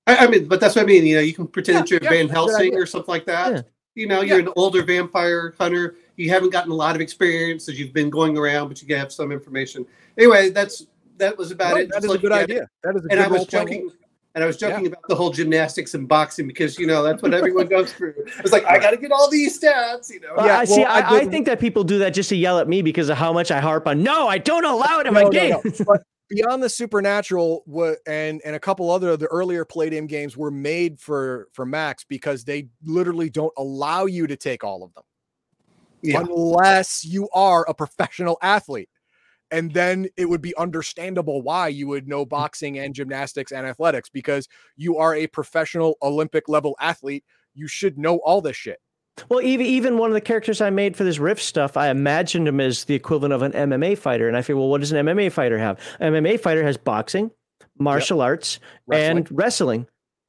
I, 0.06 0.16
I, 0.16 0.26
mean, 0.26 0.48
but 0.48 0.60
that's 0.60 0.74
what 0.74 0.82
I 0.82 0.86
mean. 0.86 1.06
You 1.06 1.16
know, 1.16 1.22
you 1.22 1.34
can 1.34 1.46
pretend 1.46 1.76
yeah, 1.76 1.80
that 1.80 1.90
you're 1.90 2.00
yeah, 2.02 2.10
Van 2.10 2.28
Helsing 2.28 2.74
or 2.74 2.86
something 2.86 3.12
like 3.12 3.26
that. 3.26 3.52
Yeah. 3.52 3.62
You 3.94 4.06
know, 4.06 4.20
you're 4.20 4.38
an 4.38 4.48
older 4.56 4.84
vampire 4.84 5.54
hunter. 5.58 5.96
You 6.16 6.30
haven't 6.30 6.50
gotten 6.50 6.70
a 6.70 6.74
lot 6.74 6.94
of 6.94 7.00
experience 7.00 7.68
as 7.68 7.78
you've 7.80 7.92
been 7.92 8.10
going 8.10 8.38
around, 8.38 8.68
but 8.68 8.80
you 8.80 8.96
have 8.96 9.12
some 9.12 9.32
information. 9.32 9.84
Anyway, 10.16 10.50
that's 10.50 10.86
that 11.18 11.36
was 11.36 11.50
about 11.50 11.74
no, 11.74 11.80
it. 11.80 11.90
That 11.90 12.04
is 12.04 12.12
a 12.12 12.18
good 12.18 12.32
idea. 12.32 12.68
That 12.84 12.96
is 12.96 13.04
a 13.04 13.08
and 13.10 13.20
I 13.20 13.28
was 13.28 13.46
joking. 13.46 13.90
And 14.34 14.44
I 14.44 14.46
was 14.46 14.56
joking 14.56 14.84
yeah. 14.84 14.88
about 14.88 15.08
the 15.08 15.16
whole 15.16 15.30
gymnastics 15.30 15.94
and 15.94 16.06
boxing 16.06 16.46
because 16.46 16.78
you 16.78 16.86
know 16.86 17.02
that's 17.02 17.22
what 17.22 17.34
everyone 17.40 17.66
goes 17.66 17.92
through. 17.92 18.14
It's 18.38 18.52
like 18.52 18.64
I 18.66 18.78
got 18.78 18.90
to 18.90 18.96
get 18.96 19.10
all 19.10 19.28
these 19.30 19.58
stats, 19.58 20.10
you 20.10 20.20
know. 20.20 20.34
Yeah, 20.36 20.58
I 20.58 20.64
see. 20.64 20.84
I, 20.84 21.18
I, 21.18 21.24
think 21.26 21.46
that 21.46 21.58
people 21.58 21.82
do 21.82 21.98
that 21.98 22.10
just 22.10 22.28
to 22.28 22.36
yell 22.36 22.58
at 22.58 22.68
me 22.68 22.82
because 22.82 23.08
of 23.08 23.16
how 23.16 23.32
much 23.32 23.50
I 23.50 23.60
harp 23.60 23.88
on. 23.88 24.02
No, 24.02 24.28
I 24.28 24.38
don't 24.38 24.64
allow 24.64 25.00
it 25.00 25.06
in 25.06 25.14
no, 25.14 25.20
my 25.20 25.24
no, 25.24 25.30
game. 25.30 25.50
No. 25.50 25.72
But 25.86 26.02
beyond 26.28 26.62
the 26.62 26.68
supernatural, 26.68 27.62
what 27.66 27.98
and 28.06 28.40
and 28.44 28.54
a 28.54 28.60
couple 28.60 28.90
other 28.90 29.16
the 29.16 29.26
earlier 29.26 29.64
Palladium 29.64 30.06
games 30.06 30.36
were 30.36 30.50
made 30.50 31.00
for 31.00 31.48
for 31.52 31.66
Max 31.66 32.04
because 32.04 32.44
they 32.44 32.68
literally 32.84 33.30
don't 33.30 33.52
allow 33.56 34.06
you 34.06 34.26
to 34.26 34.36
take 34.36 34.62
all 34.62 34.84
of 34.84 34.92
them, 34.94 35.04
yeah. 36.02 36.20
unless 36.20 37.04
you 37.04 37.28
are 37.34 37.64
a 37.68 37.74
professional 37.74 38.38
athlete 38.42 38.90
and 39.50 39.72
then 39.72 40.08
it 40.16 40.28
would 40.28 40.42
be 40.42 40.56
understandable 40.56 41.42
why 41.42 41.68
you 41.68 41.86
would 41.88 42.08
know 42.08 42.24
mm. 42.24 42.28
boxing 42.28 42.78
and 42.78 42.94
gymnastics 42.94 43.52
and 43.52 43.66
athletics 43.66 44.08
because 44.08 44.48
you 44.76 44.98
are 44.98 45.14
a 45.14 45.26
professional 45.26 45.96
Olympic 46.02 46.48
level 46.48 46.76
athlete. 46.80 47.24
You 47.54 47.68
should 47.68 47.98
know 47.98 48.16
all 48.18 48.40
this 48.40 48.56
shit. 48.56 48.78
Well, 49.28 49.40
even 49.40 49.66
even 49.66 49.98
one 49.98 50.10
of 50.10 50.14
the 50.14 50.20
characters 50.20 50.60
I 50.60 50.70
made 50.70 50.96
for 50.96 51.04
this 51.04 51.18
Rifts 51.18 51.44
stuff, 51.44 51.76
I 51.76 51.88
imagined 51.88 52.46
him 52.46 52.60
as 52.60 52.84
the 52.84 52.94
equivalent 52.94 53.34
of 53.34 53.42
an 53.42 53.52
MMA 53.52 53.98
fighter, 53.98 54.28
and 54.28 54.36
I 54.36 54.42
figured, 54.42 54.58
well, 54.58 54.68
what 54.68 54.80
does 54.80 54.92
an 54.92 55.04
MMA 55.04 55.32
fighter 55.32 55.58
have? 55.58 55.80
An 55.98 56.12
MMA 56.12 56.38
fighter 56.38 56.62
has 56.62 56.76
boxing, 56.76 57.30
martial 57.78 58.18
yep. 58.18 58.24
arts, 58.26 58.60
wrestling. 58.86 59.16
and 59.16 59.28
wrestling. 59.32 59.86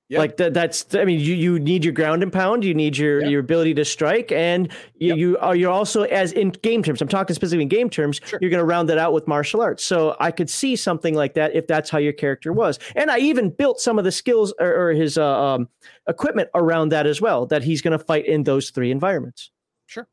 Yeah. 0.10 0.18
Like 0.18 0.38
that, 0.38 0.56
that's 0.56 0.95
I 0.95 1.06
mean 1.06 1.19
you, 1.19 1.36
you 1.36 1.60
need 1.60 1.86
your 1.86 1.94
ground 1.94 2.23
and 2.23 2.34
pound, 2.34 2.65
you 2.65 2.73
need 2.73 2.98
your, 2.98 3.23
your 3.26 3.40
ability 3.40 3.76
to 3.76 3.86
strike, 3.86 4.31
and 4.31 4.72
you, 4.95 5.10
yep. 5.10 5.18
you 5.18 5.38
are 5.38 5.56
you're 5.56 5.69
also 5.69 6.02
as 6.02 6.31
in 6.31 6.49
game 6.49 6.81
terms. 6.81 6.99
I'm 6.99 7.07
talking 7.07 7.36
specifically 7.36 7.61
in 7.61 7.69
game 7.69 7.91
terms. 7.91 8.19
Sure. 8.26 8.40
You're 8.41 8.49
going 8.49 8.60
to 8.60 8.65
round 8.65 8.90
that 8.90 8.98
out 8.98 9.14
with 9.14 9.27
martial 9.27 9.61
arts. 9.61 9.84
So 9.84 10.15
I 10.19 10.31
could 10.31 10.49
see 10.49 10.76
something 10.76 11.14
like 11.14 11.36
that 11.36 11.53
if 11.53 11.68
that's 11.68 11.91
how 11.91 11.99
your 11.99 12.14
character 12.14 12.52
was. 12.52 12.80
And 12.95 13.11
I 13.11 13.19
even 13.19 13.52
built 13.52 13.80
some 13.80 13.99
of 13.99 14.03
the 14.03 14.11
skills 14.11 14.52
or, 14.60 14.90
or 14.90 14.94
his 14.94 15.15
uh, 15.15 15.40
um, 15.40 15.69
equipment 16.07 16.49
around 16.56 16.90
that 16.90 17.06
as 17.06 17.22
well. 17.22 17.45
That 17.45 17.61
he's 17.61 17.84
going 17.84 17.98
to 17.98 18.03
fight 18.03 18.26
in 18.26 18.45
those 18.45 18.72
three 18.72 18.90
environments. 18.90 19.52
Sure. 19.86 20.07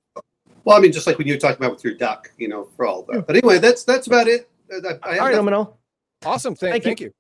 Well, 0.65 0.77
I 0.77 0.81
mean, 0.81 0.93
just 0.93 1.07
like 1.07 1.17
when 1.17 1.27
you 1.27 1.33
were 1.33 1.41
talking 1.41 1.57
about 1.57 1.71
with 1.71 1.85
your 1.85 1.95
duck, 1.95 2.31
you 2.37 2.49
know, 2.49 2.69
for 2.77 2.85
all 2.85 3.05
that. 3.05 3.27
But 3.27 3.37
anyway, 3.37 3.61
that's 3.61 3.83
that's 3.85 4.07
about 4.09 4.29
it. 4.29 4.51
I, 4.71 4.99
I 5.03 5.19
all 5.19 5.27
right, 5.27 5.37
Nominal. 5.37 5.79
Awesome. 6.23 6.55
Thank, 6.55 6.73
thank, 6.73 6.85
thank 6.85 7.01
you. 7.01 7.07
you. 7.07 7.13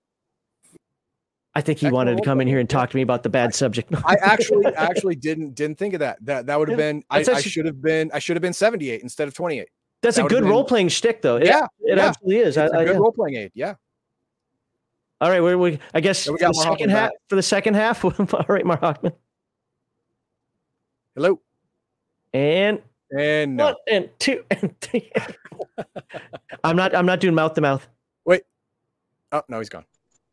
I 1.57 1.63
think 1.63 1.79
he 1.79 1.91
wanted 1.91 2.19
to 2.19 2.23
come 2.23 2.43
in 2.43 2.47
here 2.47 2.59
and 2.59 2.69
talk 2.69 2.91
to 2.91 2.97
me 2.97 3.01
about 3.01 3.23
the 3.23 3.31
bad 3.31 3.55
subject. 3.55 3.91
I 4.05 4.17
actually 4.23 4.67
actually 4.75 5.17
didn't 5.17 5.55
didn't 5.55 5.79
think 5.79 5.95
of 5.95 6.01
that. 6.01 6.19
That 6.21 6.45
that 6.45 6.59
would 6.59 6.69
have 6.69 6.79
yeah, 6.79 6.93
been 6.93 7.05
I, 7.09 7.25
I 7.27 7.41
should 7.41 7.65
have 7.65 7.81
been 7.81 8.11
I 8.13 8.19
should 8.19 8.37
have 8.37 8.43
been 8.43 8.53
78 8.53 9.01
instead 9.01 9.27
of 9.27 9.33
28. 9.33 9.67
That's 10.03 10.19
that 10.19 10.27
a 10.27 10.29
good 10.29 10.45
role 10.45 10.65
playing 10.65 10.89
shtick 10.89 11.23
though. 11.23 11.37
It, 11.37 11.47
yeah. 11.47 11.67
It 11.81 11.97
yeah. 11.97 12.09
absolutely 12.09 12.41
is. 12.43 12.59
It's 12.59 12.75
I, 12.75 12.83
a 12.83 12.85
good 12.85 12.93
yeah. 12.93 12.99
role 12.99 13.11
playing 13.11 13.37
aid. 13.37 13.53
Yeah. 13.55 13.75
All 15.19 15.31
right, 15.31 15.41
we, 15.43 15.55
we 15.55 15.79
I 15.95 16.01
guess 16.01 16.29
we 16.29 16.37
got 16.37 16.53
the 16.53 16.61
second 16.61 16.91
half 16.91 17.09
back. 17.09 17.19
for 17.31 17.37
the 17.37 17.43
second 17.43 17.73
half. 17.73 18.05
All 18.35 18.45
right, 18.49 18.67
Mark 18.67 18.83
Hawkman. 18.83 19.13
Hello. 21.15 21.41
And 22.35 22.83
and 23.19 23.57
no. 23.57 23.65
one 23.65 23.75
and 23.91 24.11
two 24.19 24.45
and 24.51 24.79
three. 24.83 25.11
I'm 26.63 26.77
not 26.77 26.95
I'm 26.95 27.07
not 27.07 27.21
doing 27.21 27.35
mouth 27.35 27.55
to 27.55 27.63
mouth. 27.63 27.89
Wait. 28.27 28.43
Oh 29.33 29.41
no, 29.49 29.59
he's 29.59 29.71
gone. 29.71 29.87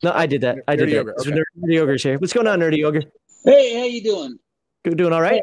No, 0.04 0.12
I 0.14 0.26
did 0.26 0.42
that. 0.42 0.58
I 0.68 0.76
did 0.76 0.90
Nerdy 0.90 1.06
that. 1.06 1.16
Okay. 1.22 1.32
Nerdy, 1.32 1.44
Nerdy 1.58 1.80
Ogre's 1.80 2.04
here. 2.04 2.18
What's 2.20 2.34
going 2.34 2.48
on, 2.48 2.60
Nerdy 2.60 2.86
Ogre? 2.86 3.04
Hey, 3.46 3.80
how 3.80 3.86
you 3.86 4.04
doing? 4.04 4.38
Good, 4.84 4.98
doing 4.98 5.14
all 5.14 5.22
right. 5.22 5.42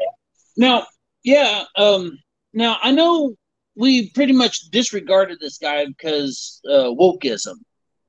Now, 0.55 0.85
yeah. 1.23 1.63
Um, 1.75 2.17
now 2.53 2.77
I 2.83 2.91
know 2.91 3.35
we 3.75 4.11
pretty 4.11 4.33
much 4.33 4.69
disregarded 4.69 5.39
this 5.39 5.57
guy 5.57 5.85
because 5.85 6.61
uh, 6.69 6.93
wokeism. 6.93 7.55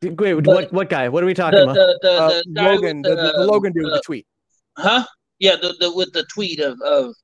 Wait, 0.03 0.35
what? 0.47 0.73
What 0.73 0.91
guy? 0.91 1.09
What 1.09 1.23
are 1.23 1.27
we 1.27 1.35
talking 1.35 1.59
the, 1.59 1.65
about? 1.65 1.75
The, 1.75 1.99
the, 2.03 2.11
uh, 2.11 2.43
the 2.47 2.63
Logan, 2.63 3.03
the, 3.03 3.09
the, 3.11 3.33
the, 3.37 3.47
Logan 3.47 3.73
dude 3.73 3.85
with 3.85 3.95
the 3.95 4.03
tweet. 4.05 4.27
Huh? 4.77 5.05
Yeah, 5.39 5.57
the, 5.57 5.75
the 5.81 5.93
with 5.95 6.13
the 6.13 6.25
tweet 6.25 6.61
of 6.61 6.79
of. 6.83 7.15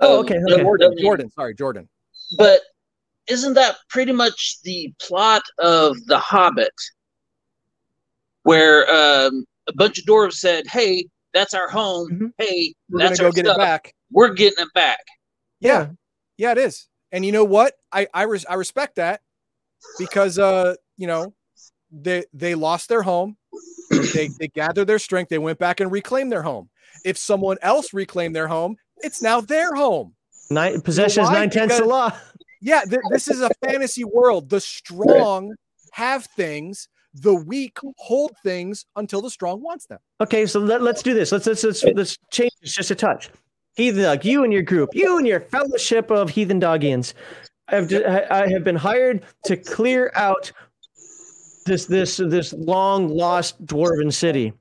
Oh, 0.00 0.18
okay. 0.20 0.38
okay. 0.38 0.62
Jordan, 0.62 0.94
Jordan. 1.00 1.30
Sorry, 1.30 1.54
Jordan. 1.54 1.88
But 2.36 2.60
isn't 3.28 3.54
that 3.54 3.76
pretty 3.88 4.12
much 4.12 4.58
the 4.62 4.92
plot 5.00 5.42
of 5.58 5.96
The 6.06 6.18
Hobbit? 6.18 6.74
Where 8.46 8.88
um, 8.88 9.44
a 9.66 9.72
bunch 9.74 9.98
of 9.98 10.04
dwarves 10.04 10.34
said, 10.34 10.68
"Hey, 10.68 11.06
that's 11.34 11.52
our 11.52 11.68
home. 11.68 12.08
Mm-hmm. 12.10 12.26
Hey, 12.38 12.74
we're 12.88 13.00
that's 13.00 13.18
gonna 13.18 13.30
go 13.30 13.34
get 13.34 13.46
stuff. 13.46 13.56
it 13.56 13.58
back. 13.58 13.92
We're 14.12 14.34
getting 14.34 14.64
it 14.64 14.72
back." 14.72 15.04
Yeah, 15.58 15.88
yeah, 16.38 16.52
it 16.52 16.58
is. 16.58 16.88
And 17.10 17.26
you 17.26 17.32
know 17.32 17.44
what? 17.44 17.74
I 17.90 18.06
I, 18.14 18.22
res- 18.22 18.46
I 18.46 18.54
respect 18.54 18.96
that 18.96 19.20
because 19.98 20.38
uh 20.38 20.76
you 20.96 21.08
know 21.08 21.34
they 21.90 22.24
they 22.32 22.54
lost 22.54 22.88
their 22.88 23.02
home. 23.02 23.36
they 24.14 24.28
they 24.38 24.48
gathered 24.48 24.86
their 24.86 25.00
strength. 25.00 25.28
They 25.28 25.38
went 25.38 25.58
back 25.58 25.80
and 25.80 25.90
reclaimed 25.90 26.30
their 26.30 26.42
home. 26.42 26.70
If 27.04 27.18
someone 27.18 27.56
else 27.62 27.92
reclaimed 27.92 28.36
their 28.36 28.48
home, 28.48 28.76
it's 28.98 29.20
now 29.20 29.40
their 29.40 29.74
home. 29.74 30.14
Nine 30.50 30.80
possession 30.82 31.24
is 31.24 31.30
nine 31.30 31.50
tenths 31.50 31.80
of 31.80 31.86
law. 31.86 32.16
Yeah, 32.62 32.82
th- 32.82 33.02
this 33.10 33.28
is 33.28 33.40
a 33.40 33.50
fantasy 33.64 34.04
world. 34.04 34.48
The 34.50 34.60
strong 34.60 35.54
have 35.92 36.26
things 36.26 36.88
the 37.22 37.34
weak 37.34 37.78
hold 37.98 38.36
things 38.42 38.86
until 38.96 39.22
the 39.22 39.30
strong 39.30 39.62
wants 39.62 39.86
them. 39.86 39.98
Okay, 40.20 40.46
so 40.46 40.60
let, 40.60 40.82
us 40.82 41.02
do 41.02 41.14
this. 41.14 41.32
Let's 41.32 41.46
let's 41.46 41.64
let's, 41.64 41.84
let's 41.84 42.18
change 42.30 42.52
this 42.60 42.74
just 42.74 42.90
a 42.90 42.94
touch. 42.94 43.30
Heathen 43.74 44.02
dog, 44.02 44.24
you 44.24 44.44
and 44.44 44.52
your 44.52 44.62
group, 44.62 44.94
you 44.94 45.18
and 45.18 45.26
your 45.26 45.40
fellowship 45.40 46.10
of 46.10 46.30
heathen 46.30 46.58
dogians, 46.58 47.14
I've 47.68 47.92
I 47.92 48.48
have 48.50 48.64
been 48.64 48.76
hired 48.76 49.24
to 49.44 49.56
clear 49.56 50.12
out 50.14 50.52
this 51.64 51.86
this 51.86 52.16
this 52.16 52.52
long 52.52 53.08
lost 53.08 53.64
dwarven 53.66 54.12
city. 54.12 54.52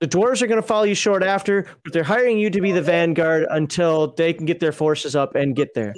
The 0.00 0.08
dwarves 0.08 0.42
are 0.42 0.46
going 0.46 0.60
to 0.60 0.66
follow 0.66 0.84
you 0.84 0.94
short 0.94 1.22
after, 1.22 1.66
but 1.84 1.92
they're 1.92 2.02
hiring 2.02 2.38
you 2.38 2.50
to 2.50 2.60
be 2.60 2.72
the 2.72 2.82
vanguard 2.82 3.46
until 3.50 4.08
they 4.14 4.32
can 4.32 4.44
get 4.44 4.60
their 4.60 4.72
forces 4.72 5.14
up 5.14 5.34
and 5.34 5.54
get 5.54 5.72
there. 5.74 5.94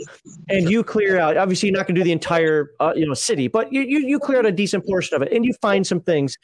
And 0.48 0.70
you 0.70 0.84
clear 0.84 1.18
out. 1.18 1.36
Obviously, 1.36 1.68
you're 1.68 1.78
not 1.78 1.86
going 1.86 1.94
to 1.94 2.00
do 2.02 2.04
the 2.04 2.12
entire 2.12 2.72
uh, 2.78 2.92
you 2.94 3.06
know 3.06 3.14
city, 3.14 3.48
but 3.48 3.72
you, 3.72 3.80
you 3.80 4.00
you 4.00 4.18
clear 4.18 4.38
out 4.38 4.46
a 4.46 4.52
decent 4.52 4.86
portion 4.86 5.16
of 5.16 5.22
it, 5.22 5.32
and 5.32 5.44
you 5.44 5.54
find 5.62 5.86
some 5.86 6.00
things. 6.00 6.36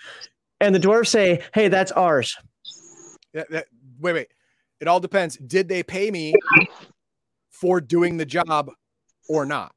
And 0.61 0.75
the 0.75 0.81
dwarves 0.81 1.09
say, 1.09 1.43
"Hey, 1.55 1.69
that's 1.69 1.93
ours." 1.93 2.37
Yeah, 3.35 3.45
that, 3.51 3.67
wait, 4.01 4.15
wait. 4.15 4.29
It 4.81 4.89
all 4.89 4.99
depends. 4.99 5.37
Did 5.37 5.69
they 5.69 5.83
pay 5.83 6.11
me 6.11 6.35
for 7.51 7.81
doing 7.81 8.17
the 8.17 8.27
job 8.27 8.71
or 9.29 9.47
not? 9.47 9.75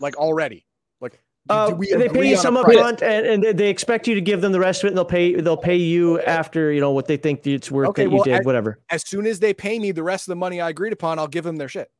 Like 0.00 0.16
already? 0.16 0.64
Uh, 1.48 1.74
they 1.74 2.08
pay 2.08 2.30
you 2.30 2.36
some 2.36 2.56
up 2.56 2.70
front, 2.70 3.02
and, 3.02 3.44
and 3.44 3.58
they 3.58 3.68
expect 3.68 4.06
you 4.06 4.14
to 4.14 4.20
give 4.20 4.40
them 4.40 4.52
the 4.52 4.60
rest 4.60 4.82
of 4.82 4.86
it. 4.86 4.88
And 4.90 4.96
they'll 4.96 5.04
pay 5.04 5.34
they'll 5.34 5.56
pay 5.56 5.76
you 5.76 6.20
after 6.20 6.72
you 6.72 6.80
know 6.80 6.92
what 6.92 7.06
they 7.06 7.16
think 7.16 7.44
it's 7.46 7.70
worth 7.70 7.88
okay, 7.90 8.04
that 8.04 8.12
you 8.12 8.22
did, 8.22 8.40
as, 8.40 8.46
whatever. 8.46 8.78
As 8.90 9.06
soon 9.08 9.26
as 9.26 9.40
they 9.40 9.52
pay 9.52 9.78
me 9.78 9.90
the 9.90 10.04
rest 10.04 10.28
of 10.28 10.32
the 10.32 10.36
money 10.36 10.60
I 10.60 10.68
agreed 10.68 10.92
upon, 10.92 11.18
I'll 11.18 11.26
give 11.26 11.44
them 11.44 11.56
their 11.56 11.68
shit. 11.68 11.90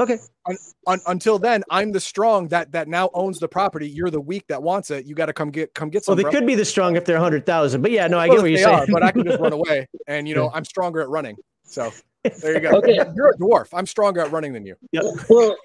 Okay. 0.00 0.18
Un, 0.46 0.56
un, 0.86 1.00
until 1.08 1.38
then, 1.38 1.62
I'm 1.68 1.92
the 1.92 2.00
strong 2.00 2.48
that 2.48 2.72
that 2.72 2.88
now 2.88 3.10
owns 3.12 3.38
the 3.38 3.48
property. 3.48 3.88
You're 3.88 4.08
the 4.08 4.20
weak 4.20 4.46
that 4.48 4.62
wants 4.62 4.90
it. 4.90 5.04
You 5.04 5.14
got 5.14 5.26
to 5.26 5.32
come 5.34 5.50
get 5.50 5.74
come 5.74 5.90
get 5.90 6.04
some. 6.04 6.12
Well, 6.12 6.16
they 6.16 6.22
bro. 6.22 6.32
could 6.32 6.46
be 6.46 6.54
the 6.54 6.64
strong 6.64 6.96
if 6.96 7.04
they're 7.04 7.18
hundred 7.18 7.44
thousand, 7.44 7.82
but 7.82 7.90
yeah, 7.90 8.06
no, 8.06 8.18
I 8.18 8.28
well, 8.28 8.36
get 8.36 8.42
what 8.42 8.50
you're 8.50 8.58
saying. 8.60 8.78
Are, 8.78 8.86
but 8.86 9.02
I 9.02 9.10
can 9.10 9.24
just 9.24 9.40
run 9.40 9.52
away, 9.52 9.86
and 10.06 10.26
you 10.26 10.34
know 10.34 10.50
I'm 10.54 10.64
stronger 10.64 11.02
at 11.02 11.08
running. 11.08 11.36
So 11.64 11.92
there 12.22 12.54
you 12.54 12.60
go. 12.60 12.70
okay, 12.78 12.98
you're 13.14 13.30
a 13.30 13.36
dwarf. 13.36 13.68
I'm 13.74 13.86
stronger 13.86 14.20
at 14.20 14.30
running 14.30 14.54
than 14.54 14.64
you. 14.64 14.76
Yep. 14.92 15.04
Well, 15.28 15.56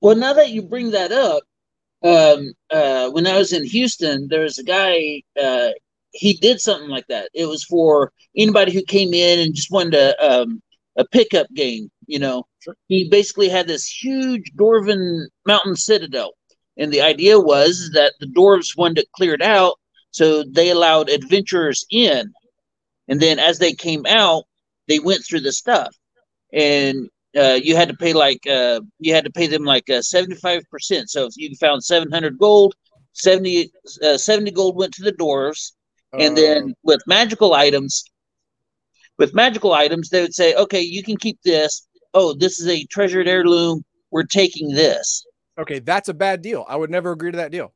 well, 0.00 0.16
now 0.16 0.32
that 0.32 0.50
you 0.50 0.62
bring 0.62 0.90
that 0.90 1.12
up, 1.12 1.42
um, 2.02 2.52
uh, 2.70 3.10
when 3.10 3.26
I 3.26 3.36
was 3.38 3.52
in 3.52 3.64
Houston, 3.64 4.28
there 4.28 4.42
was 4.42 4.58
a 4.58 4.64
guy. 4.64 5.22
Uh, 5.40 5.70
he 6.12 6.34
did 6.34 6.60
something 6.60 6.88
like 6.88 7.06
that. 7.08 7.30
It 7.34 7.46
was 7.46 7.64
for 7.64 8.12
anybody 8.36 8.72
who 8.72 8.82
came 8.82 9.12
in 9.12 9.40
and 9.40 9.54
just 9.54 9.70
wanted 9.70 9.94
a 9.94 10.42
um, 10.42 10.62
a 10.96 11.04
pickup 11.06 11.48
game. 11.54 11.90
You 12.06 12.18
know, 12.18 12.46
sure. 12.60 12.76
he 12.88 13.08
basically 13.08 13.48
had 13.48 13.66
this 13.66 13.86
huge 13.86 14.52
Dwarven 14.56 15.26
mountain 15.46 15.76
citadel, 15.76 16.32
and 16.76 16.92
the 16.92 17.02
idea 17.02 17.38
was 17.38 17.90
that 17.94 18.14
the 18.20 18.26
dwarves 18.26 18.76
wanted 18.76 18.98
it 18.98 19.12
cleared 19.12 19.42
out, 19.42 19.74
so 20.10 20.44
they 20.44 20.70
allowed 20.70 21.10
adventurers 21.10 21.84
in, 21.90 22.32
and 23.08 23.20
then 23.20 23.38
as 23.38 23.58
they 23.58 23.72
came 23.72 24.06
out, 24.06 24.44
they 24.86 24.98
went 24.98 25.24
through 25.24 25.40
the 25.40 25.52
stuff, 25.52 25.94
and 26.52 27.08
uh, 27.36 27.58
you 27.62 27.76
had 27.76 27.88
to 27.88 27.96
pay 27.96 28.12
like 28.12 28.46
uh, 28.46 28.80
you 28.98 29.14
had 29.14 29.24
to 29.24 29.30
pay 29.30 29.46
them 29.46 29.64
like 29.64 29.84
seventy 30.00 30.36
five 30.36 30.62
percent. 30.70 31.10
So 31.10 31.26
if 31.26 31.34
you 31.36 31.54
found 31.56 31.84
seven 31.84 32.10
hundred 32.10 32.38
gold, 32.38 32.74
70, 33.18 33.70
uh, 34.02 34.16
70 34.16 34.50
gold 34.52 34.76
went 34.76 34.94
to 34.94 35.02
the 35.02 35.12
dwarves, 35.12 35.72
and 36.12 36.36
then 36.36 36.70
oh. 36.70 36.74
with 36.84 37.00
magical 37.06 37.54
items, 37.54 38.04
with 39.18 39.34
magical 39.34 39.72
items, 39.72 40.08
they 40.08 40.22
would 40.22 40.34
say, 40.34 40.54
okay, 40.54 40.80
you 40.80 41.02
can 41.02 41.16
keep 41.16 41.38
this. 41.42 41.86
Oh, 42.14 42.32
this 42.32 42.60
is 42.60 42.68
a 42.68 42.84
treasured 42.86 43.28
heirloom. 43.28 43.82
We're 44.10 44.24
taking 44.24 44.68
this. 44.74 45.26
Okay, 45.58 45.80
that's 45.80 46.08
a 46.08 46.14
bad 46.14 46.40
deal. 46.40 46.64
I 46.68 46.76
would 46.76 46.90
never 46.90 47.12
agree 47.12 47.32
to 47.32 47.38
that 47.38 47.50
deal. 47.50 47.74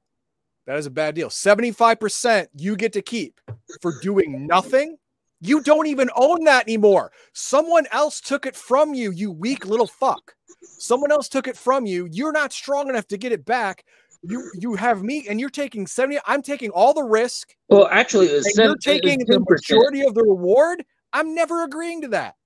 That 0.66 0.78
is 0.78 0.86
a 0.86 0.90
bad 0.90 1.16
deal. 1.16 1.28
75% 1.28 2.46
you 2.54 2.76
get 2.76 2.92
to 2.92 3.02
keep 3.02 3.40
for 3.80 3.98
doing 4.00 4.46
nothing 4.46 4.96
you 5.42 5.60
don't 5.60 5.88
even 5.88 6.08
own 6.14 6.44
that 6.44 6.66
anymore. 6.68 7.10
Someone 7.34 7.86
else 7.90 8.20
took 8.20 8.46
it 8.46 8.56
from 8.56 8.94
you, 8.94 9.10
you 9.10 9.30
weak 9.32 9.66
little 9.66 9.88
fuck. 9.88 10.34
Someone 10.62 11.10
else 11.10 11.28
took 11.28 11.48
it 11.48 11.56
from 11.56 11.84
you. 11.84 12.08
You're 12.10 12.32
not 12.32 12.52
strong 12.52 12.88
enough 12.88 13.06
to 13.08 13.18
get 13.18 13.32
it 13.32 13.44
back. 13.44 13.84
you 14.22 14.48
you 14.54 14.74
have 14.76 15.02
me 15.02 15.26
and 15.28 15.40
you're 15.40 15.50
taking 15.50 15.84
70 15.84 16.20
i'm 16.26 16.42
taking 16.42 16.70
all 16.70 16.94
the 16.94 17.02
risk 17.02 17.56
Well, 17.68 17.88
actually, 17.90 18.28
it 18.28 18.34
was 18.34 18.46
and 18.46 18.54
seven, 18.54 18.68
you're 18.70 18.94
taking 18.94 19.18
the 19.26 19.40
majority 19.40 20.02
of 20.06 20.14
the 20.14 20.22
reward 20.22 20.84
i'm 21.12 21.34
never 21.34 21.64
agreeing 21.64 22.02
to 22.02 22.08
that 22.08 22.36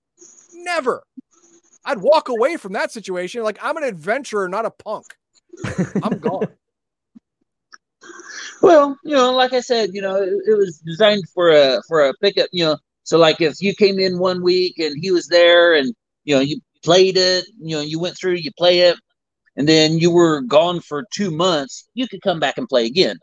never 0.54 1.02
i'd 1.84 1.98
walk 1.98 2.30
away 2.30 2.56
from 2.56 2.72
that 2.72 2.90
situation 2.92 3.42
like 3.42 3.58
i'm 3.62 3.76
an 3.76 3.84
adventurer 3.84 4.48
not 4.48 4.64
a 4.64 4.70
punk 4.70 5.04
i'm 6.02 6.18
gone 6.26 6.48
Well, 8.62 8.98
you 9.04 9.14
know, 9.14 9.32
like 9.34 9.52
I 9.52 9.60
said, 9.60 9.90
you 9.92 10.00
know, 10.00 10.16
it, 10.16 10.32
it 10.46 10.56
was 10.56 10.78
designed 10.78 11.28
for 11.34 11.50
a 11.50 11.82
for 11.86 12.08
a 12.08 12.14
pickup. 12.22 12.48
You 12.52 12.64
know, 12.64 12.76
so 13.06 13.16
like 13.18 13.40
if 13.40 13.54
you 13.60 13.72
came 13.74 13.98
in 13.98 14.18
one 14.18 14.42
week 14.42 14.78
and 14.78 14.94
he 15.00 15.10
was 15.10 15.28
there, 15.28 15.74
and 15.74 15.94
you 16.24 16.34
know 16.34 16.40
you 16.42 16.60
played 16.84 17.16
it, 17.16 17.44
you 17.58 17.74
know, 17.76 17.82
you 17.82 17.98
went 17.98 18.16
through, 18.16 18.34
you 18.34 18.50
play 18.58 18.80
it, 18.80 18.96
and 19.56 19.66
then 19.68 19.98
you 19.98 20.10
were 20.10 20.40
gone 20.42 20.80
for 20.80 21.04
two 21.12 21.30
months, 21.30 21.88
you 21.94 22.06
could 22.06 22.20
come 22.22 22.38
back 22.38 22.58
and 22.58 22.68
play 22.68 22.84
again. 22.86 23.16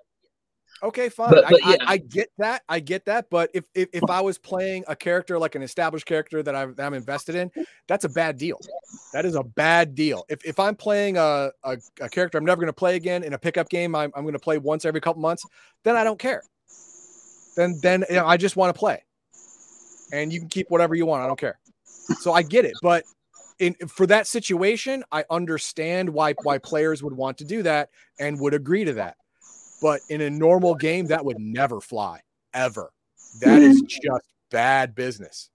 Okay, 0.82 1.08
fine. 1.08 1.30
But- 1.32 1.46
but 1.50 1.64
I, 1.64 1.70
yeah. 1.70 1.76
I, 1.82 1.94
I 1.94 1.98
get 1.98 2.30
that. 2.40 2.62
I 2.68 2.80
get 2.82 3.06
that. 3.06 3.30
But 3.30 3.50
if, 3.54 3.64
if 3.74 3.88
if 3.94 4.04
I 4.10 4.20
was 4.20 4.38
playing 4.38 4.84
a 4.90 4.96
character 4.98 5.40
like 5.40 5.56
an 5.56 5.62
established 5.62 6.06
character 6.06 6.44
that, 6.44 6.56
I've, 6.56 6.76
that 6.76 6.86
I'm 6.86 6.94
invested 6.94 7.36
in, 7.36 7.50
that's 7.88 8.04
a 8.04 8.10
bad 8.10 8.38
deal. 8.38 8.60
That 9.14 9.24
is 9.26 9.36
a 9.36 9.44
bad 9.44 9.96
deal. 9.96 10.26
If, 10.28 10.44
if 10.44 10.60
I'm 10.60 10.76
playing 10.76 11.16
a, 11.16 11.52
a, 11.64 11.78
a 12.02 12.10
character 12.10 12.38
I'm 12.38 12.44
never 12.44 12.60
going 12.60 12.68
to 12.68 12.74
play 12.74 12.98
again 12.98 13.24
in 13.24 13.32
a 13.32 13.38
pickup 13.40 13.70
game, 13.70 13.96
I'm, 13.96 14.12
I'm 14.14 14.24
going 14.24 14.34
to 14.34 14.40
play 14.40 14.58
once 14.58 14.84
every 14.84 15.00
couple 15.00 15.22
months, 15.22 15.46
then 15.86 15.96
I 15.96 16.04
don't 16.04 16.20
care. 16.20 16.44
Then 17.56 17.80
then 17.82 18.04
you 18.10 18.18
know, 18.18 18.26
I 18.28 18.36
just 18.36 18.58
want 18.58 18.76
to 18.76 18.78
play, 18.78 19.04
and 20.14 20.32
you 20.32 20.40
can 20.40 20.48
keep 20.48 20.70
whatever 20.70 20.96
you 20.96 21.06
want. 21.06 21.24
I 21.24 21.28
don't 21.28 21.40
care. 21.40 21.60
So 22.20 22.32
I 22.32 22.44
get 22.44 22.64
it, 22.64 22.74
but 22.82 23.04
in 23.60 23.74
for 23.88 24.06
that 24.08 24.28
situation, 24.28 25.04
I 25.12 25.26
understand 25.30 26.10
why 26.10 26.34
why 26.44 26.60
players 26.60 27.04
would 27.04 27.14
want 27.14 27.38
to 27.40 27.46
do 27.46 27.64
that 27.64 27.90
and 28.20 28.40
would 28.40 28.54
agree 28.54 28.86
to 28.86 28.94
that. 28.94 29.18
But 29.82 30.02
in 30.10 30.22
a 30.22 30.30
normal 30.30 30.76
game, 30.76 31.08
that 31.08 31.26
would 31.26 31.40
never 31.40 31.82
fly 31.82 32.22
ever. 32.54 32.92
That 33.42 33.62
is 33.62 33.80
hmm. 33.80 33.86
just 33.88 34.26
bad 34.52 34.96
business. 34.96 35.50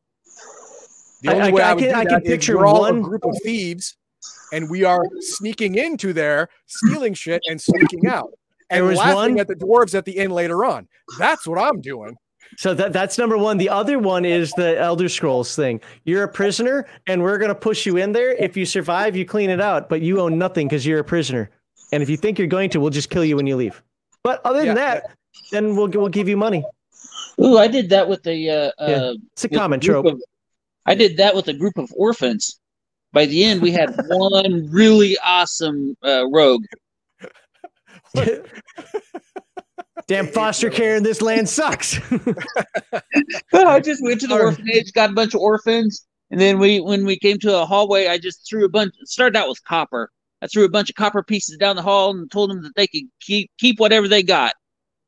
The 1.22 1.32
only 1.34 1.48
I 1.48 1.50
way 1.50 1.62
I, 1.62 1.70
I 1.70 1.74
would 1.74 1.84
can- 1.84 1.94
I 1.94 2.04
can 2.04 2.20
picture 2.22 2.58
we're 2.58 2.66
all 2.66 2.80
one- 2.80 2.98
a 2.98 3.00
group 3.00 3.24
of 3.24 3.36
thieves, 3.42 3.96
and 4.52 4.68
we 4.68 4.84
are 4.84 5.02
sneaking 5.20 5.76
into 5.76 6.12
there, 6.12 6.48
stealing 6.66 7.14
shit, 7.14 7.42
and 7.48 7.60
sneaking 7.60 8.06
out, 8.06 8.30
and 8.70 8.86
was 8.86 8.98
laughing 8.98 9.34
one- 9.34 9.40
at 9.40 9.48
the 9.48 9.54
dwarves 9.54 9.94
at 9.94 10.04
the 10.04 10.16
inn 10.16 10.30
later 10.30 10.64
on. 10.64 10.88
That's 11.18 11.46
what 11.46 11.58
I'm 11.58 11.80
doing. 11.80 12.16
So 12.56 12.74
that 12.74 12.92
that's 12.92 13.18
number 13.18 13.36
one. 13.38 13.58
The 13.58 13.68
other 13.68 13.98
one 13.98 14.24
is 14.24 14.52
the 14.52 14.78
Elder 14.78 15.08
Scrolls 15.08 15.54
thing. 15.54 15.80
You're 16.04 16.24
a 16.24 16.28
prisoner, 16.28 16.86
and 17.06 17.22
we're 17.22 17.38
gonna 17.38 17.54
push 17.54 17.86
you 17.86 17.96
in 17.98 18.12
there. 18.12 18.32
If 18.34 18.56
you 18.56 18.64
survive, 18.66 19.14
you 19.16 19.24
clean 19.24 19.50
it 19.50 19.60
out, 19.60 19.88
but 19.88 20.00
you 20.00 20.20
own 20.20 20.38
nothing 20.38 20.66
because 20.66 20.84
you're 20.86 20.98
a 21.00 21.04
prisoner. 21.04 21.50
And 21.92 22.02
if 22.02 22.10
you 22.10 22.16
think 22.16 22.38
you're 22.38 22.48
going 22.48 22.70
to, 22.70 22.80
we'll 22.80 22.90
just 22.90 23.10
kill 23.10 23.24
you 23.24 23.36
when 23.36 23.46
you 23.46 23.56
leave. 23.56 23.82
But 24.22 24.40
other 24.44 24.58
than 24.58 24.68
Yeah, 24.68 24.74
that, 24.74 25.10
then 25.52 25.76
we'll 25.76 25.88
we'll 25.88 26.08
give 26.08 26.28
you 26.28 26.36
money. 26.36 26.64
Ooh, 27.40 27.56
I 27.58 27.68
did 27.68 27.88
that 27.90 28.08
with 28.08 28.22
the 28.24 28.50
uh, 28.50 28.70
Yeah. 28.80 28.84
uh 28.86 29.14
It's 29.32 29.44
a 29.44 29.48
with 29.48 29.52
a 29.52 29.56
common 29.56 29.80
trope. 29.80 30.06
of- 30.06 30.20
I 30.86 30.94
did 30.94 31.18
that 31.18 31.34
with 31.34 31.48
a 31.48 31.52
group 31.54 31.76
of 31.78 31.92
orphans. 31.96 32.58
By 33.12 33.26
the 33.26 33.44
end, 33.44 33.62
we 33.62 33.70
had 33.70 33.94
one 34.08 34.68
really 34.70 35.16
awesome 35.24 35.96
uh, 36.04 36.26
rogue. 36.30 36.64
Damn 40.08 40.26
foster 40.26 40.70
care 40.70 40.96
in 40.96 41.02
this 41.02 41.20
land 41.20 41.48
sucks. 41.48 42.00
I 43.52 43.78
just 43.80 44.02
went 44.02 44.20
to 44.22 44.26
the 44.26 44.38
orphanage, 44.40 44.92
got 44.94 45.10
a 45.10 45.12
bunch 45.12 45.34
of 45.34 45.40
orphans, 45.42 46.06
and 46.30 46.40
then 46.40 46.58
we, 46.58 46.80
when 46.80 47.04
we 47.04 47.18
came 47.18 47.38
to 47.40 47.60
a 47.60 47.66
hallway, 47.66 48.06
I 48.06 48.16
just 48.16 48.48
threw 48.48 48.64
a 48.64 48.70
bunch. 48.70 48.94
Started 49.04 49.36
out 49.36 49.48
with 49.48 49.62
copper. 49.64 50.10
I 50.40 50.46
threw 50.46 50.64
a 50.64 50.70
bunch 50.70 50.88
of 50.88 50.96
copper 50.96 51.22
pieces 51.22 51.58
down 51.58 51.76
the 51.76 51.82
hall 51.82 52.10
and 52.10 52.30
told 52.30 52.48
them 52.48 52.62
that 52.62 52.74
they 52.74 52.86
could 52.86 53.02
keep 53.20 53.50
keep 53.58 53.78
whatever 53.78 54.08
they 54.08 54.22
got. 54.22 54.54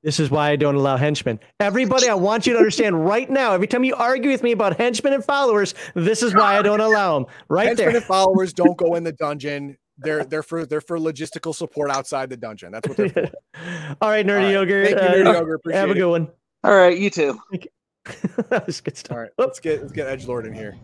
This 0.03 0.21
is 0.21 0.31
why 0.31 0.51
I 0.51 0.57
don't 0.57 0.77
allow 0.77 0.97
henchmen. 0.97 1.39
Everybody, 1.61 2.09
I 2.09 2.15
want 2.15 2.47
you 2.47 2.55
to 2.55 2.59
understand 2.59 3.05
right 3.05 3.29
now. 3.29 3.53
Every 3.53 3.67
time 3.67 3.85
you 3.85 3.95
argue 3.95 4.31
with 4.31 4.43
me 4.43 4.53
about 4.53 4.79
henchmen 4.79 5.13
and 5.13 5.25
followers, 5.25 5.75
this 5.95 6.23
is 6.23 6.35
why 6.35 6.59
I 6.59 6.63
don't 6.63 6.81
allow 6.81 7.19
them. 7.19 7.27
Right 7.51 7.69
Henchmen 7.69 7.89
there. 7.89 7.97
and 7.97 8.05
followers 8.05 8.55
don't 8.55 8.79
go 8.79 8.95
in 8.95 9.05
the 9.05 9.13
dungeon. 9.13 9.77
They're 10.03 10.25
they're 10.25 10.43
for 10.43 10.65
they're 10.67 10.81
for 10.81 10.99
logistical 10.99 11.55
support 11.55 11.91
outside 11.91 12.31
the 12.31 12.37
dungeon. 12.37 12.73
That's 12.73 12.89
what 12.89 12.97
they're 12.97 13.09
for. 13.11 13.31
All 14.01 14.09
right, 14.11 14.27
nerdy 14.27 14.31
All 14.39 14.45
right. 14.45 14.51
yogurt. 14.53 14.87
Thank 14.89 15.01
you, 15.01 15.07
uh, 15.07 15.13
Nerdy 15.13 15.35
Yogurt. 15.35 15.55
Appreciate 15.61 15.81
have 15.81 15.91
a 15.91 15.95
good 15.95 16.11
one. 16.11 16.29
All 16.65 16.75
right, 16.77 16.99
you 16.99 17.11
too. 17.11 17.39
that 18.49 18.67
was 18.67 18.81
good 18.81 18.97
stuff. 18.97 19.13
All 19.17 19.23
right, 19.23 19.31
let's 19.39 19.61
get 19.61 19.81
let's 19.81 19.93
get 19.93 20.07
edge 20.07 20.27
lord 20.27 20.47
in 20.47 20.53
here. 20.55 20.77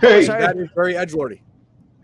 Hey, 0.00 0.24
sorry. 0.24 0.40
That 0.40 0.56
is 0.56 0.68
very 0.74 0.96
edge 0.96 1.14
lordy. 1.14 1.42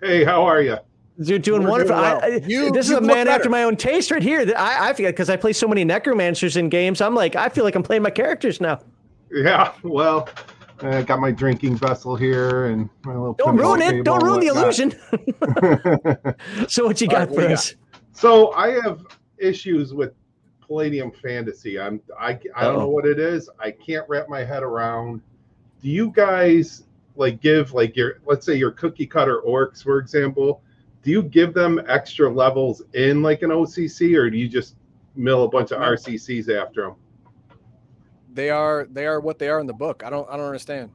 hey, 0.02 0.24
how 0.24 0.44
are 0.44 0.60
you? 0.62 0.76
You're 1.22 1.38
doing 1.38 1.64
We're 1.64 1.70
wonderful. 1.70 1.96
doing 1.96 2.08
well. 2.08 2.20
I- 2.22 2.42
You- 2.46 2.70
this 2.70 2.86
is 2.86 2.92
a 2.96 3.00
man 3.00 3.26
better. 3.26 3.30
after 3.30 3.50
my 3.50 3.64
own 3.64 3.76
taste 3.76 4.10
right 4.10 4.22
here. 4.22 4.44
That 4.46 4.58
I, 4.58 4.90
I 4.90 4.92
feel 4.94 5.08
because 5.10 5.28
I 5.28 5.36
play 5.36 5.52
so 5.52 5.66
many 5.68 5.84
necromancers 5.84 6.56
in 6.56 6.68
games. 6.70 7.00
I'm 7.00 7.14
like, 7.14 7.36
I 7.36 7.48
feel 7.48 7.64
like 7.64 7.74
I'm 7.74 7.82
playing 7.82 8.02
my 8.02 8.10
characters 8.10 8.60
now. 8.60 8.80
Yeah, 9.32 9.72
well, 9.82 10.28
I 10.82 11.02
got 11.02 11.20
my 11.20 11.30
drinking 11.30 11.76
vessel 11.76 12.16
here 12.16 12.66
and 12.66 12.88
my 13.04 13.12
little. 13.12 13.34
Don't 13.34 13.56
ruin 13.56 13.82
it. 13.82 14.04
Don't 14.04 14.22
ruin 14.22 14.40
the 14.40 14.46
illusion. 14.48 14.92
so 16.68 16.86
what 16.86 17.00
you 17.00 17.08
got 17.08 17.28
what 17.30 17.40
for 17.46 17.52
us? 17.52 17.74
so 18.12 18.52
I 18.52 18.80
have 18.82 19.02
issues 19.38 19.92
with 19.94 20.12
Palladium 20.66 21.10
Fantasy. 21.10 21.78
I'm 21.80 22.00
I 22.18 22.38
I 22.54 22.64
don't 22.64 22.74
know 22.74 22.80
Uh-oh. 22.82 22.88
what 22.88 23.06
it 23.06 23.18
is. 23.18 23.50
I 23.58 23.70
can't 23.70 24.08
wrap 24.08 24.28
my 24.28 24.44
head 24.44 24.62
around. 24.62 25.20
Do 25.82 25.88
you 25.88 26.10
guys 26.10 26.84
like 27.16 27.40
give 27.40 27.72
like 27.74 27.96
your 27.96 28.20
let's 28.24 28.46
say 28.46 28.54
your 28.54 28.70
cookie 28.70 29.06
cutter 29.06 29.42
orcs 29.46 29.82
for 29.82 29.98
example? 29.98 30.62
Do 31.02 31.10
you 31.10 31.22
give 31.22 31.54
them 31.54 31.80
extra 31.88 32.30
levels 32.30 32.82
in 32.92 33.22
like 33.22 33.42
an 33.42 33.50
OCC 33.50 34.16
or 34.16 34.30
do 34.30 34.36
you 34.36 34.48
just 34.48 34.76
mill 35.16 35.44
a 35.44 35.48
bunch 35.48 35.72
of 35.72 35.80
RCCs 35.80 36.54
after 36.54 36.82
them? 36.82 36.94
They 38.32 38.50
are 38.50 38.86
they 38.90 39.06
are 39.06 39.20
what 39.20 39.38
they 39.38 39.48
are 39.48 39.60
in 39.60 39.66
the 39.66 39.72
book. 39.74 40.02
I 40.04 40.10
don't 40.10 40.28
I 40.30 40.36
don't 40.36 40.46
understand. 40.46 40.90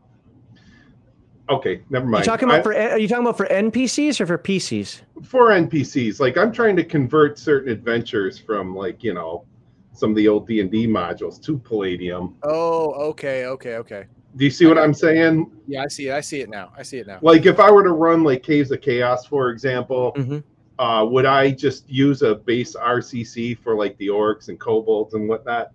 Okay, 1.47 1.81
never 1.91 2.05
Are 2.05 2.09
mind. 2.09 2.25
you 2.25 2.31
talking 2.31 2.49
about 2.49 2.61
I- 2.61 2.63
for 2.63 2.73
are 2.75 2.97
you 2.97 3.07
talking 3.07 3.23
about 3.25 3.37
for 3.37 3.45
NPCs 3.45 4.19
or 4.19 4.25
for 4.25 4.37
PCs? 4.37 5.01
for 5.23 5.49
NPCs. 5.51 6.19
Like 6.19 6.37
I'm 6.37 6.51
trying 6.51 6.75
to 6.77 6.83
convert 6.83 7.37
certain 7.37 7.71
adventures 7.71 8.37
from 8.39 8.75
like 8.75 9.03
you 9.03 9.13
know 9.13 9.45
some 9.93 10.09
of 10.09 10.15
the 10.15 10.27
old 10.27 10.47
D 10.47 10.59
and 10.59 10.71
D 10.71 10.87
modules 10.87 11.41
to 11.43 11.57
Palladium. 11.59 12.35
Oh, 12.43 12.91
okay, 13.09 13.45
okay, 13.45 13.75
okay. 13.77 14.05
Do 14.35 14.43
you 14.43 14.51
see 14.51 14.65
what 14.65 14.77
I'm 14.77 14.93
saying? 14.93 15.49
Yeah, 15.67 15.83
I 15.83 15.87
see 15.87 16.09
it. 16.09 16.13
I 16.13 16.19
see 16.21 16.41
it 16.41 16.49
now. 16.49 16.71
I 16.77 16.83
see 16.83 16.97
it 16.97 17.07
now. 17.07 17.19
Like 17.21 17.45
if 17.45 17.59
I 17.59 17.71
were 17.71 17.83
to 17.83 17.91
run 17.91 18.23
like 18.23 18.43
Caves 18.43 18.71
of 18.71 18.81
Chaos, 18.81 19.25
for 19.25 19.49
example, 19.51 20.13
Mhm. 20.17 20.43
uh, 20.79 21.05
would 21.09 21.25
I 21.25 21.51
just 21.51 21.89
use 21.89 22.21
a 22.21 22.35
base 22.35 22.75
RCC 22.75 23.53
for 23.53 23.75
like 23.75 23.97
the 23.97 24.07
orcs 24.07 24.49
and 24.49 24.59
kobolds 24.59 25.13
and 25.13 25.29
whatnot? 25.29 25.71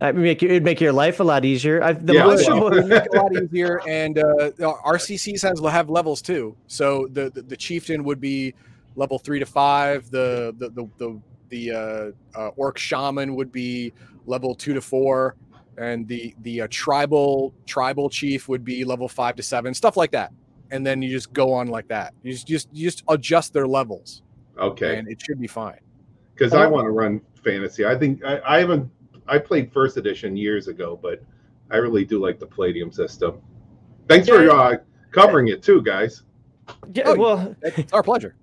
That 0.00 0.14
would 0.14 0.22
make 0.22 0.42
it'd 0.42 0.64
make 0.64 0.80
your 0.80 0.92
life 0.92 1.20
a 1.20 1.24
lot 1.24 1.44
easier. 1.44 1.82
I, 1.82 1.92
the 1.92 2.14
Yeah, 2.14 2.24
monster 2.24 2.54
well. 2.54 2.70
would 2.70 2.86
make 2.86 3.04
it 3.04 3.14
a 3.14 3.20
lot 3.22 3.32
easier, 3.42 3.80
and 3.86 4.18
uh, 4.18 4.50
RCCs 4.58 5.42
has 5.42 5.60
have 5.60 5.90
levels 5.90 6.22
too. 6.22 6.56
So 6.68 7.06
the, 7.12 7.30
the 7.30 7.42
the 7.42 7.56
chieftain 7.56 8.02
would 8.04 8.20
be 8.20 8.54
level 8.96 9.18
three 9.18 9.38
to 9.38 9.46
five. 9.46 10.10
The 10.10 10.54
the 10.58 10.70
the 10.70 10.88
the, 10.98 11.20
the 11.50 11.70
uh, 12.34 12.38
uh, 12.38 12.48
orc 12.56 12.78
shaman 12.78 13.34
would 13.36 13.52
be 13.52 13.92
level 14.24 14.54
two 14.54 14.72
to 14.72 14.80
four, 14.80 15.36
and 15.76 16.08
the 16.08 16.34
the 16.40 16.62
uh, 16.62 16.68
tribal 16.70 17.52
tribal 17.66 18.08
chief 18.08 18.48
would 18.48 18.64
be 18.64 18.84
level 18.86 19.06
five 19.06 19.36
to 19.36 19.42
seven. 19.42 19.74
Stuff 19.74 19.98
like 19.98 20.12
that, 20.12 20.32
and 20.70 20.86
then 20.86 21.02
you 21.02 21.10
just 21.10 21.30
go 21.34 21.52
on 21.52 21.68
like 21.68 21.88
that. 21.88 22.14
You 22.22 22.32
just 22.32 22.46
just, 22.48 22.68
you 22.72 22.86
just 22.88 23.04
adjust 23.08 23.52
their 23.52 23.66
levels, 23.68 24.22
Okay, 24.58 24.96
and 24.96 25.08
it 25.08 25.20
should 25.20 25.38
be 25.38 25.46
fine. 25.46 25.78
because 26.34 26.54
I 26.54 26.66
want 26.66 26.86
to 26.86 26.90
run 26.90 27.20
fantasy. 27.44 27.84
I 27.84 27.96
think 27.98 28.24
I, 28.24 28.40
I 28.46 28.58
haven't. 28.60 28.90
I 29.30 29.38
played 29.38 29.72
first 29.72 29.96
edition 29.96 30.36
years 30.36 30.66
ago, 30.66 30.98
but 31.00 31.22
I 31.70 31.76
really 31.76 32.04
do 32.04 32.20
like 32.20 32.40
the 32.40 32.46
Palladium 32.46 32.90
system. 32.90 33.40
Thanks 34.08 34.28
for 34.28 34.50
uh, 34.50 34.78
covering 35.12 35.48
it 35.48 35.62
too, 35.62 35.80
guys. 35.82 36.24
yeah, 36.92 37.04
Oh, 37.06 37.14
well, 37.14 37.56
It's 37.62 37.92
our 37.92 38.02
pleasure. 38.02 38.34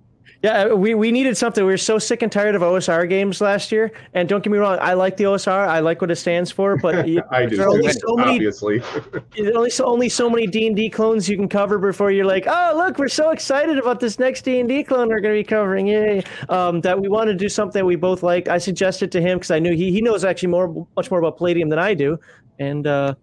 Yeah, 0.43 0.74
we, 0.74 0.93
we 0.93 1.11
needed 1.11 1.35
something. 1.38 1.66
We 1.66 1.72
were 1.72 1.77
so 1.77 1.98
sick 1.99 2.22
and 2.22 2.32
tired 2.32 2.56
of 2.56 2.61
OSR 2.61 3.09
games 3.09 3.41
last 3.41 3.72
year. 3.72 3.91
And 4.14 4.30
don't 4.30 4.43
get 4.43 4.51
me 4.51 4.57
wrong, 4.57 4.77
I 4.82 4.93
like 4.93 5.17
the 5.17 5.25
OSR. 5.25 5.67
I 5.67 5.80
like 5.80 6.01
what 6.01 6.11
it 6.11 6.16
stands 6.17 6.51
for, 6.51 6.77
but 6.77 7.07
you- 7.07 7.24
I 7.32 7.45
do 7.45 7.61
only 7.64 7.91
so 7.91 8.16
many 8.16 8.32
obviously. 8.33 8.80
There's 9.35 9.56
only 9.56 9.69
so 9.69 9.85
only 9.85 10.09
so 10.09 10.30
many 10.30 10.48
D 10.48 10.67
and 10.67 10.75
D 10.75 10.90
clones 10.90 11.27
you 11.27 11.35
can 11.38 11.49
cover 11.49 11.77
before 11.80 12.11
you're 12.11 12.25
like, 12.25 12.45
oh 12.48 12.74
look, 12.75 12.98
we're 12.98 13.07
so 13.07 13.32
excited 13.32 13.77
about 13.77 13.99
this 13.99 14.19
next 14.19 14.43
D 14.43 14.59
and 14.59 14.69
D 14.69 14.83
clone 14.83 15.09
we're 15.09 15.19
going 15.19 15.35
to 15.35 15.40
be 15.40 15.48
covering. 15.48 15.88
Yay! 15.88 16.24
Um, 16.49 16.82
that 16.82 16.99
we 16.99 17.07
want 17.09 17.27
to 17.27 17.33
do 17.33 17.49
something 17.49 17.85
we 17.85 17.95
both 17.95 18.24
like. 18.24 18.48
I 18.48 18.57
suggested 18.57 19.11
to 19.14 19.22
him 19.22 19.38
because 19.38 19.51
I 19.51 19.59
knew 19.59 19.75
he 19.75 19.91
he 19.91 20.01
knows 20.01 20.24
actually 20.24 20.49
more 20.49 20.88
much 20.95 21.09
more 21.09 21.19
about 21.19 21.38
Palladium 21.38 21.69
than 21.69 21.80
I 21.80 21.93
do, 21.93 22.19
and 22.59 22.85
uh, 22.85 23.16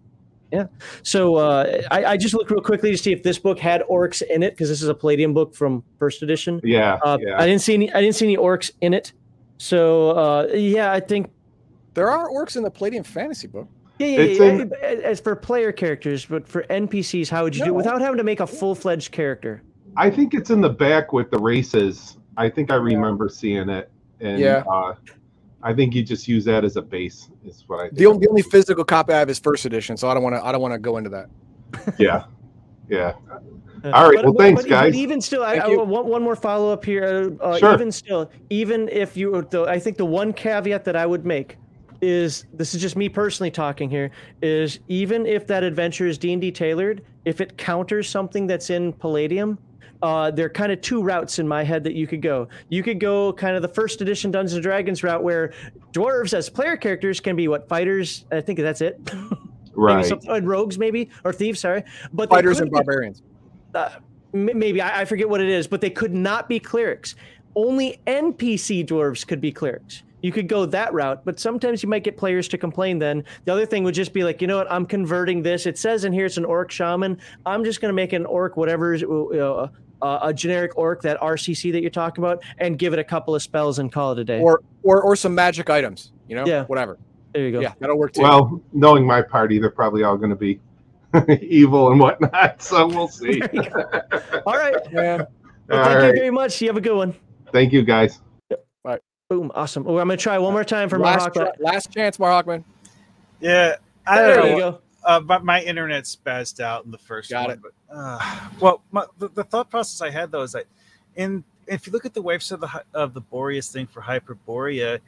yeah. 0.55 0.67
So 1.03 1.35
uh, 1.35 1.81
I 1.91 2.05
I 2.13 2.17
just 2.17 2.33
looked 2.33 2.49
real 2.51 2.61
quickly 2.61 2.91
to 2.91 2.97
see 2.97 3.11
if 3.11 3.23
this 3.23 3.37
book 3.39 3.59
had 3.59 3.81
orcs 3.89 4.21
in 4.21 4.43
it 4.43 4.51
because 4.51 4.69
this 4.69 4.81
is 4.81 4.87
a 4.89 4.93
Palladium 4.93 5.33
book 5.33 5.53
from 5.55 5.83
first 5.99 6.21
edition. 6.23 6.61
yeah, 6.63 6.97
Uh, 7.03 7.17
yeah. 7.21 7.39
I 7.41 7.45
didn't 7.45 7.61
see 7.61 7.73
any 7.73 7.91
I 7.93 8.01
didn't 8.01 8.15
see 8.15 8.25
any 8.25 8.37
orcs 8.37 8.71
in 8.81 8.93
it. 8.93 9.13
So 9.57 10.11
uh, 10.11 10.47
yeah, 10.53 10.91
I 10.91 10.99
think 10.99 11.29
There 11.93 12.09
are 12.09 12.29
orcs 12.29 12.55
in 12.57 12.63
the 12.63 12.71
Palladium 12.71 13.03
fantasy 13.03 13.47
book. 13.47 13.67
yeah, 13.99 14.07
yeah, 14.07 14.19
It's 14.19 14.39
yeah, 14.39 14.89
in- 14.89 15.03
As 15.03 15.19
for 15.21 15.35
player 15.35 15.71
characters, 15.71 16.25
but 16.25 16.47
for 16.47 16.63
NPCs, 16.69 17.29
how 17.29 17.43
would 17.43 17.55
you 17.55 17.63
do 17.65 17.71
it 17.71 17.75
without 17.75 18.01
having 18.01 18.17
to 18.17 18.23
make 18.23 18.39
a 18.41 18.47
full 18.47 18.75
fledged 18.75 19.11
character? 19.11 19.61
I 19.97 20.09
think 20.09 20.33
it's 20.33 20.49
in 20.49 20.59
the 20.61 20.69
back 20.69 21.13
with 21.13 21.31
the 21.31 21.39
races. 21.39 22.17
I 22.37 22.49
think 22.49 22.69
I 22.71 22.75
remember 22.75 23.29
seeing 23.29 23.69
it. 23.69 23.89
And 24.19 24.39
Yeah. 24.39 24.63
Uh, 25.65 25.69
I 25.69 25.73
think 25.73 25.95
you 25.95 26.03
just 26.03 26.27
use 26.27 26.45
that 26.45 26.63
as 26.63 26.75
a 26.75 26.81
base. 26.81 27.29
Is 27.45 27.63
what 27.67 27.79
I 27.79 27.83
think. 27.89 27.97
The, 27.97 28.05
only- 28.05 28.41
physical 28.43 28.83
copy 28.83 29.13
I 29.13 29.19
have 29.19 29.29
is 29.29 29.39
first 29.39 29.65
edition, 29.65 29.97
so 29.97 30.07
I 30.09 30.13
don't 30.13 30.23
want 30.23 30.35
to. 30.35 30.45
I 30.45 30.51
don't 30.51 30.61
want 30.61 30.73
to 30.73 30.79
go 30.79 30.97
into 30.97 31.09
that. 31.09 31.29
yeah, 31.99 32.25
yeah. 32.89 33.13
Uh, 33.83 33.91
All 33.91 34.09
right, 34.09 34.23
well, 34.23 34.33
thanks, 34.33 34.63
but 34.63 34.69
guys. 34.69 34.95
Even 34.95 35.21
still, 35.21 35.43
I, 35.43 35.59
Thank 35.59 35.63
I, 35.65 35.71
you. 35.71 35.79
one, 35.83 36.07
one 36.07 36.23
more 36.23 36.35
follow 36.35 36.71
up 36.71 36.83
here. 36.83 37.35
Uh, 37.39 37.57
Sure. 37.57 37.73
Even 37.75 37.91
still, 37.91 38.31
even 38.49 38.89
if 38.89 39.15
you, 39.15 39.45
the, 39.51 39.63
I 39.63 39.77
think 39.77 39.97
the 39.97 40.05
one 40.05 40.33
caveat 40.33 40.85
that 40.85 40.95
I 40.95 41.05
would 41.05 41.23
make 41.23 41.57
is 42.01 42.45
this 42.53 42.73
is 42.73 42.81
just 42.81 42.95
me 42.95 43.09
personally 43.09 43.51
talking 43.51 43.89
here 43.89 44.11
is 44.41 44.79
even 44.87 45.25
if 45.25 45.47
that 45.47 45.63
adventure 45.63 46.07
is 46.07 46.17
D&D 46.17 46.51
tailored, 46.51 47.03
if 47.25 47.41
it 47.41 47.57
counters 47.57 48.09
something 48.09 48.47
that's 48.47 48.69
in 48.69 48.91
Palladium, 48.93 49.57
uh, 50.05 50.29
there 50.29 50.45
are 50.45 50.49
kind 50.49 50.71
of 50.71 50.79
two 50.81 51.01
routes 51.01 51.39
in 51.39 51.47
my 51.47 51.63
head 51.63 51.83
that 51.83 51.93
you 51.95 52.05
could 52.05 52.21
go. 52.21 52.47
You 52.69 52.83
could 52.83 52.99
go 52.99 53.33
kind 53.33 53.55
of 53.55 53.63
the 53.63 53.67
first 53.67 54.01
edition 54.01 54.29
Dungeons 54.29 54.53
and 54.53 54.61
Dragons 54.61 55.03
route 55.03 55.23
where 55.23 55.51
dwarves 55.93 56.33
as 56.35 56.47
player 56.47 56.77
characters 56.77 57.19
can 57.19 57.35
be 57.35 57.47
what 57.47 57.67
fighters. 57.67 58.25
I 58.31 58.41
think 58.41 58.59
that's 58.59 58.81
it. 58.81 58.99
maybe 59.13 59.39
Right. 59.77 60.05
some, 60.05 60.19
uh, 60.29 60.39
rogues 60.41 60.77
maybe 60.77 61.09
or 61.25 61.33
thieves. 61.33 61.59
Sorry, 61.59 61.83
but 62.13 62.29
Fighters 62.29 62.59
and 62.61 62.69
barbarians. 62.71 63.23
uh, 63.73 63.89
maybe 64.31 64.79
I, 64.79 65.01
I 65.01 65.05
forget 65.05 65.27
what 65.27 65.41
it 65.41 65.49
is, 65.49 65.65
but 65.67 65.81
they 65.81 65.89
could 65.89 66.13
not 66.13 66.47
be 66.47 66.59
clerics. 66.59 67.15
Only 67.55 67.99
NPC 68.05 68.85
dwarves 68.85 69.25
could 69.25 69.41
be 69.41 69.51
clerics. 69.51 70.03
You 70.21 70.31
could 70.31 70.47
go 70.47 70.65
that 70.67 70.93
route, 70.93 71.23
but 71.25 71.39
sometimes 71.39 71.83
you 71.83 71.89
might 71.89 72.03
get 72.03 72.15
players 72.17 72.47
to 72.49 72.57
complain. 72.57 72.99
Then 72.99 73.23
the 73.43 73.51
other 73.51 73.65
thing 73.65 73.83
would 73.83 73.93
just 73.93 74.13
be 74.13 74.23
like, 74.23 74.41
you 74.41 74.47
know 74.47 74.57
what? 74.57 74.71
I'm 74.71 74.85
converting 74.85 75.43
this. 75.43 75.65
It 75.65 75.77
says 75.77 76.03
in 76.05 76.13
here 76.13 76.25
it's 76.25 76.37
an 76.37 76.45
orc 76.45 76.71
shaman. 76.71 77.17
I'm 77.45 77.63
just 77.63 77.79
going 77.81 77.89
to 77.89 77.93
make 77.93 78.13
an 78.13 78.25
orc, 78.25 78.57
whatever, 78.57 78.93
is, 78.93 79.03
uh, 79.03 79.67
uh, 80.05 80.19
a 80.27 80.33
generic 80.33 80.77
orc 80.77 81.01
that 81.01 81.19
RCC 81.19 81.71
that 81.71 81.81
you're 81.81 81.89
talking 81.89 82.23
about, 82.23 82.43
and 82.59 82.77
give 82.77 82.93
it 82.93 82.99
a 82.99 83.03
couple 83.03 83.33
of 83.35 83.41
spells 83.41 83.79
and 83.79 83.91
call 83.91 84.11
it 84.11 84.19
a 84.19 84.23
day. 84.23 84.39
or 84.39 84.61
or 84.83 85.01
or 85.01 85.15
some 85.15 85.33
magic 85.33 85.69
items. 85.69 86.11
You 86.27 86.35
know, 86.35 86.45
Yeah. 86.45 86.63
whatever. 86.65 86.97
there 87.33 87.43
you 87.45 87.51
go. 87.51 87.59
Yeah, 87.59 87.73
that'll 87.79 87.97
work 87.97 88.13
too. 88.13 88.21
Well, 88.21 88.61
knowing 88.73 89.05
my 89.05 89.21
party, 89.21 89.59
they're 89.59 89.69
probably 89.69 90.03
all 90.03 90.17
going 90.17 90.29
to 90.29 90.35
be 90.35 90.59
evil 91.41 91.91
and 91.91 91.99
whatnot. 91.99 92.61
So 92.61 92.87
we'll 92.87 93.07
see. 93.21 93.39
There 93.39 93.49
you 93.53 93.69
go. 93.69 93.83
All 94.45 94.57
right. 94.57 94.75
yeah. 94.91 95.23
Well, 95.67 95.79
all 95.79 95.85
thank 96.01 96.15
you 96.15 96.21
very 96.21 96.31
much. 96.31 96.61
You 96.61 96.67
have 96.67 96.77
a 96.77 96.81
good 96.81 96.95
one. 96.95 97.15
Thank 97.51 97.73
you, 97.73 97.81
guys. 97.83 98.21
Boom. 99.27 99.51
Awesome. 99.55 99.87
Oh, 99.87 99.97
I'm 99.97 100.07
going 100.07 100.19
to 100.19 100.21
try 100.21 100.37
one 100.37 100.53
more 100.53 100.63
time 100.63 100.87
for 100.87 100.99
last, 100.99 101.29
Marhawk. 101.29 101.33
try- 101.33 101.51
last 101.59 101.91
chance, 101.91 102.17
Marhawkman. 102.17 102.63
Yeah, 103.39 103.77
I 104.05 104.21
There 104.21 104.35
don't 104.35 104.45
you 104.51 104.57
know. 104.59 104.71
go. 104.73 104.81
Uh, 105.03 105.19
but 105.19 105.43
my 105.43 105.63
internet 105.63 106.03
spazzed 106.03 106.59
out 106.59 106.85
in 106.85 106.91
the 106.91 106.99
first 106.99 107.31
Got 107.31 107.47
one. 107.47 107.57
it. 107.57 107.59
But 107.63 107.71
uh, 107.95 108.49
well, 108.59 108.81
my, 108.91 109.05
the, 109.19 109.29
the 109.29 109.43
thought 109.43 109.69
process 109.69 110.01
I 110.01 110.09
had 110.09 110.31
though 110.31 110.43
is 110.43 110.51
that 110.51 110.65
in 111.15 111.43
if 111.67 111.87
you 111.87 111.93
look 111.93 112.05
at 112.05 112.13
the 112.13 112.21
waves 112.21 112.51
of 112.51 112.59
the 112.59 112.83
of 112.93 113.13
the 113.13 113.21
Boreas 113.21 113.71
thing 113.71 113.87
for 113.87 114.01
Hyperborea, 114.01 114.99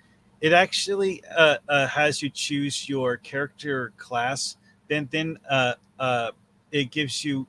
it 0.42 0.54
actually 0.54 1.24
uh, 1.36 1.58
uh, 1.68 1.88
has 1.88 2.22
you 2.22 2.30
choose 2.30 2.88
your 2.88 3.18
character 3.18 3.94
class. 3.98 4.58
Then 4.88 5.08
then 5.12 5.38
uh, 5.50 5.74
uh, 6.00 6.32
it 6.72 6.92
gives 6.92 7.24
you 7.24 7.46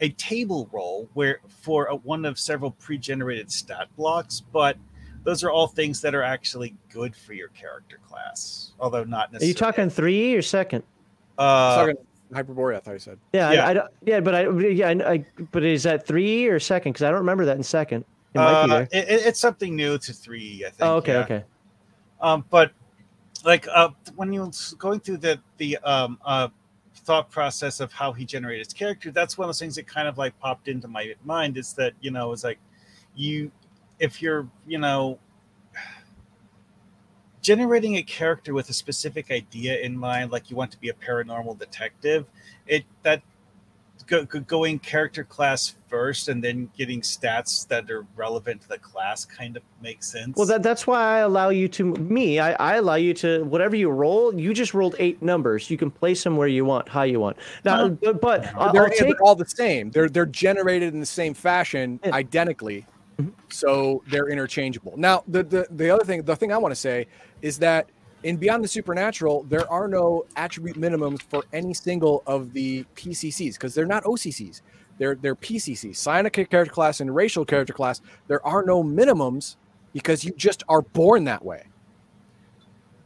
a 0.00 0.10
table 0.10 0.68
roll 0.72 1.08
where 1.14 1.40
for 1.48 1.86
a, 1.86 1.96
one 1.96 2.24
of 2.24 2.38
several 2.38 2.70
pre-generated 2.72 3.50
stat 3.50 3.88
blocks, 3.96 4.40
but 4.52 4.76
those 5.24 5.44
are 5.44 5.50
all 5.50 5.66
things 5.66 6.00
that 6.00 6.14
are 6.14 6.22
actually 6.22 6.74
good 6.88 7.14
for 7.14 7.34
your 7.34 7.48
character 7.48 8.00
class, 8.08 8.72
although 8.80 9.04
not 9.04 9.32
necessarily. 9.32 9.46
Are 9.46 9.48
you 9.48 9.54
talking 9.54 9.90
three 9.90 10.34
or 10.34 10.42
second? 10.42 10.82
Uh, 11.36 11.76
Talking 11.76 12.04
Hyperborea, 12.32 12.76
I 12.76 12.80
thought 12.80 12.92
you 12.92 12.98
said. 12.98 13.18
Yeah, 13.32 13.52
Yeah. 13.52 13.66
I, 13.66 13.70
I 13.70 13.74
don't, 13.74 13.90
yeah, 14.04 14.20
but 14.20 14.34
I, 14.34 14.48
yeah, 14.68 14.88
I, 14.88 15.12
I, 15.12 15.24
but 15.52 15.64
is 15.64 15.82
that 15.84 16.06
three 16.06 16.46
or 16.46 16.60
second? 16.60 16.92
Because 16.92 17.04
I 17.04 17.10
don't 17.10 17.18
remember 17.18 17.44
that 17.46 17.56
in 17.56 17.62
second. 17.62 18.04
It 18.34 18.38
might 18.38 18.66
be 18.66 18.72
uh, 18.72 18.74
there. 18.74 18.88
it, 18.92 19.08
it- 19.08 19.26
it's 19.26 19.40
something 19.40 19.74
new 19.74 19.98
to 19.98 20.12
three, 20.12 20.64
I 20.64 20.70
think. 20.70 20.76
Oh, 20.88 20.96
okay, 20.96 21.12
yeah. 21.14 21.18
okay. 21.20 21.44
Um, 22.20 22.44
but 22.50 22.72
like 23.44 23.66
uh, 23.68 23.88
when 24.16 24.32
you 24.32 24.42
was 24.42 24.74
going 24.78 25.00
through 25.00 25.16
the 25.16 25.40
the 25.56 25.78
um, 25.78 26.18
uh, 26.24 26.48
thought 26.94 27.30
process 27.30 27.80
of 27.80 27.92
how 27.92 28.12
he 28.12 28.24
generated 28.24 28.66
his 28.66 28.72
character, 28.74 29.10
that's 29.10 29.36
one 29.38 29.46
of 29.46 29.48
those 29.48 29.58
things 29.58 29.74
that 29.76 29.86
kind 29.86 30.06
of 30.06 30.18
like 30.18 30.38
popped 30.38 30.68
into 30.68 30.86
my 30.86 31.14
mind. 31.24 31.56
Is 31.56 31.72
that 31.74 31.94
you 32.00 32.10
know, 32.10 32.32
it's 32.32 32.44
like 32.44 32.58
you, 33.16 33.50
if 33.98 34.20
you're 34.22 34.46
you 34.66 34.78
know 34.78 35.18
generating 37.42 37.96
a 37.96 38.02
character 38.02 38.54
with 38.54 38.68
a 38.70 38.74
specific 38.74 39.30
idea 39.30 39.78
in 39.80 39.96
mind, 39.96 40.30
like 40.30 40.50
you 40.50 40.56
want 40.56 40.70
to 40.72 40.78
be 40.80 40.88
a 40.90 40.94
paranormal 40.94 41.58
detective, 41.58 42.26
it 42.66 42.84
that 43.02 43.22
go, 44.06 44.24
go- 44.24 44.40
going 44.40 44.78
character 44.78 45.24
class 45.24 45.74
first 45.88 46.28
and 46.28 46.42
then 46.42 46.70
getting 46.76 47.00
stats 47.00 47.66
that 47.68 47.90
are 47.90 48.06
relevant 48.16 48.60
to 48.62 48.68
the 48.68 48.78
class 48.78 49.24
kind 49.24 49.56
of 49.56 49.62
makes 49.82 50.10
sense. 50.10 50.36
Well, 50.36 50.46
that, 50.46 50.62
that's 50.62 50.86
why 50.86 51.00
I 51.00 51.18
allow 51.20 51.48
you 51.48 51.66
to 51.68 51.84
me. 51.94 52.38
I, 52.38 52.52
I 52.52 52.76
allow 52.76 52.94
you 52.96 53.14
to 53.14 53.44
whatever 53.44 53.74
you 53.76 53.88
roll. 53.90 54.34
You 54.38 54.52
just 54.54 54.74
rolled 54.74 54.94
eight 54.98 55.20
numbers. 55.22 55.70
You 55.70 55.76
can 55.76 55.90
place 55.90 56.22
them 56.24 56.36
where 56.36 56.48
you 56.48 56.64
want, 56.64 56.88
how 56.88 57.02
you 57.02 57.20
want. 57.20 57.36
Now, 57.64 57.86
Uh-huh. 57.86 57.94
but, 58.02 58.20
but 58.20 58.54
I'll, 58.54 58.72
they're, 58.72 58.88
take. 58.88 59.00
they're 59.00 59.22
all 59.22 59.34
the 59.34 59.46
same. 59.48 59.90
They're 59.90 60.08
they're 60.08 60.26
generated 60.26 60.92
in 60.94 61.00
the 61.00 61.06
same 61.06 61.34
fashion, 61.34 61.98
Yeah. 62.04 62.14
identically, 62.14 62.86
So 63.50 64.02
they're 64.08 64.28
interchangeable. 64.28 64.94
Now, 64.96 65.24
the, 65.28 65.42
the 65.42 65.66
the 65.70 65.90
other 65.90 66.04
thing, 66.04 66.22
the 66.22 66.36
thing 66.36 66.52
I 66.52 66.58
want 66.58 66.72
to 66.72 66.80
say 66.80 67.06
is 67.42 67.58
that 67.58 67.88
in 68.22 68.36
Beyond 68.36 68.62
the 68.62 68.68
Supernatural, 68.68 69.44
there 69.44 69.70
are 69.70 69.88
no 69.88 70.26
attribute 70.36 70.76
minimums 70.76 71.22
for 71.22 71.44
any 71.52 71.72
single 71.72 72.22
of 72.26 72.52
the 72.52 72.84
PCCs 72.94 73.54
because 73.54 73.74
they're 73.74 73.86
not 73.86 74.04
OCCs. 74.04 74.60
They're 74.98 75.14
they're 75.14 75.34
PCCs, 75.34 75.96
psionic 75.96 76.34
character 76.34 76.66
class 76.66 77.00
and 77.00 77.14
racial 77.14 77.44
character 77.44 77.72
class. 77.72 78.02
There 78.28 78.44
are 78.46 78.62
no 78.62 78.84
minimums 78.84 79.56
because 79.92 80.24
you 80.24 80.32
just 80.36 80.62
are 80.68 80.82
born 80.82 81.24
that 81.24 81.44
way. 81.44 81.64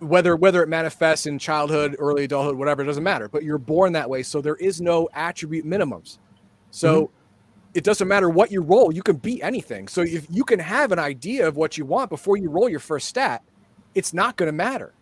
Whether 0.01 0.35
whether 0.35 0.63
it 0.63 0.69
manifests 0.69 1.27
in 1.27 1.39
childhood, 1.39 1.95
early 1.99 2.25
adulthood, 2.25 2.57
whatever, 2.57 2.83
it 2.83 2.87
doesn't 2.87 3.05
matter. 3.05 3.29
But 3.29 3.45
you're 3.45 3.59
born 3.59 3.93
that 3.93 4.11
way, 4.11 4.25
so 4.25 4.41
there 4.41 4.57
is 4.57 4.81
no 4.81 5.09
attribute 5.15 5.65
minimums. 5.65 6.19
So 6.73 7.05
mm-hmm. 7.05 7.15
It 7.75 7.85
doesn't 7.85 8.09
matter 8.09 8.31
what 8.31 8.51
you 8.51 8.63
roll; 8.63 8.93
you 8.93 9.03
can 9.03 9.17
beat 9.17 9.43
anything. 9.43 9.89
So 9.89 10.03
if 10.03 10.27
you 10.31 10.45
can 10.45 10.59
have 10.59 10.93
an 10.93 10.99
idea 10.99 11.47
of 11.47 11.57
what 11.57 11.77
you 11.77 11.85
want 11.85 12.11
before 12.11 12.37
you 12.37 12.51
roll 12.51 12.69
your 12.69 12.81
first 12.81 13.09
stat, 13.09 13.43
it's 13.95 14.15
not 14.15 14.37
going 14.37 14.49
to 14.49 14.53
matter. 14.53 14.93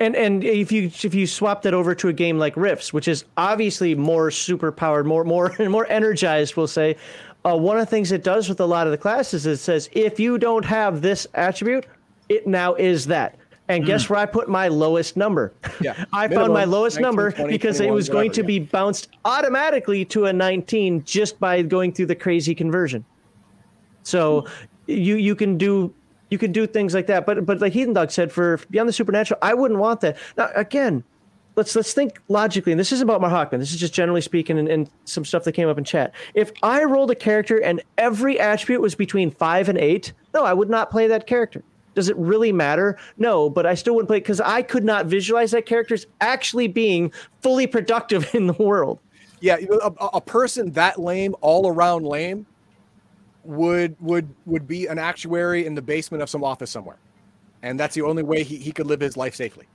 And 0.00 0.16
and 0.16 0.42
if 0.44 0.72
you 0.72 0.84
if 0.84 1.14
you 1.14 1.26
swap 1.26 1.62
that 1.62 1.74
over 1.74 1.94
to 1.94 2.08
a 2.08 2.12
game 2.12 2.38
like 2.38 2.56
Rifts, 2.56 2.92
which 2.92 3.08
is 3.08 3.24
obviously 3.36 3.94
more 3.94 4.30
super 4.30 4.72
powered, 4.72 5.06
more 5.06 5.24
more 5.24 5.54
more 5.68 5.86
energized, 5.88 6.56
we'll 6.56 6.66
say, 6.66 6.96
uh, 7.44 7.56
one 7.56 7.76
of 7.76 7.82
the 7.82 7.90
things 7.90 8.12
it 8.12 8.24
does 8.24 8.48
with 8.48 8.60
a 8.60 8.66
lot 8.66 8.86
of 8.86 8.90
the 8.90 8.98
classes 8.98 9.46
is 9.46 9.60
it 9.60 9.62
says 9.62 9.88
if 9.92 10.18
you 10.18 10.38
don't 10.38 10.64
have 10.64 11.02
this 11.02 11.26
attribute, 11.34 11.86
it 12.28 12.46
now 12.46 12.74
is 12.74 13.06
that. 13.06 13.36
And 13.68 13.84
guess 13.84 14.06
mm. 14.06 14.10
where 14.10 14.18
I 14.20 14.26
put 14.26 14.48
my 14.48 14.68
lowest 14.68 15.16
number? 15.16 15.52
Yeah, 15.80 16.04
I 16.12 16.28
found 16.28 16.52
my 16.52 16.64
lowest 16.64 16.96
19, 16.96 17.02
number 17.02 17.32
20, 17.32 17.52
because 17.52 17.80
it 17.80 17.90
was 17.90 18.08
going 18.08 18.28
whatever, 18.28 18.46
to 18.46 18.52
yeah. 18.52 18.58
be 18.60 18.66
bounced 18.66 19.08
automatically 19.24 20.04
to 20.06 20.26
a 20.26 20.32
19 20.32 21.04
just 21.04 21.40
by 21.40 21.62
going 21.62 21.92
through 21.92 22.06
the 22.06 22.14
crazy 22.14 22.54
conversion. 22.54 23.04
So 24.04 24.46
you 24.86 25.16
you 25.16 25.34
can 25.34 25.58
do 25.58 25.92
you 26.30 26.38
can 26.38 26.52
do 26.52 26.66
things 26.66 26.94
like 26.94 27.06
that. 27.08 27.26
But 27.26 27.44
but 27.44 27.60
like 27.60 27.72
Heathen 27.72 27.94
Dog 27.94 28.10
said, 28.10 28.32
for 28.32 28.58
Beyond 28.70 28.88
the 28.88 28.92
Supernatural, 28.92 29.38
I 29.42 29.54
wouldn't 29.54 29.80
want 29.80 30.00
that. 30.02 30.16
Now 30.36 30.50
again, 30.54 31.04
let's 31.56 31.74
let's 31.74 31.92
think 31.92 32.20
logically, 32.28 32.72
and 32.72 32.78
this 32.78 32.92
isn't 32.92 33.08
about 33.08 33.20
Marhawkman. 33.20 33.58
This 33.58 33.72
is 33.72 33.80
just 33.80 33.94
generally 33.94 34.20
speaking 34.20 34.58
and, 34.58 34.68
and 34.68 34.90
some 35.04 35.24
stuff 35.24 35.44
that 35.44 35.52
came 35.52 35.68
up 35.68 35.78
in 35.78 35.84
chat. 35.84 36.14
If 36.34 36.52
I 36.62 36.84
rolled 36.84 37.10
a 37.10 37.14
character 37.14 37.58
and 37.60 37.82
every 37.98 38.38
attribute 38.38 38.80
was 38.80 38.94
between 38.94 39.30
five 39.30 39.68
and 39.68 39.78
eight, 39.78 40.12
no, 40.34 40.44
I 40.44 40.52
would 40.52 40.70
not 40.70 40.90
play 40.90 41.08
that 41.08 41.26
character. 41.26 41.62
Does 41.96 42.10
it 42.10 42.16
really 42.18 42.52
matter? 42.52 42.98
No, 43.16 43.48
but 43.48 43.64
I 43.64 43.74
still 43.74 43.94
wouldn't 43.94 44.08
play 44.08 44.20
because 44.20 44.40
I 44.40 44.60
could 44.60 44.84
not 44.84 45.06
visualize 45.06 45.50
that 45.52 45.64
character's 45.64 46.06
actually 46.20 46.68
being 46.68 47.10
fully 47.40 47.66
productive 47.66 48.28
in 48.34 48.46
the 48.46 48.52
world. 48.52 49.00
Yeah, 49.40 49.56
a, 49.82 49.92
a- 50.14 50.20
person 50.20 50.70
that 50.72 50.98
lame, 50.98 51.34
all 51.40 51.68
around 51.68 52.04
lame, 52.06 52.46
would 53.44 53.96
would 54.00 54.28
would 54.44 54.66
be 54.66 54.86
an 54.86 54.98
actuary 54.98 55.66
in 55.66 55.74
the 55.74 55.82
basement 55.82 56.22
of 56.22 56.28
some 56.30 56.44
office 56.44 56.70
somewhere, 56.70 56.98
and 57.62 57.80
that's 57.80 57.94
the 57.94 58.02
only 58.02 58.22
way 58.22 58.42
he, 58.42 58.56
he 58.56 58.72
could 58.72 58.86
live 58.86 59.00
his 59.00 59.16
life 59.16 59.34
safely. 59.34 59.66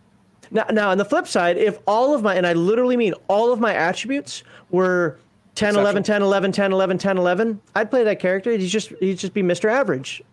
Now, 0.52 0.66
now 0.72 0.90
on 0.90 0.98
the 0.98 1.06
flip 1.06 1.28
side, 1.28 1.58
if 1.58 1.80
all 1.88 2.14
of 2.14 2.22
my, 2.22 2.36
and 2.36 2.46
I 2.46 2.54
literally 2.54 2.98
mean 2.98 3.14
all 3.28 3.54
of 3.54 3.60
my 3.60 3.74
attributes 3.74 4.44
were 4.70 5.18
10, 5.56 5.76
11, 5.76 6.04
10, 6.04 6.22
11, 6.22 6.52
10, 6.52 6.72
11, 6.74 6.98
10, 6.98 7.18
11, 7.18 7.62
I'd 7.76 7.90
play 7.90 8.04
that 8.04 8.20
character. 8.20 8.52
He'd 8.52 8.68
just, 8.68 8.90
he'd 9.00 9.18
just 9.18 9.34
be 9.34 9.44
Mr. 9.44 9.72
Average. 9.72 10.24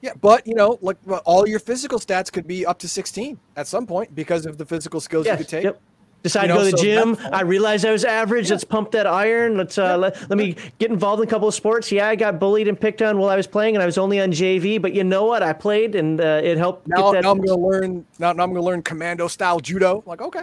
Yeah, 0.00 0.12
but 0.20 0.46
you 0.46 0.54
know, 0.54 0.78
like 0.80 0.96
all 1.24 1.48
your 1.48 1.58
physical 1.58 1.98
stats 1.98 2.30
could 2.32 2.46
be 2.46 2.64
up 2.64 2.78
to 2.80 2.88
sixteen 2.88 3.38
at 3.56 3.66
some 3.66 3.86
point 3.86 4.14
because 4.14 4.46
of 4.46 4.56
the 4.58 4.64
physical 4.64 5.00
skills 5.00 5.26
you 5.26 5.36
could 5.36 5.48
take. 5.48 5.64
yep. 5.64 5.80
Decide 6.24 6.42
You 6.42 6.48
to 6.48 6.54
go 6.54 6.64
to 6.64 6.70
the 6.72 6.76
so 6.76 6.82
gym. 6.82 7.16
I 7.32 7.42
realized 7.42 7.84
I 7.86 7.92
was 7.92 8.04
average. 8.04 8.50
Let's 8.50 8.64
pump 8.64 8.90
that 8.90 9.06
iron. 9.06 9.56
Let's 9.56 9.78
uh, 9.78 9.96
let, 9.96 10.28
let 10.28 10.36
me 10.36 10.56
get 10.80 10.90
involved 10.90 11.22
in 11.22 11.28
a 11.28 11.30
couple 11.30 11.46
of 11.46 11.54
sports. 11.54 11.92
Yeah, 11.92 12.08
I 12.08 12.16
got 12.16 12.40
bullied 12.40 12.66
and 12.66 12.78
picked 12.78 13.02
on 13.02 13.18
while 13.18 13.30
I 13.30 13.36
was 13.36 13.46
playing, 13.46 13.76
and 13.76 13.82
I 13.84 13.86
was 13.86 13.98
only 13.98 14.20
on 14.20 14.32
JV. 14.32 14.82
But 14.82 14.94
you 14.94 15.04
know 15.04 15.26
what? 15.26 15.44
I 15.44 15.52
played, 15.52 15.94
and 15.94 16.20
uh, 16.20 16.40
it 16.42 16.58
helped 16.58 16.88
Now, 16.88 17.12
get 17.12 17.22
now 17.22 17.30
I'm 17.30 17.40
gonna 17.40 17.60
learn. 17.60 18.04
Now, 18.18 18.32
now 18.32 18.42
I'm 18.42 18.52
gonna 18.52 18.64
learn 18.66 18.82
commando 18.82 19.28
style 19.28 19.60
judo. 19.60 20.02
Like, 20.06 20.20
okay, 20.20 20.42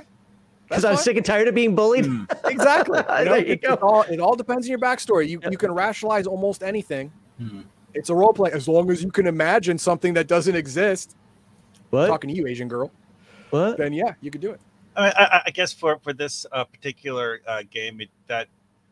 Because 0.70 0.86
I 0.86 0.92
was 0.92 1.00
fine. 1.00 1.04
sick 1.04 1.18
and 1.18 1.26
tired 1.26 1.50
of 1.50 1.56
being 1.56 1.76
bullied. 1.76 2.06
exactly. 2.46 3.00
You 3.00 3.04
know, 3.26 3.32
There 3.32 3.38
you 3.40 3.54
it, 3.54 3.62
go. 3.62 3.74
It 3.74 3.82
all, 3.82 4.02
it 4.04 4.20
all 4.22 4.36
depends 4.38 4.68
on 4.68 4.70
your 4.70 4.80
backstory. 4.80 5.28
You 5.28 5.42
you 5.52 5.58
can 5.58 5.74
rationalize 5.74 6.26
almost 6.26 6.64
anything, 6.64 7.12
It's 7.96 8.10
a 8.10 8.16
role 8.16 8.34
play 8.34 8.52
as 8.52 8.68
long 8.68 8.92
as 8.92 9.02
you 9.02 9.12
can 9.12 9.28
imagine 9.28 9.78
something 9.78 10.14
that 10.14 10.28
doesn't 10.28 10.56
exist. 10.56 11.16
What? 11.90 12.08
Talking 12.08 12.30
to 12.30 12.36
you, 12.36 12.48
Asian 12.48 12.68
girl. 12.68 12.92
What? 13.50 13.78
Then 13.78 13.94
yeah, 13.94 14.14
you 14.22 14.32
could 14.32 14.42
do 14.42 14.52
it. 14.52 14.60
I, 14.96 15.10
I, 15.10 15.42
I 15.48 15.50
guess 15.52 15.74
for 15.74 16.00
for 16.00 16.14
this 16.14 16.46
uh, 16.52 16.64
particular 16.66 17.42
uh, 17.48 17.64
game, 17.70 18.02
it, 18.02 18.10
that 18.28 18.48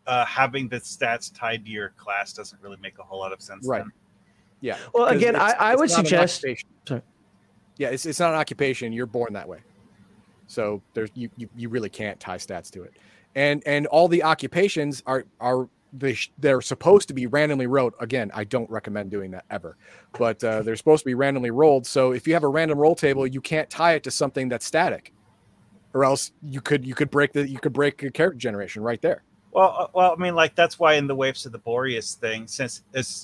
uh, 0.07 0.25
having 0.25 0.67
the 0.67 0.77
stats 0.77 1.32
tied 1.33 1.65
to 1.65 1.72
your 1.72 1.90
class 1.98 2.33
doesn't 2.33 2.61
really 2.61 2.77
make 2.82 2.99
a 2.99 3.03
whole 3.03 3.19
lot 3.19 3.32
of 3.32 3.41
sense. 3.41 3.67
Right. 3.67 3.83
then. 3.83 3.91
Yeah. 4.61 4.77
Well, 4.93 5.07
again, 5.07 5.35
I, 5.35 5.53
I 5.59 5.75
would 5.75 5.91
suggest. 5.91 6.45
Sorry. 6.88 7.01
Yeah, 7.77 7.90
it's, 7.90 8.06
it's 8.06 8.19
not 8.19 8.33
an 8.33 8.40
occupation. 8.40 8.93
You're 8.93 9.06
born 9.06 9.33
that 9.33 9.48
way. 9.48 9.59
So 10.48 10.82
there's 10.93 11.09
you, 11.15 11.30
you 11.38 11.49
you 11.56 11.69
really 11.69 11.90
can't 11.90 12.19
tie 12.19 12.38
stats 12.38 12.69
to 12.72 12.83
it. 12.83 12.93
And 13.35 13.64
and 13.65 13.88
all 13.88 14.07
the 14.07 14.23
occupations 14.23 15.03
are 15.06 15.25
are 15.40 15.67
they 15.93 16.13
sh- 16.15 16.31
they're 16.38 16.61
supposed 16.61 17.07
to 17.07 17.13
be 17.13 17.27
randomly 17.27 17.67
rolled. 17.67 17.93
Again, 17.99 18.31
I 18.33 18.43
don't 18.43 18.69
recommend 18.69 19.11
doing 19.11 19.31
that 19.31 19.45
ever. 19.49 19.77
But 20.17 20.43
uh, 20.43 20.63
they're 20.63 20.75
supposed 20.75 21.03
to 21.03 21.05
be 21.05 21.13
randomly 21.13 21.51
rolled. 21.51 21.85
So 21.85 22.11
if 22.11 22.27
you 22.27 22.33
have 22.33 22.43
a 22.43 22.47
random 22.47 22.80
roll 22.80 22.95
table, 22.95 23.27
you 23.27 23.41
can't 23.41 23.69
tie 23.69 23.93
it 23.93 24.03
to 24.03 24.11
something 24.11 24.49
that's 24.49 24.65
static. 24.65 25.13
Or 25.93 26.03
else 26.03 26.31
you 26.41 26.59
could 26.59 26.85
you 26.85 26.95
could 26.95 27.11
break 27.11 27.33
the 27.33 27.47
you 27.47 27.59
could 27.59 27.73
break 27.73 28.01
a 28.01 28.09
character 28.09 28.38
generation 28.38 28.81
right 28.81 29.01
there. 29.01 29.23
Well, 29.51 29.75
uh, 29.77 29.88
well, 29.93 30.15
I 30.17 30.22
mean, 30.22 30.33
like 30.33 30.55
that's 30.55 30.80
why 30.80 30.95
in 30.95 31.05
the 31.05 31.15
Waves 31.15 31.45
of 31.45 31.51
the 31.51 31.59
Boreas 31.59 32.15
thing, 32.15 32.47
since 32.47 32.81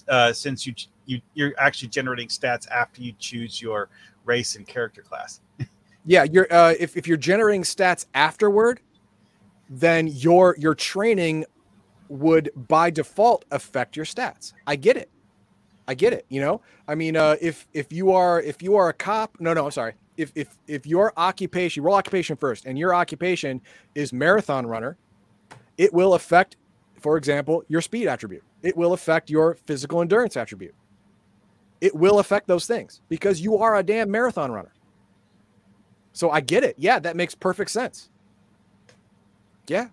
uh, 0.07 0.31
since 0.31 0.67
you 0.67 0.75
you 1.07 1.19
you're 1.33 1.53
actually 1.57 1.89
generating 1.89 2.27
stats 2.27 2.69
after 2.69 3.01
you 3.01 3.13
choose 3.17 3.59
your 3.59 3.89
race 4.25 4.55
and 4.55 4.67
character 4.67 5.01
class. 5.01 5.41
Yeah, 6.05 6.23
you're 6.23 6.47
uh, 6.49 6.73
if 6.79 6.95
if 6.95 7.07
you're 7.07 7.17
generating 7.17 7.61
stats 7.61 8.05
afterward, 8.13 8.79
then 9.69 10.07
your 10.07 10.55
your 10.57 10.73
training 10.73 11.45
would 12.09 12.51
by 12.55 12.89
default 12.89 13.45
affect 13.51 13.95
your 13.95 14.05
stats. 14.05 14.53
I 14.67 14.75
get 14.75 14.97
it. 14.97 15.09
I 15.87 15.95
get 15.95 16.13
it, 16.13 16.25
you 16.29 16.41
know? 16.41 16.61
I 16.87 16.95
mean, 16.95 17.15
uh 17.15 17.35
if 17.41 17.67
if 17.73 17.91
you 17.93 18.11
are 18.11 18.41
if 18.41 18.61
you 18.61 18.75
are 18.75 18.89
a 18.89 18.93
cop, 18.93 19.37
no 19.39 19.53
no, 19.53 19.65
I'm 19.65 19.71
sorry. 19.71 19.93
If 20.17 20.31
if 20.35 20.57
if 20.67 20.85
your 20.85 21.13
occupation, 21.17 21.83
roll 21.83 21.95
occupation 21.95 22.35
first 22.35 22.65
and 22.65 22.77
your 22.77 22.93
occupation 22.93 23.61
is 23.95 24.11
marathon 24.11 24.67
runner, 24.67 24.97
it 25.77 25.93
will 25.93 26.13
affect 26.13 26.57
for 26.99 27.17
example, 27.17 27.63
your 27.67 27.81
speed 27.81 28.07
attribute. 28.07 28.43
It 28.61 28.75
will 28.75 28.93
affect 28.93 29.29
your 29.29 29.55
physical 29.65 30.01
endurance 30.01 30.35
attribute. 30.37 30.75
It 31.81 31.95
will 31.95 32.19
affect 32.19 32.47
those 32.47 32.67
things 32.67 33.01
because 33.07 33.39
you 33.39 33.57
are 33.57 33.77
a 33.77 33.83
damn 33.83 34.11
marathon 34.11 34.51
runner. 34.51 34.73
So 36.11 36.29
I 36.29 36.41
get 36.41 36.63
it. 36.63 36.75
Yeah, 36.77 36.99
that 36.99 37.15
makes 37.15 37.35
perfect 37.35 37.71
sense. 37.71 38.09
Yeah. 39.67 39.89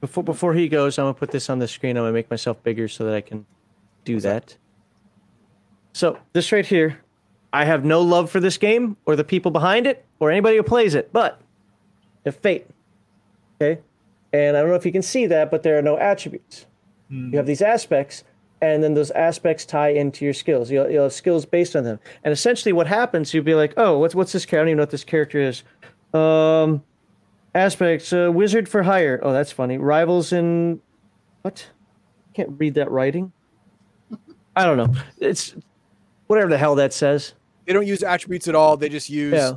Before 0.00 0.24
before 0.24 0.54
he 0.54 0.68
goes, 0.68 0.98
I'm 0.98 1.04
gonna 1.04 1.14
put 1.14 1.30
this 1.30 1.50
on 1.50 1.58
the 1.58 1.68
screen. 1.68 1.96
I'm 1.96 2.02
gonna 2.02 2.12
make 2.12 2.30
myself 2.30 2.62
bigger 2.62 2.88
so 2.88 3.04
that 3.04 3.14
I 3.14 3.20
can 3.20 3.46
do 4.04 4.20
that. 4.20 4.56
So 5.92 6.18
this 6.32 6.52
right 6.52 6.64
here, 6.64 7.00
I 7.52 7.64
have 7.64 7.84
no 7.84 8.00
love 8.00 8.30
for 8.30 8.40
this 8.40 8.56
game 8.56 8.96
or 9.04 9.16
the 9.16 9.24
people 9.24 9.50
behind 9.50 9.86
it 9.86 10.04
or 10.18 10.30
anybody 10.30 10.56
who 10.56 10.62
plays 10.62 10.94
it, 10.94 11.12
but 11.12 11.40
the 12.24 12.32
fate. 12.32 12.66
Okay, 13.60 13.82
and 14.32 14.56
I 14.56 14.60
don't 14.60 14.70
know 14.70 14.76
if 14.76 14.86
you 14.86 14.92
can 14.92 15.02
see 15.02 15.26
that, 15.26 15.50
but 15.50 15.62
there 15.62 15.76
are 15.76 15.82
no 15.82 15.98
attributes. 15.98 16.66
You 17.10 17.36
have 17.38 17.46
these 17.46 17.60
aspects, 17.60 18.22
and 18.62 18.84
then 18.84 18.94
those 18.94 19.10
aspects 19.10 19.64
tie 19.64 19.88
into 19.88 20.24
your 20.24 20.32
skills. 20.32 20.70
You'll, 20.70 20.88
you'll 20.88 21.02
have 21.02 21.12
skills 21.12 21.44
based 21.44 21.74
on 21.74 21.82
them. 21.82 21.98
And 22.22 22.30
essentially, 22.30 22.72
what 22.72 22.86
happens, 22.86 23.34
you'll 23.34 23.42
be 23.42 23.56
like, 23.56 23.74
oh, 23.76 23.98
what's 23.98 24.14
what's 24.14 24.30
this 24.30 24.46
character? 24.46 24.58
I 24.58 24.62
don't 24.62 24.68
even 24.68 24.76
know 24.76 24.82
what 24.82 24.90
this 24.90 25.02
character 25.02 25.40
is. 25.40 25.64
Um, 26.14 26.84
aspects, 27.54 28.12
uh, 28.12 28.30
wizard 28.32 28.68
for 28.68 28.82
hire. 28.82 29.20
Oh, 29.22 29.32
that's 29.32 29.52
funny. 29.52 29.78
Rivals 29.78 30.32
in 30.32 30.80
what? 31.42 31.66
Can't 32.34 32.50
read 32.58 32.74
that 32.74 32.90
writing. 32.90 33.32
I 34.56 34.64
don't 34.64 34.76
know. 34.76 34.92
It's 35.18 35.54
whatever 36.26 36.50
the 36.50 36.58
hell 36.58 36.74
that 36.76 36.92
says. 36.92 37.34
They 37.66 37.72
don't 37.72 37.86
use 37.86 38.02
attributes 38.02 38.48
at 38.48 38.54
all. 38.54 38.76
They 38.76 38.88
just 38.88 39.08
use 39.10 39.32
Yeah. 39.32 39.52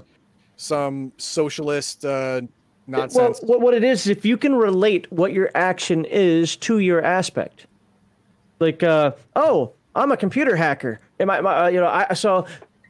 some 0.55 1.11
socialist 1.17 2.05
uh, 2.05 2.41
Well, 2.87 3.01
nonsense. 3.01 3.39
what, 3.43 3.61
what 3.61 3.73
it 3.73 3.83
is, 3.83 4.01
is 4.01 4.07
if 4.17 4.25
you 4.25 4.37
can 4.37 4.55
relate 4.55 5.11
what 5.11 5.33
your 5.33 5.49
action 5.55 6.05
is 6.05 6.55
to 6.57 6.79
your 6.79 7.01
aspect, 7.03 7.67
like, 8.59 8.83
uh, 8.83 9.11
oh, 9.35 9.73
I'm 9.95 10.11
a 10.11 10.17
computer 10.17 10.55
hacker. 10.55 10.99
Am 11.19 11.29
I, 11.29 11.41
my, 11.41 11.65
uh, 11.65 11.67
you 11.67 11.79
know, 11.79 11.87
I 11.87 12.13
so 12.13 12.45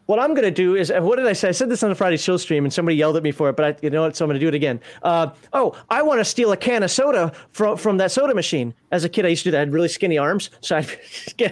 what 0.05 0.19
I'm 0.19 0.33
gonna 0.33 0.51
do 0.51 0.75
is, 0.75 0.91
what 0.93 1.15
did 1.15 1.27
I 1.27 1.33
say? 1.33 1.49
I 1.49 1.51
said 1.51 1.69
this 1.69 1.81
on 1.81 1.89
the 1.89 1.95
Friday 1.95 2.17
show 2.17 2.37
stream, 2.37 2.65
and 2.65 2.73
somebody 2.73 2.97
yelled 2.97 3.15
at 3.15 3.23
me 3.23 3.31
for 3.31 3.49
it, 3.49 3.55
but 3.55 3.65
I, 3.65 3.75
you 3.81 3.89
know 3.89 4.01
what? 4.01 4.15
So 4.15 4.25
I'm 4.25 4.29
gonna 4.29 4.39
do 4.39 4.49
it 4.49 4.53
again. 4.53 4.81
Uh, 5.01 5.29
oh, 5.53 5.77
I 5.89 6.01
want 6.01 6.19
to 6.19 6.25
steal 6.25 6.51
a 6.51 6.57
can 6.57 6.83
of 6.83 6.91
soda 6.91 7.31
from 7.51 7.77
from 7.77 7.97
that 7.97 8.11
soda 8.11 8.35
machine. 8.35 8.73
As 8.91 9.03
a 9.03 9.09
kid, 9.09 9.25
I 9.25 9.29
used 9.29 9.43
to 9.43 9.47
do 9.47 9.51
that. 9.51 9.57
I 9.57 9.59
had 9.61 9.73
really 9.73 9.87
skinny 9.87 10.17
arms, 10.17 10.49
so 10.61 10.77
I'd, 10.77 10.99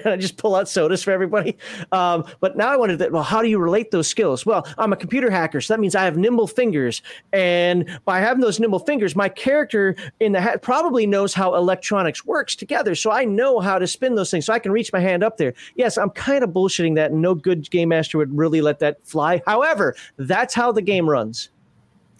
I'd 0.05 0.21
just 0.21 0.37
pull 0.37 0.55
out 0.55 0.67
sodas 0.67 1.01
for 1.03 1.11
everybody. 1.11 1.57
Um, 1.91 2.25
but 2.39 2.57
now 2.57 2.67
I 2.67 2.77
wanted 2.77 2.99
that. 2.99 3.11
Well, 3.11 3.23
how 3.23 3.41
do 3.41 3.47
you 3.47 3.57
relate 3.57 3.91
those 3.91 4.07
skills? 4.07 4.45
Well, 4.45 4.67
I'm 4.77 4.91
a 4.91 4.97
computer 4.97 5.29
hacker, 5.29 5.61
so 5.61 5.73
that 5.73 5.79
means 5.79 5.95
I 5.95 6.03
have 6.03 6.17
nimble 6.17 6.47
fingers, 6.47 7.01
and 7.31 7.99
by 8.05 8.19
having 8.19 8.41
those 8.41 8.59
nimble 8.59 8.79
fingers, 8.79 9.15
my 9.15 9.29
character 9.29 9.95
in 10.19 10.33
the 10.33 10.41
hat 10.41 10.61
probably 10.61 11.07
knows 11.07 11.33
how 11.33 11.55
electronics 11.55 12.25
works 12.25 12.55
together. 12.55 12.95
So 12.95 13.11
I 13.11 13.23
know 13.23 13.59
how 13.59 13.79
to 13.79 13.87
spin 13.87 14.15
those 14.15 14.29
things, 14.29 14.45
so 14.45 14.53
I 14.53 14.59
can 14.59 14.71
reach 14.71 14.91
my 14.91 14.99
hand 14.99 15.23
up 15.23 15.37
there. 15.37 15.53
Yes, 15.75 15.97
I'm 15.97 16.09
kind 16.09 16.43
of 16.43 16.49
bullshitting 16.49 16.95
that, 16.95 17.13
no 17.13 17.33
good 17.33 17.69
game 17.71 17.89
master 17.89 18.17
would 18.17 18.40
really 18.41 18.61
let 18.61 18.79
that 18.79 19.05
fly. 19.05 19.41
However, 19.45 19.95
that's 20.17 20.53
how 20.53 20.71
the 20.71 20.81
game 20.81 21.07
runs. 21.09 21.49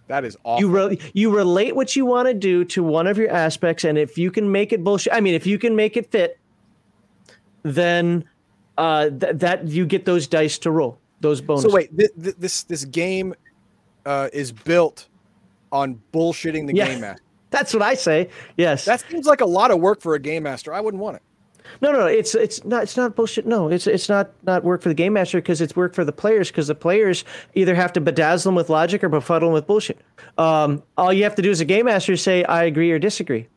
that 0.07 0.23
is 0.23 0.37
awful. 0.43 0.61
You 0.61 0.69
re- 0.89 0.99
you 1.13 1.35
relate 1.35 1.75
what 1.75 1.95
you 1.95 2.05
want 2.05 2.27
to 2.27 2.33
do 2.33 2.63
to 2.65 2.83
one 2.83 3.07
of 3.07 3.17
your 3.17 3.29
aspects, 3.31 3.83
and 3.83 3.97
if 3.97 4.17
you 4.17 4.29
can 4.31 4.51
make 4.51 4.71
it 4.71 4.83
bullshit, 4.83 5.13
I 5.13 5.19
mean, 5.21 5.33
if 5.33 5.45
you 5.47 5.57
can 5.57 5.75
make 5.75 5.97
it 5.97 6.11
fit, 6.11 6.37
then 7.63 8.25
uh, 8.77 9.09
th- 9.09 9.35
that 9.37 9.67
you 9.67 9.85
get 9.85 10.05
those 10.05 10.27
dice 10.27 10.57
to 10.59 10.71
roll 10.71 10.97
those 11.21 11.41
bonuses. 11.41 11.71
so 11.71 11.75
wait, 11.75 11.95
th- 11.97 12.11
th- 12.21 12.35
this 12.37 12.63
this 12.63 12.85
game 12.85 13.33
uh, 14.05 14.29
is 14.33 14.51
built 14.51 15.07
on 15.71 16.01
bullshitting 16.13 16.67
the 16.67 16.75
Yeah. 16.75 16.87
game 16.87 17.01
master. 17.01 17.23
that's 17.51 17.73
what 17.73 17.83
I 17.83 17.93
say. 17.93 18.29
Yes. 18.57 18.85
That 18.85 19.01
seems 19.09 19.25
like 19.25 19.41
a 19.41 19.45
lot 19.45 19.71
of 19.71 19.79
work 19.79 20.01
for 20.01 20.15
a 20.15 20.19
game 20.19 20.43
master. 20.43 20.73
I 20.73 20.81
wouldn't 20.81 21.01
want 21.01 21.17
it. 21.17 21.21
No, 21.81 21.91
no, 21.91 21.99
no. 21.99 22.05
It's 22.07 22.35
it's 22.35 22.63
not 22.65 22.83
it's 22.83 22.97
not 22.97 23.15
bullshit. 23.15 23.45
No, 23.45 23.69
it's 23.69 23.87
it's 23.87 24.09
not 24.09 24.31
not 24.43 24.63
work 24.63 24.81
for 24.81 24.89
the 24.89 24.95
game 24.95 25.13
master 25.13 25.37
because 25.37 25.61
it's 25.61 25.75
work 25.75 25.93
for 25.93 26.03
the 26.03 26.11
players 26.11 26.49
because 26.49 26.67
the 26.67 26.75
players 26.75 27.23
either 27.53 27.75
have 27.75 27.93
to 27.93 28.01
bedazzle 28.01 28.45
them 28.45 28.55
with 28.55 28.69
logic 28.69 29.03
or 29.03 29.09
befuddle 29.09 29.49
them 29.49 29.53
with 29.53 29.67
bullshit. 29.67 29.99
Um, 30.37 30.83
all 30.97 31.13
you 31.13 31.23
have 31.23 31.35
to 31.35 31.41
do 31.41 31.51
as 31.51 31.61
a 31.61 31.65
game 31.65 31.85
master 31.85 32.13
is 32.13 32.21
say 32.21 32.43
I 32.43 32.63
agree 32.63 32.91
or 32.91 32.99
disagree. 32.99 33.47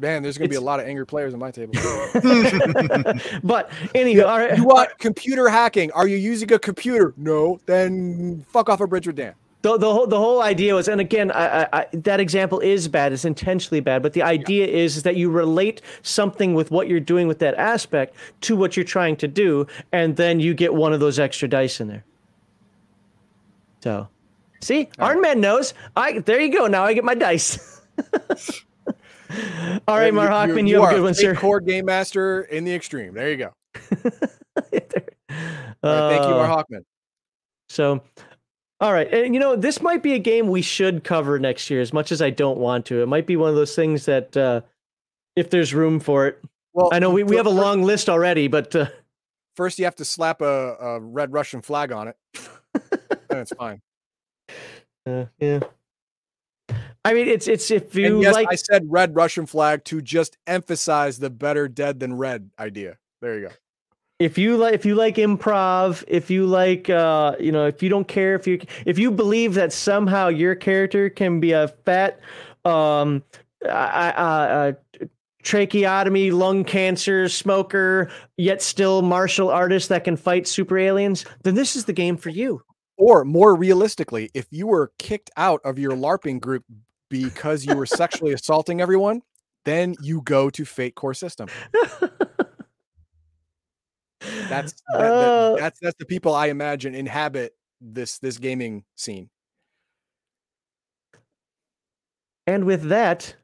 Man, 0.00 0.22
there's 0.22 0.36
going 0.36 0.48
to 0.48 0.52
be 0.52 0.56
a 0.56 0.60
lot 0.60 0.80
of 0.80 0.86
angry 0.86 1.06
players 1.06 1.34
on 1.34 1.40
my 1.40 1.50
table. 1.50 1.72
But 3.44 3.70
anyway, 3.94 4.22
all 4.22 4.38
right. 4.38 4.56
you 4.56 4.64
want 4.64 4.98
computer 4.98 5.48
hacking? 5.48 5.92
Are 5.92 6.08
you 6.08 6.16
using 6.16 6.52
a 6.52 6.58
computer? 6.58 7.14
No. 7.16 7.60
Then 7.66 8.44
fuck 8.48 8.68
off 8.68 8.80
a 8.80 8.86
bridge 8.86 9.06
with 9.06 9.16
Dan. 9.16 9.34
The, 9.64 9.78
the 9.78 9.90
whole 9.90 10.06
the 10.06 10.18
whole 10.18 10.42
idea 10.42 10.74
was, 10.74 10.88
and 10.88 11.00
again, 11.00 11.30
I, 11.30 11.62
I, 11.62 11.68
I, 11.72 11.86
that 11.94 12.20
example 12.20 12.60
is 12.60 12.86
bad. 12.86 13.14
It's 13.14 13.24
intentionally 13.24 13.80
bad. 13.80 14.02
But 14.02 14.12
the 14.12 14.22
idea 14.22 14.66
is, 14.66 14.98
is 14.98 15.04
that 15.04 15.16
you 15.16 15.30
relate 15.30 15.80
something 16.02 16.52
with 16.52 16.70
what 16.70 16.86
you're 16.86 17.00
doing 17.00 17.28
with 17.28 17.38
that 17.38 17.54
aspect 17.54 18.14
to 18.42 18.56
what 18.56 18.76
you're 18.76 18.84
trying 18.84 19.16
to 19.16 19.26
do, 19.26 19.66
and 19.90 20.16
then 20.16 20.38
you 20.38 20.52
get 20.52 20.74
one 20.74 20.92
of 20.92 21.00
those 21.00 21.18
extra 21.18 21.48
dice 21.48 21.80
in 21.80 21.88
there. 21.88 22.04
So, 23.82 24.06
see, 24.60 24.90
Iron 24.98 25.22
Man 25.22 25.40
knows. 25.40 25.72
I 25.96 26.18
there 26.18 26.42
you 26.42 26.52
go. 26.52 26.66
Now 26.66 26.84
I 26.84 26.92
get 26.92 27.04
my 27.04 27.14
dice. 27.14 27.80
All 29.88 29.96
right, 29.96 30.08
You- 30.08 30.12
Mar 30.12 30.26
you- 30.26 30.30
Hawkman, 30.54 30.68
you, 30.68 30.74
have 30.74 30.84
are 30.84 30.90
a 30.90 30.94
good 30.96 31.02
one, 31.04 31.14
fake 31.14 31.22
sir. 31.22 31.34
Core 31.36 31.60
game 31.60 31.86
master 31.86 32.42
in 32.42 32.64
the 32.64 32.74
extreme. 32.74 33.14
There 33.14 33.30
you 33.30 33.38
go. 33.38 33.50
All 33.74 34.60
right, 34.60 34.90
thank 34.90 36.22
you, 36.22 36.34
Uh, 36.34 36.46
Mar 36.46 36.48
Hawkman. 36.48 36.80
So, 37.70 38.02
all 38.84 38.92
right, 38.92 39.12
and 39.12 39.32
you 39.34 39.40
know 39.40 39.56
this 39.56 39.80
might 39.80 40.02
be 40.02 40.12
a 40.12 40.18
game 40.18 40.48
we 40.48 40.60
should 40.60 41.04
cover 41.04 41.38
next 41.38 41.70
year. 41.70 41.80
As 41.80 41.92
much 41.92 42.12
as 42.12 42.20
I 42.20 42.28
don't 42.28 42.58
want 42.58 42.84
to, 42.86 43.02
it 43.02 43.06
might 43.06 43.26
be 43.26 43.36
one 43.36 43.48
of 43.48 43.54
those 43.54 43.74
things 43.74 44.04
that, 44.04 44.36
uh, 44.36 44.60
if 45.36 45.48
there's 45.48 45.72
room 45.72 46.00
for 46.00 46.26
it, 46.26 46.44
Well, 46.74 46.90
I 46.92 46.98
know 46.98 47.10
we, 47.10 47.22
we 47.22 47.36
have 47.36 47.46
a 47.46 47.50
long 47.50 47.82
list 47.82 48.10
already, 48.10 48.46
but 48.46 48.76
uh, 48.76 48.88
First, 49.56 49.78
you 49.78 49.84
have 49.84 49.96
to 49.96 50.04
slap 50.04 50.40
a, 50.40 50.76
a 50.76 51.00
red 51.00 51.32
Russian 51.32 51.62
flag 51.62 51.92
on 51.92 52.08
it. 52.08 52.16
then 53.28 53.38
it's 53.38 53.52
fine. 53.52 53.80
uh, 55.06 55.26
yeah. 55.38 55.60
I 57.04 57.14
mean, 57.14 57.28
it's 57.28 57.46
it's 57.46 57.70
if 57.70 57.94
you 57.94 58.06
and 58.06 58.22
yes, 58.22 58.34
like. 58.34 58.48
I 58.50 58.56
said 58.56 58.86
red 58.90 59.14
Russian 59.14 59.46
flag 59.46 59.84
to 59.84 60.02
just 60.02 60.38
emphasize 60.46 61.18
the 61.18 61.30
better 61.30 61.68
dead 61.68 62.00
than 62.00 62.16
red 62.16 62.50
idea. 62.58 62.98
There 63.20 63.38
you 63.38 63.48
go. 63.48 63.54
If 64.18 64.38
you 64.38 64.56
like 64.56 64.74
if 64.74 64.84
you 64.84 64.94
like 64.94 65.16
improv 65.16 66.04
if 66.06 66.30
you 66.30 66.46
like 66.46 66.88
uh 66.88 67.34
you 67.40 67.50
know 67.50 67.66
if 67.66 67.82
you 67.82 67.88
don't 67.88 68.08
care 68.08 68.34
if 68.34 68.46
you 68.46 68.60
if 68.86 68.98
you 68.98 69.10
believe 69.10 69.54
that 69.54 69.72
somehow 69.72 70.28
your 70.28 70.54
character 70.54 71.10
can 71.10 71.40
be 71.40 71.52
a 71.52 71.68
fat 71.68 72.20
um 72.64 73.22
uh, 73.64 73.68
uh, 73.68 73.72
uh 73.72 74.72
tracheotomy 75.42 76.30
lung 76.30 76.64
cancer 76.64 77.28
smoker 77.28 78.10
yet 78.36 78.62
still 78.62 79.02
martial 79.02 79.50
artist 79.50 79.88
that 79.88 80.04
can 80.04 80.16
fight 80.16 80.46
super 80.46 80.78
aliens 80.78 81.24
then 81.42 81.54
this 81.54 81.76
is 81.76 81.84
the 81.84 81.92
game 81.92 82.16
for 82.16 82.30
you 82.30 82.62
Or 82.96 83.24
more 83.24 83.56
realistically, 83.56 84.30
if 84.34 84.46
you 84.50 84.66
were 84.66 84.92
kicked 84.98 85.30
out 85.36 85.60
of 85.64 85.78
your 85.78 85.92
LARPing 85.92 86.40
group 86.40 86.64
because 87.10 87.64
you 87.66 87.74
were 87.74 87.86
sexually 87.86 88.32
assaulting 88.38 88.80
everyone, 88.80 89.22
then 89.64 89.96
you 90.00 90.22
go 90.22 90.50
to 90.50 90.64
Fate 90.64 90.94
Core 90.94 91.14
System. 91.14 91.48
That's 94.48 94.72
that, 94.92 94.98
that- 94.98 95.02
Uh, 95.02 95.56
that's 95.56 95.80
that's 95.80 95.96
the 95.98 96.06
people 96.06 96.34
I 96.34 96.46
imagine 96.48 96.94
inhabit 96.94 97.54
this 97.80 98.18
this 98.18 98.38
gaming 98.38 98.84
scene. 98.96 99.30
And 102.46 102.64
with 102.64 102.88
that, 102.88 103.34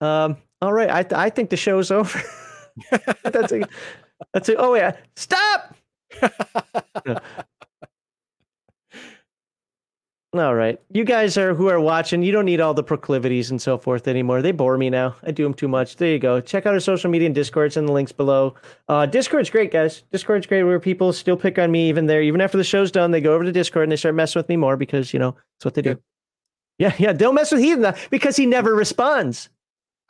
um, 0.00 0.36
all 0.60 0.72
right, 0.72 0.90
I, 0.90 1.02
th- 1.02 1.12
I 1.12 1.30
think 1.30 1.50
the 1.50 1.56
show's 1.56 1.90
over. 1.92 2.20
that's 3.22 3.52
a, 3.52 3.62
that's 4.32 4.48
a, 4.48 4.56
oh 4.56 4.74
yeah, 4.74 4.96
stop. 5.16 5.76
All 10.34 10.56
right, 10.56 10.80
you 10.90 11.04
guys 11.04 11.38
are 11.38 11.54
who 11.54 11.68
are 11.68 11.78
watching. 11.78 12.24
You 12.24 12.32
don't 12.32 12.44
need 12.44 12.60
all 12.60 12.74
the 12.74 12.82
proclivities 12.82 13.52
and 13.52 13.62
so 13.62 13.78
forth 13.78 14.08
anymore. 14.08 14.42
They 14.42 14.50
bore 14.50 14.76
me 14.76 14.90
now. 14.90 15.14
I 15.22 15.30
do 15.30 15.44
them 15.44 15.54
too 15.54 15.68
much. 15.68 15.94
There 15.94 16.10
you 16.10 16.18
go. 16.18 16.40
Check 16.40 16.66
out 16.66 16.74
our 16.74 16.80
social 16.80 17.08
media 17.08 17.26
and 17.26 17.34
Discords 17.36 17.76
in 17.76 17.86
the 17.86 17.92
links 17.92 18.10
below. 18.10 18.56
Uh, 18.88 19.06
Discord's 19.06 19.48
great, 19.48 19.70
guys. 19.70 20.02
Discord's 20.10 20.48
great 20.48 20.64
where 20.64 20.80
people 20.80 21.12
still 21.12 21.36
pick 21.36 21.56
on 21.56 21.70
me 21.70 21.88
even 21.88 22.06
there. 22.06 22.20
Even 22.20 22.40
after 22.40 22.58
the 22.58 22.64
show's 22.64 22.90
done, 22.90 23.12
they 23.12 23.20
go 23.20 23.32
over 23.32 23.44
to 23.44 23.52
Discord 23.52 23.84
and 23.84 23.92
they 23.92 23.96
start 23.96 24.16
messing 24.16 24.40
with 24.40 24.48
me 24.48 24.56
more 24.56 24.76
because 24.76 25.12
you 25.12 25.20
know 25.20 25.36
that's 25.56 25.66
what 25.66 25.74
they 25.74 25.82
do. 25.82 26.00
Yeah, 26.78 26.94
yeah. 26.98 27.12
Don't 27.12 27.36
mess 27.36 27.52
with 27.52 27.60
Heathen 27.60 27.94
because 28.10 28.36
he 28.36 28.46
never 28.46 28.74
responds. 28.74 29.50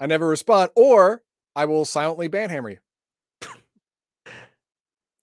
I 0.01 0.07
never 0.07 0.27
respond, 0.27 0.71
or 0.75 1.23
I 1.55 1.67
will 1.67 1.85
silently 1.85 2.31
banhammer 2.31 2.71
you 2.71 3.51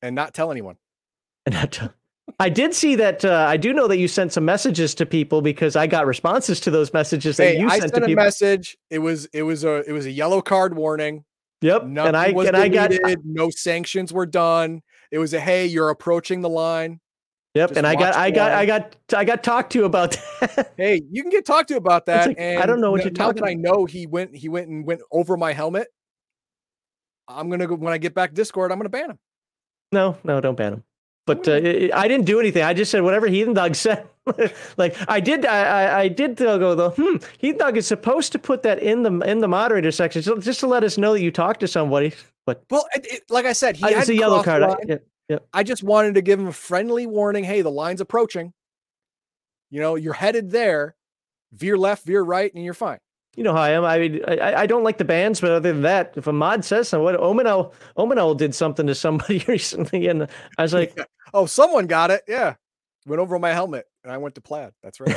and 0.03 0.13
not 0.13 0.35
tell 0.35 0.51
anyone. 0.51 0.77
And 1.47 1.55
I 1.55 1.65
t- 1.65 1.87
I 2.39 2.49
did 2.49 2.73
see 2.73 2.95
that. 2.95 3.23
Uh, 3.25 3.45
I 3.47 3.57
do 3.57 3.73
know 3.73 3.87
that 3.87 3.97
you 3.97 4.07
sent 4.07 4.33
some 4.33 4.45
messages 4.45 4.93
to 4.95 5.05
people 5.05 5.41
because 5.41 5.75
I 5.75 5.87
got 5.87 6.05
responses 6.05 6.59
to 6.61 6.71
those 6.71 6.93
messages 6.93 7.37
that 7.37 7.43
Hey, 7.53 7.59
you 7.59 7.67
I 7.67 7.79
sent 7.79 7.81
sent 7.81 7.95
to 7.95 8.03
a 8.03 8.05
people. 8.07 8.23
message. 8.23 8.77
It 8.89 8.99
was 8.99 9.25
it 9.33 9.43
was 9.43 9.63
a 9.63 9.87
it 9.87 9.91
was 9.91 10.05
a 10.05 10.11
yellow 10.11 10.41
card 10.41 10.75
warning. 10.75 11.25
Yep, 11.61 11.85
Nothing 11.85 12.07
and 12.07 12.17
I 12.17 12.31
was 12.31 12.47
and 12.47 12.57
I 12.57 12.67
got 12.69 12.91
no 13.23 13.49
sanctions 13.51 14.11
were 14.11 14.25
done. 14.25 14.81
It 15.11 15.19
was 15.19 15.33
a 15.33 15.39
hey, 15.39 15.67
you're 15.67 15.89
approaching 15.89 16.41
the 16.41 16.49
line. 16.49 16.99
yep, 17.53 17.69
just 17.69 17.77
and 17.77 17.85
I 17.85 17.93
got 17.95 18.15
I 18.15 18.31
got 18.31 18.51
I 18.51 18.65
got 18.65 18.95
I 19.15 19.23
got 19.25 19.43
talked 19.43 19.71
to 19.73 19.85
about 19.85 20.11
that. 20.39 20.71
Hey, 20.77 21.01
you 21.11 21.21
can 21.21 21.29
get 21.31 21.45
talked 21.45 21.67
to 21.69 21.75
about 21.77 22.07
that. 22.07 22.29
like, 22.29 22.39
I 22.39 22.65
don't 22.65 22.81
know 22.81 22.89
what 22.91 23.03
you're 23.03 23.11
now 23.11 23.27
talking 23.27 23.43
that 23.43 23.49
I 23.49 23.53
know 23.53 23.85
he 23.85 24.07
went 24.07 24.35
he 24.35 24.49
went 24.49 24.69
and 24.69 24.85
went 24.87 25.01
over 25.11 25.37
my 25.37 25.53
helmet. 25.53 25.87
I'm 27.27 27.49
gonna 27.49 27.67
go 27.67 27.75
when 27.75 27.93
I 27.93 27.97
get 27.99 28.13
back 28.15 28.33
Discord. 28.33 28.71
I'm 28.71 28.79
gonna 28.79 28.89
ban 28.89 29.11
him. 29.11 29.19
no, 29.91 30.17
no, 30.23 30.41
don't 30.41 30.55
ban 30.57 30.73
him. 30.73 30.83
But 31.27 31.47
uh, 31.47 31.53
I 31.93 32.07
didn't 32.07 32.25
do 32.25 32.39
anything. 32.39 32.63
I 32.63 32.73
just 32.73 32.89
said 32.91 33.03
whatever 33.03 33.27
Heathen 33.27 33.53
Dog 33.53 33.75
said. 33.75 34.07
like 34.77 34.95
I 35.07 35.19
did, 35.19 35.45
I, 35.45 36.01
I, 36.01 36.07
did 36.07 36.35
go 36.35 36.75
though. 36.75 36.89
Hmm, 36.91 37.17
Heathen 37.37 37.59
Dog 37.59 37.77
is 37.77 37.87
supposed 37.87 38.31
to 38.33 38.39
put 38.39 38.63
that 38.63 38.79
in 38.79 39.03
the 39.03 39.19
in 39.21 39.39
the 39.39 39.47
moderator 39.47 39.91
section 39.91 40.21
just, 40.21 40.41
just 40.41 40.59
to 40.61 40.67
let 40.67 40.83
us 40.83 40.97
know 40.97 41.13
that 41.13 41.21
you 41.21 41.31
talked 41.31 41.59
to 41.61 41.67
somebody. 41.67 42.13
But 42.43 42.63
Well, 42.71 42.87
it, 42.95 43.05
it- 43.05 43.23
like 43.29 43.45
I 43.45 43.53
said, 43.53 43.75
he 43.75 43.83
uh, 43.85 43.89
it's 43.89 44.09
a 44.09 44.15
yellow 44.15 44.41
card. 44.41 44.63
I, 44.63 44.67
line. 44.69 44.99
yeah. 45.29 45.37
I 45.53 45.61
just 45.61 45.83
wanted 45.83 46.15
to 46.15 46.23
give 46.23 46.39
him 46.39 46.47
a 46.47 46.51
friendly 46.53 47.05
warning. 47.05 47.43
Hey, 47.43 47.61
the 47.61 47.69
line's 47.69 48.01
approaching. 48.01 48.51
You 49.69 49.79
know, 49.79 49.93
you're 49.95 50.13
headed 50.13 50.49
there. 50.49 50.95
Veer 51.53 51.77
left, 51.77 52.03
veer 52.03 52.23
right, 52.23 52.51
and 52.53 52.65
you're 52.65 52.73
fine. 52.73 52.97
You 53.35 53.43
know 53.43 53.53
how 53.53 53.61
I 53.61 53.69
am. 53.71 53.85
I, 53.85 53.97
mean, 53.99 54.21
I 54.27 54.53
I 54.61 54.65
don't 54.65 54.83
like 54.83 54.97
the 54.97 55.05
bands, 55.05 55.39
but 55.39 55.51
other 55.51 55.71
than 55.71 55.83
that, 55.83 56.13
if 56.17 56.27
a 56.27 56.33
mod 56.33 56.65
says 56.65 56.89
something, 56.89 57.03
what 57.05 57.19
Nominal 57.19 57.73
Nominal 57.97 58.35
did 58.35 58.53
something 58.53 58.85
to 58.87 58.95
somebody 58.95 59.43
recently, 59.47 60.07
and 60.07 60.27
I 60.57 60.61
was 60.63 60.73
like, 60.73 60.97
Oh, 61.33 61.45
someone 61.45 61.87
got 61.87 62.11
it. 62.11 62.23
Yeah. 62.27 62.55
Went 63.07 63.21
over 63.21 63.39
my 63.39 63.53
helmet 63.53 63.85
and 64.03 64.11
I 64.11 64.17
went 64.17 64.35
to 64.35 64.41
plaid. 64.41 64.73
That's 64.83 64.99
right. 64.99 65.15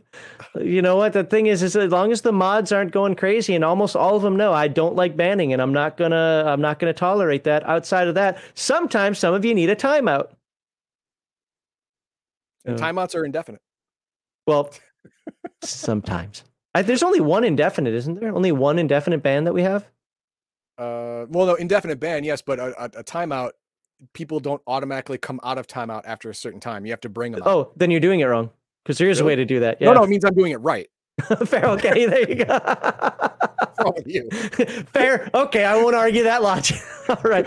you 0.60 0.80
know 0.80 0.96
what? 0.96 1.12
The 1.12 1.24
thing 1.24 1.46
is, 1.46 1.62
is 1.62 1.76
as 1.76 1.92
long 1.92 2.10
as 2.10 2.22
the 2.22 2.32
mods 2.32 2.72
aren't 2.72 2.90
going 2.92 3.16
crazy, 3.16 3.54
and 3.54 3.62
almost 3.64 3.94
all 3.94 4.16
of 4.16 4.22
them 4.22 4.34
know 4.36 4.52
I 4.52 4.66
don't 4.68 4.96
like 4.96 5.14
banning, 5.16 5.52
and 5.52 5.60
I'm 5.60 5.72
not 5.74 5.96
gonna 5.98 6.44
I'm 6.46 6.60
not 6.62 6.78
gonna 6.78 6.94
tolerate 6.94 7.44
that. 7.44 7.64
Outside 7.68 8.08
of 8.08 8.14
that, 8.14 8.38
sometimes 8.54 9.18
some 9.18 9.34
of 9.34 9.44
you 9.44 9.54
need 9.54 9.68
a 9.70 9.76
timeout. 9.76 10.30
and 12.64 12.78
Yeah. 12.78 12.92
timeouts 12.92 13.14
are 13.14 13.24
indefinite. 13.24 13.60
Well, 14.46 14.70
sometimes. 15.62 16.44
I, 16.74 16.82
there's 16.82 17.02
only 17.02 17.20
one 17.20 17.44
indefinite, 17.44 17.94
isn't 17.94 18.20
there? 18.20 18.34
Only 18.34 18.52
one 18.52 18.78
indefinite 18.78 19.22
ban 19.22 19.44
that 19.44 19.52
we 19.52 19.62
have. 19.62 19.84
Uh, 20.78 21.26
well, 21.28 21.46
no, 21.46 21.54
indefinite 21.54 22.00
ban, 22.00 22.24
yes, 22.24 22.42
but 22.42 22.58
a, 22.58 22.82
a, 22.82 23.00
a 23.00 23.04
timeout, 23.04 23.50
people 24.14 24.40
don't 24.40 24.62
automatically 24.66 25.18
come 25.18 25.38
out 25.42 25.58
of 25.58 25.66
timeout 25.66 26.02
after 26.04 26.30
a 26.30 26.34
certain 26.34 26.60
time. 26.60 26.86
You 26.86 26.92
have 26.92 27.00
to 27.02 27.08
bring 27.08 27.32
them. 27.32 27.42
out. 27.42 27.48
Oh, 27.48 27.72
then 27.76 27.90
you're 27.90 28.00
doing 28.00 28.20
it 28.20 28.24
wrong. 28.24 28.50
Because 28.82 28.98
there 28.98 29.08
is 29.08 29.20
a 29.20 29.24
way 29.24 29.36
to 29.36 29.44
do 29.44 29.60
that. 29.60 29.80
Yeah. 29.80 29.88
No, 29.88 29.94
no, 29.94 30.02
it 30.02 30.08
means 30.08 30.24
I'm 30.24 30.34
doing 30.34 30.50
it 30.50 30.56
right. 30.56 30.88
Fair. 31.46 31.66
Okay. 31.66 32.06
There 32.06 32.28
you 32.28 32.44
go. 32.44 32.58
You? 34.06 34.28
Fair. 34.92 35.30
Okay, 35.34 35.64
I 35.64 35.76
won't 35.76 35.94
argue 35.94 36.24
that 36.24 36.42
logic. 36.42 36.78
All 37.08 37.16
right, 37.24 37.46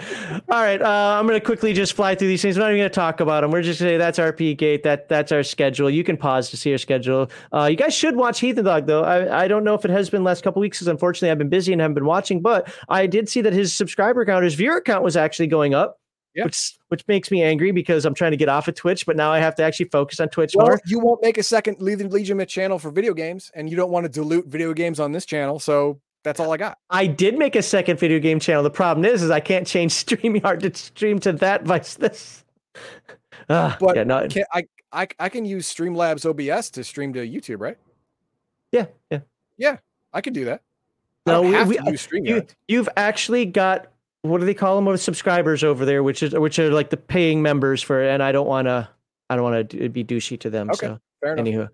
all 0.50 0.62
right. 0.62 0.82
Uh, 0.82 1.18
I'm 1.18 1.26
going 1.26 1.40
to 1.40 1.46
quickly 1.46 1.72
just 1.72 1.94
fly 1.94 2.14
through 2.14 2.28
these 2.28 2.42
things. 2.42 2.58
We're 2.58 2.64
not 2.64 2.72
even 2.72 2.82
going 2.82 2.90
to 2.90 2.94
talk 2.94 3.22
about 3.22 3.42
them. 3.42 3.52
We're 3.52 3.62
just 3.62 3.80
going 3.80 3.88
to 3.88 3.94
say 3.94 3.98
that's 3.98 4.20
RP 4.20 4.58
Gate. 4.58 4.84
That 4.84 5.08
that's 5.08 5.32
our 5.32 5.44
schedule. 5.44 5.90
You 5.90 6.04
can 6.04 6.18
pause 6.18 6.50
to 6.50 6.58
see 6.58 6.74
our 6.74 6.78
schedule. 6.78 7.32
Uh, 7.54 7.64
you 7.72 7.78
guys 7.78 7.96
should 7.96 8.18
watch 8.18 8.42
Heathen 8.42 8.66
Dog 8.66 8.86
though. 8.86 9.04
I, 9.06 9.44
I 9.44 9.48
don't 9.48 9.64
know 9.64 9.74
if 9.74 9.86
it 9.86 9.92
has 9.92 10.10
been 10.10 10.26
last 10.26 10.44
couple 10.44 10.60
weeks 10.60 10.78
because 10.78 10.90
unfortunately 10.90 11.32
I've 11.32 11.38
been 11.38 11.50
busy 11.50 11.72
and 11.72 11.82
haven't 11.82 11.96
been 11.96 12.06
watching. 12.06 12.42
But 12.42 12.72
I 12.90 13.08
did 13.08 13.30
see 13.30 13.42
that 13.42 13.54
his 13.54 13.74
subscriber 13.74 14.26
count, 14.26 14.44
his 14.44 14.56
viewer 14.56 14.82
count, 14.82 15.04
was 15.04 15.16
actually 15.16 15.48
going 15.48 15.74
up. 15.74 16.00
Yeah. 16.36 16.44
Which 16.44 16.78
which 16.90 17.08
makes 17.08 17.32
me 17.32 17.42
angry 17.44 17.72
because 17.72 18.04
I'm 18.06 18.14
trying 18.14 18.32
to 18.32 18.38
get 18.38 18.50
off 18.50 18.68
of 18.68 18.76
Twitch, 18.76 19.06
but 19.06 19.16
now 19.16 19.32
I 19.32 19.40
have 19.40 19.56
to 19.56 19.64
actually 19.64 19.88
focus 19.88 20.20
on 20.20 20.28
Twitch 20.30 20.54
Well, 20.56 20.68
more. 20.68 20.80
you 20.86 21.00
won't 21.00 21.22
make 21.22 21.38
a 21.38 21.44
second 21.44 21.80
Legion 21.82 22.10
Legion 22.10 22.46
channel 22.46 22.78
for 22.78 22.92
video 22.92 23.14
games, 23.14 23.52
and 23.56 23.70
you 23.70 23.78
don't 23.78 23.90
want 23.90 24.04
to 24.06 24.10
dilute 24.10 24.48
video 24.48 24.74
games 24.74 25.00
on 25.00 25.14
this 25.14 25.26
channel. 25.26 25.60
So 25.60 26.02
that's 26.26 26.40
all 26.42 26.52
I 26.52 26.58
got. 26.58 26.78
I 26.90 27.08
did 27.08 27.38
make 27.38 27.56
a 27.56 27.62
second 27.62 28.00
video 28.00 28.20
game 28.20 28.40
channel. 28.42 28.64
The 28.64 28.70
problem 28.70 29.06
is, 29.06 29.24
is 29.24 29.32
I 29.32 29.40
can't 29.40 29.66
change 29.66 29.94
StreamYard 30.06 30.60
to 30.62 30.76
stream 30.78 31.20
to 31.20 31.32
that 31.34 31.64
vice 31.64 31.96
this. 31.96 32.44
Uh, 33.50 33.76
But 33.80 33.96
yeah, 33.96 34.04
no, 34.04 34.28
Can, 34.28 34.44
I, 34.54 34.64
I 34.92 35.08
I 35.20 35.30
can 35.30 35.46
use 35.46 35.72
Streamlabs 35.72 36.26
OBS 36.26 36.70
to 36.72 36.84
stream 36.84 37.14
to 37.14 37.20
YouTube, 37.20 37.60
right? 37.60 37.78
yeah, 38.72 38.88
yeah. 39.12 39.20
Yeah. 39.58 39.78
I 40.14 40.22
can 40.22 40.34
do 40.34 40.46
that. 40.46 40.62
No, 41.28 41.42
we- 41.44 41.54
have 41.54 41.68
we-. 41.68 41.78
You, 42.24 42.46
you've 42.68 42.90
actually 42.98 43.46
got 43.46 43.88
what 44.26 44.40
do 44.40 44.46
they 44.46 44.54
call 44.54 44.76
them? 44.76 44.86
With 44.86 45.02
subscribers 45.02 45.64
over 45.64 45.86
there, 45.86 46.04
which 46.04 46.24
is 46.24 46.34
which 46.34 46.60
are 46.60 46.70
like 46.72 46.90
the 46.90 46.98
paying 46.98 47.42
members 47.42 47.82
for. 47.82 48.04
it. 48.04 48.10
And 48.10 48.22
I 48.24 48.32
don't 48.32 48.48
want 48.48 48.68
to, 48.68 48.88
I 49.30 49.36
don't 49.36 49.44
want 49.44 49.70
to 49.72 49.90
be 49.90 50.04
douchey 50.04 50.40
to 50.42 50.50
them. 50.50 50.70
Okay, 50.72 50.88
So 50.88 51.00
Fair 51.22 51.34
enough. 51.34 51.46
anywho, 51.46 51.70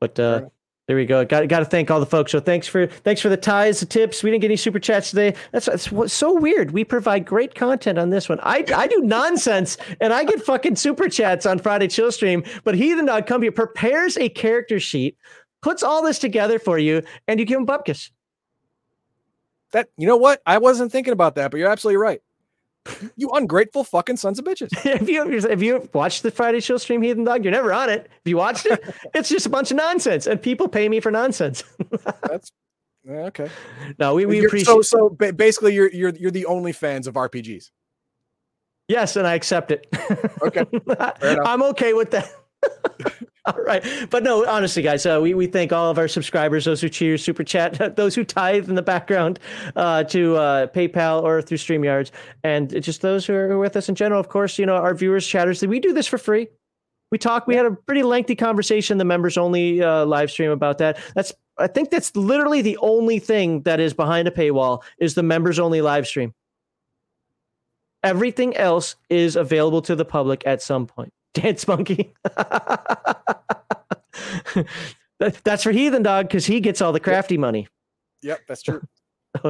but 0.00 0.18
uh, 0.18 0.42
there 0.88 0.96
we 0.96 1.06
go. 1.06 1.24
Got 1.24 1.46
got 1.48 1.60
to 1.60 1.64
thank 1.64 1.90
all 1.90 2.00
the 2.00 2.06
folks. 2.06 2.32
So 2.32 2.40
thanks 2.40 2.66
for 2.66 2.86
thanks 2.86 3.20
for 3.20 3.28
the 3.28 3.36
ties, 3.36 3.78
the 3.80 3.86
tips. 3.86 4.22
We 4.22 4.30
didn't 4.30 4.42
get 4.42 4.48
any 4.48 4.56
super 4.56 4.80
chats 4.80 5.10
today. 5.10 5.34
That's 5.52 5.66
that's 5.66 5.92
what's 5.92 6.12
so 6.12 6.32
weird. 6.32 6.72
We 6.72 6.82
provide 6.84 7.24
great 7.26 7.54
content 7.54 7.98
on 7.98 8.10
this 8.10 8.28
one. 8.28 8.40
I 8.42 8.64
I 8.74 8.88
do 8.88 9.00
nonsense 9.02 9.76
and 10.00 10.12
I 10.12 10.24
get 10.24 10.42
fucking 10.42 10.76
super 10.76 11.08
chats 11.08 11.46
on 11.46 11.58
Friday 11.60 11.86
Chill 11.86 12.10
Stream. 12.10 12.42
But 12.64 12.74
Heathen 12.74 13.06
Dog 13.06 13.26
come 13.26 13.42
here 13.42 13.52
prepares 13.52 14.16
a 14.16 14.28
character 14.30 14.80
sheet, 14.80 15.16
puts 15.62 15.82
all 15.84 16.02
this 16.02 16.18
together 16.18 16.58
for 16.58 16.78
you, 16.78 17.02
and 17.28 17.38
you 17.38 17.46
give 17.46 17.60
him 17.60 17.66
bupkis. 17.66 18.10
That 19.72 19.88
you 19.96 20.06
know 20.06 20.16
what? 20.16 20.42
I 20.46 20.58
wasn't 20.58 20.90
thinking 20.92 21.12
about 21.12 21.34
that, 21.36 21.50
but 21.50 21.58
you're 21.58 21.70
absolutely 21.70 21.98
right. 21.98 22.20
You 23.16 23.28
ungrateful 23.34 23.84
fucking 23.84 24.16
sons 24.16 24.38
of 24.38 24.44
bitches. 24.46 24.70
if 24.84 25.08
you 25.08 25.22
if 25.28 25.62
you 25.62 25.88
watched 25.92 26.22
the 26.22 26.30
Friday 26.30 26.60
Show 26.60 26.78
stream, 26.78 27.02
Heathen 27.02 27.24
Dog, 27.24 27.44
you're 27.44 27.52
never 27.52 27.72
on 27.72 27.90
it. 27.90 28.06
If 28.24 28.30
you 28.30 28.36
watched 28.38 28.64
it, 28.66 28.82
it's 29.14 29.28
just 29.28 29.44
a 29.46 29.50
bunch 29.50 29.70
of 29.70 29.76
nonsense, 29.76 30.26
and 30.26 30.40
people 30.40 30.66
pay 30.66 30.88
me 30.88 30.98
for 31.00 31.10
nonsense. 31.10 31.62
That's 32.22 32.50
okay. 33.08 33.48
no, 33.98 34.14
we, 34.14 34.24
we 34.26 34.36
You're- 34.36 34.46
appreciate. 34.46 34.66
so 34.66 34.80
so 34.82 35.10
basically 35.10 35.74
you're 35.74 35.90
you're 35.92 36.14
you're 36.16 36.30
the 36.30 36.46
only 36.46 36.72
fans 36.72 37.06
of 37.06 37.14
RPGs. 37.14 37.70
yes, 38.88 39.16
and 39.16 39.26
I 39.26 39.34
accept 39.34 39.70
it. 39.70 39.86
Okay. 40.42 40.64
I'm 41.44 41.62
okay 41.62 41.92
with 41.92 42.10
that. 42.12 42.32
All 43.46 43.62
right, 43.64 43.82
but 44.10 44.22
no, 44.22 44.46
honestly, 44.46 44.82
guys, 44.82 45.06
uh, 45.06 45.18
we 45.22 45.32
we 45.32 45.46
thank 45.46 45.72
all 45.72 45.90
of 45.90 45.96
our 45.96 46.08
subscribers, 46.08 46.66
those 46.66 46.82
who 46.82 46.90
cheer, 46.90 47.16
super 47.16 47.42
chat, 47.42 47.96
those 47.96 48.14
who 48.14 48.22
tithe 48.22 48.68
in 48.68 48.74
the 48.74 48.82
background 48.82 49.38
uh, 49.76 50.04
to 50.04 50.36
uh, 50.36 50.66
PayPal 50.66 51.22
or 51.22 51.40
through 51.40 51.56
Streamyards, 51.56 52.10
and 52.44 52.82
just 52.82 53.00
those 53.00 53.24
who 53.24 53.32
are 53.32 53.56
with 53.56 53.76
us 53.76 53.88
in 53.88 53.94
general. 53.94 54.20
Of 54.20 54.28
course, 54.28 54.58
you 54.58 54.66
know 54.66 54.74
our 54.74 54.94
viewers, 54.94 55.26
chatters. 55.26 55.64
We 55.66 55.80
do 55.80 55.94
this 55.94 56.06
for 56.06 56.18
free. 56.18 56.48
We 57.10 57.16
talk. 57.16 57.46
We 57.46 57.56
had 57.56 57.64
a 57.64 57.70
pretty 57.70 58.02
lengthy 58.02 58.36
conversation, 58.36 58.98
the 58.98 59.06
members 59.06 59.38
only 59.38 59.82
uh, 59.82 60.04
live 60.04 60.30
stream 60.30 60.50
about 60.50 60.76
that. 60.78 60.98
That's 61.14 61.32
I 61.56 61.66
think 61.66 61.90
that's 61.90 62.14
literally 62.14 62.60
the 62.60 62.76
only 62.78 63.18
thing 63.18 63.62
that 63.62 63.80
is 63.80 63.94
behind 63.94 64.28
a 64.28 64.30
paywall 64.30 64.82
is 64.98 65.14
the 65.14 65.22
members 65.22 65.58
only 65.58 65.80
live 65.80 66.06
stream. 66.06 66.34
Everything 68.02 68.54
else 68.56 68.96
is 69.08 69.36
available 69.36 69.80
to 69.82 69.96
the 69.96 70.04
public 70.04 70.42
at 70.46 70.60
some 70.60 70.86
point. 70.86 71.12
Dance 71.34 71.66
monkey. 71.68 72.12
That- 75.18 75.38
that's 75.44 75.62
for 75.62 75.70
Heathen 75.70 76.02
Dog 76.02 76.28
because 76.28 76.46
he 76.46 76.60
gets 76.60 76.80
all 76.80 76.92
the 76.92 77.00
crafty 77.00 77.36
money. 77.36 77.68
Yep, 78.22 78.40
that's 78.48 78.62
true. 78.62 78.80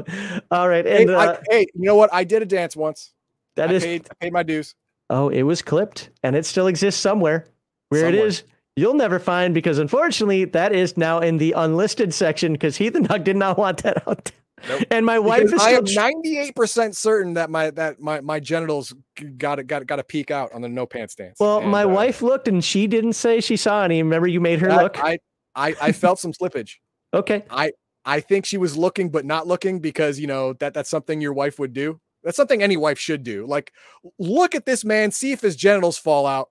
all 0.50 0.68
right, 0.68 0.84
Hey, 0.84 1.02
and 1.02 1.10
uh, 1.10 1.18
I, 1.18 1.38
hey, 1.48 1.60
you 1.74 1.86
know 1.86 1.94
what? 1.94 2.12
I 2.12 2.24
did 2.24 2.42
a 2.42 2.46
dance 2.46 2.74
once. 2.76 3.12
that 3.56 3.70
I 3.70 3.74
is 3.74 3.84
paid, 3.84 4.06
I 4.10 4.14
paid 4.24 4.32
my 4.32 4.42
dues. 4.42 4.74
oh, 5.10 5.28
it 5.28 5.42
was 5.42 5.62
clipped 5.62 6.10
and 6.22 6.34
it 6.36 6.44
still 6.44 6.66
exists 6.66 7.00
somewhere. 7.00 7.46
Where 7.88 8.02
it 8.06 8.12
Somewhere. 8.12 8.26
is, 8.26 8.42
you'll 8.76 8.94
never 8.94 9.18
find 9.18 9.54
because 9.54 9.78
unfortunately 9.78 10.44
that 10.46 10.72
is 10.72 10.96
now 10.96 11.18
in 11.20 11.38
the 11.38 11.52
unlisted 11.52 12.12
section 12.14 12.52
because 12.52 12.76
Heathen 12.76 13.04
Dog 13.04 13.24
did 13.24 13.36
not 13.36 13.56
want 13.56 13.82
that 13.84 14.06
out. 14.08 14.30
Nope. 14.68 14.82
And 14.90 15.06
my 15.06 15.18
wife 15.18 15.42
Because 15.46 15.60
is 15.60 15.66
I 15.66 15.70
am 15.72 15.84
98% 16.14 16.94
certain 16.94 17.34
that 17.34 17.50
my 17.50 17.70
that 17.70 18.00
my 18.00 18.20
my 18.20 18.40
genitals 18.40 18.92
got 19.38 19.56
to 19.56 19.62
got 19.64 19.86
got 19.86 19.96
to 19.96 20.04
peek 20.04 20.30
out 20.30 20.52
on 20.52 20.60
the 20.62 20.68
no 20.68 20.86
pants 20.86 21.14
dance. 21.14 21.36
Well, 21.40 21.60
And, 21.60 21.70
my 21.70 21.84
uh, 21.84 21.88
wife 21.88 22.22
looked 22.22 22.46
and 22.48 22.62
she 22.64 22.86
didn't 22.86 23.14
say 23.14 23.40
she 23.40 23.56
saw 23.56 23.82
any. 23.84 24.02
Remember, 24.02 24.28
you 24.28 24.40
made 24.40 24.60
her 24.60 24.68
that- 24.68 24.82
look. 24.82 24.98
I, 25.02 25.18
I 25.54 25.74
I 25.80 25.92
felt 25.92 26.18
some 26.18 26.32
slippage. 26.32 26.74
okay. 27.14 27.44
I 27.50 27.72
I 28.04 28.20
think 28.20 28.44
she 28.46 28.56
was 28.58 28.76
looking 28.76 29.10
but 29.10 29.24
not 29.24 29.46
looking 29.46 29.78
because 29.80 30.18
you 30.18 30.26
know 30.26 30.52
that 30.54 30.74
that's 30.74 30.90
something 30.90 31.20
your 31.20 31.32
wife 31.32 31.58
would 31.58 31.72
do. 31.72 32.00
That's 32.22 32.36
something 32.36 32.62
any 32.62 32.76
wife 32.76 32.98
should 32.98 33.22
do. 33.22 33.46
Like 33.46 33.72
look 34.18 34.54
at 34.54 34.66
this 34.66 34.84
man, 34.84 35.10
see 35.10 35.32
if 35.32 35.40
his 35.40 35.56
genitals 35.56 35.96
fall 35.98 36.26
out. 36.26 36.50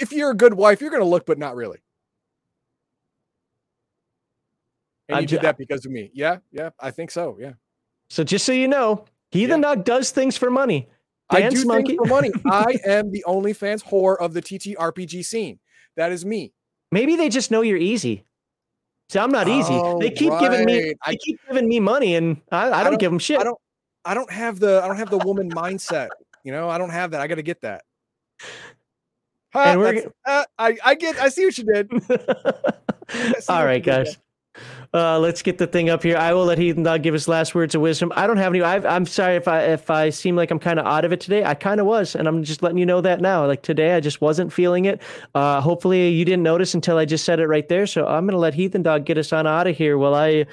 If 0.00 0.12
you're 0.12 0.30
a 0.30 0.36
good 0.36 0.54
wife, 0.54 0.80
you're 0.80 0.90
going 0.90 1.02
to 1.02 1.08
look 1.08 1.24
but 1.24 1.38
not 1.38 1.56
really. 1.56 1.78
And 5.08 5.16
I'm 5.16 5.22
you 5.22 5.28
ju- 5.28 5.36
did 5.36 5.42
that 5.44 5.58
because 5.58 5.86
of 5.86 5.92
me. 5.92 6.10
Yeah, 6.14 6.38
yeah, 6.50 6.70
I 6.80 6.90
think 6.90 7.10
so. 7.10 7.36
Yeah. 7.40 7.52
So 8.10 8.24
just 8.24 8.44
so 8.44 8.52
you 8.52 8.68
know, 8.68 9.04
Heathen 9.30 9.60
Dog 9.60 9.84
does 9.84 10.10
things 10.10 10.36
for 10.36 10.50
money. 10.50 10.88
I 11.30 11.48
do 11.48 11.64
monkey. 11.64 11.96
things 11.96 12.08
for 12.08 12.08
money. 12.08 12.30
I 12.46 12.78
am 12.84 13.10
the 13.10 13.24
OnlyFans 13.26 13.82
whore 13.84 14.16
of 14.18 14.32
the 14.32 14.40
TTRPG 14.42 15.24
scene. 15.24 15.58
That 15.96 16.12
is 16.12 16.24
me. 16.24 16.52
Maybe 16.92 17.16
they 17.16 17.28
just 17.28 17.50
know 17.50 17.62
you're 17.62 17.76
easy. 17.76 18.24
See, 19.08 19.18
I'm 19.18 19.30
not 19.32 19.48
easy. 19.48 19.72
Oh, 19.74 19.98
they 20.00 20.10
keep 20.10 20.32
giving 20.40 20.64
me 20.64 20.80
they 20.80 20.94
I- 21.04 21.16
keep 21.16 21.38
giving 21.48 21.68
me 21.68 21.80
money 21.80 22.14
and 22.16 22.40
I, 22.50 22.66
I, 22.68 22.82
don't, 22.82 22.92
don't- 22.92 23.00
give 23.00 23.10
them 23.10 23.18
shit. 23.18 23.38
I 23.40 23.44
don't 23.44 23.58
I 24.04 24.14
don't 24.14 24.30
have 24.30 24.60
the 24.60 24.80
I 24.82 24.86
don't 24.86 24.96
have 24.96 25.10
the 25.10 25.18
woman 25.18 25.50
mindset. 25.50 26.08
You 26.44 26.52
know, 26.52 26.68
I 26.68 26.78
don't 26.78 26.90
have 26.90 27.10
that. 27.12 27.20
I 27.20 27.26
got 27.26 27.36
to 27.36 27.42
get 27.42 27.60
that. 27.62 27.82
Ha, 29.52 29.62
And 29.64 29.80
we're 29.80 30.10
uh, 30.24 30.44
I 30.58 30.76
I 30.84 30.94
get 30.94 31.18
I 31.18 31.28
see 31.28 31.44
what 31.44 31.58
you 31.58 31.64
did. 31.64 31.90
All 33.48 33.56
right, 33.56 33.64
right, 33.64 33.74
you 33.76 33.82
did 33.82 33.84
guys. 33.84 34.16
Uh, 34.94 35.18
let's 35.18 35.42
get 35.42 35.58
the 35.58 35.66
thing 35.66 35.90
up 35.90 36.02
here. 36.02 36.16
I 36.16 36.32
will 36.32 36.44
let 36.44 36.58
Heathen 36.58 36.82
Dog 36.82 37.02
give 37.02 37.12
his 37.12 37.28
last 37.28 37.54
words 37.54 37.74
of 37.74 37.80
wisdom. 37.80 38.12
I 38.14 38.26
don't 38.26 38.36
have 38.36 38.52
any. 38.52 38.62
I've, 38.62 38.84
I'm 38.86 39.06
sorry 39.06 39.36
if 39.36 39.48
I 39.48 39.62
if 39.62 39.90
I 39.90 40.10
seem 40.10 40.36
like 40.36 40.50
I'm 40.50 40.58
kind 40.58 40.78
of 40.78 40.86
out 40.86 41.04
of 41.04 41.12
it 41.12 41.20
today. 41.20 41.44
I 41.44 41.54
kind 41.54 41.80
of 41.80 41.86
was, 41.86 42.14
and 42.14 42.26
I'm 42.26 42.42
just 42.44 42.62
letting 42.62 42.78
you 42.78 42.86
know 42.86 43.00
that 43.00 43.20
now. 43.20 43.46
Like 43.46 43.62
today, 43.62 43.94
I 43.94 44.00
just 44.00 44.20
wasn't 44.20 44.52
feeling 44.52 44.84
it. 44.84 45.02
Uh, 45.34 45.60
hopefully, 45.60 46.08
you 46.08 46.24
didn't 46.24 46.42
notice 46.42 46.74
until 46.74 46.98
I 46.98 47.04
just 47.04 47.24
said 47.24 47.40
it 47.40 47.46
right 47.46 47.68
there. 47.68 47.86
So 47.86 48.06
I'm 48.06 48.26
gonna 48.26 48.38
let 48.38 48.54
Heathen 48.54 48.82
Dog 48.82 49.04
get 49.04 49.18
us 49.18 49.32
on 49.32 49.46
out 49.46 49.66
of 49.66 49.76
here 49.76 49.98
while 49.98 50.14
I 50.14 50.46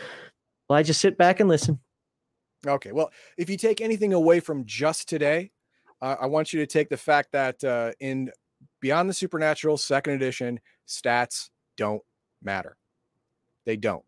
while 0.68 0.80
I 0.80 0.84
just 0.84 1.02
sit 1.02 1.18
back 1.18 1.40
and 1.40 1.50
listen. 1.50 1.80
Okay. 2.66 2.92
Well, 2.92 3.12
if 3.38 3.50
you 3.50 3.58
take 3.58 3.82
anything 3.82 4.14
away 4.14 4.40
from 4.40 4.66
just 4.66 5.10
today, 5.10 5.52
uh, 6.02 6.16
I 6.20 6.28
want 6.28 6.54
you 6.54 6.60
to 6.60 6.68
take 6.68 6.90
the 6.90 6.98
fact 6.98 7.32
that 7.34 7.64
uh, 7.64 7.92
in 8.00 8.32
Beyond 8.80 9.10
the 9.10 9.14
Supernatural 9.14 9.78
Second 9.78 10.14
Edition, 10.14 10.60
stats 10.88 11.50
don't 11.78 12.02
matter. 12.42 12.78
They 13.66 13.78
don't. 13.78 14.04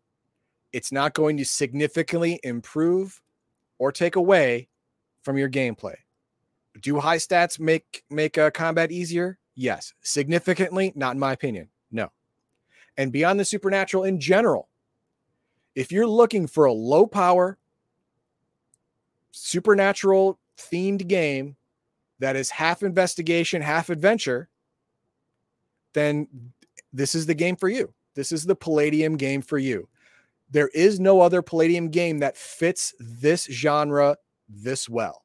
It's 0.72 0.92
not 0.92 1.14
going 1.14 1.36
to 1.38 1.44
significantly 1.44 2.40
improve 2.42 3.20
or 3.78 3.92
take 3.92 4.16
away 4.16 4.68
from 5.22 5.38
your 5.38 5.50
gameplay. 5.50 5.94
Do 6.80 7.00
high 7.00 7.16
stats 7.16 7.58
make 7.58 8.04
make 8.10 8.36
uh, 8.36 8.50
combat 8.50 8.92
easier? 8.92 9.38
Yes. 9.54 9.94
Significantly, 10.02 10.92
not 10.94 11.14
in 11.14 11.18
my 11.18 11.32
opinion. 11.32 11.68
No. 11.90 12.10
And 12.96 13.12
Beyond 13.12 13.40
the 13.40 13.44
Supernatural 13.44 14.04
in 14.04 14.20
general, 14.20 14.68
if 15.74 15.90
you're 15.92 16.06
looking 16.06 16.46
for 16.46 16.66
a 16.66 16.72
low 16.72 17.06
power, 17.06 17.58
supernatural 19.30 20.38
themed 20.58 21.06
game 21.06 21.56
that 22.18 22.36
is 22.36 22.50
half 22.50 22.82
investigation, 22.82 23.60
half 23.60 23.90
adventure, 23.90 24.48
then 25.92 26.28
this 26.92 27.14
is 27.14 27.26
the 27.26 27.34
game 27.34 27.56
for 27.56 27.68
you. 27.68 27.92
This 28.14 28.32
is 28.32 28.44
the 28.44 28.56
Palladium 28.56 29.16
game 29.16 29.42
for 29.42 29.58
you. 29.58 29.88
There 30.50 30.68
is 30.68 31.00
no 31.00 31.20
other 31.20 31.42
Palladium 31.42 31.90
game 31.90 32.18
that 32.18 32.36
fits 32.36 32.94
this 32.98 33.44
genre 33.46 34.16
this 34.48 34.88
well. 34.88 35.22